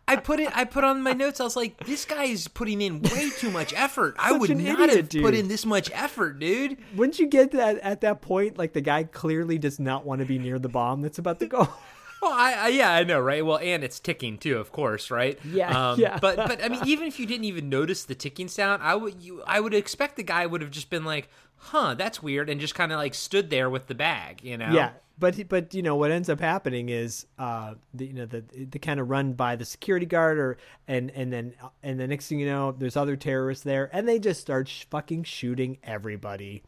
I 0.08 0.18
put 0.18 0.40
it. 0.40 0.56
I 0.56 0.64
put 0.64 0.84
on 0.84 1.02
my 1.02 1.14
notes. 1.14 1.42
I 1.42 1.44
was 1.44 1.56
like, 1.56 1.86
"This 1.86 2.06
guy 2.06 2.26
is 2.26 2.48
putting 2.48 2.82
in 2.82 3.02
way 3.02 3.32
too 3.32 3.50
much 3.50 3.74
effort. 3.74 4.16
I 4.20 4.32
would 4.32 4.52
not 4.52 4.90
idiot, 4.90 5.12
have 5.12 5.24
put 5.24 5.34
in 5.34 5.48
this 5.48 5.66
much 5.66 5.90
effort, 5.92 6.38
dude." 6.38 6.78
Wouldn't 6.96 7.18
you 7.18 7.26
get 7.26 7.52
that 7.52 7.80
at 7.80 8.02
that 8.02 8.22
point? 8.22 8.60
Like 8.60 8.74
the 8.74 8.82
guy 8.82 9.06
clearly 9.06 9.58
does 9.58 9.80
not 9.80 10.06
want 10.06 10.20
to 10.20 10.26
be 10.26 10.38
near 10.38 10.60
the 10.60 10.70
bomb 10.70 11.02
that's 11.02 11.18
about 11.18 11.40
to 11.40 11.48
go. 11.48 11.68
Well, 12.22 12.34
I, 12.34 12.54
I 12.54 12.68
yeah, 12.70 12.92
I 12.92 13.04
know, 13.04 13.20
right? 13.20 13.46
Well, 13.46 13.60
and 13.60 13.84
it's 13.84 14.00
ticking 14.00 14.38
too, 14.38 14.58
of 14.58 14.72
course, 14.72 15.12
right? 15.12 15.38
Yeah, 15.44 15.92
um, 15.92 16.00
yeah. 16.00 16.18
But 16.20 16.36
but 16.48 16.64
I 16.64 16.70
mean, 16.70 16.82
even 16.86 17.08
if 17.08 17.20
you 17.20 17.26
didn't 17.26 17.46
even 17.46 17.70
notice 17.70 18.04
the 18.04 18.16
ticking 18.16 18.48
sound, 18.48 18.82
I 18.84 18.96
would 18.96 19.22
you 19.22 19.44
I 19.46 19.60
would 19.60 19.74
expect 19.74 20.16
the 20.16 20.24
guy 20.24 20.46
would 20.46 20.62
have 20.62 20.72
just 20.72 20.90
been 20.90 21.06
like, 21.06 21.30
"Huh, 21.58 21.94
that's 21.94 22.22
weird," 22.24 22.50
and 22.50 22.60
just 22.60 22.76
kind 22.76 22.92
of 22.92 22.98
like 22.98 23.14
stood 23.14 23.50
there 23.50 23.70
with 23.70 23.88
the 23.88 23.96
bag, 23.96 24.44
you 24.44 24.58
know? 24.58 24.72
Yeah, 24.72 24.92
but 25.20 25.48
but 25.48 25.74
you 25.74 25.82
know 25.82 25.96
what 25.96 26.12
ends 26.12 26.30
up 26.30 26.40
happening 26.40 26.90
is 26.90 27.26
uh 27.40 27.76
the, 27.94 28.06
you 28.06 28.14
know 28.14 28.26
the 28.26 28.44
the 28.70 28.80
kind 28.80 29.00
of 29.00 29.10
run 29.10 29.34
by 29.34 29.56
the 29.56 29.66
security 29.66 30.06
guard 30.06 30.38
or 30.38 30.58
and 30.88 31.12
and 31.12 31.32
then 31.34 31.54
and 31.84 32.00
the 32.00 32.08
next 32.08 32.28
thing 32.28 32.40
you 32.40 32.46
know 32.46 32.72
there's 32.72 32.96
other 32.98 33.16
terrorists 33.16 33.64
there 33.64 33.90
and 33.94 34.08
they 34.08 34.20
just 34.20 34.42
start 34.42 34.68
sh- 34.68 34.86
fucking 34.90 35.24
shooting 35.24 35.78
everybody. 35.84 36.64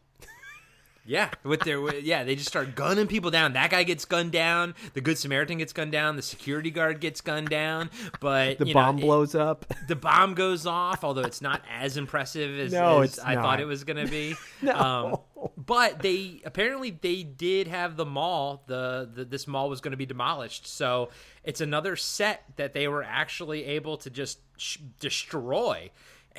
Yeah, 1.06 1.30
with 1.42 1.60
their 1.60 1.98
yeah, 2.00 2.24
they 2.24 2.36
just 2.36 2.48
start 2.48 2.74
gunning 2.74 3.06
people 3.06 3.30
down. 3.30 3.54
That 3.54 3.70
guy 3.70 3.82
gets 3.82 4.04
gunned 4.04 4.32
down. 4.32 4.74
The 4.94 5.00
good 5.00 5.18
Samaritan 5.18 5.58
gets 5.58 5.72
gunned 5.72 5.92
down. 5.92 6.16
The 6.16 6.22
security 6.22 6.70
guard 6.70 7.00
gets 7.00 7.20
gunned 7.20 7.48
down. 7.48 7.90
But 8.20 8.58
The 8.58 8.66
you 8.66 8.74
know, 8.74 8.80
bomb 8.80 8.98
it- 8.98 9.02
blows 9.02 9.34
up. 9.34 9.64
the 9.88 9.96
bomb 9.96 10.34
goes 10.34 10.66
off, 10.66 11.02
although 11.02 11.22
it's 11.22 11.40
not 11.40 11.62
as 11.70 11.96
impressive 11.96 12.58
as, 12.58 12.72
No, 12.72 13.00
as 13.00 13.18
I 13.18 13.34
not. 13.34 13.42
thought 13.42 13.60
it 13.60 13.64
was 13.64 13.84
going 13.84 14.04
to 14.04 14.10
be. 14.10 14.34
No. 14.62 14.74
Um, 14.74 15.50
but 15.56 16.00
they 16.00 16.42
apparently 16.44 16.90
they 16.90 17.22
did 17.22 17.66
have 17.66 17.96
the 17.96 18.04
mall. 18.04 18.62
The, 18.66 19.08
the 19.12 19.24
this 19.24 19.46
mall 19.48 19.70
was 19.70 19.80
going 19.80 19.92
to 19.92 19.96
be 19.96 20.04
demolished, 20.04 20.66
so 20.66 21.08
it's 21.44 21.62
another 21.62 21.96
set 21.96 22.44
that 22.56 22.74
they 22.74 22.86
were 22.88 23.02
actually 23.02 23.64
able 23.64 23.96
to 23.98 24.10
just 24.10 24.38
sh- 24.58 24.76
destroy. 24.98 25.90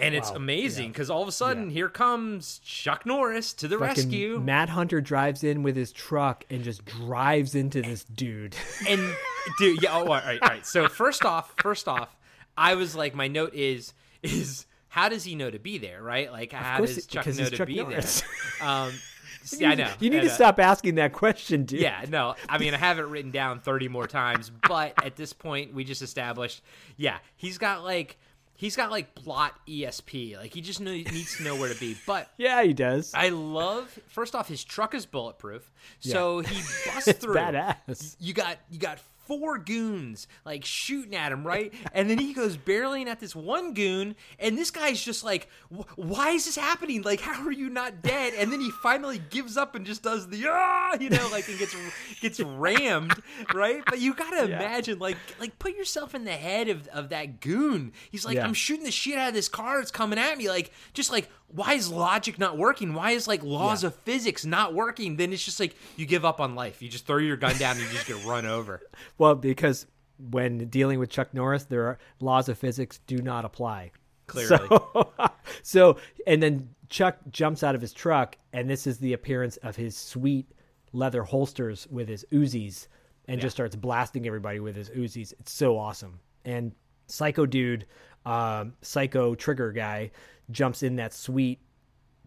And 0.02 0.15
it's 0.15 0.30
Wow. 0.32 0.38
amazing 0.38 0.91
because 0.91 1.10
all 1.10 1.22
of 1.22 1.28
a 1.28 1.32
sudden 1.32 1.69
here 1.69 1.90
comes 1.90 2.60
Chuck 2.65 3.06
Norris 3.06 3.53
to 3.53 3.68
the 3.68 3.78
Fucking 3.78 3.88
rescue. 4.06 4.40
Matt 4.40 4.69
Hunter 4.69 4.99
drives 5.02 5.44
in 5.44 5.64
with 5.64 5.76
his 5.76 5.91
truck 5.91 6.44
and 6.49 6.64
just 6.64 6.84
drives 6.86 7.56
into 7.56 7.82
this 7.82 8.03
dude. 8.03 8.56
and 8.90 9.14
dude, 9.60 9.82
yeah. 9.82 9.94
Oh, 9.94 9.99
all 9.99 10.06
right, 10.07 10.41
all 10.41 10.49
right. 10.49 10.65
So 10.65 10.88
first 10.90 11.23
off, 11.26 11.53
first 11.61 11.88
off, 11.88 12.15
I 12.57 12.76
was 12.76 12.95
like, 12.95 13.14
my 13.15 13.28
note 13.28 13.53
is 13.53 13.94
is 14.23 14.65
how 14.90 15.07
does 15.10 15.23
he 15.23 15.36
know 15.36 15.49
to 15.49 15.60
be 15.60 15.78
there, 15.78 16.02
right? 16.03 16.32
Like, 16.32 16.52
how 16.52 16.80
does 16.80 16.98
it- 16.98 17.07
Chuck 17.07 17.26
know 17.28 17.32
to 17.45 17.49
Chuck 17.52 17.68
be 17.68 17.76
Norris. 17.76 18.22
there? 18.22 18.30
Um, 18.68 18.91
yeah, 19.57 19.69
I 19.72 19.76
know. 19.76 19.90
You 19.99 20.10
need 20.11 20.22
to 20.22 20.30
stop 20.30 20.60
asking 20.60 20.95
that 20.95 21.14
question, 21.14 21.64
dude. 21.65 21.80
Yeah, 21.80 22.06
no. 22.10 22.36
I 22.48 22.60
mean, 22.60 22.76
I 22.76 22.78
have 22.78 22.99
it 22.99 23.03
written 23.07 23.32
down 23.32 23.60
30 23.60 23.88
more 23.88 24.06
times, 24.06 24.52
but 24.68 24.94
at 25.03 25.15
this 25.15 25.34
point, 25.34 25.73
we 25.73 25.84
just 25.84 26.03
established, 26.03 26.61
yeah, 26.98 27.18
he's 27.38 27.57
got 27.57 27.84
like, 27.84 28.18
he's 28.61 28.75
got 28.75 28.91
like 28.91 29.15
plot 29.15 29.59
ESP. 29.67 30.38
Like, 30.38 30.53
he 30.53 30.61
just 30.61 30.79
know, 30.79 30.91
needs 30.91 31.35
to 31.38 31.43
know 31.43 31.55
where 31.55 31.73
to 31.73 31.79
be. 31.79 31.97
But 32.05 32.29
Yeah, 32.38 32.61
he 32.63 32.73
does. 32.73 33.11
I 33.13 33.29
love, 33.29 33.99
first 34.07 34.35
off, 34.35 34.47
his 34.47 34.63
truck 34.63 34.93
is 34.93 35.07
bulletproof. 35.07 35.69
So 35.99 36.39
he 36.41 36.55
busts 36.85 37.11
through. 37.13 37.35
badass. 37.35 38.15
You 38.19 38.33
got, 38.33 38.57
you 38.69 38.77
got 38.77 38.99
four 39.39 39.57
goons 39.57 40.27
like 40.43 40.65
shooting 40.65 41.15
at 41.15 41.31
him, 41.31 41.47
right? 41.47 41.73
And 41.93 42.09
then 42.09 42.17
he 42.19 42.33
goes 42.33 42.57
barreling 42.57 43.07
at 43.07 43.19
this 43.19 43.35
one 43.35 43.73
goon, 43.73 44.15
and 44.39 44.57
this 44.57 44.71
guy's 44.71 45.01
just 45.01 45.23
like, 45.23 45.47
"Why 45.95 46.31
is 46.31 46.45
this 46.45 46.55
happening? 46.55 47.01
Like, 47.01 47.19
how 47.21 47.45
are 47.45 47.51
you 47.51 47.69
not 47.69 48.01
dead?" 48.01 48.33
And 48.33 48.51
then 48.51 48.59
he 48.59 48.71
finally 48.83 49.21
gives 49.29 49.55
up 49.57 49.75
and 49.75 49.85
just 49.85 50.03
does 50.03 50.27
the 50.27 50.45
ah, 50.49 50.95
you 50.99 51.09
know, 51.09 51.27
like 51.31 51.47
and 51.47 51.59
gets 51.59 51.75
gets 52.21 52.39
rammed, 52.39 53.13
right? 53.53 53.83
But 53.85 53.99
you 53.99 54.13
gotta 54.13 54.43
imagine, 54.45 54.99
like, 54.99 55.17
like 55.39 55.57
put 55.59 55.75
yourself 55.75 56.15
in 56.15 56.23
the 56.23 56.31
head 56.31 56.69
of 56.69 56.87
of 56.89 57.09
that 57.09 57.39
goon. 57.41 57.91
He's 58.09 58.25
like, 58.25 58.35
Yeah. 58.35 58.45
"I'm 58.45 58.53
shooting 58.53 58.85
the 58.85 58.91
shit 58.91 59.17
out 59.17 59.29
of 59.29 59.33
this 59.33 59.49
car 59.49 59.79
It's 59.81 59.91
coming 59.91 60.19
at 60.19 60.37
me." 60.37 60.49
Like, 60.49 60.71
just 60.93 61.11
like. 61.11 61.29
Why 61.53 61.73
is 61.73 61.90
logic 61.91 62.40
not 62.40 62.57
working? 62.57 62.94
Why 62.94 63.11
is 63.11 63.28
like 63.28 63.44
laws 63.44 63.84
Yeah. 63.84 63.88
of 63.88 63.95
physics 63.95 64.45
not 64.45 64.73
working? 64.73 65.18
Then 65.18 65.34
it's 65.34 65.44
just 65.44 65.60
like 65.60 65.76
you 65.98 66.06
give 66.06 66.23
up 66.26 66.40
on 66.40 66.56
life. 66.56 66.82
You 66.82 66.90
just 66.90 67.06
throw 67.06 67.18
your 67.18 67.38
gun 67.38 67.57
down 67.57 67.78
and 67.78 67.86
you 67.86 67.91
just 67.91 68.07
get 68.07 68.23
run 68.26 68.45
over. 68.45 68.82
Well, 69.18 69.36
because 69.36 69.86
when 70.30 70.68
dealing 70.69 70.99
with 70.99 71.10
Chuck 71.10 71.34
Norris, 71.34 71.64
there 71.65 71.86
are 71.88 71.99
laws 72.19 72.48
of 72.49 72.57
physics 72.57 72.99
do 73.07 73.18
not 73.18 73.45
apply. 73.45 73.91
Clearly. 74.28 74.68
So, 74.69 75.11
so 75.64 75.98
and 76.28 76.41
then 76.41 76.69
Chuck 76.90 77.18
jumps 77.30 77.64
out 77.64 77.76
of 77.76 77.82
his 77.82 77.94
truck, 77.94 78.38
and 78.53 78.69
this 78.69 78.86
is 78.88 78.98
the 78.98 79.14
appearance 79.14 79.57
of 79.57 79.76
his 79.76 79.95
sweet 79.98 80.45
leather 80.94 81.23
holsters 81.23 81.88
with 81.90 82.07
his 82.07 82.26
Uzis. 82.32 82.88
and 83.28 83.40
just 83.41 83.56
starts 83.56 83.76
blasting 83.76 84.26
everybody 84.28 84.60
with 84.60 84.76
his 84.76 84.90
Uzis. 84.90 85.34
It's 85.40 85.52
so 85.52 85.78
awesome. 85.78 86.19
And 86.45 86.73
Psycho 87.07 87.45
Dude, 87.45 87.86
um, 88.26 88.73
Psycho 88.82 89.36
Trigger 89.36 89.72
guy, 89.72 90.11
jumps 90.52 90.84
in 90.84 90.98
that 90.98 91.14
sweet 91.14 91.60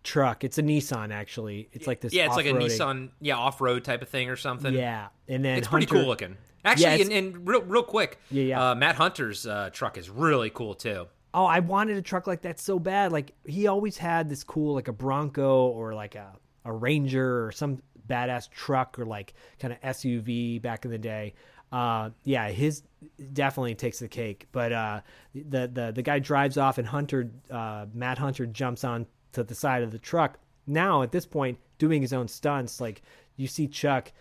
truck. 0.02 0.44
It's 0.44 0.58
a 0.58 0.62
Nissan 0.62 1.12
actually. 1.12 1.68
It's 1.72 1.86
like 1.86 2.00
this. 2.00 2.12
Yeah, 2.12 2.26
it's 2.26 2.36
like 2.36 2.46
a 2.46 2.52
Nissan, 2.52 3.10
yeah, 3.20 3.36
off 3.36 3.60
road 3.60 3.84
type 3.84 4.02
of 4.02 4.08
thing 4.08 4.30
or 4.30 4.36
something. 4.36 4.72
Yeah, 4.74 5.08
and 5.28 5.44
then 5.44 5.58
it's 5.58 5.68
pretty 5.68 5.86
cool 5.86 6.06
looking. 6.06 6.36
Actually, 6.64 6.96
Yeah, 6.96 7.02
and, 7.02 7.12
and 7.12 7.48
real, 7.48 7.62
real 7.62 7.82
quick, 7.82 8.18
Yeah, 8.30 8.42
yeah. 8.42 8.70
Uh, 8.70 8.74
Matt 8.74 8.96
Hunter's 8.96 9.46
uh, 9.46 9.68
truck 9.72 9.98
is 9.98 10.08
really 10.08 10.48
cool 10.48 10.74
too. 10.74 11.06
Oh, 11.34 11.44
I 11.44 11.58
wanted 11.58 11.96
a 11.96 12.02
truck 12.02 12.26
like 12.26 12.42
that 12.42 12.58
so 12.60 12.78
bad. 12.78 13.12
Like 13.12 13.32
he 13.44 13.66
always 13.66 13.98
had 13.98 14.28
this 14.28 14.44
cool, 14.44 14.74
like 14.74 14.88
a 14.88 14.92
Bronco 14.92 15.66
or 15.66 15.94
like 15.94 16.14
a 16.14 16.32
a 16.64 16.72
Ranger 16.72 17.46
or 17.46 17.52
some 17.52 17.82
badass 18.08 18.48
truck 18.50 18.98
or 18.98 19.04
like 19.04 19.34
kind 19.58 19.72
of 19.72 19.80
SUV 19.80 20.60
back 20.62 20.84
in 20.84 20.90
the 20.90 20.98
day. 20.98 21.34
Uh, 21.74 22.10
yeah, 22.22 22.50
his 22.50 22.84
definitely 23.32 23.74
takes 23.74 23.98
the 23.98 24.06
cake. 24.06 24.46
But 24.52 24.72
uh, 24.72 25.00
the 25.34 25.66
the 25.66 25.92
the 25.92 26.02
guy 26.02 26.20
drives 26.20 26.56
off 26.56 26.78
and 26.78 26.86
Hunter, 26.86 27.32
uh, 27.50 27.86
Matt 27.92 28.16
Hunter 28.16 28.46
jumps 28.46 28.84
on 28.84 29.06
to 29.32 29.42
the 29.42 29.56
side 29.56 29.82
of 29.82 29.90
the 29.90 29.98
truck. 29.98 30.38
Now 30.68 31.02
at 31.02 31.10
this 31.10 31.26
point, 31.26 31.58
doing 31.78 32.00
his 32.00 32.12
own 32.12 32.28
stunts. 32.28 32.80
Like 32.80 33.02
you 33.34 33.48
see 33.48 33.66
Chuck, 33.66 34.12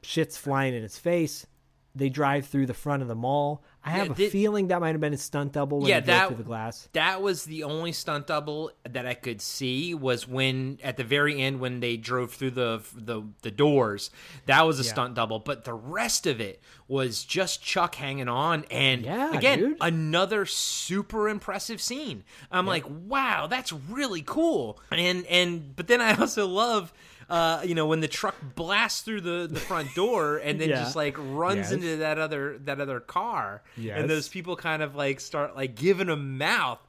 shit's 0.00 0.38
flying 0.38 0.72
in 0.72 0.82
his 0.82 0.96
face. 0.96 1.46
They 1.94 2.08
drive 2.08 2.46
through 2.46 2.66
the 2.66 2.72
front 2.74 3.02
of 3.02 3.08
the 3.08 3.14
mall. 3.14 3.62
I 3.86 3.90
have 3.90 4.06
Yeah, 4.06 4.12
a 4.12 4.16
did- 4.16 4.32
feeling 4.32 4.68
that 4.68 4.80
might 4.80 4.92
have 4.92 5.00
been 5.00 5.12
a 5.12 5.18
stunt 5.18 5.52
double 5.52 5.80
when 5.80 5.88
Yeah, 5.90 6.00
he 6.00 6.06
that- 6.06 6.28
through 6.28 6.38
the 6.38 6.42
glass. 6.42 6.88
That 6.94 7.20
was 7.20 7.44
the 7.44 7.64
only 7.64 7.92
stunt 7.92 8.26
double 8.28 8.70
that 8.88 9.04
I 9.06 9.12
could 9.12 9.42
see 9.42 9.92
was 9.94 10.26
when 10.26 10.78
at 10.82 10.96
the 10.96 11.04
very 11.04 11.40
end 11.40 11.60
when 11.60 11.80
they 11.80 11.96
drove 11.98 12.32
through 12.32 12.52
the 12.52 12.82
the, 12.94 13.22
the 13.42 13.50
doors. 13.50 14.10
That 14.46 14.66
was 14.66 14.80
a 14.80 14.84
Yeah. 14.84 14.90
stunt 14.92 15.14
double, 15.14 15.38
but 15.38 15.64
the 15.64 15.74
rest 15.74 16.26
of 16.26 16.40
it 16.40 16.62
was 16.88 17.24
just 17.24 17.62
Chuck 17.62 17.96
hanging 17.96 18.28
on 18.28 18.64
and 18.70 19.02
Yeah, 19.02 19.36
again 19.36 19.58
dude. 19.58 19.76
another 19.80 20.46
super 20.46 21.28
impressive 21.28 21.80
scene. 21.80 22.24
I'm 22.50 22.66
like, 22.66 22.84
"Wow, 22.88 23.46
that's 23.48 23.72
really 23.72 24.22
cool." 24.22 24.80
And 24.90 25.26
and 25.26 25.76
but 25.76 25.88
then 25.88 26.00
I 26.00 26.14
also 26.14 26.46
love 26.46 26.92
uh, 27.30 27.62
you 27.64 27.74
know, 27.74 27.86
when 27.86 28.00
the 28.00 28.08
truck 28.08 28.34
blasts 28.54 29.02
through 29.02 29.20
the, 29.20 29.48
the 29.50 29.58
front 29.60 29.94
door 29.94 30.38
and 30.38 30.60
then 30.60 30.68
Yeah. 30.74 30.82
just 30.82 30.96
like 30.96 31.16
runs 31.18 31.56
Yes. 31.58 31.72
into 31.72 31.96
that 31.98 32.18
other 32.18 32.58
that 32.64 32.80
other 32.80 33.00
car, 33.00 33.62
Yes. 33.76 33.98
and 34.00 34.08
those 34.10 34.28
people 34.28 34.56
kind 34.56 34.82
of 34.82 34.94
like 34.94 35.20
start 35.20 35.56
like 35.56 35.74
giving 35.74 36.08
him 36.08 36.38
mouth. 36.38 36.80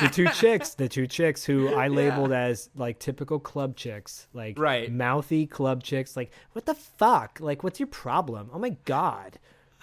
the 0.00 0.08
two 0.12 0.28
chicks, 0.34 0.74
the 0.74 0.88
two 0.88 1.06
chicks 1.06 1.44
who 1.44 1.74
I 1.74 1.88
labeled 1.88 2.32
as 2.32 2.70
like 2.76 2.98
typical 2.98 3.38
club 3.38 3.76
chicks, 3.76 4.26
like 4.32 4.58
Right. 4.58 4.92
mouthy 4.92 5.46
club 5.46 5.82
chicks. 5.82 6.16
Like, 6.16 6.30
what 6.52 6.66
the 6.66 6.74
fuck? 6.74 7.38
Like, 7.40 7.62
what's 7.64 7.80
your 7.80 7.86
problem? 7.88 8.50
Oh 8.52 8.58
my 8.58 8.76
god, 8.84 9.38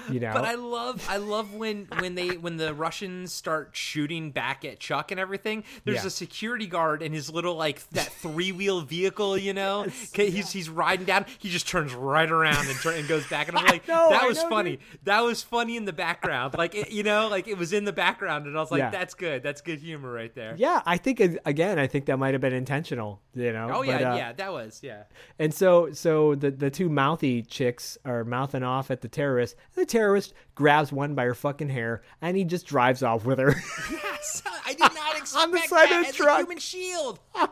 you 0.09 0.19
know. 0.21 0.31
But 0.33 0.45
I 0.45 0.55
love 0.55 1.05
I 1.09 1.17
love 1.17 1.53
when 1.53 1.87
when 1.99 2.15
they 2.15 2.29
when 2.37 2.57
the 2.57 2.73
Russians 2.73 3.31
start 3.31 3.69
shooting 3.73 4.31
back 4.31 4.63
at 4.65 4.79
Chuck 4.79 5.11
and 5.11 5.19
everything. 5.19 5.63
There's 5.85 6.01
Yeah. 6.01 6.07
a 6.07 6.09
security 6.09 6.67
guard 6.67 7.01
in 7.01 7.11
his 7.13 7.29
little 7.29 7.55
like 7.55 7.87
that 7.89 8.07
three 8.11 8.51
wheel 8.51 8.81
vehicle, 8.81 9.37
you 9.37 9.53
know. 9.53 9.85
He's 10.15 10.51
he's 10.51 10.69
riding 10.69 11.05
down. 11.05 11.25
He 11.39 11.49
just 11.49 11.67
turns 11.67 11.93
right 11.93 12.29
around 12.29 12.67
and, 12.67 12.77
turn, 12.79 12.95
and 12.95 13.07
goes 13.07 13.27
back. 13.27 13.47
And 13.49 13.57
I'm 13.57 13.65
like, 13.67 13.87
know, 13.87 14.09
that 14.09 14.27
was 14.27 14.41
know, 14.43 14.49
funny. 14.49 14.79
That 15.03 15.21
was 15.21 15.41
funny 15.43 15.77
in 15.77 15.85
the 15.85 15.93
background, 15.93 16.55
like 16.57 16.75
it, 16.75 16.91
you 16.91 17.03
know, 17.03 17.27
like 17.27 17.47
it 17.47 17.57
was 17.57 17.73
in 17.73 17.85
the 17.85 17.93
background, 17.93 18.45
and 18.47 18.55
I 18.57 18.61
was 18.61 18.71
like, 18.71 18.79
Yeah. 18.79 18.89
that's 18.91 19.13
good. 19.13 19.43
That's 19.43 19.61
good 19.61 19.79
humor 19.79 20.11
right 20.11 20.33
there. 20.35 20.55
yeah, 20.57 20.81
I 20.85 20.97
think 20.97 21.19
again, 21.45 21.79
I 21.79 21.87
think 21.87 22.05
that 22.05 22.17
might 22.17 22.33
have 22.33 22.41
been 22.41 22.53
intentional. 22.53 23.21
You 23.33 23.53
know. 23.53 23.69
Oh 23.73 23.81
yeah, 23.81 23.97
But, 23.97 24.03
uh, 24.07 24.15
yeah, 24.15 24.33
that 24.33 24.51
was 24.51 24.79
yeah. 24.83 25.03
And 25.39 25.53
so, 25.53 25.91
so 25.93 26.35
the 26.35 26.51
the 26.51 26.69
two 26.69 26.89
mouthy 26.89 27.41
chicks 27.41 27.97
are 28.05 28.23
mouthing 28.23 28.63
off 28.63 28.91
at 28.91 29.01
the 29.01 29.07
terrorists. 29.07 29.55
The 29.75 29.85
terrorist 29.91 30.34
grabs 30.55 30.91
one 30.91 31.13
by 31.15 31.26
her 31.26 31.34
fucking 31.35 31.69
hair, 31.69 32.01
and 32.22 32.35
he 32.38 32.43
just 32.43 32.65
drives 32.65 33.03
off 33.03 33.26
with 33.26 33.39
her. 33.39 33.55
Yes, 33.91 34.43
I 34.65 34.73
did 34.73 34.80
not 34.93 35.18
expect 35.18 35.43
On 35.43 35.51
the 35.51 35.57
side 35.59 35.89
that 35.89 35.99
of 35.99 36.03
the 36.03 36.09
as 36.09 36.15
truck. 36.15 36.38
a 36.39 36.41
human 36.43 36.59
shield. 36.59 37.19
oh, 37.35 37.49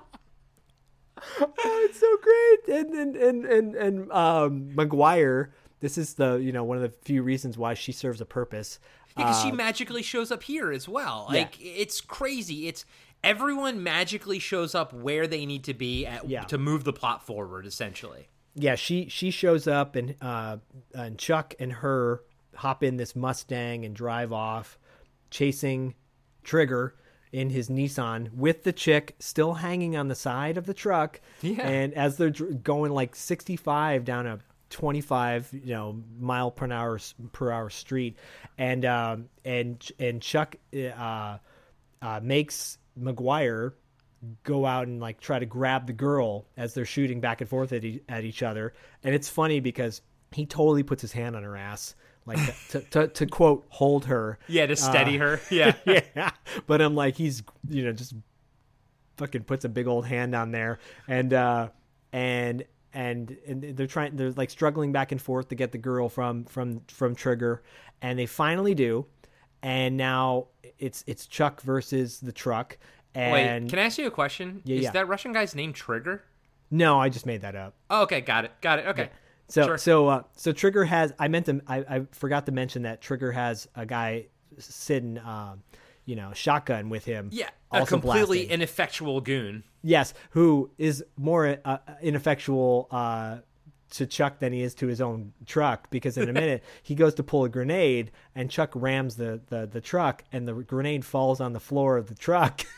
it's 1.90 2.00
so 2.00 2.18
great. 2.22 2.78
And 2.80 2.94
and 2.94 3.16
and 3.16 3.46
and, 3.46 3.76
and 3.76 4.12
um, 4.12 4.70
McGuire. 4.76 5.50
This 5.80 5.98
is 5.98 6.16
the 6.16 6.36
you 6.36 6.52
know 6.52 6.64
one 6.64 6.78
of 6.78 6.84
the 6.84 6.94
few 7.06 7.24
reasons 7.24 7.58
why 7.58 7.74
she 7.74 7.92
serves 7.92 8.20
a 8.22 8.26
purpose. 8.26 8.80
because 9.16 9.42
she 9.42 9.52
Uh, 9.52 9.56
magically 9.56 10.04
shows 10.04 10.32
up 10.32 10.44
here 10.44 10.72
as 10.72 10.88
well. 10.88 11.28
Yeah. 11.32 11.40
Like 11.40 11.58
it's 11.60 12.02
crazy. 12.02 12.68
It's 12.68 12.86
everyone 13.24 13.82
magically 13.84 14.40
shows 14.40 14.76
up 14.76 14.94
where 14.94 15.26
they 15.28 15.46
need 15.46 15.64
to 15.66 15.74
be 15.74 16.06
at 16.06 16.30
Yeah. 16.30 16.44
to 16.46 16.58
move 16.58 16.84
the 16.84 16.94
plot 16.94 17.26
forward. 17.26 17.66
Essentially, 17.66 18.28
yeah, 18.56 18.76
she 18.76 19.08
she 19.10 19.32
shows 19.32 19.68
up 19.68 19.96
and 19.96 20.16
uh 20.22 20.58
and 20.94 21.18
Chuck 21.18 21.56
and 21.60 21.72
her 21.74 22.22
hop 22.60 22.84
in 22.84 22.98
this 22.98 23.16
Mustang 23.16 23.86
and 23.86 23.96
drive 23.96 24.32
off, 24.34 24.78
chasing 25.32 25.96
Trigger 26.44 26.96
in 27.32 27.50
his 27.50 27.70
Nissan 27.70 28.34
with 28.34 28.64
the 28.64 28.74
chick 28.74 29.16
still 29.20 29.54
hanging 29.54 29.96
on 29.96 30.08
the 30.08 30.16
side 30.16 30.58
of 30.58 30.66
the 30.66 30.74
truck. 30.74 31.22
Yeah. 31.42 31.68
And 31.68 31.94
as 31.94 32.18
they're 32.18 32.32
dr- 32.32 32.64
going 32.64 32.92
like 32.92 33.16
65 33.16 34.04
down 34.04 34.28
a 34.28 34.40
25 34.72 35.50
you 35.64 35.74
know 35.74 36.04
mile 36.20 36.52
per 36.52 36.72
hour 36.72 37.00
per 37.32 37.52
hour 37.52 37.72
street 37.72 38.18
and 38.60 38.86
um 38.86 39.28
and 39.44 39.84
and 39.98 40.22
Chuck 40.22 40.58
uh 40.76 41.38
uh 42.04 42.20
makes 42.22 42.78
McGuire 43.00 43.74
go 44.44 44.68
out 44.68 44.88
and 44.88 45.00
like 45.00 45.20
try 45.20 45.40
to 45.40 45.48
grab 45.48 45.88
the 45.88 45.94
girl 45.94 46.46
as 46.56 46.76
they're 46.76 46.86
shooting 46.86 47.20
back 47.20 47.42
and 47.42 47.50
forth 47.50 47.74
at, 47.74 47.84
e- 47.84 48.04
at 48.08 48.24
each 48.26 48.44
other 48.44 48.74
and 49.04 49.16
it's 49.16 49.28
funny 49.28 49.60
because 49.60 50.04
he 50.32 50.46
totally 50.46 50.84
puts 50.84 51.02
his 51.02 51.14
hand 51.14 51.36
on 51.36 51.42
her 51.42 51.58
ass 51.58 51.96
like 52.26 52.40
to, 52.70 52.82
to, 52.82 53.08
to 53.08 53.26
quote 53.26 53.66
hold 53.70 54.06
her. 54.06 54.38
Yeah, 54.48 54.66
to 54.68 54.76
steady 54.76 55.18
Uh, 55.18 55.20
her. 55.24 55.42
Yeah, 55.52 55.74
yeah. 55.86 56.32
But 56.68 56.82
i'm 56.82 56.96
like 56.96 57.16
he's 57.16 57.44
you 57.68 57.84
know 57.86 57.92
just 57.94 58.14
fucking 59.18 59.44
puts 59.44 59.66
a 59.66 59.70
big 59.70 59.88
old 59.88 60.06
hand 60.06 60.36
on 60.36 60.52
there. 60.52 60.80
And 61.08 61.34
uh 61.34 61.70
and 62.14 62.66
and 62.94 63.38
and 63.48 63.64
they're 63.78 63.88
trying 63.88 64.16
they're 64.16 64.32
like 64.32 64.50
struggling 64.50 64.92
back 64.92 65.12
and 65.12 65.22
forth 65.22 65.50
to 65.50 65.56
get 65.56 65.72
the 65.72 65.78
girl 65.78 66.10
from 66.10 66.46
from 66.46 66.82
from 66.88 67.16
trigger. 67.16 67.64
And 68.02 68.18
they 68.18 68.26
finally 68.26 68.76
do. 68.76 69.06
And 69.62 69.98
now 69.98 70.48
it's 70.78 71.04
it's 71.08 71.26
chuck 71.28 71.62
versus 71.62 72.20
the 72.20 72.32
truck. 72.32 72.78
And 73.16 73.34
Wait, 73.66 73.70
can 73.72 73.80
I 73.80 73.84
ask 73.86 73.98
you 73.98 74.08
a 74.08 74.12
question? 74.12 74.62
Yeah, 74.64 74.78
Is 74.78 74.84
yeah. 74.84 74.92
that 74.92 75.08
Russian 75.08 75.34
guy's 75.34 75.56
name 75.56 75.74
Trigger? 75.74 76.24
no 76.72 77.00
i 77.00 77.10
just 77.10 77.26
made 77.26 77.42
that 77.42 77.56
up. 77.56 77.74
Oh, 77.90 78.04
okay, 78.04 78.22
got 78.22 78.46
it, 78.46 78.52
got 78.62 78.78
it. 78.80 78.86
Okay, 78.86 79.10
So 79.50 79.66
Sure. 79.66 79.78
so 79.78 80.08
uh, 80.08 80.24
so 80.36 80.52
Trigger 80.52 80.86
has 80.86 81.12
I 81.20 81.28
meant 81.28 81.48
to 81.48 81.62
I, 81.68 81.78
I 81.90 82.02
forgot 82.12 82.46
to 82.46 82.52
mention 82.52 82.84
that 82.84 83.02
Trigger 83.02 83.32
has 83.32 83.68
a 83.76 83.86
guy 83.86 84.28
sitting 84.58 85.18
um, 85.20 85.64
you 86.06 86.16
know 86.16 86.32
shotgun 86.34 86.90
with 86.90 87.06
him. 87.06 87.30
yeah, 87.32 87.50
a 87.72 87.86
completely 87.86 88.40
blasting. 88.40 88.50
ineffectual 88.52 89.22
goon. 89.22 89.64
yes, 89.84 90.14
who 90.32 90.70
is 90.78 91.04
more 91.18 91.58
uh, 91.66 91.78
ineffectual 92.02 92.88
uh, 92.92 93.38
to 93.92 94.06
Chuck 94.06 94.38
than 94.40 94.54
he 94.54 94.62
is 94.62 94.76
to 94.76 94.88
his 94.88 95.02
own 95.02 95.34
truck 95.48 95.90
because 95.90 96.18
in 96.18 96.30
a 96.30 96.34
minute 96.44 96.64
he 96.84 96.94
goes 96.96 97.16
to 97.16 97.24
pull 97.24 97.44
a 97.44 97.50
grenade 97.50 98.12
and 98.36 98.50
Chuck 98.52 98.72
rams 98.76 99.16
the 99.16 99.42
the, 99.48 99.66
the 99.66 99.82
truck 99.82 100.24
and 100.32 100.48
the 100.48 100.54
grenade 100.54 101.04
falls 101.06 101.42
on 101.42 101.54
the 101.54 101.60
floor 101.60 101.98
of 101.98 102.08
the 102.08 102.16
truck. 102.16 102.62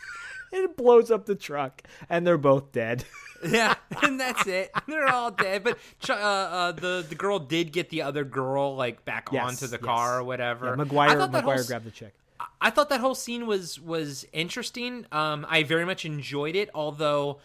it 0.64 0.76
blows 0.76 1.10
up 1.10 1.26
the 1.26 1.34
truck 1.34 1.82
and 2.08 2.26
they're 2.26 2.38
both 2.38 2.72
dead. 2.72 3.04
Yeah, 3.44 3.74
and 4.04 4.20
that's 4.20 4.46
it. 4.46 4.70
They're 4.86 5.08
all 5.08 5.32
dead. 5.32 5.64
But 5.64 5.76
uh, 6.08 6.12
uh, 6.12 6.70
the 6.70 7.04
the 7.08 7.16
girl 7.16 7.40
did 7.40 7.72
get 7.72 7.90
the 7.90 8.02
other 8.02 8.22
girl 8.22 8.76
like 8.76 9.04
back 9.04 9.30
Yes, 9.32 9.44
onto 9.44 9.66
the 9.66 9.78
yes. 9.78 9.84
car 9.84 10.20
or 10.20 10.22
whatever. 10.22 10.66
Yeah, 10.66 10.72
I 10.74 10.76
McGuire 10.76 11.18
whole 11.18 11.26
McGuire 11.28 11.66
grabbed 11.66 11.84
the 11.84 11.90
chick. 11.90 12.14
I 12.60 12.70
thought 12.70 12.88
that 12.90 13.00
whole 13.00 13.16
scene 13.16 13.48
was 13.48 13.80
was 13.80 14.24
interesting. 14.32 15.06
Um, 15.10 15.44
I 15.48 15.64
very 15.64 15.84
much 15.84 16.04
enjoyed 16.04 16.54
it. 16.54 16.70
Although, 16.72 17.40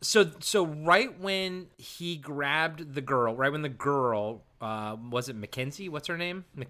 so 0.00 0.30
so 0.38 0.64
right 0.64 1.18
when 1.18 1.66
he 1.76 2.18
grabbed 2.18 2.94
the 2.94 3.00
girl, 3.00 3.34
right 3.34 3.50
when 3.50 3.62
the 3.62 3.68
girl 3.68 4.42
uh, 4.60 4.94
was 5.10 5.28
it 5.28 5.34
Mackenzie? 5.34 5.88
What's 5.88 6.06
her 6.06 6.16
name? 6.16 6.44
Mc- 6.54 6.68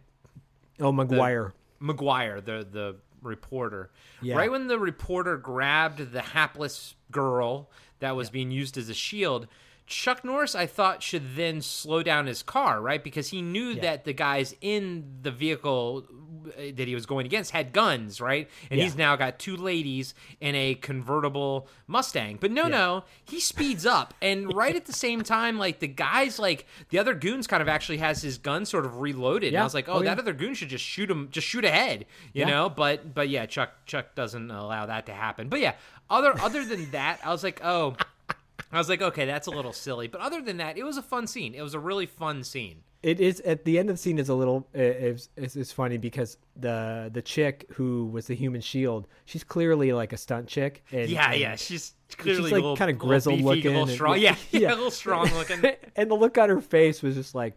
Oh, 0.81 0.93
McGuire. 0.95 1.53
McGuire, 1.79 2.43
the 2.43 2.67
the 2.73 2.97
reporter. 3.23 3.91
Yeah. 4.21 4.37
Right 4.37 4.51
when 4.51 4.69
the 4.69 4.79
reporter 4.79 5.37
grabbed 5.37 6.13
the 6.13 6.23
hapless 6.23 6.95
girl 7.11 7.71
that 8.01 8.17
was 8.17 8.31
being 8.31 8.51
used 8.51 8.77
as 8.77 8.89
a 8.89 8.95
shield, 8.95 9.47
Chuck 9.87 10.25
Norris, 10.25 10.55
I 10.55 10.67
thought, 10.67 11.03
should 11.03 11.37
then 11.37 11.61
slow 11.61 12.03
down 12.03 12.27
his 12.27 12.43
car, 12.43 12.81
right? 12.81 13.03
Because 13.03 13.29
he 13.29 13.43
knew 13.43 13.75
that 13.77 14.05
the 14.05 14.13
guys 14.13 14.55
in 14.61 15.19
the 15.23 15.31
vehicle 15.31 16.07
uh, 16.59 16.63
that 16.75 16.89
he 16.89 16.95
was 16.95 17.07
going 17.07 17.25
against 17.27 17.51
had 17.53 17.73
guns, 17.73 18.21
right? 18.21 18.49
And 18.71 18.79
Yeah. 18.79 18.85
he's 18.85 18.97
now 18.97 19.15
got 19.17 19.39
two 19.39 19.57
ladies 19.57 20.15
in 20.41 20.55
a 20.55 20.75
convertible 20.75 21.69
Mustang. 21.87 22.39
But 22.41 22.51
no, 22.51 22.69
no, 22.69 23.05
he 23.25 23.39
speeds 23.39 23.85
up, 23.87 24.15
and 24.23 24.53
right 24.57 24.75
at 24.75 24.87
the 24.87 24.93
same 24.93 25.23
time, 25.23 25.59
like 25.59 25.79
the 25.81 25.89
guys, 25.89 26.39
like 26.39 26.67
the 26.89 26.99
other 26.99 27.15
goons, 27.15 27.47
kind 27.47 27.61
of 27.63 27.69
actually 27.69 27.99
has 27.99 28.23
his 28.23 28.39
gun 28.39 28.65
sort 28.65 28.85
of 28.87 29.01
reloaded. 29.01 29.53
And 29.53 29.61
I 29.61 29.65
was 29.65 29.75
like, 29.75 29.89
oh, 29.89 29.95
Oh, 29.95 29.99
that 30.03 30.17
yeah. 30.17 30.23
other 30.23 30.33
goon 30.33 30.55
should 30.55 30.69
just 30.71 30.85
shoot 30.85 31.11
him, 31.11 31.29
just 31.31 31.47
shoot 31.47 31.65
ahead, 31.65 32.07
you 32.33 32.41
Yeah. 32.41 32.47
know. 32.51 32.69
But 32.71 33.15
but 33.15 33.29
yeah, 33.29 33.47
Chuck 33.47 33.71
Chuck 33.87 34.15
doesn't 34.15 34.51
allow 34.51 34.87
that 34.87 35.07
to 35.07 35.13
happen. 35.13 35.49
But 35.49 35.61
yeah, 35.61 35.75
other 36.11 36.39
other 36.41 36.65
than 36.65 36.91
that, 36.93 37.21
I 37.25 37.31
was 37.31 37.45
like, 37.45 37.61
oh, 37.63 37.95
I 38.73 38.79
was 38.79 38.89
like, 38.89 39.03
okay, 39.03 39.27
that's 39.27 39.47
a 39.47 39.51
little 39.51 39.73
silly. 39.73 40.09
But 40.09 40.21
other 40.23 40.41
than 40.41 40.57
that, 40.57 40.79
it 40.79 40.83
was 40.85 40.97
a 40.97 41.03
fun 41.03 41.27
scene. 41.27 41.55
It 41.55 41.63
was 41.63 41.75
a 41.75 41.79
really 41.79 42.07
fun 42.07 42.43
scene. 42.43 42.83
It 43.03 43.19
is 43.19 43.41
at 43.41 43.65
the 43.65 43.79
end 43.81 43.91
of 43.91 43.97
the 43.97 43.99
scene 44.01 44.19
is 44.21 44.29
a 44.29 44.35
little 44.35 44.69
it's, 44.73 45.29
it's, 45.37 45.57
it's 45.57 45.73
funny 45.73 45.99
because 45.99 46.37
the 46.55 47.11
the 47.13 47.21
chick 47.21 47.67
who 47.73 48.07
was 48.07 48.29
the 48.29 48.37
human 48.37 48.61
shield 48.61 49.09
she's 49.25 49.43
clearly 49.43 49.93
like 49.93 50.13
a 50.13 50.17
stunt 50.17 50.47
chick 50.47 50.85
and, 50.93 51.11
yeah, 51.11 51.33
and 51.33 51.41
yeah, 51.41 51.57
she's 51.57 51.95
clearly 52.17 52.45
like 52.45 52.53
little, 52.53 52.77
kind 52.77 52.93
of 52.93 52.99
grizzled 53.01 53.39
beefy, 53.39 53.45
looking, 53.45 53.75
little 53.75 54.13
and- 54.13 54.23
Yeah, 54.23 54.37
yeah, 54.53 54.61
yeah. 54.61 54.69
a 54.69 54.77
little 54.77 54.93
strong 54.93 55.29
looking. 55.35 55.65
and 55.97 56.09
the 56.09 56.15
look 56.15 56.39
on 56.39 56.49
her 56.49 56.61
face 56.61 57.03
was 57.03 57.17
just 57.17 57.35
like 57.35 57.57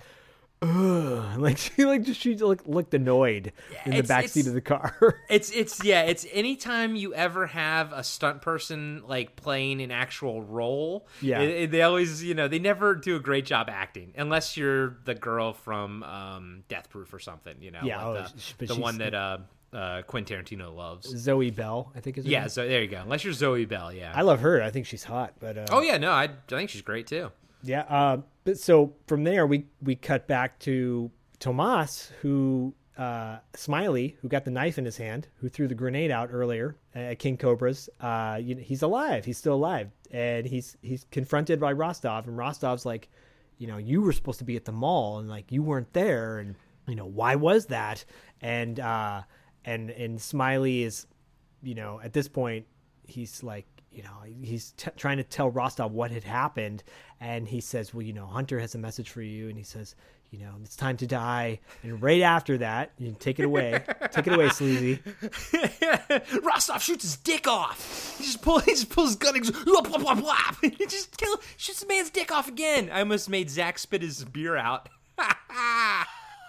Ugh. 0.65 1.37
like 1.39 1.57
she 1.57 1.85
like 1.85 2.03
just 2.03 2.19
she 2.19 2.35
looked, 2.35 2.67
looked 2.67 2.93
annoyed 2.93 3.53
in 3.85 3.91
the 3.91 3.97
it's- 3.97 4.07
back 4.07 4.27
seat 4.27 4.47
of 4.47 4.53
the 4.53 4.61
car 4.61 4.95
It's 5.29 5.51
it's 5.51 5.83
yeah, 5.83 6.03
it's 6.03 6.25
anytime 6.31 6.95
you 6.95 7.13
ever 7.13 7.47
have 7.47 7.91
a 7.93 8.03
stunt 8.03 8.41
person 8.41 9.03
like 9.07 9.35
playing 9.35 9.81
an 9.81 9.91
actual 9.91 10.41
role. 10.43 11.07
Yeah. 11.21 11.41
it- 11.41 11.49
it- 11.49 11.71
they 11.71 11.81
always 11.81 12.23
you 12.23 12.33
know 12.33 12.47
they 12.47 12.59
never 12.59 12.95
do 12.95 13.15
a 13.15 13.19
great 13.19 13.45
job 13.45 13.69
acting 13.69 14.13
unless 14.17 14.57
you're 14.57 14.97
the 15.05 15.15
girl 15.15 15.53
from 15.53 16.03
um, 16.03 16.63
Death 16.67 16.89
Proof 16.89 17.13
or 17.13 17.19
something. 17.19 17.55
You 17.59 17.71
know, 17.71 17.79
Yeah, 17.83 18.05
like 18.05 18.25
oh, 18.25 18.33
the, 18.57 18.65
the 18.67 18.75
one 18.75 18.97
that 18.99 19.13
uh, 19.13 19.37
uh, 19.73 20.01
Quentin 20.03 20.37
Tarantino 20.43 20.73
loves. 20.75 21.07
Zoe 21.07 21.51
Bell 21.51 21.91
I 21.95 21.99
think 21.99 22.17
is 22.17 22.25
her 22.25 22.31
Yeah, 22.31 22.41
name. 22.41 22.49
so 22.49 22.67
there 22.67 22.81
you 22.81 22.87
go. 22.87 23.01
Unless 23.01 23.23
you're 23.23 23.33
Zoe 23.33 23.65
Bell, 23.65 23.91
yeah. 23.93 24.11
I 24.15 24.21
love 24.21 24.39
her 24.41 24.61
I 24.63 24.69
think 24.71 24.85
she's 24.85 25.03
hot 25.03 25.33
but 25.39 25.57
uh, 25.57 25.65
oh 25.71 25.81
yeah, 25.81 25.97
no, 25.97 26.11
I, 26.11 26.23
I 26.23 26.29
think 26.47 26.69
she's 26.69 26.81
great 26.81 27.07
too. 27.07 27.31
Yeah. 27.63 27.81
Uh, 27.81 28.17
but 28.45 28.57
so 28.59 28.93
from 29.07 29.23
there, 29.23 29.45
we 29.45 29.65
we 29.81 29.95
cut 29.95 30.27
back 30.27 30.59
to 30.59 31.11
Tomas, 31.39 32.11
who 32.21 32.73
uh, 32.97 33.39
Smiley, 33.55 34.15
who 34.21 34.29
got 34.29 34.45
the 34.45 34.51
knife 34.51 34.77
in 34.77 34.85
his 34.85 34.97
hand, 34.97 35.27
who 35.37 35.49
threw 35.49 35.67
the 35.67 35.75
grenade 35.75 36.11
out 36.11 36.29
earlier 36.31 36.77
at 36.93 37.19
King 37.19 37.37
Cobra's. 37.37 37.89
Uh, 37.99 38.39
you 38.41 38.55
know, 38.55 38.61
he's 38.61 38.83
alive. 38.83 39.25
He's 39.25 39.37
still 39.37 39.55
alive, 39.55 39.89
and 40.11 40.45
he's 40.45 40.77
he's 40.81 41.05
confronted 41.11 41.59
by 41.59 41.73
Rostov, 41.73 42.27
and 42.27 42.37
Rostov's 42.37 42.85
like, 42.85 43.09
you 43.57 43.67
know, 43.67 43.77
you 43.77 44.01
were 44.01 44.13
supposed 44.13 44.39
to 44.39 44.45
be 44.45 44.55
at 44.55 44.65
the 44.65 44.71
mall, 44.71 45.17
and 45.19 45.27
like 45.27 45.51
you 45.51 45.63
weren't 45.63 45.91
there, 45.93 46.37
and 46.37 46.55
you 46.87 46.95
know 46.95 47.07
why 47.07 47.35
was 47.35 47.65
that? 47.67 48.05
And 48.41 48.79
uh, 48.79 49.23
and 49.65 49.89
and 49.89 50.21
Smiley 50.21 50.83
is, 50.83 51.07
you 51.63 51.73
know, 51.73 51.99
at 52.03 52.13
this 52.13 52.27
point, 52.27 52.67
he's 53.03 53.41
like 53.41 53.65
you 53.95 54.03
know 54.03 54.09
he's 54.41 54.71
t- 54.71 54.91
trying 54.97 55.17
to 55.17 55.23
tell 55.23 55.49
Rostov 55.49 55.91
what 55.93 56.11
had 56.11 56.23
happened, 56.25 56.83
and 57.21 57.47
he 57.47 57.61
says, 57.61 57.93
"Well, 57.93 58.01
you 58.03 58.13
know, 58.13 58.25
Hunter 58.25 58.59
has 58.59 58.75
a 58.75 58.77
message 58.77 59.09
for 59.09 59.21
you," 59.21 59.47
and 59.47 59.57
he 59.57 59.63
says, 59.63 59.95
"You 60.31 60.39
know, 60.39 60.51
it's 60.63 60.75
time 60.75 60.97
to 60.97 61.07
die." 61.07 61.59
And 61.81 62.01
right 62.01 62.21
after 62.21 62.57
that, 62.57 62.91
you 62.97 63.15
take 63.17 63.39
it 63.39 63.45
away, 63.45 63.83
take 64.11 64.27
it 64.27 64.33
away, 64.33 64.49
sleazy. 64.49 65.01
Rostov 66.43 66.83
shoots 66.83 67.03
his 67.03 67.15
dick 67.17 67.47
off. 67.47 68.17
He 68.17 68.25
just 68.25 68.41
pulls, 68.41 68.65
he 68.65 68.71
just 68.71 68.89
pulls 68.89 69.09
his 69.09 69.15
gun 69.15 69.35
and 69.35 69.45
goes, 69.45 69.55
"Whop, 69.65 69.87
whop, 69.87 70.01
whop, 70.01 70.19
whop." 70.19 70.55
He 70.61 70.85
just 70.85 71.17
kill, 71.17 71.39
shoots 71.55 71.79
the 71.79 71.87
man's 71.87 72.09
dick 72.09 72.31
off 72.31 72.49
again. 72.49 72.89
I 72.91 72.99
almost 72.99 73.29
made 73.29 73.49
Zach 73.49 73.79
spit 73.79 74.01
his 74.01 74.25
beer 74.25 74.57
out. 74.57 74.89
Oh 75.17 76.03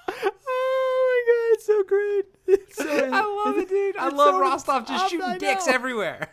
my 0.09 1.23
god, 1.27 1.55
it's 1.55 1.67
so 1.67 1.83
great! 1.85 2.25
It's 2.49 2.77
so, 2.77 3.11
I 3.13 3.45
love 3.45 3.59
it, 3.59 3.69
dude. 3.69 3.97
I 3.97 4.09
love 4.09 4.35
so 4.35 4.41
Rostov 4.41 4.87
just 4.87 5.11
shooting 5.11 5.39
dicks 5.39 5.67
everywhere. 5.69 6.29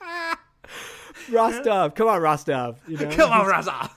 Rostov, 1.30 1.94
come 1.94 2.08
on, 2.08 2.20
Rostov. 2.20 2.78
You 2.86 2.98
know? 2.98 3.10
Come 3.10 3.30
on, 3.30 3.46
Rostov. 3.46 3.90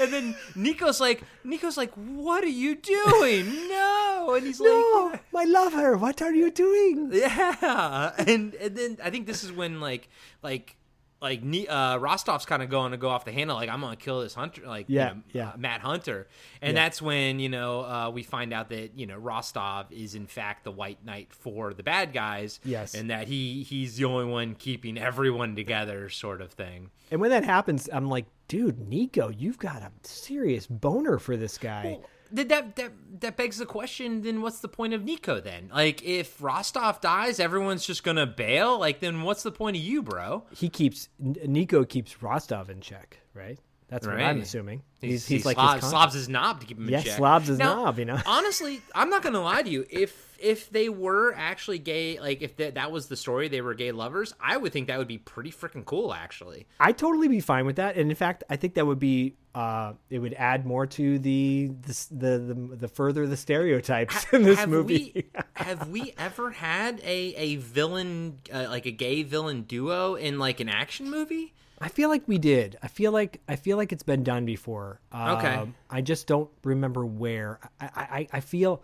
and 0.00 0.12
then 0.12 0.34
Nico's 0.56 1.00
like, 1.00 1.22
Nico's 1.44 1.76
like, 1.76 1.92
what 1.94 2.42
are 2.42 2.48
you 2.48 2.74
doing? 2.74 3.46
No. 3.68 4.34
And 4.36 4.46
he's 4.46 4.60
No, 4.60 5.10
like, 5.12 5.32
my 5.32 5.44
lover, 5.44 5.96
what 5.96 6.22
are 6.22 6.32
you 6.32 6.50
doing? 6.50 7.10
Yeah, 7.12 8.12
and 8.18 8.54
and 8.54 8.76
then 8.76 8.98
I 9.02 9.10
think 9.10 9.26
this 9.26 9.44
is 9.44 9.52
when 9.52 9.80
like 9.80 10.08
like 10.42 10.76
like 11.22 11.40
uh, 11.40 11.98
Rostov's 11.98 12.44
kind 12.44 12.62
of 12.62 12.68
going 12.68 12.90
to 12.92 12.98
go 12.98 13.08
off 13.08 13.24
the 13.24 13.32
handle, 13.32 13.56
like 13.56 13.68
I'm 13.70 13.80
gonna 13.80 13.96
kill 13.96 14.20
this 14.20 14.34
hunter, 14.34 14.62
like 14.66 14.88
you 14.88 14.96
Yeah, 14.96 15.08
know, 15.10 15.20
yeah. 15.32 15.48
uh, 15.50 15.56
Matt 15.56 15.80
Hunter, 15.80 16.26
and 16.60 16.74
Yeah. 16.74 16.82
that's 16.82 17.00
when 17.00 17.38
you 17.38 17.48
know 17.48 17.80
uh, 17.82 18.10
we 18.12 18.22
find 18.22 18.52
out 18.52 18.68
that 18.70 18.98
you 18.98 19.06
know 19.06 19.16
Rostov 19.16 19.92
is 19.92 20.14
in 20.14 20.26
fact 20.26 20.64
the 20.64 20.72
White 20.72 21.04
Knight 21.04 21.32
for 21.32 21.72
the 21.72 21.82
bad 21.82 22.12
guys, 22.12 22.60
Yes. 22.64 22.94
and 22.94 23.08
that 23.10 23.28
he 23.28 23.62
he's 23.62 23.96
the 23.96 24.04
only 24.04 24.24
one 24.26 24.54
keeping 24.56 24.98
everyone 24.98 25.54
together, 25.56 26.08
sort 26.08 26.40
of 26.40 26.50
thing. 26.52 26.90
And 27.10 27.20
when 27.20 27.30
that 27.30 27.44
happens, 27.44 27.88
I'm 27.92 28.08
like, 28.08 28.24
dude, 28.48 28.88
Nico, 28.88 29.28
you've 29.30 29.58
got 29.58 29.82
a 29.82 29.90
serious 30.02 30.66
boner 30.66 31.18
for 31.18 31.36
this 31.36 31.56
guy. 31.58 31.82
That, 31.82 32.00
that 32.32 32.48
that 32.76 32.92
that 33.20 33.36
begs 33.36 33.58
the 33.58 33.66
question. 33.66 34.22
Then 34.22 34.42
what's 34.42 34.60
the 34.60 34.68
point 34.68 34.94
of 34.94 35.04
Nico? 35.04 35.40
Then, 35.40 35.70
like, 35.72 36.02
if 36.02 36.42
Rostov 36.42 37.00
dies, 37.00 37.38
everyone's 37.40 37.84
just 37.86 38.02
gonna 38.04 38.26
bail. 38.26 38.78
Like, 38.78 39.00
then 39.00 39.22
what's 39.22 39.42
the 39.42 39.52
point 39.52 39.76
of 39.76 39.82
you, 39.82 40.02
bro? 40.02 40.44
he 40.56 40.68
keeps 40.68 41.08
Nico 41.18 41.84
keeps 41.84 42.22
Rostov 42.22 42.70
in 42.70 42.80
check, 42.80 43.18
right? 43.34 43.58
That's 43.88 44.06
what 44.06 44.18
I'm 44.18 44.40
assuming. 44.40 44.82
He's, 45.02 45.10
He's 45.10 45.26
he's, 45.26 45.42
he 45.42 45.48
like 45.48 45.56
slob- 45.56 45.80
his 45.80 45.90
slobs 45.90 46.14
his 46.14 46.28
knob 46.28 46.60
to 46.60 46.66
keep 46.66 46.78
him 46.78 46.88
Yeah, 46.88 46.98
in 46.98 47.04
check. 47.04 47.16
slobs 47.18 47.48
his 47.48 47.58
Now, 47.58 47.74
knob, 47.84 47.98
you 47.98 48.06
know? 48.06 48.18
honestly, 48.26 48.80
I'm 48.94 49.10
not 49.10 49.22
gonna 49.22 49.42
lie 49.42 49.62
to 49.62 49.68
you. 49.68 49.84
If 49.90 50.31
if 50.42 50.68
they 50.70 50.88
were 50.88 51.32
actually 51.36 51.78
gay, 51.78 52.18
like 52.20 52.42
if 52.42 52.56
that 52.56 52.74
that 52.74 52.90
was 52.92 53.06
the 53.06 53.16
story, 53.16 53.48
they 53.48 53.60
were 53.60 53.74
gay 53.74 53.92
lovers, 53.92 54.34
I 54.40 54.56
would 54.56 54.72
think 54.72 54.88
that 54.88 54.98
would 54.98 55.08
be 55.08 55.18
pretty 55.18 55.50
freaking 55.50 55.84
cool. 55.84 56.12
Actually, 56.12 56.66
I'd 56.80 56.98
totally 56.98 57.28
be 57.28 57.40
fine 57.40 57.64
with 57.66 57.76
that, 57.76 57.96
and 57.96 58.10
in 58.10 58.16
fact, 58.16 58.44
I 58.50 58.56
think 58.56 58.74
that 58.74 58.86
would 58.86 58.98
be 58.98 59.36
uh, 59.54 59.92
it 60.10 60.18
would 60.18 60.34
add 60.34 60.66
more 60.66 60.86
to 60.86 61.18
the 61.18 61.70
the 61.82 62.06
the, 62.10 62.38
the, 62.38 62.76
the 62.76 62.88
further 62.88 63.26
the 63.26 63.36
stereotypes 63.36 64.26
in 64.32 64.42
this 64.42 64.58
have 64.58 64.68
movie. 64.68 65.12
we 65.14 65.40
have 65.54 65.88
we 65.88 66.14
ever 66.18 66.50
had 66.50 67.00
a 67.00 67.34
a 67.36 67.56
villain 67.56 68.38
uh, 68.52 68.66
like 68.68 68.86
a 68.86 68.90
gay 68.92 69.22
villain 69.22 69.62
duo 69.62 70.14
in 70.14 70.38
like 70.38 70.60
an 70.60 70.68
action 70.68 71.10
movie? 71.10 71.52
I 71.80 71.88
feel 71.88 72.08
like 72.08 72.28
we 72.28 72.38
did. 72.38 72.78
I 72.82 72.86
feel 72.88 73.10
like 73.10 73.40
I 73.48 73.56
feel 73.56 73.76
like 73.76 73.92
it's 73.92 74.04
been 74.04 74.22
done 74.22 74.44
before. 74.46 75.00
Okay. 75.12 75.54
Um, 75.54 75.74
I 75.90 76.00
just 76.00 76.26
don't 76.28 76.48
remember 76.62 77.04
where. 77.04 77.58
I 77.80 77.84
I, 77.84 78.02
I- 78.02 78.28
I 78.34 78.40
feel. 78.40 78.82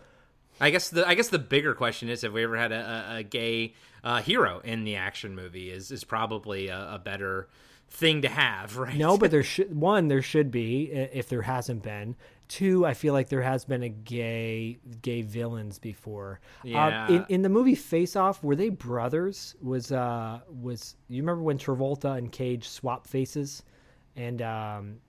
I 0.61 0.71
guess 0.71 0.89
the 0.89 1.07
I 1.07 1.15
guess 1.15 1.29
the 1.29 1.39
bigger 1.39 1.75
question 1.75 2.09
is: 2.09 2.23
Have 2.23 2.33
we 2.33 2.45
ever 2.45 2.57
had 2.57 2.73
a, 2.73 3.17
a, 3.17 3.23
gay 3.23 3.75
uh, 4.03 4.23
hero 4.23 4.61
in 4.65 4.85
the 4.85 4.97
action 4.97 5.35
movie? 5.35 5.71
Is 5.71 5.91
is 5.91 6.05
probably 6.05 6.69
a, 6.69 6.95
a 6.95 6.99
better 6.99 7.49
thing 7.89 8.23
to 8.23 8.29
have, 8.29 8.77
right? 8.79 8.97
No, 8.97 9.17
but 9.17 9.31
there 9.31 9.43
should 9.43 9.75
one 9.75 10.09
there 10.09 10.23
should 10.23 10.51
be 10.51 10.91
if 10.93 11.29
there 11.29 11.43
hasn't 11.43 11.83
been. 11.83 12.17
Two, 12.49 12.87
I 12.87 12.95
feel 12.95 13.13
like 13.13 13.29
there 13.29 13.43
has 13.43 13.67
been 13.67 13.83
a 13.83 13.89
gay 13.91 14.79
gay 15.03 15.23
villains 15.23 15.79
before. 15.79 16.41
Yeah. 16.65 17.05
Uh, 17.05 17.13
in 17.13 17.27
in 17.29 17.43
the 17.43 17.49
movie 17.49 17.75
Face 17.75 18.17
Off, 18.17 18.43
were 18.43 18.57
they 18.57 18.71
brothers? 18.71 19.55
Was 19.61 19.93
uh 19.93 20.41
was 20.49 20.97
you 21.09 21.23
remember 21.23 21.43
when 21.43 21.59
Travolta 21.59 22.17
and 22.17 22.33
Cage 22.33 22.69
swap 22.69 23.07
faces? 23.07 23.63
And 24.17 24.43
um 24.43 25.01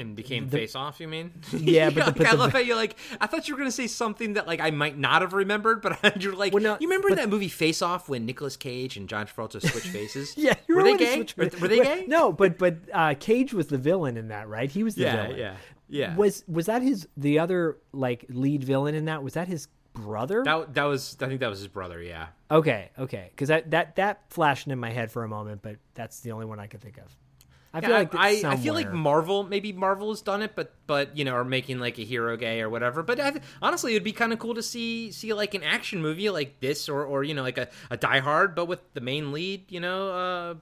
and 0.00 0.16
became 0.16 0.48
The- 0.48 0.58
face 0.58 0.74
off. 0.74 0.98
You 0.98 1.06
mean? 1.08 1.30
Yeah, 1.52 1.90
but 1.90 2.06
the- 2.06 2.12
but 2.12 2.26
I 2.26 2.32
the- 2.32 2.36
love 2.38 2.52
how 2.52 2.58
you're 2.58 2.74
like. 2.76 2.96
I 3.20 3.26
thought 3.26 3.46
you 3.48 3.54
were 3.54 3.58
gonna 3.58 3.70
say 3.70 3.86
something 3.86 4.32
that 4.34 4.46
like 4.46 4.60
I 4.60 4.70
might 4.70 4.98
not 4.98 5.22
have 5.22 5.32
remembered, 5.32 5.82
but 5.82 6.20
you're 6.22 6.34
like, 6.34 6.52
Well, 6.52 6.62
no, 6.62 6.76
you 6.80 6.88
remember 6.88 7.10
but- 7.10 7.16
that 7.18 7.28
movie 7.28 7.48
Face 7.48 7.82
Off 7.82 8.08
when 8.08 8.26
Nicolas 8.26 8.56
Cage 8.56 8.96
and 8.96 9.08
John 9.08 9.26
Travolta 9.26 9.60
switch 9.60 9.84
faces? 9.92 10.34
yeah, 10.36 10.54
you 10.66 10.74
were 10.74 10.82
they 10.82 10.96
gay? 10.96 11.24
Were, 11.36 11.50
were 11.60 11.68
they 11.68 11.80
gay? 11.80 12.04
No, 12.08 12.32
but 12.32 12.58
but 12.58 12.76
uh 12.92 13.14
Cage 13.20 13.52
was 13.54 13.68
the 13.68 13.78
villain 13.78 14.16
in 14.16 14.28
that, 14.28 14.48
right? 14.48 14.70
He 14.70 14.82
was 14.82 14.94
the 14.96 15.02
Yeah, 15.02 15.22
villain. 15.22 15.38
yeah, 15.38 15.56
yeah. 15.88 16.16
Was 16.16 16.42
was 16.48 16.66
that 16.66 16.82
his 16.82 17.06
the 17.16 17.38
other 17.38 17.78
like 17.92 18.24
lead 18.30 18.64
villain 18.64 18.94
in 18.94 19.04
that? 19.04 19.22
Was 19.22 19.34
that 19.34 19.46
his 19.48 19.68
brother? 19.92 20.42
That 20.44 20.74
that 20.74 20.84
was. 20.84 21.16
I 21.20 21.26
think 21.26 21.40
that 21.40 21.50
was 21.50 21.58
his 21.58 21.68
brother. 21.68 22.00
Yeah. 22.00 22.28
Okay, 22.50 22.90
okay, 22.98 23.28
because 23.30 23.48
that 23.48 23.70
that 23.72 23.96
that 23.96 24.22
flashed 24.30 24.66
in 24.66 24.78
my 24.78 24.90
head 24.90 25.10
for 25.12 25.24
a 25.24 25.28
moment, 25.28 25.62
but 25.62 25.76
that's 25.94 26.20
the 26.20 26.32
only 26.32 26.46
one 26.46 26.58
I 26.58 26.66
could 26.68 26.80
think 26.80 26.98
of. 26.98 27.14
I 27.72 27.78
Yeah, 27.78 27.86
feel 27.86 27.96
like 27.96 28.14
I, 28.14 28.42
I 28.52 28.56
feel 28.56 28.74
like. 28.74 28.92
Marvel, 28.92 29.44
maybe 29.44 29.72
Marvel 29.72 30.10
has 30.10 30.22
done 30.22 30.42
it, 30.42 30.52
but 30.56 30.74
but 30.86 31.16
you 31.16 31.24
know, 31.24 31.32
are 31.34 31.44
making 31.44 31.78
like 31.78 31.98
a 31.98 32.04
hero 32.04 32.36
gay 32.36 32.60
or 32.60 32.68
whatever. 32.68 33.02
But 33.02 33.20
I, 33.20 33.40
honestly, 33.62 33.92
it'd 33.92 34.02
be 34.02 34.12
kind 34.12 34.32
of 34.32 34.38
cool 34.40 34.54
to 34.54 34.62
see 34.62 35.12
see 35.12 35.32
like 35.32 35.54
an 35.54 35.62
action 35.62 36.02
movie 36.02 36.30
like 36.30 36.58
this, 36.60 36.88
or 36.88 37.04
or 37.04 37.22
you 37.22 37.32
know, 37.34 37.42
like 37.42 37.58
a, 37.58 37.68
a 37.90 37.96
Die 37.96 38.18
Hard, 38.20 38.54
but 38.56 38.66
with 38.66 38.80
the 38.94 39.00
main 39.00 39.30
lead, 39.32 39.70
you 39.70 39.78
know, 39.80 40.08
uh, 40.10 40.54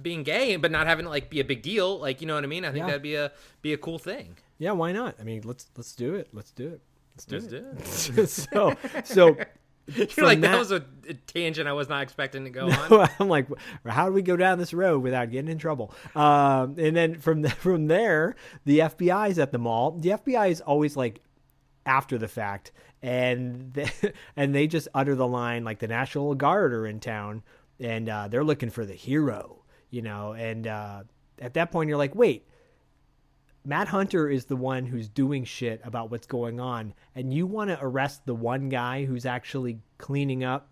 being 0.00 0.22
gay, 0.22 0.56
but 0.56 0.70
not 0.70 0.86
having 0.86 1.06
it 1.06 1.08
like 1.08 1.30
be 1.30 1.40
a 1.40 1.44
big 1.44 1.62
deal. 1.62 1.98
Like 1.98 2.20
you 2.20 2.26
know 2.26 2.34
what 2.34 2.44
I 2.44 2.48
mean? 2.48 2.64
I 2.64 2.68
think 2.72 2.82
Yeah. 2.82 2.86
that'd 2.86 3.02
be 3.02 3.14
a 3.14 3.32
be 3.62 3.72
a 3.72 3.78
cool 3.78 3.98
thing. 3.98 4.36
yeah, 4.58 4.72
why 4.72 4.92
not? 4.92 5.14
I 5.20 5.24
mean, 5.24 5.42
let's 5.44 5.66
let's 5.76 5.94
do 5.94 6.14
it. 6.14 6.28
Let's 6.32 6.50
do 6.50 6.68
it. 6.68 6.80
Let's 7.14 7.24
do 7.26 7.36
Let's 7.36 7.52
it. 8.08 8.10
do 8.14 8.22
it. 8.22 8.28
so 8.28 8.76
so 9.04 9.36
You're 10.16 10.26
like 10.26 10.40
that, 10.42 10.58
was 10.58 10.70
a, 10.70 10.84
a 11.08 11.14
tangent 11.14 11.68
I 11.68 11.72
was 11.72 11.88
not 11.88 12.02
expecting 12.02 12.44
to 12.44 12.50
go 12.50 12.68
on. 12.70 13.08
I'm 13.18 13.28
like, 13.28 13.46
how 13.86 14.06
do 14.06 14.12
we 14.12 14.22
go 14.22 14.36
down 14.36 14.58
this 14.58 14.72
road 14.72 15.02
without 15.02 15.30
getting 15.30 15.50
in 15.50 15.58
trouble? 15.58 15.92
Um, 16.14 16.76
and 16.78 16.96
then 16.96 17.18
from 17.18 17.42
the, 17.42 17.50
from 17.50 17.88
there, 17.88 18.36
the 18.64 18.80
FBI 18.80 19.30
is 19.30 19.38
at 19.38 19.52
the 19.52 19.58
mall. 19.58 19.92
The 19.92 20.10
FBI 20.10 20.50
is 20.50 20.60
always 20.60 20.96
like 20.96 21.20
after 21.84 22.16
the 22.16 22.28
fact, 22.28 22.70
and 23.02 23.72
they, 23.72 23.90
and 24.36 24.54
they 24.54 24.66
just 24.66 24.88
utter 24.94 25.14
the 25.14 25.26
line 25.26 25.64
like 25.64 25.80
the 25.80 25.88
National 25.88 26.34
Guard 26.34 26.72
are 26.72 26.86
in 26.86 27.00
town, 27.00 27.42
and 27.80 28.08
uh, 28.08 28.28
they're 28.28 28.44
looking 28.44 28.70
for 28.70 28.86
the 28.86 28.94
hero, 28.94 29.64
you 29.90 30.02
know. 30.02 30.32
And 30.32 30.66
uh, 30.66 31.02
at 31.40 31.54
that 31.54 31.72
point, 31.72 31.88
you're 31.88 31.98
like, 31.98 32.14
wait. 32.14 32.46
Matt 33.64 33.88
Hunter 33.88 34.28
is 34.28 34.46
the 34.46 34.56
one 34.56 34.84
who's 34.86 35.08
doing 35.08 35.44
shit 35.44 35.80
about 35.84 36.10
what's 36.10 36.26
going 36.26 36.58
on, 36.60 36.94
and 37.14 37.32
you 37.32 37.46
want 37.46 37.70
to 37.70 37.78
arrest 37.80 38.26
the 38.26 38.34
one 38.34 38.68
guy 38.68 39.04
who's 39.04 39.24
actually 39.26 39.78
cleaning 39.98 40.42
up, 40.42 40.68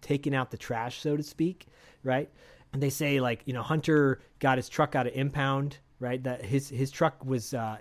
taking 0.00 0.34
out 0.34 0.50
the 0.50 0.56
trash, 0.56 1.00
so 1.00 1.16
to 1.16 1.22
speak, 1.22 1.66
right? 2.02 2.30
And 2.72 2.82
they 2.82 2.90
say 2.90 3.20
like, 3.20 3.42
you 3.44 3.52
know, 3.52 3.62
Hunter 3.62 4.20
got 4.38 4.56
his 4.58 4.68
truck 4.68 4.94
out 4.94 5.06
of 5.06 5.12
impound, 5.14 5.78
right? 5.98 6.22
That 6.22 6.44
his 6.44 6.68
his 6.68 6.90
truck 6.90 7.22
was 7.24 7.52
uh, 7.52 7.78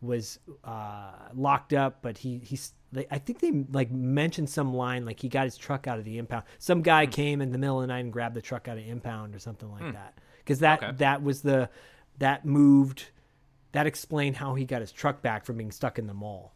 was 0.00 0.38
uh, 0.64 1.12
locked 1.34 1.72
up, 1.72 2.02
but 2.02 2.18
he 2.18 2.38
he's. 2.38 2.72
I 3.10 3.18
think 3.18 3.40
they 3.40 3.50
like 3.72 3.90
mentioned 3.90 4.48
some 4.50 4.72
line 4.72 5.04
like 5.04 5.18
he 5.18 5.28
got 5.28 5.44
his 5.46 5.56
truck 5.56 5.88
out 5.88 5.98
of 5.98 6.04
the 6.04 6.18
impound. 6.18 6.44
Some 6.60 6.80
guy 6.82 7.06
came 7.06 7.40
in 7.40 7.50
the 7.50 7.58
middle 7.58 7.80
of 7.80 7.82
the 7.82 7.86
night 7.88 8.00
and 8.04 8.12
grabbed 8.12 8.36
the 8.36 8.42
truck 8.42 8.68
out 8.68 8.78
of 8.78 8.86
impound 8.86 9.34
or 9.34 9.40
something 9.40 9.68
like 9.72 9.92
that. 9.94 10.14
Because 10.38 10.60
that 10.60 10.80
Okay. 10.82 10.92
that 10.98 11.22
was 11.22 11.42
the 11.42 11.68
that 12.18 12.44
moved 12.44 13.06
that 13.74 13.86
explained 13.86 14.36
how 14.36 14.54
he 14.54 14.64
got 14.64 14.80
his 14.80 14.90
truck 14.90 15.20
back 15.22 15.44
from 15.44 15.56
being 15.58 15.70
stuck 15.70 15.98
in 15.98 16.06
the 16.06 16.14
mall. 16.14 16.54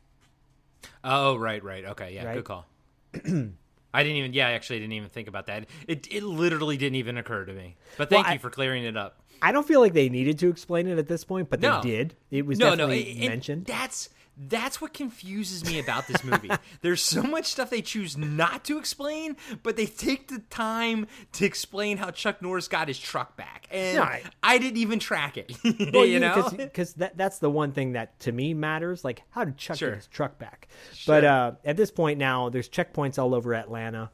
Oh, 1.05 1.37
right, 1.37 1.63
right. 1.63 1.85
Okay, 1.85 2.15
yeah, 2.15 2.25
Right? 2.25 2.35
good 2.35 2.45
call. 2.45 2.67
I 3.15 4.03
didn't 4.03 4.17
even. 4.17 4.33
Yeah, 4.33 4.49
I 4.49 4.53
actually 4.53 4.79
didn't 4.81 4.93
even 4.93 5.09
think 5.09 5.29
about 5.29 5.47
that. 5.47 5.67
It 5.87 6.07
it 6.11 6.23
literally 6.23 6.77
didn't 6.77 6.97
even 6.97 7.17
occur 7.19 7.45
to 7.45 7.53
me. 7.53 7.77
But 7.97 8.11
thank 8.11 8.25
Well, 8.25 8.31
I- 8.31 8.35
you 8.35 8.39
for 8.41 8.51
clearing 8.51 8.85
it 8.85 8.97
up. 8.97 9.21
I 9.41 9.53
don't 9.53 9.67
feel 9.67 9.81
like 9.81 9.93
they 9.93 10.09
needed 10.09 10.39
to 10.41 10.49
explain 10.49 10.89
it 10.89 10.99
at 10.99 11.07
this 11.07 11.23
point, 11.25 11.49
but 11.49 11.61
No. 11.61 11.81
they 11.81 11.89
did. 11.91 12.15
It 12.31 12.45
was 12.45 12.59
no, 12.59 12.71
no, 12.71 12.89
definitely 12.89 13.11
and- 13.13 13.19
and 13.21 13.29
mentioned. 13.29 13.67
That's 13.67 14.09
that's 14.47 14.81
what 14.81 14.95
confuses 14.95 15.65
me 15.65 15.81
about 15.81 16.07
this 16.07 16.23
movie. 16.23 16.51
There's 16.81 17.03
so 17.03 17.23
much 17.23 17.47
stuff 17.47 17.71
they 17.71 17.83
choose 17.83 18.17
not 18.17 18.65
to 18.67 18.79
explain, 18.79 19.37
but 19.63 19.77
they 19.77 19.87
take 19.87 20.29
the 20.29 20.39
time 20.51 21.07
to 21.33 21.45
explain 21.45 21.97
how 21.97 22.11
Chuck 22.13 22.41
Norris 22.41 22.69
got 22.69 22.87
his 22.89 22.99
truck 22.99 23.37
back, 23.37 23.67
and 23.71 23.97
No, 23.97 24.03
I- 24.43 24.59
didn't 24.59 24.77
even 24.79 24.99
track 24.99 25.37
it. 25.37 25.53
Well, 25.93 26.07
you 26.07 26.21
know, 26.21 26.49
because 26.57 26.95
that 26.95 27.17
that's 27.17 27.39
the 27.39 27.51
one 27.51 27.73
thing 27.73 27.93
that 27.93 28.19
to 28.21 28.33
me 28.33 28.55
matters. 28.55 29.05
Like, 29.05 29.23
how 29.31 29.45
did 29.45 29.57
Chuck 29.57 29.77
Sure. 29.79 29.91
get 29.91 29.97
his 29.97 30.07
truck 30.07 30.39
back? 30.39 30.69
But 31.07 31.25
uh, 31.25 31.53
at 31.65 31.77
this 31.77 31.91
point 31.91 32.19
now, 32.19 32.49
there's 32.49 32.69
checkpoints 32.69 33.19
all 33.19 33.35
over 33.35 33.55
Atlanta, 33.55 34.11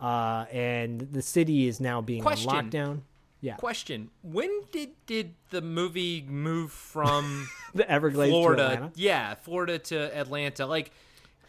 uh, 0.00 0.44
and 0.52 1.00
the 1.00 1.22
city 1.22 1.66
is 1.68 1.80
now 1.80 2.00
being 2.00 2.22
Question. 2.22 2.50
on 2.50 2.70
lockdown. 2.70 3.00
Yeah, 3.44 3.56
Question: 3.56 4.10
When 4.22 4.50
did 4.72 4.90
did 5.06 5.34
the 5.50 5.60
movie 5.60 6.24
move 6.26 6.72
from 6.72 7.48
the 7.74 7.88
Everglades 7.90 8.30
to 8.30 8.32
Florida? 8.32 8.92
Yeah, 8.94 9.34
Florida 9.34 9.78
to 9.78 10.16
Atlanta. 10.16 10.64
Like 10.66 10.92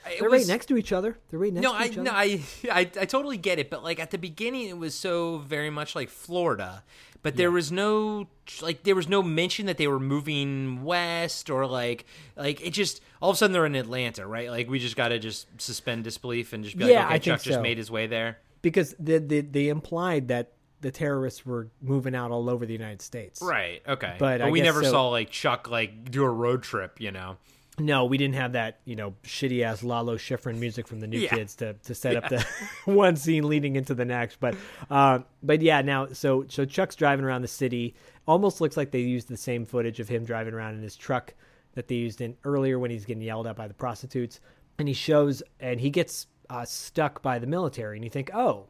it 0.05 0.19
They're 0.19 0.29
was, 0.29 0.41
right 0.41 0.47
next 0.53 0.65
to 0.67 0.77
each 0.77 0.91
other. 0.91 1.17
They're 1.29 1.39
right 1.39 1.53
next 1.53 1.63
no, 1.63 1.71
to 1.71 1.77
I 1.79 1.85
each 1.85 1.93
other. 1.93 2.03
no, 2.03 2.11
I, 2.11 2.41
I 2.71 2.79
I 2.81 3.05
totally 3.05 3.37
get 3.37 3.59
it, 3.59 3.69
but 3.69 3.83
like 3.83 3.99
at 3.99 4.11
the 4.11 4.17
beginning, 4.17 4.67
it 4.67 4.77
was 4.77 4.93
so 4.93 5.37
very 5.37 5.69
much 5.69 5.95
like 5.95 6.09
Florida, 6.09 6.83
but 7.23 7.37
there 7.37 7.49
was 7.49 7.71
no 7.71 8.27
like 8.61 8.83
there 8.83 8.93
was 8.95 9.07
no 9.07 9.23
mention 9.23 9.65
that 9.67 9.77
they 9.77 9.87
were 9.87 9.99
moving 9.99 10.83
west 10.83 11.49
or 11.49 11.65
like 11.65 12.05
like 12.35 12.59
it 12.61 12.71
just 12.71 12.99
all 13.21 13.29
of 13.29 13.35
a 13.35 13.37
sudden 13.37 13.53
they're 13.53 13.65
in 13.65 13.73
Atlanta, 13.75 14.27
right? 14.27 14.49
Like 14.51 14.69
we 14.69 14.79
just 14.79 14.97
got 14.97 15.07
to 15.09 15.17
just 15.19 15.47
suspend 15.61 16.03
disbelief 16.03 16.51
and 16.53 16.63
just 16.63 16.77
be 16.77 16.85
Yeah, 16.85 16.99
like, 16.99 17.05
okay, 17.05 17.13
I 17.15 17.19
Chuck 17.19 17.41
just 17.41 17.55
so. 17.57 17.61
made 17.61 17.77
his 17.77 17.89
way 17.89 18.05
there. 18.07 18.39
because 18.61 18.93
they, 18.99 19.17
they 19.19 19.41
they 19.41 19.69
implied 19.69 20.27
that 20.27 20.51
the 20.85 20.91
terrorists 20.91 21.43
were 21.43 21.67
moving 21.81 22.13
out 22.13 22.29
all 22.29 22.47
over 22.47 22.63
the 22.63 22.71
United 22.73 23.01
States. 23.01 23.41
Right. 23.41 23.81
Okay. 23.87 24.17
But 24.19 24.39
I 24.39 24.51
we 24.51 24.61
never 24.61 24.83
so- 24.83 24.91
saw 24.91 25.09
like 25.09 25.31
Chuck 25.31 25.67
like 25.67 26.11
do 26.11 26.23
a 26.23 26.29
road 26.29 26.61
trip, 26.61 27.01
you 27.01 27.09
know. 27.11 27.37
No, 27.79 28.05
we 28.05 28.19
didn't 28.19 28.35
have 28.35 28.51
that, 28.51 28.81
you 28.85 28.95
know, 28.95 29.15
shitty 29.23 29.63
ass 29.63 29.81
Lalo 29.81 30.15
Schifrin 30.15 30.59
music 30.59 30.87
from 30.87 30.99
the 30.99 31.07
New 31.07 31.17
Yeah. 31.17 31.29
Kids 31.29 31.55
to, 31.55 31.73
to 31.73 31.95
set 31.95 32.15
up 32.15 32.29
the 32.29 32.45
one 32.85 33.15
scene 33.15 33.49
leading 33.49 33.75
into 33.75 33.95
the 33.95 34.05
next. 34.05 34.39
But, 34.39 34.55
uh, 34.91 35.19
but 35.41 35.63
yeah, 35.63 35.81
now 35.81 36.09
so 36.13 36.45
so 36.49 36.65
Chuck's 36.65 36.95
driving 36.95 37.25
around 37.25 37.41
the 37.41 37.47
city. 37.47 37.95
Almost 38.27 38.61
looks 38.61 38.77
like 38.77 38.91
they 38.91 38.99
used 38.99 39.27
the 39.27 39.37
same 39.37 39.65
footage 39.65 39.99
of 39.99 40.07
him 40.07 40.23
driving 40.23 40.53
around 40.53 40.75
in 40.75 40.83
his 40.83 40.95
truck 40.95 41.33
that 41.73 41.87
they 41.87 41.95
used 41.95 42.21
in 42.21 42.37
earlier 42.43 42.77
when 42.77 42.91
he's 42.91 43.05
getting 43.05 43.23
yelled 43.23 43.47
at 43.47 43.55
by 43.55 43.67
the 43.67 43.73
prostitutes. 43.73 44.39
And 44.77 44.87
he 44.87 44.93
shows 44.93 45.41
and 45.59 45.79
he 45.79 45.89
gets 45.89 46.27
uh, 46.47 46.63
stuck 46.63 47.23
by 47.23 47.39
the 47.39 47.47
military, 47.47 47.97
and 47.97 48.03
you 48.03 48.11
think, 48.11 48.29
oh, 48.35 48.67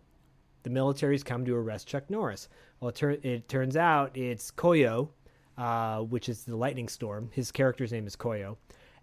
the 0.66 0.72
military's 0.72 1.24
come 1.24 1.46
to 1.46 1.56
arrest 1.56 1.88
Chuck 1.88 2.10
Norris. 2.10 2.50
Well, 2.80 2.90
it, 2.90 2.96
tur- 2.96 3.18
it 3.22 3.48
turns 3.48 3.78
out 3.78 4.18
it's 4.18 4.50
Koyo, 4.52 5.10
uh, 5.60 6.00
which 6.00 6.28
is 6.28 6.44
the 6.44 6.56
lightning 6.58 6.90
storm. 6.90 7.30
His 7.32 7.52
character's 7.52 7.92
name 7.92 8.08
is 8.08 8.16
Koyo. 8.16 8.58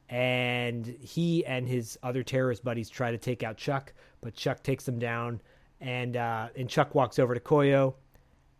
And 0.08 0.84
he 0.84 1.46
and 1.46 1.66
his 1.66 1.96
other 2.02 2.24
terrorist 2.24 2.64
buddies 2.64 2.90
try 2.90 3.12
to 3.12 3.16
take 3.16 3.44
out 3.44 3.56
Chuck, 3.56 3.94
but 4.20 4.34
Chuck 4.34 4.64
takes 4.64 4.84
them 4.84 4.98
down. 4.98 5.40
And 5.80 6.16
uh, 6.16 6.48
and 6.56 6.68
Chuck 6.68 6.96
walks 6.96 7.20
over 7.20 7.32
to 7.32 7.40
Koyo, 7.40 7.94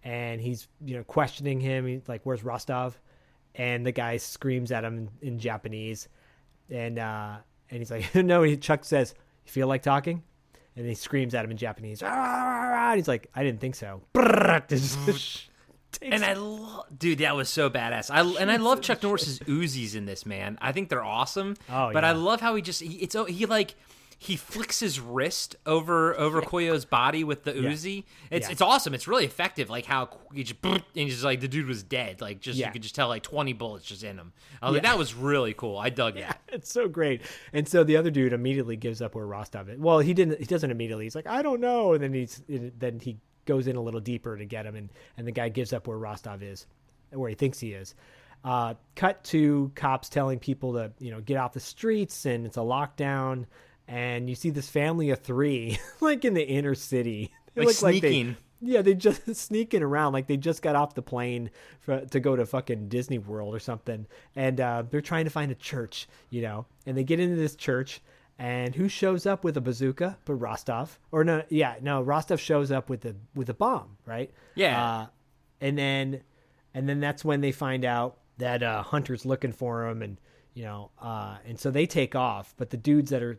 and 0.05 0.41
he's 0.41 0.69
you 0.85 0.97
know 0.97 1.05
questioning 1.05 1.61
him. 1.61 1.87
He's 1.87 2.09
like, 2.09 2.21
"Where's 2.25 2.43
Rostov?" 2.43 2.99
And 3.55 3.85
the 3.85 3.93
guy 3.93 4.17
screams 4.17 4.73
at 4.73 4.83
him 4.85 5.09
in, 5.21 5.39
Japanese, 5.39 6.09
and 6.71 6.99
uh, 6.99 7.37
and 7.71 7.79
he's 7.79 7.91
like, 7.91 8.13
"No." 8.15 8.57
Chuck 8.57 8.85
says, 8.85 9.15
"You 9.47 9.53
feel 9.53 9.69
like 9.69 9.83
talking?" 9.83 10.23
And 10.77 10.87
he 10.87 10.95
screams 10.95 11.35
at 11.35 11.45
him 11.45 11.51
in 11.51 11.57
Japanese. 11.57 12.03
And 12.03 12.97
he's 12.97 13.09
like, 13.09 13.29
"I 13.35 13.43
didn't 13.43 13.61
think 13.61 13.75
so." 13.75 14.03
And 16.01 16.25
I, 16.25 16.33
lo- 16.35 16.85
dude, 16.97 17.19
that 17.19 17.37
was 17.37 17.49
so 17.51 17.69
badass. 17.69 18.11
I 18.11 18.23
and 18.41 18.51
I 18.51 18.57
love 18.57 18.81
Chuck 18.81 19.03
Norris's 19.03 19.39
Uzis 19.41 19.95
in 19.95 20.07
this 20.07 20.25
man. 20.25 20.57
I 20.61 20.73
think 20.73 20.89
they're 20.89 21.05
awesome. 21.05 21.55
Oh, 21.71 21.93
but 21.93 22.03
I 22.03 22.13
love 22.13 22.41
how 22.41 22.55
he 22.55 22.63
just 22.63 22.81
he, 22.81 22.95
it's 22.97 23.15
oh, 23.15 23.25
he 23.27 23.45
like 23.47 23.75
he 24.23 24.37
flicks 24.37 24.79
his 24.79 25.01
wrist 25.01 25.57
over 25.67 26.17
over 26.19 26.41
Koyo's 26.43 26.85
body 26.85 27.25
with 27.25 27.43
the 27.43 27.53
Uzi. 27.53 28.05
It's 28.31 28.47
Yeah. 28.47 28.53
it's 28.53 28.61
awesome. 28.61 28.95
It's 28.95 29.09
really 29.09 29.25
effective. 29.25 29.69
Like 29.69 29.85
how 29.85 30.09
he 30.33 30.45
just 30.45 30.65
and 30.65 30.83
he's 30.95 31.15
just 31.15 31.25
like 31.25 31.41
the 31.41 31.49
dude 31.49 31.67
was 31.67 31.83
dead. 31.83 32.21
Like 32.21 32.41
just 32.41 32.57
Yeah. 32.57 32.67
you 32.69 32.73
could 32.73 32.83
just 32.83 32.95
tell 32.95 33.09
like 33.09 33.25
twenty 33.25 33.53
bullets 33.53 33.85
just 33.85 34.05
in 34.05 34.17
him. 34.19 34.33
I 34.63 34.67
was 34.67 34.75
like 34.75 34.85
that 34.85 34.97
was 34.97 35.13
really 35.15 35.55
cool. 35.55 35.77
I 35.77 35.89
dug 35.91 36.15
that. 36.15 36.41
it's 36.49 36.71
so 36.71 36.87
great. 36.87 37.23
And 37.53 37.67
so 37.67 37.83
the 37.83 37.97
other 37.97 38.11
dude 38.11 38.33
immediately 38.33 38.77
gives 38.77 39.03
up 39.03 39.15
where 39.17 39.27
Rostov 39.27 39.69
is. 39.69 39.79
Well, 39.81 39.99
he 39.99 40.15
didn't. 40.15 40.39
He 40.39 40.45
doesn't 40.47 40.71
immediately. 40.71 41.05
He's 41.05 41.17
like, 41.17 41.27
I 41.27 41.43
don't 41.43 41.61
know. 41.61 41.95
And 41.95 42.03
then 42.03 42.15
he's 42.15 42.43
then 42.49 43.01
he 43.01 43.19
goes 43.45 43.67
in 43.67 43.75
a 43.75 43.83
little 43.83 44.01
deeper 44.01 44.37
to 44.37 44.45
get 44.45 44.67
him, 44.67 44.77
and 44.77 44.89
and 45.17 45.27
the 45.27 45.33
guy 45.33 45.49
gives 45.49 45.73
up 45.73 45.89
where 45.89 45.99
Rostov 45.99 46.45
is, 46.45 46.67
where 47.11 47.29
he 47.29 47.35
thinks 47.35 47.59
he 47.59 47.73
is. 47.73 47.97
Uh, 48.45 48.75
cut 48.97 49.23
to 49.23 49.71
cops 49.75 50.09
telling 50.09 50.39
people 50.39 50.73
to 50.75 50.93
you 51.01 51.11
know 51.11 51.21
get 51.21 51.37
off 51.39 51.53
the 51.53 51.61
streets, 51.61 52.25
and 52.25 52.47
it's 52.47 52.57
a 52.57 52.61
lockdown. 52.61 53.47
And 53.93 54.29
you 54.31 54.35
see 54.35 54.49
this 54.51 54.71
family 54.71 55.11
of 55.11 55.21
three, 55.21 55.79
like 56.01 56.25
in 56.25 56.33
the 56.35 56.47
inner 56.49 56.75
city, 56.75 57.31
They 57.55 57.61
Like 57.67 57.67
look 57.83 57.93
they- 57.93 58.01
sneaking. 58.01 58.37
yeah, 58.63 58.81
they 58.81 58.95
just 58.95 59.35
sneaking 59.37 59.83
around 59.83 60.15
like 60.15 60.27
they 60.29 60.39
just 60.39 60.63
got 60.63 60.77
off 60.77 60.95
the 60.95 61.03
plane 61.03 61.51
for, 61.81 62.01
to 62.07 62.19
go 62.21 62.35
to 62.35 62.47
fucking 62.47 62.89
Disney 62.89 63.19
World 63.19 63.55
or 63.55 63.59
something, 63.59 64.07
and 64.35 64.61
uh, 64.61 64.85
they're 64.89 65.03
trying 65.03 65.25
to 65.25 65.31
find 65.31 65.53
a 65.53 65.55
church, 65.57 66.09
you 66.31 66.41
know. 66.41 66.65
And 66.87 66.97
they 66.97 67.05
get 67.05 67.21
into 67.21 67.37
this 67.37 67.55
church, 67.55 68.01
and 68.39 68.75
who 68.75 68.89
shows 68.89 69.27
up 69.27 69.45
with 69.45 69.57
a 69.59 69.61
bazooka? 69.61 70.17
But 70.25 70.35
Rostov, 70.37 70.99
or 71.11 71.23
no, 71.25 71.43
yeah, 71.51 71.75
no, 71.83 72.01
Rostov 72.01 72.41
shows 72.41 72.71
up 72.73 72.89
with 72.89 73.05
a 73.05 73.15
with 73.35 73.51
a 73.51 73.55
bomb, 73.55 73.99
right? 74.07 74.31
Yeah. 74.55 74.83
Uh, 74.83 75.07
and 75.61 75.77
then, 75.77 76.23
and 76.73 76.89
then 76.89 76.99
that's 77.01 77.25
when 77.27 77.43
they 77.43 77.53
find 77.53 77.85
out 77.85 78.17
that 78.39 78.63
uh, 78.63 78.83
Hunter's 78.83 79.27
looking 79.27 79.53
for 79.53 79.87
him, 79.87 80.01
and 80.01 80.19
you 80.55 80.63
know, 80.65 80.91
uh, 81.01 81.37
and 81.47 81.61
so 81.61 81.71
they 81.71 81.85
take 81.87 82.15
off. 82.17 82.55
But 82.57 82.71
the 82.71 82.77
dudes 82.79 83.11
that 83.11 83.23
are, 83.23 83.39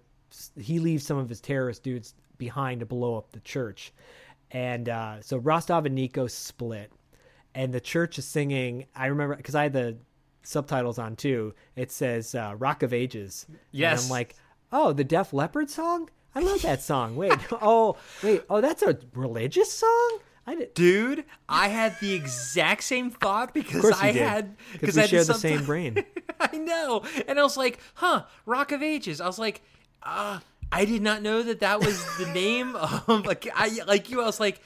he 0.60 0.80
leaves 0.80 1.06
some 1.06 1.18
of 1.18 1.30
his 1.30 1.42
terrorist 1.42 1.84
dudes 1.84 2.14
behind 2.38 2.80
to 2.82 2.86
blow 2.86 3.18
up 3.18 3.32
the 3.32 3.40
church, 3.42 3.94
and 4.52 4.90
uh, 4.90 5.22
so 5.22 5.38
Rostov 5.38 5.86
and 5.86 5.96
Nico 5.96 6.28
split, 6.28 6.92
and 7.56 7.74
the 7.74 7.82
church 7.82 8.18
is 8.18 8.26
singing. 8.26 8.86
I 8.96 9.08
remember 9.08 9.36
because 9.36 9.56
I 9.56 9.64
had 9.64 9.74
the 9.74 9.98
subtitles 10.44 11.00
on 11.00 11.16
too. 11.16 11.54
It 11.76 11.92
says 11.92 12.36
uh, 12.36 12.56
"Rock 12.58 12.84
of 12.84 12.94
Ages." 12.94 13.46
And 13.50 13.58
Yes. 13.72 14.06
I'm 14.06 14.10
like, 14.10 14.36
oh, 14.72 14.94
the 14.94 15.04
Def 15.04 15.34
Leppard 15.34 15.70
song. 15.70 16.10
I 16.36 16.40
love 16.42 16.62
that 16.64 16.82
song. 16.82 17.16
Wait, 17.16 17.34
oh, 17.62 17.96
wait, 18.24 18.42
oh, 18.50 18.60
that's 18.60 18.82
a 18.82 18.98
religious 19.14 19.72
song. 19.72 20.20
I 20.46 20.56
did. 20.56 20.74
Dude, 20.74 21.24
I 21.48 21.70
had 21.70 21.98
the 22.02 22.14
exact 22.14 22.84
same 22.84 23.12
thought 23.12 23.54
because 23.54 23.86
I 24.02 24.12
did. 24.12 24.56
because 24.74 24.98
I 24.98 25.02
we 25.02 25.02
had 25.04 25.10
share 25.10 25.24
the 25.24 25.36
same 25.36 25.64
brain. 25.64 26.04
I 26.40 26.58
know, 26.58 27.04
and 27.28 27.40
I 27.40 27.44
was 27.44 27.56
like, 27.56 27.80
"Huh, 27.94 28.24
Rock 28.46 28.72
of 28.74 28.84
Ages." 28.84 29.22
I 29.22 29.28
was 29.28 29.40
like, 29.40 29.62
"Uh, 30.04 30.40
I 30.72 30.86
did 30.86 31.02
not 31.02 31.22
know 31.22 31.44
that 31.44 31.60
that 31.62 31.80
was 31.80 32.04
the 32.18 32.26
name 32.28 32.76
of 33.08 33.26
like 33.26 33.48
I 33.54 33.80
like 33.88 34.10
you." 34.10 34.22
I 34.22 34.26
was 34.26 34.40
like, 34.40 34.62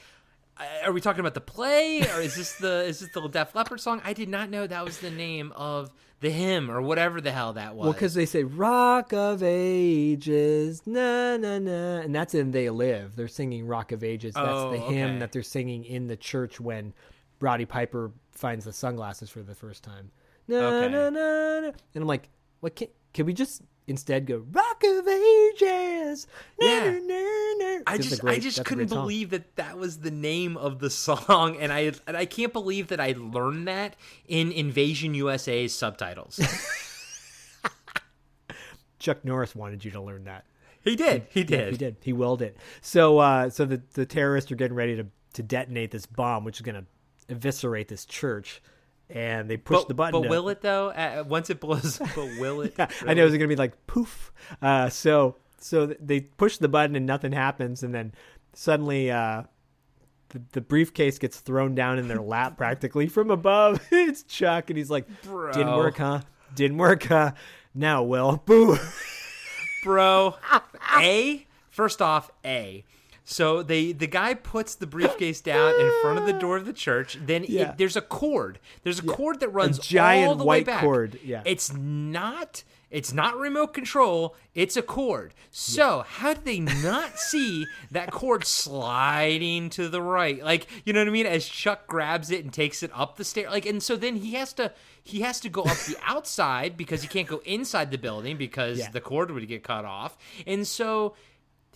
"Uh, 0.58 0.64
"Are 0.86 0.92
we 0.92 1.00
talking 1.00 1.20
about 1.20 1.34
the 1.34 1.40
play, 1.40 2.00
or 2.02 2.20
is 2.20 2.34
this 2.36 2.54
the 2.54 2.84
is 2.84 3.00
this 3.00 3.10
the 3.12 3.26
Def 3.28 3.54
Leppard 3.54 3.80
song?" 3.80 4.00
I 4.04 4.12
did 4.12 4.28
not 4.28 4.50
know 4.50 4.66
that 4.66 4.84
was 4.84 4.98
the 4.98 5.10
name 5.10 5.52
of 5.56 5.90
the 6.20 6.30
hymn 6.30 6.68
or 6.68 6.82
whatever 6.82 7.20
the 7.20 7.30
hell 7.30 7.52
that 7.52 7.76
was. 7.76 7.84
Well, 7.84 7.92
because 7.92 8.14
they 8.14 8.26
say 8.26 8.42
"Rock 8.44 9.12
of 9.12 9.42
Ages," 9.42 10.82
na 10.86 11.36
na 11.36 11.58
na, 11.58 11.98
and 12.00 12.14
that's 12.14 12.34
in 12.34 12.50
"They 12.50 12.70
Live." 12.70 13.16
They're 13.16 13.28
singing 13.28 13.66
"Rock 13.66 13.92
of 13.92 14.02
Ages." 14.02 14.34
That's 14.34 14.48
Oh, 14.48 14.70
the 14.72 14.78
hymn 14.78 15.10
okay. 15.10 15.18
that 15.20 15.32
they're 15.32 15.42
singing 15.42 15.84
in 15.84 16.06
the 16.08 16.16
church 16.16 16.60
when 16.60 16.92
Roddy 17.40 17.66
Piper 17.66 18.10
finds 18.32 18.64
the 18.64 18.72
sunglasses 18.72 19.30
for 19.30 19.42
the 19.42 19.54
first 19.54 19.82
time. 19.84 20.10
Na 20.48 20.56
Okay. 20.56 20.88
na 20.92 21.10
na 21.10 21.60
na, 21.60 21.66
and 21.68 21.74
I'm 22.02 22.06
like, 22.06 22.28
"What? 22.60 22.74
Can 22.76 22.88
can 23.12 23.26
we 23.26 23.32
just 23.32 23.62
instead 23.88 24.26
go 24.26 24.44
Rock 24.52 24.82
of 24.84 25.08
Ages?" 25.08 26.26
Yeah. 26.60 26.98
I 27.86 27.96
just 27.98 28.20
great- 28.20 28.36
I 28.36 28.38
just 28.38 28.64
couldn't 28.64 28.88
believe 28.88 29.30
that 29.30 29.56
that 29.56 29.76
was 29.78 29.98
the 30.00 30.10
name 30.10 30.56
of 30.56 30.78
the 30.78 30.90
song, 31.06 31.56
and 31.58 31.72
I 31.72 31.92
and 32.06 32.16
I 32.16 32.24
can't 32.26 32.52
believe 32.52 32.88
that 32.88 33.00
I 33.00 33.14
learned 33.18 33.66
that 33.68 33.96
in 34.26 34.52
Invasion 34.52 35.14
USA's 35.14 35.74
subtitles. 35.74 36.38
Chuck 38.98 39.24
Norris 39.24 39.54
wanted 39.54 39.84
you 39.84 39.90
to 39.92 40.00
learn 40.00 40.24
that. 40.24 40.44
he 40.82 40.96
did, 40.96 41.26
he 41.30 41.40
Yeah, 41.40 41.46
did, 41.46 41.70
he 41.72 41.76
did. 41.78 41.96
He 42.02 42.12
willed 42.12 42.42
it. 42.42 42.56
So, 42.80 43.18
uh, 43.18 43.48
so 43.50 43.64
the 43.64 43.80
the 43.94 44.06
terrorists 44.06 44.50
are 44.50 44.56
getting 44.56 44.76
ready 44.76 44.96
to 44.96 45.06
to 45.34 45.42
detonate 45.42 45.90
this 45.92 46.06
bomb, 46.06 46.44
which 46.44 46.56
is 46.58 46.62
going 46.62 46.74
to 46.74 46.84
eviscerate 47.28 47.88
this 47.88 48.04
church. 48.04 48.60
And 49.10 49.48
they 49.48 49.56
push 49.56 49.78
but, 49.78 49.88
the 49.88 49.94
button. 49.94 50.20
But 50.20 50.24
to- 50.24 50.30
will 50.30 50.48
it 50.48 50.60
though? 50.60 50.88
Uh, 50.90 51.24
once 51.26 51.50
it 51.50 51.60
blows, 51.60 51.98
but 51.98 52.16
will 52.38 52.62
it? 52.62 52.74
Yeah, 52.78 52.88
I 53.06 53.14
know 53.14 53.26
it's 53.26 53.34
gonna 53.34 53.48
be 53.48 53.56
like 53.56 53.86
poof. 53.86 54.32
Uh, 54.60 54.88
so 54.88 55.36
so 55.58 55.86
they 55.86 56.20
push 56.20 56.58
the 56.58 56.68
button 56.68 56.96
and 56.96 57.06
nothing 57.06 57.32
happens, 57.32 57.82
and 57.82 57.94
then 57.94 58.12
suddenly 58.52 59.10
uh, 59.10 59.44
the, 60.30 60.42
the 60.52 60.60
briefcase 60.60 61.18
gets 61.18 61.40
thrown 61.40 61.74
down 61.74 61.98
in 61.98 62.08
their 62.08 62.20
lap 62.20 62.56
practically 62.58 63.08
from 63.08 63.30
above. 63.30 63.80
it's 63.90 64.22
Chuck, 64.22 64.70
and 64.70 64.76
he's 64.76 64.90
like, 64.90 65.06
Bro. 65.22 65.52
"Didn't 65.52 65.76
work, 65.76 65.98
huh? 65.98 66.20
Didn't 66.54 66.78
work, 66.78 67.04
huh? 67.04 67.32
Now, 67.74 68.02
Will, 68.02 68.42
boo." 68.44 68.78
bro. 69.82 70.34
A 70.96 71.46
first 71.70 72.02
off, 72.02 72.30
A. 72.44 72.84
So 73.30 73.62
they 73.62 73.92
the 73.92 74.06
guy 74.06 74.32
puts 74.32 74.74
the 74.74 74.86
briefcase 74.86 75.42
down 75.42 75.78
in 75.78 75.92
front 76.00 76.18
of 76.18 76.24
the 76.24 76.32
door 76.32 76.56
of 76.56 76.64
the 76.64 76.72
church. 76.72 77.18
Then 77.24 77.44
it- 77.44 77.76
there's 77.76 77.94
a 77.94 78.00
cord. 78.00 78.58
There's 78.84 79.00
a 79.00 79.02
cord 79.02 79.40
that 79.40 79.50
runs 79.50 79.78
giant 79.78 80.28
all 80.28 80.34
the 80.34 80.44
white 80.44 80.60
way 80.60 80.64
back. 80.64 80.80
cord, 80.80 81.18
yeah. 81.22 81.42
It's 81.44 81.70
not. 81.74 82.64
It's 82.90 83.12
not 83.12 83.36
remote 83.36 83.74
control. 83.74 84.34
It's 84.54 84.74
a 84.78 84.80
cord. 84.82 85.34
So 85.50 86.06
how 86.08 86.32
did 86.32 86.46
they 86.46 86.58
not 86.60 87.18
see 87.18 87.66
that 87.90 88.10
cord 88.10 88.46
sliding 88.46 89.68
to 89.70 89.88
the 89.90 90.00
right? 90.00 90.42
Like 90.42 90.66
you 90.86 90.94
know 90.94 91.00
what 91.00 91.08
I 91.08 91.10
mean? 91.10 91.26
As 91.26 91.46
Chuck 91.46 91.86
grabs 91.86 92.30
it 92.30 92.42
and 92.44 92.50
takes 92.52 92.82
it 92.82 92.90
up 92.94 93.16
the 93.16 93.24
stair. 93.24 93.50
Like 93.50 93.66
and 93.66 93.82
so 93.82 93.94
then 93.96 94.16
he 94.16 94.32
has 94.34 94.54
to 94.54 94.72
he 95.02 95.20
has 95.20 95.38
to 95.40 95.50
go 95.50 95.62
up 95.64 95.76
the 95.86 95.96
outside 96.06 96.78
because 96.78 97.02
he 97.02 97.08
can't 97.08 97.28
go 97.28 97.42
inside 97.44 97.90
the 97.90 97.98
building 97.98 98.38
because 98.38 98.78
Yeah. 98.78 98.90
the 98.90 99.02
cord 99.02 99.30
would 99.30 99.46
get 99.48 99.62
cut 99.62 99.84
off. 99.84 100.16
And 100.46 100.66
so 100.66 101.14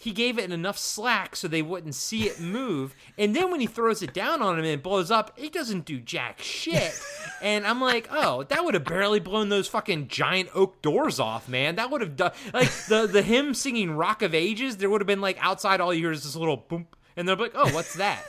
he 0.02 0.10
gave 0.10 0.36
it 0.36 0.50
enough 0.50 0.76
slack 0.76 1.36
so 1.36 1.46
they 1.46 1.62
wouldn't 1.62 1.94
see 1.94 2.24
it 2.24 2.40
move. 2.40 2.94
And 3.18 3.36
then 3.36 3.50
when 3.50 3.60
he 3.60 3.66
throws 3.66 4.02
it 4.02 4.12
down 4.14 4.42
on 4.42 4.54
him 4.54 4.64
and 4.64 4.74
it 4.74 4.82
blows 4.82 5.10
up, 5.10 5.32
it 5.36 5.52
doesn't 5.52 5.84
do 5.84 6.00
jack 6.00 6.40
shit. 6.40 6.92
And 7.42 7.66
I'm 7.66 7.80
like, 7.80 8.08
oh, 8.12 8.44
that 8.44 8.64
would 8.64 8.74
have 8.74 8.84
barely 8.84 9.18
blown 9.18 9.48
those 9.48 9.66
fucking 9.66 10.06
giant 10.06 10.48
oak 10.54 10.80
doors 10.80 11.18
off, 11.18 11.48
man. 11.48 11.74
That 11.74 11.90
would 11.90 12.00
have 12.00 12.14
done 12.14 12.30
like 12.54 12.70
the 12.88 13.08
the 13.08 13.20
him 13.20 13.52
singing 13.52 13.90
Rock 13.90 14.22
of 14.22 14.32
Ages. 14.32 14.76
There 14.76 14.88
would 14.88 15.00
have 15.00 15.08
been 15.08 15.20
like 15.20 15.38
outside 15.40 15.80
all 15.80 15.92
you 15.92 16.02
hear 16.02 16.12
is 16.12 16.22
this 16.22 16.36
little 16.36 16.56
boom, 16.56 16.86
and 17.16 17.26
they're 17.26 17.34
like, 17.34 17.54
oh, 17.56 17.72
what's 17.74 17.94
that? 17.94 18.24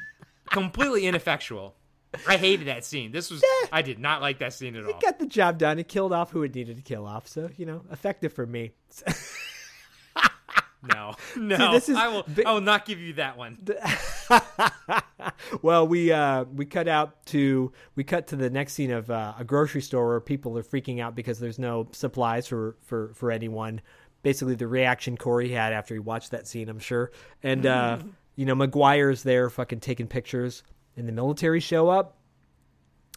Completely 0.50 1.06
ineffectual. 1.06 1.74
I 2.26 2.36
hated 2.36 2.68
that 2.68 2.84
scene. 2.84 3.10
This 3.10 3.30
was 3.30 3.42
I 3.72 3.80
did 3.80 3.98
not 3.98 4.20
like 4.20 4.38
that 4.40 4.52
scene 4.52 4.76
at 4.76 4.84
all. 4.84 4.98
Got 5.00 5.18
the 5.18 5.26
job 5.26 5.56
done. 5.56 5.78
It 5.78 5.88
killed 5.88 6.12
off 6.12 6.30
who 6.30 6.42
it 6.42 6.54
needed 6.54 6.76
to 6.76 6.82
kill 6.82 7.06
off. 7.06 7.26
So 7.26 7.48
you 7.56 7.64
know, 7.64 7.84
effective 7.90 8.34
for 8.34 8.46
me. 8.46 8.72
No, 10.82 11.14
no, 11.36 11.72
this 11.72 11.88
is 11.88 11.96
I 11.96 12.08
will. 12.08 12.22
bi- 12.22 12.44
I 12.46 12.52
will 12.52 12.60
not 12.60 12.84
give 12.86 13.00
you 13.00 13.14
that 13.14 13.36
one. 13.36 13.58
well, 15.62 15.86
we 15.86 16.12
uh, 16.12 16.44
we 16.44 16.64
cut 16.66 16.88
out 16.88 17.24
to 17.26 17.72
we 17.96 18.04
cut 18.04 18.28
to 18.28 18.36
the 18.36 18.50
next 18.50 18.74
scene 18.74 18.90
of 18.90 19.10
uh, 19.10 19.34
a 19.38 19.44
grocery 19.44 19.82
store 19.82 20.08
where 20.08 20.20
people 20.20 20.56
are 20.58 20.62
freaking 20.62 21.00
out 21.00 21.14
because 21.14 21.38
there's 21.38 21.58
no 21.58 21.88
supplies 21.92 22.46
for 22.46 22.76
for 22.82 23.12
for 23.14 23.30
anyone. 23.30 23.80
Basically, 24.22 24.54
the 24.54 24.66
reaction 24.68 25.16
Corey 25.16 25.50
had 25.50 25.72
after 25.72 25.94
he 25.94 26.00
watched 26.00 26.30
that 26.32 26.46
scene, 26.46 26.68
I'm 26.68 26.78
sure. 26.80 27.10
And 27.42 27.66
uh, 27.66 27.98
you 28.36 28.46
know, 28.46 28.54
McGuire's 28.54 29.22
there, 29.22 29.48
fucking 29.50 29.80
taking 29.80 30.06
pictures, 30.06 30.62
and 30.96 31.08
the 31.08 31.12
military 31.12 31.60
show 31.60 31.88
up, 31.88 32.18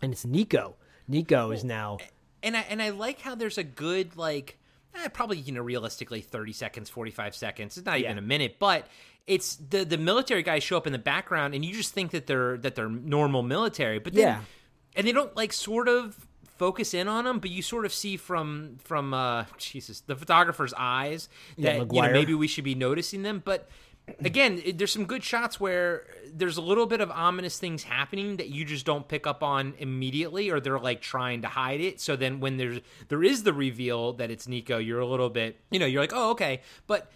and 0.01 0.11
it's 0.13 0.25
Nico. 0.25 0.75
Nico 1.07 1.51
is 1.51 1.63
now. 1.63 1.97
and 2.43 2.55
I 2.55 2.61
and 2.69 2.81
I 2.81 2.89
like 2.89 3.21
how 3.21 3.35
there's 3.35 3.57
a 3.57 3.63
good 3.63 4.15
like 4.17 4.57
eh, 4.95 5.07
probably 5.09 5.37
you 5.37 5.51
know 5.51 5.61
realistically 5.61 6.21
30 6.21 6.53
seconds 6.53 6.89
45 6.89 7.35
seconds. 7.35 7.77
It's 7.77 7.85
not 7.85 7.99
even 7.99 8.17
a 8.17 8.21
minute 8.21 8.57
but 8.59 8.87
it's 9.27 9.55
the 9.57 9.83
the 9.85 9.97
military 9.97 10.43
guys 10.43 10.63
show 10.63 10.77
up 10.77 10.87
in 10.87 10.93
the 10.93 10.99
background 10.99 11.53
and 11.53 11.63
you 11.63 11.73
just 11.73 11.93
think 11.93 12.11
that 12.11 12.25
they're 12.27 12.57
that 12.57 12.75
they're 12.75 12.89
normal 12.89 13.43
military 13.43 13.99
but 13.99 14.13
then 14.13 14.21
Yeah. 14.23 14.39
and 14.95 15.07
they 15.07 15.11
don't 15.11 15.35
like 15.35 15.53
sort 15.53 15.87
of 15.87 16.17
focus 16.57 16.93
in 16.93 17.07
on 17.07 17.25
them 17.25 17.39
but 17.39 17.49
you 17.51 17.61
sort 17.61 17.85
of 17.85 17.93
see 17.93 18.17
from 18.17 18.77
from 18.83 19.13
uh 19.13 19.45
jesus 19.57 20.01
the 20.01 20.15
photographer's 20.15 20.73
eyes 20.77 21.27
Yeah, 21.57 21.79
that 21.79 21.93
you 21.93 22.01
know 22.01 22.11
maybe 22.11 22.33
we 22.35 22.47
should 22.47 22.63
be 22.63 22.75
noticing 22.75 23.21
them 23.23 23.41
but 23.43 23.67
again 24.19 24.61
there's 24.75 24.91
some 24.91 25.05
good 25.05 25.23
shots 25.23 25.59
where 25.59 26.05
there's 26.33 26.57
a 26.57 26.61
little 26.61 26.85
bit 26.85 27.01
of 27.01 27.09
ominous 27.11 27.59
things 27.59 27.83
happening 27.83 28.37
that 28.37 28.49
you 28.49 28.65
just 28.65 28.85
don't 28.85 29.07
pick 29.07 29.25
up 29.25 29.41
on 29.43 29.73
immediately 29.77 30.49
or 30.49 30.59
they're 30.59 30.79
like 30.79 31.01
trying 31.01 31.41
to 31.41 31.47
hide 31.47 31.79
it 31.79 32.01
so 32.01 32.15
then 32.15 32.39
when 32.39 32.57
there's 32.57 32.79
there 33.09 33.23
is 33.23 33.43
the 33.43 33.53
reveal 33.53 34.13
that 34.13 34.29
it's 34.31 34.47
nico 34.47 34.77
you're 34.77 34.99
a 34.99 35.05
little 35.07 35.29
bit 35.29 35.59
you 35.69 35.79
know 35.79 35.85
you're 35.85 36.01
like 36.01 36.13
oh 36.13 36.31
okay 36.31 36.61
but 36.87 37.11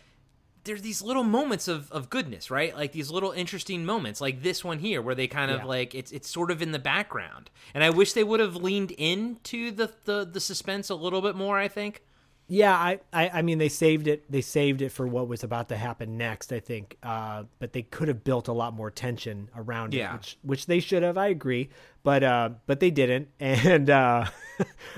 there's 0.64 0.82
these 0.82 1.02
little 1.04 1.24
moments 1.24 1.68
of, 1.68 1.92
of 1.92 2.10
goodness, 2.10 2.50
right? 2.50 2.76
Like 2.76 2.92
these 2.92 3.12
little 3.12 3.30
interesting 3.30 3.86
moments, 3.86 4.20
like 4.20 4.42
this 4.42 4.64
one 4.64 4.80
here, 4.80 5.00
where 5.00 5.14
they 5.14 5.28
kind 5.28 5.52
of 5.52 5.60
Yeah. 5.60 5.66
like 5.66 5.94
it's 5.94 6.12
it's 6.12 6.28
sort 6.28 6.50
of 6.50 6.60
in 6.60 6.72
the 6.72 6.80
background. 6.80 7.52
And 7.76 7.84
I 7.84 7.92
wish 7.92 8.14
they 8.14 8.24
would 8.24 8.40
have 8.40 8.56
leaned 8.56 8.90
into 8.90 9.70
the, 9.70 9.94
the 10.06 10.26
the 10.26 10.40
suspense 10.40 10.90
a 10.90 10.96
little 10.96 11.22
bit 11.22 11.36
more. 11.36 11.60
I 11.60 11.68
think. 11.68 12.02
Yeah, 12.48 12.74
I, 12.76 13.00
I, 13.12 13.30
I 13.30 13.42
mean, 13.42 13.58
they 13.58 13.70
saved 13.70 14.08
it. 14.08 14.30
They 14.32 14.42
saved 14.42 14.82
it 14.82 14.90
for 14.90 15.08
what 15.08 15.28
was 15.28 15.44
about 15.44 15.70
to 15.70 15.78
happen 15.78 16.18
next. 16.18 16.54
I 16.54 16.60
think, 16.60 16.98
uh, 17.02 17.44
but 17.60 17.74
they 17.74 17.82
could 17.82 18.08
have 18.08 18.24
built 18.24 18.48
a 18.48 18.54
lot 18.54 18.74
more 18.74 18.92
tension 18.92 19.50
around 19.56 19.94
it, 19.96 20.14
which, 20.14 20.38
which 20.44 20.66
they 20.68 20.80
should 20.80 21.02
have. 21.02 21.18
I 21.18 21.28
agree, 21.28 21.70
but, 22.04 22.24
uh, 22.24 22.50
but 22.68 22.80
they 22.80 22.92
didn't, 22.92 23.30
and 23.40 23.90
uh, 23.90 24.26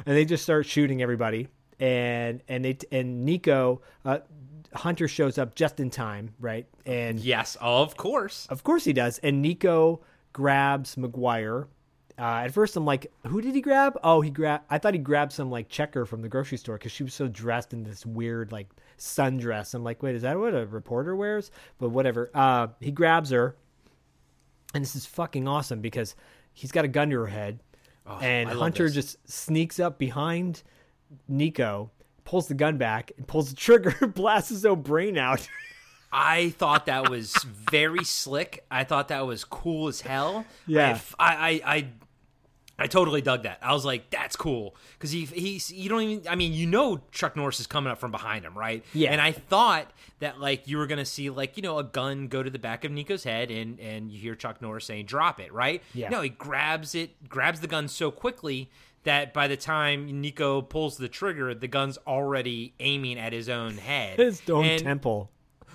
and 0.05 0.15
they 0.17 0.25
just 0.25 0.43
start 0.43 0.65
shooting 0.65 1.01
everybody, 1.01 1.47
and 1.79 2.41
and 2.49 2.65
they 2.65 2.77
and 2.91 3.23
Nico 3.23 3.81
uh, 4.03 4.19
Hunter 4.73 5.07
shows 5.07 5.37
up 5.37 5.55
just 5.55 5.79
in 5.79 5.89
time, 5.89 6.33
right? 6.39 6.67
And 6.85 7.19
Yes, 7.19 7.55
of 7.61 7.95
course. 7.95 8.47
of 8.49 8.63
course 8.63 8.83
he 8.83 8.93
does. 8.93 9.19
And 9.19 9.41
Nico 9.41 10.01
grabs 10.33 10.95
McGuire. 10.95 11.67
Uh, 12.19 12.45
at 12.45 12.51
first, 12.51 12.75
I'm 12.75 12.85
like, 12.85 13.11
who 13.27 13.41
did 13.41 13.53
he 13.53 13.61
grab? 13.61 13.99
Oh, 14.03 14.21
he 14.21 14.31
grabbed. 14.31 14.65
I 14.71 14.79
thought 14.79 14.95
he 14.95 14.99
grabbed 14.99 15.31
some 15.31 15.51
like 15.51 15.69
checker 15.69 16.03
from 16.05 16.23
the 16.23 16.29
grocery 16.29 16.57
store 16.57 16.77
because 16.77 16.91
she 16.91 17.03
was 17.03 17.13
so 17.13 17.27
dressed 17.27 17.73
in 17.73 17.83
this 17.83 18.05
weird 18.05 18.51
like 18.51 18.67
sundress. 18.97 19.75
I'm 19.75 19.83
like, 19.83 20.01
wait, 20.01 20.15
is 20.15 20.23
that 20.23 20.39
what 20.39 20.55
a 20.55 20.65
reporter 20.65 21.15
wears? 21.15 21.51
But 21.77 21.89
whatever. 21.89 22.31
Uh, 22.33 22.67
he 22.79 22.91
grabs 22.91 23.29
her, 23.29 23.55
and 24.73 24.83
this 24.83 24.95
is 24.95 25.05
fucking 25.05 25.47
awesome 25.47 25.79
because 25.79 26.15
he's 26.53 26.71
got 26.71 26.85
a 26.85 26.87
gun 26.87 27.11
to 27.11 27.19
her 27.19 27.27
head, 27.27 27.59
and 28.21 28.49
Hunter 28.49 28.85
this. 28.85 28.95
just 28.95 29.31
sneaks 29.31 29.79
up 29.79 29.99
behind 29.99 30.63
Nico, 31.27 31.91
pulls 32.25 32.47
the 32.47 32.55
gun 32.55 32.77
back, 32.77 33.11
and 33.17 33.27
pulls 33.27 33.49
the 33.49 33.55
trigger, 33.55 34.07
blasts 34.15 34.49
his 34.49 34.65
own 34.65 34.81
brain 34.81 35.19
out. 35.19 35.47
I 36.11 36.51
thought 36.51 36.85
that 36.85 37.09
was 37.09 37.35
very 37.43 38.03
slick. 38.03 38.65
I 38.71 38.85
thought 38.85 39.09
that 39.09 39.27
was 39.27 39.43
cool 39.43 39.89
as 39.89 40.01
hell. 40.01 40.45
Yeah. 40.65 40.99
I, 41.19 41.61
I, 41.65 41.75
I, 41.75 41.87
I, 42.79 42.87
totally 42.87 43.21
dug 43.21 43.43
that. 43.43 43.57
I 43.61 43.73
was 43.73 43.85
like, 43.85 44.09
"That's 44.09 44.35
cool," 44.35 44.75
because 44.97 45.11
he, 45.11 45.25
he's, 45.25 45.71
you 45.71 45.89
don't 45.89 46.01
even. 46.03 46.27
I 46.27 46.35
mean, 46.35 46.53
you 46.53 46.65
know, 46.67 47.01
Chuck 47.11 47.35
Norris 47.35 47.59
is 47.59 47.67
coming 47.67 47.91
up 47.91 47.97
from 47.99 48.11
behind 48.11 48.45
him, 48.45 48.57
right? 48.57 48.83
Yeah. 48.93 49.11
And 49.11 49.19
I 49.19 49.31
thought 49.31 49.91
that 50.19 50.39
like 50.39 50.67
you 50.67 50.77
were 50.77 50.87
gonna 50.87 51.05
see 51.05 51.29
like 51.29 51.57
you 51.57 51.63
know 51.63 51.79
a 51.79 51.83
gun 51.83 52.27
go 52.27 52.43
to 52.43 52.49
the 52.49 52.59
back 52.59 52.83
of 52.85 52.91
Nico's 52.91 53.23
head, 53.23 53.49
and 53.51 53.79
and 53.79 54.11
you 54.11 54.19
hear 54.19 54.35
Chuck 54.35 54.61
Norris 54.61 54.85
saying, 54.85 55.05
"Drop 55.07 55.39
it," 55.39 55.51
right? 55.51 55.81
Yeah. 55.93 56.09
No, 56.09 56.21
he 56.21 56.29
grabs 56.29 56.93
it, 56.95 57.27
grabs 57.29 57.61
the 57.61 57.67
gun 57.67 57.87
so 57.87 58.11
quickly 58.11 58.69
that 59.03 59.33
by 59.33 59.47
the 59.47 59.57
time 59.57 60.21
Nico 60.21 60.61
pulls 60.61 60.97
the 60.97 61.07
trigger, 61.07 61.55
the 61.55 61.67
gun's 61.67 61.97
already 62.05 62.73
aiming 62.79 63.17
at 63.17 63.31
his 63.33 63.47
own 63.49 63.77
head, 63.77 64.19
his 64.19 64.41
own 64.49 64.65
And- 64.65 64.83
temple. 64.83 65.29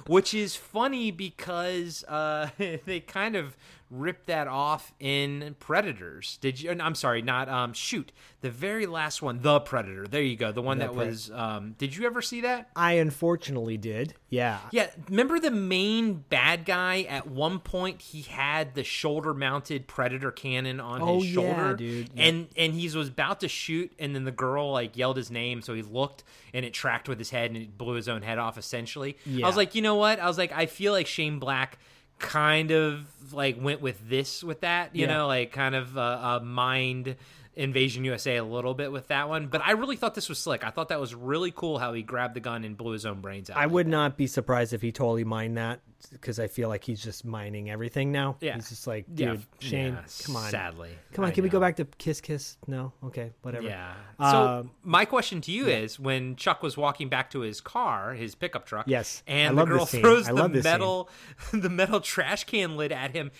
which 0.06 0.34
is 0.34 0.54
funny 0.54 1.10
because 1.10 2.04
uh, 2.08 2.48
they 2.58 3.00
kind 3.00 3.34
of 3.36 3.56
ripped 3.92 4.26
that 4.26 4.48
off 4.48 4.92
in 4.98 5.54
Predators. 5.60 6.38
Did 6.40 6.60
you? 6.60 6.70
I'm 6.80 6.94
sorry, 6.94 7.22
not 7.22 7.48
um. 7.48 7.72
Shoot, 7.74 8.10
the 8.40 8.50
very 8.50 8.86
last 8.86 9.22
one, 9.22 9.40
the 9.42 9.60
Predator. 9.60 10.06
There 10.06 10.22
you 10.22 10.36
go, 10.36 10.50
the 10.50 10.62
one 10.62 10.78
The 10.78 10.86
that 10.86 10.92
Pred- 10.94 10.96
was. 11.06 11.30
Um, 11.30 11.74
did 11.78 11.94
you 11.94 12.06
ever 12.06 12.22
see 12.22 12.40
that? 12.40 12.70
I 12.74 12.94
unfortunately 12.94 13.76
did. 13.76 14.14
Yeah. 14.30 14.58
Yeah, 14.70 14.88
remember 15.10 15.38
the 15.38 15.50
main 15.50 16.24
bad 16.30 16.64
guy? 16.64 17.02
At 17.02 17.26
one 17.28 17.58
point, 17.58 18.00
he 18.00 18.22
had 18.22 18.74
the 18.74 18.82
shoulder-mounted 18.82 19.86
Predator 19.86 20.30
cannon 20.30 20.80
on 20.80 21.02
Oh, 21.02 21.20
his 21.20 21.26
yeah, 21.28 21.34
shoulder, 21.34 21.76
dude. 21.76 22.10
Yeah. 22.14 22.24
and 22.24 22.48
and 22.56 22.74
he 22.74 22.84
was 22.96 23.08
about 23.08 23.40
to 23.40 23.48
shoot, 23.48 23.92
and 23.98 24.14
then 24.14 24.24
the 24.24 24.32
girl 24.32 24.72
like 24.72 24.96
yelled 24.96 25.16
his 25.18 25.30
name, 25.30 25.60
so 25.62 25.74
he 25.74 25.82
looked, 25.82 26.24
and 26.54 26.64
it 26.64 26.72
tracked 26.72 27.08
with 27.08 27.18
his 27.18 27.30
head, 27.30 27.50
and 27.50 27.56
it 27.58 27.76
blew 27.76 27.94
his 27.94 28.08
own 28.08 28.22
head 28.22 28.38
off. 28.38 28.56
Essentially, 28.56 29.16
I 29.42 29.46
was 29.46 29.56
like, 29.56 29.74
you 29.74 29.82
know 29.82 29.96
what? 29.96 30.18
I 30.18 30.26
was 30.26 30.38
like, 30.38 30.52
I 30.52 30.66
feel 30.66 30.92
like 30.92 31.06
Shane 31.06 31.38
Black 31.38 31.78
kind 32.22 32.70
of 32.70 33.04
like 33.34 33.56
went 33.60 33.82
with 33.82 34.08
this 34.08 34.42
with 34.42 34.60
that, 34.62 34.96
you 34.96 35.02
Yeah. 35.06 35.14
know, 35.18 35.26
like 35.26 35.52
kind 35.52 35.74
of 35.74 35.98
uh, 35.98 36.00
uh, 36.00 36.40
mind. 36.42 37.16
Invasion 37.54 38.02
USA 38.06 38.36
a 38.38 38.44
little 38.44 38.72
bit 38.72 38.90
with 38.90 39.08
that 39.08 39.28
one, 39.28 39.48
but 39.48 39.60
I 39.62 39.72
really 39.72 39.96
thought 39.96 40.14
this 40.14 40.30
was 40.30 40.38
slick. 40.38 40.64
I 40.64 40.70
thought 40.70 40.88
that 40.88 40.98
was 40.98 41.14
really 41.14 41.50
cool 41.50 41.76
how 41.78 41.92
he 41.92 42.00
grabbed 42.02 42.32
the 42.32 42.40
gun 42.40 42.64
and 42.64 42.78
blew 42.78 42.92
his 42.92 43.04
own 43.04 43.20
brains 43.20 43.50
out. 43.50 43.58
I 43.58 43.66
would 43.66 43.86
not 43.86 44.16
be 44.16 44.26
surprised 44.26 44.72
if 44.72 44.80
he 44.80 44.90
totally 44.90 45.24
mined 45.24 45.58
that 45.58 45.80
because 46.10 46.38
I 46.40 46.46
feel 46.48 46.68
like 46.68 46.84
he's 46.84 47.02
just 47.02 47.24
mining 47.24 47.70
everything 47.70 48.12
now. 48.12 48.36
Yeah. 48.40 48.54
he's 48.54 48.68
just 48.70 48.86
like, 48.86 49.06
dude, 49.14 49.26
Yeah, 49.28 49.36
Shane, 49.60 49.92
yeah, 49.94 50.02
come 50.24 50.36
on, 50.36 50.50
sadly. 50.50 50.90
come 51.12 51.24
on, 51.24 51.30
I 51.30 51.34
can 51.34 51.42
we 51.44 51.50
go 51.50 51.60
back 51.60 51.76
to 51.76 51.84
kiss 51.84 52.20
kiss? 52.20 52.56
No, 52.66 52.92
okay, 53.04 53.32
whatever. 53.42 53.66
Yeah. 53.66 53.92
Um, 54.18 54.30
So 54.32 54.70
my 54.82 55.04
question 55.04 55.40
to 55.42 55.52
you 55.52 55.66
is: 55.66 55.98
When 56.00 56.36
Chuck 56.36 56.62
was 56.62 56.76
walking 56.76 57.08
back 57.08 57.30
to 57.30 57.40
his 57.40 57.60
car, 57.60 58.14
his 58.14 58.34
pickup 58.34 58.66
truck, 58.66 58.86
Yes. 58.88 59.22
And 59.26 59.56
the 59.58 59.64
girl 59.64 59.86
throws 59.86 60.26
the 60.26 60.48
metal, 60.62 61.08
the 61.52 61.70
metal 61.70 62.00
trash 62.00 62.44
can 62.44 62.76
lid 62.76 62.92
at 62.92 63.12
him, 63.12 63.30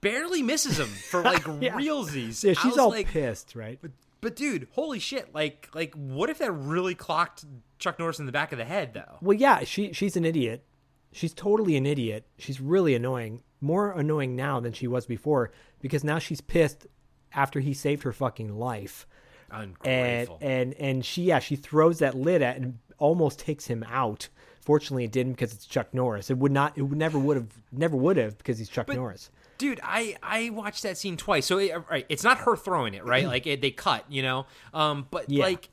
barely 0.00 0.42
misses 0.42 0.78
him 0.78 0.88
for 0.88 1.22
like 1.22 1.44
Yeah. 1.60 1.76
realsies. 1.76 2.42
yeah, 2.44 2.54
she's 2.54 2.76
all 2.78 2.90
like, 2.90 3.08
pissed, 3.08 3.54
right? 3.54 3.78
But, 3.80 3.92
But 4.20 4.36
dude, 4.36 4.68
holy 4.72 4.98
shit! 4.98 5.34
Like, 5.34 5.68
like, 5.74 5.94
what 5.94 6.28
if 6.30 6.38
that 6.38 6.52
really 6.52 6.94
clocked 6.94 7.44
Chuck 7.78 7.98
Norris 7.98 8.18
in 8.18 8.26
the 8.26 8.32
back 8.32 8.52
of 8.52 8.58
the 8.58 8.64
head, 8.66 8.92
though? 8.92 9.16
Well, 9.22 9.36
yeah, 9.36 9.64
she 9.64 9.92
she's 9.92 10.16
an 10.16 10.24
idiot. 10.26 10.64
She's 11.12 11.34
totally 11.34 11.76
an 11.76 11.86
idiot. 11.86 12.26
She's 12.38 12.60
really 12.60 12.94
annoying. 12.94 13.42
More 13.60 13.90
annoying 13.92 14.36
now 14.36 14.60
than 14.60 14.72
she 14.72 14.86
was 14.86 15.06
before 15.06 15.50
because 15.80 16.02
now 16.04 16.18
she's 16.18 16.40
pissed 16.40 16.86
after 17.34 17.60
he 17.60 17.74
saved 17.74 18.02
her 18.04 18.12
fucking 18.12 18.56
life. 18.56 19.06
And 19.52 19.76
Ungrateful. 19.84 20.38
and 20.40 20.74
and 20.74 21.04
she 21.04 21.24
yeah, 21.24 21.40
she 21.40 21.56
throws 21.56 21.98
that 21.98 22.14
lid 22.14 22.40
at 22.42 22.56
and 22.56 22.78
almost 22.98 23.38
takes 23.40 23.66
him 23.66 23.84
out. 23.88 24.28
Fortunately, 24.60 25.04
it 25.04 25.10
didn't 25.12 25.32
because 25.32 25.52
it's 25.52 25.66
Chuck 25.66 25.92
Norris. 25.92 26.30
It 26.30 26.38
would 26.38 26.52
not. 26.52 26.78
It 26.78 26.82
would 26.82 26.96
never 26.98 27.18
would 27.18 27.36
have. 27.36 27.48
Never 27.72 27.96
would 27.96 28.16
have 28.16 28.38
because 28.38 28.58
he's 28.58 28.68
Chuck 28.68 28.88
Norris. 28.88 29.30
Dude, 29.58 29.80
I 29.82 30.16
I 30.22 30.50
watched 30.50 30.84
that 30.84 30.96
scene 30.96 31.16
twice. 31.16 31.44
So 31.46 31.58
it, 31.58 31.72
right, 31.90 32.06
it's 32.08 32.22
not 32.22 32.38
her 32.38 32.56
throwing 32.56 32.94
it, 32.94 33.04
right? 33.04 33.26
Like 33.26 33.46
it, 33.46 33.60
they 33.60 33.72
cut, 33.72 34.04
you 34.08 34.22
know. 34.22 34.46
Um, 34.72 35.06
but 35.10 35.28
Yeah. 35.30 35.44
like, 35.44 35.68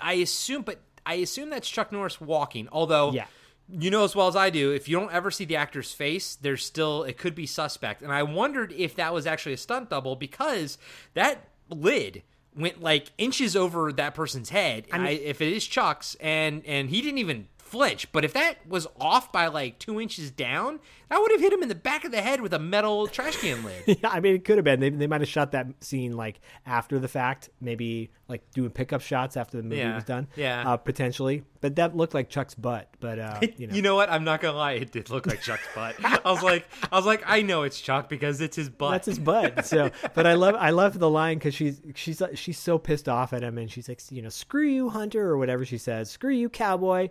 I 0.00 0.14
assume, 0.14 0.62
but 0.62 0.80
I 1.06 1.14
assume 1.14 1.48
that's 1.50 1.68
Chuck 1.68 1.90
Norris 1.90 2.20
walking. 2.20 2.68
Although, 2.70 3.12
Yeah. 3.12 3.26
You 3.70 3.90
know 3.90 4.04
as 4.04 4.16
well 4.16 4.28
as 4.28 4.36
I 4.36 4.50
do, 4.50 4.72
if 4.72 4.88
you 4.88 4.98
don't 4.98 5.12
ever 5.12 5.30
see 5.30 5.44
the 5.44 5.56
actor's 5.56 5.92
face, 5.92 6.36
there's 6.36 6.64
still 6.64 7.04
it 7.04 7.18
could 7.18 7.34
be 7.34 7.46
suspect. 7.46 8.02
And 8.02 8.12
I 8.12 8.22
wondered 8.22 8.72
if 8.72 8.94
that 8.96 9.12
was 9.12 9.26
actually 9.26 9.52
a 9.52 9.58
stunt 9.58 9.90
double 9.90 10.16
because 10.16 10.78
that 11.14 11.48
lid 11.68 12.22
went 12.56 12.82
like 12.82 13.12
inches 13.18 13.54
over 13.54 13.92
that 13.92 14.14
person's 14.14 14.50
head. 14.50 14.86
I 14.90 15.10
if 15.10 15.40
it 15.40 15.52
is 15.52 15.66
Chuck's, 15.66 16.16
and 16.20 16.64
and 16.66 16.90
he 16.90 17.00
didn't 17.00 17.18
even 17.18 17.48
flinch. 17.68 18.10
But 18.12 18.24
if 18.24 18.32
that 18.34 18.66
was 18.66 18.86
off 19.00 19.30
by 19.32 19.46
like 19.48 19.78
two 19.78 20.00
inches 20.00 20.30
down, 20.30 20.80
that 21.08 21.18
would 21.20 21.30
have 21.32 21.40
hit 21.40 21.52
him 21.52 21.62
in 21.62 21.68
the 21.68 21.74
back 21.74 22.04
of 22.04 22.10
the 22.12 22.20
head 22.20 22.40
with 22.40 22.52
a 22.52 22.58
metal 22.58 23.06
trash 23.06 23.36
can 23.36 23.64
lid. 23.64 23.84
Yeah, 24.02 24.10
I 24.10 24.20
mean, 24.20 24.34
it 24.34 24.44
could 24.44 24.56
have 24.58 24.64
been. 24.64 24.80
They, 24.80 24.90
they 24.90 25.06
might 25.06 25.20
have 25.20 25.28
shot 25.28 25.52
that 25.52 25.66
scene 25.82 26.16
like 26.16 26.40
after 26.66 26.98
the 26.98 27.08
fact, 27.08 27.48
maybe 27.60 28.10
like 28.28 28.42
doing 28.52 28.70
pickup 28.70 29.00
shots 29.00 29.36
after 29.36 29.56
the 29.56 29.62
movie 29.62 29.78
Yeah, 29.78 29.94
was 29.94 30.04
done. 30.04 30.26
yeah. 30.36 30.70
uh, 30.70 30.76
potentially. 30.76 31.44
But 31.60 31.76
that 31.76 31.96
looked 31.96 32.14
like 32.14 32.28
Chuck's 32.28 32.54
butt. 32.54 32.88
But 33.00 33.18
uh, 33.18 33.40
you 33.56 33.66
know, 33.66 33.74
You 33.74 33.82
know 33.82 33.96
what? 33.96 34.10
I'm 34.10 34.22
not 34.24 34.40
gonna 34.40 34.56
lie. 34.56 34.72
It 34.72 34.92
did 34.92 35.08
look 35.10 35.26
like 35.26 35.40
Chuck's 35.40 35.66
butt. 35.74 35.96
I 36.04 36.30
was 36.30 36.42
like, 36.42 36.66
I 36.92 36.96
was 36.96 37.06
like, 37.06 37.22
I 37.26 37.42
know 37.42 37.62
it's 37.62 37.80
Chuck 37.80 38.08
because 38.08 38.40
it's 38.40 38.56
his 38.56 38.68
butt. 38.68 38.92
that's 38.92 39.06
his 39.06 39.18
butt. 39.18 39.64
So, 39.66 39.90
but 40.14 40.26
I 40.26 40.34
love 40.34 40.54
I 40.56 40.70
love 40.70 40.98
the 40.98 41.08
line 41.10 41.38
because 41.38 41.54
she's 41.54 41.80
she's 41.94 42.22
she's 42.34 42.58
so 42.58 42.78
pissed 42.78 43.08
off 43.08 43.32
at 43.32 43.42
him, 43.42 43.56
and 43.58 43.70
she's 43.70 43.88
like, 43.88 44.00
you 44.10 44.22
know, 44.22 44.28
screw 44.28 44.66
you, 44.68 44.88
Hunter, 44.90 45.26
or 45.28 45.38
whatever 45.38 45.64
she 45.64 45.78
says, 45.78 46.10
screw 46.10 46.32
you, 46.32 46.48
cowboy. 46.48 47.08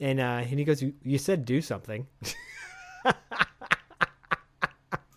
And 0.00 0.20
uh, 0.20 0.42
and 0.42 0.58
he 0.58 0.64
goes, 0.64 0.82
you, 0.82 0.94
you 1.02 1.18
said 1.18 1.44
do 1.44 1.60
something. 1.60 2.06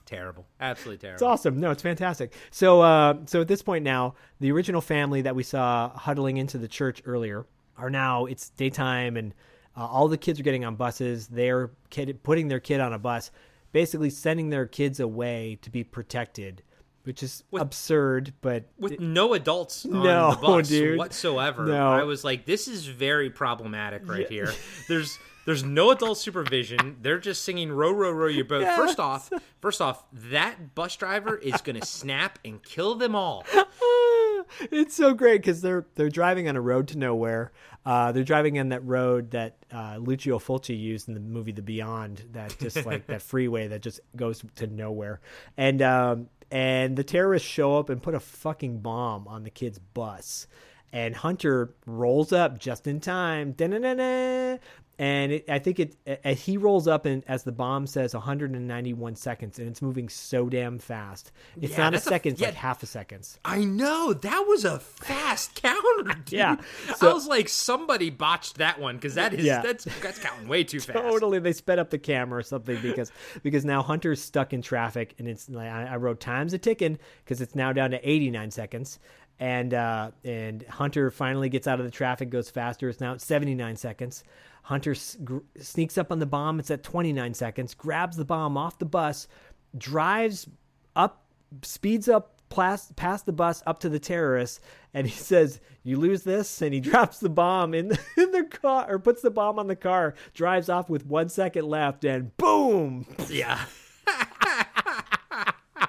terrible. 0.08 0.48
Absolutely 0.60 0.98
terrible. 0.98 1.16
It's 1.16 1.22
awesome. 1.22 1.60
No, 1.60 1.70
it's 1.72 1.84
fantastic. 1.84 2.34
So, 2.50 2.82
uh, 2.82 3.18
so 3.26 3.42
at 3.42 3.48
this 3.48 3.62
point 3.62 3.84
now, 3.84 4.16
the 4.40 4.52
original 4.52 4.82
family 4.82 5.22
that 5.22 5.36
we 5.36 5.44
saw 5.44 5.90
huddling 5.90 6.38
into 6.38 6.58
the 6.58 6.68
church 6.68 7.02
earlier 7.06 7.46
are 7.78 7.90
now. 7.90 8.26
It's 8.26 8.50
daytime, 8.50 9.18
and 9.18 9.34
uh, 9.76 9.86
all 9.86 10.08
the 10.08 10.18
kids 10.18 10.40
are 10.40 10.44
getting 10.44 10.66
on 10.66 10.76
buses. 10.76 11.28
They're 11.28 11.72
kid, 11.90 12.24
putting 12.24 12.48
their 12.48 12.60
kid 12.60 12.80
on 12.80 12.94
a 12.94 13.00
bus, 13.00 13.32
basically 13.72 14.10
sending 14.10 14.50
their 14.50 14.66
kids 14.66 15.00
away 15.00 15.60
to 15.62 15.70
be 15.70 15.84
protected, 15.84 16.64
which 17.08 17.24
is 17.24 17.44
absurd. 17.54 18.34
But 18.42 18.66
With 18.78 19.00
no 19.00 19.34
adults 19.34 19.86
on 19.86 20.04
No, 20.04 20.32
the 20.32 20.36
bus 20.42 20.68
dude. 20.68 20.98
whatsoever. 20.98 21.66
No. 21.66 21.88
I 21.90 22.04
was 22.04 22.26
like, 22.26 22.46
this 22.46 22.68
is 22.68 22.86
very 22.86 23.30
problematic 23.30 24.08
right 24.08 24.28
here. 24.28 24.54
There's 24.90 25.18
there's 25.46 25.64
no 25.64 25.92
adult 25.92 26.18
supervision. 26.18 26.98
They're 27.02 27.20
just 27.20 27.46
singing 27.46 27.72
row 27.72 27.92
row 27.92 28.12
row 28.12 28.28
your 28.28 28.44
boat. 28.44 28.68
First 28.76 29.00
off, 29.00 29.32
first 29.62 29.80
off, 29.80 30.04
that 30.12 30.76
bus 30.76 30.98
driver 30.98 31.38
is 31.38 31.62
gonna 31.62 31.86
snap 31.86 32.38
and 32.44 32.62
kill 32.62 32.96
them 32.96 33.16
all. 33.16 33.46
it's 34.72 34.94
so 34.96 35.14
great 35.14 35.42
because 35.42 35.62
they're 35.62 35.86
they're 35.96 36.10
driving 36.10 36.50
on 36.50 36.58
a 36.58 36.62
road 36.62 36.90
to 36.90 36.98
nowhere. 36.98 37.54
Uh, 37.86 38.12
they're 38.12 38.26
driving 38.26 38.60
on 38.60 38.68
that 38.70 38.84
road 38.86 39.32
that 39.32 39.56
uh, 39.72 39.96
Lucio 39.98 40.40
Fulci 40.40 40.78
used 40.78 41.08
in 41.08 41.14
the 41.14 41.22
movie 41.22 41.54
The 41.54 41.62
Beyond. 41.62 42.26
That 42.34 42.54
just 42.60 42.86
like 42.86 43.08
that 43.08 43.22
freeway 43.22 43.68
that 43.70 43.82
just 43.82 44.02
goes 44.18 44.44
to 44.56 44.68
nowhere. 44.68 45.22
And 45.56 45.82
um, 45.82 46.28
and 46.52 46.96
the 46.96 47.04
terrorists 47.04 47.48
show 47.48 47.78
up 47.78 47.90
and 47.90 48.02
put 48.02 48.16
a 48.16 48.20
fucking 48.20 48.80
bomb 48.80 49.28
on 49.28 49.44
the 49.44 49.50
kid's 49.50 49.80
bus. 49.80 50.48
And 50.94 51.16
Hunter 51.16 51.74
rolls 51.86 52.32
up 52.32 52.60
just 52.60 52.88
in 52.88 53.02
time. 53.02 53.52
Da-na-na-na. 53.52 54.58
And 55.00 55.32
it, 55.32 55.46
I 55.48 55.60
think 55.60 55.80
it 55.80 55.96
as 56.24 56.42
he 56.42 56.58
rolls 56.58 56.88
up 56.88 57.06
and 57.06 57.24
as 57.28 57.44
the 57.44 57.52
bomb 57.52 57.86
says 57.86 58.16
191 58.16 59.16
seconds, 59.16 59.60
and 59.60 59.68
it's 59.68 59.82
moving 59.82 60.10
so 60.10 60.50
damn 60.50 60.80
fast. 60.80 61.32
It's 61.62 61.74
Yeah, 61.74 61.78
not 61.78 61.88
a 61.90 61.92
that's 61.98 62.08
a- 62.08 62.10
second, 62.10 62.32
it's 62.34 62.42
yeah. 62.42 62.48
like 62.48 62.56
half 62.56 62.82
a 62.82 62.88
second. 62.88 63.28
I 63.46 63.64
know 63.64 64.14
that 64.14 64.46
was 64.48 64.66
a 64.66 64.80
fast 64.80 65.54
counter, 65.62 66.14
dude. 66.26 66.32
Yeah, 66.34 66.56
I 67.00 67.14
was 67.14 67.28
like, 67.28 67.48
somebody 67.48 68.10
botched 68.10 68.58
that 68.58 68.80
one 68.80 68.96
because 68.96 69.14
that 69.16 69.36
is 69.36 69.46
Yeah. 69.46 69.62
that's 69.62 69.86
that's 70.02 70.18
counting 70.18 70.48
way 70.48 70.64
too 70.64 70.80
fast. 70.82 70.98
Totally, 70.98 71.38
they 71.38 71.54
sped 71.54 71.78
up 71.78 71.92
the 71.92 72.00
camera 72.00 72.40
or 72.40 72.44
something 72.44 72.82
because 72.82 73.12
because 73.44 73.66
now 73.66 73.84
Hunter's 73.84 74.20
stuck 74.22 74.52
in 74.52 74.64
traffic 74.64 75.14
and 75.20 75.28
it's 75.28 75.48
like 75.48 75.70
I, 75.70 75.86
I 75.86 75.96
wrote 75.98 76.20
times 76.20 76.54
a 76.54 76.58
ticking 76.58 76.98
because 77.24 77.40
it's 77.40 77.54
now 77.54 77.72
down 77.72 77.92
to 77.92 78.10
89 78.10 78.50
seconds 78.50 78.98
and 79.40 79.76
uh, 79.76 80.10
and 80.24 80.64
Hunter 80.64 81.12
finally 81.12 81.50
gets 81.50 81.68
out 81.68 81.80
of 81.80 81.86
the 81.86 81.92
traffic, 81.92 82.32
goes 82.32 82.50
faster. 82.50 82.90
It's 82.90 83.00
now 83.00 83.14
at 83.14 83.22
79 83.22 83.76
seconds. 83.76 84.24
Hunter 84.68 84.92
s- 84.92 85.16
sneaks 85.62 85.98
up 85.98 86.12
on 86.12 86.20
the 86.20 86.26
bomb. 86.26 86.60
It's 86.60 86.70
at 86.70 86.84
29 86.84 87.34
seconds. 87.34 87.74
Grabs 87.74 88.18
the 88.18 88.26
bomb 88.26 88.58
off 88.58 88.78
the 88.78 88.86
bus, 88.86 89.30
drives 89.78 90.46
up, 90.94 91.24
speeds 91.62 92.10
up 92.10 92.42
past, 92.50 92.94
past 92.98 93.26
the 93.26 93.32
bus 93.32 93.64
up 93.66 93.80
to 93.80 93.88
the 93.88 93.98
terrorists, 93.98 94.60
and 94.94 95.08
he 95.08 95.14
says, 95.14 95.62
"You 95.84 95.96
lose 95.98 96.24
this," 96.24 96.62
and 96.62 96.74
he 96.74 96.80
drops 96.92 97.20
the 97.20 97.30
bomb 97.30 97.74
in 97.74 97.88
the, 97.88 98.00
in 98.18 98.32
the 98.32 98.44
car 98.44 98.86
or 98.90 99.00
puts 99.00 99.22
the 99.22 99.32
bomb 99.32 99.58
on 99.58 99.68
the 99.68 99.76
car. 99.78 100.16
Drives 100.34 100.68
off 100.68 100.90
with 100.90 101.06
one 101.06 101.30
second 101.30 101.66
left, 101.66 102.04
and 102.04 102.36
boom! 102.36 103.06
Yeah. 103.30 103.64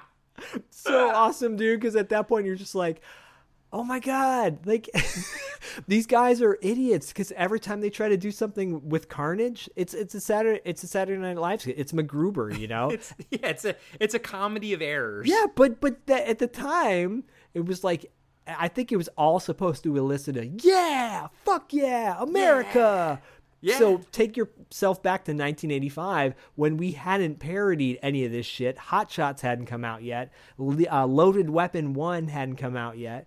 So 0.71 1.11
awesome, 1.11 1.57
dude. 1.57 1.81
Because 1.81 1.97
at 1.97 2.09
that 2.11 2.29
point, 2.29 2.47
you're 2.47 2.55
just 2.55 2.75
like. 2.77 3.03
Oh 3.71 3.85
my 3.85 3.99
god! 4.01 4.65
Like 4.65 4.89
these 5.87 6.07
guys 6.07 6.43
are 6.43 6.59
idiots. 6.63 7.09
Because 7.09 7.33
every 7.33 7.61
time 7.61 7.81
they 7.81 7.91
try 7.91 8.09
to 8.09 8.17
do 8.17 8.31
something 8.31 8.89
with 8.89 9.09
Carnage, 9.09 9.69
it's 9.77 9.95
it's 9.95 10.15
a 10.15 10.21
Saturday 10.21 10.61
it's 10.65 10.83
a 10.83 10.87
Saturday 10.87 11.21
Night 11.21 11.39
Live. 11.39 11.63
skit. 11.63 11.79
It's 11.79 11.93
MacGruber, 11.93 12.59
you 12.59 12.69
know. 12.69 12.91
It's 12.91 13.15
yeah, 13.31 13.49
it's 13.49 13.65
a 13.65 13.77
it's 14.01 14.15
a 14.15 14.19
comedy 14.19 14.73
of 14.73 14.83
errors. 14.83 15.29
Yeah, 15.29 15.47
but 15.55 15.81
but 15.81 16.07
that, 16.07 16.27
at 16.29 16.39
the 16.39 16.47
time, 16.49 17.25
it 17.55 17.65
was 17.65 17.85
like 17.85 18.11
I 18.47 18.69
think 18.69 18.93
it 18.93 18.97
was 18.97 19.09
all 19.17 19.41
supposed 19.41 19.83
to 19.85 19.97
elicit 19.97 20.37
a 20.37 20.47
yeah, 20.47 21.29
fuck 21.45 21.73
yeah, 21.73 22.21
America. 22.21 23.21
Yeah. 23.61 23.79
So 23.79 24.01
take 24.13 24.37
yourself 24.37 25.03
back 25.03 25.25
to 25.25 25.33
1985 25.33 26.35
when 26.55 26.77
we 26.77 26.93
hadn't 26.93 27.41
parodied 27.41 27.99
any 28.03 28.25
of 28.25 28.31
this 28.31 28.47
shit. 28.47 28.79
Hot 28.79 29.11
Shots 29.11 29.43
hadn't 29.43 29.67
come 29.67 29.85
out 29.85 30.03
yet. 30.03 30.33
Uh, 30.61 31.07
Loaded 31.07 31.51
Weapon 31.51 31.93
One 31.93 32.29
hadn't 32.29 32.57
come 32.57 32.77
out 32.77 32.99
yet. 32.99 33.27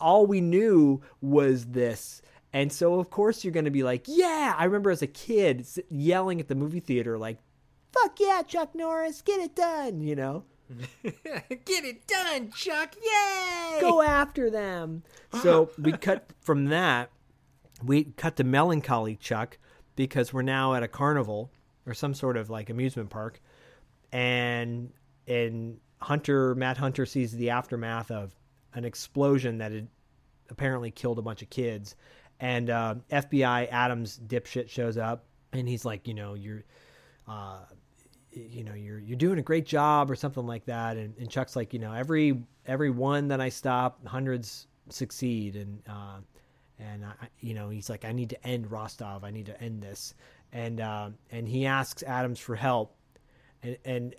All 0.00 0.26
we 0.26 0.40
knew 0.40 1.00
was 1.20 1.66
this. 1.66 2.22
And 2.52 2.72
so, 2.72 2.98
of 2.98 3.10
course, 3.10 3.44
you're 3.44 3.52
going 3.52 3.64
to 3.66 3.70
be 3.70 3.82
like, 3.82 4.04
yeah. 4.06 4.54
I 4.56 4.64
remember 4.64 4.90
as 4.90 5.02
a 5.02 5.06
kid 5.06 5.66
yelling 5.88 6.40
at 6.40 6.48
the 6.48 6.54
movie 6.54 6.80
theater, 6.80 7.16
like, 7.18 7.38
fuck 7.92 8.18
yeah, 8.18 8.42
Chuck 8.42 8.74
Norris, 8.74 9.22
get 9.22 9.40
it 9.40 9.54
done, 9.54 10.00
you 10.00 10.16
know? 10.16 10.44
Get 11.02 11.84
it 11.84 12.06
done, 12.06 12.52
Chuck! 12.52 12.94
Yay! 12.94 13.80
go 13.80 14.02
after 14.02 14.50
them. 14.50 15.02
So 15.42 15.70
we 15.78 15.92
cut 15.92 16.30
from 16.40 16.66
that. 16.66 17.10
We 17.82 18.04
cut 18.04 18.36
to 18.36 18.44
melancholy 18.44 19.16
Chuck 19.16 19.58
because 19.96 20.32
we're 20.32 20.42
now 20.42 20.74
at 20.74 20.82
a 20.82 20.88
carnival 20.88 21.50
or 21.86 21.94
some 21.94 22.14
sort 22.14 22.36
of 22.36 22.50
like 22.50 22.70
amusement 22.70 23.10
park, 23.10 23.40
and 24.12 24.92
and 25.26 25.78
Hunter 26.00 26.54
Matt 26.54 26.76
Hunter 26.76 27.06
sees 27.06 27.32
the 27.32 27.50
aftermath 27.50 28.10
of 28.10 28.34
an 28.74 28.84
explosion 28.84 29.58
that 29.58 29.72
had 29.72 29.88
apparently 30.48 30.90
killed 30.90 31.18
a 31.18 31.22
bunch 31.22 31.42
of 31.42 31.50
kids, 31.50 31.96
and 32.40 32.70
uh, 32.70 32.94
FBI 33.10 33.68
Adams 33.70 34.20
dipshit 34.26 34.68
shows 34.68 34.96
up 34.96 35.24
and 35.52 35.68
he's 35.68 35.84
like, 35.84 36.06
you 36.06 36.14
know, 36.14 36.34
you're. 36.34 36.64
Uh, 37.28 37.58
you 38.32 38.62
know 38.62 38.74
you're 38.74 38.98
you're 38.98 39.16
doing 39.16 39.38
a 39.38 39.42
great 39.42 39.66
job 39.66 40.10
or 40.10 40.14
something 40.14 40.46
like 40.46 40.64
that. 40.66 40.96
And, 40.96 41.14
and 41.18 41.28
chuck's 41.28 41.56
like 41.56 41.72
you 41.72 41.78
know 41.78 41.92
every 41.92 42.44
every 42.66 42.90
one 42.90 43.28
that 43.28 43.40
i 43.40 43.48
stop 43.48 44.06
hundreds 44.06 44.66
succeed. 44.88 45.56
And 45.56 45.82
uh 45.88 46.18
and 46.78 47.04
I, 47.04 47.28
you 47.40 47.54
know 47.54 47.68
he's 47.68 47.90
like 47.90 48.04
i 48.04 48.12
need 48.12 48.30
to 48.30 48.46
end 48.46 48.70
rostov. 48.70 49.24
I 49.24 49.30
need 49.30 49.46
to 49.46 49.60
end 49.60 49.82
this. 49.82 50.14
And 50.52 50.80
uh, 50.80 51.10
and 51.30 51.46
he 51.46 51.66
asks 51.66 52.02
adams 52.02 52.38
for 52.38 52.56
help. 52.56 52.96
And 53.62 53.76
and 53.84 54.16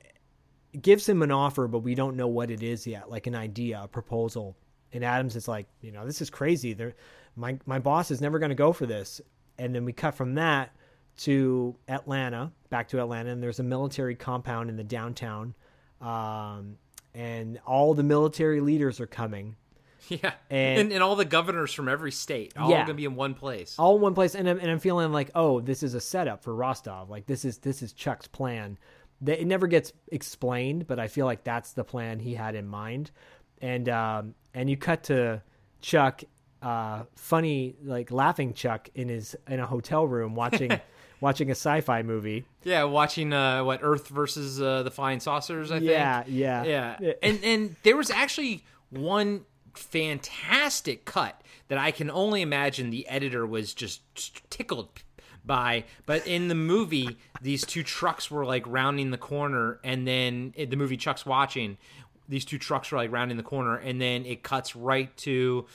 gives 0.79 1.07
him 1.09 1.21
an 1.23 1.31
offer, 1.31 1.67
but 1.67 1.79
we 1.79 1.95
don't 1.95 2.15
know 2.15 2.27
what 2.27 2.51
it 2.51 2.61
is 2.63 2.85
yet, 2.85 3.09
like 3.09 3.27
an 3.27 3.35
idea, 3.35 3.81
a 3.83 3.87
proposal. 3.87 4.55
And 4.93 5.03
Adams 5.03 5.35
is 5.35 5.47
like, 5.47 5.67
you 5.81 5.91
know, 5.91 6.05
this 6.05 6.21
is 6.21 6.29
crazy. 6.29 6.73
There, 6.73 6.93
my 7.35 7.57
my 7.65 7.79
boss 7.79 8.11
is 8.11 8.21
never 8.21 8.39
going 8.39 8.49
to 8.49 8.55
go 8.55 8.73
for 8.73 8.85
this. 8.85 9.21
And 9.57 9.73
then 9.75 9.85
we 9.85 9.93
cut 9.93 10.15
from 10.15 10.35
that 10.35 10.75
to 11.19 11.75
Atlanta, 11.87 12.51
back 12.69 12.87
to 12.89 12.99
Atlanta, 12.99 13.29
and 13.31 13.41
there's 13.43 13.59
a 13.59 13.63
military 13.63 14.15
compound 14.15 14.69
in 14.69 14.75
the 14.77 14.83
downtown, 14.83 15.53
um, 15.99 16.77
and 17.13 17.59
all 17.65 17.93
the 17.93 18.03
military 18.03 18.59
leaders 18.61 18.99
are 18.99 19.07
coming. 19.07 19.55
Yeah, 20.09 20.33
And- 20.49 20.79
and, 20.79 20.91
and 20.93 21.03
all 21.03 21.15
the 21.15 21.23
governors 21.25 21.71
from 21.71 21.87
every 21.87 22.11
state, 22.11 22.53
all 22.57 22.69
Yeah. 22.69 22.81
gonna 22.81 22.95
be 22.95 23.05
in 23.05 23.15
one 23.15 23.33
place. 23.33 23.75
all 23.79 23.95
in 23.95 24.01
one 24.01 24.13
place 24.15 24.35
and 24.35 24.49
I'm, 24.49 24.59
and 24.59 24.69
I'm 24.69 24.79
feeling 24.79 25.11
like 25.13 25.29
oh 25.35 25.61
this 25.61 25.83
is 25.83 25.93
a 25.93 26.01
setup 26.01 26.43
for 26.43 26.53
Rostov 26.53 27.09
like 27.09 27.27
this 27.27 27.45
is 27.45 27.59
this 27.59 27.81
is 27.81 27.93
Chuck's 27.93 28.27
plan 28.27 28.77
that 29.21 29.39
it 29.41 29.45
never 29.47 29.67
gets 29.67 29.93
explained 30.11 30.87
but 30.87 30.99
I 30.99 31.07
feel 31.07 31.25
like 31.25 31.43
that's 31.43 31.73
the 31.73 31.83
plan 31.83 32.19
he 32.19 32.33
had 32.35 32.55
in 32.55 32.67
mind 32.67 33.11
and 33.61 33.87
um 33.89 34.35
and 34.53 34.69
you 34.69 34.77
cut 34.77 35.03
to 35.05 35.41
Chuck 35.81 36.23
uh 36.61 37.03
funny 37.15 37.75
like 37.83 38.11
laughing 38.11 38.53
Chuck 38.53 38.89
in 38.95 39.09
his 39.09 39.35
in 39.47 39.59
a 39.59 39.65
hotel 39.65 40.05
room 40.07 40.35
watching 40.35 40.71
watching 41.21 41.49
a 41.49 41.51
sci-fi 41.55 42.01
movie 42.01 42.45
Yeah, 42.63 42.83
watching 42.85 43.31
uh, 43.31 43.63
what 43.63 43.79
Earth 43.83 44.07
versus 44.07 44.59
uh, 44.59 44.81
the 44.81 44.89
Flying 44.89 45.19
Saucers. 45.19 45.69
I 45.71 45.77
Yeah, 45.77 46.23
think. 46.23 46.35
yeah. 46.35 46.63
yeah. 46.63 46.97
Yeah. 46.99 47.13
And 47.21 47.39
and 47.43 47.75
there 47.83 47.95
was 47.95 48.09
actually 48.09 48.63
one 48.89 49.45
fantastic 49.75 51.05
cut 51.05 51.41
that 51.67 51.77
I 51.77 51.91
can 51.91 52.09
only 52.09 52.41
imagine 52.41 52.89
the 52.89 53.07
editor 53.07 53.45
was 53.45 53.73
just 53.73 54.01
tickled 54.49 54.89
by. 55.45 55.85
But 56.05 56.27
in 56.27 56.47
the 56.47 56.55
movie, 56.55 57.17
these 57.41 57.65
two 57.65 57.83
trucks 57.83 58.29
were 58.29 58.45
like 58.45 58.63
rounding 58.67 59.11
the 59.11 59.17
corner, 59.17 59.79
and 59.83 60.07
then 60.07 60.53
in 60.55 60.69
the 60.69 60.75
movie 60.75 60.97
Chuck's 60.97 61.25
watching, 61.25 61.77
these 62.27 62.45
two 62.45 62.57
trucks 62.57 62.91
were 62.91 62.97
like 62.97 63.11
rounding 63.11 63.37
the 63.37 63.43
corner, 63.43 63.75
and 63.77 63.99
then 64.01 64.25
it 64.25 64.43
cuts 64.43 64.75
right 64.75 65.15
to 65.17 65.65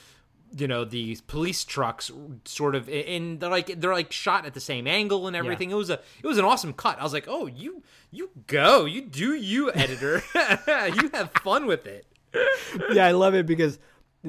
you 0.57 0.67
know 0.67 0.85
these 0.85 1.19
police 1.19 1.65
trucks 1.65 2.09
sort 2.45 2.73
of 2.73 2.87
and 2.87 3.39
they're 3.41 3.49
like 3.49 3.81
they're 3.81 3.93
like 3.93 4.13
shot 4.13 4.45
at 4.45 4.53
the 4.53 4.61
same 4.61 4.87
angle 4.87 5.27
and 5.27 5.35
everything. 5.35 5.71
It 5.71 5.75
was 5.75 5.89
a 5.89 5.99
it 6.23 6.27
was 6.27 6.37
an 6.37 6.45
awesome 6.45 6.73
cut. 6.73 6.99
I 6.99 7.03
was 7.03 7.13
like 7.13 7.25
oh 7.27 7.47
you 7.47 7.83
you 8.11 8.29
go. 8.47 8.85
You 8.85 9.01
do 9.01 9.33
you 9.33 9.71
editor. 9.73 10.23
You 10.67 11.09
have 11.13 11.31
fun 11.43 11.65
with 11.65 11.85
it. 11.85 12.05
Yeah, 12.91 13.05
I 13.05 13.11
love 13.11 13.33
it 13.35 13.45
because 13.45 13.79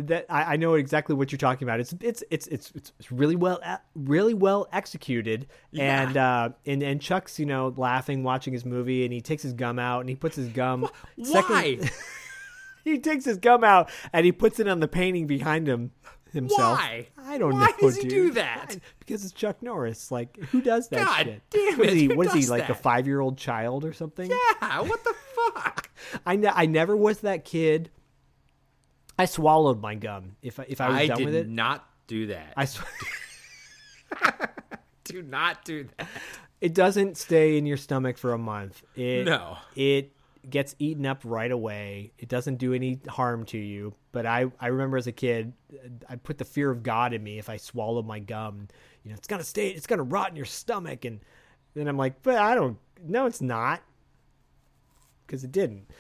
that 0.07 0.27
I, 0.29 0.55
I 0.55 0.57
know 0.57 0.75
exactly 0.75 1.15
what 1.15 1.33
you're 1.33 1.39
talking 1.39 1.67
about. 1.67 1.81
It's 1.81 1.95
it's 2.01 2.23
it's 2.31 2.47
it's 2.47 2.73
it's 2.75 3.13
really 3.13 3.37
well 3.37 3.61
really 3.95 4.35
well 4.35 4.69
executed, 4.73 5.47
and 5.79 6.17
uh, 6.17 6.51
and 6.67 6.83
and 6.83 7.01
Chuck's 7.01 7.39
you 7.39 7.47
know 7.47 7.75
laughing 7.77 8.23
watching 8.23 8.53
his 8.53 8.65
movie, 8.65 9.05
and 9.05 9.13
he 9.13 9.21
takes 9.21 9.43
his 9.43 9.53
gum 9.53 9.79
out 9.79 10.01
and 10.01 10.09
he 10.09 10.15
puts 10.17 10.37
his 10.37 10.49
gum. 10.49 10.89
why 11.17 11.79
he 12.85 12.99
takes 12.99 13.25
his 13.25 13.39
gum 13.39 13.65
out 13.65 13.91
and 14.13 14.25
he 14.25 14.33
puts 14.33 14.61
it 14.61 14.69
on 14.69 14.81
the 14.81 14.89
painting 14.89 15.27
behind 15.27 15.69
him 15.69 15.93
himself. 16.33 16.79
Why? 16.79 17.09
I 17.17 17.39
don't 17.39 17.53
Why 17.55 17.59
know. 17.61 17.65
Why 17.67 17.73
does 17.81 17.97
he 17.97 18.03
dude. 18.03 18.11
do 18.11 18.31
that? 18.33 18.77
Because 19.01 19.25
it's 19.25 19.33
Chuck 19.33 19.63
Norris. 19.63 20.11
Like 20.11 20.37
who 20.51 20.61
does 20.61 20.89
that 20.89 21.05
God 21.05 21.27
shit? 21.27 21.43
damn 21.51 21.79
What 21.79 21.87
is 21.89 21.93
it, 21.95 21.97
he? 21.97 22.09
What 22.09 22.27
is 22.27 22.33
he 22.35 22.47
like 22.51 22.69
a 22.69 22.75
five 22.75 23.07
year 23.07 23.21
old 23.21 23.39
child 23.39 23.85
or 23.85 23.93
something? 23.93 24.31
yeah 24.31 24.81
what 24.81 25.03
the 25.05 25.15
fuck 25.35 25.91
I 26.27 26.37
ne- 26.37 26.49
I 26.49 26.67
never 26.67 26.97
was 26.97 27.21
that 27.21 27.45
kid. 27.45 27.91
I 29.19 29.25
swallowed 29.25 29.81
my 29.81 29.95
gum 29.95 30.37
if 30.43 30.61
I, 30.61 30.67
if 30.69 30.81
I 30.81 30.89
was 30.89 30.97
i 30.99 31.07
done 31.09 31.25
with 31.25 31.35
it. 31.35 31.49
not 31.49 31.89
do 32.07 32.27
that 32.29 32.55
I 32.57 32.65
sw- 32.65 32.81
do 35.05 35.23
not 35.23 35.65
do 35.65 35.89
that 35.97 36.09
it 36.61 36.75
doesn't 36.75 37.17
stay 37.17 37.57
in 37.57 37.67
your 37.67 37.77
stomach 37.77 38.19
for 38.19 38.33
a 38.33 38.39
month. 38.39 38.83
It, 38.97 39.27
No. 39.27 39.59
it 39.77 40.13
gets 40.49 40.75
eaten 40.79 41.07
up 41.07 41.21
right 41.25 41.51
away. 41.51 42.13
It 42.19 42.29
doesn't 42.29 42.57
do 42.57 42.75
any 42.75 42.99
harm 43.09 43.45
to 43.47 43.59
you. 43.59 43.95
But 44.13 44.27
I, 44.27 44.47
I 44.61 44.69
remember 44.69 44.97
as 44.97 45.07
a 45.07 45.13
kid, 45.13 45.53
uh, 45.73 45.89
I 46.09 46.17
put 46.17 46.39
the 46.39 46.45
fear 46.45 46.71
of 46.71 46.83
God 46.83 47.13
in 47.13 47.23
me. 47.23 47.39
If 47.39 47.49
I 47.49 47.59
swallowed 47.59 48.07
my 48.07 48.19
gum, 48.19 48.67
you 49.05 49.11
know, 49.11 49.15
it's 49.17 49.29
gonna 49.29 49.45
stay. 49.45 49.69
It's 49.69 49.87
gonna 49.87 50.03
rot 50.03 50.31
in 50.31 50.37
your 50.37 50.47
stomach. 50.47 51.05
And 51.05 51.21
then 51.75 51.87
I'm 51.87 51.97
like, 51.97 52.23
but 52.23 52.37
I 52.37 52.55
don't. 52.55 52.77
No, 53.07 53.27
it's 53.27 53.41
not. 53.41 53.83
Because 55.29 55.45
it 55.45 55.53
didn't. 55.53 55.91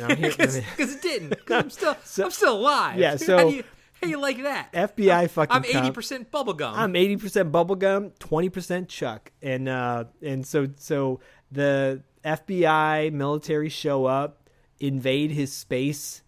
I'm 0.00 0.08
because 0.20 0.54
it 0.78 1.02
didn't. 1.02 1.44
'Cause 1.44 1.64
i'm 1.64 1.70
still 1.70 1.96
i'm 2.24 2.30
still 2.30 2.56
alive. 2.56 2.98
Yeah, 2.98 3.10
how 3.10 3.16
so- 3.16 3.50
do 3.50 3.56
you, 3.56 3.64
how 4.00 4.08
you 4.08 4.20
like 4.20 4.42
that? 4.44 4.72
FBI 4.72 5.28
fucking. 5.28 5.54
i'm 5.56 5.62
80% 5.92 6.26
bubblegum 6.30 6.72
I'm 6.74 6.94
eighty 6.96 7.16
percent 7.16 7.50
bubblegum, 7.50 8.16
twenty 8.18 8.48
percent 8.48 8.88
Chuck, 8.88 9.32
and 9.42 9.68
uh, 9.68 10.04
and 10.22 10.46
so 10.46 10.68
so 10.76 11.20
the 11.50 12.02
FBI 12.24 13.12
military 13.12 13.68
show 13.70 14.04
up, 14.04 14.48
invade 14.80 15.30
his 15.30 15.52
space, 15.52 16.22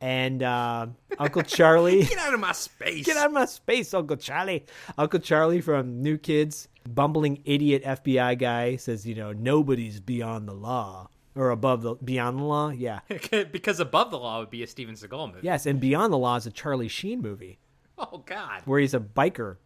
and 0.00 0.42
uh, 0.42 0.86
Uncle 1.18 1.42
Charlie 1.42 2.04
get 2.04 2.18
out 2.18 2.34
of 2.34 2.40
my 2.40 2.52
space. 2.52 3.06
Get 3.06 3.16
out 3.16 3.26
of 3.26 3.32
my 3.32 3.46
space, 3.46 3.92
Uncle 3.94 4.16
Charlie. 4.16 4.64
Uncle 4.98 5.20
Charlie 5.20 5.60
from 5.62 6.02
New 6.02 6.18
Kids, 6.18 6.68
bumbling 6.88 7.40
idiot 7.46 7.82
FBI 7.84 8.38
guy 8.38 8.76
says, 8.76 9.06
you 9.06 9.14
know, 9.14 9.32
nobody's 9.32 10.00
beyond 10.00 10.46
the 10.48 10.52
law 10.52 11.08
or 11.36 11.50
above 11.50 11.82
the 11.82 11.94
beyond 11.96 12.38
the 12.38 12.42
law. 12.44 12.70
Yeah, 12.70 13.00
because 13.52 13.80
above 13.80 14.10
the 14.10 14.18
law 14.18 14.40
would 14.40 14.50
be 14.50 14.62
a 14.62 14.66
Steven 14.66 14.94
Seagal 14.94 15.28
movie. 15.34 15.40
yes, 15.46 15.66
and 15.66 15.80
Beyond 15.80 16.12
the 16.12 16.18
Law 16.18 16.36
is 16.36 16.46
a 16.46 16.50
Charlie 16.50 16.88
Sheen 16.88 17.20
movie. 17.20 17.58
Oh 17.98 18.22
God. 18.26 18.62
where 18.64 18.80
he's 18.80 18.94
a 18.94 19.00
biker. 19.00 19.56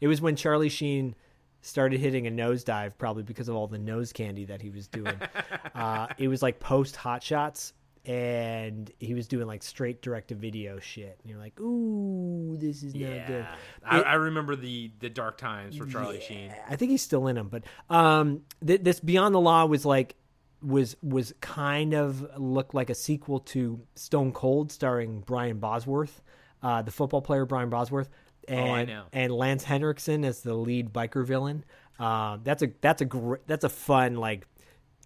It 0.00 0.06
was 0.08 0.20
when 0.20 0.36
Charlie 0.36 0.68
Sheen 0.68 1.14
started 1.60 2.00
hitting 2.00 2.26
a 2.26 2.30
nosedive, 2.30 2.92
probably 2.98 3.24
because 3.24 3.48
of 3.48 3.56
all 3.56 3.66
the 3.66 3.78
nose 3.78 4.12
candy 4.12 4.44
that 4.46 4.62
he 4.62 4.70
was 4.70 4.86
doing. 4.88 5.16
uh, 5.74 6.06
it 6.16 6.28
was 6.28 6.40
like 6.40 6.60
post 6.60 6.96
Hot 6.96 7.22
Shots, 7.22 7.72
and 8.04 8.90
he 8.98 9.12
was 9.12 9.28
doing 9.28 9.46
like 9.46 9.62
straight 9.62 10.00
direct 10.00 10.28
to 10.28 10.34
video 10.34 10.78
shit. 10.78 11.18
And 11.22 11.30
you're 11.30 11.38
like, 11.40 11.60
ooh, 11.60 12.56
this 12.58 12.82
is 12.82 12.94
not 12.94 13.26
good. 13.26 13.46
Yeah, 13.46 13.56
I, 13.84 14.00
I 14.02 14.14
remember 14.14 14.56
the 14.56 14.90
the 15.00 15.10
dark 15.10 15.36
times 15.36 15.76
for 15.76 15.84
Charlie 15.86 16.20
Sheen. 16.20 16.54
I 16.68 16.76
think 16.76 16.90
he's 16.90 17.02
still 17.02 17.26
in 17.26 17.36
them, 17.36 17.48
but 17.48 17.64
um, 17.90 18.42
th- 18.66 18.82
this 18.82 19.00
Beyond 19.00 19.34
the 19.34 19.40
Law 19.40 19.66
was 19.66 19.84
like 19.84 20.14
was 20.62 20.96
was 21.02 21.32
kind 21.40 21.94
of 21.94 22.26
looked 22.40 22.74
like 22.74 22.90
a 22.90 22.94
sequel 22.94 23.40
to 23.40 23.80
Stone 23.94 24.32
Cold, 24.32 24.72
starring 24.72 25.20
Brian 25.20 25.58
Bosworth, 25.58 26.20
uh, 26.62 26.82
the 26.82 26.90
football 26.90 27.22
player 27.22 27.44
Brian 27.46 27.68
Bosworth, 27.70 28.08
and 28.48 28.58
Oh, 28.68 28.72
I 28.74 28.84
know. 28.84 29.04
and 29.12 29.32
Lance 29.32 29.64
Henriksen 29.64 30.24
as 30.24 30.40
the 30.40 30.54
lead 30.54 30.92
biker 30.92 31.24
villain. 31.24 31.64
Uh, 31.98 32.38
that's 32.42 32.62
a 32.62 32.70
that's 32.80 33.02
a 33.02 33.04
gr- 33.04 33.36
that's 33.46 33.64
a 33.64 33.68
fun 33.68 34.16
like 34.16 34.46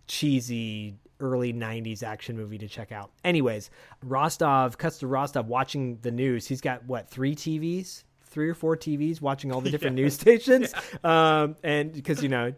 cheesy 0.09 0.97
early 1.21 1.53
90s 1.53 2.03
action 2.03 2.37
movie 2.37 2.59
to 2.59 2.67
check 2.69 2.91
out. 2.91 3.13
Anyways, 3.25 3.71
Rostov 4.03 4.77
cuts 4.77 4.99
to 4.99 5.07
Rostov 5.07 5.47
watching 5.47 5.99
the 6.03 6.11
news. 6.11 6.47
He's 6.47 6.61
got 6.61 6.85
what, 6.87 7.09
three 7.09 7.35
TVs? 7.37 8.03
Three 8.25 8.49
or 8.49 8.55
four 8.55 8.77
TVs 8.77 9.21
watching 9.21 9.53
all 9.53 9.61
the 9.61 9.71
different 9.71 9.95
news 10.03 10.15
stations. 10.15 10.75
Um, 11.05 11.55
and 11.63 11.93
because, 11.93 12.23
you 12.23 12.29
know, 12.29 12.55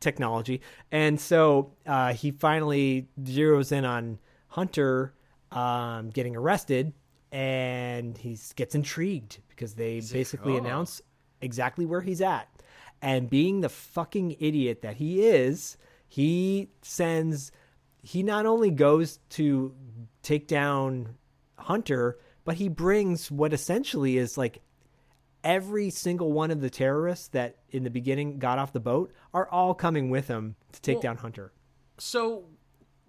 technology. 0.00 0.60
And 0.90 1.20
so 1.20 1.72
uh, 1.86 2.12
he 2.12 2.30
finally 2.30 3.08
zeroes 3.22 3.72
in 3.72 3.84
on 3.84 4.18
Hunter 4.48 5.14
um, 5.52 6.10
getting 6.10 6.36
arrested 6.36 6.92
and 7.32 8.16
he 8.16 8.38
gets 8.56 8.74
intrigued 8.74 9.38
because 9.48 9.74
they 9.74 10.00
basically 10.00 10.54
oh. 10.54 10.58
announce 10.58 11.02
exactly 11.40 11.86
where 11.86 12.00
he's 12.00 12.20
at. 12.20 12.48
And 13.00 13.30
being 13.30 13.60
the 13.60 13.68
fucking 13.68 14.36
idiot 14.40 14.82
that 14.82 14.96
he 14.96 15.22
is, 15.22 15.76
he 16.08 16.68
sends, 16.82 17.52
he 18.02 18.22
not 18.22 18.46
only 18.46 18.70
goes 18.70 19.20
to 19.30 19.74
take 20.22 20.48
down 20.48 21.14
Hunter, 21.56 22.18
but 22.44 22.56
he 22.56 22.68
brings 22.68 23.30
what 23.30 23.52
essentially 23.52 24.16
is 24.16 24.38
like 24.38 24.62
every 25.44 25.90
single 25.90 26.32
one 26.32 26.50
of 26.50 26.60
the 26.60 26.70
terrorists 26.70 27.28
that 27.28 27.56
in 27.70 27.84
the 27.84 27.90
beginning 27.90 28.38
got 28.38 28.58
off 28.58 28.72
the 28.72 28.80
boat 28.80 29.12
are 29.32 29.48
all 29.50 29.74
coming 29.74 30.10
with 30.10 30.28
him 30.28 30.56
to 30.72 30.80
take 30.80 30.96
Well- 30.96 31.02
down 31.02 31.16
Hunter. 31.18 31.52
So 31.98 32.44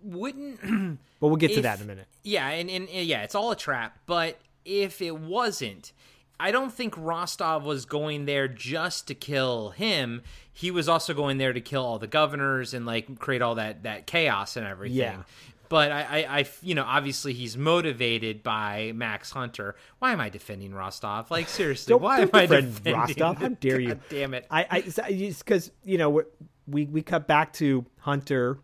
wouldn't 0.01 0.59
But 1.19 1.27
we'll 1.27 1.35
get 1.35 1.53
to 1.53 1.61
that 1.61 1.80
in 1.80 1.83
a 1.83 1.88
minute. 1.88 2.08
Yeah, 2.24 2.48
and, 2.49 2.69
and, 2.69 2.88
and 2.90 3.06
yeah, 3.06 3.24
it's 3.24 3.35
all 3.35 3.51
a 3.51 3.56
trap. 3.56 3.99
But 4.06 4.40
if 4.64 5.01
it 5.01 5.17
wasn't, 5.17 5.91
I 6.40 6.51
don't 6.51 6.74
think 6.74 6.95
Rostov 6.98 7.64
was 7.66 7.85
going 7.85 8.25
there 8.25 8.48
just 8.48 9.08
to 9.08 9.16
kill 9.16 9.72
him. 9.72 10.22
He 10.53 10.72
was 10.72 10.88
also 10.88 11.14
going 11.14 11.38
there 11.38 11.51
to 11.51 11.59
kill 11.61 11.85
all 11.85 11.99
the 11.99 12.08
governors 12.08 12.74
and 12.74 12.85
like 12.85 13.19
create 13.19 13.41
all 13.41 13.56
that 13.56 13.83
that 13.83 14.08
chaos 14.08 14.56
and 14.56 14.66
everything. 14.66 14.98
Yeah. 14.98 15.24
But 15.69 15.91
I, 15.91 16.01
I, 16.01 16.39
I, 16.39 16.45
you 16.64 16.73
know, 16.75 16.83
obviously 16.83 17.33
he's 17.33 17.56
motivated 17.56 18.41
by 18.43 18.91
Max 18.95 19.31
Hunter. 19.31 19.75
Why 19.99 20.11
am 20.11 20.19
I 20.19 20.30
defending 20.30 20.73
Rostov? 20.73 21.30
Like 21.30 21.48
seriously, 21.48 21.91
Don't, 21.91 22.01
why 22.01 22.25
don't 22.25 22.33
am 22.35 22.35
I 22.35 22.45
defending 22.48 22.93
Rostov? 22.95 23.38
How 23.38 23.48
dare 23.61 23.80
you? 23.80 23.88
God 23.89 23.99
damn 24.09 24.33
it! 24.33 24.48
I, 24.49 24.65
I, 24.69 24.81
because 24.81 25.72
you 25.83 25.98
know 25.99 26.23
we 26.67 26.85
we 26.85 27.01
cut 27.03 27.27
back 27.27 27.53
to 27.53 27.85
Hunter, 27.99 28.59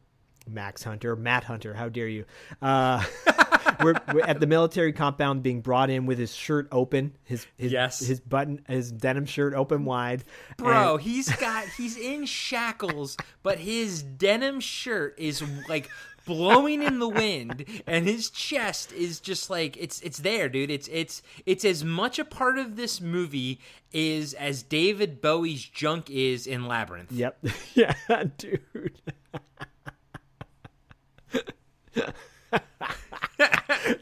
Max 0.50 0.84
Hunter, 0.84 1.16
Matt 1.16 1.44
Hunter. 1.44 1.74
How 1.76 1.90
dare 1.90 2.08
you? 2.08 2.26
Uh, 2.62 3.04
we're, 3.84 3.94
we're 4.14 4.22
at 4.22 4.40
the 4.40 4.48
military 4.48 4.94
compound 4.94 5.44
being 5.44 5.62
brought 5.62 5.90
in 5.90 6.06
with 6.06 6.18
his 6.18 6.34
shirt 6.34 6.68
open, 6.72 7.16
his 7.24 7.46
his 7.58 7.72
Yes. 7.72 8.00
his 8.00 8.20
button, 8.20 8.62
his 8.68 8.92
denim 8.92 9.26
shirt 9.26 9.54
open 9.54 9.86
wide. 9.86 10.24
Bro, 10.58 10.96
And- 10.96 11.04
he's 11.04 11.30
got 11.36 11.66
he's 11.78 11.98
in 11.98 12.26
shackles, 12.26 13.16
but 13.44 13.60
his 13.60 14.02
denim 14.02 14.60
shirt 14.60 15.16
is 15.20 15.44
like 15.70 15.90
blowing 16.26 16.82
in 16.82 17.00
the 17.00 17.08
wind 17.08 17.66
and 17.88 18.08
his 18.08 18.30
chest 18.30 18.92
is 18.92 19.20
just 19.20 19.50
like 19.50 19.78
it's 19.78 20.02
it's 20.02 20.18
there, 20.18 20.50
dude. 20.50 20.72
It's 20.72 20.88
it's 20.90 21.22
it's 21.46 21.64
as 21.64 21.84
much 21.84 22.20
a 22.20 22.26
part 22.26 22.58
of 22.58 22.76
this 22.76 23.00
movie 23.00 23.60
is 23.92 24.34
as 24.34 24.64
David 24.64 25.22
Bowie's 25.22 25.64
junk 25.64 26.10
is 26.10 26.48
in 26.48 26.68
Labyrinth. 26.68 27.12
Yep. 27.12 27.46
yeah, 27.76 27.94
dude. 28.38 29.02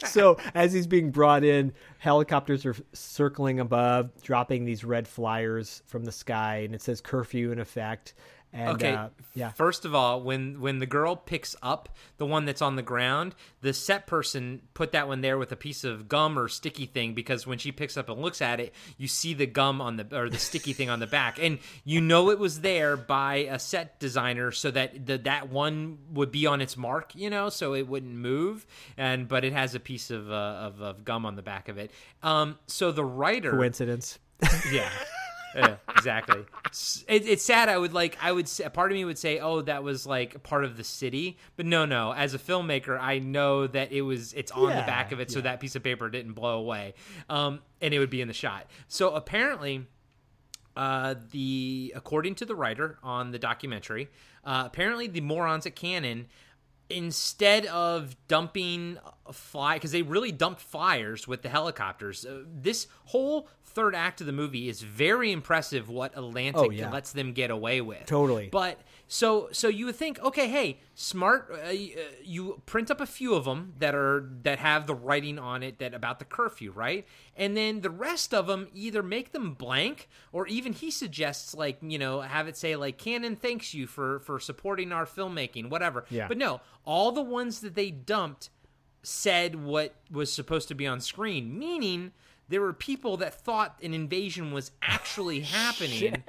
so 0.06 0.36
as 0.54 0.72
he's 0.72 0.86
being 0.86 1.10
brought 1.10 1.44
in, 1.44 1.72
helicopters 1.98 2.66
are 2.66 2.76
circling 2.92 3.60
above, 3.60 4.10
dropping 4.22 4.64
these 4.64 4.84
red 4.84 5.06
flyers 5.06 5.82
from 5.86 6.04
the 6.04 6.12
sky, 6.12 6.58
and 6.58 6.74
it 6.74 6.82
says 6.82 7.00
curfew 7.00 7.52
in 7.52 7.58
effect. 7.58 8.14
And, 8.56 8.68
Okay. 8.76 8.92
uh, 8.94 9.08
yeah. 9.34 9.50
First 9.50 9.84
of 9.84 9.96
all, 9.96 10.22
when 10.22 10.60
when 10.60 10.78
the 10.78 10.86
girl 10.86 11.16
picks 11.16 11.56
up 11.60 11.88
the 12.18 12.24
one 12.24 12.44
that's 12.44 12.62
on 12.62 12.76
the 12.76 12.82
ground, 12.82 13.34
the 13.62 13.72
set 13.74 14.06
person 14.06 14.62
put 14.74 14.92
that 14.92 15.08
one 15.08 15.22
there 15.22 15.36
with 15.38 15.50
a 15.50 15.56
piece 15.56 15.82
of 15.82 16.08
gum 16.08 16.38
or 16.38 16.46
sticky 16.46 16.86
thing 16.86 17.14
because 17.14 17.48
when 17.48 17.58
she 17.58 17.72
picks 17.72 17.96
up 17.96 18.08
and 18.08 18.22
looks 18.22 18.40
at 18.40 18.60
it, 18.60 18.72
you 18.96 19.08
see 19.08 19.34
the 19.34 19.46
gum 19.46 19.80
on 19.80 19.96
the 19.96 20.06
or 20.16 20.30
the 20.30 20.38
sticky 20.38 20.72
thing 20.72 20.88
on 20.88 21.00
the 21.00 21.06
back, 21.08 21.40
and 21.42 21.58
you 21.84 22.00
know 22.00 22.30
it 22.30 22.38
was 22.38 22.60
there 22.60 22.96
by 22.96 23.38
a 23.50 23.58
set 23.58 23.98
designer 23.98 24.52
so 24.52 24.70
that 24.70 25.04
the, 25.04 25.18
that 25.18 25.48
one 25.50 25.98
would 26.12 26.30
be 26.30 26.46
on 26.46 26.60
its 26.60 26.76
mark, 26.76 27.12
you 27.16 27.28
know, 27.30 27.48
so 27.48 27.74
it 27.74 27.88
wouldn't 27.88 28.14
move. 28.14 28.64
And 28.96 29.26
but 29.26 29.44
it 29.44 29.52
has 29.52 29.74
a 29.74 29.80
piece 29.80 30.12
of 30.12 30.30
uh, 30.30 30.34
of, 30.34 30.80
of 30.80 31.04
gum 31.04 31.26
on 31.26 31.34
the 31.34 31.42
back 31.42 31.68
of 31.68 31.76
it. 31.76 31.90
Um, 32.22 32.56
so 32.68 32.92
the 32.92 33.04
writer 33.04 33.50
Coincidence. 33.50 34.20
yeah. 34.70 34.88
Yeah, 35.54 35.76
exactly. 35.90 36.40
It, 37.06 37.26
it's 37.28 37.44
sad. 37.44 37.68
I 37.68 37.78
would 37.78 37.92
like. 37.92 38.18
I 38.20 38.32
would. 38.32 38.48
say- 38.48 38.68
Part 38.68 38.90
of 38.90 38.96
me 38.96 39.04
would 39.04 39.18
say, 39.18 39.38
"Oh, 39.38 39.60
that 39.62 39.82
was 39.84 40.06
like 40.06 40.42
part 40.42 40.64
of 40.64 40.76
the 40.76 40.82
city," 40.84 41.38
but 41.56 41.64
no, 41.66 41.84
no. 41.84 42.12
As 42.12 42.34
a 42.34 42.38
filmmaker, 42.38 42.98
I 43.00 43.20
know 43.20 43.66
that 43.68 43.92
it 43.92 44.02
was. 44.02 44.32
It's 44.32 44.50
on 44.50 44.68
the 44.68 44.82
back 44.86 45.12
of 45.12 45.20
it, 45.20 45.30
so 45.30 45.40
that 45.42 45.60
piece 45.60 45.76
of 45.76 45.82
paper 45.84 46.08
didn't 46.10 46.32
blow 46.32 46.58
away, 46.58 46.94
um, 47.30 47.60
and 47.80 47.94
it 47.94 47.98
would 48.00 48.10
be 48.10 48.20
in 48.20 48.28
the 48.28 48.34
shot. 48.34 48.66
So 48.88 49.14
apparently, 49.14 49.86
uh, 50.76 51.14
the 51.30 51.92
according 51.94 52.34
to 52.36 52.44
the 52.44 52.54
writer 52.56 52.98
on 53.02 53.30
the 53.30 53.38
documentary, 53.38 54.08
uh, 54.44 54.64
apparently 54.66 55.06
the 55.06 55.20
morons 55.20 55.66
at 55.66 55.76
Cannon, 55.76 56.26
instead 56.90 57.66
of 57.66 58.16
dumping 58.28 58.98
fly, 59.32 59.74
because 59.74 59.92
they 59.92 60.02
really 60.02 60.32
dumped 60.32 60.60
flyers 60.60 61.26
with 61.26 61.42
the 61.42 61.48
helicopters. 61.48 62.24
Uh, 62.26 62.42
this 62.46 62.86
whole 63.06 63.48
third 63.64 63.94
act 63.94 64.20
of 64.20 64.26
the 64.26 64.32
movie 64.32 64.68
is 64.68 64.82
very 64.82 65.32
impressive. 65.32 65.88
What 65.88 66.16
Atlanta 66.16 66.58
Oh, 66.58 66.70
yeah. 66.70 66.90
lets 66.90 67.12
them 67.12 67.32
get 67.32 67.50
away 67.50 67.80
with, 67.80 68.06
Totally. 68.06 68.48
But 68.52 68.78
so 69.06 69.48
so 69.52 69.68
you 69.68 69.86
would 69.86 69.96
think, 69.96 70.18
okay, 70.22 70.48
hey, 70.48 70.80
smart. 70.94 71.50
Uh, 71.50 71.68
uh, 71.68 71.72
you 72.22 72.62
print 72.66 72.90
up 72.90 73.00
a 73.00 73.06
few 73.06 73.34
of 73.34 73.44
them 73.44 73.74
that 73.78 73.94
are 73.94 74.30
that 74.42 74.58
have 74.58 74.86
the 74.86 74.94
writing 74.94 75.38
on 75.38 75.62
it 75.62 75.78
that 75.78 75.94
about 75.94 76.18
the 76.18 76.24
curfew, 76.24 76.72
right? 76.72 77.06
And 77.36 77.56
then 77.56 77.82
the 77.82 77.90
rest 77.90 78.32
of 78.32 78.46
them 78.46 78.68
either 78.72 79.02
make 79.02 79.32
them 79.32 79.54
blank, 79.54 80.08
or 80.32 80.46
even 80.46 80.72
he 80.72 80.90
suggests 80.90 81.54
like 81.54 81.78
you 81.82 81.98
know 81.98 82.22
have 82.22 82.48
it 82.48 82.56
say 82.56 82.76
like 82.76 82.98
Cannon 82.98 83.36
thanks 83.36 83.74
you 83.74 83.86
for 83.86 84.20
for 84.20 84.40
supporting 84.40 84.92
our 84.92 85.06
filmmaking, 85.06 85.68
whatever. 85.68 86.04
Yeah. 86.10 86.28
But 86.28 86.38
no, 86.38 86.60
all 86.84 87.12
the 87.12 87.22
ones 87.22 87.60
that 87.60 87.74
they 87.74 87.90
dumped 87.90 88.50
said 89.02 89.62
what 89.62 89.94
was 90.10 90.32
supposed 90.32 90.68
to 90.68 90.74
be 90.74 90.86
on 90.86 91.00
screen, 91.00 91.58
meaning 91.58 92.12
there 92.48 92.60
were 92.60 92.72
people 92.72 93.16
that 93.18 93.34
thought 93.34 93.78
an 93.82 93.94
invasion 93.94 94.52
was 94.52 94.70
actually 94.82 95.40
happening. 95.54 96.22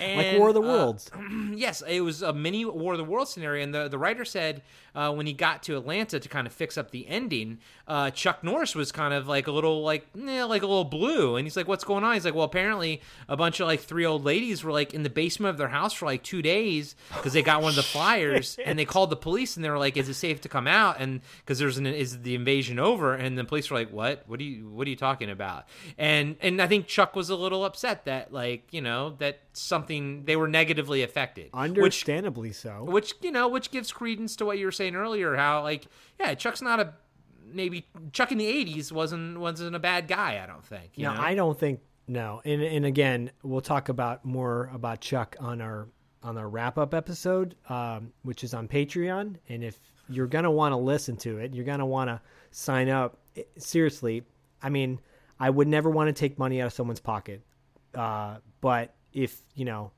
like 0.00 0.38
War 0.38 0.48
of 0.48 0.54
the 0.54 0.62
uh, 0.62 0.66
Worlds. 0.66 1.10
yes, 1.54 1.82
it 1.86 2.00
was 2.00 2.22
a 2.22 2.32
mini 2.32 2.64
War 2.64 2.92
of 2.92 2.98
the 2.98 3.04
World 3.04 3.28
scenario, 3.28 3.62
and 3.62 3.74
the 3.74 3.88
the 3.88 3.98
writer 3.98 4.24
said 4.24 4.62
uh, 4.94 5.12
when 5.12 5.26
he 5.26 5.32
got 5.32 5.62
to 5.64 5.76
Atlanta 5.76 6.20
to 6.20 6.28
kind 6.28 6.46
of 6.46 6.52
fix 6.52 6.76
up 6.76 6.90
the 6.90 7.06
ending, 7.08 7.58
uh, 7.88 8.10
Chuck 8.10 8.44
Norris 8.44 8.74
was 8.74 8.92
kind 8.92 9.14
of 9.14 9.26
like 9.28 9.46
a 9.46 9.52
little 9.52 9.82
like 9.82 10.06
eh, 10.20 10.44
like 10.44 10.62
a 10.62 10.66
little 10.66 10.84
blue, 10.84 11.36
and 11.36 11.46
he's 11.46 11.56
like, 11.56 11.68
"What's 11.68 11.84
going 11.84 12.04
on?" 12.04 12.14
He's 12.14 12.24
like, 12.24 12.34
"Well, 12.34 12.44
apparently 12.44 13.00
a 13.28 13.36
bunch 13.36 13.60
of 13.60 13.66
like 13.66 13.80
three 13.80 14.04
old 14.04 14.24
ladies 14.24 14.62
were 14.64 14.72
like 14.72 14.92
in 14.92 15.02
the 15.02 15.10
basement 15.10 15.50
of 15.50 15.58
their 15.58 15.68
house 15.68 15.92
for 15.92 16.06
like 16.06 16.22
two 16.22 16.42
days 16.42 16.94
because 17.14 17.32
they 17.32 17.42
got 17.42 17.62
one 17.62 17.70
of 17.70 17.76
the 17.76 17.82
flyers, 17.94 18.58
and 18.64 18.78
they 18.78 18.84
called 18.84 19.10
the 19.10 19.16
police, 19.16 19.56
and 19.56 19.64
they 19.64 19.70
were 19.70 19.78
like, 19.78 19.96
"Is 19.96 20.08
it 20.08 20.14
safe 20.14 20.40
to 20.42 20.48
come 20.48 20.66
out?" 20.66 20.96
And 20.98 21.20
because 21.40 21.58
there's 21.58 21.78
an 21.78 21.86
is 21.86 22.22
the 22.22 22.34
invasion 22.34 22.78
over, 22.78 23.14
and 23.14 23.38
the 23.38 23.44
police 23.44 23.70
were 23.70 23.78
like, 23.78 23.90
"What? 23.90 24.24
What 24.26 24.40
are 24.40 24.44
you 24.44 24.68
What 24.68 24.86
are 24.86 24.90
you 24.90 24.96
talking 24.96 25.30
about?" 25.30 25.61
And 25.98 26.36
and 26.40 26.60
I 26.60 26.66
think 26.66 26.86
Chuck 26.86 27.14
was 27.16 27.30
a 27.30 27.36
little 27.36 27.64
upset 27.64 28.04
that 28.04 28.32
like 28.32 28.68
you 28.70 28.80
know 28.80 29.16
that 29.18 29.40
something 29.52 30.24
they 30.24 30.36
were 30.36 30.48
negatively 30.48 31.02
affected, 31.02 31.46
which 31.52 31.54
Understandably 31.54 32.52
so. 32.52 32.84
which 32.84 33.14
you 33.20 33.30
know 33.30 33.48
which 33.48 33.70
gives 33.70 33.92
credence 33.92 34.36
to 34.36 34.44
what 34.44 34.58
you 34.58 34.66
were 34.66 34.72
saying 34.72 34.94
earlier 34.96 35.36
how 35.36 35.62
like 35.62 35.86
yeah 36.18 36.34
chuck's 36.34 36.62
not 36.62 36.80
a 36.80 36.94
maybe 37.44 37.86
chuck 38.12 38.32
in 38.32 38.38
the 38.38 38.46
80s 38.46 38.90
wasn't 38.92 39.38
wasn't 39.38 39.76
a 39.76 39.78
bad 39.78 40.08
guy 40.08 40.40
i 40.42 40.46
don't 40.46 40.64
think 40.64 40.92
you 40.94 41.04
no, 41.04 41.14
know? 41.14 41.20
I 41.20 41.34
don't 41.34 41.58
think 41.58 41.80
no. 42.08 42.42
And 42.44 42.62
and 42.62 42.84
again, 42.84 43.30
we'll 43.42 43.60
talk 43.60 43.88
about 43.88 44.24
more 44.24 44.70
about 44.74 45.00
Chuck 45.00 45.36
on 45.40 45.60
our 45.60 45.88
on 46.22 46.36
our 46.36 46.48
wrap 46.48 46.78
up 46.78 46.94
episode, 46.94 47.54
um, 47.68 48.12
which 48.22 48.44
is 48.44 48.54
on 48.54 48.68
Patreon. 48.68 49.36
And 49.48 49.64
if 49.64 49.78
you're 50.08 50.26
gonna 50.26 50.50
want 50.50 50.72
to 50.72 50.76
listen 50.76 51.16
to 51.18 51.38
it, 51.38 51.54
you're 51.54 51.64
gonna 51.64 51.86
want 51.86 52.08
to 52.08 52.20
sign 52.50 52.88
up. 52.88 53.18
It- 53.34 53.50
seriously, 53.58 54.24
I 54.62 54.68
mean, 54.68 55.00
I 55.42 55.50
would 55.50 55.68
never 55.68 55.90
want 55.90 56.08
to 56.08 56.12
take 56.12 56.38
money 56.38 56.60
out 56.62 56.66
of 56.68 56.72
someone's 56.72 57.00
pocket, 57.00 57.42
uh, 57.94 58.36
but 58.60 58.94
if 59.12 59.42
you 59.54 59.64
know, 59.64 59.90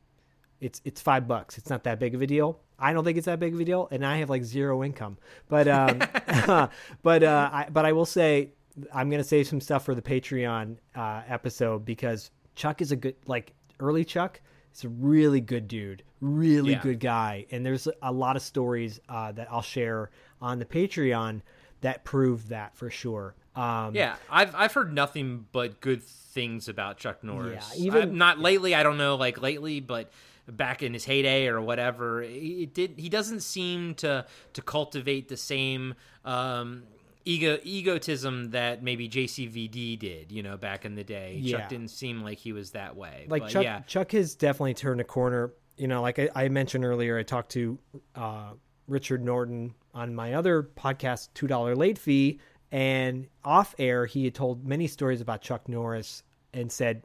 it's 0.61 0.81
it's 0.85 1.01
five 1.01 1.29
bucks. 1.29 1.59
It's 1.59 1.69
not 1.71 1.85
that 1.85 1.99
big 2.01 2.15
of 2.15 2.23
a 2.23 2.27
deal. 2.27 2.61
I 2.79 2.93
don't 2.93 3.05
think 3.05 3.19
it's 3.19 3.27
that 3.27 3.39
big 3.39 3.55
of 3.55 3.61
a 3.61 3.65
deal, 3.65 3.87
and 3.91 4.05
I 4.05 4.17
have 4.17 4.31
like 4.31 4.43
zero 4.43 4.83
income. 4.83 5.19
But 5.49 5.69
um, 5.69 5.99
but 7.03 7.23
uh, 7.23 7.51
I, 7.53 7.69
but 7.71 7.85
I 7.85 7.93
will 7.93 8.07
say 8.07 8.51
I'm 8.93 9.11
gonna 9.11 9.23
save 9.25 9.47
some 9.47 9.61
stuff 9.61 9.85
for 9.85 9.95
the 9.95 10.03
Patreon 10.03 10.77
uh, 10.95 11.23
episode 11.29 11.85
because 11.85 12.31
Chuck 12.55 12.81
is 12.81 12.91
a 12.93 12.97
good 12.97 13.17
like 13.27 13.53
early 13.81 14.05
Chuck. 14.05 14.41
is 14.75 14.85
a 14.85 14.89
really 14.89 15.41
good 15.41 15.69
dude, 15.69 16.03
really 16.21 16.73
Yeah. 16.73 16.81
good 16.83 17.01
guy, 17.01 17.47
and 17.51 17.65
there's 17.65 17.87
a 18.03 18.13
lot 18.13 18.35
of 18.37 18.43
stories 18.43 18.99
uh, 19.09 19.31
that 19.33 19.49
I'll 19.51 19.63
share 19.63 20.11
on 20.41 20.59
the 20.59 20.65
Patreon 20.65 21.43
that 21.83 22.03
prove 22.05 22.49
that 22.49 22.75
for 22.75 22.89
sure. 22.91 23.35
Um, 23.57 23.95
yeah 23.95 24.17
i've 24.31 24.55
i've 24.55 24.73
heard 24.73 24.93
nothing 24.93 25.47
but 25.53 25.81
good 25.81 26.03
things 26.03 26.69
about 26.69 26.97
chuck 26.97 27.23
norris 27.23 27.73
Yeah, 27.77 27.85
even- 27.87 28.03
I- 28.11 28.13
not 28.13 28.39
lately 28.41 28.75
i 28.75 28.83
don't 28.83 28.99
know 28.99 29.15
like 29.17 29.41
lately 29.41 29.79
but 29.81 30.11
back 30.49 30.83
in 30.83 30.93
his 30.93 31.05
heyday 31.05 31.47
or 31.47 31.61
whatever 31.61 32.23
it 32.23 32.75
did 32.75 32.95
he 32.99 33.09
doesn't 33.09 33.41
seem 33.41 33.95
to 33.97 34.27
to 34.53 34.63
cultivate 34.63 35.29
the 35.29 35.37
same 35.37 35.95
um 36.25 36.83
ego 37.25 37.59
egotism 37.63 38.51
that 38.51 38.83
maybe 38.83 39.09
jcvd 39.09 39.99
did 39.99 40.33
you 40.33 40.43
know 40.43 40.57
back 40.57 40.85
in 40.85 40.95
the 40.97 41.05
day 41.05 41.39
Yeah. 41.41 41.59
chuck 41.61 41.69
didn't 41.71 41.89
seem 41.89 42.23
like 42.23 42.39
he 42.39 42.53
was 42.53 42.73
that 42.73 42.97
way 42.97 43.25
like 43.29 43.43
But 43.43 43.51
Chuck, 43.51 43.65
yeah 43.65 43.81
Chuck 43.87 44.13
has 44.13 44.35
definitely 44.35 44.75
turned 44.75 45.01
a 45.01 45.05
corner. 45.05 45.53
You 45.77 45.89
know, 45.89 46.03
like 46.03 46.21
I, 46.21 46.29
I 46.37 46.49
mentioned 46.49 46.85
earlier, 46.85 47.19
I 47.19 47.25
talked 47.25 47.51
to 47.53 47.77
uh, 48.15 48.51
Richard 48.87 49.25
Norton 49.25 49.75
on 49.93 50.15
my 50.15 50.35
other 50.35 50.63
podcast, 50.63 51.31
Two 51.35 51.49
Dollar 51.49 51.75
Late 51.75 51.99
Fee, 51.99 52.39
and 52.75 53.29
off 53.45 53.73
air 53.79 54.05
he 54.05 54.25
had 54.25 54.35
told 54.35 54.67
many 54.67 54.89
stories 54.89 55.21
about 55.21 55.41
Chuck 55.41 55.69
Norris 55.69 56.25
and 56.53 56.71
said 56.71 57.05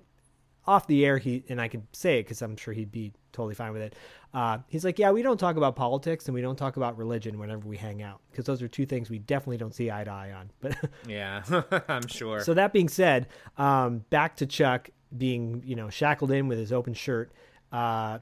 off 0.65 0.87
the 0.87 1.05
air 1.05 1.19
he 1.19 1.43
and 1.47 1.61
I 1.61 1.67
could 1.67 1.83
say 1.91 2.17
it 2.17 2.23
because 2.23 2.41
I'm 2.41 2.57
sure 2.57 2.73
he'd 2.73 2.91
be 2.91 3.13
totally 3.31 3.53
fine 3.53 3.71
with 3.71 3.83
it. 3.83 3.95
Uh, 4.33 4.57
he's 4.67 4.83
like, 4.83 4.97
yeah, 4.97 5.11
we 5.11 5.21
don't 5.21 5.39
talk 5.39 5.57
about 5.57 5.75
politics 5.75 6.25
and 6.25 6.33
we 6.33 6.41
don't 6.41 6.55
talk 6.55 6.77
about 6.77 6.97
religion 6.97 7.37
whenever 7.37 7.67
we 7.67 7.77
hang 7.77 8.01
out 8.01 8.19
because 8.31 8.45
those 8.45 8.63
are 8.63 8.67
two 8.67 8.87
things 8.87 9.11
we 9.11 9.19
definitely 9.19 9.57
don't 9.57 9.75
see 9.75 9.91
eye 9.91 10.03
to 10.03 10.09
eye 10.09 10.31
on. 10.31 10.49
But 10.59 10.75
yeah 11.07 11.43
i'm 11.87 12.07
sure 12.07 12.41
so 12.41 12.55
that 12.55 12.73
being 12.73 12.89
said, 12.89 13.27
um, 13.57 13.99
back 14.09 14.37
to 14.37 14.47
Chuck 14.47 14.89
being 15.15 15.61
you 15.63 15.75
know 15.75 15.91
shackled 15.91 16.31
in 16.31 16.47
with 16.47 16.57
his 16.57 16.73
open 16.73 16.95
shirt. 16.95 17.31
Uh, 17.71 18.17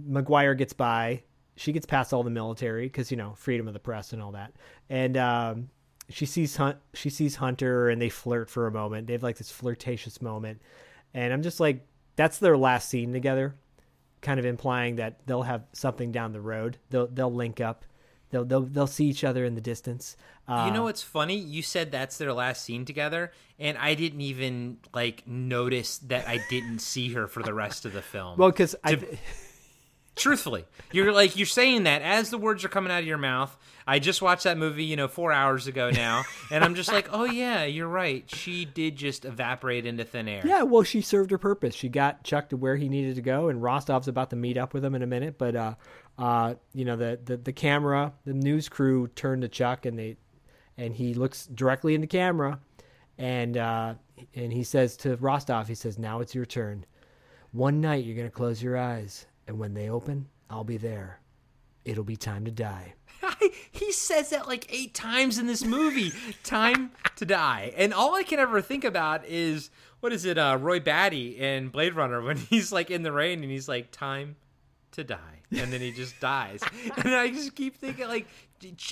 McGuire 0.00 0.56
gets 0.56 0.72
by. 0.72 1.24
She 1.56 1.72
gets 1.72 1.84
past 1.84 2.12
all 2.12 2.22
the 2.22 2.30
military 2.30 2.86
because 2.86 3.10
you 3.10 3.16
know 3.16 3.34
freedom 3.34 3.66
of 3.66 3.74
the 3.74 3.80
press 3.80 4.12
and 4.12 4.22
all 4.22 4.32
that. 4.32 4.52
And 4.88 5.16
um, 5.16 5.68
she 6.08 6.26
sees 6.26 6.56
Hunt. 6.56 6.76
She 6.94 7.10
sees 7.10 7.36
Hunter, 7.36 7.88
and 7.88 8.00
they 8.00 8.08
flirt 8.08 8.50
for 8.50 8.66
a 8.66 8.72
moment. 8.72 9.06
They 9.06 9.12
have 9.14 9.22
like 9.22 9.38
this 9.38 9.50
flirtatious 9.50 10.20
moment, 10.20 10.60
and 11.14 11.32
I'm 11.32 11.42
just 11.42 11.60
like, 11.60 11.86
that's 12.16 12.38
their 12.38 12.56
last 12.56 12.88
scene 12.88 13.12
together, 13.12 13.54
kind 14.20 14.38
of 14.38 14.46
implying 14.46 14.96
that 14.96 15.20
they'll 15.26 15.42
have 15.42 15.64
something 15.72 16.12
down 16.12 16.32
the 16.32 16.40
road. 16.40 16.78
They'll 16.90 17.06
they'll 17.06 17.32
link 17.32 17.60
up. 17.60 17.84
They'll 18.30 18.44
they'll 18.44 18.62
they'll 18.62 18.86
see 18.86 19.06
each 19.06 19.24
other 19.24 19.44
in 19.44 19.54
the 19.54 19.60
distance. 19.60 20.16
Uh, 20.48 20.64
You 20.66 20.72
know 20.72 20.82
what's 20.84 21.02
funny? 21.02 21.36
You 21.36 21.62
said 21.62 21.92
that's 21.92 22.18
their 22.18 22.32
last 22.32 22.64
scene 22.64 22.84
together, 22.84 23.32
and 23.58 23.78
I 23.78 23.94
didn't 23.94 24.22
even 24.22 24.78
like 24.92 25.26
notice 25.26 25.98
that 25.98 26.26
I 26.28 26.40
didn't 26.50 26.80
see 26.80 27.12
her 27.12 27.26
for 27.28 27.42
the 27.42 27.54
rest 27.54 27.84
of 27.84 27.92
the 27.92 28.02
film. 28.02 28.38
well, 28.38 28.50
because 28.50 28.74
I. 28.84 28.98
Truthfully, 30.14 30.66
you're 30.92 31.10
like 31.10 31.36
you're 31.36 31.46
saying 31.46 31.84
that 31.84 32.02
as 32.02 32.28
the 32.28 32.36
words 32.36 32.64
are 32.64 32.68
coming 32.68 32.92
out 32.92 33.00
of 33.00 33.06
your 33.06 33.18
mouth. 33.18 33.56
I 33.86 33.98
just 33.98 34.20
watched 34.20 34.44
that 34.44 34.58
movie, 34.58 34.84
you 34.84 34.94
know, 34.94 35.08
four 35.08 35.32
hours 35.32 35.66
ago 35.66 35.90
now, 35.90 36.24
and 36.50 36.62
I'm 36.62 36.74
just 36.74 36.92
like, 36.92 37.08
oh 37.10 37.24
yeah, 37.24 37.64
you're 37.64 37.88
right. 37.88 38.24
She 38.30 38.66
did 38.66 38.96
just 38.96 39.24
evaporate 39.24 39.86
into 39.86 40.04
thin 40.04 40.28
air. 40.28 40.42
Yeah, 40.44 40.62
well, 40.62 40.82
she 40.82 41.00
served 41.00 41.30
her 41.30 41.38
purpose. 41.38 41.74
She 41.74 41.88
got 41.88 42.24
Chuck 42.24 42.50
to 42.50 42.58
where 42.58 42.76
he 42.76 42.90
needed 42.90 43.14
to 43.16 43.22
go, 43.22 43.48
and 43.48 43.62
Rostov's 43.62 44.06
about 44.06 44.30
to 44.30 44.36
meet 44.36 44.58
up 44.58 44.74
with 44.74 44.84
him 44.84 44.94
in 44.94 45.02
a 45.02 45.06
minute. 45.06 45.38
But, 45.38 45.56
uh, 45.56 45.74
uh, 46.18 46.54
you 46.74 46.84
know, 46.84 46.96
the, 46.96 47.18
the 47.24 47.38
the 47.38 47.52
camera, 47.52 48.12
the 48.26 48.34
news 48.34 48.68
crew 48.68 49.08
turned 49.08 49.42
to 49.42 49.48
Chuck, 49.48 49.86
and 49.86 49.98
they, 49.98 50.18
and 50.76 50.94
he 50.94 51.14
looks 51.14 51.46
directly 51.46 51.94
in 51.94 52.02
the 52.02 52.06
camera, 52.06 52.60
and 53.16 53.56
uh, 53.56 53.94
and 54.34 54.52
he 54.52 54.62
says 54.62 54.96
to 54.98 55.16
Rostov, 55.16 55.68
he 55.68 55.74
says, 55.74 55.98
"Now 55.98 56.20
it's 56.20 56.34
your 56.34 56.44
turn. 56.44 56.84
One 57.52 57.80
night 57.80 58.04
you're 58.04 58.16
gonna 58.16 58.30
close 58.30 58.62
your 58.62 58.76
eyes, 58.76 59.26
and 59.52 59.60
when 59.60 59.74
they 59.74 59.90
open, 59.90 60.26
I'll 60.48 60.64
be 60.64 60.78
there. 60.78 61.20
It'll 61.84 62.04
be 62.04 62.16
time 62.16 62.46
to 62.46 62.50
die." 62.50 62.94
he 63.70 63.92
says 63.92 64.30
that 64.30 64.48
like 64.48 64.66
eight 64.70 64.94
times 64.94 65.38
in 65.38 65.46
this 65.46 65.64
movie. 65.64 66.12
Time 66.42 66.90
to 67.16 67.26
die, 67.26 67.72
and 67.76 67.92
all 67.92 68.14
I 68.14 68.22
can 68.22 68.38
ever 68.38 68.60
think 68.60 68.82
about 68.82 69.24
is 69.26 69.70
what 70.00 70.12
is 70.12 70.24
it, 70.24 70.38
uh, 70.38 70.58
Roy 70.60 70.80
Batty 70.80 71.38
in 71.38 71.68
Blade 71.68 71.94
Runner 71.94 72.20
when 72.22 72.36
he's 72.50 72.72
like 72.72 72.90
in 72.90 73.02
the 73.02 73.12
rain 73.12 73.42
and 73.42 73.50
he's 73.52 73.68
like, 73.68 73.90
"Time 73.90 74.36
to 74.92 75.04
die," 75.04 75.42
and 75.50 75.72
then 75.72 75.80
he 75.80 75.92
just 75.92 76.18
dies, 76.18 76.62
and 76.96 77.14
I 77.14 77.28
just 77.28 77.54
keep 77.54 77.76
thinking 77.76 78.08
like. 78.08 78.26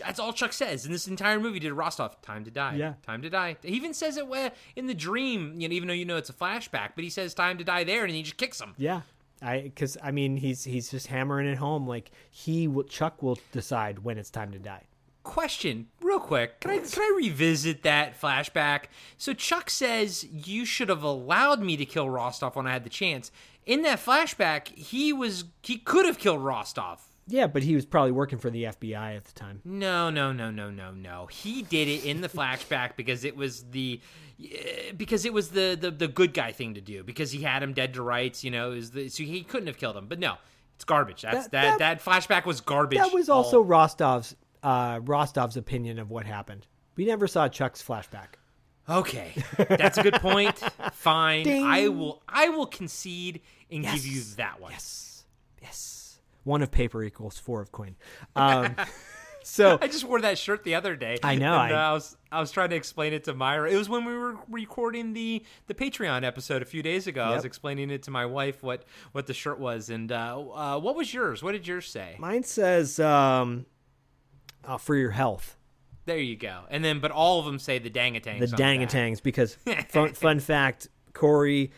That's 0.05 0.19
all 0.19 0.33
Chuck 0.33 0.53
says 0.53 0.85
in 0.85 0.91
this 0.91 1.07
entire 1.07 1.39
movie. 1.39 1.61
Did 1.61 1.75
Rostov 1.75 2.21
time 2.23 2.43
to 2.43 2.51
die? 2.51 2.75
Yeah, 2.75 2.95
time 3.07 3.23
to 3.23 3.31
die. 3.31 3.57
He 3.63 3.75
even 3.75 3.95
says 3.95 4.17
it 4.17 4.27
in 4.75 4.89
the 4.89 4.95
dream, 4.95 5.61
you 5.61 5.69
know, 5.69 5.73
even 5.73 5.87
though 5.87 5.95
you 5.95 6.05
know 6.05 6.17
it's 6.17 6.29
a 6.29 6.33
flashback. 6.33 6.91
But 6.97 7.05
he 7.05 7.09
says 7.09 7.35
time 7.35 7.57
to 7.59 7.63
die 7.63 7.85
there, 7.85 8.03
and 8.03 8.13
he 8.13 8.25
just 8.25 8.37
kicks 8.37 8.61
him. 8.61 8.75
Yeah, 8.77 9.03
I 9.43 9.60
because 9.62 9.97
I 10.02 10.10
mean 10.10 10.36
he's 10.36 10.65
he's 10.65 10.91
just 10.91 11.07
hammering 11.07 11.49
it 11.49 11.59
home 11.59 11.86
like 11.86 12.10
he 12.31 12.69
will, 12.69 12.85
Chuck 12.85 13.23
will 13.23 13.39
decide 13.52 14.01
when 14.01 14.19
it's 14.19 14.31
time 14.31 14.52
to 14.52 14.59
die. 14.59 14.85
Question, 15.23 15.89
real 16.01 16.19
quick, 16.19 16.60
can 16.60 16.70
I 16.70 16.78
can 16.78 17.02
I 17.02 17.15
revisit 17.17 17.83
that 17.83 18.20
flashback? 18.20 18.85
So 19.17 19.33
Chuck 19.33 19.70
says 19.70 20.25
you 20.25 20.65
should 20.65 20.89
have 20.89 21.02
allowed 21.02 21.60
me 21.60 21.77
to 21.77 21.85
kill 21.85 22.09
Rostov 22.09 22.57
when 22.57 22.67
I 22.67 22.73
had 22.73 22.85
the 22.85 22.91
chance. 22.91 23.31
In 23.67 23.83
that 23.83 23.99
flashback, 23.99 24.69
he 24.69 25.12
was 25.12 25.44
he 25.62 25.77
could 25.77 26.07
have 26.07 26.19
killed 26.19 26.43
Rostov. 26.43 27.01
Yeah, 27.31 27.47
but 27.47 27.62
he 27.62 27.75
was 27.77 27.86
probably 27.86 28.10
working 28.10 28.39
for 28.39 28.51
the 28.51 28.65
FBI 28.65 29.17
at 29.17 29.25
the 29.25 29.33
time. 29.33 29.60
No, 29.65 30.10
no, 30.10 30.33
no, 30.33 30.51
no, 30.51 30.70
no, 30.70 30.91
no. 30.91 31.27
He 31.27 31.62
did 31.62 31.86
it 31.86 32.05
in 32.05 32.23
the 32.23 32.28
flashback 32.28 32.97
because 32.97 33.25
it 33.25 33.36
was 33.36 33.62
the 33.70 34.01
because 34.97 35.25
it 35.25 35.33
was 35.33 35.51
the, 35.51 35.77
the 35.81 35.91
the 35.91 36.09
good 36.09 36.35
guy 36.35 36.52
thing 36.52 36.75
to 36.75 36.81
do 36.81 37.02
because 37.02 37.33
he 37.33 37.43
had 37.43 37.62
him 37.62 37.73
dead 37.73 37.94
to 37.94 38.02
rights. 38.02 38.44
You 38.44 38.51
know, 38.51 38.73
is 38.73 38.91
the 38.91 39.09
so 39.09 39.23
he 39.23 39.43
couldn't 39.43 39.67
have 39.67 39.78
killed 39.78 39.97
him. 39.97 40.07
But 40.07 40.19
no, 40.19 40.36
it's 40.77 40.85
garbage. 40.85 41.23
That's 41.23 41.49
that 41.49 41.51
that, 41.51 41.78
that, 41.78 42.05
that 42.05 42.05
flashback 42.05 42.47
was 42.47 42.60
garbage. 42.60 42.99
That 42.99 43.12
was 43.12 43.28
also 43.28 43.59
all. 43.59 43.65
Rostov's 43.65 44.35
uh, 44.62 45.01
Rostov's 45.01 45.57
opinion 45.57 45.99
of 45.99 46.10
what 46.10 46.27
happened. 46.27 46.67
We 46.97 47.05
never 47.05 47.27
saw 47.27 47.49
Chuck's 47.49 47.83
flashback. 47.83 48.36
Okay, 48.89 49.33
that's 49.57 49.99
a 49.99 50.02
good 50.02 50.15
point. 50.15 50.59
Fine, 50.93 51.44
Ding. 51.44 51.65
I 51.65 51.89
will 51.89 52.23
I 52.28 52.49
will 52.49 52.67
concede 52.67 53.41
and 53.70 53.85
yes. 53.85 53.94
give 53.94 54.07
you 54.07 54.23
that 54.36 54.60
one. 54.60 54.73
Yes, 54.73 55.25
yes. 55.62 56.19
One 56.44 56.62
of 56.62 56.70
paper 56.70 57.02
equals 57.02 57.39
four 57.39 57.60
of 57.60 57.73
coin. 57.73 57.97
Um, 58.36 58.75
so 59.43 59.78
I 59.81 59.86
just 59.86 60.05
wore 60.05 60.20
that 60.23 60.39
shirt 60.39 60.65
the 60.65 60.75
other 60.75 60.97
day. 60.97 61.19
I 61.23 61.36
know. 61.36 61.55
I, 61.55 61.70
I, 61.70 61.93
was 61.93 62.17
I 62.33 62.41
was 62.41 62.50
trying 62.50 62.70
to 62.70 62.76
explain 62.76 63.12
it 63.12 63.25
to 63.25 63.34
Myra. 63.34 63.70
It 63.70 63.76
was 63.76 63.89
when 63.89 64.05
we 64.05 64.17
were 64.17 64.36
recording 64.49 65.12
the 65.12 65.44
the 65.67 65.75
Patreon 65.75 66.25
episode 66.25 66.62
a 66.62 66.65
few 66.65 66.83
days 66.83 67.07
ago. 67.07 67.23
Yep. 67.23 67.31
I 67.31 67.34
was 67.34 67.44
explaining 67.44 67.91
it 67.91 68.05
to 68.05 68.10
my 68.10 68.26
wife 68.26 68.62
what 68.62 68.84
what 69.12 69.26
the 69.26 69.34
shirt 69.34 69.59
was, 69.59 69.91
and 69.91 70.12
uh, 70.12 70.39
uh, 70.39 70.78
what 70.78 70.94
was 70.94 71.12
yours? 71.12 71.42
What 71.42 71.52
did 71.52 71.67
yours 71.67 71.89
say? 71.89 72.17
Mine 72.18 72.44
says 72.44 73.00
um, 73.00 73.67
uh, 74.65 74.78
for 74.78 74.94
your 74.94 75.10
health. 75.10 75.57
There 76.07 76.18
you 76.18 76.36
go. 76.36 76.62
And 76.70 76.84
then, 76.84 77.00
but 77.00 77.10
all 77.10 77.39
of 77.39 77.44
them 77.44 77.59
say 77.59 77.78
the 77.78 77.91
dangatangs. 77.91 78.41
The 78.41 78.57
dangatangs, 78.57 79.23
because 79.23 79.55
fun, 79.89 80.15
fun 80.15 80.41
fact, 80.41 80.89
Corey 81.12 81.73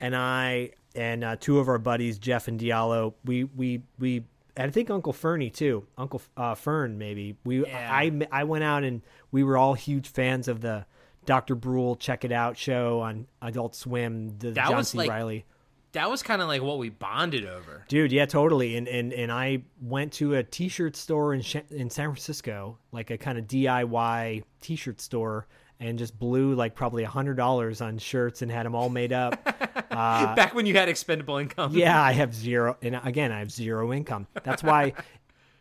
and 0.00 0.14
I 0.14 0.70
and 0.94 1.24
uh, 1.24 1.36
two 1.38 1.58
of 1.58 1.68
our 1.68 1.78
buddies, 1.78 2.18
Jeff 2.18 2.48
and 2.48 2.58
Diallo, 2.60 3.14
we 3.24 3.44
we 3.44 3.82
we 3.98 4.24
and 4.56 4.68
I 4.68 4.70
think 4.70 4.90
Uncle 4.90 5.12
Fernie 5.12 5.50
too, 5.50 5.86
Uncle 5.98 6.22
uh, 6.36 6.54
Fern 6.54 6.98
maybe. 6.98 7.36
We 7.44 7.66
yeah. 7.66 7.88
I 7.92 8.10
I 8.32 8.44
went 8.44 8.64
out 8.64 8.84
and 8.84 9.02
we 9.30 9.44
were 9.44 9.56
all 9.56 9.74
huge 9.74 10.08
fans 10.08 10.48
of 10.48 10.60
the 10.60 10.86
Dr. 11.26 11.54
Brule 11.54 11.96
Check 11.96 12.24
It 12.24 12.32
Out 12.32 12.56
show 12.56 13.00
on 13.00 13.26
Adult 13.42 13.74
Swim. 13.74 14.38
The 14.38 14.52
that 14.52 14.68
John 14.68 14.76
was 14.76 14.88
C. 14.88 14.98
like, 14.98 15.10
Reilly. 15.10 15.44
That 15.92 16.10
was 16.10 16.22
kind 16.22 16.42
of 16.42 16.48
like 16.48 16.62
what 16.62 16.78
we 16.78 16.90
bonded 16.90 17.46
over, 17.46 17.84
dude. 17.88 18.12
Yeah, 18.12 18.26
totally. 18.26 18.76
And 18.76 18.88
and 18.88 19.12
and 19.12 19.30
I 19.30 19.62
went 19.80 20.12
to 20.14 20.34
a 20.34 20.42
T-shirt 20.42 20.96
store 20.96 21.34
in 21.34 21.42
in 21.70 21.90
San 21.90 22.08
Francisco, 22.08 22.78
like 22.92 23.10
a 23.10 23.18
kind 23.18 23.38
of 23.38 23.46
DIY 23.46 24.42
T-shirt 24.60 25.00
store, 25.00 25.46
and 25.80 25.98
just 25.98 26.18
blew 26.18 26.54
like 26.54 26.74
probably 26.74 27.04
a 27.04 27.08
hundred 27.08 27.36
dollars 27.36 27.80
on 27.80 27.98
shirts 27.98 28.42
and 28.42 28.50
had 28.50 28.66
them 28.66 28.74
all 28.74 28.88
made 28.88 29.12
up. 29.12 29.38
Uh, 29.88 30.34
Back 30.34 30.54
when 30.54 30.66
you 30.66 30.74
had 30.74 30.90
expendable 30.90 31.38
income. 31.38 31.72
yeah, 31.74 32.02
I 32.02 32.12
have 32.12 32.34
zero, 32.34 32.76
and 32.82 33.00
again, 33.02 33.32
I 33.32 33.38
have 33.38 33.50
zero 33.50 33.94
income. 33.94 34.26
That's 34.42 34.62
why 34.62 34.92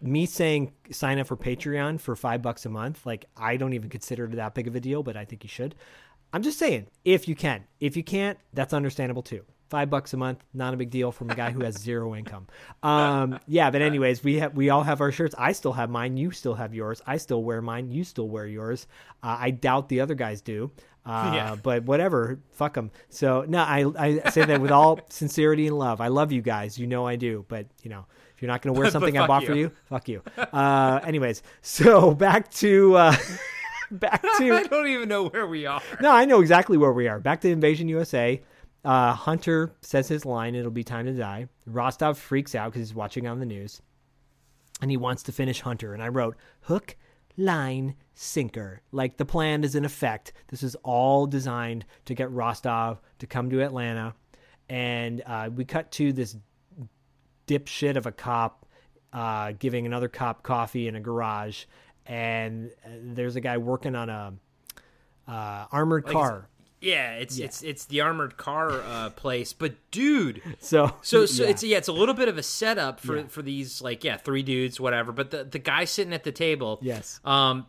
me 0.01 0.25
saying 0.25 0.73
sign 0.91 1.19
up 1.19 1.27
for 1.27 1.37
Patreon 1.37 2.01
for 2.01 2.17
five 2.17 2.41
bucks 2.41 2.65
a 2.65 2.69
month, 2.69 3.05
like 3.05 3.25
I 3.37 3.55
don't 3.55 3.71
even 3.71 3.89
consider 3.89 4.25
it 4.25 4.31
that 4.35 4.53
big 4.53 4.67
of 4.67 4.75
a 4.75 4.81
deal, 4.81 5.03
but 5.03 5.15
I 5.15 5.23
think 5.23 5.43
you 5.43 5.47
should. 5.49 5.73
I'm 6.33 6.41
just 6.41 6.59
saying, 6.59 6.87
if 7.05 7.29
you 7.29 7.35
can, 7.35 7.63
if 7.79 7.95
you 7.95 8.03
can't, 8.03 8.37
that's 8.53 8.73
understandable 8.73 9.23
too 9.23 9.45
five 9.69 9.89
bucks 9.89 10.13
a 10.13 10.17
month 10.17 10.43
not 10.53 10.73
a 10.73 10.77
big 10.77 10.89
deal 10.89 11.11
from 11.11 11.29
a 11.29 11.35
guy 11.35 11.51
who 11.51 11.63
has 11.63 11.75
zero 11.79 12.15
income. 12.15 12.47
Um, 12.83 13.39
yeah 13.47 13.71
but 13.71 13.81
anyways 13.81 14.23
we 14.23 14.39
have 14.39 14.55
we 14.55 14.69
all 14.69 14.83
have 14.83 15.01
our 15.01 15.11
shirts. 15.11 15.35
I 15.37 15.51
still 15.51 15.73
have 15.73 15.89
mine. 15.89 16.17
You 16.17 16.31
still 16.31 16.55
have 16.55 16.73
yours. 16.73 17.01
I 17.05 17.17
still 17.17 17.43
wear 17.43 17.61
mine. 17.61 17.91
You 17.91 18.03
still 18.03 18.29
wear 18.29 18.45
yours. 18.45 18.87
Uh, 19.23 19.37
i 19.39 19.51
doubt 19.51 19.89
the 19.89 20.01
other 20.01 20.15
guys 20.15 20.41
do. 20.41 20.71
Uh, 21.05 21.31
yeah. 21.35 21.55
but 21.61 21.83
whatever. 21.83 22.39
Fuck 22.51 22.73
them 22.73 22.91
so 23.09 23.45
no 23.47 23.59
I, 23.59 23.85
I 23.97 24.29
say 24.29 24.45
that 24.45 24.61
with 24.61 24.71
all 24.71 24.99
sincerity 25.09 25.67
and 25.67 25.77
love. 25.77 26.01
I 26.01 26.07
love 26.07 26.31
you 26.31 26.41
guys. 26.41 26.77
You 26.77 26.87
know 26.87 27.05
i 27.05 27.15
do. 27.15 27.45
But 27.47 27.67
you 27.83 27.89
know 27.89 28.05
if 28.35 28.41
you're 28.41 28.51
not 28.51 28.61
going 28.61 28.75
to 28.75 28.79
wear 28.79 28.91
something 28.91 29.17
i 29.17 29.25
bought 29.25 29.43
you. 29.43 29.47
for 29.47 29.55
you 29.55 29.71
fuck 29.85 30.07
you. 30.07 30.21
Uh, 30.37 30.99
anyways 31.03 31.41
so 31.61 32.13
back 32.25 32.51
to 32.51 32.95
uh, 32.95 33.15
back 33.91 34.21
to 34.21 34.53
i 34.53 34.63
don't 34.63 34.87
even 34.87 35.07
know 35.09 35.29
where 35.29 35.47
we 35.47 35.65
are. 35.65 35.81
No 36.01 36.11
i 36.11 36.25
know 36.25 36.41
exactly 36.41 36.77
where 36.77 36.93
we 36.93 37.07
are. 37.07 37.19
Back 37.19 37.41
to 37.41 37.49
invasion 37.49 37.87
usa 37.87 38.41
uh, 38.85 39.13
Hunter 39.13 39.71
says 39.81 40.07
his 40.07 40.25
line, 40.25 40.55
it'll 40.55 40.71
be 40.71 40.83
time 40.83 41.05
to 41.05 41.13
die. 41.13 41.47
Rostov 41.65 42.17
freaks 42.17 42.53
out 42.53 42.71
because 42.71 42.87
he's 42.87 42.95
watching 42.95 43.27
on 43.27 43.39
the 43.39 43.45
news. 43.45 43.81
And 44.81 44.91
he 44.91 44.97
wants 44.97 45.23
to 45.23 45.31
finish 45.31 45.61
Hunter. 45.61 45.93
And 45.93 46.03
I 46.03 46.09
wrote, 46.09 46.35
hook, 46.61 46.95
line, 47.35 47.95
sinker. 48.13 48.81
Like 48.91 49.17
the 49.17 49.25
plan 49.25 49.63
is 49.63 49.73
in 49.73 49.85
effect. 49.85 50.33
This 50.49 50.61
is 50.61 50.75
all 50.83 51.25
designed 51.25 51.85
to 52.05 52.13
get 52.13 52.29
Rostov 52.31 53.01
to 53.19 53.27
come 53.27 53.49
to 53.49 53.63
Atlanta. 53.63 54.13
And 54.69 55.23
uh, 55.25 55.49
we 55.53 55.65
cut 55.65 55.91
to 55.93 56.13
this 56.13 56.37
dipshit 57.47 57.95
of 57.95 58.05
a 58.05 58.11
cop 58.11 58.65
uh, 59.13 59.53
giving 59.57 59.85
another 59.85 60.09
cop 60.09 60.43
coffee 60.43 60.87
in 60.87 60.95
a 60.95 60.99
garage. 60.99 61.65
And 62.05 62.71
uh, 62.85 62.89
there's 63.01 63.35
a 63.35 63.41
guy 63.41 63.57
working 63.57 63.95
on 63.95 64.09
a 64.09 64.33
uh, 65.27 65.65
armored 65.71 66.05
like 66.05 66.13
car. 66.13 66.49
Yeah, 66.81 67.13
it's 67.13 67.37
yeah. 67.37 67.45
it's 67.45 67.63
it's 67.63 67.85
the 67.85 68.01
armored 68.01 68.37
car 68.37 68.81
uh, 68.81 69.09
place. 69.11 69.53
But 69.53 69.75
dude, 69.91 70.41
so 70.59 70.93
so 71.01 71.25
so 71.25 71.43
yeah. 71.43 71.49
it's 71.49 71.63
yeah, 71.63 71.77
it's 71.77 71.87
a 71.87 71.93
little 71.93 72.13
bit 72.13 72.29
of 72.29 72.37
a 72.37 72.43
setup 72.43 72.99
for 72.99 73.17
yeah. 73.17 73.23
for 73.27 73.41
these 73.41 73.81
like 73.81 74.03
yeah 74.03 74.17
three 74.17 74.43
dudes 74.43 74.79
whatever. 74.79 75.11
But 75.11 75.31
the 75.31 75.43
the 75.43 75.59
guy 75.59 75.85
sitting 75.85 76.13
at 76.13 76.23
the 76.23 76.31
table, 76.31 76.79
yes, 76.81 77.19
um, 77.25 77.65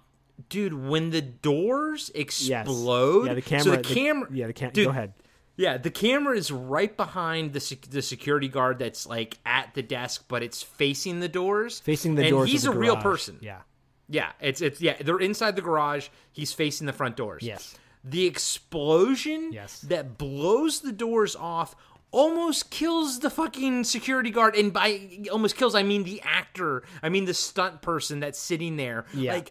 dude, 0.48 0.74
when 0.74 1.10
the 1.10 1.22
doors 1.22 2.10
explode, 2.14 3.26
yes. 3.26 3.28
yeah, 3.28 3.34
the 3.34 3.42
camera, 3.42 3.64
so 3.64 3.70
the 3.70 3.82
camera, 3.82 4.28
yeah, 4.32 4.46
the 4.48 4.52
camera. 4.52 4.74
Go 4.74 4.90
ahead. 4.90 5.12
Yeah, 5.58 5.78
the 5.78 5.90
camera 5.90 6.36
is 6.36 6.52
right 6.52 6.94
behind 6.94 7.54
the 7.54 7.60
sec- 7.60 7.88
the 7.88 8.02
security 8.02 8.48
guard 8.48 8.78
that's 8.78 9.06
like 9.06 9.38
at 9.46 9.72
the 9.72 9.82
desk, 9.82 10.26
but 10.28 10.42
it's 10.42 10.62
facing 10.62 11.20
the 11.20 11.28
doors. 11.28 11.80
Facing 11.80 12.14
the 12.14 12.22
and 12.22 12.30
doors. 12.30 12.50
He's 12.50 12.66
a 12.66 12.72
real 12.72 12.96
person. 12.96 13.38
Yeah. 13.40 13.60
Yeah, 14.08 14.32
it's 14.40 14.60
it's 14.60 14.80
yeah, 14.82 14.96
they're 15.02 15.18
inside 15.18 15.56
the 15.56 15.62
garage. 15.62 16.08
He's 16.30 16.52
facing 16.52 16.86
the 16.86 16.92
front 16.92 17.16
doors. 17.16 17.42
Yes 17.42 17.76
the 18.08 18.24
explosion 18.24 19.52
yes. 19.52 19.80
that 19.80 20.16
blows 20.16 20.80
the 20.80 20.92
doors 20.92 21.34
off 21.34 21.74
almost 22.12 22.70
kills 22.70 23.18
the 23.18 23.28
fucking 23.28 23.82
security 23.82 24.30
guard 24.30 24.54
and 24.54 24.72
by 24.72 25.00
almost 25.32 25.56
kills 25.56 25.74
i 25.74 25.82
mean 25.82 26.04
the 26.04 26.20
actor 26.22 26.84
i 27.02 27.08
mean 27.08 27.24
the 27.24 27.34
stunt 27.34 27.82
person 27.82 28.20
that's 28.20 28.38
sitting 28.38 28.76
there 28.76 29.04
yeah. 29.12 29.34
like 29.34 29.50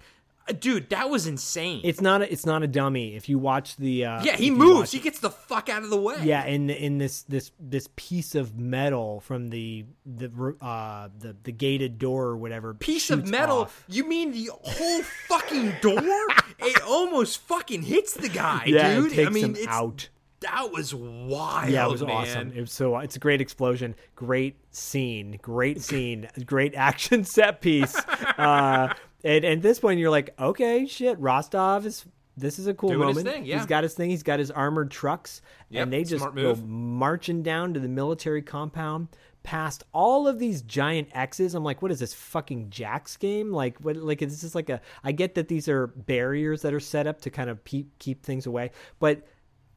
dude 0.54 0.90
that 0.90 1.10
was 1.10 1.26
insane 1.26 1.82
it's 1.84 2.02
not 2.02 2.22
a, 2.22 2.32
it's 2.32 2.46
not 2.46 2.62
a 2.62 2.68
dummy 2.68 3.16
if 3.16 3.28
you 3.28 3.40
watch 3.40 3.76
the 3.78 4.06
uh, 4.06 4.24
yeah 4.24 4.36
he 4.36 4.52
moves 4.52 4.92
he 4.92 5.00
gets 5.00 5.20
the 5.20 5.30
fuck 5.30 5.70
out 5.70 5.84
of 5.84 5.90
the 5.90 6.00
way 6.00 6.16
yeah 6.24 6.46
in 6.46 6.70
in 6.70 6.98
this 7.00 7.24
this 7.24 7.52
this 7.60 7.90
piece 7.96 8.36
of 8.36 8.56
metal 8.56 9.20
from 9.22 9.50
the 9.50 9.86
the 10.06 10.30
uh 10.62 11.10
the 11.18 11.36
the 11.44 11.52
gated 11.52 11.98
door 11.98 12.26
or 12.26 12.38
whatever 12.38 12.74
piece 12.74 13.10
of 13.10 13.28
metal 13.28 13.62
off. 13.62 13.84
you 13.88 14.08
mean 14.08 14.32
the 14.32 14.50
whole 14.64 15.02
fucking 15.28 15.74
door 15.82 16.00
it 16.60 16.82
almost 16.84 17.40
fucking 17.42 17.82
hits 17.82 18.14
the 18.14 18.30
guy 18.30 18.64
yeah, 18.68 18.96
dude 18.96 19.12
it 19.12 19.16
takes 19.16 19.28
i 19.28 19.32
mean 19.32 19.46
him 19.46 19.56
it's 19.56 19.68
out 19.68 20.10
that 20.42 20.72
was 20.72 20.94
wild. 20.94 21.70
yeah, 21.70 21.86
it 21.86 21.92
was 21.92 22.02
man. 22.04 22.12
awesome. 22.12 22.54
It 22.56 22.62
was 22.62 22.72
so 22.72 22.98
it's 23.00 23.16
a 23.16 23.20
great 23.20 23.42
explosion, 23.42 23.96
great 24.16 24.58
scene, 24.70 25.40
great 25.42 25.82
scene, 25.82 26.28
great 26.46 26.76
action 26.76 27.24
set 27.24 27.62
piece. 27.62 27.96
Uh, 28.38 28.94
and, 29.26 29.44
and 29.44 29.58
at 29.58 29.62
this 29.62 29.80
point, 29.80 30.00
you're 30.00 30.10
like, 30.10 30.34
okay, 30.40 30.86
shit, 30.86 31.20
Rostov 31.20 31.86
is. 31.86 32.06
This 32.38 32.60
is 32.60 32.68
a 32.68 32.74
cool 32.74 32.90
Doing 32.90 33.08
his 33.08 33.18
moment. 33.18 33.34
thing, 33.34 33.45
yeah. 33.45 33.56
He's 33.58 33.66
got 33.66 33.84
his 33.84 33.94
thing. 33.94 34.10
He's 34.10 34.24
got 34.24 34.40
his 34.40 34.52
armored 34.52 34.92
trucks, 34.92 35.42
Yep, 35.70 35.84
and 35.84 35.94
they 35.94 36.04
just 36.04 36.26
go 36.36 36.54
marching 36.56 37.44
down 37.44 37.74
to 37.76 37.80
the 37.80 37.88
military 37.88 38.42
compound 38.42 39.08
past 39.44 39.84
all 39.94 40.28
of 40.28 40.38
these 40.38 40.62
giant 40.64 41.08
X's. 41.14 41.56
I'm 41.56 41.64
like, 41.64 41.82
what 41.82 41.92
is 41.92 42.00
this 42.00 42.14
fucking 42.14 42.72
Jax 42.72 43.16
game? 43.16 43.54
Like, 43.54 43.78
what? 43.80 43.95
Like, 43.95 44.22
is 44.22 44.42
this 44.42 44.54
like 44.54 44.70
a? 44.70 44.82
I 45.02 45.14
get 45.14 45.36
that 45.36 45.48
these 45.48 45.70
are 45.70 45.88
barriers 45.88 46.62
that 46.64 46.74
are 46.74 46.80
set 46.82 47.08
up 47.08 47.22
to 47.22 47.30
kind 47.30 47.50
of 47.50 47.64
keep 47.64 47.98
keep 48.00 48.22
things 48.24 48.45
away, 48.45 48.72
but 49.00 49.26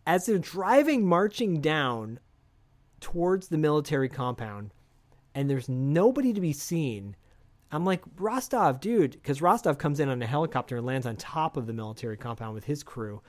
as 0.04 0.26
they're 0.26 0.38
driving, 0.38 1.06
marching 1.06 1.60
down 1.60 2.18
towards 3.00 3.48
the 3.48 3.58
military 3.58 4.08
compound, 4.08 4.72
and 5.34 5.48
there's 5.48 5.68
nobody 5.68 6.32
to 6.32 6.40
be 6.40 6.52
seen. 6.52 7.14
I'm 7.70 7.84
like, 7.84 8.02
Rostov, 8.18 8.80
dude, 8.80 9.12
because 9.12 9.42
Rostov 9.42 9.76
comes 9.78 10.00
in 10.00 10.08
on 10.08 10.22
a 10.22 10.26
helicopter 10.26 10.76
and 10.78 10.86
lands 10.86 11.06
on 11.06 11.16
top 11.16 11.56
of 11.56 11.66
the 11.66 11.72
military 11.72 12.16
compound 12.16 12.54
with 12.54 12.64
his 12.64 12.82
crew. 12.82 13.20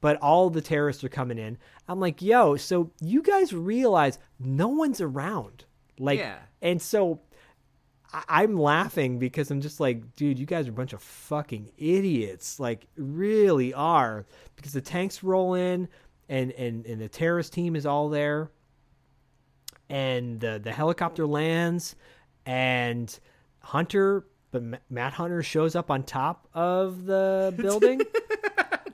But 0.00 0.16
all 0.20 0.50
the 0.50 0.60
terrorists 0.60 1.02
are 1.04 1.08
coming 1.08 1.38
in. 1.38 1.56
I'm 1.88 2.00
like, 2.00 2.20
yo, 2.20 2.56
so 2.56 2.90
you 3.00 3.22
guys 3.22 3.52
realize 3.52 4.18
no 4.40 4.68
one's 4.68 5.00
around. 5.00 5.64
Like, 5.98 6.18
Yeah. 6.18 6.38
and 6.60 6.82
so 6.82 7.20
I- 8.12 8.24
I'm 8.42 8.56
laughing 8.56 9.18
because 9.18 9.50
I'm 9.50 9.60
just 9.60 9.80
like, 9.80 10.14
dude, 10.16 10.38
you 10.38 10.46
guys 10.46 10.66
are 10.66 10.70
a 10.70 10.74
bunch 10.74 10.92
of 10.92 11.02
fucking 11.02 11.72
idiots. 11.78 12.60
Like, 12.60 12.86
really 12.96 13.72
are. 13.72 14.26
Because 14.56 14.72
the 14.72 14.80
tanks 14.80 15.22
roll 15.22 15.54
in 15.54 15.88
and, 16.28 16.52
and, 16.52 16.84
and 16.86 17.00
the 17.00 17.08
terrorist 17.08 17.52
team 17.52 17.74
is 17.76 17.86
all 17.86 18.08
there. 18.08 18.50
And 19.88 20.40
the, 20.40 20.60
the 20.62 20.72
helicopter 20.72 21.26
lands 21.26 21.94
and 22.44 23.16
Hunter, 23.66 24.26
but 24.52 24.62
Matt 24.90 25.12
Hunter 25.14 25.42
shows 25.42 25.74
up 25.76 25.90
on 25.90 26.02
top 26.04 26.48
of 26.54 27.04
the 27.06 27.52
building. 27.60 28.00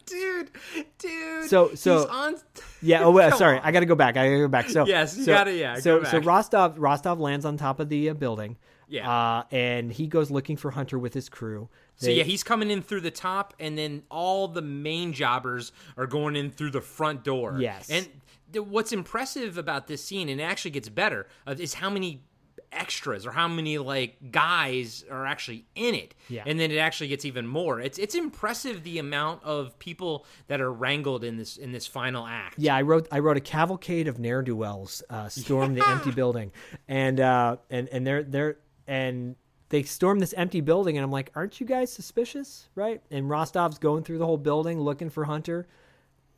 dude, 0.06 0.50
dude. 0.98 1.48
So- 1.48 1.74
so- 1.74 1.98
he's 2.00 2.06
on. 2.06 2.34
Yeah. 2.80 3.04
Oh, 3.04 3.10
wait, 3.10 3.32
sorry. 3.36 3.58
on. 3.58 3.64
I 3.64 3.70
got 3.72 3.80
to 3.80 3.86
go 3.86 3.94
back. 3.94 4.16
I 4.16 4.26
got 4.26 4.32
to 4.32 4.38
go 4.38 4.48
back. 4.48 4.68
So 4.70 4.86
Yes, 4.86 5.16
you 5.16 5.24
so- 5.24 5.32
gotta- 5.32 5.54
yeah, 5.54 5.76
So 5.78 6.02
so. 6.04 6.18
Rostov 6.18 6.78
Rostov 6.78 7.20
lands 7.20 7.44
on 7.44 7.56
top 7.56 7.80
of 7.80 7.88
the 7.88 8.10
uh, 8.10 8.14
building. 8.14 8.56
Yeah. 8.88 9.10
Uh, 9.10 9.44
and 9.50 9.90
he 9.90 10.06
goes 10.06 10.30
looking 10.30 10.56
for 10.58 10.70
Hunter 10.70 10.98
with 10.98 11.14
his 11.14 11.28
crew. 11.30 11.68
So 11.96 12.10
yeah, 12.10 12.24
he's 12.24 12.42
coming 12.42 12.70
in 12.70 12.82
through 12.82 13.00
the 13.02 13.10
top, 13.10 13.54
and 13.60 13.78
then 13.78 14.02
all 14.10 14.48
the 14.48 14.60
main 14.60 15.12
jobbers 15.14 15.72
are 15.96 16.06
going 16.06 16.36
in 16.36 16.50
through 16.50 16.72
the 16.72 16.80
front 16.82 17.24
door. 17.24 17.56
Yes. 17.58 17.88
And 17.88 18.06
th- 18.52 18.66
what's 18.66 18.92
impressive 18.92 19.56
about 19.56 19.86
this 19.86 20.04
scene, 20.04 20.28
and 20.28 20.40
it 20.40 20.44
actually 20.44 20.72
gets 20.72 20.88
better, 20.90 21.26
uh, 21.46 21.54
is 21.58 21.74
how 21.74 21.88
many 21.88 22.24
extras 22.72 23.26
or 23.26 23.32
how 23.32 23.48
many 23.48 23.78
like 23.78 24.16
guys 24.30 25.04
are 25.10 25.26
actually 25.26 25.64
in 25.74 25.94
it. 25.94 26.14
Yeah. 26.28 26.42
And 26.46 26.58
then 26.58 26.70
it 26.70 26.78
actually 26.78 27.08
gets 27.08 27.24
even 27.24 27.46
more. 27.46 27.80
It's 27.80 27.98
it's 27.98 28.14
impressive 28.14 28.82
the 28.82 28.98
amount 28.98 29.44
of 29.44 29.78
people 29.78 30.26
that 30.48 30.60
are 30.60 30.72
wrangled 30.72 31.24
in 31.24 31.36
this 31.36 31.56
in 31.56 31.72
this 31.72 31.86
final 31.86 32.26
act. 32.26 32.58
Yeah, 32.58 32.74
I 32.74 32.82
wrote 32.82 33.08
I 33.12 33.18
wrote 33.18 33.36
a 33.36 33.40
cavalcade 33.40 34.08
of 34.08 34.18
ne'er 34.18 34.42
do 34.42 34.56
wells 34.56 35.02
uh, 35.10 35.28
storm 35.28 35.74
the 35.74 35.86
empty 35.86 36.10
building, 36.14 36.52
and 36.88 37.20
uh, 37.20 37.56
and 37.70 37.88
and 37.88 38.06
they're 38.06 38.22
they're 38.22 38.56
and 38.86 39.36
they 39.68 39.82
storm 39.82 40.18
this 40.18 40.34
empty 40.34 40.60
building, 40.60 40.98
and 40.98 41.04
I'm 41.04 41.10
like, 41.10 41.30
aren't 41.34 41.58
you 41.58 41.66
guys 41.66 41.90
suspicious, 41.90 42.68
right? 42.74 43.00
And 43.10 43.30
Rostov's 43.30 43.78
going 43.78 44.04
through 44.04 44.18
the 44.18 44.26
whole 44.26 44.36
building 44.36 44.78
looking 44.78 45.08
for 45.08 45.24
Hunter. 45.24 45.66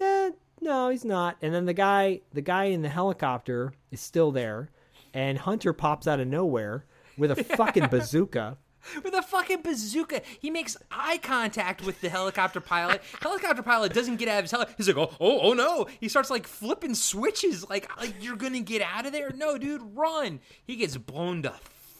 Eh, 0.00 0.30
no, 0.60 0.88
he's 0.88 1.04
not. 1.04 1.36
And 1.42 1.52
then 1.52 1.66
the 1.66 1.74
guy 1.74 2.20
the 2.32 2.42
guy 2.42 2.64
in 2.64 2.82
the 2.82 2.88
helicopter 2.88 3.72
is 3.90 4.00
still 4.00 4.30
there, 4.30 4.70
and 5.14 5.38
Hunter 5.38 5.72
pops 5.72 6.06
out 6.06 6.20
of 6.20 6.26
nowhere 6.28 6.84
with 7.16 7.30
a 7.30 7.42
fucking 7.42 7.86
bazooka. 7.90 8.58
with 9.02 9.14
a 9.14 9.22
fucking 9.22 9.62
bazooka. 9.62 10.20
He 10.40 10.50
makes 10.50 10.76
eye 10.90 11.18
contact 11.18 11.82
with 11.86 12.00
the 12.00 12.08
helicopter 12.08 12.60
pilot. 12.60 13.00
helicopter 13.22 13.62
pilot 13.62 13.94
doesn't 13.94 14.16
get 14.16 14.28
out 14.28 14.38
of 14.38 14.44
his 14.44 14.50
helicopter. 14.50 14.74
He's 14.76 14.88
like, 14.88 14.98
oh, 14.98 15.14
oh, 15.20 15.40
oh 15.40 15.52
no. 15.54 15.86
He 16.00 16.08
starts 16.08 16.28
like 16.30 16.46
flipping 16.46 16.94
switches. 16.94 17.68
Like, 17.70 17.96
like 17.98 18.14
you're 18.20 18.36
gonna 18.36 18.60
get 18.60 18.82
out 18.82 19.06
of 19.06 19.12
there? 19.12 19.30
No, 19.34 19.56
dude, 19.56 19.82
run. 19.94 20.40
He 20.64 20.76
gets 20.76 20.96
blown 20.96 21.42
to 21.42 21.54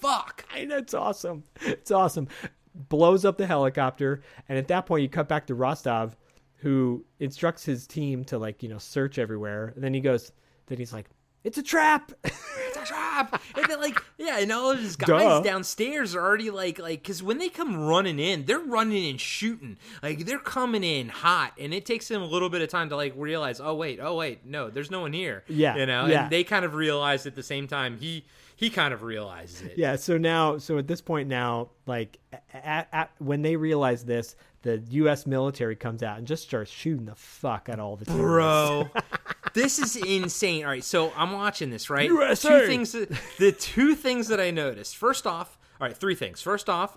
fuck. 0.04 0.44
I 0.52 0.64
know 0.64 0.78
it's 0.78 0.94
awesome. 0.94 1.44
It's 1.62 1.90
awesome. 1.90 2.28
Blows 2.74 3.24
up 3.24 3.38
the 3.38 3.46
helicopter, 3.46 4.22
and 4.48 4.58
at 4.58 4.66
that 4.68 4.84
point, 4.86 5.02
you 5.02 5.08
cut 5.08 5.28
back 5.28 5.46
to 5.46 5.54
Rostov, 5.54 6.16
who 6.56 7.04
instructs 7.20 7.64
his 7.64 7.86
team 7.86 8.24
to 8.24 8.36
like 8.36 8.64
you 8.64 8.68
know 8.68 8.78
search 8.78 9.16
everywhere. 9.18 9.72
And 9.76 9.84
then 9.84 9.94
he 9.94 10.00
goes, 10.00 10.32
then 10.66 10.78
he's 10.78 10.92
like, 10.92 11.08
"It's 11.44 11.58
a 11.58 11.62
trap." 11.62 12.12
It's 12.66 12.90
a 12.90 12.92
trap. 12.92 13.40
And 13.56 13.66
then 13.66 13.80
like, 13.80 14.02
yeah, 14.18 14.38
and 14.38 14.50
all 14.50 14.72
of 14.72 14.80
his 14.80 14.96
guys 14.96 15.08
Duh. 15.08 15.42
downstairs 15.42 16.14
are 16.16 16.20
already 16.20 16.50
like, 16.50 16.80
like, 16.80 17.02
because 17.02 17.22
when 17.22 17.38
they 17.38 17.48
come 17.48 17.86
running 17.86 18.18
in, 18.18 18.46
they're 18.46 18.58
running 18.58 19.08
and 19.10 19.20
shooting. 19.20 19.76
Like 20.02 20.26
they're 20.26 20.38
coming 20.40 20.82
in 20.82 21.08
hot, 21.08 21.52
and 21.58 21.72
it 21.72 21.86
takes 21.86 22.08
them 22.08 22.22
a 22.22 22.26
little 22.26 22.50
bit 22.50 22.62
of 22.62 22.68
time 22.68 22.88
to 22.88 22.96
like 22.96 23.12
realize, 23.16 23.60
oh 23.60 23.74
wait, 23.74 24.00
oh 24.02 24.16
wait, 24.16 24.44
no, 24.44 24.70
there's 24.70 24.90
no 24.90 25.00
one 25.00 25.12
here. 25.12 25.44
Yeah, 25.46 25.76
you 25.76 25.86
know, 25.86 26.06
yeah. 26.06 26.24
and 26.24 26.32
they 26.32 26.42
kind 26.42 26.64
of 26.64 26.74
realize 26.74 27.26
at 27.26 27.36
the 27.36 27.42
same 27.44 27.68
time 27.68 27.98
he 27.98 28.24
he 28.56 28.70
kind 28.70 28.94
of 28.94 29.02
realizes 29.02 29.62
it. 29.62 29.74
yeah. 29.76 29.96
So 29.96 30.18
now, 30.18 30.58
so 30.58 30.78
at 30.78 30.86
this 30.86 31.00
point 31.00 31.28
now, 31.28 31.70
like 31.86 32.18
at, 32.52 32.88
at, 32.92 33.10
when 33.18 33.42
they 33.42 33.56
realize 33.56 34.04
this, 34.04 34.36
the 34.62 34.82
U.S. 34.90 35.26
military 35.26 35.76
comes 35.76 36.02
out 36.02 36.18
and 36.18 36.26
just 36.26 36.44
starts 36.44 36.70
shooting 36.70 37.06
the 37.06 37.14
fuck 37.14 37.68
at 37.68 37.78
all 37.78 37.96
the 37.96 38.04
terrorists. 38.06 38.90
bro. 38.90 38.90
this 39.54 39.78
is 39.78 39.96
insane. 39.96 40.64
All 40.64 40.70
right, 40.70 40.84
so 40.84 41.12
I'm 41.16 41.32
watching 41.32 41.70
this, 41.70 41.88
right? 41.88 42.08
USA. 42.08 42.60
Two 42.60 42.66
things. 42.66 42.92
That, 42.92 43.08
the 43.38 43.52
two 43.52 43.94
things 43.94 44.28
that 44.28 44.40
I 44.40 44.50
noticed. 44.50 44.96
First 44.96 45.26
off, 45.26 45.56
all 45.80 45.86
right, 45.86 45.96
three 45.96 46.14
things. 46.14 46.42
First 46.42 46.68
off, 46.68 46.96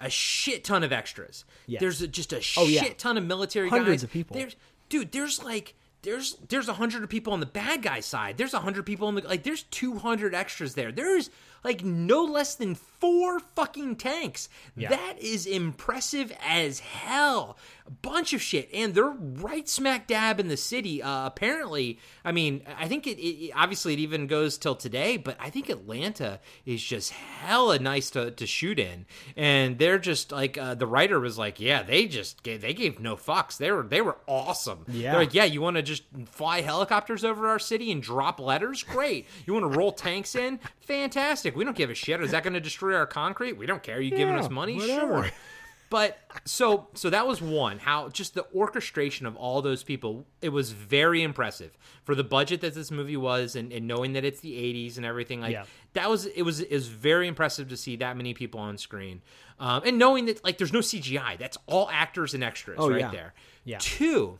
a 0.00 0.10
shit 0.10 0.64
ton 0.64 0.84
of 0.84 0.92
extras. 0.92 1.44
Yes. 1.66 1.80
There's 1.80 2.02
a, 2.02 2.08
just 2.08 2.32
a 2.32 2.36
Oh, 2.36 2.40
shit 2.40 2.68
yeah. 2.70 2.88
ton 2.98 3.16
of 3.16 3.24
military 3.24 3.68
Hundreds 3.68 4.02
guys. 4.02 4.04
of 4.04 4.10
people. 4.10 4.36
There's, 4.36 4.56
dude. 4.88 5.12
There's 5.12 5.42
like. 5.42 5.74
There's 6.02 6.36
there's 6.48 6.68
a 6.68 6.74
hundred 6.74 7.10
people 7.10 7.32
on 7.32 7.40
the 7.40 7.46
bad 7.46 7.82
guy 7.82 7.98
side. 7.98 8.36
There's 8.38 8.54
a 8.54 8.60
hundred 8.60 8.86
people 8.86 9.08
on 9.08 9.16
the 9.16 9.22
like. 9.22 9.42
There's 9.42 9.64
two 9.64 9.98
hundred 9.98 10.32
extras 10.32 10.74
there. 10.74 10.92
There's 10.92 11.28
like 11.64 11.84
no 11.84 12.24
less 12.24 12.54
than 12.54 12.74
four 12.74 13.38
fucking 13.40 13.96
tanks. 13.96 14.48
That 14.90 15.18
is 15.20 15.46
impressive 15.46 16.32
as 16.46 16.80
hell. 16.80 17.56
A 17.86 17.90
bunch 17.90 18.32
of 18.34 18.42
shit, 18.42 18.68
and 18.74 18.94
they're 18.94 19.04
right 19.08 19.66
smack 19.68 20.06
dab 20.06 20.40
in 20.40 20.48
the 20.48 20.56
city. 20.58 21.02
Uh, 21.02 21.26
apparently, 21.26 21.98
I 22.24 22.32
mean, 22.32 22.62
I 22.78 22.86
think 22.86 23.06
it, 23.06 23.18
it 23.18 23.52
obviously 23.54 23.94
it 23.94 23.98
even 24.00 24.26
goes 24.26 24.58
till 24.58 24.74
today, 24.74 25.16
but 25.16 25.36
I 25.40 25.48
think 25.48 25.70
Atlanta 25.70 26.40
is 26.66 26.82
just 26.82 27.12
hella 27.12 27.78
nice 27.78 28.10
to, 28.10 28.30
to 28.32 28.46
shoot 28.46 28.78
in, 28.78 29.06
and 29.36 29.78
they're 29.78 29.98
just 29.98 30.32
like 30.32 30.58
uh, 30.58 30.74
the 30.74 30.86
writer 30.86 31.18
was 31.18 31.38
like, 31.38 31.60
yeah, 31.60 31.82
they 31.82 32.06
just 32.06 32.42
gave, 32.42 32.60
they 32.60 32.74
gave 32.74 33.00
no 33.00 33.16
fucks. 33.16 33.56
They 33.56 33.72
were 33.72 33.84
they 33.84 34.02
were 34.02 34.18
awesome. 34.26 34.84
Yeah. 34.88 35.12
They're 35.12 35.20
like, 35.20 35.34
yeah, 35.34 35.44
you 35.44 35.62
want 35.62 35.76
to 35.76 35.82
just 35.82 36.02
fly 36.26 36.60
helicopters 36.60 37.24
over 37.24 37.48
our 37.48 37.58
city 37.58 37.90
and 37.90 38.02
drop 38.02 38.38
letters? 38.38 38.82
Great. 38.82 39.26
You 39.46 39.54
want 39.54 39.72
to 39.72 39.78
roll 39.78 39.92
tanks 39.92 40.34
in? 40.34 40.60
Fantastic. 40.80 41.56
We 41.58 41.64
don't 41.64 41.76
give 41.76 41.90
a 41.90 41.94
shit. 41.94 42.20
Is 42.22 42.30
that 42.30 42.42
going 42.44 42.54
to 42.54 42.60
destroy 42.60 42.94
our 42.94 43.06
concrete? 43.06 43.54
We 43.54 43.66
don't 43.66 43.82
care. 43.82 44.00
You 44.00 44.10
giving 44.10 44.34
us 44.36 44.48
money? 44.48 44.76
whatever. 44.76 45.24
Sure. 45.24 45.30
But 45.90 46.18
so 46.44 46.88
so 46.92 47.08
that 47.08 47.26
was 47.26 47.40
one. 47.40 47.78
How 47.78 48.10
just 48.10 48.34
the 48.34 48.44
orchestration 48.54 49.24
of 49.24 49.36
all 49.36 49.62
those 49.62 49.82
people, 49.82 50.26
it 50.42 50.50
was 50.50 50.70
very 50.72 51.22
impressive 51.22 51.70
for 52.04 52.14
the 52.14 52.22
budget 52.24 52.60
that 52.60 52.74
this 52.74 52.90
movie 52.90 53.16
was, 53.16 53.56
and, 53.56 53.72
and 53.72 53.86
knowing 53.88 54.12
that 54.12 54.22
it's 54.22 54.40
the 54.40 54.52
'80s 54.52 54.98
and 54.98 55.06
everything. 55.06 55.40
Like 55.40 55.52
Yeah. 55.52 55.64
that 55.94 56.10
was 56.10 56.26
it 56.26 56.42
was 56.42 56.62
was 56.70 56.88
very 56.88 57.26
impressive 57.26 57.68
to 57.70 57.76
see 57.78 57.96
that 57.96 58.18
many 58.18 58.34
people 58.34 58.60
on 58.60 58.76
screen, 58.76 59.22
um, 59.58 59.82
and 59.86 59.98
knowing 59.98 60.26
that 60.26 60.44
like 60.44 60.58
there's 60.58 60.74
no 60.74 60.80
CGI. 60.80 61.38
That's 61.38 61.56
all 61.66 61.88
actors 61.90 62.34
and 62.34 62.44
extras 62.44 62.76
Oh, 62.78 62.90
right 62.90 63.00
yeah. 63.00 63.10
there. 63.10 63.34
Yeah. 63.64 63.78
Two, 63.80 64.38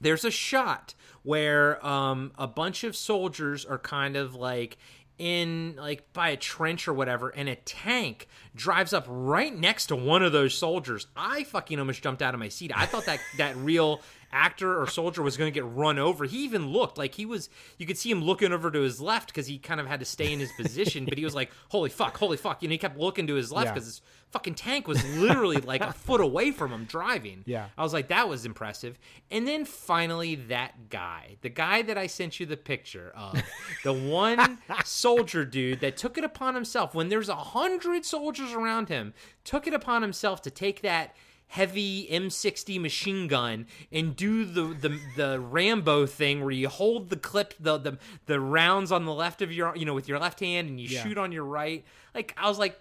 there's 0.00 0.24
a 0.24 0.30
shot 0.30 0.94
where 1.24 1.84
um, 1.84 2.30
a 2.38 2.46
bunch 2.46 2.84
of 2.84 2.94
soldiers 2.94 3.64
are 3.64 3.78
kind 3.78 4.14
of 4.16 4.36
like 4.36 4.78
in 5.18 5.74
like 5.76 6.12
by 6.12 6.30
a 6.30 6.36
trench 6.36 6.86
or 6.86 6.94
whatever 6.94 7.28
and 7.30 7.48
a 7.48 7.56
tank 7.56 8.28
drives 8.54 8.92
up 8.92 9.04
right 9.08 9.54
next 9.54 9.86
to 9.86 9.96
one 9.96 10.22
of 10.22 10.32
those 10.32 10.54
soldiers. 10.54 11.06
I 11.16 11.44
fucking 11.44 11.78
almost 11.78 12.02
jumped 12.02 12.22
out 12.22 12.34
of 12.34 12.40
my 12.40 12.48
seat. 12.48 12.72
I 12.74 12.86
thought 12.86 13.06
that 13.06 13.20
that 13.36 13.56
real 13.56 14.00
actor 14.32 14.80
or 14.80 14.86
soldier 14.86 15.22
was 15.22 15.36
going 15.36 15.50
to 15.50 15.54
get 15.54 15.64
run 15.64 15.98
over 15.98 16.24
he 16.26 16.44
even 16.44 16.68
looked 16.68 16.98
like 16.98 17.14
he 17.14 17.24
was 17.24 17.48
you 17.78 17.86
could 17.86 17.96
see 17.96 18.10
him 18.10 18.22
looking 18.22 18.52
over 18.52 18.70
to 18.70 18.80
his 18.80 19.00
left 19.00 19.28
because 19.28 19.46
he 19.46 19.58
kind 19.58 19.80
of 19.80 19.86
had 19.86 20.00
to 20.00 20.06
stay 20.06 20.32
in 20.32 20.38
his 20.38 20.52
position 20.52 21.04
but 21.06 21.16
he 21.16 21.24
was 21.24 21.34
like 21.34 21.50
holy 21.70 21.88
fuck 21.90 22.16
holy 22.18 22.36
fuck 22.36 22.62
you 22.62 22.68
know 22.68 22.72
he 22.72 22.78
kept 22.78 22.98
looking 22.98 23.26
to 23.26 23.34
his 23.34 23.50
left 23.50 23.66
Yeah. 23.68 23.72
because 23.74 23.86
his 23.86 24.02
fucking 24.30 24.54
tank 24.54 24.86
was 24.86 25.02
literally 25.16 25.56
like 25.56 25.80
a 25.80 25.92
foot 25.94 26.20
away 26.20 26.50
from 26.50 26.70
him 26.70 26.84
driving 26.84 27.42
Yeah. 27.46 27.68
I 27.78 27.82
was 27.82 27.94
like, 27.94 28.08
that 28.08 28.28
was 28.28 28.44
impressive. 28.44 28.98
And 29.30 29.48
then 29.48 29.64
finally, 29.64 30.34
that 30.34 30.90
guy, 30.90 31.38
the 31.40 31.48
guy 31.48 31.80
that 31.80 31.96
I 31.96 32.08
sent 32.08 32.38
you 32.38 32.44
the 32.44 32.58
picture 32.58 33.10
of, 33.16 33.40
the 33.84 33.94
one 33.94 34.58
soldier 34.84 35.46
dude 35.46 35.80
that 35.80 35.96
took 35.96 36.18
it 36.18 36.24
upon 36.24 36.54
himself 36.54 36.94
when 36.94 37.08
there's 37.08 37.30
a 37.30 37.36
hundred 37.36 38.04
soldiers 38.04 38.52
around 38.52 38.90
him, 38.90 39.14
took 39.44 39.66
it 39.66 39.72
upon 39.72 40.02
himself 40.02 40.42
to 40.42 40.50
take 40.50 40.82
that 40.82 41.16
heavy 41.48 42.06
M60 42.10 42.80
machine 42.80 43.26
gun 43.26 43.66
and 43.90 44.14
do 44.14 44.44
the 44.44 44.62
the 44.62 45.00
the 45.16 45.40
Rambo 45.40 46.06
thing 46.06 46.42
where 46.42 46.50
you 46.50 46.68
hold 46.68 47.08
the 47.10 47.16
clip 47.16 47.54
the 47.58 47.78
the 47.78 47.98
the 48.26 48.38
rounds 48.38 48.92
on 48.92 49.04
the 49.06 49.14
left 49.14 49.40
of 49.42 49.50
your 49.52 49.74
you 49.76 49.84
know 49.84 49.94
with 49.94 50.08
your 50.08 50.18
left 50.18 50.40
hand 50.40 50.68
and 50.68 50.78
you 50.80 50.88
Yeah. 50.88 51.02
shoot 51.02 51.16
on 51.18 51.32
your 51.32 51.44
right. 51.44 51.84
Like 52.14 52.34
I 52.36 52.48
was 52.48 52.58
like 52.58 52.78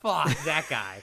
fuck 0.00 0.36
that 0.44 0.66
guy. 0.68 1.00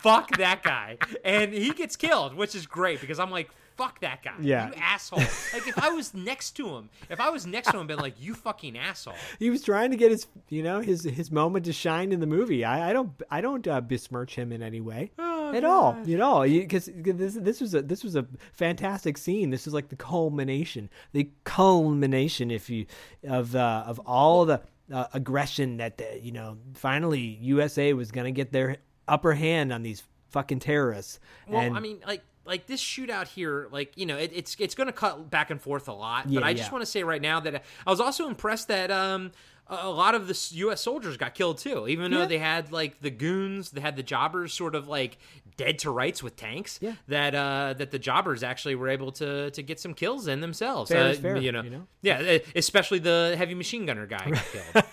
fuck 0.00 0.36
that 0.38 0.62
guy. 0.62 0.98
And 1.24 1.52
he 1.54 1.70
gets 1.70 1.96
killed, 1.96 2.34
which 2.34 2.54
is 2.54 2.66
great 2.66 3.00
because 3.00 3.18
I'm 3.18 3.30
like 3.30 3.50
fuck 3.76 3.98
that 4.00 4.22
guy. 4.22 4.32
Yeah. 4.40 4.68
You 4.68 4.74
asshole. 4.76 5.18
Like 5.18 5.66
if 5.66 5.76
I 5.82 5.88
was 5.88 6.14
next 6.14 6.52
to 6.52 6.68
him, 6.76 6.90
if 7.10 7.18
I 7.20 7.30
was 7.30 7.44
next 7.44 7.72
to 7.72 7.78
him 7.78 7.86
been 7.88 7.98
like 7.98 8.14
you 8.20 8.34
fucking 8.34 8.78
asshole. 8.78 9.14
he 9.40 9.50
was 9.50 9.62
trying 9.62 9.90
to 9.90 9.96
get 9.96 10.10
his 10.10 10.26
you 10.48 10.62
know 10.62 10.80
his 10.80 11.02
his 11.04 11.30
moment 11.30 11.64
to 11.66 11.72
shine 11.72 12.12
in 12.12 12.20
the 12.20 12.26
movie. 12.26 12.64
I, 12.64 12.90
I 12.90 12.92
don't 12.92 13.10
I 13.30 13.40
don't 13.40 13.66
uh, 13.66 13.80
besmirch 13.80 14.36
him 14.36 14.52
in 14.52 14.62
any 14.62 14.80
way 14.80 15.10
at 15.52 15.64
all. 15.64 15.96
You 16.04 16.16
know, 16.16 16.42
because 16.42 16.88
this 16.94 17.34
this 17.34 17.60
was 17.60 17.74
a 17.74 17.82
this 17.82 18.04
was 18.04 18.16
a 18.16 18.26
fantastic 18.52 19.18
scene. 19.18 19.50
This 19.50 19.66
is 19.66 19.74
like 19.74 19.88
the 19.88 19.96
culmination, 19.96 20.88
the 21.12 21.28
culmination, 21.44 22.50
if 22.50 22.70
you 22.70 22.86
of 23.24 23.54
uh, 23.56 23.84
of 23.86 23.98
all 24.00 24.44
the 24.44 24.60
uh, 24.92 25.06
aggression 25.12 25.78
that 25.78 25.98
the, 25.98 26.20
you 26.22 26.32
know 26.32 26.58
finally 26.74 27.20
USA 27.20 27.92
was 27.92 28.10
gonna 28.10 28.30
get 28.30 28.52
their 28.52 28.76
upper 29.08 29.34
hand 29.34 29.72
on 29.72 29.82
these 29.82 30.02
fucking 30.28 30.58
terrorists. 30.58 31.20
Well, 31.48 31.60
and 31.60 31.76
I 31.76 31.80
mean, 31.80 32.00
like 32.06 32.22
like 32.44 32.66
this 32.66 32.82
shootout 32.82 33.28
here, 33.28 33.68
like 33.70 33.92
you 33.96 34.06
know, 34.06 34.18
it, 34.18 34.30
it's 34.34 34.56
it's 34.58 34.74
going 34.74 34.88
to 34.88 34.92
cut 34.92 35.30
back 35.30 35.50
and 35.50 35.60
forth 35.60 35.88
a 35.88 35.92
lot. 35.92 36.24
but 36.24 36.32
Yeah, 36.32 36.46
I 36.46 36.52
just 36.52 36.72
want 36.72 36.82
to 36.82 36.90
say 36.90 37.02
right 37.02 37.22
now 37.22 37.40
that 37.40 37.62
I 37.86 37.90
was 37.90 38.00
also 38.00 38.28
impressed 38.28 38.68
that 38.68 38.90
um 38.90 39.32
a 39.68 39.88
lot 39.88 40.14
of 40.14 40.28
the 40.28 40.48
U.S. 40.58 40.80
soldiers 40.82 41.16
got 41.16 41.34
killed 41.34 41.58
too, 41.58 41.88
even 41.88 42.10
though 42.10 42.20
Yeah. 42.20 42.26
they 42.26 42.38
had 42.38 42.70
like 42.72 43.00
the 43.00 43.10
goons, 43.10 43.70
they 43.70 43.80
had 43.80 43.96
the 43.96 44.02
jobbers 44.02 44.52
sort 44.52 44.74
of 44.74 44.88
like 44.88 45.16
dead 45.56 45.78
to 45.80 45.90
rights 45.90 46.22
with 46.22 46.36
tanks. 46.36 46.78
Yeah. 46.82 46.94
That 47.08 47.34
uh 47.34 47.74
that 47.78 47.90
the 47.90 47.98
jobbers 47.98 48.42
actually 48.42 48.74
were 48.74 48.88
able 48.88 49.12
to 49.12 49.50
to 49.50 49.62
get 49.62 49.80
some 49.80 49.94
kills 49.94 50.26
in 50.26 50.40
themselves. 50.40 50.90
Fair 50.90 51.08
uh, 51.10 51.14
fair, 51.14 51.36
you 51.38 51.50
know. 51.52 51.62
you 51.62 51.70
know? 51.70 51.86
Yeah, 52.02 52.38
especially 52.54 52.98
the 52.98 53.34
heavy 53.38 53.54
machine 53.54 53.86
gunner 53.86 54.06
guy 54.06 54.30
got 54.30 54.44
killed. 54.52 54.84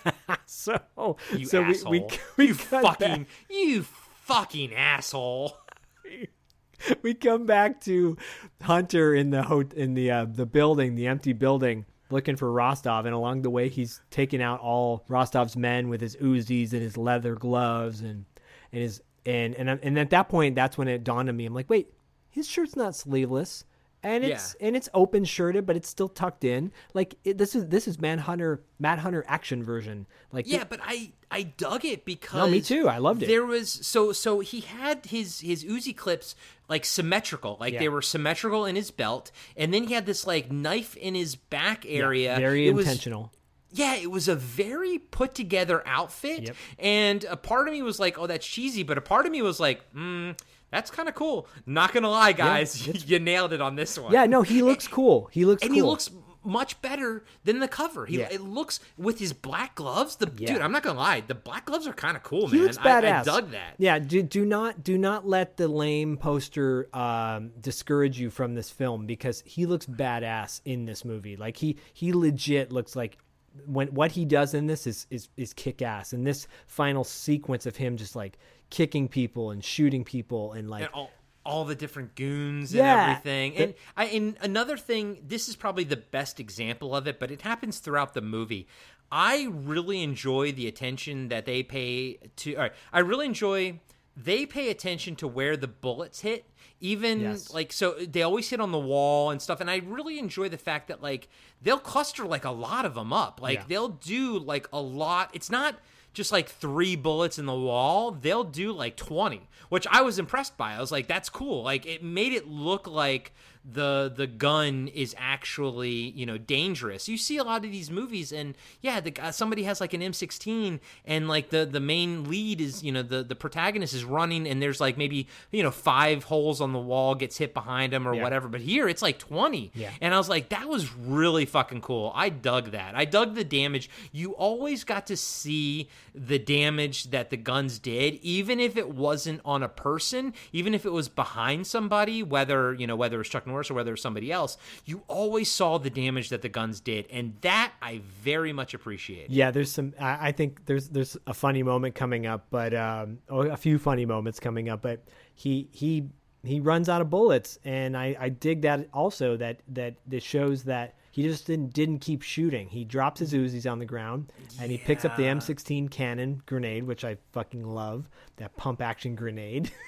so 0.46 1.16
You 1.36 1.44
so 1.46 1.62
asshole. 1.64 1.90
we 1.92 2.06
we 2.36 2.46
you 2.48 2.54
cut 2.54 2.82
back- 2.82 2.98
fucking 3.00 3.26
you 3.50 3.82
fucking 4.24 4.74
asshole. 4.74 5.56
we 7.02 7.14
come 7.14 7.46
back 7.46 7.80
to 7.82 8.16
Hunter 8.62 9.14
in 9.14 9.30
the 9.30 9.42
ho- 9.44 9.64
in 9.76 9.94
the 9.94 10.10
uh, 10.10 10.24
the 10.28 10.46
building, 10.46 10.94
the 10.94 11.06
empty 11.06 11.32
building, 11.32 11.84
looking 12.12 12.36
for 12.36 12.52
Rostov, 12.52 13.06
and 13.06 13.14
along 13.14 13.42
the 13.42 13.50
way 13.50 13.68
he's 13.68 14.00
taking 14.10 14.42
out 14.42 14.60
all 14.60 15.04
Rostov's 15.08 15.56
men 15.56 15.88
with 15.88 16.00
his 16.00 16.16
Uzis 16.16 16.72
and 16.72 16.82
his 16.82 16.96
leather 16.96 17.34
gloves 17.34 18.00
and 18.00 18.24
and 18.72 18.82
his 18.82 19.02
and 19.26 19.54
and 19.54 19.68
and 19.68 19.98
at 19.98 20.10
that 20.10 20.28
point, 20.28 20.54
that's 20.54 20.78
when 20.78 20.88
it 20.88 21.04
dawned 21.04 21.28
on 21.28 21.36
me. 21.36 21.46
I'm 21.46 21.54
like, 21.54 21.70
wait, 21.70 21.92
his 22.30 22.46
shirt's 22.48 22.76
not 22.76 22.94
sleeveless. 22.94 23.64
And 24.04 24.24
it's 24.24 24.54
and 24.60 24.74
it's 24.74 24.88
open 24.94 25.24
shirted, 25.24 25.64
but 25.64 25.76
it's 25.76 25.88
still 25.88 26.08
tucked 26.08 26.42
in. 26.44 26.72
Like 26.92 27.14
it, 27.22 27.38
this 27.38 27.54
is 27.54 27.68
this 27.68 27.86
is 27.86 28.00
Manhunter 28.00 28.62
Matt 28.80 28.98
Hunter 28.98 29.24
action 29.28 29.62
version. 29.62 30.06
Like 30.32 30.46
Yeah, 30.48 30.64
but 30.68 30.80
I 30.82 31.12
I 31.30 31.42
dug 31.44 31.84
it 31.84 32.04
because 32.04 32.38
no, 32.40 32.48
me 32.48 32.60
too. 32.60 32.88
I 32.88 32.98
loved 32.98 33.22
it. 33.22 33.26
There 33.26 33.46
was 33.46 33.70
so 33.70 34.10
so 34.12 34.40
he 34.40 34.60
had 34.60 35.06
his 35.06 35.38
his 35.40 35.64
Uzi 35.64 35.96
clips 35.96 36.34
like 36.68 36.84
symmetrical, 36.84 37.56
like 37.60 37.74
Yeah. 37.74 37.78
they 37.80 37.88
were 37.88 38.02
symmetrical 38.02 38.64
in 38.64 38.74
his 38.74 38.90
belt, 38.90 39.30
and 39.56 39.72
then 39.72 39.84
he 39.84 39.94
had 39.94 40.06
this 40.06 40.26
like 40.26 40.50
knife 40.50 40.96
in 40.96 41.14
his 41.14 41.36
back 41.36 41.84
area. 41.86 42.36
very 42.40 42.66
It 42.66 42.74
was- 42.74 42.86
intentional. 42.86 43.30
yeah, 43.70 43.94
it 43.94 44.10
was 44.10 44.26
a 44.26 44.34
very 44.34 44.98
put 44.98 45.34
together 45.34 45.82
outfit, 45.86 46.42
Yep. 46.48 46.56
and 46.80 47.24
a 47.24 47.36
part 47.36 47.68
of 47.68 47.72
me 47.74 47.82
was 47.82 48.00
like, 48.00 48.18
"Oh, 48.18 48.26
that's 48.26 48.46
cheesy," 48.46 48.82
but 48.82 48.98
a 48.98 49.00
part 49.00 49.26
of 49.26 49.32
me 49.32 49.42
was 49.42 49.60
like, 49.60 49.88
"Hmm, 49.92 50.32
that's 50.72 50.90
kind 50.90 51.08
of 51.08 51.14
cool." 51.14 51.46
Not 51.66 51.92
gonna 51.92 52.10
lie, 52.10 52.32
guys, 52.32 52.84
you 53.08 53.20
nailed 53.20 53.52
it 53.52 53.60
on 53.60 53.76
this 53.76 53.96
one. 53.96 54.12
yeah, 54.12 54.26
no, 54.26 54.42
he 54.42 54.62
looks 54.62 54.88
cool. 54.88 55.28
He 55.30 55.44
looks 55.44 55.62
and 55.62 55.70
cool. 55.70 55.76
he 55.76 55.82
looks 55.82 56.10
much 56.44 56.82
better 56.82 57.24
than 57.44 57.60
the 57.60 57.68
cover. 57.68 58.04
He 58.04 58.18
Yeah. 58.18 58.26
it 58.28 58.40
looks 58.40 58.80
with 58.98 59.20
his 59.20 59.32
black 59.32 59.76
gloves. 59.76 60.16
The 60.16 60.28
Yeah. 60.36 60.54
dude, 60.54 60.60
I'm 60.62 60.72
not 60.72 60.82
gonna 60.82 60.98
lie, 60.98 61.20
the 61.20 61.36
black 61.36 61.66
gloves 61.66 61.86
are 61.86 61.92
kind 61.92 62.16
of 62.16 62.24
cool, 62.24 62.48
He 62.48 62.56
man. 62.56 62.64
looks 62.64 62.78
I, 62.78 62.82
badass. 62.82 63.20
I 63.20 63.22
dug 63.22 63.50
that. 63.52 63.74
Yeah, 63.78 64.00
do, 64.00 64.24
do 64.24 64.44
not 64.44 64.82
do 64.82 64.98
not 64.98 65.24
let 65.24 65.56
the 65.56 65.68
lame 65.68 66.16
poster 66.16 66.88
um, 66.96 67.52
discourage 67.60 68.18
you 68.18 68.28
from 68.28 68.54
this 68.56 68.70
film 68.70 69.06
because 69.06 69.44
he 69.46 69.66
looks 69.66 69.86
badass 69.86 70.62
in 70.64 70.84
this 70.84 71.04
movie. 71.04 71.36
Like 71.36 71.58
he 71.58 71.76
he 71.92 72.12
legit 72.12 72.72
looks 72.72 72.96
like 72.96 73.18
when 73.66 73.86
what 73.94 74.10
he 74.10 74.24
does 74.24 74.52
in 74.52 74.66
this 74.66 74.84
is 74.88 75.06
is 75.10 75.28
is 75.36 75.52
kick 75.52 75.80
ass. 75.80 76.12
And 76.12 76.26
this 76.26 76.48
final 76.66 77.04
sequence 77.04 77.66
of 77.66 77.76
him 77.76 77.96
just 77.96 78.16
like 78.16 78.36
kicking 78.72 79.06
people 79.06 79.50
and 79.52 79.62
shooting 79.62 80.02
people 80.02 80.54
and 80.54 80.68
like 80.70 80.84
and 80.84 80.92
all, 80.94 81.10
all 81.44 81.64
the 81.66 81.74
different 81.74 82.14
goons 82.16 82.72
Yeah. 82.74 82.90
and 83.02 83.10
everything. 83.10 83.56
And 83.56 83.74
I 83.96 84.06
and 84.06 84.36
another 84.40 84.76
thing, 84.78 85.18
this 85.24 85.46
is 85.48 85.54
probably 85.56 85.84
the 85.84 85.98
best 85.98 86.40
example 86.40 86.96
of 86.96 87.06
it, 87.06 87.20
but 87.20 87.30
it 87.30 87.42
happens 87.42 87.78
throughout 87.78 88.14
the 88.14 88.22
movie. 88.22 88.66
I 89.12 89.46
really 89.50 90.02
enjoy 90.02 90.52
the 90.52 90.66
attention 90.66 91.28
that 91.28 91.44
they 91.44 91.62
pay 91.62 92.14
to. 92.36 92.54
All 92.56 92.62
right, 92.62 92.72
I 92.92 93.00
really 93.00 93.26
enjoy 93.26 93.78
they 94.16 94.44
pay 94.46 94.68
attention 94.70 95.16
to 95.16 95.28
where 95.28 95.56
the 95.56 95.68
bullets 95.68 96.20
hit. 96.20 96.44
Even 96.80 97.20
Yes. 97.20 97.52
like 97.52 97.72
so, 97.72 97.92
they 97.92 98.22
always 98.22 98.48
hit 98.50 98.60
on 98.60 98.72
the 98.72 98.78
wall 98.78 99.30
and 99.30 99.40
stuff. 99.40 99.60
And 99.60 99.70
I 99.70 99.76
really 99.84 100.18
enjoy 100.18 100.48
the 100.48 100.58
fact 100.58 100.88
that 100.88 101.02
like 101.02 101.28
they'll 101.62 101.78
cluster 101.78 102.24
like 102.26 102.44
a 102.44 102.50
lot 102.50 102.84
of 102.86 102.94
them 102.94 103.12
up. 103.12 103.40
Like 103.40 103.58
Yeah. 103.60 103.64
they'll 103.68 103.88
do 103.88 104.38
like 104.38 104.66
a 104.72 104.80
lot. 104.80 105.30
It's 105.34 105.50
not 105.50 105.78
just 106.12 106.32
like 106.32 106.48
three 106.48 106.96
bullets 106.96 107.38
in 107.38 107.46
the 107.46 107.54
wall. 107.54 108.10
They'll 108.10 108.44
do 108.44 108.72
like 108.72 108.96
20, 108.96 109.48
which 109.68 109.86
I 109.90 110.02
was 110.02 110.18
impressed 110.18 110.56
by. 110.56 110.74
I 110.74 110.80
was 110.80 110.92
like, 110.92 111.06
that's 111.06 111.28
cool. 111.28 111.62
Like 111.62 111.86
it 111.86 112.02
made 112.02 112.32
it 112.32 112.48
look 112.48 112.86
like 112.86 113.32
the 113.70 114.12
the 114.14 114.26
gun 114.26 114.88
is 114.88 115.14
actually 115.18 115.90
you 115.92 116.26
know 116.26 116.38
dangerous. 116.38 117.08
You 117.08 117.16
see 117.16 117.36
a 117.36 117.44
lot 117.44 117.64
of 117.64 117.70
these 117.70 117.90
movies, 117.90 118.32
and 118.32 118.56
yeah, 118.80 119.00
the 119.00 119.10
guy- 119.12 119.30
somebody 119.30 119.62
has 119.64 119.80
like 119.80 119.94
an 119.94 120.00
M16, 120.00 120.80
and 121.04 121.28
like 121.28 121.50
the 121.50 121.64
the 121.64 121.80
main 121.80 122.24
lead 122.28 122.60
is 122.60 122.82
you 122.82 122.90
know 122.92 123.02
the 123.02 123.22
the 123.22 123.34
protagonist 123.36 123.94
is 123.94 124.04
running, 124.04 124.46
and 124.48 124.60
there's 124.60 124.80
like 124.80 124.98
maybe 124.98 125.28
you 125.50 125.62
know 125.62 125.70
five 125.70 126.24
holes 126.24 126.60
on 126.60 126.72
the 126.72 126.78
wall, 126.78 127.14
gets 127.14 127.38
hit 127.38 127.54
behind 127.54 127.92
him 127.94 128.06
or 128.08 128.14
Yeah. 128.14 128.22
whatever. 128.22 128.48
But 128.48 128.62
here 128.62 128.88
it's 128.88 129.02
like 129.02 129.18
20, 129.18 129.70
Yeah. 129.74 129.90
and 130.00 130.12
I 130.14 130.18
was 130.18 130.28
like, 130.28 130.48
that 130.48 130.68
was 130.68 130.92
really 130.94 131.44
fucking 131.46 131.82
cool. 131.82 132.12
I 132.14 132.28
dug 132.30 132.72
that. 132.72 132.94
I 132.96 133.04
dug 133.04 133.34
the 133.34 133.44
damage. 133.44 133.88
You 134.10 134.32
always 134.32 134.84
got 134.84 135.06
to 135.06 135.16
see 135.16 135.88
the 136.14 136.38
damage 136.38 137.04
that 137.10 137.30
the 137.30 137.36
guns 137.36 137.78
did, 137.78 138.14
even 138.22 138.60
if 138.60 138.76
it 138.76 138.90
wasn't 138.90 139.40
on 139.44 139.62
a 139.62 139.68
person, 139.68 140.34
even 140.52 140.74
if 140.74 140.84
it 140.84 140.92
was 140.92 141.08
behind 141.08 141.66
somebody, 141.66 142.22
whether, 142.22 142.74
you 142.74 142.86
know, 142.86 142.96
whether 142.96 143.16
it 143.16 143.18
was 143.18 143.28
Chuck 143.28 143.46
Or 143.52 143.74
whether 143.74 143.90
it 143.90 143.94
was 143.94 144.02
somebody 144.02 144.32
else, 144.32 144.56
you 144.84 145.02
always 145.08 145.50
saw 145.50 145.78
the 145.78 145.90
damage 145.90 146.28
that 146.30 146.42
the 146.42 146.48
guns 146.48 146.80
did. 146.80 147.06
And 147.10 147.34
that 147.42 147.72
I 147.80 148.00
very 148.22 148.52
much 148.52 148.74
appreciate. 148.74 149.30
Yeah, 149.30 149.50
there's 149.50 149.70
some. 149.70 149.94
I, 150.00 150.32
think 150.32 150.66
there's 150.66 150.88
there's 150.88 151.16
a 151.26 151.34
funny 151.34 151.62
moment 151.62 151.94
coming 151.94 152.26
up, 152.26 152.46
but 152.50 152.74
um, 152.74 153.18
or 153.28 153.46
a 153.46 153.56
few 153.56 153.78
funny 153.78 154.06
moments 154.06 154.40
coming 154.40 154.68
up. 154.68 154.82
But 154.82 155.04
he 155.34 155.68
he 155.72 156.08
he 156.44 156.60
runs 156.60 156.88
out 156.88 157.00
of 157.00 157.10
bullets, 157.10 157.58
and 157.64 157.96
I 157.96 158.16
I 158.18 158.28
dig 158.28 158.62
that 158.62 158.88
also 158.92 159.36
that 159.36 159.60
that 159.68 159.94
this 160.06 160.24
shows 160.24 160.64
that 160.64 160.96
he 161.12 161.22
just 161.22 161.46
didn't 161.46 161.74
didn't 161.74 161.98
keep 161.98 162.22
shooting. 162.22 162.68
He 162.68 162.84
drops 162.84 163.20
his 163.20 163.32
Uzis 163.32 163.70
on 163.70 163.78
the 163.78 163.84
ground, 163.84 164.32
and 164.60 164.70
he 164.70 164.78
picks 164.78 165.04
up 165.04 165.16
the 165.16 165.24
M16 165.24 165.90
cannon 165.90 166.42
grenade, 166.46 166.84
which 166.84 167.04
I 167.04 167.18
fucking 167.32 167.64
love. 167.64 168.08
That 168.36 168.56
pump 168.56 168.80
action 168.80 169.14
grenade. 169.14 169.70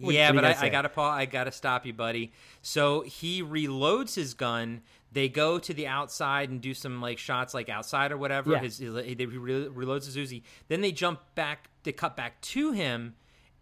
What- 0.00 0.14
yeah, 0.14 0.28
what 0.30 0.42
but 0.42 0.44
I, 0.44 0.66
I 0.66 0.68
gotta 0.68 0.88
pa- 0.88 1.10
I 1.14 1.26
gotta 1.26 1.52
stop 1.52 1.86
you, 1.86 1.92
buddy. 1.92 2.32
So 2.62 3.02
he 3.02 3.42
reloads 3.42 4.14
his 4.14 4.34
gun. 4.34 4.82
They 5.12 5.28
go 5.28 5.58
to 5.58 5.74
the 5.74 5.86
outside 5.88 6.50
and 6.50 6.60
do 6.60 6.72
some 6.72 7.00
like 7.00 7.18
shots, 7.18 7.52
like 7.52 7.68
outside 7.68 8.12
or 8.12 8.16
whatever. 8.16 8.52
Yeah. 8.52 8.60
His, 8.60 8.78
his 8.78 8.94
he 9.04 9.14
re- 9.26 9.68
reloads 9.68 10.06
his 10.06 10.16
Uzi. 10.16 10.42
Then 10.68 10.80
they 10.82 10.92
jump 10.92 11.20
back. 11.34 11.68
They 11.82 11.92
cut 11.92 12.16
back 12.16 12.40
to 12.42 12.70
him, 12.72 13.14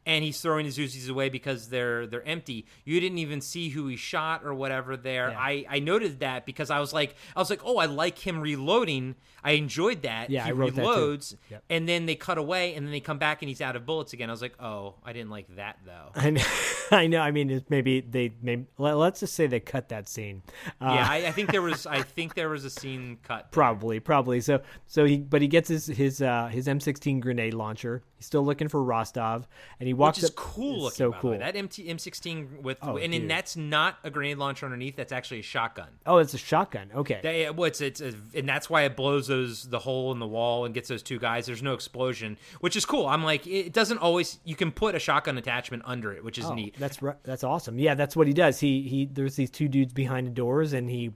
and 0.04 0.22
he's 0.24 0.40
throwing 0.40 0.66
his 0.66 0.76
Uzis 0.76 1.08
away 1.08 1.30
because 1.30 1.68
they're 1.70 2.06
they're 2.06 2.26
empty. 2.28 2.66
You 2.84 3.00
didn't 3.00 3.18
even 3.18 3.40
see 3.40 3.70
who 3.70 3.86
he 3.86 3.96
shot 3.96 4.44
or 4.44 4.52
whatever. 4.52 4.96
There, 4.96 5.30
Yeah. 5.30 5.38
I 5.38 5.64
I 5.70 5.78
noted 5.78 6.20
that 6.20 6.44
because 6.44 6.68
I 6.70 6.80
was 6.80 6.92
like 6.92 7.14
I 7.34 7.38
was 7.38 7.48
like, 7.48 7.60
oh, 7.64 7.78
I 7.78 7.86
like 7.86 8.18
him 8.18 8.40
reloading. 8.40 9.14
I 9.44 9.52
enjoyed 9.52 10.02
that. 10.02 10.30
Yeah, 10.30 10.44
he 10.44 10.50
I 10.50 10.52
wrote 10.52 10.74
that 10.74 10.82
too. 10.82 10.88
reloads, 10.88 11.36
Yep. 11.50 11.64
and 11.70 11.88
then 11.88 12.06
they 12.06 12.14
cut 12.16 12.38
away, 12.38 12.74
and 12.74 12.84
then 12.86 12.92
they 12.92 13.00
come 13.00 13.18
back, 13.18 13.42
and 13.42 13.48
he's 13.48 13.60
out 13.60 13.76
of 13.76 13.86
bullets 13.86 14.12
again. 14.12 14.28
I 14.28 14.32
was 14.32 14.42
like, 14.42 14.54
oh, 14.60 14.94
I 15.04 15.12
didn't 15.12 15.30
like 15.30 15.54
that 15.56 15.78
though. 15.86 16.10
I 16.14 16.30
know, 16.30 16.42
I 16.90 17.06
know. 17.06 17.20
I 17.20 17.30
mean, 17.30 17.64
maybe 17.68 18.00
they 18.00 18.32
maybe 18.42 18.66
let, 18.78 18.96
let's 18.96 19.20
just 19.20 19.34
say 19.34 19.46
they 19.46 19.60
cut 19.60 19.88
that 19.90 20.08
scene. 20.08 20.42
Uh, 20.80 20.92
yeah, 20.94 21.06
I, 21.08 21.16
I 21.28 21.32
think 21.32 21.50
there 21.52 21.62
was. 21.62 21.86
I 21.86 22.02
think 22.02 22.34
there 22.34 22.48
was 22.48 22.64
a 22.64 22.70
scene 22.70 23.18
cut. 23.22 23.50
Probably, 23.52 24.00
probably. 24.00 24.40
So, 24.40 24.60
so 24.86 25.04
he, 25.04 25.18
but 25.18 25.40
he 25.42 25.48
gets 25.48 25.68
his 25.68 25.86
his 25.86 26.20
uh, 26.22 26.46
his 26.48 26.66
M16 26.66 27.20
grenade 27.20 27.54
launcher. 27.54 28.02
He's 28.16 28.26
still 28.26 28.44
looking 28.44 28.66
for 28.68 28.82
Rostov, 28.82 29.46
and 29.78 29.86
he 29.86 29.94
walks 29.94 30.18
Which 30.18 30.24
is 30.24 30.30
up. 30.30 30.36
cool 30.36 30.82
looking. 30.82 30.96
So 30.96 31.12
cool. 31.12 31.38
That 31.38 31.54
MT, 31.54 31.84
M16 31.86 32.62
with, 32.62 32.78
Oh, 32.82 32.96
and 32.96 33.12
then 33.12 33.28
that's 33.28 33.56
not 33.56 33.96
a 34.02 34.10
grenade 34.10 34.38
launcher 34.38 34.66
underneath. 34.66 34.96
That's 34.96 35.12
actually 35.12 35.38
a 35.40 35.42
shotgun. 35.44 35.88
oh, 36.04 36.18
it's 36.18 36.34
a 36.34 36.38
shotgun. 36.38 36.90
Okay. 36.94 37.20
They, 37.22 37.48
well, 37.50 37.66
it's, 37.66 37.80
it's 37.80 38.00
and 38.00 38.48
that's 38.48 38.68
why 38.68 38.82
it 38.82 38.96
blows 38.96 39.27
those 39.28 39.68
the 39.68 39.78
hole 39.78 40.10
in 40.12 40.18
the 40.18 40.26
wall 40.26 40.64
and 40.64 40.74
gets 40.74 40.88
those 40.88 41.02
two 41.02 41.18
guys. 41.18 41.46
There's 41.46 41.62
no 41.62 41.74
explosion, 41.74 42.36
which 42.60 42.74
is 42.74 42.84
cool. 42.84 43.06
I'm 43.06 43.22
like, 43.22 43.46
it 43.46 43.72
doesn't 43.72 43.98
always. 43.98 44.40
You 44.44 44.56
can 44.56 44.72
put 44.72 44.94
a 44.94 44.98
shotgun 44.98 45.38
attachment 45.38 45.84
under 45.86 46.12
it, 46.12 46.24
which 46.24 46.38
is 46.38 46.46
Oh, 46.46 46.54
neat. 46.54 46.74
That's 46.78 46.98
that's 47.22 47.44
awesome. 47.44 47.78
Yeah, 47.78 47.94
that's 47.94 48.16
what 48.16 48.26
he 48.26 48.32
does. 48.32 48.58
He 48.58 48.82
he 48.88 49.06
there's 49.06 49.36
these 49.36 49.50
two 49.50 49.68
dudes 49.68 49.92
behind 49.92 50.26
the 50.26 50.32
doors 50.32 50.72
and 50.72 50.90
he 50.90 51.12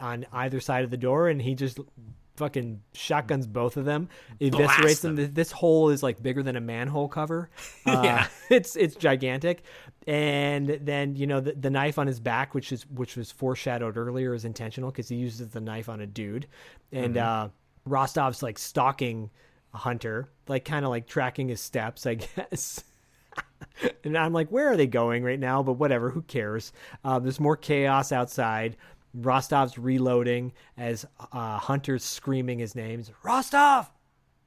on 0.00 0.24
either 0.32 0.60
side 0.60 0.84
of 0.84 0.90
the 0.90 0.96
door 0.96 1.28
and 1.28 1.40
he 1.42 1.54
just 1.54 1.78
fucking 2.36 2.82
shotguns 2.92 3.46
both 3.46 3.78
of 3.78 3.86
them, 3.86 4.08
eviscerates 4.42 5.00
them. 5.00 5.16
them. 5.16 5.32
This 5.32 5.50
hole 5.50 5.88
is 5.88 6.02
like 6.02 6.22
bigger 6.22 6.42
than 6.42 6.54
a 6.56 6.60
manhole 6.60 7.08
cover. 7.08 7.48
Uh, 7.86 8.02
Yeah. 8.04 8.26
it's 8.50 8.76
it's 8.76 8.94
gigantic. 8.96 9.62
And 10.06 10.68
then 10.68 11.16
you 11.16 11.26
know 11.26 11.40
the, 11.40 11.52
the 11.52 11.70
knife 11.70 11.98
on 11.98 12.06
his 12.06 12.20
back, 12.20 12.54
which 12.54 12.70
is 12.72 12.86
which 12.88 13.16
was 13.16 13.32
foreshadowed 13.32 13.96
earlier, 13.96 14.34
is 14.34 14.44
intentional 14.44 14.90
because 14.90 15.08
he 15.08 15.16
uses 15.16 15.50
the 15.50 15.60
knife 15.60 15.88
on 15.88 16.00
a 16.00 16.06
dude, 16.06 16.46
and 16.92 17.16
uh, 17.16 17.48
Rostov's 17.88 18.42
like 18.42 18.58
stalking 18.58 19.30
a 19.74 19.78
hunter, 19.78 20.28
like 20.46 20.64
kind 20.64 20.84
of 20.84 20.90
like 20.90 21.06
tracking 21.06 21.48
his 21.48 21.60
steps, 21.60 22.06
I 22.06 22.14
guess. 22.36 22.84
and 24.04 24.16
I'm 24.16 24.32
like, 24.32 24.48
where 24.50 24.68
are 24.70 24.76
they 24.76 24.86
going 24.86 25.24
right 25.24 25.40
now? 25.40 25.62
But 25.62 25.74
whatever, 25.74 26.10
who 26.10 26.22
cares? 26.22 26.72
Uh, 27.04 27.18
there's 27.18 27.40
more 27.40 27.56
chaos 27.56 28.12
outside. 28.12 28.76
Rostov's 29.16 29.78
reloading 29.78 30.52
as 30.76 31.06
uh, 31.32 31.58
Hunter's 31.58 32.04
screaming 32.04 32.58
his 32.58 32.74
name 32.74 32.86
names. 32.88 33.10
Rostov, 33.22 33.90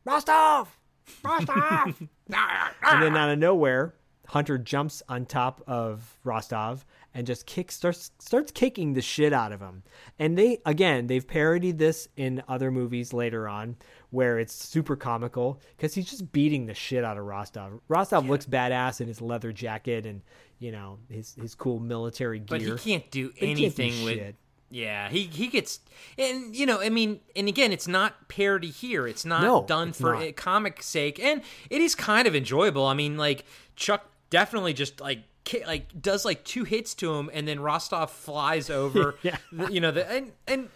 Rostov, 0.06 0.78
Rostov. 1.24 2.00
and 2.00 3.04
then 3.04 3.18
out 3.18 3.30
of 3.30 3.40
nowhere, 3.40 3.94
Hunter 4.30 4.58
jumps 4.60 5.02
on 5.10 5.26
top 5.26 5.62
of 5.68 6.18
Rostov 6.24 6.86
and 7.16 7.26
just 7.26 7.46
kicks 7.48 7.76
starts 7.76 8.12
starts 8.20 8.52
kicking 8.52 8.94
the 8.94 9.02
shit 9.02 9.34
out 9.34 9.52
of 9.52 9.60
him. 9.60 9.82
And 10.20 10.38
they 10.38 10.60
again, 10.66 11.08
they've 11.08 11.26
parodied 11.28 11.80
this 11.80 12.08
in 12.16 12.44
other 12.48 12.70
movies 12.72 13.12
later 13.12 13.48
on 13.48 13.76
where 14.12 14.38
it's 14.40 14.54
super 14.54 14.96
comical 14.96 15.60
because 15.76 15.94
he's 15.96 16.10
just 16.10 16.32
beating 16.32 16.68
the 16.68 16.74
shit 16.76 17.04
out 17.04 17.18
of 17.18 17.26
Rostov. 17.26 17.80
Rostov 17.88 18.28
looks 18.30 18.46
badass 18.46 19.02
in 19.02 19.08
his 19.08 19.22
leather 19.22 19.52
jacket 19.52 20.06
and 20.06 20.22
you 20.60 20.72
know 20.72 21.00
his 21.10 21.34
his 21.34 21.56
cool 21.56 21.80
military 21.80 22.38
gear. 22.40 22.46
but 22.60 22.62
he 22.62 22.92
can't 22.92 23.10
do 23.10 23.30
But 23.30 23.36
he 23.40 23.56
can't 23.56 23.58
do 23.58 23.64
anything 23.64 24.04
with. 24.04 24.14
shit. 24.16 24.36
Yeah, 24.72 25.10
he 25.10 25.24
he 25.24 25.48
gets, 25.48 25.80
and 26.20 26.56
you 26.56 26.68
know, 26.68 26.80
I 26.80 26.90
mean, 26.90 27.22
and 27.36 27.48
again, 27.48 27.72
it's 27.72 27.88
not 27.88 28.30
parody 28.30 28.70
here. 28.70 29.08
It's 29.08 29.26
not 29.26 29.42
No, 29.42 29.66
done 29.68 29.90
it's 29.90 30.00
for 30.00 30.14
not. 30.14 30.36
comic 30.36 30.84
sake, 30.84 31.20
and 31.20 31.42
it 31.72 31.82
is 31.82 31.96
kind 31.96 32.28
of 32.28 32.36
enjoyable. 32.36 32.86
I 32.86 32.94
mean, 32.94 33.18
like 33.18 33.46
Chuck 33.76 34.06
definitely 34.30 34.74
just 34.74 35.00
like 35.00 35.20
like 35.66 36.00
does 36.02 36.26
like 36.26 36.44
two 36.44 36.64
hits 36.64 36.94
to 36.96 37.14
him, 37.16 37.30
and 37.34 37.48
then 37.48 37.60
Rostov 37.60 38.12
flies 38.12 38.70
over. 38.70 39.16
Yeah. 39.24 39.38
the- 39.52 39.72
you 39.72 39.82
know, 39.82 39.92
the 39.92 40.10
and 40.10 40.32
and 40.48 40.70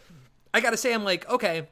I 0.54 0.62
got 0.62 0.72
to 0.72 0.78
say, 0.78 0.94
I'm 0.94 1.04
like, 1.04 1.30
okay. 1.30 1.68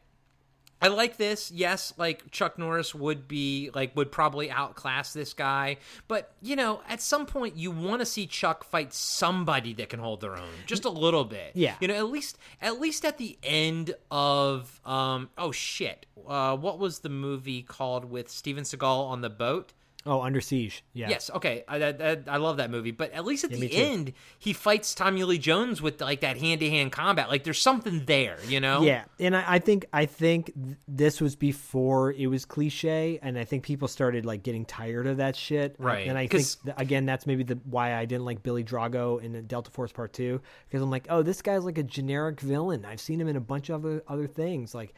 I 0.84 0.88
like 0.88 1.18
this. 1.18 1.52
Yes, 1.52 1.94
like 1.98 2.32
Chuck 2.32 2.58
Norris 2.58 2.96
would 2.96 3.28
be 3.28 3.70
like 3.76 3.96
would 3.96 4.12
probably 4.12 4.50
outclass 4.50 5.14
this 5.14 5.32
guy, 5.36 5.78
but 6.08 6.34
you 6.42 6.56
know, 6.56 6.82
at 6.90 7.00
some 7.02 7.28
point 7.28 7.56
you 7.56 7.70
want 7.70 8.00
to 8.00 8.06
see 8.08 8.26
Chuck 8.26 8.64
fight 8.64 8.92
somebody 8.92 9.76
that 9.76 9.90
can 9.90 10.00
hold 10.00 10.22
their 10.22 10.36
own, 10.36 10.50
just 10.66 10.84
a 10.86 10.90
little 10.90 11.24
bit. 11.24 11.52
Yeah. 11.54 11.76
you 11.82 11.88
know, 11.88 11.94
at 11.94 12.10
least 12.10 12.40
at 12.64 12.82
least 12.82 13.06
at 13.06 13.20
the 13.20 13.38
end 13.44 13.94
of 14.10 14.82
um 14.84 15.30
oh 15.38 15.52
shit, 15.52 16.08
uh, 16.28 16.58
what 16.58 16.80
was 16.80 16.98
the 17.02 17.10
movie 17.10 17.62
called 17.62 18.06
with 18.06 18.28
Steven 18.32 18.64
Seagal 18.64 19.06
on 19.08 19.22
the 19.22 19.30
boat? 19.30 19.74
Oh, 20.06 20.22
Under 20.22 20.42
Siege. 20.42 20.84
Yeah. 20.94 21.10
Yes, 21.10 21.30
okay, 21.36 21.64
I, 21.68 21.78
that, 21.78 22.24
I 22.28 22.38
love 22.38 22.58
that 22.58 22.72
movie. 22.72 22.92
But 22.92 23.12
at 23.12 23.24
least 23.24 23.44
at 23.44 23.52
Yeah, 23.52 23.60
the 23.60 23.76
end, 23.76 24.14
he 24.40 24.52
fights 24.52 24.96
Tommy 24.96 25.24
Lee 25.24 25.38
Jones 25.38 25.82
with 25.82 26.02
like 26.02 26.22
that 26.22 26.38
hand 26.38 26.60
to 26.62 26.70
hand 26.70 26.92
combat. 26.92 27.30
Like 27.30 27.44
there's 27.44 27.60
something 27.62 28.06
there, 28.06 28.38
you 28.48 28.60
know? 28.60 28.82
Yeah, 28.82 29.04
and 29.20 29.36
I, 29.36 29.44
I 29.48 29.60
think 29.60 29.86
I 29.94 30.08
think 30.08 30.54
th- 30.56 30.78
this 30.88 31.22
was 31.22 31.36
before 31.36 32.14
it 32.14 32.26
was 32.28 32.46
cliche, 32.46 33.20
and 33.22 33.38
I 33.38 33.44
think 33.44 33.64
people 33.64 33.88
started 33.88 34.26
like 34.26 34.42
getting 34.42 34.66
tired 34.66 35.06
of 35.06 35.18
that 35.18 35.36
shit. 35.36 35.76
Right, 35.78 36.08
And 36.08 36.18
I 36.18 36.26
think 36.28 36.46
th- 36.64 36.76
again 36.78 37.06
that's 37.06 37.28
maybe 37.28 37.44
the 37.44 37.60
why 37.66 37.94
I 37.96 38.06
didn't 38.06 38.26
like 38.26 38.42
Billy 38.42 38.64
Drago 38.64 39.22
in 39.22 39.46
Delta 39.46 39.70
Force 39.70 39.92
Part 39.92 40.14
Two 40.14 40.42
because 40.68 40.82
I'm 40.82 40.90
like, 40.90 41.08
oh, 41.10 41.22
this 41.22 41.42
guy's 41.42 41.64
like 41.64 41.78
a 41.78 41.84
generic 41.84 42.42
villain. 42.42 42.86
I've 42.86 43.02
seen 43.02 43.22
him 43.22 43.28
in 43.28 43.36
a 43.36 43.42
bunch 43.42 43.70
of 43.70 43.86
other 43.86 44.04
other 44.08 44.28
things. 44.28 44.74
Like 44.74 44.94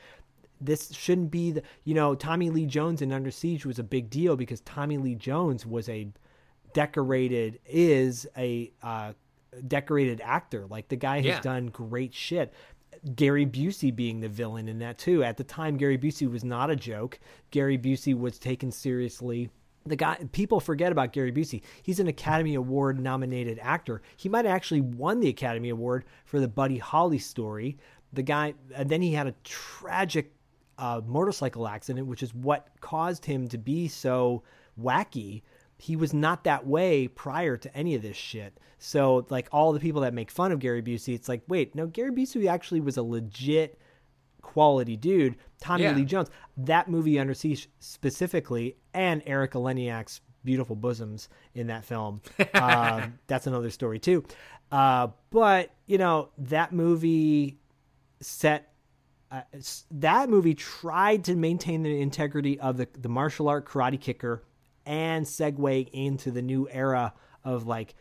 this 0.62 0.92
shouldn't 0.94 1.32
be 1.32 1.52
the 1.52 1.64
you 1.84 1.94
know 1.94 2.16
Tommy 2.16 2.50
Lee 2.50 2.66
Jones 2.66 3.02
in 3.02 3.12
Under 3.12 3.32
Siege 3.32 3.66
was 3.66 3.80
a 3.80 3.84
big 3.84 4.10
deal 4.10 4.36
because 4.36 4.62
Tommy 4.62 4.98
Lee 4.98 5.16
Jones 5.16 5.66
was 5.66 5.90
a 5.90 6.08
decorated 6.74 7.60
is 7.66 8.28
a 8.38 8.72
uh, 8.82 9.14
decorated 9.68 10.22
actor. 10.24 10.66
Like 10.68 10.88
the 10.90 10.96
guy 10.96 11.18
has 11.18 11.26
Yeah. 11.26 11.42
done 11.42 11.68
great 11.68 12.14
shit. 12.14 12.54
Gary 13.16 13.46
Busey 13.46 13.94
being 13.94 14.22
the 14.22 14.30
villain 14.30 14.68
in 14.70 14.80
that 14.80 14.98
too. 14.98 15.24
At 15.24 15.38
the 15.38 15.44
time, 15.44 15.78
Gary 15.78 15.98
Busey 15.98 16.30
was 16.30 16.44
not 16.44 16.70
a 16.70 16.76
joke. 16.76 17.20
Gary 17.52 17.78
Busey 17.78 18.18
was 18.18 18.40
taken 18.40 18.72
seriously. 18.72 19.50
The 19.86 19.98
guy 19.98 20.16
people 20.32 20.62
forget 20.62 20.94
about 20.94 21.12
Gary 21.12 21.32
Busey. 21.34 21.62
He's 21.82 22.00
an 22.00 22.08
Academy 22.08 22.56
Award 22.56 23.00
nominated 23.02 23.60
actor. 23.62 24.02
He 24.16 24.30
might 24.30 24.46
have 24.46 24.56
actually 24.56 24.80
won 24.82 25.20
the 25.20 25.28
Academy 25.28 25.70
Award 25.70 26.06
for 26.26 26.40
the 26.40 26.48
Buddy 26.48 26.78
Holly 26.78 27.20
story. 27.20 27.78
The 28.14 28.24
guy, 28.24 28.54
and 28.74 28.90
then 28.90 29.02
he 29.02 29.12
had 29.12 29.28
a 29.28 29.34
tragic 29.44 30.34
uh, 30.84 31.00
motorcycle 31.06 31.66
accident, 31.66 32.08
which 32.08 32.22
is 32.22 32.34
what 32.34 32.68
caused 32.82 33.24
him 33.24 33.48
to 33.48 33.58
be 33.58 33.88
so 33.88 34.44
wacky. 34.78 35.42
He 35.78 35.96
was 35.96 36.14
not 36.14 36.44
that 36.44 36.68
way 36.68 37.08
prior 37.08 37.56
to 37.56 37.74
any 37.76 37.96
of 37.96 38.02
this 38.02 38.18
shit. 38.18 38.60
So, 38.80 39.26
like 39.30 39.48
all 39.54 39.72
the 39.72 39.80
people 39.80 40.02
that 40.02 40.14
make 40.14 40.30
fun 40.30 40.52
of 40.52 40.60
Gary 40.60 40.82
Busey, 40.82 41.16
it's 41.16 41.30
like, 41.30 41.42
wait, 41.48 41.74
no, 41.74 41.88
Gary 41.88 42.12
Busey 42.12 42.50
actually 42.50 42.82
was 42.82 42.98
a 42.98 43.02
legit 43.04 43.80
quality 44.42 44.98
dude. 44.98 45.38
Tommy 45.62 45.84
Yeah. 45.84 45.96
Lee 45.96 46.04
Jones, 46.04 46.30
that 46.58 46.90
movie 46.90 47.18
Under 47.18 47.34
Siege 47.34 47.70
specifically, 47.80 48.76
and 48.94 49.24
Erika 49.26 49.60
Eleniak's 49.60 50.20
beautiful 50.44 50.76
bosoms 50.76 51.30
in 51.56 51.68
that 51.68 51.86
film. 51.86 52.22
um, 52.56 53.18
that's 53.28 53.48
another 53.48 53.70
story 53.70 54.00
too. 54.00 54.26
Uh, 54.70 55.08
but 55.30 55.74
you 55.86 55.98
know 55.98 56.28
that 56.38 56.74
movie 56.74 57.58
set 58.20 58.73
uh, 59.34 59.42
that 59.92 60.30
movie 60.30 60.54
tried 60.54 61.24
to 61.26 61.36
maintain 61.36 61.82
the 61.84 62.00
integrity 62.02 62.60
of 62.60 62.78
the, 62.78 62.88
the 63.02 63.10
martial 63.10 63.50
art 63.50 63.66
karate 63.66 64.00
kicker 64.00 64.44
and 64.86 65.26
segue 65.26 65.90
into 65.92 66.30
the 66.32 66.42
new 66.42 66.68
era 66.72 67.14
of 67.44 67.66
like 67.66 67.96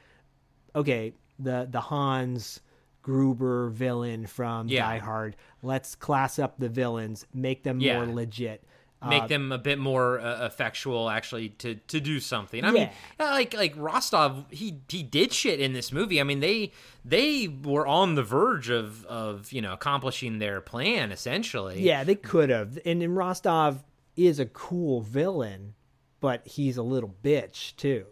okay 0.77 1.13
the 1.39 1.67
the 1.71 1.81
Hans 1.81 2.61
Gruber 3.03 3.71
villain 3.71 4.27
from 4.27 4.69
Yeah. 4.69 4.83
Die 4.83 4.99
Hard 4.99 5.37
let's 5.63 5.95
class 5.95 6.39
up 6.39 6.59
the 6.59 6.69
villains 6.69 7.27
make 7.33 7.63
them 7.65 7.81
Yeah. 7.81 8.05
more 8.05 8.15
legit 8.15 8.63
make 9.09 9.25
Uh, 9.25 9.27
them 9.29 9.53
a 9.53 9.59
bit 9.59 9.79
more 9.79 10.21
uh, 10.21 10.47
effectual 10.47 11.09
actually 11.11 11.51
to 11.51 11.75
to 11.75 12.01
do 12.01 12.21
something. 12.21 12.65
I 12.65 12.71
mean, 12.71 12.91
Yeah. 13.19 13.27
uh, 13.27 13.31
like 13.33 13.55
like 13.55 13.75
Rostov, 13.77 14.45
he 14.51 14.81
he 14.89 15.03
did 15.03 15.33
shit 15.33 15.61
in 15.61 15.73
this 15.73 15.93
movie. 15.93 16.21
I 16.21 16.25
mean, 16.25 16.41
they 16.41 16.73
they 17.05 17.49
were 17.49 17.87
on 17.87 18.15
the 18.15 18.23
verge 18.23 18.69
of 18.71 19.05
of 19.07 19.53
you 19.53 19.61
know 19.61 19.73
accomplishing 19.73 20.39
their 20.39 20.61
plan 20.61 21.11
essentially. 21.13 21.83
yeah 21.83 22.05
they 22.05 22.15
could 22.15 22.51
have 22.51 22.79
and, 22.85 23.03
and 23.03 23.17
Rostov 23.17 23.83
is 24.17 24.39
a 24.39 24.47
cool 24.47 25.01
villain 25.01 25.75
but 26.21 26.47
he's 26.47 26.77
a 26.77 26.83
little 26.83 27.13
bitch 27.25 27.75
too 27.77 28.05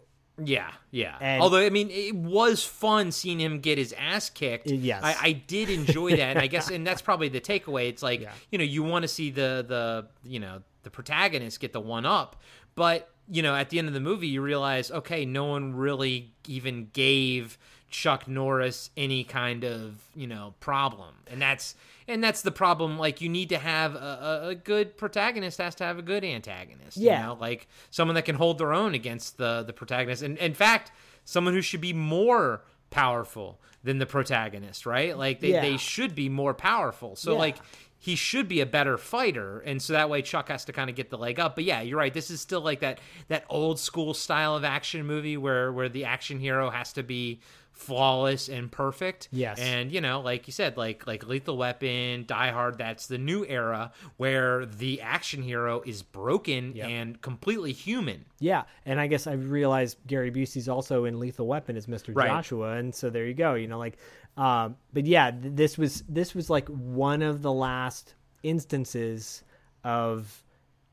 Yeah, 0.43 0.71
yeah. 0.89 1.17
And- 1.21 1.41
Although 1.43 1.59
I 1.59 1.69
mean, 1.69 1.89
it 1.91 2.15
was 2.15 2.63
fun 2.65 3.11
seeing 3.11 3.39
him 3.39 3.59
get 3.59 3.77
his 3.77 3.93
ass 3.93 4.29
kicked. 4.31 4.67
Yes. 4.71 5.01
I, 5.03 5.15
I 5.21 5.31
did 5.33 5.69
enjoy 5.69 6.11
that, 6.11 6.29
and 6.35 6.39
I 6.39 6.47
guess, 6.47 6.69
and 6.75 6.85
that's 6.87 7.01
probably 7.01 7.29
the 7.29 7.39
takeaway. 7.41 7.89
It's 7.89 8.01
like 8.01 8.21
Yeah. 8.21 8.33
you 8.51 8.57
know, 8.57 8.63
you 8.63 8.81
want 8.83 9.03
to 9.03 9.07
see 9.07 9.29
the 9.29 9.63
the 9.67 10.07
you 10.27 10.39
know 10.39 10.63
the 10.83 10.89
protagonist 10.89 11.59
get 11.59 11.73
the 11.73 11.79
one 11.81 12.05
up, 12.05 12.41
but 12.75 13.09
you 13.29 13.41
know, 13.41 13.55
at 13.55 13.69
the 13.69 13.79
end 13.79 13.87
of 13.87 13.93
the 13.93 13.99
movie, 14.01 14.27
you 14.27 14.41
realize, 14.41 14.91
okay, 14.91 15.25
no 15.25 15.45
one 15.45 15.73
really 15.75 16.33
even 16.47 16.89
gave 16.91 17.57
Chuck 17.89 18.27
Norris 18.27 18.89
any 18.97 19.23
kind 19.23 19.63
of 19.63 19.95
you 20.15 20.27
know 20.27 20.53
problem, 20.59 21.15
and 21.27 21.41
that's 21.41 21.75
and 22.07 22.21
that's 22.23 22.41
the 22.41 22.51
problem. 22.51 22.97
Like, 22.97 23.21
you 23.21 23.29
need 23.29 23.49
to 23.49 23.57
have 23.57 23.95
a, 23.95 24.41
a, 24.43 24.47
a 24.49 24.55
good 24.55 24.97
protagonist 24.97 25.59
has 25.59 25.75
to 25.75 25.83
have 25.85 25.97
a 25.97 26.01
good 26.01 26.25
antagonist. 26.25 26.97
Yeah. 26.97 27.19
you 27.21 27.25
know? 27.27 27.37
like 27.39 27.67
someone 27.89 28.15
that 28.15 28.25
can 28.25 28.35
hold 28.35 28.57
their 28.57 28.73
own 28.73 28.93
against 28.95 29.37
the 29.37 29.63
the 29.63 29.73
protagonist, 29.73 30.23
and 30.23 30.37
in 30.39 30.53
fact, 30.53 30.91
someone 31.23 31.53
who 31.53 31.61
should 31.61 31.81
be 31.81 31.93
more 31.93 32.63
powerful 32.89 33.61
than 33.83 33.97
the 33.99 34.05
protagonist, 34.05 34.85
right? 34.85 35.17
Like 35.17 35.39
they, 35.39 35.51
Yeah. 35.51 35.61
they 35.61 35.77
should 35.77 36.13
be 36.15 36.27
more 36.29 36.53
powerful. 36.53 37.15
So 37.15 37.31
Yeah. 37.33 37.39
like 37.39 37.57
he 38.03 38.15
should 38.15 38.47
be 38.47 38.59
a 38.61 38.65
better 38.65 38.97
fighter, 38.97 39.59
and 39.59 39.79
so 39.79 39.93
that 39.93 40.09
way 40.09 40.23
Chuck 40.23 40.49
has 40.49 40.65
to 40.65 40.73
kind 40.73 40.89
of 40.89 40.95
get 40.95 41.11
the 41.11 41.17
leg 41.19 41.39
up. 41.39 41.53
But 41.53 41.65
yeah, 41.65 41.81
you're 41.81 41.99
right. 41.99 42.11
This 42.13 42.31
is 42.31 42.41
still 42.41 42.61
like 42.61 42.79
that 42.79 42.99
that 43.27 43.45
old 43.47 43.79
school 43.79 44.15
style 44.15 44.55
of 44.55 44.63
action 44.63 45.05
movie 45.05 45.37
where 45.37 45.71
where 45.71 45.87
the 45.87 46.03
action 46.05 46.39
hero 46.39 46.71
has 46.71 46.91
to 46.93 47.03
be 47.03 47.41
flawless 47.73 48.49
and 48.49 48.71
perfect. 48.71 49.27
Yes. 49.31 49.59
And 49.59 49.91
you 49.91 50.01
know, 50.01 50.19
like 50.21 50.47
you 50.47 50.51
said, 50.53 50.77
like 50.77 51.05
like 51.07 51.25
Lethal 51.27 51.57
Weapon, 51.57 52.25
Die 52.27 52.51
Hard, 52.51 52.77
that's 52.77 53.07
the 53.07 53.17
new 53.17 53.45
era 53.45 53.91
where 54.17 54.65
the 54.65 55.01
action 55.01 55.41
hero 55.41 55.81
is 55.85 56.01
broken 56.01 56.75
Yep. 56.75 56.89
and 56.89 57.21
completely 57.21 57.71
human. 57.71 58.25
Yeah, 58.39 58.63
and 58.85 58.99
I 58.99 59.05
guess 59.05 59.27
I 59.27 59.33
realized 59.33 59.97
Gary 60.07 60.31
Busey's 60.31 60.67
also 60.67 61.05
in 61.05 61.19
Lethal 61.19 61.45
Weapon 61.47 61.77
as 61.77 61.85
Mr. 61.85 62.15
Right. 62.15 62.27
Joshua, 62.27 62.73
and 62.73 62.93
so 62.93 63.09
there 63.11 63.25
you 63.27 63.35
go. 63.35 63.53
You 63.53 63.67
know, 63.67 63.77
like, 63.77 63.97
um, 64.37 64.75
but 64.93 65.05
yeah, 65.05 65.31
th- 65.31 65.53
this 65.55 65.77
was 65.77 66.03
this 66.07 66.33
was 66.35 66.49
like 66.49 66.67
one 66.69 67.21
of 67.21 67.41
the 67.41 67.51
last 67.51 68.15
instances 68.43 69.43
of, 69.83 70.43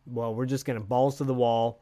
well, 0.07 0.35
we're 0.35 0.47
just 0.47 0.65
gonna 0.65 0.81
balls 0.81 1.19
to 1.19 1.25
the 1.25 1.35
wall. 1.35 1.81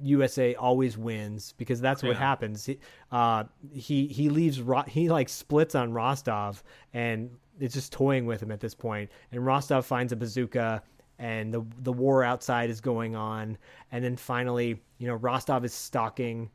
USA 0.00 0.54
always 0.54 0.96
wins 0.96 1.54
because 1.58 1.80
that's 1.80 2.02
what 2.04 2.12
Yeah. 2.12 2.18
happens. 2.18 2.66
He, 2.66 2.78
uh, 3.10 3.44
he 3.72 4.06
he 4.06 4.28
leaves. 4.28 4.60
Ro- 4.62 4.84
he 4.86 5.08
like 5.08 5.28
splits 5.28 5.74
on 5.74 5.92
Rostov, 5.92 6.62
and 6.92 7.30
it's 7.58 7.74
just 7.74 7.92
toying 7.92 8.24
with 8.24 8.40
him 8.40 8.52
at 8.52 8.60
this 8.60 8.74
point. 8.74 9.10
And 9.32 9.44
Rostov 9.44 9.84
finds 9.86 10.12
a 10.12 10.16
bazooka, 10.16 10.84
and 11.18 11.52
the 11.52 11.64
the 11.80 11.92
war 11.92 12.22
outside 12.22 12.70
is 12.70 12.80
going 12.80 13.16
on. 13.16 13.58
And 13.90 14.04
then 14.04 14.14
finally, 14.16 14.80
you 14.98 15.08
know, 15.08 15.14
Rostov 15.14 15.64
is 15.64 15.72
stalking 15.74 16.48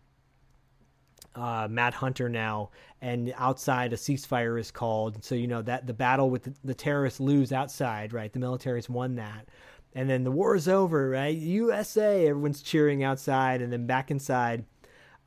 uh, 1.35 1.67
Matt 1.69 1.93
Hunter 1.93 2.29
now, 2.29 2.69
and 3.01 3.33
outside 3.37 3.93
a 3.93 3.95
ceasefire 3.95 4.59
is 4.59 4.71
called. 4.71 5.23
So 5.23 5.35
you 5.35 5.47
know 5.47 5.61
that 5.63 5.87
the 5.87 5.93
battle 5.93 6.29
with 6.29 6.43
the, 6.43 6.53
the 6.63 6.73
terrorists 6.73 7.19
lose 7.19 7.51
outside, 7.51 8.13
right? 8.13 8.31
The 8.31 8.39
military's 8.39 8.89
won 8.89 9.15
that, 9.15 9.49
and 9.93 10.09
then 10.09 10.23
the 10.23 10.31
war 10.31 10.55
is 10.55 10.67
over, 10.67 11.09
right? 11.09 11.35
USA, 11.35 12.27
everyone's 12.27 12.61
cheering 12.61 13.03
outside, 13.03 13.61
and 13.61 13.71
then 13.71 13.87
back 13.87 14.11
inside, 14.11 14.65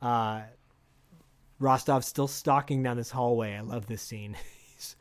uh, 0.01 0.41
Rostov's 1.61 2.07
still 2.07 2.27
stalking 2.27 2.83
down 2.83 2.97
this 2.97 3.11
hallway. 3.11 3.55
I 3.55 3.61
love 3.61 3.87
this 3.87 4.01
scene. 4.01 4.35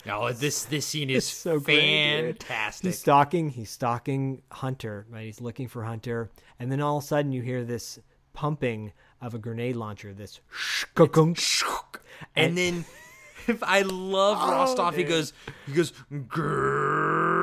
Oh, 0.08 0.32
this 0.32 0.64
this 0.64 0.86
scene 0.86 1.10
is 1.10 1.26
so 1.26 1.60
great, 1.60 2.38
fantastic. 2.38 2.86
He's 2.86 2.98
stalking. 2.98 3.50
He's 3.50 3.68
stalking 3.68 4.40
Hunter. 4.50 5.04
Right. 5.10 5.26
He's 5.26 5.42
looking 5.42 5.68
for 5.68 5.84
Hunter, 5.84 6.30
and 6.58 6.72
then 6.72 6.80
all 6.80 6.96
of 6.96 7.04
a 7.04 7.06
sudden 7.06 7.30
you 7.30 7.42
hear 7.42 7.62
this 7.62 7.98
pumping 8.32 8.92
of 9.20 9.34
a 9.34 9.38
grenade 9.38 9.76
launcher. 9.76 10.12
This 10.14 10.40
shkunk. 10.52 12.00
and 12.34 12.56
then 12.56 12.84
if 13.46 13.62
I 13.62 13.82
love 13.82 14.38
Oh, 14.40 14.50
Rostov, 14.52 14.96
he 14.96 15.04
goes 15.04 15.32
he 15.66 15.72
goes 15.72 15.92
grrr. 16.12 17.36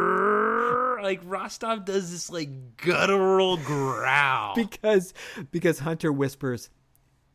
like 1.03 1.21
Rostov 1.23 1.85
does 1.85 2.11
this 2.11 2.29
like 2.29 2.77
guttural 2.77 3.57
growl. 3.57 4.55
because 4.55 5.13
because 5.51 5.79
Hunter 5.79 6.11
whispers, 6.11 6.69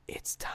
"It's 0.06 0.36
time." 0.36 0.54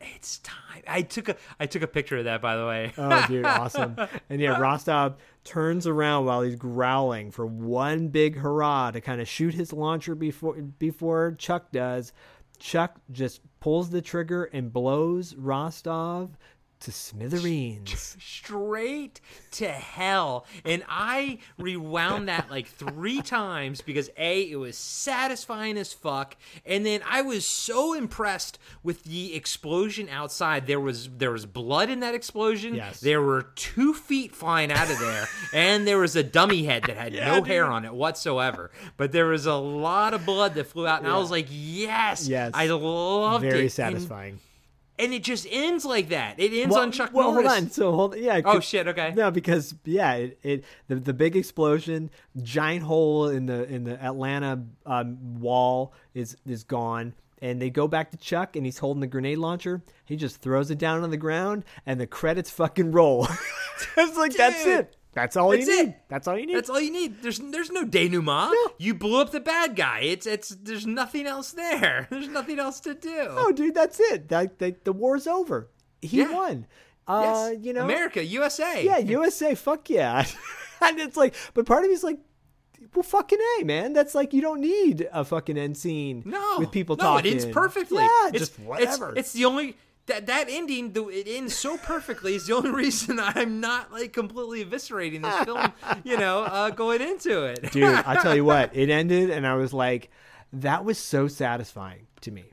it's 0.00 0.38
time. 0.38 0.82
I 0.86 1.02
took 1.02 1.28
a 1.28 1.36
I 1.60 1.66
took 1.66 1.82
a 1.82 1.86
picture 1.86 2.18
of 2.18 2.24
that 2.24 2.40
by 2.40 2.56
the 2.56 2.66
way. 2.66 2.92
Oh, 2.96 3.24
dude, 3.28 3.44
awesome! 3.44 3.96
And 4.30 4.40
yeah, 4.40 4.58
Rostov 4.58 5.16
turns 5.44 5.86
around 5.86 6.24
while 6.24 6.42
he's 6.42 6.56
growling 6.56 7.30
for 7.30 7.46
one 7.46 8.08
big 8.08 8.36
hurrah 8.36 8.90
to 8.92 9.00
kind 9.00 9.20
of 9.20 9.28
shoot 9.28 9.54
his 9.54 9.72
launcher 9.72 10.14
before 10.14 10.54
before 10.78 11.34
Chuck 11.38 11.70
does. 11.72 12.12
Chuck 12.58 13.00
just 13.10 13.40
pulls 13.60 13.90
the 13.90 14.02
trigger 14.02 14.44
and 14.44 14.72
blows 14.72 15.34
Rostov 15.34 16.36
to 16.80 16.92
smithereens. 16.92 18.16
straight 18.20 19.20
to 19.52 19.68
hell. 19.68 20.46
And 20.64 20.84
I 20.88 21.38
rewound 21.58 22.28
that 22.28 22.50
like 22.50 22.66
three 22.68 23.20
times 23.22 23.80
because 23.80 24.10
A, 24.16 24.42
it 24.50 24.56
was 24.56 24.76
satisfying 24.76 25.76
as 25.76 25.92
fuck. 25.92 26.36
And 26.64 26.84
then 26.86 27.00
I 27.08 27.22
was 27.22 27.46
so 27.46 27.94
impressed 27.94 28.58
with 28.82 29.04
the 29.04 29.34
explosion 29.34 30.08
outside. 30.08 30.66
There 30.66 30.80
was 30.80 31.08
there 31.08 31.32
was 31.32 31.46
blood 31.46 31.90
in 31.90 32.00
that 32.00 32.14
explosion. 32.14 32.74
Yes. 32.74 33.00
There 33.00 33.22
were 33.22 33.42
two 33.54 33.94
feet 33.94 34.34
flying 34.34 34.70
out 34.72 34.90
of 34.90 34.98
there. 34.98 35.28
and 35.52 35.86
there 35.86 35.98
was 35.98 36.16
a 36.16 36.22
dummy 36.22 36.64
head 36.64 36.84
that 36.84 36.96
had 36.96 37.12
no 37.14 37.42
hair 37.42 37.66
on 37.66 37.84
it 37.84 37.94
whatsoever. 37.94 38.70
But 38.96 39.12
there 39.12 39.26
was 39.26 39.46
a 39.46 39.54
lot 39.54 40.14
of 40.14 40.24
blood 40.24 40.54
that 40.54 40.66
flew 40.68 40.86
out. 40.86 41.00
And 41.00 41.08
I 41.08 41.18
was 41.18 41.30
like, 41.30 41.46
yes. 41.50 42.28
Yes. 42.28 42.52
I 42.54 42.66
loved 42.68 43.44
it. 43.44 43.50
Very 43.52 43.68
satisfying. 43.68 44.32
And, 44.32 44.40
it 44.98 45.22
just 45.22 45.46
ends 45.50 45.84
like 45.84 46.08
that. 46.08 46.38
It 46.38 46.52
ends 46.52 46.74
well, 46.74 46.82
on 46.82 46.92
Chuck 46.92 47.10
well, 47.12 47.32
Norris. 47.32 47.48
hold 47.48 47.62
on. 47.62 47.70
So 47.70 47.92
hold 47.92 48.16
yeah. 48.16 48.40
Oh, 48.44 48.60
shit, 48.60 48.88
okay. 48.88 49.12
No, 49.14 49.30
because 49.30 49.74
yeah, 49.84 50.14
it, 50.14 50.38
it 50.42 50.64
the 50.88 50.96
the 50.96 51.14
big 51.14 51.36
explosion, 51.36 52.10
giant 52.42 52.84
hole 52.84 53.28
in 53.28 53.46
the 53.46 53.64
in 53.64 53.84
the 53.84 54.02
Atlanta 54.02 54.64
um, 54.86 55.40
wall 55.40 55.92
is 56.14 56.36
is 56.46 56.64
gone. 56.64 57.14
And 57.40 57.62
they 57.62 57.70
go 57.70 57.86
back 57.86 58.10
to 58.10 58.16
Chuck, 58.16 58.56
and 58.56 58.66
he's 58.66 58.78
holding 58.78 59.00
the 59.00 59.06
grenade 59.06 59.38
launcher. 59.38 59.80
He 60.04 60.16
just 60.16 60.40
throws 60.42 60.72
it 60.72 60.78
down 60.78 61.04
on 61.04 61.10
the 61.10 61.16
ground, 61.16 61.64
and 61.86 62.00
the 62.00 62.06
credits 62.06 62.50
fucking 62.50 62.90
roll. 62.90 63.28
it's 63.96 64.16
like 64.16 64.34
that's 64.34 64.66
it. 64.66 64.96
That's 65.18 65.36
all 65.36 65.50
That's 65.50 65.66
you 65.66 65.84
need. 65.86 65.94
That's 66.08 66.28
all 66.28 66.38
you 66.38 66.46
need. 66.46 66.54
That's 66.56 66.70
all 66.70 66.80
you 66.80 66.92
need. 66.92 67.22
There's 67.22 67.38
there's 67.38 67.70
no 67.70 67.84
denouement. 67.84 68.54
You 68.78 68.94
blew 68.94 69.20
up 69.20 69.30
the 69.32 69.40
bad 69.40 69.74
guy. 69.76 70.00
It's 70.00 70.26
it's 70.26 70.50
there's 70.50 70.86
nothing 70.86 71.26
else 71.26 71.52
there. 71.52 72.06
There's 72.10 72.28
nothing 72.28 72.58
else 72.58 72.80
to 72.80 72.94
do. 72.94 73.26
oh, 73.30 73.50
dude, 73.52 73.74
that's 73.74 73.98
it. 73.98 74.28
That, 74.28 74.58
that 74.60 74.84
the 74.84 74.92
war's 74.92 75.26
over. 75.26 75.68
He 76.00 76.18
Yeah. 76.18 76.32
won. 76.32 76.66
Uh, 77.06 77.50
Yes. 77.52 77.64
you 77.64 77.72
know, 77.72 77.84
America, 77.84 78.22
USA. 78.24 78.84
yeah, 78.84 78.98
USA, 78.98 79.54
fuck 79.54 79.88
yeah. 79.90 80.24
and 80.80 80.98
it's 81.00 81.16
like, 81.16 81.34
but 81.54 81.66
part 81.66 81.82
of 81.84 81.90
me's 81.90 82.04
like, 82.04 82.18
well, 82.94 83.02
fucking 83.02 83.38
a, 83.60 83.64
man. 83.64 83.92
That's 83.92 84.14
like 84.14 84.32
you 84.32 84.40
don't 84.40 84.60
need 84.60 85.08
a 85.12 85.24
fucking 85.24 85.58
end 85.58 85.76
scene 85.76 86.22
No, 86.26 86.56
with 86.58 86.70
people 86.70 86.96
no, 86.96 87.02
talking. 87.04 87.32
it 87.32 87.42
ends 87.42 87.46
perfectly. 87.46 88.02
Yeah, 88.04 88.28
it's, 88.28 88.38
just 88.38 88.58
whatever. 88.60 89.10
It's, 89.10 89.18
it's 89.20 89.32
the 89.32 89.44
only 89.46 89.76
that 90.08 90.26
that 90.26 90.46
ending. 90.50 90.92
The, 90.92 91.04
it 91.08 91.26
ends 91.26 91.54
so 91.54 91.78
perfectly. 91.78 92.34
Is 92.34 92.46
the 92.46 92.56
only 92.56 92.70
reason 92.70 93.18
I'm 93.22 93.60
not 93.60 93.92
like 93.92 94.12
completely 94.12 94.64
eviscerating 94.64 95.22
this 95.22 95.44
film. 95.44 95.72
You 96.04 96.18
know, 96.18 96.42
uh, 96.42 96.70
going 96.70 97.00
into 97.00 97.44
it. 97.44 97.70
dude. 97.72 97.84
I 97.84 98.16
tell 98.22 98.34
you 98.36 98.44
what, 98.44 98.76
it 98.76 98.90
ended, 98.90 99.30
and 99.30 99.46
I 99.46 99.54
was 99.54 99.72
like, 99.72 100.10
that 100.52 100.84
was 100.84 100.98
so 100.98 101.28
satisfying 101.28 102.06
to 102.22 102.30
me. 102.30 102.44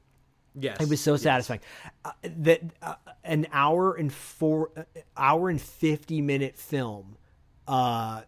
yes, 0.53 0.77
It 0.80 0.88
was 0.90 1.01
so 1.01 1.17
satisfying. 1.17 1.61
Uh, 2.06 2.11
that 2.24 2.61
uh, 2.82 2.95
an 3.24 3.48
hour 3.51 3.95
and 3.95 4.14
four, 4.14 4.69
uh, 4.77 4.84
hour 5.17 5.50
and 5.50 5.59
fifty 5.61 6.22
minute 6.22 6.58
film, 6.58 7.17
uh, 7.67 8.22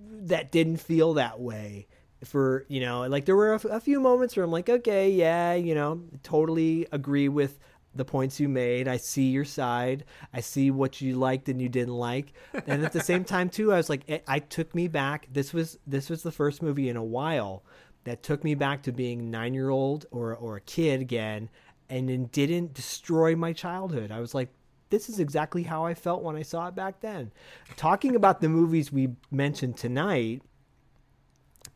that 0.00 0.52
didn't 0.52 0.78
feel 0.78 1.14
that 1.14 1.40
way. 1.40 1.86
For 2.24 2.64
you 2.68 2.80
know, 2.80 3.08
like 3.08 3.24
there 3.24 3.34
were 3.34 3.50
a, 3.52 3.56
f- 3.56 3.64
a 3.64 3.80
few 3.80 3.98
moments 3.98 4.36
where 4.36 4.44
I'm 4.44 4.52
like, 4.52 4.68
okay, 4.68 5.10
yeah, 5.10 5.54
you 5.54 5.74
know, 5.74 6.02
totally 6.22 6.86
agree 6.92 7.28
with 7.28 7.58
the 7.94 8.04
points 8.04 8.40
you 8.40 8.48
made. 8.48 8.88
I 8.88 8.96
see 8.96 9.30
your 9.30 9.44
side. 9.44 10.04
I 10.32 10.40
see 10.40 10.70
what 10.70 11.00
you 11.00 11.16
liked 11.16 11.48
and 11.48 11.60
you 11.60 11.68
didn't 11.68 11.94
like. 11.94 12.32
And 12.66 12.84
at 12.84 12.92
the 12.92 13.00
same 13.00 13.24
time, 13.24 13.48
too, 13.48 13.72
I 13.72 13.76
was 13.76 13.90
like, 13.90 14.08
it, 14.08 14.24
I 14.26 14.38
took 14.38 14.74
me 14.74 14.88
back. 14.88 15.28
This 15.32 15.52
was 15.52 15.78
this 15.86 16.08
was 16.08 16.22
the 16.22 16.32
first 16.32 16.62
movie 16.62 16.88
in 16.88 16.96
a 16.96 17.04
while 17.04 17.64
that 18.04 18.22
took 18.22 18.44
me 18.44 18.54
back 18.54 18.82
to 18.82 18.92
being 18.92 19.30
nine 19.30 19.54
year 19.54 19.70
old 19.70 20.06
or 20.10 20.34
or 20.34 20.56
a 20.56 20.60
kid 20.60 21.00
again, 21.00 21.50
and 21.88 22.08
then 22.08 22.26
didn't 22.26 22.74
destroy 22.74 23.36
my 23.36 23.52
childhood. 23.52 24.10
I 24.10 24.20
was 24.20 24.34
like, 24.34 24.48
this 24.90 25.08
is 25.08 25.20
exactly 25.20 25.62
how 25.62 25.84
I 25.84 25.94
felt 25.94 26.22
when 26.22 26.36
I 26.36 26.42
saw 26.42 26.68
it 26.68 26.74
back 26.74 27.00
then. 27.00 27.32
Talking 27.76 28.16
about 28.16 28.40
the 28.40 28.48
movies 28.48 28.92
we 28.92 29.10
mentioned 29.30 29.76
tonight, 29.76 30.42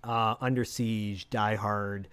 uh, 0.04 0.34
Under 0.40 0.64
Siege, 0.64 1.28
Die 1.30 1.54
Hard, 1.56 2.08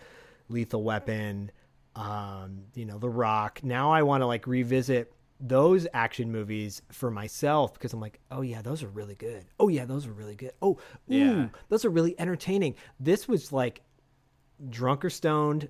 Lethal 0.50 0.84
Weapon, 0.84 1.52
um, 1.96 2.62
you 2.76 2.86
know, 2.86 2.98
The 2.98 3.10
Rock. 3.10 3.62
Now 3.64 3.92
I 3.92 4.04
want 4.04 4.22
to 4.22 4.26
like 4.28 4.48
revisit 4.48 5.12
those 5.40 5.86
action 5.94 6.32
movies 6.32 6.82
for 6.92 7.12
myself 7.12 7.74
because 7.74 7.94
I'm 7.94 8.00
like, 8.00 8.20
oh 8.32 8.42
yeah, 8.42 8.62
those 8.62 8.82
are 8.84 8.88
really 8.88 9.16
good. 9.16 9.46
Oh 9.60 9.68
yeah, 9.68 9.86
those 9.86 10.08
are 10.08 10.14
really 10.14 10.36
good. 10.36 10.54
Oh, 10.62 10.72
ooh, 10.72 10.78
Yeah. 11.08 11.48
those 11.70 11.84
are 11.86 11.90
really 11.90 12.18
entertaining. 12.20 12.76
This 13.00 13.28
was 13.28 13.52
like 13.52 13.82
drunk 14.70 15.04
or 15.04 15.10
stoned, 15.10 15.70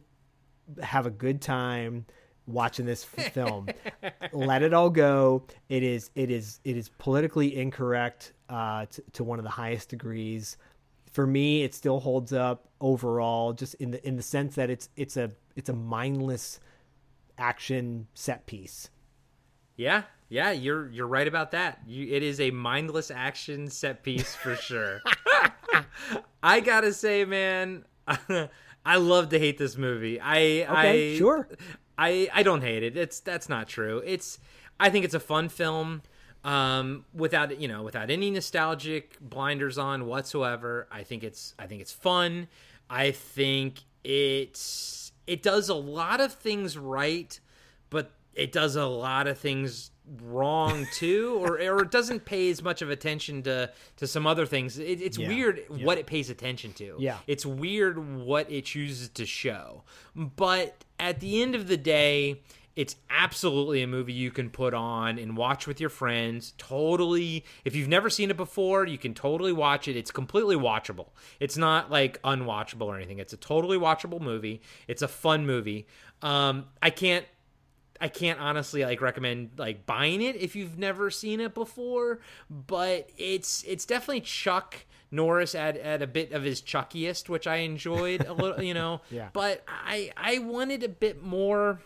have 0.82 1.06
a 1.06 1.10
good 1.12 1.42
time 1.42 2.06
watching 2.46 2.86
this 2.86 3.04
film. 3.04 3.68
Let 4.34 4.62
it 4.64 4.74
all 4.74 4.90
go. 4.90 5.46
It 5.70 5.82
is 5.84 6.12
it 6.16 6.30
is 6.30 6.60
it 6.64 6.78
is 6.78 6.90
politically 6.90 7.56
incorrect 7.58 8.34
uh, 8.50 8.86
to, 8.88 9.04
to 9.14 9.24
one 9.24 9.40
of 9.40 9.44
the 9.44 9.52
highest 9.52 9.90
degrees. 9.90 10.58
For 11.12 11.26
me, 11.28 11.64
it 11.64 11.74
still 11.76 12.00
holds 12.00 12.34
up 12.34 12.68
overall, 12.82 13.54
just 13.54 13.76
in 13.76 13.92
the 13.92 14.08
in 14.08 14.16
the 14.18 14.24
sense 14.24 14.56
that 14.56 14.70
it's 14.70 14.90
it's 14.96 15.18
a 15.18 15.32
it's 15.56 15.70
a 15.70 15.74
mindless 15.74 16.60
action 17.38 18.08
set 18.14 18.46
piece. 18.46 18.90
Yeah, 19.76 20.04
yeah, 20.30 20.52
you're 20.52 20.90
you're 20.90 21.08
right 21.08 21.28
about 21.28 21.52
that. 21.52 21.80
You, 21.88 22.14
it 22.14 22.24
is 22.24 22.40
a 22.40 22.52
mindless 22.52 23.12
action 23.12 23.70
set 23.70 24.04
piece 24.04 24.36
for 24.36 24.56
sure. 24.58 25.02
I 26.42 26.60
gotta 26.60 26.94
say, 26.94 27.26
man, 27.26 27.86
I 28.86 28.98
love 28.98 29.30
to 29.30 29.40
hate 29.40 29.58
this 29.58 29.78
movie. 29.78 30.20
I 30.20 30.66
Okay, 30.70 31.16
I, 31.16 31.18
sure. 31.18 31.48
I 31.98 32.30
I 32.34 32.44
don't 32.44 32.62
hate 32.62 32.84
it. 32.84 32.98
It's 32.98 33.20
that's 33.20 33.50
not 33.50 33.68
true. 33.68 34.02
It's 34.06 34.40
I 34.80 34.90
think 34.90 35.06
it's 35.06 35.14
a 35.14 35.20
fun 35.20 35.50
film. 35.50 36.02
Um, 36.44 37.06
without 37.14 37.58
you 37.62 37.70
know, 37.70 37.84
without 37.84 38.10
any 38.12 38.30
nostalgic 38.30 39.18
blinders 39.22 39.78
on 39.78 40.06
whatsoever. 40.08 40.88
I 40.92 41.04
think 41.04 41.24
it's 41.24 41.56
I 41.58 41.68
think 41.68 41.82
it's 41.82 41.94
fun. 41.94 42.48
I 42.90 43.12
think 43.12 43.80
it's 44.04 45.13
it 45.28 45.42
does 45.44 45.70
a 45.70 45.76
lot 45.76 46.20
of 46.22 46.34
things 46.34 46.78
right, 46.78 47.40
but 47.90 48.12
it 48.34 48.52
does 48.52 48.76
a 48.76 48.86
lot 48.86 49.28
of 49.28 49.38
things 49.38 49.92
wrong 50.22 50.86
too 50.94 51.36
or 51.42 51.58
or 51.62 51.84
it 51.84 51.90
doesn't 51.92 52.26
pay 52.26 52.50
as 52.50 52.62
much 52.62 52.82
of 52.82 52.90
attention 52.90 53.42
to 53.42 53.72
to 53.96 54.06
some 54.06 54.28
other 54.28 54.46
things 54.46 54.78
it, 54.78 55.02
it's 55.02 55.18
Yeah. 55.18 55.30
weird 55.30 55.62
Yeah. 55.74 55.86
what 55.86 55.98
it 55.98 56.08
pays 56.08 56.30
attention 56.30 56.74
to 56.74 56.98
Yeah. 57.00 57.20
it's 57.26 57.46
weird 57.46 57.98
what 58.20 58.52
it 58.52 58.66
chooses 58.66 59.08
to 59.10 59.26
show 59.26 59.84
but 60.14 60.84
at 61.00 61.22
the 61.22 61.42
end 61.42 61.56
of 61.56 61.70
the 61.70 61.78
day 61.78 62.42
it's 62.76 62.96
absolutely 63.10 63.84
a 63.84 63.88
movie 63.88 64.14
you 64.14 64.32
can 64.32 64.50
put 64.50 64.74
on 64.74 65.20
and 65.20 65.38
watch 65.38 65.68
with 65.68 65.80
your 65.80 65.90
friends. 65.90 66.54
Totally 66.58 67.46
if 67.66 67.76
you've 67.76 67.88
never 67.88 68.10
seen 68.10 68.32
it 68.32 68.38
before 68.38 68.88
you 68.88 68.98
can 68.98 69.14
totally 69.14 69.54
watch 69.54 69.88
it. 69.88 69.96
It's 69.96 70.12
completely 70.12 70.56
watchable. 70.56 71.10
It's 71.40 71.58
not 71.58 71.92
like 71.92 72.22
unwatchable 72.24 72.88
or 72.88 72.96
anything. 72.96 73.20
It's 73.20 73.34
a 73.34 73.38
totally 73.38 73.78
watchable 73.78 74.20
movie. 74.20 74.62
It's 74.88 75.02
a 75.02 75.08
fun 75.08 75.46
movie. 75.46 75.88
Um 76.22 76.66
i 76.82 76.90
can't 76.90 77.26
I 78.02 78.08
can't 78.08 78.40
honestly 78.40 78.84
like 78.84 79.02
recommend 79.02 79.52
like 79.58 79.86
buying 79.86 80.22
it 80.22 80.36
if 80.36 80.56
you've 80.56 80.78
never 80.78 81.10
seen 81.10 81.40
it 81.40 81.54
before, 81.54 82.20
but 82.50 83.10
it's 83.18 83.64
it's 83.68 83.86
definitely 83.86 84.22
Chuck 84.22 84.86
Norris 85.12 85.54
at, 85.54 85.78
at 85.78 86.02
a 86.02 86.08
bit 86.08 86.32
of 86.32 86.44
his 86.44 86.62
chuckiest, 86.62 87.30
which 87.30 87.46
I 87.46 87.58
enjoyed 87.58 88.26
a 88.26 88.34
little, 88.34 88.62
you 88.62 88.74
know. 88.74 89.02
Yeah. 89.12 89.30
But 89.32 89.64
I 89.68 90.12
I 90.18 90.40
wanted 90.40 90.84
a 90.84 90.90
bit 90.90 91.24
more 91.24 91.80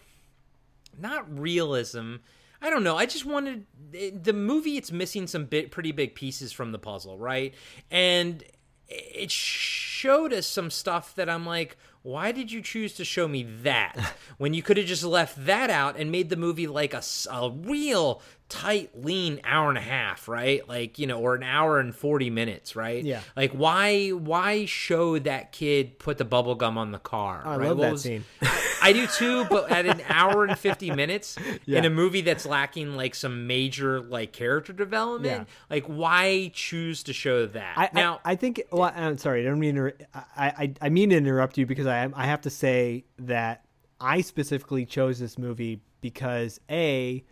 not 1.00 1.40
realism. 1.40 2.16
I 2.62 2.70
don't 2.70 2.84
know. 2.84 2.98
I 2.98 3.06
just 3.06 3.26
wanted 3.26 3.66
eh, 3.94 4.12
the 4.14 4.34
movie. 4.34 4.78
It's 4.78 4.92
missing 4.92 5.28
some 5.28 5.46
bit 5.46 5.72
pretty 5.72 5.92
big 5.92 6.16
pieces 6.16 6.52
from 6.52 6.72
the 6.72 6.80
puzzle, 6.80 7.18
right? 7.18 7.54
And 7.92 8.44
it 8.90 9.30
showed 9.32 10.32
us 10.34 10.48
some 10.48 10.70
stuff 10.72 11.14
that 11.16 11.30
I'm 11.30 11.46
like, 11.46 11.78
why 12.04 12.32
did 12.32 12.52
you 12.54 12.62
choose 12.62 12.94
to 12.94 13.04
show 13.06 13.28
me 13.28 13.44
that 13.64 14.14
when 14.38 14.54
you 14.54 14.64
could 14.64 14.78
have 14.78 14.86
just 14.86 15.04
left 15.04 15.46
that 15.46 15.70
out 15.70 15.98
and 15.98 16.10
made 16.12 16.30
the 16.30 16.38
movie 16.38 16.68
like 16.68 16.94
a, 16.94 17.02
a 17.32 17.50
real 17.52 18.22
tight, 18.50 18.92
lean 18.96 19.42
hour 19.44 19.68
and 19.68 19.78
a 19.78 19.82
half, 19.82 20.28
right? 20.30 20.68
Like 20.70 20.98
you 21.00 21.06
know, 21.06 21.20
or 21.20 21.36
an 21.36 21.44
hour 21.44 21.80
and 21.80 21.94
forty 21.94 22.30
minutes, 22.30 22.76
right? 22.78 23.04
Yeah. 23.04 23.20
Like 23.36 23.52
why 23.52 24.10
why 24.10 24.66
show 24.66 25.20
that 25.20 25.52
kid 25.52 26.00
put 26.00 26.18
the 26.18 26.26
bubble 26.26 26.56
gum 26.56 26.78
on 26.78 26.92
the 26.92 27.00
car? 27.00 27.42
I 27.46 27.58
right? 27.58 27.68
love 27.68 27.78
What 27.78 27.84
that 27.84 27.92
was- 27.92 28.04
scene. 28.04 28.24
I 28.88 28.94
do 28.94 29.08
too, 29.08 29.46
but 29.46 29.72
at 29.72 29.86
an 29.86 30.02
hour 30.08 30.44
and 30.46 30.58
50 30.58 30.92
minutes 30.92 31.38
Yeah. 31.66 31.80
in 31.80 31.86
a 31.86 31.90
movie 31.90 32.22
that's 32.22 32.46
lacking 32.46 32.96
like 32.96 33.16
some 33.16 33.48
major 33.48 34.00
like 34.02 34.34
character 34.34 34.74
development, 34.74 35.48
Yeah. 35.48 35.54
like 35.70 35.86
why 35.86 36.52
choose 36.54 37.04
to 37.04 37.14
show 37.14 37.46
that? 37.48 37.78
I, 37.78 37.90
now, 37.94 38.20
I, 38.26 38.32
I 38.32 38.36
think. 38.36 38.62
Well, 38.72 38.92
I'm 38.96 39.18
sorry. 39.18 39.42
I 39.42 39.46
don't 39.50 39.60
mean. 39.60 39.76
To, 39.76 39.94
I, 40.14 40.24
I 40.38 40.74
I 40.84 40.90
mean 40.90 41.10
to 41.10 41.18
interrupt 41.18 41.58
you 41.58 41.66
because 41.66 41.88
I 41.88 42.10
I 42.14 42.26
have 42.26 42.42
to 42.42 42.50
say 42.50 43.06
that 43.20 43.66
I 44.00 44.22
specifically 44.22 44.86
chose 44.86 45.20
this 45.20 45.38
movie 45.38 45.82
because 46.02 46.60
a, 46.70 47.24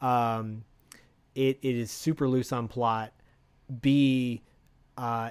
um, 0.00 0.64
it 1.34 1.58
it 1.62 1.76
is 1.76 1.90
super 1.90 2.28
loose 2.28 2.52
on 2.52 2.68
plot. 2.68 3.12
B, 3.80 4.42
uh, 4.96 5.30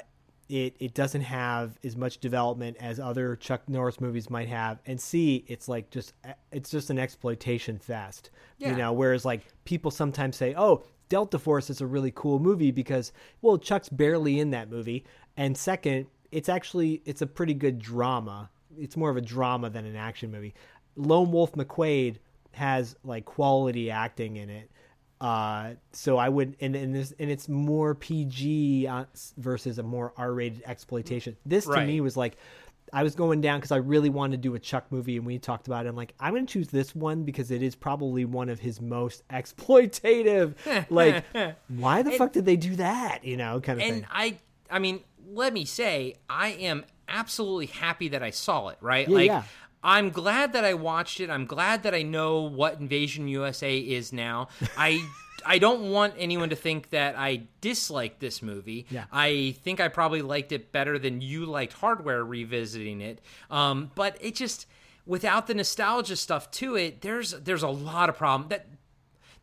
it 0.51 0.75
it 0.79 0.93
doesn't 0.93 1.21
have 1.21 1.79
as 1.83 1.95
much 1.95 2.17
development 2.17 2.75
as 2.79 2.99
other 2.99 3.37
Chuck 3.37 3.61
Norris 3.69 4.01
movies 4.01 4.29
might 4.29 4.49
have, 4.49 4.79
and 4.85 4.99
C, 4.99 5.45
it's 5.47 5.69
like 5.69 5.89
just 5.89 6.13
it's 6.51 6.69
just 6.69 6.89
an 6.89 6.99
exploitation 6.99 7.79
fest. 7.79 8.31
Yeah. 8.57 8.71
You 8.71 8.75
know, 8.75 8.93
whereas 8.93 9.23
like 9.23 9.45
people 9.63 9.91
sometimes 9.91 10.35
say, 10.35 10.53
"Oh, 10.57 10.83
Delta 11.07 11.39
Force 11.39 11.69
is 11.69 11.79
a 11.79 11.87
really 11.87 12.11
cool 12.13 12.37
movie 12.37 12.71
because 12.71 13.13
well, 13.41 13.57
Chuck's 13.57 13.87
barely 13.87 14.39
in 14.41 14.51
that 14.51 14.69
movie." 14.69 15.05
And 15.37 15.57
second, 15.57 16.07
it's 16.33 16.49
actually 16.49 17.01
it's 17.05 17.21
a 17.21 17.27
pretty 17.27 17.53
good 17.53 17.79
drama. 17.79 18.49
It's 18.77 18.97
more 18.97 19.09
of 19.09 19.15
a 19.15 19.21
drama 19.21 19.69
than 19.69 19.85
an 19.85 19.95
action 19.95 20.31
movie. 20.31 20.53
Lone 20.97 21.31
Wolf 21.31 21.53
McQuade 21.53 22.17
has 22.51 22.97
like 23.05 23.23
quality 23.23 23.89
acting 23.89 24.35
in 24.35 24.49
it. 24.49 24.69
Uh, 25.21 25.75
so 25.93 26.17
I 26.17 26.27
would, 26.29 26.55
and 26.59 26.75
and 26.75 26.93
this, 26.95 27.13
and 27.19 27.29
it's 27.29 27.47
more 27.47 27.93
PG 27.95 28.87
uh, 28.87 29.05
versus 29.37 29.77
a 29.77 29.83
more 29.83 30.13
R-rated 30.17 30.63
exploitation. 30.65 31.37
This 31.45 31.65
to 31.65 31.71
Right. 31.71 31.87
me 31.87 32.01
was 32.01 32.17
like, 32.17 32.37
I 32.91 33.03
was 33.03 33.13
going 33.15 33.39
down 33.39 33.59
because 33.59 33.71
I 33.71 33.77
really 33.77 34.09
wanted 34.09 34.37
to 34.37 34.41
do 34.49 34.55
a 34.55 34.59
Chuck 34.59 34.85
movie, 34.89 35.17
and 35.17 35.25
we 35.25 35.37
talked 35.37 35.67
about 35.67 35.85
it. 35.85 35.89
I'm 35.89 35.95
like, 35.95 36.13
I'm 36.19 36.33
going 36.33 36.45
to 36.45 36.51
choose 36.51 36.69
this 36.69 36.95
one 36.95 37.23
because 37.23 37.51
it 37.51 37.61
is 37.61 37.75
probably 37.75 38.25
one 38.25 38.49
of 38.49 38.59
his 38.59 38.81
most 38.81 39.23
exploitative. 39.29 40.55
like, 40.89 41.23
why 41.67 42.01
the 42.01 42.11
fuck 42.11 42.33
did 42.33 42.45
they 42.45 42.57
do 42.57 42.75
that? 42.77 43.23
You 43.23 43.37
know, 43.37 43.61
kind 43.61 43.79
of 43.79 43.85
and 43.87 43.95
thing. 44.01 44.07
I, 44.11 44.39
I 44.69 44.79
mean, 44.79 45.01
let 45.29 45.53
me 45.53 45.65
say, 45.65 46.15
I 46.29 46.49
am 46.49 46.83
absolutely 47.07 47.67
happy 47.67 48.09
that 48.09 48.23
I 48.23 48.31
saw 48.31 48.69
it. 48.69 48.77
Right, 48.81 49.07
Yeah, 49.07 49.15
like. 49.15 49.27
yeah. 49.27 49.43
I'm 49.83 50.09
glad 50.11 50.53
that 50.53 50.63
I 50.63 50.73
watched 50.73 51.19
it. 51.19 51.29
I'm 51.29 51.45
glad 51.45 51.83
that 51.83 51.93
I 51.95 52.01
know 52.03 52.41
what 52.41 52.79
Invasion 52.79 53.27
USA 53.27 53.77
is 53.77 54.13
now. 54.13 54.49
I 54.77 55.03
I 55.45 55.57
don't 55.57 55.89
want 55.89 56.13
anyone 56.17 56.49
to 56.49 56.55
think 56.55 56.91
that 56.91 57.15
I 57.17 57.43
dislike 57.61 58.19
this 58.19 58.43
movie. 58.43 58.85
Yeah. 58.91 59.05
I 59.11 59.55
think 59.63 59.79
I 59.79 59.87
probably 59.87 60.21
liked 60.21 60.51
it 60.51 60.71
better 60.71 60.99
than 60.99 61.21
you 61.21 61.45
liked 61.45 61.73
Hardware 61.73 62.23
revisiting 62.23 63.01
it. 63.01 63.21
Um, 63.49 63.89
but 63.95 64.17
it 64.21 64.35
just 64.35 64.67
without 65.07 65.47
the 65.47 65.55
nostalgia 65.55 66.15
stuff 66.15 66.51
to 66.51 66.75
it, 66.75 67.01
there's 67.01 67.31
there's 67.31 67.63
a 67.63 67.69
lot 67.69 68.09
of 68.09 68.17
problem 68.17 68.49
that 68.49 68.67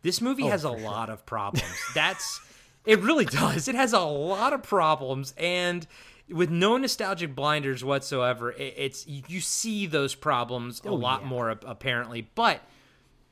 this 0.02 0.20
movie 0.20 0.44
Oh, 0.44 0.50
has 0.50 0.62
a 0.62 0.70
lot 0.70 1.10
of 1.10 1.26
problems. 1.26 1.64
That's 1.94 2.40
it 2.86 3.00
really 3.00 3.24
does. 3.24 3.66
It 3.66 3.74
has 3.74 3.92
a 3.92 3.98
lot 4.00 4.52
of 4.52 4.62
problems 4.62 5.34
and 5.36 5.84
with 6.30 6.50
no 6.50 6.76
nostalgic 6.76 7.34
blinders 7.34 7.84
whatsoever, 7.84 8.52
it, 8.52 8.74
it's 8.76 9.06
you, 9.06 9.40
see 9.40 9.86
those 9.86 10.14
problems 10.14 10.80
a 10.84 10.88
Oh, 10.88 10.94
lot 10.94 11.22
yeah. 11.22 11.28
more 11.28 11.50
apparently. 11.50 12.28
But 12.34 12.60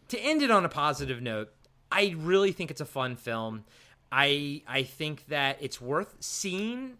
to 0.08 0.18
end 0.18 0.42
it 0.42 0.50
on 0.50 0.65
a 0.65 0.68
positive 0.68 1.20
note, 1.20 1.50
I 1.91 2.15
really 2.18 2.52
think 2.52 2.70
it's 2.70 2.81
a 2.81 2.86
fun 2.86 3.16
film. 3.16 3.65
I 4.12 4.62
I 4.66 4.83
think 4.84 5.26
that 5.28 5.58
it's 5.60 5.81
worth 5.81 6.16
seeing. 6.20 6.99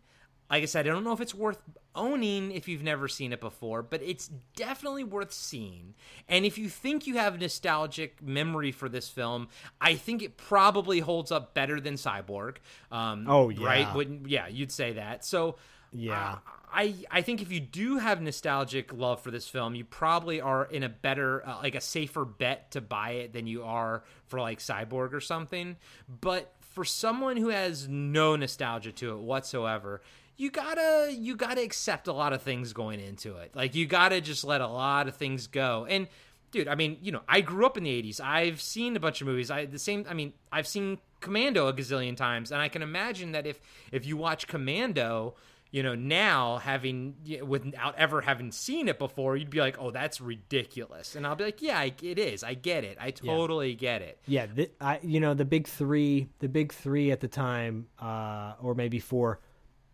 Like 0.51 0.63
I 0.63 0.67
said, 0.67 0.87
I 0.87 0.91
don't 0.91 1.03
know 1.03 1.13
if 1.13 1.21
it's 1.21 1.35
worth 1.35 1.61
owning 1.97 2.53
if 2.53 2.69
you've 2.69 2.83
never 2.83 3.09
seen 3.09 3.33
it 3.33 3.41
before, 3.41 3.83
but 3.83 4.01
it's 4.03 4.29
definitely 4.55 5.03
worth 5.03 5.33
seeing. 5.33 5.95
And 6.29 6.45
if 6.45 6.57
you 6.59 6.69
think 6.69 7.07
you 7.07 7.17
have 7.17 7.41
nostalgic 7.41 8.23
memory 8.23 8.71
for 8.71 8.89
this 8.89 9.09
film, 9.09 9.49
I 9.81 9.95
think 9.97 10.23
it 10.23 10.37
probably 10.37 11.01
holds 11.01 11.33
up 11.33 11.53
better 11.55 11.81
than 11.81 11.95
Cyborg. 11.95 12.59
Um, 12.93 13.27
Oh, 13.29 13.49
yeah. 13.49 13.67
right? 13.67 13.95
Wouldn't 13.95 14.29
yeah? 14.29 14.47
You'd 14.47 14.71
say 14.71 14.93
that. 14.93 15.25
So 15.25 15.57
Yeah. 15.97 16.39
I 16.73 16.95
I 17.11 17.23
think 17.23 17.43
if 17.43 17.51
you 17.51 17.61
do 17.61 17.99
have 17.99 18.21
nostalgic 18.21 18.93
love 18.93 19.21
for 19.21 19.31
this 19.31 19.49
film, 19.49 19.75
you 19.75 19.85
probably 19.85 20.41
are 20.41 20.65
in 20.65 20.83
a 20.83 20.89
better 20.89 21.47
uh, 21.47 21.59
like 21.63 21.75
a 21.75 21.81
safer 21.81 22.25
bet 22.25 22.73
to 22.73 22.81
buy 22.81 23.13
it 23.13 23.33
than 23.33 23.47
you 23.47 23.63
are 23.65 24.03
for 24.27 24.41
like 24.41 24.59
Cyborg 24.59 25.13
or 25.13 25.21
something. 25.21 25.77
But 26.21 26.53
for 26.61 26.85
someone 26.85 27.37
who 27.39 27.49
has 27.49 27.89
no 27.89 28.37
nostalgia 28.37 28.93
to 28.93 29.13
it 29.13 29.19
whatsoever, 29.19 30.03
you 30.37 30.51
gotta 30.51 31.15
you 31.17 31.37
gotta 31.37 31.63
accept 31.63 32.09
a 32.09 32.13
lot 32.13 32.33
of 32.33 32.43
things 32.43 32.73
going 32.73 33.01
into 33.01 33.37
it. 33.37 33.53
Like 33.55 33.75
you 33.75 33.87
gotta 33.87 34.21
just 34.21 34.45
let 34.45 34.61
a 34.61 34.69
lot 34.69 35.09
of 35.09 35.17
things 35.17 35.47
go. 35.47 35.87
And 35.89 36.09
dude, 36.51 36.69
I 36.69 36.75
mean, 36.75 36.99
you 37.01 37.13
know, 37.13 37.23
I 37.29 37.41
grew 37.41 37.65
up 37.65 37.79
in 37.79 37.85
the 37.85 38.03
'80s. 38.03 38.21
I've 38.21 38.61
seen 38.61 38.97
a 38.97 39.01
bunch 39.01 39.21
of 39.21 39.27
movies. 39.27 39.51
I 39.51 39.65
the 39.65 39.79
same. 39.79 40.05
I 40.09 40.15
mean, 40.15 40.35
I've 40.53 40.67
seen 40.67 40.99
Commando 41.21 41.69
a 41.69 41.73
gazillion 41.73 42.17
times, 42.17 42.53
and 42.53 42.61
I 42.61 42.69
can 42.69 42.83
imagine 42.83 43.33
that 43.33 43.47
if 43.47 43.61
if 43.93 44.05
you 44.05 44.17
watch 44.17 44.47
Commando, 44.47 45.35
you 45.71 45.83
know, 45.83 45.95
now 45.95 46.59
having 46.59 47.17
without 47.45 47.97
ever 47.97 48.21
having 48.21 48.53
seen 48.53 48.89
it 48.89 48.99
before, 48.99 49.37
you'd 49.37 49.51
be 49.51 49.59
like, 49.59 49.77
"Oh, 49.79 49.91
that's 49.91 50.21
ridiculous," 50.21 51.17
and 51.17 51.27
I'll 51.27 51.37
be 51.37 51.45
like, 51.45 51.61
"Yeah, 51.61 51.79
I, 51.79 51.93
it 52.03 52.19
is. 52.19 52.45
I 52.45 52.55
get 52.55 52.85
it. 52.85 52.97
I 53.01 53.11
totally 53.11 53.75
get 53.75 54.03
it." 54.03 54.19
Yeah, 54.27 54.47
th- 54.47 54.73
I 54.81 55.01
you 55.03 55.21
know 55.21 55.35
the 55.35 55.45
big 55.45 55.67
three, 55.67 56.29
the 56.39 56.49
big 56.49 56.73
three 56.73 57.11
at 57.11 57.21
the 57.21 57.29
time, 57.29 57.89
uh, 58.01 58.55
or 58.61 58.75
maybe 58.75 59.01
four. 59.01 59.41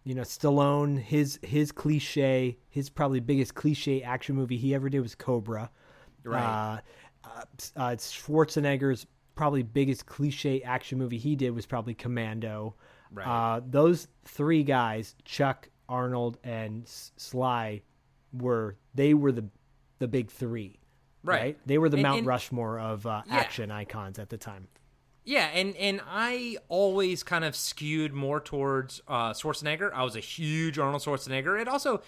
You 0.05 0.15
know, 0.15 0.23
Stallone, 0.23 0.99
his 0.99 1.39
his 1.42 1.73
cliche, 1.73 2.59
his 2.68 2.91
probably 2.91 3.20
biggest 3.20 3.55
cliche 3.55 4.02
action 4.02 4.36
movie 4.36 4.57
he 4.57 4.75
ever 4.75 4.89
did 4.89 5.01
was 5.01 5.15
Cobra. 5.15 5.70
Right. 6.25 6.42
Uh, 6.42 6.81
uh, 7.25 7.44
uh, 7.76 7.97
Schwarzenegger's 7.97 9.07
probably 9.34 9.62
biggest 9.62 10.07
cliche 10.07 10.60
action 10.62 10.99
movie 10.99 11.18
he 11.18 11.36
did 11.36 11.51
was 11.51 11.67
probably 11.67 11.94
Commando. 11.94 12.75
Right. 13.12 13.26
Uh, 13.26 13.60
those 13.68 14.08
three 14.24 14.62
guys, 14.62 15.15
Chuck, 15.24 15.68
Arnold, 15.89 16.39
and 16.42 16.84
S- 16.84 17.12
Sly, 17.16 17.82
were 18.32 18.76
they 18.94 19.15
were 19.15 19.32
the 19.32 19.44
the 19.99 20.08
big 20.08 20.31
three. 20.31 20.78
Right. 21.23 21.57
They 21.66 21.78
were 21.78 21.89
the 21.89 21.99
And- 21.99 22.02
Mount 22.02 22.18
and- 22.18 22.26
Rushmore 22.26 22.81
of 22.81 23.07
uh, 23.07 23.23
Yeah. 23.26 23.34
action 23.34 23.70
icons 23.70 24.18
at 24.18 24.28
the 24.31 24.39
time. 24.39 24.68
Yeah, 25.24 25.47
and 25.55 25.76
and 25.76 26.00
I 26.05 26.57
always 26.68 27.23
kind 27.23 27.44
of 27.44 27.55
skewed 27.55 28.12
more 28.12 28.41
towards 28.41 29.00
uh, 29.07 29.32
Schwarzenegger. 29.32 29.92
I 29.94 30.02
was 30.02 30.16
a 30.16 30.20
huge 30.20 30.78
Arnold 30.81 31.02
Schwarzenegger. 31.02 31.60
It 31.60 31.68
also, 31.68 32.02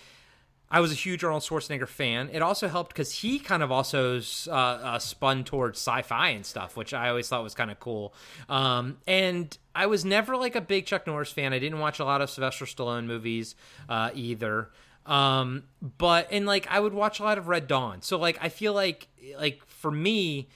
I 0.75 0.81
was 0.81 0.91
a 0.91 0.97
huge 0.97 1.23
Arnold 1.23 1.45
Schwarzenegger 1.45 1.87
fan. 1.87 2.31
It 2.33 2.43
also 2.43 2.67
helped 2.67 2.93
because 2.93 3.13
he 3.13 3.39
kind 3.39 3.63
of 3.63 3.71
also 3.71 4.21
uh, 4.49 4.51
uh, 4.51 4.99
spun 4.99 5.45
towards 5.45 5.79
sci-fi 5.79 6.31
and 6.31 6.45
stuff, 6.45 6.77
which 6.77 6.93
I 6.93 7.11
always 7.11 7.29
thought 7.29 7.45
was 7.45 7.55
kind 7.55 7.71
of 7.71 7.79
cool. 7.79 8.13
Um, 8.49 8.97
and 9.07 9.57
I 9.73 9.87
was 9.87 10.05
never 10.05 10.37
like 10.37 10.57
a 10.57 10.61
big 10.61 10.87
Chuck 10.87 11.07
Norris 11.07 11.31
fan. 11.31 11.53
I 11.53 11.61
didn't 11.61 11.79
watch 11.79 12.01
a 12.01 12.05
lot 12.05 12.23
of 12.23 12.29
Sylvester 12.29 12.65
Stallone 12.65 13.05
movies 13.07 13.55
uh, 13.89 14.11
either. 14.15 14.71
Um, 15.07 15.63
but 15.81 16.27
and 16.33 16.45
like 16.45 16.67
I 16.69 16.81
would 16.81 16.93
watch 16.93 17.21
a 17.21 17.23
lot 17.23 17.39
of 17.39 17.47
Red 17.47 17.69
Dawn. 17.69 18.03
So 18.03 18.19
like 18.19 18.39
I 18.41 18.49
feel 18.49 18.75
like 18.75 19.07
like 19.39 19.65
for 19.67 19.93
me 19.93 20.49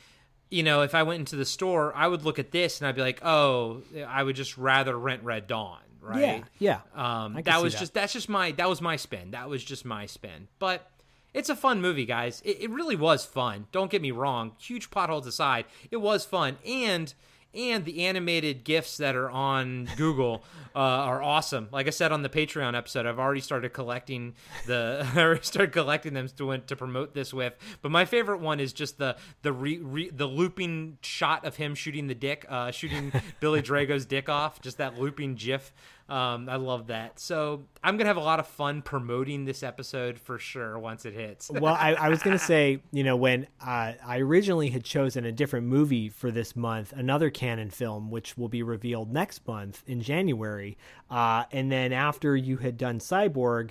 you 0.51 0.65
know, 0.65 0.83
if 0.83 0.97
I 0.97 1.03
went 1.05 1.21
into 1.21 1.37
the 1.37 1.45
store, 1.45 1.95
I 1.95 2.09
would 2.09 2.25
look 2.25 2.39
at 2.39 2.51
this 2.51 2.81
and 2.81 2.89
I'd 2.89 2.95
be 2.95 3.03
like, 3.03 3.21
oh, 3.23 3.83
I 4.07 4.23
would 4.23 4.35
just 4.35 4.57
rather 4.57 4.99
rent 4.99 5.23
Red 5.23 5.47
Dawn, 5.47 5.79
right? 6.01 6.45
Yeah, 6.59 6.81
Um, 6.95 7.37
I 7.37 7.43
that 7.43 7.63
was 7.63 7.73
that. 7.75 7.81
just 7.81 7.95
that's 7.95 8.13
just 8.13 8.29
my 8.29 8.53
that 8.53 8.69
was 8.69 8.81
my 8.81 8.97
spin. 8.97 9.31
That 9.33 9.49
was 9.49 9.63
just 9.65 9.85
my 9.85 10.07
spin. 10.07 10.49
But 10.59 10.91
it's 11.35 11.49
a 11.51 11.57
fun 11.57 11.81
movie, 11.81 12.07
guys. 12.07 12.41
It, 12.45 12.59
it 12.63 12.71
really 12.71 12.97
was 12.97 13.25
fun. 13.25 13.67
Don't 13.73 13.91
get 13.91 14.01
me 14.03 14.11
wrong. 14.11 14.53
Huge 14.59 14.91
potholes 14.91 15.27
aside, 15.27 15.67
it 15.91 15.99
was 15.99 16.25
fun, 16.25 16.59
and 16.67 17.13
and 17.55 17.85
the 17.85 18.07
animated 18.07 18.65
gifs 18.65 18.99
that 18.99 19.17
are 19.17 19.31
on 19.31 19.89
Google 19.97 20.45
uh, 20.75 20.79
are 20.79 21.23
awesome. 21.23 21.69
Like 21.73 21.87
I 21.87 21.91
said 21.91 22.13
on 22.13 22.23
the 22.23 22.29
Patreon 22.29 22.77
episode, 22.77 23.07
I've 23.07 23.19
already 23.19 23.41
started 23.41 23.73
collecting 23.73 24.35
the 24.67 25.07
I 25.15 25.21
already 25.21 25.43
started 25.43 25.73
collecting 25.73 26.15
them 26.15 26.29
to 26.37 26.59
to 26.59 26.77
promote 26.77 27.15
this 27.15 27.33
with. 27.33 27.55
But 27.83 27.91
my 27.91 28.05
favorite 28.05 28.41
one 28.41 28.61
is 28.61 28.73
just 28.73 28.99
the 28.99 29.17
the 29.43 29.53
re, 29.53 29.79
re, 29.79 30.11
the 30.11 30.27
looping 30.27 30.99
shot 31.03 31.45
of 31.45 31.57
him 31.57 31.75
shooting 31.75 32.07
the 32.07 32.15
dick, 32.15 32.45
uh, 32.49 32.71
shooting 32.71 33.13
Billy 33.41 33.63
Drago's 33.63 34.07
dick 34.07 34.29
off. 34.29 34.61
Just 34.61 34.79
that 34.79 34.99
looping 34.99 35.35
GIF. 35.35 35.73
Um, 36.09 36.49
I 36.49 36.57
love 36.57 36.87
that. 36.87 37.21
So 37.21 37.65
I'm 37.85 37.99
gonna 37.99 38.09
have 38.09 38.17
a 38.17 38.21
lot 38.21 38.41
of 38.41 38.47
fun 38.47 38.81
promoting 38.81 39.45
this 39.45 39.63
episode 39.63 40.19
for 40.19 40.39
sure 40.39 40.79
once 40.79 41.05
it 41.05 41.13
hits. 41.13 41.51
well, 41.55 41.75
I, 41.75 41.95
I 41.95 42.09
was 42.09 42.23
to 42.23 42.39
say, 42.39 42.81
you 42.93 43.05
know, 43.05 43.17
when 43.17 43.47
uh, 43.61 43.93
I 44.05 44.19
originally 44.21 44.71
had 44.71 44.85
chosen 44.85 45.27
a 45.27 45.33
different 45.33 45.67
movie 45.67 46.09
for 46.09 46.31
this 46.31 46.57
month, 46.57 46.95
another 46.97 47.29
Cannon 47.29 47.69
film, 47.69 48.11
which 48.11 48.39
will 48.39 48.49
be 48.49 48.63
revealed 48.63 49.13
next 49.13 49.47
month 49.47 49.83
in 49.87 50.01
January. 50.01 50.79
Uh, 51.11 51.45
and 51.53 51.71
then 51.71 51.93
after 51.93 52.35
you 52.37 52.57
had 52.57 52.79
done 52.79 53.01
Cyborg, 53.01 53.71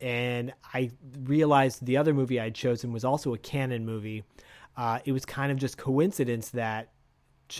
and 0.00 0.52
I 0.74 0.90
realized 1.22 1.86
the 1.86 1.96
other 1.96 2.12
movie 2.12 2.40
I'd 2.40 2.54
chosen 2.54 2.92
was 2.92 3.04
also 3.04 3.32
a 3.32 3.38
Cannon 3.38 3.86
movie, 3.86 4.24
uh, 4.76 4.98
it 5.04 5.12
was 5.12 5.24
kind 5.24 5.52
of 5.52 5.58
just 5.58 5.78
coincidence 5.78 6.50
that 6.50 6.90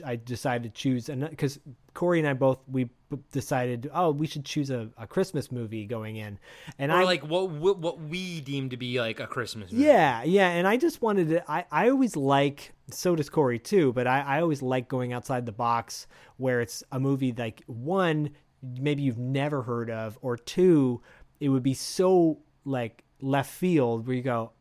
I 0.04 0.16
decided 0.16 0.74
to 0.74 0.80
choose 0.80 1.06
because 1.06 1.58
Corey 1.94 2.18
and 2.18 2.28
I 2.28 2.32
both 2.34 2.58
we 2.68 2.90
decided 3.32 3.90
oh 3.94 4.10
we 4.10 4.26
should 4.26 4.44
choose 4.44 4.70
a, 4.70 4.88
a 4.98 5.06
Christmas 5.06 5.50
movie 5.52 5.86
going 5.86 6.16
in, 6.16 6.38
and 6.78 6.92
or 6.92 6.96
I 6.96 7.04
like 7.04 7.26
what, 7.26 7.50
what 7.50 7.78
what 7.78 8.00
we 8.00 8.40
deem 8.40 8.70
to 8.70 8.76
be 8.76 9.00
like 9.00 9.20
a 9.20 9.26
Christmas 9.26 9.72
movie. 9.72 9.84
yeah, 9.84 10.22
yeah, 10.22 10.48
and 10.48 10.66
I 10.66 10.76
just 10.76 11.02
wanted 11.02 11.28
to. 11.30 11.50
I, 11.50 11.64
I 11.70 11.90
always 11.90 12.16
like. 12.16 12.72
So 12.90 13.16
does 13.16 13.28
Corey 13.28 13.58
too, 13.58 13.92
but 13.92 14.06
I, 14.06 14.20
I 14.20 14.40
always 14.40 14.62
like 14.62 14.88
going 14.88 15.12
outside 15.12 15.44
the 15.44 15.52
box 15.52 16.06
where 16.36 16.60
it's 16.60 16.84
a 16.92 17.00
movie 17.00 17.34
like 17.36 17.62
one 17.66 18.30
maybe 18.62 19.02
you've 19.02 19.18
never 19.18 19.62
heard 19.62 19.90
of, 19.90 20.18
or 20.22 20.36
two 20.36 21.02
it 21.40 21.48
would 21.48 21.62
be 21.62 21.74
so 21.74 22.38
like 22.64 23.04
left 23.20 23.50
field 23.50 24.06
where 24.06 24.16
you 24.16 24.22
go, 24.22 24.52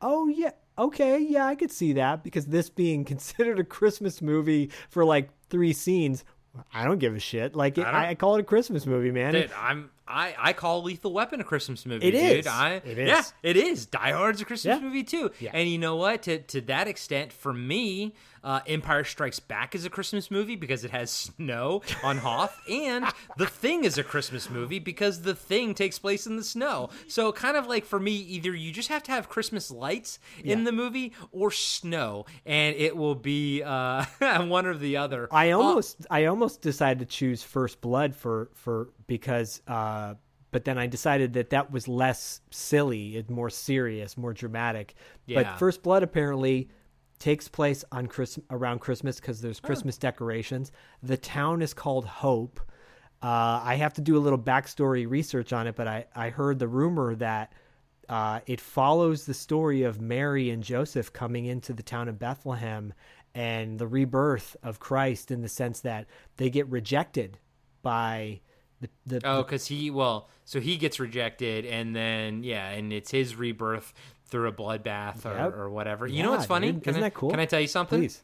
oh 0.00 0.28
yeah, 0.28 0.52
okay, 0.78 1.18
yeah, 1.18 1.46
I 1.46 1.54
could 1.54 1.70
see 1.70 1.94
that 1.94 2.22
because 2.22 2.46
this 2.46 2.70
being 2.70 3.04
considered 3.12 3.58
a 3.58 3.64
Christmas 3.64 4.22
movie 4.22 4.70
for 4.88 5.04
like 5.04 5.30
three 5.48 5.72
scenes. 5.72 6.24
I 6.72 6.84
don't 6.84 6.98
give 6.98 7.14
a 7.14 7.20
shit. 7.20 7.54
Like 7.54 7.78
I 7.78 8.10
I, 8.10 8.14
call 8.14 8.36
it 8.36 8.40
a 8.40 8.44
Christmas 8.44 8.86
movie, 8.86 9.10
man. 9.10 9.34
Dude, 9.34 9.52
I'm 9.56 9.90
I, 10.08 10.34
I 10.38 10.52
call 10.52 10.82
Lethal 10.82 11.12
Weapon 11.12 11.40
a 11.40 11.44
Christmas 11.44 11.84
movie. 11.86 12.06
It 12.08 12.12
dude. 12.12 12.38
is. 12.40 12.46
I, 12.46 12.74
It 12.84 12.98
is. 12.98 13.08
Yeah, 13.08 13.22
it 13.42 13.56
is. 13.56 13.86
Die 13.86 14.12
Hard's 14.12 14.40
a 14.40 14.44
Christmas 14.44 14.78
Yeah. 14.78 14.84
movie 14.84 15.04
too. 15.04 15.30
Yeah. 15.40 15.50
And 15.52 15.68
you 15.68 15.78
know 15.78 15.96
what? 15.96 16.22
To 16.22 16.38
to 16.38 16.60
that 16.62 16.88
extent, 16.88 17.32
for 17.32 17.52
me, 17.52 18.14
uh, 18.44 18.60
Empire 18.66 19.04
Strikes 19.04 19.40
Back 19.40 19.74
is 19.74 19.84
a 19.84 19.90
Christmas 19.90 20.30
movie 20.30 20.54
because 20.56 20.84
it 20.84 20.90
has 20.92 21.10
snow 21.10 21.82
on 22.02 22.18
Hoth, 22.18 22.56
and 22.70 23.04
The 23.36 23.46
Thing 23.46 23.84
is 23.84 23.98
a 23.98 24.04
Christmas 24.04 24.48
movie 24.48 24.78
because 24.78 25.22
The 25.22 25.34
Thing 25.34 25.74
takes 25.74 25.98
place 25.98 26.26
in 26.26 26.36
the 26.36 26.44
snow. 26.44 26.90
So 27.08 27.32
kind 27.32 27.56
of 27.56 27.66
like 27.66 27.84
for 27.84 27.98
me, 28.00 28.12
either 28.12 28.54
you 28.54 28.72
just 28.72 28.88
have 28.88 29.02
to 29.04 29.10
have 29.12 29.28
Christmas 29.28 29.70
lights 29.70 30.18
in 30.42 30.60
Yeah. 30.60 30.64
the 30.64 30.72
movie 30.72 31.12
or 31.32 31.50
snow, 31.50 32.26
and 32.46 32.76
it 32.76 32.96
will 32.96 33.14
be 33.16 33.62
uh, 33.62 34.04
one 34.46 34.66
or 34.66 34.76
the 34.76 34.96
other. 34.96 35.28
I 35.32 35.50
Uh, 35.50 35.58
almost 35.58 36.06
I 36.10 36.24
almost 36.26 36.62
decided 36.62 37.00
to 37.00 37.06
choose 37.06 37.42
First 37.42 37.80
Blood 37.80 38.14
for 38.14 38.50
for 38.54 38.90
because 39.08 39.60
uh 39.66 40.14
but 40.50 40.64
then 40.64 40.78
I 40.78 40.86
decided 40.86 41.34
that 41.34 41.50
that 41.50 41.70
was 41.70 41.88
less 41.88 42.40
silly 42.50 43.18
and 43.18 43.28
more 43.28 43.50
serious, 43.50 44.16
more 44.16 44.32
dramatic. 44.32 44.94
Yeah. 45.26 45.42
But 45.42 45.58
First 45.58 45.82
Blood 45.82 46.02
apparently 46.02 46.70
takes 47.18 47.48
place 47.48 47.84
on 47.92 48.06
Chris 48.06 48.38
around 48.50 48.78
Christmas 48.78 49.20
because 49.20 49.40
there's 49.40 49.60
Christmas 49.60 49.98
decorations. 49.98 50.72
The 51.02 51.16
town 51.16 51.62
is 51.62 51.74
called 51.74 52.06
Hope. 52.06 52.60
Uh, 53.22 53.60
I 53.62 53.74
have 53.74 53.94
to 53.94 54.00
do 54.00 54.16
a 54.16 54.20
little 54.20 54.38
backstory 54.38 55.08
research 55.08 55.52
on 55.52 55.66
it, 55.66 55.74
but 55.74 55.88
I, 55.88 56.06
I 56.14 56.30
heard 56.30 56.58
the 56.58 56.68
rumor 56.68 57.14
that 57.16 57.52
uh, 58.08 58.40
it 58.46 58.60
follows 58.60 59.26
the 59.26 59.34
story 59.34 59.82
of 59.82 60.00
Mary 60.00 60.50
and 60.50 60.62
Joseph 60.62 61.12
coming 61.12 61.46
into 61.46 61.72
the 61.72 61.82
town 61.82 62.08
of 62.08 62.18
Bethlehem 62.18 62.94
and 63.34 63.78
the 63.78 63.86
rebirth 63.86 64.56
of 64.62 64.78
Christ 64.78 65.30
in 65.30 65.42
the 65.42 65.48
sense 65.48 65.80
that 65.80 66.06
they 66.36 66.48
get 66.48 66.66
rejected 66.68 67.38
by 67.82 68.40
the, 68.80 68.88
the, 69.06 69.20
Oh, 69.24 69.42
because 69.42 69.66
he 69.66 69.90
well, 69.90 70.28
so 70.44 70.60
he 70.60 70.76
gets 70.76 71.00
rejected, 71.00 71.64
and 71.66 71.94
then 71.96 72.42
yeah, 72.44 72.68
and 72.70 72.92
it's 72.92 73.10
his 73.10 73.34
rebirth 73.36 73.92
through 74.26 74.48
a 74.48 74.52
bloodbath 74.52 75.24
or, 75.26 75.34
Yep. 75.34 75.54
or 75.56 75.70
whatever. 75.70 76.06
You 76.06 76.16
Yeah, 76.16 76.22
know 76.24 76.30
what's 76.32 76.46
funny? 76.46 76.72
dude. 76.72 76.86
Isn't 76.86 77.02
I, 77.02 77.06
that 77.06 77.14
cool? 77.14 77.30
Can 77.30 77.40
I 77.40 77.46
tell 77.46 77.60
you 77.60 77.66
something? 77.66 78.00
Please. 78.00 78.22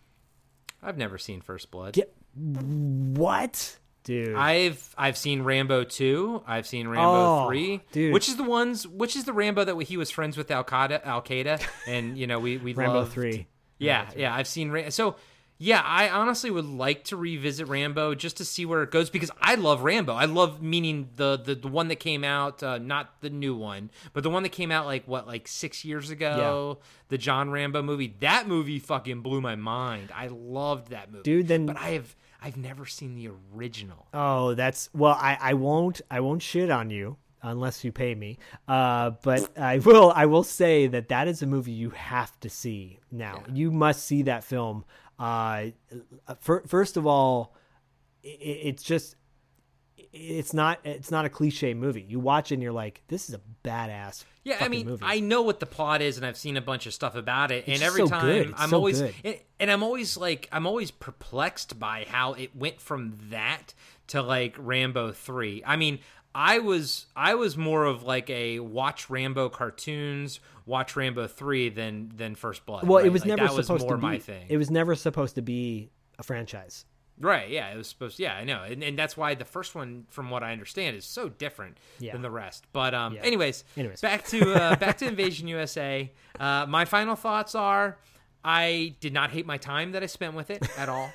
I've 0.82 0.98
never 0.98 1.16
seen 1.18 1.40
First 1.40 1.70
Blood. 1.70 1.94
Get 1.94 2.14
what, 2.36 3.78
dude? 4.04 4.34
I've 4.36 4.94
I've 4.98 5.16
seen 5.16 5.42
Rambo 5.42 5.84
two. 5.84 6.42
I've 6.46 6.66
seen 6.66 6.88
Rambo 6.88 7.44
oh, 7.44 7.46
three. 7.48 7.80
dude. 7.92 8.12
which 8.12 8.28
is 8.28 8.36
the 8.36 8.44
ones 8.44 8.86
which 8.86 9.16
is 9.16 9.24
the 9.24 9.32
Rambo 9.32 9.64
that 9.64 9.82
he 9.84 9.96
was 9.96 10.10
friends 10.10 10.36
with 10.36 10.50
Al 10.50 10.64
Qaeda, 10.64 11.04
Al 11.04 11.22
Qaeda, 11.22 11.62
and 11.86 12.16
you 12.18 12.26
know 12.26 12.38
we 12.38 12.56
we 12.58 12.72
Rambo 12.74 13.00
loved- 13.00 13.12
three. 13.12 13.46
Yeah, 13.78 14.08
yeah, 14.16 14.34
I've 14.34 14.46
seen 14.46 14.70
Ra- 14.70 14.90
so. 14.90 15.16
Yeah, 15.64 15.80
I 15.82 16.10
honestly 16.10 16.50
would 16.50 16.66
like 16.66 17.04
to 17.04 17.16
revisit 17.16 17.68
Rambo 17.68 18.14
just 18.14 18.36
to 18.36 18.44
see 18.44 18.66
where 18.66 18.82
it 18.82 18.90
goes 18.90 19.08
because 19.08 19.30
I 19.40 19.54
love 19.54 19.82
Rambo. 19.82 20.12
I 20.12 20.26
love 20.26 20.60
meaning 20.62 21.08
the 21.16 21.38
the, 21.38 21.54
the 21.54 21.68
one 21.68 21.88
that 21.88 21.96
came 21.96 22.22
out, 22.22 22.62
uh, 22.62 22.76
not 22.78 23.20
the 23.22 23.30
new 23.30 23.54
one, 23.56 23.90
but 24.12 24.22
the 24.22 24.30
one 24.30 24.42
that 24.42 24.50
came 24.50 24.70
out 24.70 24.84
like 24.84 25.08
what, 25.08 25.26
like 25.26 25.48
six 25.48 25.84
years 25.84 26.10
ago. 26.10 26.78
The 27.08 27.16
John 27.18 27.50
Rambo 27.50 27.82
movie. 27.82 28.14
That 28.20 28.46
movie 28.46 28.78
fucking 28.78 29.22
blew 29.22 29.40
my 29.40 29.54
mind. 29.56 30.10
I 30.14 30.26
loved 30.26 30.88
that 30.90 31.10
movie, 31.10 31.22
Dude, 31.22 31.48
then- 31.48 31.66
But 31.66 31.78
I 31.78 31.90
have 31.90 32.14
I've 32.42 32.56
never 32.58 32.84
seen 32.84 33.14
the 33.14 33.30
original. 33.54 34.06
Oh, 34.12 34.52
that's 34.54 34.90
well. 34.92 35.16
I, 35.18 35.38
I 35.40 35.54
won't 35.54 36.02
I 36.10 36.20
won't 36.20 36.42
shit 36.42 36.68
on 36.70 36.90
you 36.90 37.16
unless 37.42 37.84
you 37.84 37.92
pay 37.92 38.14
me. 38.14 38.38
Uh, 38.68 39.12
but 39.22 39.56
I 39.58 39.78
will 39.78 40.12
I 40.14 40.26
will 40.26 40.44
say 40.44 40.86
that 40.88 41.08
that 41.08 41.26
is 41.28 41.40
a 41.42 41.46
movie 41.46 41.72
you 41.72 41.90
have 41.90 42.38
to 42.40 42.50
see. 42.50 42.98
Now 43.10 43.44
you 43.52 43.70
must 43.70 44.04
see 44.04 44.22
that 44.24 44.44
film. 44.44 44.84
Uh, 45.18 45.66
fir- 46.40 46.64
first 46.66 46.96
of 46.96 47.06
all, 47.06 47.54
i 48.24 48.28
it's 48.40 48.82
just 48.82 49.16
it's 50.12 50.54
not 50.54 50.78
it's 50.84 51.10
not 51.10 51.24
a 51.24 51.28
cliche 51.28 51.74
movie. 51.74 52.04
You 52.08 52.20
watch 52.20 52.50
it 52.50 52.54
and 52.54 52.62
you're 52.62 52.72
like, 52.72 53.02
this 53.08 53.28
is 53.28 53.34
a 53.34 53.40
badass. 53.64 54.24
Yeah, 54.44 54.58
I 54.60 54.68
mean, 54.68 54.86
movie. 54.86 55.04
I 55.04 55.20
know 55.20 55.42
what 55.42 55.58
the 55.58 55.66
plot 55.66 56.02
is, 56.02 56.16
and 56.16 56.26
I've 56.26 56.36
seen 56.36 56.56
a 56.56 56.60
bunch 56.60 56.86
of 56.86 56.94
stuff 56.94 57.14
about 57.14 57.50
it. 57.50 57.64
It's 57.66 57.80
and 57.80 57.82
every 57.82 58.02
so 58.02 58.08
time 58.08 58.54
I'm 58.56 58.70
so 58.70 58.76
always 58.76 59.00
and 59.00 59.70
I'm 59.70 59.82
always 59.82 60.16
like 60.16 60.48
I'm 60.52 60.66
always 60.66 60.90
perplexed 60.90 61.78
by 61.78 62.06
how 62.08 62.34
it 62.34 62.54
went 62.54 62.80
from 62.80 63.18
that 63.30 63.74
to 64.08 64.22
like 64.22 64.54
Rambo 64.58 65.12
three. 65.12 65.62
I 65.66 65.76
mean, 65.76 65.98
I 66.34 66.58
was 66.58 67.06
I 67.14 67.34
was 67.34 67.56
more 67.56 67.84
of 67.84 68.02
like 68.02 68.28
a 68.30 68.58
watch 68.60 69.08
Rambo 69.08 69.48
cartoons, 69.50 70.40
watch 70.66 70.96
Rambo 70.96 71.26
three 71.28 71.68
than 71.68 72.10
than 72.16 72.34
First 72.34 72.66
Blood. 72.66 72.86
well, 72.88 72.98
right? 72.98 73.06
it 73.06 73.10
was 73.12 73.22
Like, 73.22 73.28
never 73.28 73.46
that 73.46 73.54
was 73.56 73.66
supposed 73.66 73.84
more 73.84 73.92
to 73.92 73.98
be. 73.98 74.02
my 74.02 74.18
thing. 74.18 74.46
It 74.48 74.56
was 74.56 74.70
never 74.70 74.94
supposed 74.94 75.36
to 75.36 75.42
be 75.42 75.90
a 76.18 76.22
franchise. 76.22 76.84
Right, 77.20 77.48
yeah, 77.48 77.68
it 77.72 77.76
was 77.76 77.86
supposed. 77.86 78.18
Yeah, 78.18 78.34
I 78.34 78.42
know, 78.42 78.64
and, 78.64 78.82
and 78.82 78.98
that's 78.98 79.16
why 79.16 79.36
the 79.36 79.44
first 79.44 79.76
one, 79.76 80.06
from 80.10 80.30
what 80.30 80.42
I 80.42 80.50
understand, 80.50 80.96
is 80.96 81.04
so 81.04 81.28
different 81.28 81.78
Yeah. 82.00 82.10
than 82.10 82.22
the 82.22 82.30
rest. 82.30 82.64
But 82.72 82.92
um, 82.92 83.14
Yeah. 83.14 83.20
anyways, 83.22 83.62
Anyways. 83.76 84.00
back 84.00 84.24
to 84.26 84.52
uh, 84.54 84.74
back 84.80 84.98
to 84.98 85.06
Invasion 85.06 85.46
USA. 85.46 86.10
Uh, 86.40 86.66
my 86.68 86.84
final 86.84 87.14
thoughts 87.14 87.54
are: 87.54 87.98
I 88.44 88.96
did 88.98 89.12
not 89.12 89.30
hate 89.30 89.46
my 89.46 89.58
time 89.58 89.92
that 89.92 90.02
I 90.02 90.06
spent 90.06 90.34
with 90.34 90.50
it 90.50 90.66
at 90.76 90.88
all. 90.88 91.12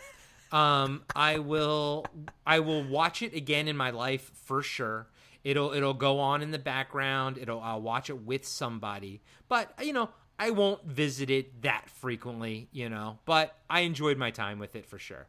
Um, 0.52 1.04
I 1.16 1.40
will 1.40 2.06
I 2.46 2.60
will 2.60 2.84
watch 2.84 3.22
it 3.22 3.34
again 3.34 3.68
in 3.68 3.78
my 3.78 3.92
life 3.92 4.32
for 4.46 4.62
sure. 4.62 5.08
It'll 5.44 5.74
it'll 5.74 5.94
go 5.94 6.20
on 6.20 6.42
in 6.42 6.52
the 6.52 6.60
background. 6.60 7.38
It'll 7.38 7.62
I'll 7.62 7.82
watch 7.82 8.10
it 8.10 8.24
with 8.24 8.46
somebody, 8.46 9.22
but 9.48 9.74
you 9.84 9.94
know. 9.94 10.10
I 10.42 10.52
won't 10.52 10.86
visit 10.86 11.30
it 11.30 11.64
that 11.64 11.90
frequently, 11.90 12.70
you 12.72 12.88
know, 12.88 13.20
but 13.26 13.58
I 13.70 13.82
enjoyed 13.82 14.18
my 14.18 14.32
time 14.32 14.58
with 14.58 14.74
it 14.78 14.86
for 14.86 14.98
sure. 14.98 15.28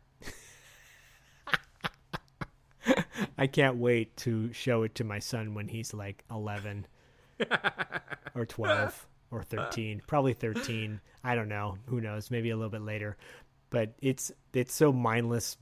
I 3.37 3.49
can't 3.49 3.79
wait 3.79 4.17
to 4.19 4.53
show 4.53 4.85
it 4.85 4.95
to 4.95 5.05
my 5.05 5.19
son 5.19 5.55
when 5.55 5.67
he's 5.67 5.93
like 5.93 6.25
11 6.31 6.87
or 8.37 8.47
12 8.47 9.07
or 9.33 9.43
13, 9.43 10.03
probably 10.07 10.33
13. 10.33 11.01
I 11.25 11.35
don't 11.35 11.49
know. 11.49 11.79
Who 11.87 12.01
knows? 12.01 12.31
Maybe 12.31 12.51
a 12.51 12.57
little 12.57 12.71
bit 12.71 12.83
later. 12.83 13.17
But 13.71 13.95
it's 14.01 14.33
it's 14.53 14.75
so 14.75 14.93
mindless 14.93 15.57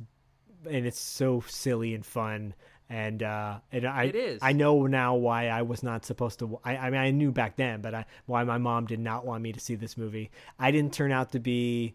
and 0.69 0.87
it's 0.87 0.99
so 0.99 1.43
silly 1.47 1.95
and 1.95 2.05
fun 2.05 2.55
and 2.91 3.23
uh 3.23 3.59
and 3.71 3.87
I 3.87 4.05
It 4.05 4.17
is. 4.17 4.39
I 4.43 4.53
know 4.53 4.87
now 4.87 5.15
why 5.15 5.49
I 5.49 5.63
was 5.63 5.83
not 5.83 6.05
supposed 6.05 6.39
to 6.41 6.59
I 6.65 6.77
I 6.77 6.91
mean 6.91 7.01
I 7.01 7.11
knew 7.11 7.31
back 7.33 7.57
then, 7.57 7.81
but 7.81 7.95
I 7.95 8.07
why 8.27 8.45
my 8.45 8.59
mom 8.59 8.87
did 8.87 9.01
not 9.01 9.27
want 9.27 9.43
me 9.43 9.53
to 9.53 9.61
see 9.61 9.75
this 9.75 9.97
movie. 9.97 10.31
I 10.59 10.71
didn't 10.71 10.95
turn 10.95 11.13
out 11.13 11.33
to 11.33 11.39
be 11.39 11.95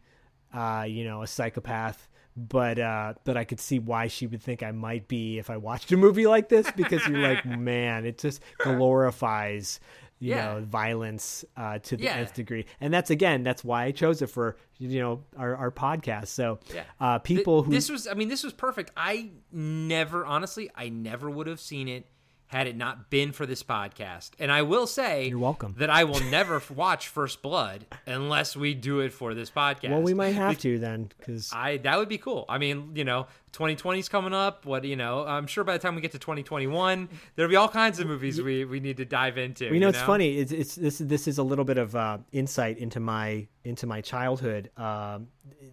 uh, 0.53 0.85
you 0.87 1.03
know, 1.03 1.23
a 1.23 1.27
psychopath. 1.27 2.07
But 2.35 2.79
uh, 2.79 3.13
but 3.25 3.37
I 3.37 3.43
could 3.43 3.59
see 3.59 3.77
why 3.77 4.07
she 4.07 4.25
would 4.25 4.41
think 4.41 4.63
I 4.63 4.71
might 4.71 5.07
be 5.07 5.37
if 5.37 5.51
I 5.51 5.57
watched 5.57 5.91
a 5.91 5.97
movie 5.97 6.25
like 6.25 6.49
this 6.49 6.69
because 6.71 7.05
you're 7.07 7.19
like, 7.19 7.45
man, 7.59 8.05
it 8.05 8.17
just 8.17 8.41
glorifies 8.57 9.79
you 10.23 10.31
Yeah. 10.35 10.45
know 10.59 10.65
violence 10.65 11.43
uh, 11.57 11.79
to 11.79 11.97
the 11.97 12.05
Yeah. 12.05 12.17
nth 12.17 12.33
degree, 12.33 12.65
and 12.81 12.93
that's 12.93 13.09
again 13.09 13.43
that's 13.43 13.63
why 13.63 13.83
I 13.85 13.91
chose 13.91 14.21
it 14.21 14.27
for 14.29 14.55
you 14.79 14.99
know 15.01 15.23
our, 15.37 15.55
our 15.55 15.71
podcast. 15.71 16.27
So 16.27 16.59
Yeah. 16.73 16.83
uh, 16.99 17.19
people 17.19 17.61
Th- 17.61 17.65
who 17.67 17.71
this 17.73 17.89
was 17.89 18.07
i 18.07 18.13
mean 18.13 18.29
this 18.29 18.43
was 18.43 18.53
perfect 18.53 18.91
i 18.97 19.29
never 19.51 20.25
honestly 20.25 20.69
i 20.75 20.89
never 20.89 21.29
would 21.29 21.47
have 21.47 21.59
seen 21.59 21.87
it 21.87 22.05
had 22.53 22.67
it 22.67 22.77
not 22.77 23.09
been 23.09 23.31
for 23.31 23.45
this 23.45 23.63
podcast 23.63 24.29
and 24.39 24.51
i 24.51 24.61
will 24.61 24.87
say 24.87 25.27
You're 25.27 25.39
welcome. 25.39 25.75
that 25.79 25.89
i 25.89 26.03
will 26.03 26.21
never 26.29 26.61
watch 26.73 27.07
first 27.07 27.41
blood 27.41 27.85
unless 28.05 28.55
we 28.55 28.73
do 28.73 28.99
it 29.01 29.11
for 29.11 29.33
this 29.33 29.49
podcast 29.49 29.89
well 29.89 30.01
we 30.01 30.13
might 30.13 30.35
have 30.35 30.57
to 30.59 30.79
then 30.79 31.09
because 31.17 31.51
I 31.53 31.77
that 31.77 31.97
would 31.97 32.09
be 32.09 32.17
cool. 32.17 32.45
I 32.49 32.57
mean, 32.57 32.91
you 32.95 33.03
know, 33.03 33.27
2020 33.53 33.99
is 33.99 34.09
coming 34.09 34.33
up. 34.33 34.65
What 34.65 34.83
you 34.83 34.95
know, 34.95 35.25
I'm 35.25 35.47
sure 35.47 35.63
by 35.63 35.73
the 35.73 35.79
time 35.79 35.95
we 35.95 36.01
get 36.01 36.11
to 36.11 36.19
2021, 36.19 37.09
there'll 37.35 37.49
be 37.49 37.55
all 37.55 37.69
kinds 37.69 37.99
of 37.99 38.07
movies 38.07 38.41
we, 38.41 38.65
we 38.65 38.79
need 38.79 38.97
to 38.97 39.05
dive 39.05 39.37
into. 39.37 39.65
you 39.73 39.79
know 39.79 39.89
it's 39.89 40.01
funny 40.01 40.37
it's, 40.37 40.51
it's 40.51 40.75
this 40.75 40.97
this 40.99 41.27
is 41.27 41.37
a 41.37 41.43
little 41.43 41.65
bit 41.65 41.77
of 41.77 41.95
uh, 41.95 42.17
insight 42.31 42.77
into 42.77 42.99
my 42.99 43.47
into 43.63 43.87
my 43.87 44.01
childhood 44.01 44.69
um, 44.77 45.27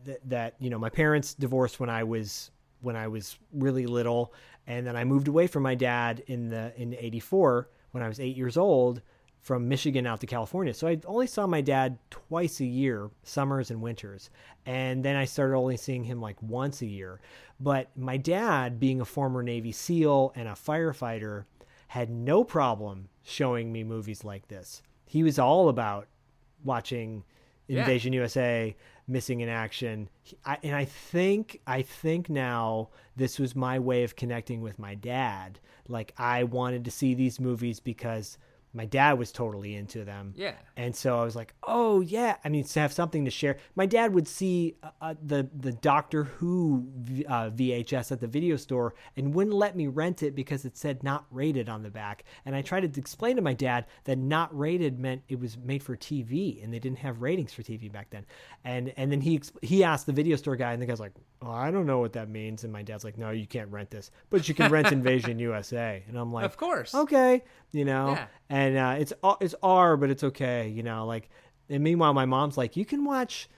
th- 0.05 0.19
that 0.27 0.55
you 0.59 0.71
know 0.71 0.79
my 0.79 0.91
parents 0.91 1.35
divorced 1.35 1.81
when 1.81 1.91
I 1.91 2.05
was 2.05 2.51
when 2.81 2.97
I 2.97 3.09
was 3.09 3.39
really 3.53 3.87
little 3.87 4.33
and 4.71 4.87
then 4.87 4.97
I 4.97 5.05
moved 5.05 5.27
away 5.27 5.49
from 5.49 5.65
my 5.65 5.75
dad 5.75 6.23
in 6.29 6.49
the 6.49 6.73
in 6.77 6.95
84 6.95 7.69
when 7.91 8.05
I 8.05 8.09
was 8.09 8.21
8 8.21 8.37
years 8.37 8.57
old 8.57 9.03
from 9.41 9.69
Michigan 9.69 10.07
out 10.07 10.21
to 10.21 10.27
California. 10.27 10.73
So 10.73 10.87
I 10.87 11.01
only 11.07 11.27
saw 11.27 11.47
my 11.47 11.61
dad 11.61 11.99
twice 12.11 12.61
a 12.61 12.65
year, 12.65 13.11
summers 13.25 13.71
and 13.71 13.83
winters. 13.83 14.31
And 14.67 15.05
then 15.05 15.17
I 15.17 15.25
started 15.25 15.57
only 15.57 15.77
seeing 15.77 16.05
him 16.05 16.21
like 16.21 16.41
once 16.41 16.83
a 16.83 16.87
year. 16.87 17.21
But 17.59 17.89
my 17.97 18.17
dad, 18.17 18.79
being 18.79 19.01
a 19.01 19.05
former 19.05 19.43
Navy 19.43 19.73
SEAL 19.73 20.33
and 20.37 20.47
a 20.47 20.53
firefighter, 20.53 21.47
had 21.89 22.11
no 22.11 22.45
problem 22.45 23.09
showing 23.25 23.73
me 23.73 23.83
movies 23.83 24.25
like 24.25 24.47
this. 24.49 24.83
He 25.07 25.23
was 25.25 25.39
all 25.39 25.69
about 25.69 26.07
watching 26.63 27.25
Yeah. 27.67 27.81
Invasion 27.81 28.13
USA, 28.13 28.77
Missing 29.11 29.41
in 29.41 29.49
Action, 29.49 30.09
I, 30.45 30.59
and 30.63 30.75
I 30.75 30.85
think 30.85 31.61
I 31.67 31.83
think 31.83 32.31
now 32.31 32.91
this 33.17 33.39
was 33.39 33.57
my 33.57 33.79
way 33.79 34.05
of 34.05 34.15
connecting 34.15 34.61
with 34.61 34.79
my 34.79 34.95
dad. 34.95 35.59
Like 35.89 36.15
I 36.17 36.45
wanted 36.45 36.85
to 36.85 36.91
see 36.93 37.15
these 37.15 37.41
movies 37.41 37.81
because 37.81 38.39
my 38.73 38.85
dad 38.85 39.19
was 39.19 39.33
totally 39.33 39.75
into 39.75 40.05
them. 40.05 40.33
Yeah. 40.37 40.55
And 40.77 40.95
so 40.95 41.19
I 41.19 41.25
was 41.25 41.35
like, 41.35 41.55
"Oh 41.67 42.01
yeah!" 42.01 42.37
I 42.45 42.49
mean, 42.49 42.65
to 42.65 42.81
have 42.81 42.93
something 42.93 43.25
to 43.25 43.31
share. 43.31 43.57
My 43.75 43.87
dad 43.87 44.15
would 44.15 44.29
see 44.29 44.77
uh, 44.83 44.91
uh, 45.01 45.15
the 45.23 45.49
the 45.59 45.73
Doctor 45.73 46.25
Who 46.25 46.87
v- 46.97 47.25
uh, 47.27 47.51
VHS 47.51 48.13
at 48.13 48.21
the 48.21 48.29
video 48.29 48.57
store 48.57 48.95
and 49.17 49.35
wouldn't 49.35 49.57
let 49.57 49.77
me 49.77 49.89
rent 49.89 50.23
it 50.23 50.35
because 50.35 50.65
it 50.65 50.77
said 50.77 51.03
"not 51.03 51.27
rated" 51.31 51.69
on 51.69 51.83
the 51.83 51.91
back. 51.91 52.25
And 52.47 52.55
I 52.55 52.63
tried 52.63 52.93
to 52.93 53.01
explain 53.01 53.37
to 53.37 53.43
my 53.43 53.55
dad 53.55 53.87
that 54.05 54.19
"not 54.19 54.57
rated" 54.57 54.99
meant 55.01 55.23
it 55.29 55.41
was 55.41 55.59
made 55.59 55.83
for 55.83 55.97
TV, 55.97 56.63
and 56.63 56.73
they 56.73 56.79
didn't 56.79 56.99
have 56.99 57.23
ratings 57.23 57.53
for 57.53 57.63
TV 57.63 57.91
back 57.91 58.11
then. 58.11 58.25
And 58.65 58.93
and 58.97 59.11
then 59.11 59.21
he 59.21 59.41
he 59.63 59.83
asked 59.85 60.07
the 60.07 60.13
video 60.13 60.37
store 60.37 60.57
guy, 60.57 60.73
and 60.73 60.81
the 60.81 60.87
guy's 60.87 61.01
like, 61.01 61.13
"Oh, 61.43 61.51
I 61.51 61.71
don't 61.71 61.87
know 61.87 61.99
what 61.99 62.13
that 62.13 62.29
means." 62.29 62.63
And 62.65 62.73
my 62.73 62.83
dad's 62.83 63.03
like, 63.05 63.19
"No, 63.19 63.31
you 63.31 63.47
can't 63.47 63.71
rent 63.71 63.91
this, 63.91 64.11
but 64.31 64.49
you 64.49 64.55
can 64.55 64.71
rent 64.71 64.93
Invasion 64.93 65.39
USA." 65.41 66.03
And 66.07 66.17
I'm 66.17 66.33
like, 66.33 66.45
Of 66.45 66.57
course. 66.57 66.95
okay, 66.95 67.43
you 67.73 67.85
know." 67.85 68.11
Yeah. 68.11 68.27
and 68.49 68.60
uh, 68.77 68.97
it's 68.99 69.13
it's 69.41 69.55
R, 69.63 69.97
but 69.97 70.11
it's 70.11 70.25
okay, 70.25 70.69
you 70.69 70.83
know. 70.83 71.07
Like, 71.07 71.31
and 71.69 71.83
meanwhile, 71.85 72.15
my 72.15 72.25
mom's 72.27 72.57
like, 72.57 72.77
you 72.77 72.85
can 72.85 73.05
watch, 73.05 73.49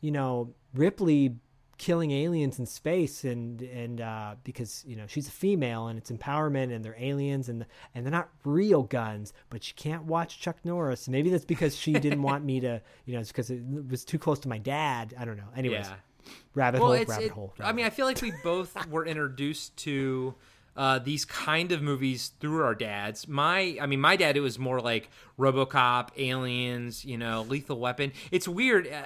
you 0.00 0.10
know, 0.10 0.54
Ripley 0.74 1.36
killing 1.78 2.12
aliens 2.12 2.58
in 2.60 2.66
space, 2.66 3.24
and 3.24 3.60
and 3.62 4.00
uh, 4.00 4.34
because 4.44 4.84
you 4.86 4.94
know 4.94 5.04
she's 5.08 5.26
a 5.26 5.30
female 5.32 5.88
and 5.88 5.98
it's 5.98 6.10
empowerment, 6.10 6.72
and 6.74 6.84
they're 6.84 6.96
aliens, 6.98 7.48
and 7.48 7.66
and 7.94 8.04
they're 8.04 8.12
not 8.12 8.28
real 8.44 8.82
guns, 8.82 9.32
but 9.50 9.66
you 9.68 9.74
can't 9.74 10.04
watch 10.04 10.38
Chuck 10.40 10.56
Norris. 10.64 11.08
Maybe 11.08 11.30
that's 11.30 11.44
because 11.44 11.74
she 11.76 11.92
didn't 11.94 12.22
want 12.30 12.44
me 12.44 12.60
to, 12.60 12.80
you 13.04 13.14
know, 13.14 13.20
it's 13.20 13.32
because 13.32 13.50
it 13.50 13.62
was 13.90 14.04
too 14.04 14.18
close 14.18 14.38
to 14.40 14.48
my 14.48 14.58
dad. 14.58 15.14
I 15.18 15.24
don't 15.24 15.36
know. 15.36 15.48
Anyways, 15.56 15.86
Yeah. 15.86 15.94
rabbit 16.54 16.80
well, 16.80 16.94
hole, 16.94 17.04
rabbit 17.04 17.24
it- 17.24 17.30
hole. 17.32 17.52
I 17.58 17.62
rabbit 17.62 17.76
mean, 17.76 17.86
I 17.86 17.90
feel 17.90 18.06
like 18.06 18.20
we 18.22 18.32
both 18.44 18.86
were 18.88 19.04
introduced 19.06 19.76
to 19.78 20.34
uh, 20.76 20.98
these 20.98 21.24
kind 21.24 21.72
of 21.72 21.82
movies 21.82 22.32
through 22.40 22.62
our 22.62 22.74
dads. 22.74 23.28
My, 23.28 23.76
I 23.80 23.86
mean, 23.86 24.00
my 24.00 24.16
dad, 24.16 24.36
it 24.36 24.40
was 24.40 24.58
more 24.58 24.80
like 24.80 25.10
RoboCop, 25.38 26.10
Aliens, 26.16 27.04
you 27.04 27.18
know, 27.18 27.42
Lethal 27.42 27.78
Weapon. 27.78 28.12
It's 28.30 28.48
weird. 28.48 28.88
Uh, 28.88 29.02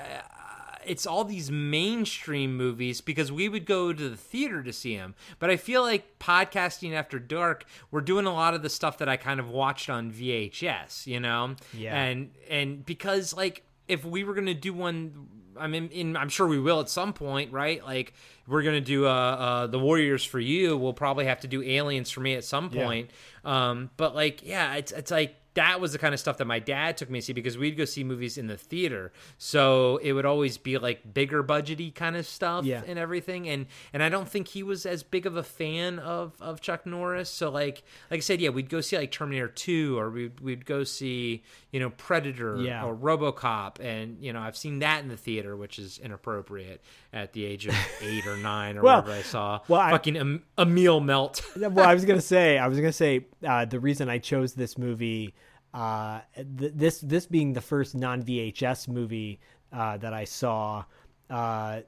it's 0.87 1.07
all 1.07 1.25
these 1.25 1.51
mainstream 1.51 2.57
movies 2.57 3.01
because 3.01 3.33
we 3.33 3.49
would 3.49 3.67
go 3.67 3.93
to 3.93 4.09
the 4.09 4.17
theater 4.17 4.63
to 4.63 4.73
see 4.73 4.97
them. 4.97 5.15
But 5.39 5.51
I 5.51 5.57
feel 5.57 5.83
like 5.83 6.19
podcasting 6.19 6.95
after 6.95 7.19
dark, 7.19 7.65
we're 7.91 8.01
doing 8.01 8.27
a 8.27 8.33
lot 8.33 8.55
of 8.55 8.63
the 8.63 8.71
stuff 8.71 8.99
that 8.99 9.09
I 9.09 9.17
kind 9.17 9.41
of 9.41 9.51
watched 9.51 9.91
on 9.91 10.13
VHS, 10.13 11.07
you 11.07 11.21
know? 11.21 11.57
Yeah. 11.75 12.01
And 12.01 12.31
and 12.49 12.87
because 12.87 13.35
like 13.35 13.65
if 13.89 14.05
we 14.05 14.25
were 14.25 14.35
gonna 14.35 14.55
do 14.55 14.73
one 14.73 15.29
I 15.59 15.67
mean, 15.67 15.89
in, 15.89 16.17
I'm 16.17 16.29
sure 16.29 16.47
we 16.47 16.59
will 16.61 16.81
at 16.81 16.89
some 16.89 17.13
point, 17.13 17.53
right? 17.53 17.83
Like, 17.85 18.13
we're 18.47 18.63
gonna 18.63 18.81
do 18.81 19.07
uh, 19.07 19.11
uh, 19.11 19.67
the 19.67 19.79
Warriors 19.79 20.25
for 20.25 20.39
you. 20.41 20.77
We'll 20.77 20.93
probably 20.93 21.25
have 21.27 21.41
to 21.41 21.49
do 21.49 21.63
Aliens 21.63 22.11
for 22.11 22.21
me 22.21 22.35
at 22.35 22.45
some 22.45 22.71
Yeah. 22.73 22.85
point. 22.85 23.11
Um, 23.45 23.91
but 23.97 24.15
like, 24.15 24.43
yeah, 24.47 24.75
it's 24.75 24.93
it's 24.93 25.11
like 25.11 25.35
that 25.57 25.81
was 25.81 25.93
the 25.93 25.99
kind 25.99 26.15
of 26.15 26.21
stuff 26.21 26.39
that 26.39 26.47
my 26.47 26.59
dad 26.59 26.97
took 26.97 27.11
me 27.11 27.19
to 27.21 27.27
see 27.27 27.33
because 27.35 27.59
we'd 27.59 27.77
go 27.77 27.85
see 27.85 28.05
movies 28.05 28.39
in 28.39 28.47
the 28.47 28.57
theater. 28.57 29.13
So 29.37 29.99
it 29.99 30.13
would 30.13 30.25
always 30.25 30.57
be 30.57 30.79
like 30.79 31.13
bigger 31.13 31.43
budgety 31.45 31.95
kind 31.95 32.17
of 32.17 32.27
stuff 32.27 32.65
Yeah. 32.65 32.83
and 32.87 32.99
everything. 32.99 33.49
And 33.49 33.67
and 33.93 34.03
I 34.03 34.09
don't 34.09 34.29
think 34.29 34.49
he 34.49 34.63
was 34.63 34.87
as 34.87 35.03
big 35.03 35.27
of 35.27 35.37
a 35.37 35.43
fan 35.43 35.99
of 35.99 36.35
of 36.41 36.61
Chuck 36.61 36.87
Norris. 36.87 37.29
So 37.29 37.51
like 37.51 37.83
like 38.11 38.19
I 38.19 38.21
said, 38.21 38.41
yeah, 38.41 38.51
we'd 38.51 38.71
go 38.71 38.81
see 38.81 38.97
like 38.97 39.11
Terminator 39.11 39.49
Two, 39.49 39.99
or 39.99 40.11
we'd 40.11 40.41
we'd 40.41 40.65
go 40.67 40.85
see 40.85 41.43
you 41.73 41.81
know 41.81 41.91
Predator 41.91 42.57
Yeah. 42.61 42.85
or 42.85 42.95
RoboCop, 42.95 43.81
and 43.81 44.19
you 44.23 44.33
know 44.33 44.41
I've 44.41 44.57
seen 44.57 44.79
that 44.79 45.03
in 45.03 45.09
the 45.09 45.17
theater, 45.17 45.57
which 45.57 45.79
is 45.79 45.99
inappropriate 45.99 46.83
at 47.17 47.33
the 47.33 47.45
age 47.45 47.67
of 47.67 47.75
eight 48.03 48.27
or 48.27 48.37
nine 48.37 48.77
or 48.79 48.83
Well- 48.83 49.01
whatever 49.03 49.19
I 49.19 49.23
saw. 49.23 49.61
well, 49.69 49.81
I- 49.81 49.91
fucking 49.91 50.17
Em- 50.17 50.45
Emil 50.59 51.01
Melt. 51.01 51.41
well, 51.57 51.81
I 51.89 51.95
was 51.95 52.05
gonna 52.05 52.21
say, 52.37 52.59
I 52.59 52.69
was 52.69 52.79
gonna 52.79 52.93
say, 52.93 53.27
uh, 53.47 53.65
the 53.65 53.81
reason 53.81 54.09
I 54.09 54.19
chose 54.19 54.55
this 54.55 54.77
movie, 54.77 55.35
uh, 55.75 56.21
th- 56.59 56.73
this 56.75 57.01
this 57.01 57.27
being 57.27 57.53
the 57.55 57.61
first 57.61 57.95
non 57.95 58.23
VHS 58.23 58.89
movie 58.89 59.41
uh, 59.73 59.97
that 59.99 60.13
I 60.15 60.25
saw, 60.25 60.85
uh, 61.31 61.81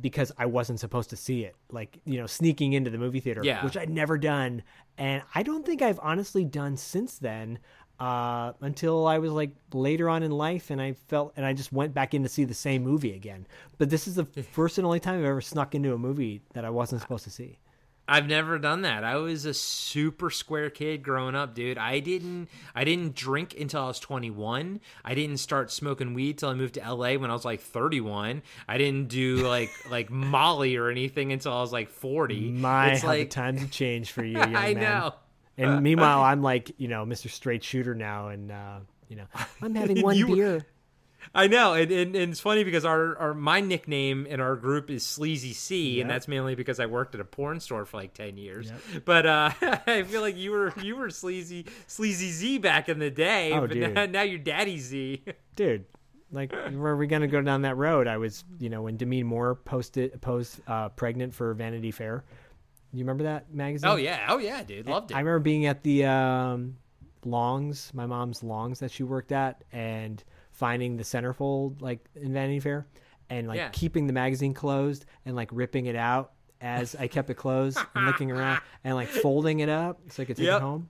because 0.00 0.32
I 0.38 0.46
wasn't 0.46 0.80
supposed 0.80 1.10
to 1.10 1.16
see 1.16 1.44
it, 1.44 1.54
like 1.70 2.00
you 2.04 2.18
know, 2.18 2.26
sneaking 2.26 2.72
into 2.72 2.90
the 2.90 2.98
movie 2.98 3.20
theater, 3.20 3.42
Yeah. 3.44 3.64
which 3.64 3.76
I'd 3.76 3.90
never 3.90 4.18
done, 4.18 4.62
and 4.98 5.22
I 5.34 5.42
don't 5.42 5.64
think 5.66 5.82
I've 5.82 6.00
honestly 6.02 6.44
done 6.44 6.76
since 6.76 7.18
then. 7.18 7.58
Uh, 8.00 8.52
until 8.60 9.06
I 9.06 9.18
was 9.18 9.30
like 9.30 9.50
later 9.72 10.08
on 10.08 10.22
in 10.22 10.32
life, 10.32 10.70
and 10.70 10.80
I 10.82 10.94
felt, 11.08 11.32
and 11.36 11.46
I 11.46 11.52
just 11.52 11.72
went 11.72 11.94
back 11.94 12.12
in 12.12 12.22
to 12.24 12.28
see 12.28 12.44
the 12.44 12.54
same 12.54 12.82
movie 12.82 13.14
again. 13.14 13.46
But 13.78 13.88
this 13.90 14.08
is 14.08 14.16
the 14.16 14.24
first 14.52 14.78
and 14.78 14.86
only 14.86 15.00
time 15.00 15.18
I've 15.18 15.24
ever 15.24 15.40
snuck 15.40 15.74
into 15.74 15.94
a 15.94 15.98
movie 15.98 16.42
that 16.54 16.64
I 16.64 16.70
wasn't 16.70 17.02
supposed 17.02 17.24
to 17.24 17.30
see. 17.30 17.58
I've 18.06 18.26
never 18.26 18.58
done 18.58 18.82
that. 18.82 19.02
I 19.02 19.16
was 19.16 19.46
a 19.46 19.54
super 19.54 20.28
square 20.28 20.68
kid 20.68 21.02
growing 21.02 21.34
up, 21.34 21.54
dude. 21.54 21.78
I 21.78 22.00
didn't 22.00 22.48
I 22.74 22.84
didn't 22.84 23.14
drink 23.14 23.58
until 23.58 23.82
I 23.84 23.86
was 23.86 23.98
21. 23.98 24.80
I 25.04 25.14
didn't 25.14 25.38
start 25.38 25.72
smoking 25.72 26.12
weed 26.12 26.36
till 26.38 26.50
I 26.50 26.54
moved 26.54 26.74
to 26.74 26.80
LA 26.80 27.14
when 27.14 27.30
I 27.30 27.32
was 27.32 27.46
like 27.46 27.60
31. 27.62 28.42
I 28.68 28.78
didn't 28.78 29.08
do 29.08 29.36
like 29.36 29.70
like 29.90 30.10
Molly 30.10 30.76
or 30.76 30.90
anything 30.90 31.32
until 31.32 31.54
I 31.54 31.60
was 31.62 31.72
like 31.72 31.88
40. 31.88 32.50
My, 32.50 32.90
it's 32.90 33.02
how 33.02 33.08
like 33.08 33.30
the 33.30 33.34
times 33.34 33.60
have 33.62 33.70
changed 33.70 34.10
for 34.10 34.22
you, 34.22 34.32
young 34.38 34.54
I 34.54 34.74
man. 34.74 34.82
know. 34.82 35.14
And 35.56 35.82
meanwhile, 35.82 36.22
I'm 36.22 36.42
like, 36.42 36.72
you 36.78 36.88
know, 36.88 37.04
Mr. 37.04 37.30
Straight 37.30 37.62
Shooter 37.62 37.94
now, 37.94 38.28
and 38.28 38.50
uh, 38.50 38.78
you 39.08 39.16
know, 39.16 39.26
I'm 39.62 39.74
having 39.76 40.02
one 40.02 40.16
You 40.16 40.26
beer. 40.26 40.66
I 41.34 41.46
know, 41.46 41.72
and, 41.72 41.90
and, 41.90 42.14
and 42.16 42.32
it's 42.32 42.40
funny 42.40 42.64
because 42.64 42.84
our, 42.84 43.16
our 43.16 43.34
my 43.34 43.60
nickname 43.60 44.26
in 44.26 44.40
our 44.40 44.56
group 44.56 44.90
is 44.90 45.04
Sleazy 45.06 45.52
C, 45.52 46.00
and 46.00 46.10
that's 46.10 46.28
mainly 46.28 46.54
because 46.54 46.80
I 46.80 46.86
worked 46.86 47.14
at 47.14 47.20
a 47.20 47.24
porn 47.24 47.60
store 47.60 47.86
for 47.86 47.96
like 47.96 48.14
ten 48.14 48.36
years. 48.36 48.70
But 49.04 49.24
uh, 49.26 49.50
I 49.86 50.02
feel 50.02 50.20
like 50.20 50.36
you 50.36 50.50
were 50.50 50.74
you 50.82 50.96
were 50.96 51.08
Sleazy 51.10 51.66
Sleazy 51.86 52.30
Z 52.30 52.58
back 52.58 52.88
in 52.88 52.98
the 52.98 53.10
day, 53.10 53.52
Oh, 53.52 53.66
but 53.66 53.76
now, 53.76 54.06
now 54.06 54.22
you're 54.22 54.38
Daddy 54.38 54.78
Z. 54.78 55.22
dude. 55.56 55.84
Like, 56.32 56.50
where 56.52 56.92
are 56.92 56.96
we 56.96 57.06
gonna 57.06 57.28
go 57.28 57.40
down 57.40 57.62
that 57.62 57.76
road? 57.76 58.08
I 58.08 58.16
was, 58.16 58.42
you 58.58 58.68
know, 58.68 58.82
when 58.82 58.96
Demi 58.96 59.22
Moore 59.22 59.54
posted 59.54 60.20
posed 60.20 60.60
uh, 60.66 60.88
pregnant 60.88 61.32
for 61.32 61.54
Vanity 61.54 61.92
Fair. 61.92 62.24
You 62.94 63.00
remember 63.04 63.24
that 63.24 63.52
magazine? 63.52 63.90
oh 63.90 63.96
yeah, 63.96 64.26
oh 64.28 64.38
yeah, 64.38 64.62
dude, 64.62 64.86
loved 64.86 65.10
it. 65.10 65.14
I 65.14 65.18
remember 65.18 65.40
being 65.40 65.66
at 65.66 65.82
the 65.82 66.04
um, 66.06 66.76
Longs, 67.24 67.90
my 67.94 68.06
mom's 68.06 68.42
Longs 68.42 68.80
that 68.80 68.90
she 68.90 69.02
worked 69.02 69.32
at, 69.32 69.64
and 69.72 70.22
finding 70.52 70.96
the 70.96 71.02
centerfold 71.02 71.80
like 71.82 72.04
in 72.14 72.32
Vanity 72.32 72.60
Fair, 72.60 72.86
and 73.30 73.48
like 73.48 73.56
Yeah. 73.58 73.68
keeping 73.72 74.06
the 74.06 74.12
magazine 74.12 74.54
closed 74.54 75.06
and 75.26 75.34
like 75.34 75.48
ripping 75.52 75.86
it 75.86 75.96
out 75.96 76.32
as 76.60 76.94
I 76.94 77.08
kept 77.08 77.28
it 77.30 77.34
closed 77.34 77.78
and 77.94 78.06
looking 78.06 78.30
around 78.30 78.60
and 78.84 78.94
like 78.94 79.08
folding 79.08 79.60
it 79.60 79.68
up 79.68 80.00
so 80.10 80.22
I 80.22 80.26
could 80.26 80.36
take 80.36 80.46
Yep. 80.46 80.56
it 80.58 80.62
home. 80.62 80.88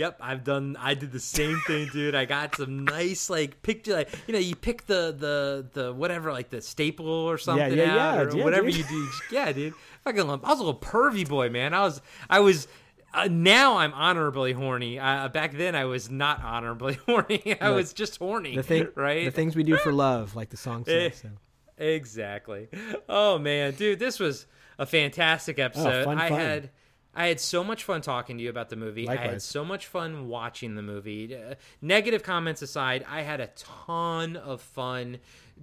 Yep, 0.00 0.16
I've 0.22 0.44
done. 0.44 0.78
I 0.80 0.94
did 0.94 1.12
the 1.12 1.20
same 1.20 1.60
thing, 1.66 1.88
dude. 1.92 2.14
I 2.14 2.24
got 2.24 2.56
some 2.56 2.86
nice 2.86 3.28
like 3.28 3.60
picture. 3.60 3.92
Like, 3.92 4.08
you 4.26 4.32
know, 4.32 4.40
you 4.40 4.56
pick 4.56 4.86
the 4.86 5.14
the 5.14 5.66
the 5.74 5.92
whatever, 5.92 6.32
like 6.32 6.48
the 6.48 6.62
staple 6.62 7.06
or 7.06 7.36
something 7.36 7.76
yeah, 7.76 7.84
out, 7.84 7.96
yeah, 7.96 8.20
or 8.22 8.36
yeah, 8.38 8.44
whatever 8.44 8.70
dude. 8.70 8.78
you 8.78 8.84
do. 8.84 9.08
Yeah, 9.30 9.52
dude. 9.52 9.74
Fucking, 10.04 10.22
I 10.22 10.36
was 10.36 10.58
a 10.58 10.64
little 10.64 10.80
pervy 10.80 11.28
boy, 11.28 11.50
man. 11.50 11.74
I 11.74 11.80
was, 11.80 12.00
I 12.30 12.40
was. 12.40 12.66
Uh, 13.12 13.28
now 13.30 13.76
I'm 13.76 13.92
honorably 13.92 14.52
horny. 14.52 14.98
Uh, 14.98 15.28
back 15.28 15.52
then, 15.52 15.74
I 15.74 15.84
was 15.84 16.10
not 16.10 16.42
honorably 16.42 16.94
horny. 17.06 17.58
I 17.60 17.68
Look, 17.68 17.76
was 17.76 17.92
just 17.92 18.16
horny. 18.18 18.56
The 18.56 18.62
thing, 18.62 18.88
right? 18.94 19.26
The 19.26 19.30
things 19.30 19.54
we 19.54 19.64
do 19.64 19.76
for 19.76 19.92
love, 19.92 20.34
like 20.34 20.48
the 20.48 20.56
song 20.56 20.84
Eh, 20.86 21.10
says. 21.10 21.18
So. 21.20 21.28
Exactly. 21.84 22.68
Oh 23.06 23.38
man, 23.38 23.74
dude, 23.74 23.98
this 23.98 24.18
was 24.18 24.46
a 24.78 24.86
fantastic 24.86 25.58
episode. 25.58 26.02
Oh, 26.02 26.04
fun, 26.06 26.18
I 26.18 26.28
fun. 26.30 26.40
had 26.40 26.70
I 27.14 27.26
had 27.26 27.40
so 27.40 27.64
much 27.64 27.84
fun 27.84 28.02
talking 28.02 28.38
to 28.38 28.42
you 28.42 28.50
about 28.50 28.68
the 28.68 28.76
movie. 28.76 29.08
I 29.08 29.16
had 29.16 29.42
so 29.42 29.64
much 29.64 29.86
fun 29.86 30.28
watching 30.28 30.76
the 30.76 30.82
movie. 30.82 31.34
Uh, 31.34 31.54
negative 31.82 32.22
comments 32.22 32.62
aside, 32.62 33.04
I 33.08 33.22
had 33.22 33.40
a 33.40 33.48
ton 33.56 34.36
of 34.36 34.60
fun. 34.60 35.18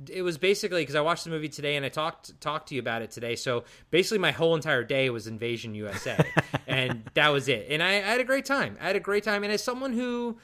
It 0.09 0.21
was 0.23 0.37
basically 0.37 0.81
because 0.81 0.95
I 0.95 1.01
watched 1.01 1.23
the 1.23 1.29
movie 1.29 1.47
today 1.49 1.75
and 1.75 1.85
I 1.85 1.89
talked 1.89 2.39
talked 2.41 2.69
to 2.69 2.75
you 2.75 2.81
about 2.81 3.01
it 3.01 3.11
today. 3.11 3.35
So 3.35 3.63
basically, 3.91 4.19
my 4.19 4.31
whole 4.31 4.55
entire 4.55 4.83
day 4.83 5.09
was 5.09 5.25
Invasion 5.25 5.73
USA, 5.73 6.23
and 6.67 7.09
that 7.13 7.29
was 7.29 7.47
it. 7.47 7.67
And 7.69 7.81
I, 7.81 7.91
I 7.91 8.01
had 8.01 8.21
a 8.21 8.25
great 8.25 8.45
time. 8.45 8.77
I 8.81 8.87
had 8.87 8.95
a 8.95 9.01
great 9.01 9.23
time. 9.23 9.43
And 9.43 9.51
as 9.51 9.63
someone 9.63 9.93
who 9.93 10.37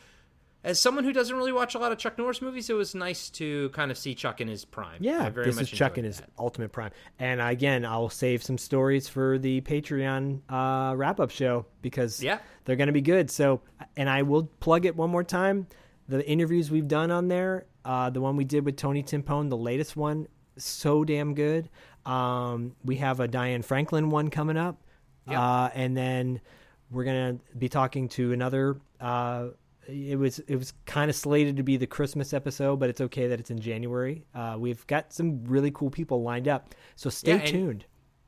as 0.64 0.80
someone 0.80 1.04
who 1.04 1.12
doesn't 1.12 1.36
really 1.36 1.52
watch 1.52 1.76
a 1.76 1.80
lot 1.80 1.92
of 1.92 1.98
Chuck 1.98 2.18
Norris 2.18 2.42
movies, 2.42 2.70
it 2.70 2.74
was 2.74 2.96
nice 2.96 3.30
to 3.32 3.70
kind 3.70 3.92
of 3.92 3.98
see 3.98 4.16
Chuck 4.16 4.40
in 4.42 4.48
his 4.48 4.64
prime. 4.66 4.98
Yeah, 5.02 5.30
very 5.30 5.48
this 5.48 5.60
is 5.60 5.70
Chuck 5.70 5.98
in 5.98 6.06
his 6.06 6.18
that. 6.22 6.30
ultimate 6.40 6.72
prime. 6.72 6.92
And 7.20 7.42
again, 7.42 7.86
I'll 7.86 8.10
save 8.10 8.42
some 8.44 8.58
stories 8.58 9.08
for 9.10 9.38
the 9.38 9.62
Patreon 9.62 10.42
uh, 10.50 10.96
wrap 10.96 11.20
up 11.20 11.32
show 11.32 11.66
because 11.82 12.24
Yeah. 12.24 12.40
they're 12.66 12.76
going 12.78 12.88
to 12.88 12.94
be 12.94 13.02
good. 13.02 13.30
So, 13.30 13.62
and 13.98 14.10
I 14.10 14.22
will 14.22 14.44
plug 14.60 14.86
it 14.86 14.96
one 14.96 15.10
more 15.10 15.24
time. 15.24 15.68
The 16.08 16.26
interviews 16.28 16.72
we've 16.72 16.88
done 16.88 17.12
on 17.12 17.28
there, 17.28 17.66
uh, 17.86 18.10
the 18.10 18.22
one 18.22 18.36
we 18.38 18.46
did 18.46 18.66
with 18.66 18.78
Tony 18.78 19.04
Timpone, 19.04 19.50
the 19.50 19.58
latest 19.58 19.96
one, 19.96 20.28
so 20.58 21.04
damn 21.04 21.34
good. 21.34 21.70
Um, 22.06 22.76
we 22.84 22.98
have 22.98 23.20
a 23.20 23.28
Diane 23.28 23.62
Franklin 23.64 24.10
one 24.10 24.30
coming 24.30 24.58
up. 24.58 24.82
Uh, 25.28 25.70
and 25.74 25.96
then 25.96 26.42
we're 26.92 27.06
going 27.06 27.38
to 27.40 27.56
be 27.58 27.70
talking 27.70 28.10
to 28.10 28.34
another. 28.34 28.78
It 29.88 30.18
was 30.18 30.40
it 30.40 30.56
was 30.56 30.74
kind 30.86 31.10
of 31.10 31.16
slated 31.16 31.58
to 31.58 31.64
be 31.64 31.76
the 31.78 31.88
Christmas 31.88 32.34
episode, 32.34 32.80
but 32.80 32.90
it's 32.90 33.02
okay 33.02 33.28
that 33.28 33.40
it's 33.40 33.52
in 33.52 33.60
January. 33.60 34.26
Uh, 34.34 34.56
we've 34.58 34.86
got 34.88 35.12
some 35.12 35.44
really 35.46 35.72
cool 35.72 35.90
people 35.90 36.24
lined 36.24 36.48
up, 36.48 36.74
so 36.96 37.10
stay 37.10 37.34
Yeah, 37.34 37.46
tuned. 37.46 37.86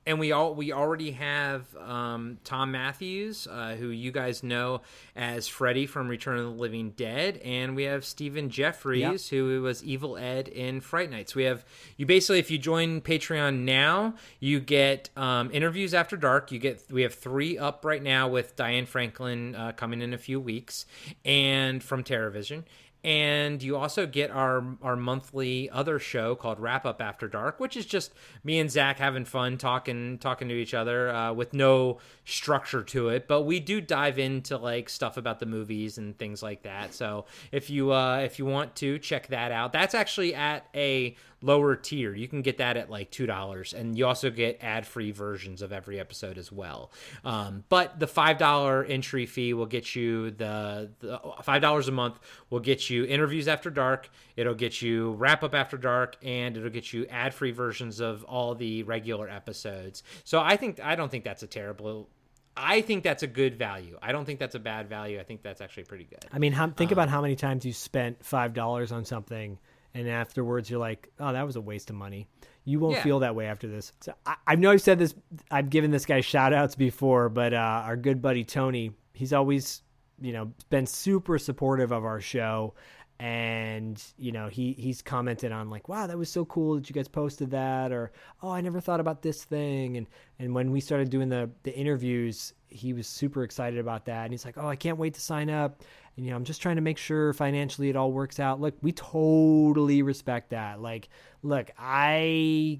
And 0.07 0.19
we 0.19 0.31
all 0.31 0.53
we 0.53 0.71
already 0.71 1.11
have 1.11 1.63
um, 1.77 2.37
Thom 2.43 2.71
Mathews, 2.71 3.47
uh, 3.47 3.75
who 3.75 3.87
you 3.87 4.11
guys 4.11 4.43
know 4.43 4.81
as 5.15 5.47
Freddy 5.47 5.87
from 5.87 6.07
Return 6.07 6.37
of 6.37 6.43
the 6.43 6.49
Living 6.51 6.91
Dead, 6.91 7.37
and 7.43 7.75
we 7.75 7.83
have 7.83 8.05
Stephen 8.05 8.49
Geoffreys, 8.49 9.29
who 9.29 9.63
was 9.63 9.83
Evil 9.83 10.15
Ed 10.15 10.47
in 10.47 10.79
Fright 10.79 11.09
Nights. 11.09 11.33
We 11.33 11.45
have 11.45 11.65
you 11.97 12.05
basically 12.05 12.37
if 12.37 12.51
you 12.51 12.59
join 12.59 13.01
Patreon 13.01 13.61
now, 13.61 14.13
you 14.39 14.59
get 14.59 15.09
um, 15.17 15.49
interviews 15.51 15.95
after 15.95 16.15
dark. 16.15 16.51
You 16.51 16.59
get 16.59 16.83
we 16.91 17.01
have 17.01 17.15
three 17.15 17.57
up 17.57 17.83
right 17.83 18.03
now 18.03 18.27
with 18.27 18.55
Diane 18.55 18.85
Franklin 18.85 19.55
uh, 19.55 19.71
coming 19.71 20.03
in 20.03 20.13
a 20.13 20.19
few 20.19 20.39
weeks, 20.39 20.85
and 21.23 21.83
from 21.83 22.03
TerrorVision. 22.03 22.63
And 23.05 23.61
you 23.61 23.77
also 23.77 24.07
get 24.07 24.31
our 24.31 24.65
our 24.81 24.95
monthly 24.95 25.69
other 25.69 25.99
show 25.99 26.33
called 26.33 26.59
Wrap 26.59 26.87
Up 26.87 26.99
After 26.99 27.27
Dark, 27.27 27.59
which 27.59 27.77
is 27.77 27.85
just 27.85 28.15
me 28.43 28.57
and 28.57 28.71
Zach 28.71 28.97
having 28.97 29.25
fun 29.25 29.59
talking 29.59 30.17
talking 30.17 30.47
to 30.47 30.55
each 30.55 30.73
other 30.73 31.11
uh, 31.11 31.31
with 31.31 31.53
no 31.53 31.99
structure 32.23 32.81
to 32.81 33.09
it. 33.09 33.27
But 33.27 33.43
we 33.43 33.59
do 33.59 33.79
dive 33.79 34.17
into 34.17 34.57
like 34.57 34.89
stuff 34.89 35.17
about 35.17 35.39
the 35.39 35.45
movies 35.45 35.99
and 35.99 36.17
things 36.17 36.41
like 36.41 36.63
that. 36.63 36.95
So 36.95 37.25
if 37.51 37.69
you 37.69 37.93
uh, 37.93 38.21
if 38.21 38.39
you 38.39 38.45
want 38.47 38.75
to 38.77 38.97
check 38.97 39.27
that 39.27 39.51
out, 39.51 39.71
that's 39.71 39.93
actually 39.93 40.33
at 40.33 40.65
a 40.73 41.15
lower 41.45 41.75
tier. 41.75 42.15
You 42.15 42.27
can 42.27 42.41
get 42.41 42.57
that 42.57 42.75
at 42.77 42.89
like 42.89 43.11
two 43.11 43.25
dollars, 43.25 43.73
and 43.73 43.97
you 43.97 44.05
also 44.05 44.29
get 44.29 44.57
ad 44.61 44.85
free 44.85 45.11
versions 45.11 45.61
of 45.61 45.71
every 45.71 45.99
episode 45.99 46.37
as 46.37 46.51
well. 46.51 46.91
Um, 47.23 47.63
but 47.69 47.99
the 47.99 48.07
five 48.07 48.37
dollar 48.37 48.83
entry 48.83 49.25
fee 49.25 49.53
will 49.53 49.65
get 49.67 49.95
you 49.95 50.31
the, 50.31 50.89
the 50.99 51.19
five 51.43 51.61
dollars 51.61 51.87
a 51.87 51.91
month 51.91 52.19
will 52.49 52.59
get 52.59 52.89
you 52.89 53.05
interviews 53.05 53.47
after 53.47 53.69
dark. 53.69 54.09
It'll 54.35 54.55
get 54.55 54.81
you 54.81 55.13
wrap 55.13 55.43
up 55.43 55.53
after 55.53 55.77
dark, 55.77 56.17
and 56.23 56.57
it'll 56.57 56.69
get 56.69 56.91
you 56.91 57.05
ad 57.07 57.33
free 57.33 57.51
versions 57.51 57.99
of 57.99 58.23
all 58.25 58.55
the 58.55 58.83
regular 58.83 59.29
episodes. 59.29 60.03
So 60.23 60.39
I 60.41 60.57
think 60.57 60.79
I 60.83 60.95
don't 60.95 61.09
think 61.09 61.23
that's 61.23 61.43
a 61.43 61.47
terrible. 61.47 62.09
I 62.57 62.79
think 62.81 63.03
that's 63.03 63.21
a 63.21 63.27
good 63.27 63.59
value. 63.59 63.99
I 64.01 64.13
don't 64.13 64.23
think 64.23 64.39
that's 64.39 64.55
a 64.55 64.59
bad 64.59 64.87
value. 64.87 65.19
I 65.19 65.23
think 65.23 65.43
that's 65.43 65.59
actually 65.59 65.83
pretty 65.83 66.05
good. 66.05 66.25
I 66.31 66.39
mean, 66.39 66.53
how, 66.53 66.63
Um, 66.63 66.71
think 66.71 66.91
about 66.93 67.09
how 67.09 67.21
many 67.21 67.35
times 67.35 67.65
you 67.65 67.73
spent 67.73 68.23
five 68.23 68.53
dollars 68.53 68.93
on 68.93 69.03
something, 69.03 69.59
and 69.95 70.07
afterwards 70.07 70.69
you're 70.69 70.79
like, 70.79 71.09
"Oh, 71.19 71.33
that 71.33 71.43
was 71.47 71.55
a 71.55 71.61
waste 71.61 71.89
of 71.89 71.95
money." 71.95 72.27
You 72.65 72.79
won't 72.79 72.95
Yeah. 72.95 73.03
feel 73.03 73.19
that 73.19 73.35
way 73.35 73.45
after 73.47 73.67
this. 73.67 73.93
So 74.01 74.13
I, 74.25 74.35
I 74.45 74.55
know 74.55 74.71
I've 74.71 74.81
said 74.81 74.99
this. 74.99 75.15
I've 75.49 75.69
given 75.71 75.89
this 75.89 76.05
guy 76.05 76.21
shout 76.21 76.53
outs 76.53 76.75
before, 76.75 77.29
but 77.29 77.53
uh, 77.53 77.57
our 77.85 77.95
good 77.95 78.21
buddy 78.21 78.43
Tony, 78.43 78.91
he's 79.13 79.33
always, 79.33 79.81
you 80.21 80.33
know, 80.33 80.51
been 80.69 80.85
super 80.85 81.37
supportive 81.39 81.91
of 81.91 82.03
our 82.05 82.19
show, 82.21 82.73
and 83.19 84.03
you 84.17 84.31
know, 84.31 84.47
he 84.49 84.73
he's 84.73 85.01
commented 85.01 85.51
on 85.51 85.69
like, 85.69 85.87
"Wow, 85.87 86.07
that 86.07 86.17
was 86.17 86.29
so 86.29 86.43
cool 86.45 86.75
that 86.75 86.89
you 86.89 86.93
guys 86.93 87.07
posted 87.07 87.51
that," 87.51 87.91
or 87.91 88.11
"Oh, 88.41 88.49
I 88.49 88.61
never 88.61 88.81
thought 88.81 88.99
about 88.99 89.21
this 89.21 89.43
thing," 89.43 89.97
and 89.97 90.07
and 90.39 90.53
when 90.53 90.71
we 90.71 90.79
started 90.81 91.09
doing 91.09 91.29
the 91.29 91.49
the 91.63 91.73
interviews, 91.75 92.53
he 92.75 92.93
was 92.93 93.07
super 93.07 93.43
excited 93.43 93.79
about 93.79 94.05
that, 94.05 94.23
and 94.23 94.33
he's 94.33 94.45
like, 94.45 94.57
"Oh, 94.57 94.67
I 94.67 94.75
can't 94.75 94.97
wait 94.97 95.13
to 95.15 95.21
sign 95.21 95.49
up." 95.49 95.81
And, 96.15 96.25
you 96.25 96.31
know, 96.31 96.37
I'm 96.37 96.45
just 96.45 96.61
trying 96.61 96.77
to 96.77 96.81
make 96.81 96.97
sure 96.97 97.33
financially 97.33 97.89
it 97.89 97.95
all 97.95 98.11
works 98.11 98.39
out. 98.39 98.61
Look, 98.61 98.75
we 98.81 98.91
totally 98.93 100.01
respect 100.01 100.51
that. 100.51 100.81
Like, 100.81 101.09
look, 101.43 101.71
I 101.77 102.79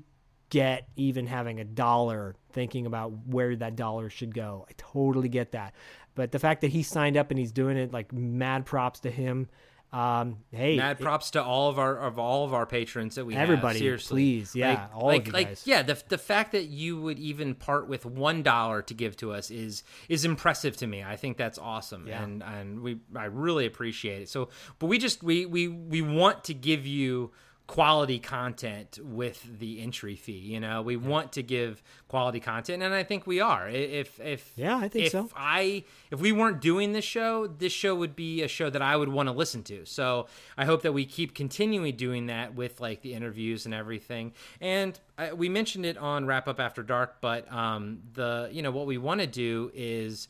get 0.49 0.87
even 0.95 1.27
having 1.27 1.59
a 1.59 1.65
dollar 1.65 2.35
thinking 2.53 2.85
about 2.85 3.11
where 3.27 3.55
that 3.55 3.75
dollar 3.75 4.09
should 4.09 4.33
go. 4.33 4.65
I 4.69 4.73
totally 4.77 5.27
get 5.27 5.51
that. 5.51 5.73
But 6.13 6.31
the 6.31 6.39
fact 6.39 6.61
that 6.61 6.71
he 6.71 6.81
signed 6.81 7.17
up 7.17 7.29
and 7.29 7.37
he's 7.37 7.51
doing 7.51 7.75
it, 7.75 7.91
like, 7.91 8.13
mad 8.13 8.65
props 8.65 9.01
to 9.01 9.11
him. 9.11 9.49
Um, 9.95 10.39
hey, 10.51 10.75
Mad 10.75 10.99
props 10.99 11.31
to 11.31 11.43
all 11.43 11.69
of 11.69 11.79
our 11.79 11.97
of 11.97 12.19
all 12.19 12.43
of 12.43 12.53
our 12.53 12.65
patrons 12.65 13.15
that 13.15 13.25
we 13.25 13.33
have. 13.33 13.43
Everybody, 13.43 13.79
Seriously, 13.79 14.15
please, 14.15 14.55
yeah, 14.55 14.69
like, 14.69 14.95
all 14.95 15.01
of 15.01 15.05
like, 15.15 15.27
you 15.27 15.31
like, 15.33 15.47
guys. 15.47 15.63
yeah. 15.65 15.83
The 15.83 16.01
the 16.09 16.17
fact 16.17 16.51
that 16.51 16.65
you 16.65 16.99
would 17.01 17.17
even 17.17 17.55
part 17.55 17.87
with 17.87 18.05
one 18.05 18.43
dollar 18.43 18.81
to 18.81 18.93
give 18.93 19.15
to 19.17 19.31
us 19.31 19.49
is 19.49 19.83
is 20.09 20.25
impressive 20.25 20.75
to 20.77 20.87
me. 20.87 21.01
I 21.01 21.15
think 21.15 21.37
that's 21.37 21.57
awesome, 21.57 22.07
Yeah. 22.07 22.23
and 22.23 22.43
and 22.43 22.81
we 22.81 22.97
I 23.15 23.25
really 23.25 23.65
appreciate 23.65 24.23
it. 24.23 24.29
So, 24.29 24.49
but 24.79 24.87
we 24.87 24.97
just 24.97 25.23
we 25.23 25.45
we 25.45 25.69
we 25.69 26.01
want 26.01 26.43
to 26.45 26.53
give 26.53 26.85
you 26.85 27.31
quality 27.67 28.19
content 28.19 28.99
with 29.01 29.59
the 29.59 29.81
entry 29.81 30.15
fee 30.15 30.31
you 30.33 30.59
know 30.59 30.81
we 30.81 30.95
want 30.95 31.31
to 31.31 31.41
give 31.41 31.81
quality 32.07 32.39
content 32.39 32.83
and 32.83 32.93
i 32.93 33.03
think 33.03 33.25
we 33.25 33.39
are 33.39 33.67
if 33.67 34.19
if 34.19 34.51
Yeah, 34.55 34.77
I 34.77 34.87
think 34.87 35.05
if 35.05 35.11
so. 35.11 35.29
I 35.35 35.83
if 36.11 36.19
we 36.19 36.31
weren't 36.31 36.61
doing 36.61 36.93
this 36.93 37.05
show, 37.05 37.47
this 37.47 37.73
show 37.73 37.95
would 37.95 38.15
be 38.15 38.41
a 38.41 38.47
show 38.47 38.69
that 38.69 38.81
I 38.81 38.95
would 38.95 39.09
want 39.09 39.27
to 39.27 39.33
listen 39.33 39.63
to. 39.63 39.85
So 39.85 40.27
I 40.57 40.65
hope 40.65 40.81
that 40.83 40.93
we 40.93 41.05
keep 41.05 41.33
continuing 41.35 41.95
doing 41.95 42.27
that 42.27 42.55
with 42.55 42.79
like 42.79 43.01
the 43.01 43.13
interviews 43.13 43.65
and 43.65 43.73
everything. 43.73 44.33
And 44.61 44.99
I, 45.17 45.33
we 45.33 45.49
mentioned 45.49 45.85
it 45.85 45.97
on 45.97 46.25
Wrap 46.25 46.47
Up 46.47 46.59
After 46.59 46.83
Dark, 46.83 47.17
but 47.21 47.51
um, 47.51 47.99
the 48.13 48.49
you 48.51 48.61
know 48.61 48.71
what 48.71 48.85
we 48.85 48.97
want 48.97 49.21
to 49.21 49.27
do 49.27 49.71
is 49.73 50.27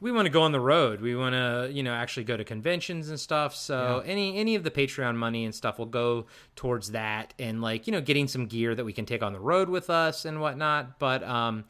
we 0.00 0.12
want 0.12 0.26
to 0.26 0.30
go 0.30 0.42
on 0.42 0.52
the 0.52 0.60
road. 0.60 1.00
We 1.00 1.16
want 1.16 1.34
to, 1.34 1.70
you 1.72 1.82
know, 1.82 1.94
actually 1.94 2.24
go 2.24 2.36
to 2.36 2.44
conventions 2.44 3.08
and 3.08 3.18
stuff. 3.18 3.54
So 3.54 4.02
any 4.04 4.36
any 4.36 4.54
of 4.54 4.62
the 4.62 4.70
Patreon 4.70 5.16
money 5.16 5.44
and 5.44 5.54
stuff 5.54 5.78
will 5.78 5.86
go 5.86 6.26
towards 6.54 6.90
that, 6.90 7.32
and 7.38 7.62
like 7.62 7.86
you 7.86 7.92
know, 7.92 8.00
getting 8.00 8.28
some 8.28 8.46
gear 8.46 8.74
that 8.74 8.84
we 8.84 8.92
can 8.92 9.06
take 9.06 9.22
on 9.22 9.32
the 9.32 9.40
road 9.40 9.68
with 9.68 9.88
us 9.88 10.24
and 10.24 10.40
whatnot. 10.40 10.98
But 10.98 11.22
um, 11.22 11.64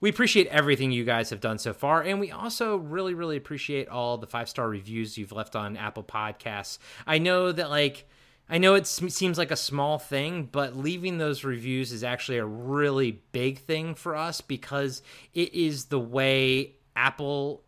we 0.00 0.10
appreciate 0.10 0.46
everything 0.48 0.92
you 0.92 1.04
guys 1.04 1.30
have 1.30 1.40
done 1.40 1.58
so 1.58 1.72
far, 1.72 2.02
and 2.02 2.20
we 2.20 2.30
also 2.30 2.76
really, 2.76 3.14
really 3.14 3.38
appreciate 3.38 3.88
all 3.88 4.18
the 4.18 4.26
five 4.26 4.48
star 4.48 4.68
reviews 4.68 5.16
you've 5.16 5.32
left 5.32 5.56
on 5.56 5.76
Apple 5.76 6.04
Podcasts. 6.04 6.78
I 7.06 7.18
know 7.18 7.50
that 7.50 7.70
like. 7.70 8.06
I 8.46 8.58
know 8.58 8.74
it 8.74 8.86
seems 8.86 9.38
like 9.38 9.50
a 9.50 9.56
small 9.56 9.98
thing, 9.98 10.50
but 10.52 10.76
leaving 10.76 11.16
those 11.16 11.44
reviews 11.44 11.92
is 11.92 12.04
actually 12.04 12.36
a 12.36 12.44
really 12.44 13.22
big 13.32 13.60
thing 13.60 13.94
for 13.94 14.14
us 14.14 14.42
because 14.42 15.00
it 15.32 15.54
is 15.54 15.86
the 15.86 15.98
way 15.98 16.74
Apple 16.96 17.62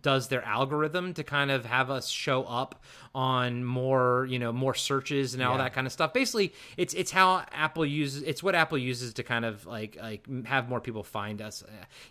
does 0.00 0.28
their 0.28 0.42
algorithm 0.42 1.14
to 1.14 1.22
kind 1.22 1.50
of 1.50 1.64
have 1.64 1.90
us 1.90 2.08
show 2.08 2.42
up 2.44 2.82
on 3.14 3.64
more 3.64 4.26
you 4.28 4.38
know 4.38 4.52
more 4.52 4.74
searches 4.74 5.32
and 5.32 5.42
all 5.42 5.58
that 5.58 5.72
kind 5.72 5.86
of 5.86 5.92
stuff. 5.92 6.12
Basically 6.12 6.52
it's 6.76 6.92
it's 6.94 7.10
how 7.12 7.44
apple 7.52 7.86
uses 7.86 8.22
it's 8.24 8.42
what 8.42 8.54
apple 8.54 8.78
uses 8.78 9.14
to 9.14 9.22
kind 9.22 9.44
of 9.44 9.64
like 9.64 9.96
like 10.00 10.26
have 10.46 10.68
more 10.68 10.80
people 10.80 11.04
find 11.04 11.40
us. 11.40 11.62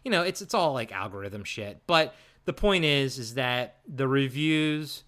You 0.03 0.11
know 0.11 0.23
it's 0.23 0.41
it's 0.41 0.53
all 0.53 0.73
like 0.73 0.91
algorithm 0.91 1.43
shit. 1.43 1.81
But 1.85 2.15
the 2.45 2.53
point 2.53 2.85
is 2.85 3.19
is 3.19 3.33
that 3.33 3.77
the 3.87 4.07
reviews 4.07 5.03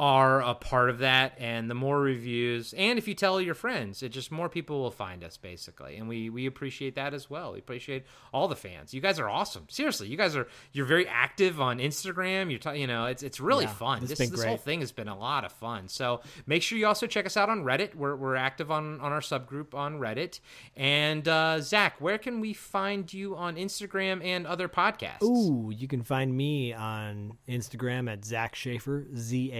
are 0.00 0.40
a 0.42 0.54
part 0.54 0.90
of 0.90 0.98
that 1.00 1.32
and 1.38 1.68
the 1.68 1.74
more 1.74 2.00
reviews 2.00 2.72
and 2.74 2.98
if 2.98 3.08
you 3.08 3.14
tell 3.14 3.40
your 3.40 3.54
friends 3.54 4.02
it 4.02 4.10
just 4.10 4.30
more 4.30 4.48
people 4.48 4.80
will 4.80 4.90
find 4.92 5.24
us 5.24 5.36
basically. 5.36 5.96
And 5.96 6.08
we 6.08 6.30
we 6.30 6.46
appreciate 6.46 6.94
that 6.94 7.14
as 7.14 7.28
well. 7.28 7.52
We 7.52 7.58
appreciate 7.58 8.04
all 8.32 8.46
the 8.46 8.54
fans. 8.56 8.94
You 8.94 9.00
guys 9.00 9.18
are 9.18 9.28
awesome. 9.28 9.66
Seriously 9.68 10.08
you 10.08 10.16
guys 10.16 10.36
are 10.36 10.46
you're 10.72 10.86
very 10.86 11.06
active 11.08 11.60
on 11.60 11.78
instagram. 11.78 12.50
You're 12.50 12.60
t- 12.60 12.80
you 12.80 12.86
know 12.86 13.06
it's 13.06 13.22
it's 13.22 13.40
really 13.40 13.64
Yeah, 13.64 13.72
fun. 13.72 13.98
it's 14.04 14.08
this 14.16 14.30
this 14.30 14.44
whole 14.44 14.56
thing 14.56 14.80
has 14.80 14.92
been 14.92 15.08
a 15.08 15.18
lot 15.18 15.44
of 15.44 15.52
fun. 15.52 15.88
So 15.88 16.20
make 16.46 16.62
sure 16.62 16.78
you 16.78 16.86
also 16.86 17.06
check 17.06 17.26
us 17.26 17.36
out 17.36 17.48
on 17.50 17.64
reddit. 17.64 17.94
We're, 17.94 18.14
we're 18.14 18.36
active 18.36 18.70
on 18.70 19.00
on 19.00 19.10
our 19.12 19.20
subgroup 19.20 19.74
on 19.74 19.98
reddit. 19.98 20.38
And 20.76 21.26
uh 21.26 21.60
zach 21.60 22.00
where 22.00 22.18
can 22.18 22.40
we 22.40 22.52
find 22.52 23.12
you 23.12 23.34
on 23.36 23.56
instagram 23.56 24.24
and 24.24 24.46
other 24.46 24.68
podcasts? 24.68 25.22
Ooh, 25.22 25.72
you 25.74 25.88
can 25.88 26.02
find 26.02 26.36
me 26.36 26.72
on 26.72 27.32
Instagram 27.48 28.10
at 28.12 28.24
Zach 28.24 28.54
Shaffer, 28.54 29.06
Z 29.16 29.52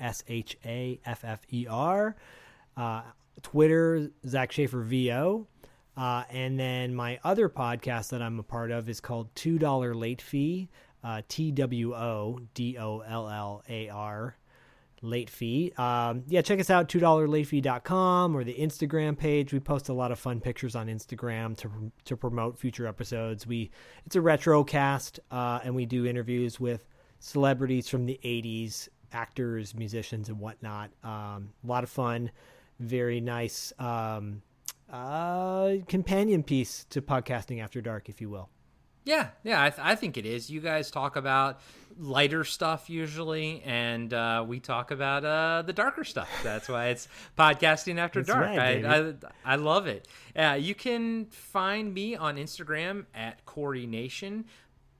S 0.00 0.24
H 0.28 0.56
A 0.64 1.00
F 1.04 1.24
F 1.24 1.40
E 1.50 1.66
R. 1.68 2.16
Uh, 2.76 3.02
Twitter, 3.42 4.10
Zach 4.26 4.52
Shaffer 4.52 4.82
VO. 4.82 5.46
Uh, 5.96 6.24
and 6.30 6.58
then 6.58 6.94
my 6.94 7.18
other 7.22 7.48
podcast 7.48 8.10
that 8.10 8.22
I'm 8.22 8.38
a 8.38 8.42
part 8.42 8.70
of 8.70 8.88
is 8.88 9.00
called 9.00 9.34
Two 9.34 9.58
Dollar 9.58 9.94
Late 9.94 10.22
Fee, 10.22 10.68
uh, 11.04 11.22
T 11.28 11.52
W 11.52 11.94
O 11.94 12.40
D 12.54 12.78
O 12.78 13.00
L 13.00 13.28
L 13.28 13.62
A 13.68 13.88
R 13.88 14.36
late 15.02 15.28
fee. 15.28 15.72
Um, 15.76 16.22
yeah, 16.28 16.42
check 16.42 16.60
us 16.60 16.70
out, 16.70 16.88
$2latefee.com 16.88 18.36
or 18.36 18.44
the 18.44 18.54
Instagram 18.54 19.18
page. 19.18 19.52
We 19.52 19.60
post 19.60 19.88
a 19.88 19.92
lot 19.92 20.12
of 20.12 20.18
fun 20.18 20.40
pictures 20.40 20.76
on 20.76 20.86
Instagram 20.86 21.56
to, 21.58 21.70
to 22.04 22.16
promote 22.16 22.58
future 22.58 22.86
episodes. 22.86 23.46
We 23.46 23.70
It's 24.06 24.16
a 24.16 24.20
retro 24.20 24.64
cast, 24.64 25.20
uh, 25.30 25.60
and 25.64 25.74
we 25.74 25.86
do 25.86 26.06
interviews 26.06 26.60
with 26.60 26.88
celebrities 27.18 27.88
from 27.88 28.06
the 28.06 28.18
80s, 28.24 28.88
actors, 29.12 29.74
musicians, 29.74 30.28
and 30.28 30.38
whatnot. 30.38 30.90
Um, 31.02 31.50
a 31.62 31.66
lot 31.66 31.84
of 31.84 31.90
fun. 31.90 32.30
Very 32.80 33.20
nice 33.20 33.72
um, 33.78 34.42
uh, 34.90 35.74
companion 35.88 36.42
piece 36.42 36.84
to 36.90 37.00
Podcasting 37.00 37.62
After 37.62 37.80
Dark, 37.80 38.08
if 38.08 38.20
you 38.20 38.28
will. 38.30 38.48
Yeah, 39.04 39.28
yeah, 39.42 39.64
I, 39.64 39.70
th- 39.70 39.80
I 39.82 39.94
think 39.96 40.16
it 40.16 40.24
is. 40.26 40.48
You 40.48 40.60
guys 40.60 40.88
talk 40.90 41.16
about 41.16 41.60
lighter 41.98 42.44
stuff 42.44 42.88
usually, 42.88 43.60
and 43.64 44.14
uh, 44.14 44.44
we 44.46 44.60
talk 44.60 44.92
about 44.92 45.24
uh, 45.24 45.62
the 45.62 45.72
darker 45.72 46.04
stuff. 46.04 46.28
That's 46.44 46.68
why 46.68 46.88
it's 46.88 47.08
podcasting 47.38 47.98
after 47.98 48.22
dark. 48.22 48.46
right, 48.46 48.84
I. 48.84 49.08
I 49.08 49.14
I 49.44 49.56
love 49.56 49.88
it. 49.88 50.06
Uh, 50.36 50.56
you 50.60 50.76
can 50.76 51.26
find 51.26 51.92
me 51.92 52.14
on 52.14 52.36
Instagram 52.36 53.06
at 53.12 53.44
Corey 53.44 53.86
Nation. 53.86 54.44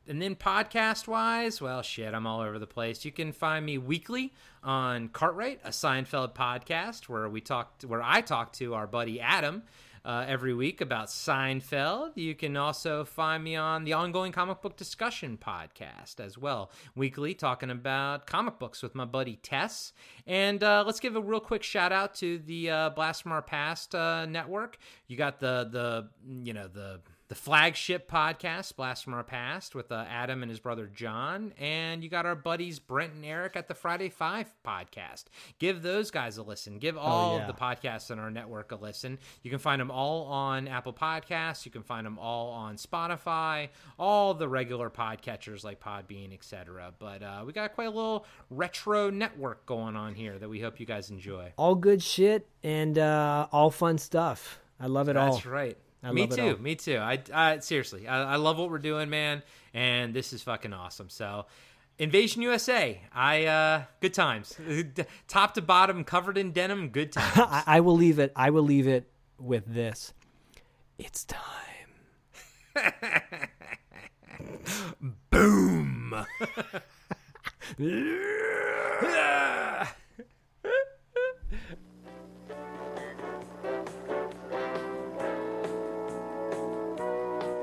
And 0.08 0.20
then 0.20 0.34
podcast 0.34 1.06
wise, 1.06 1.60
well, 1.60 1.80
shit, 1.82 2.12
I'm 2.12 2.26
all 2.26 2.40
over 2.40 2.58
the 2.58 2.66
place. 2.66 3.04
You 3.04 3.12
can 3.12 3.32
find 3.32 3.64
me 3.64 3.78
weekly 3.78 4.32
on 4.64 5.08
Cartwright, 5.08 5.60
a 5.64 5.70
Seinfeld 5.70 6.34
podcast, 6.34 7.08
where 7.08 7.28
we 7.28 7.40
talk, 7.40 7.82
where 7.86 8.02
I 8.02 8.20
talk 8.20 8.52
to 8.54 8.74
our 8.74 8.88
buddy 8.88 9.20
Adam 9.20 9.62
uh, 10.04 10.24
every 10.26 10.54
week 10.54 10.80
about 10.80 11.06
Seinfeld. 11.06 12.16
You 12.16 12.34
can 12.34 12.56
also 12.56 13.04
find 13.04 13.44
me 13.44 13.54
on 13.54 13.84
the 13.84 13.92
ongoing 13.92 14.32
comic 14.32 14.60
book 14.60 14.76
discussion 14.76 15.38
podcast 15.40 16.18
as 16.18 16.36
well, 16.36 16.72
weekly, 16.96 17.34
talking 17.34 17.70
about 17.70 18.26
comic 18.26 18.58
books 18.58 18.82
with 18.82 18.94
my 18.94 19.04
buddy 19.04 19.36
Tess. 19.36 19.92
And 20.26 20.62
uh, 20.64 20.82
let's 20.84 21.00
give 21.00 21.14
a 21.14 21.20
real 21.20 21.40
quick 21.40 21.62
shout 21.62 21.92
out 21.92 22.14
to 22.16 22.38
the 22.38 22.70
uh, 22.70 22.90
Blast 22.90 23.22
from 23.22 23.32
Our 23.32 23.42
Past 23.42 23.94
uh, 23.94 24.26
network. 24.26 24.78
You 25.06 25.16
got 25.16 25.38
the 25.38 25.68
the 25.70 26.08
you 26.44 26.52
know 26.52 26.66
the 26.66 27.00
the 27.32 27.36
flagship 27.36 28.10
podcast, 28.10 28.76
Blast 28.76 29.04
from 29.04 29.14
Our 29.14 29.24
Past, 29.24 29.74
with 29.74 29.90
uh, 29.90 30.04
Adam 30.06 30.42
and 30.42 30.50
his 30.50 30.60
brother 30.60 30.86
John. 30.86 31.54
And 31.58 32.04
you 32.04 32.10
got 32.10 32.26
our 32.26 32.34
buddies 32.34 32.78
Brent 32.78 33.14
and 33.14 33.24
Eric 33.24 33.56
at 33.56 33.68
the 33.68 33.74
Friday 33.74 34.10
Five 34.10 34.52
podcast. 34.62 35.24
Give 35.58 35.80
those 35.80 36.10
guys 36.10 36.36
a 36.36 36.42
listen. 36.42 36.76
Give 36.76 36.98
all 36.98 37.38
yeah. 37.38 37.40
of 37.40 37.46
the 37.46 37.58
podcasts 37.58 38.10
in 38.10 38.18
our 38.18 38.30
network 38.30 38.70
a 38.72 38.76
listen. 38.76 39.18
You 39.42 39.50
can 39.50 39.60
find 39.60 39.80
them 39.80 39.90
all 39.90 40.24
on 40.24 40.68
Apple 40.68 40.92
Podcasts. 40.92 41.64
You 41.64 41.70
can 41.70 41.82
find 41.82 42.04
them 42.04 42.18
all 42.18 42.50
on 42.50 42.76
Spotify, 42.76 43.70
all 43.98 44.34
the 44.34 44.46
regular 44.46 44.90
podcatchers 44.90 45.64
like 45.64 45.80
Podbean, 45.80 46.34
etc. 46.34 46.92
But 46.98 47.22
uh, 47.22 47.44
we 47.46 47.54
got 47.54 47.72
quite 47.74 47.88
a 47.88 47.92
little 47.92 48.26
retro 48.50 49.08
network 49.08 49.64
going 49.64 49.96
on 49.96 50.14
here 50.14 50.38
that 50.38 50.50
we 50.50 50.60
hope 50.60 50.78
you 50.78 50.84
guys 50.84 51.08
enjoy. 51.08 51.54
All 51.56 51.76
good 51.76 52.02
shit 52.02 52.46
and 52.62 52.98
uh, 52.98 53.46
all 53.52 53.70
fun 53.70 53.96
stuff. 53.96 54.58
I 54.78 54.86
love 54.88 55.08
it 55.08 55.16
all. 55.16 55.32
That's 55.32 55.46
right. 55.46 55.78
I 56.02 56.12
me 56.12 56.26
too. 56.26 56.56
Me 56.58 56.74
too. 56.74 56.96
I, 56.96 57.22
I 57.32 57.58
seriously, 57.60 58.08
I, 58.08 58.34
I 58.34 58.36
love 58.36 58.58
what 58.58 58.70
we're 58.70 58.78
doing, 58.78 59.08
man, 59.08 59.42
and 59.72 60.12
this 60.12 60.32
is 60.32 60.42
fucking 60.42 60.72
awesome. 60.72 61.08
So, 61.08 61.46
Invasion 61.98 62.42
USA, 62.42 63.00
I 63.14 63.46
uh, 63.46 63.82
good 64.00 64.14
times, 64.14 64.56
top 65.28 65.54
to 65.54 65.62
bottom, 65.62 66.02
covered 66.02 66.38
in 66.38 66.52
denim, 66.52 66.88
good 66.88 67.12
times. 67.12 67.38
I, 67.38 67.62
I 67.66 67.80
will 67.80 67.96
leave 67.96 68.18
it. 68.18 68.32
I 68.34 68.50
will 68.50 68.64
leave 68.64 68.88
it 68.88 69.08
with 69.38 69.64
this. 69.66 70.12
It's 70.98 71.24
time. 71.24 71.38
Boom. 75.30 76.26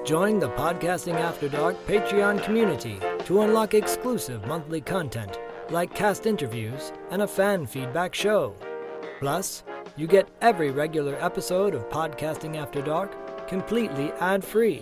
Join 0.10 0.40
the 0.40 0.50
Podcasting 0.50 1.20
After 1.20 1.48
Dark 1.48 1.76
Patreon 1.86 2.44
community 2.44 3.00
to 3.26 3.42
unlock 3.42 3.76
exclusive 3.76 4.44
monthly 4.48 4.82
content 4.82 5.38
like 5.70 5.94
cast 5.94 6.26
interviews 6.26 6.92
and 7.12 7.22
a 7.22 7.28
fan 7.28 7.68
feedback 7.68 8.16
show. 8.16 8.56
Plus, 9.20 9.64
you 9.98 10.08
get 10.08 10.28
every 10.42 10.72
regular 10.72 11.16
episode 11.24 11.76
of 11.76 11.88
Podcasting 11.90 12.58
After 12.58 12.82
Dark 12.82 13.48
completely 13.48 14.12
ad 14.14 14.44
free. 14.44 14.82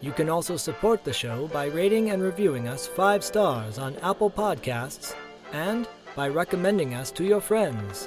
You 0.00 0.12
can 0.12 0.28
also 0.28 0.56
support 0.56 1.02
the 1.02 1.12
show 1.12 1.48
by 1.48 1.66
rating 1.66 2.10
and 2.10 2.22
reviewing 2.22 2.68
us 2.68 2.86
five 2.86 3.24
stars 3.24 3.76
on 3.76 3.96
Apple 4.04 4.30
Podcasts 4.30 5.16
and 5.52 5.88
by 6.14 6.28
recommending 6.28 6.94
us 6.94 7.10
to 7.10 7.24
your 7.24 7.40
friends. 7.40 8.06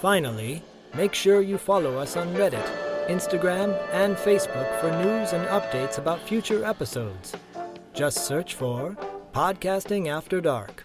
Finally, 0.00 0.62
make 0.94 1.12
sure 1.12 1.42
you 1.42 1.58
follow 1.58 1.98
us 1.98 2.16
on 2.16 2.34
Reddit, 2.34 2.81
Instagram, 3.08 3.76
and 3.92 4.16
Facebook 4.16 4.80
for 4.80 4.90
news 4.90 5.32
and 5.32 5.46
updates 5.48 5.98
about 5.98 6.20
future 6.20 6.64
episodes. 6.64 7.34
Just 7.94 8.26
search 8.26 8.54
for 8.54 8.96
Podcasting 9.32 10.08
After 10.08 10.40
Dark. 10.40 10.84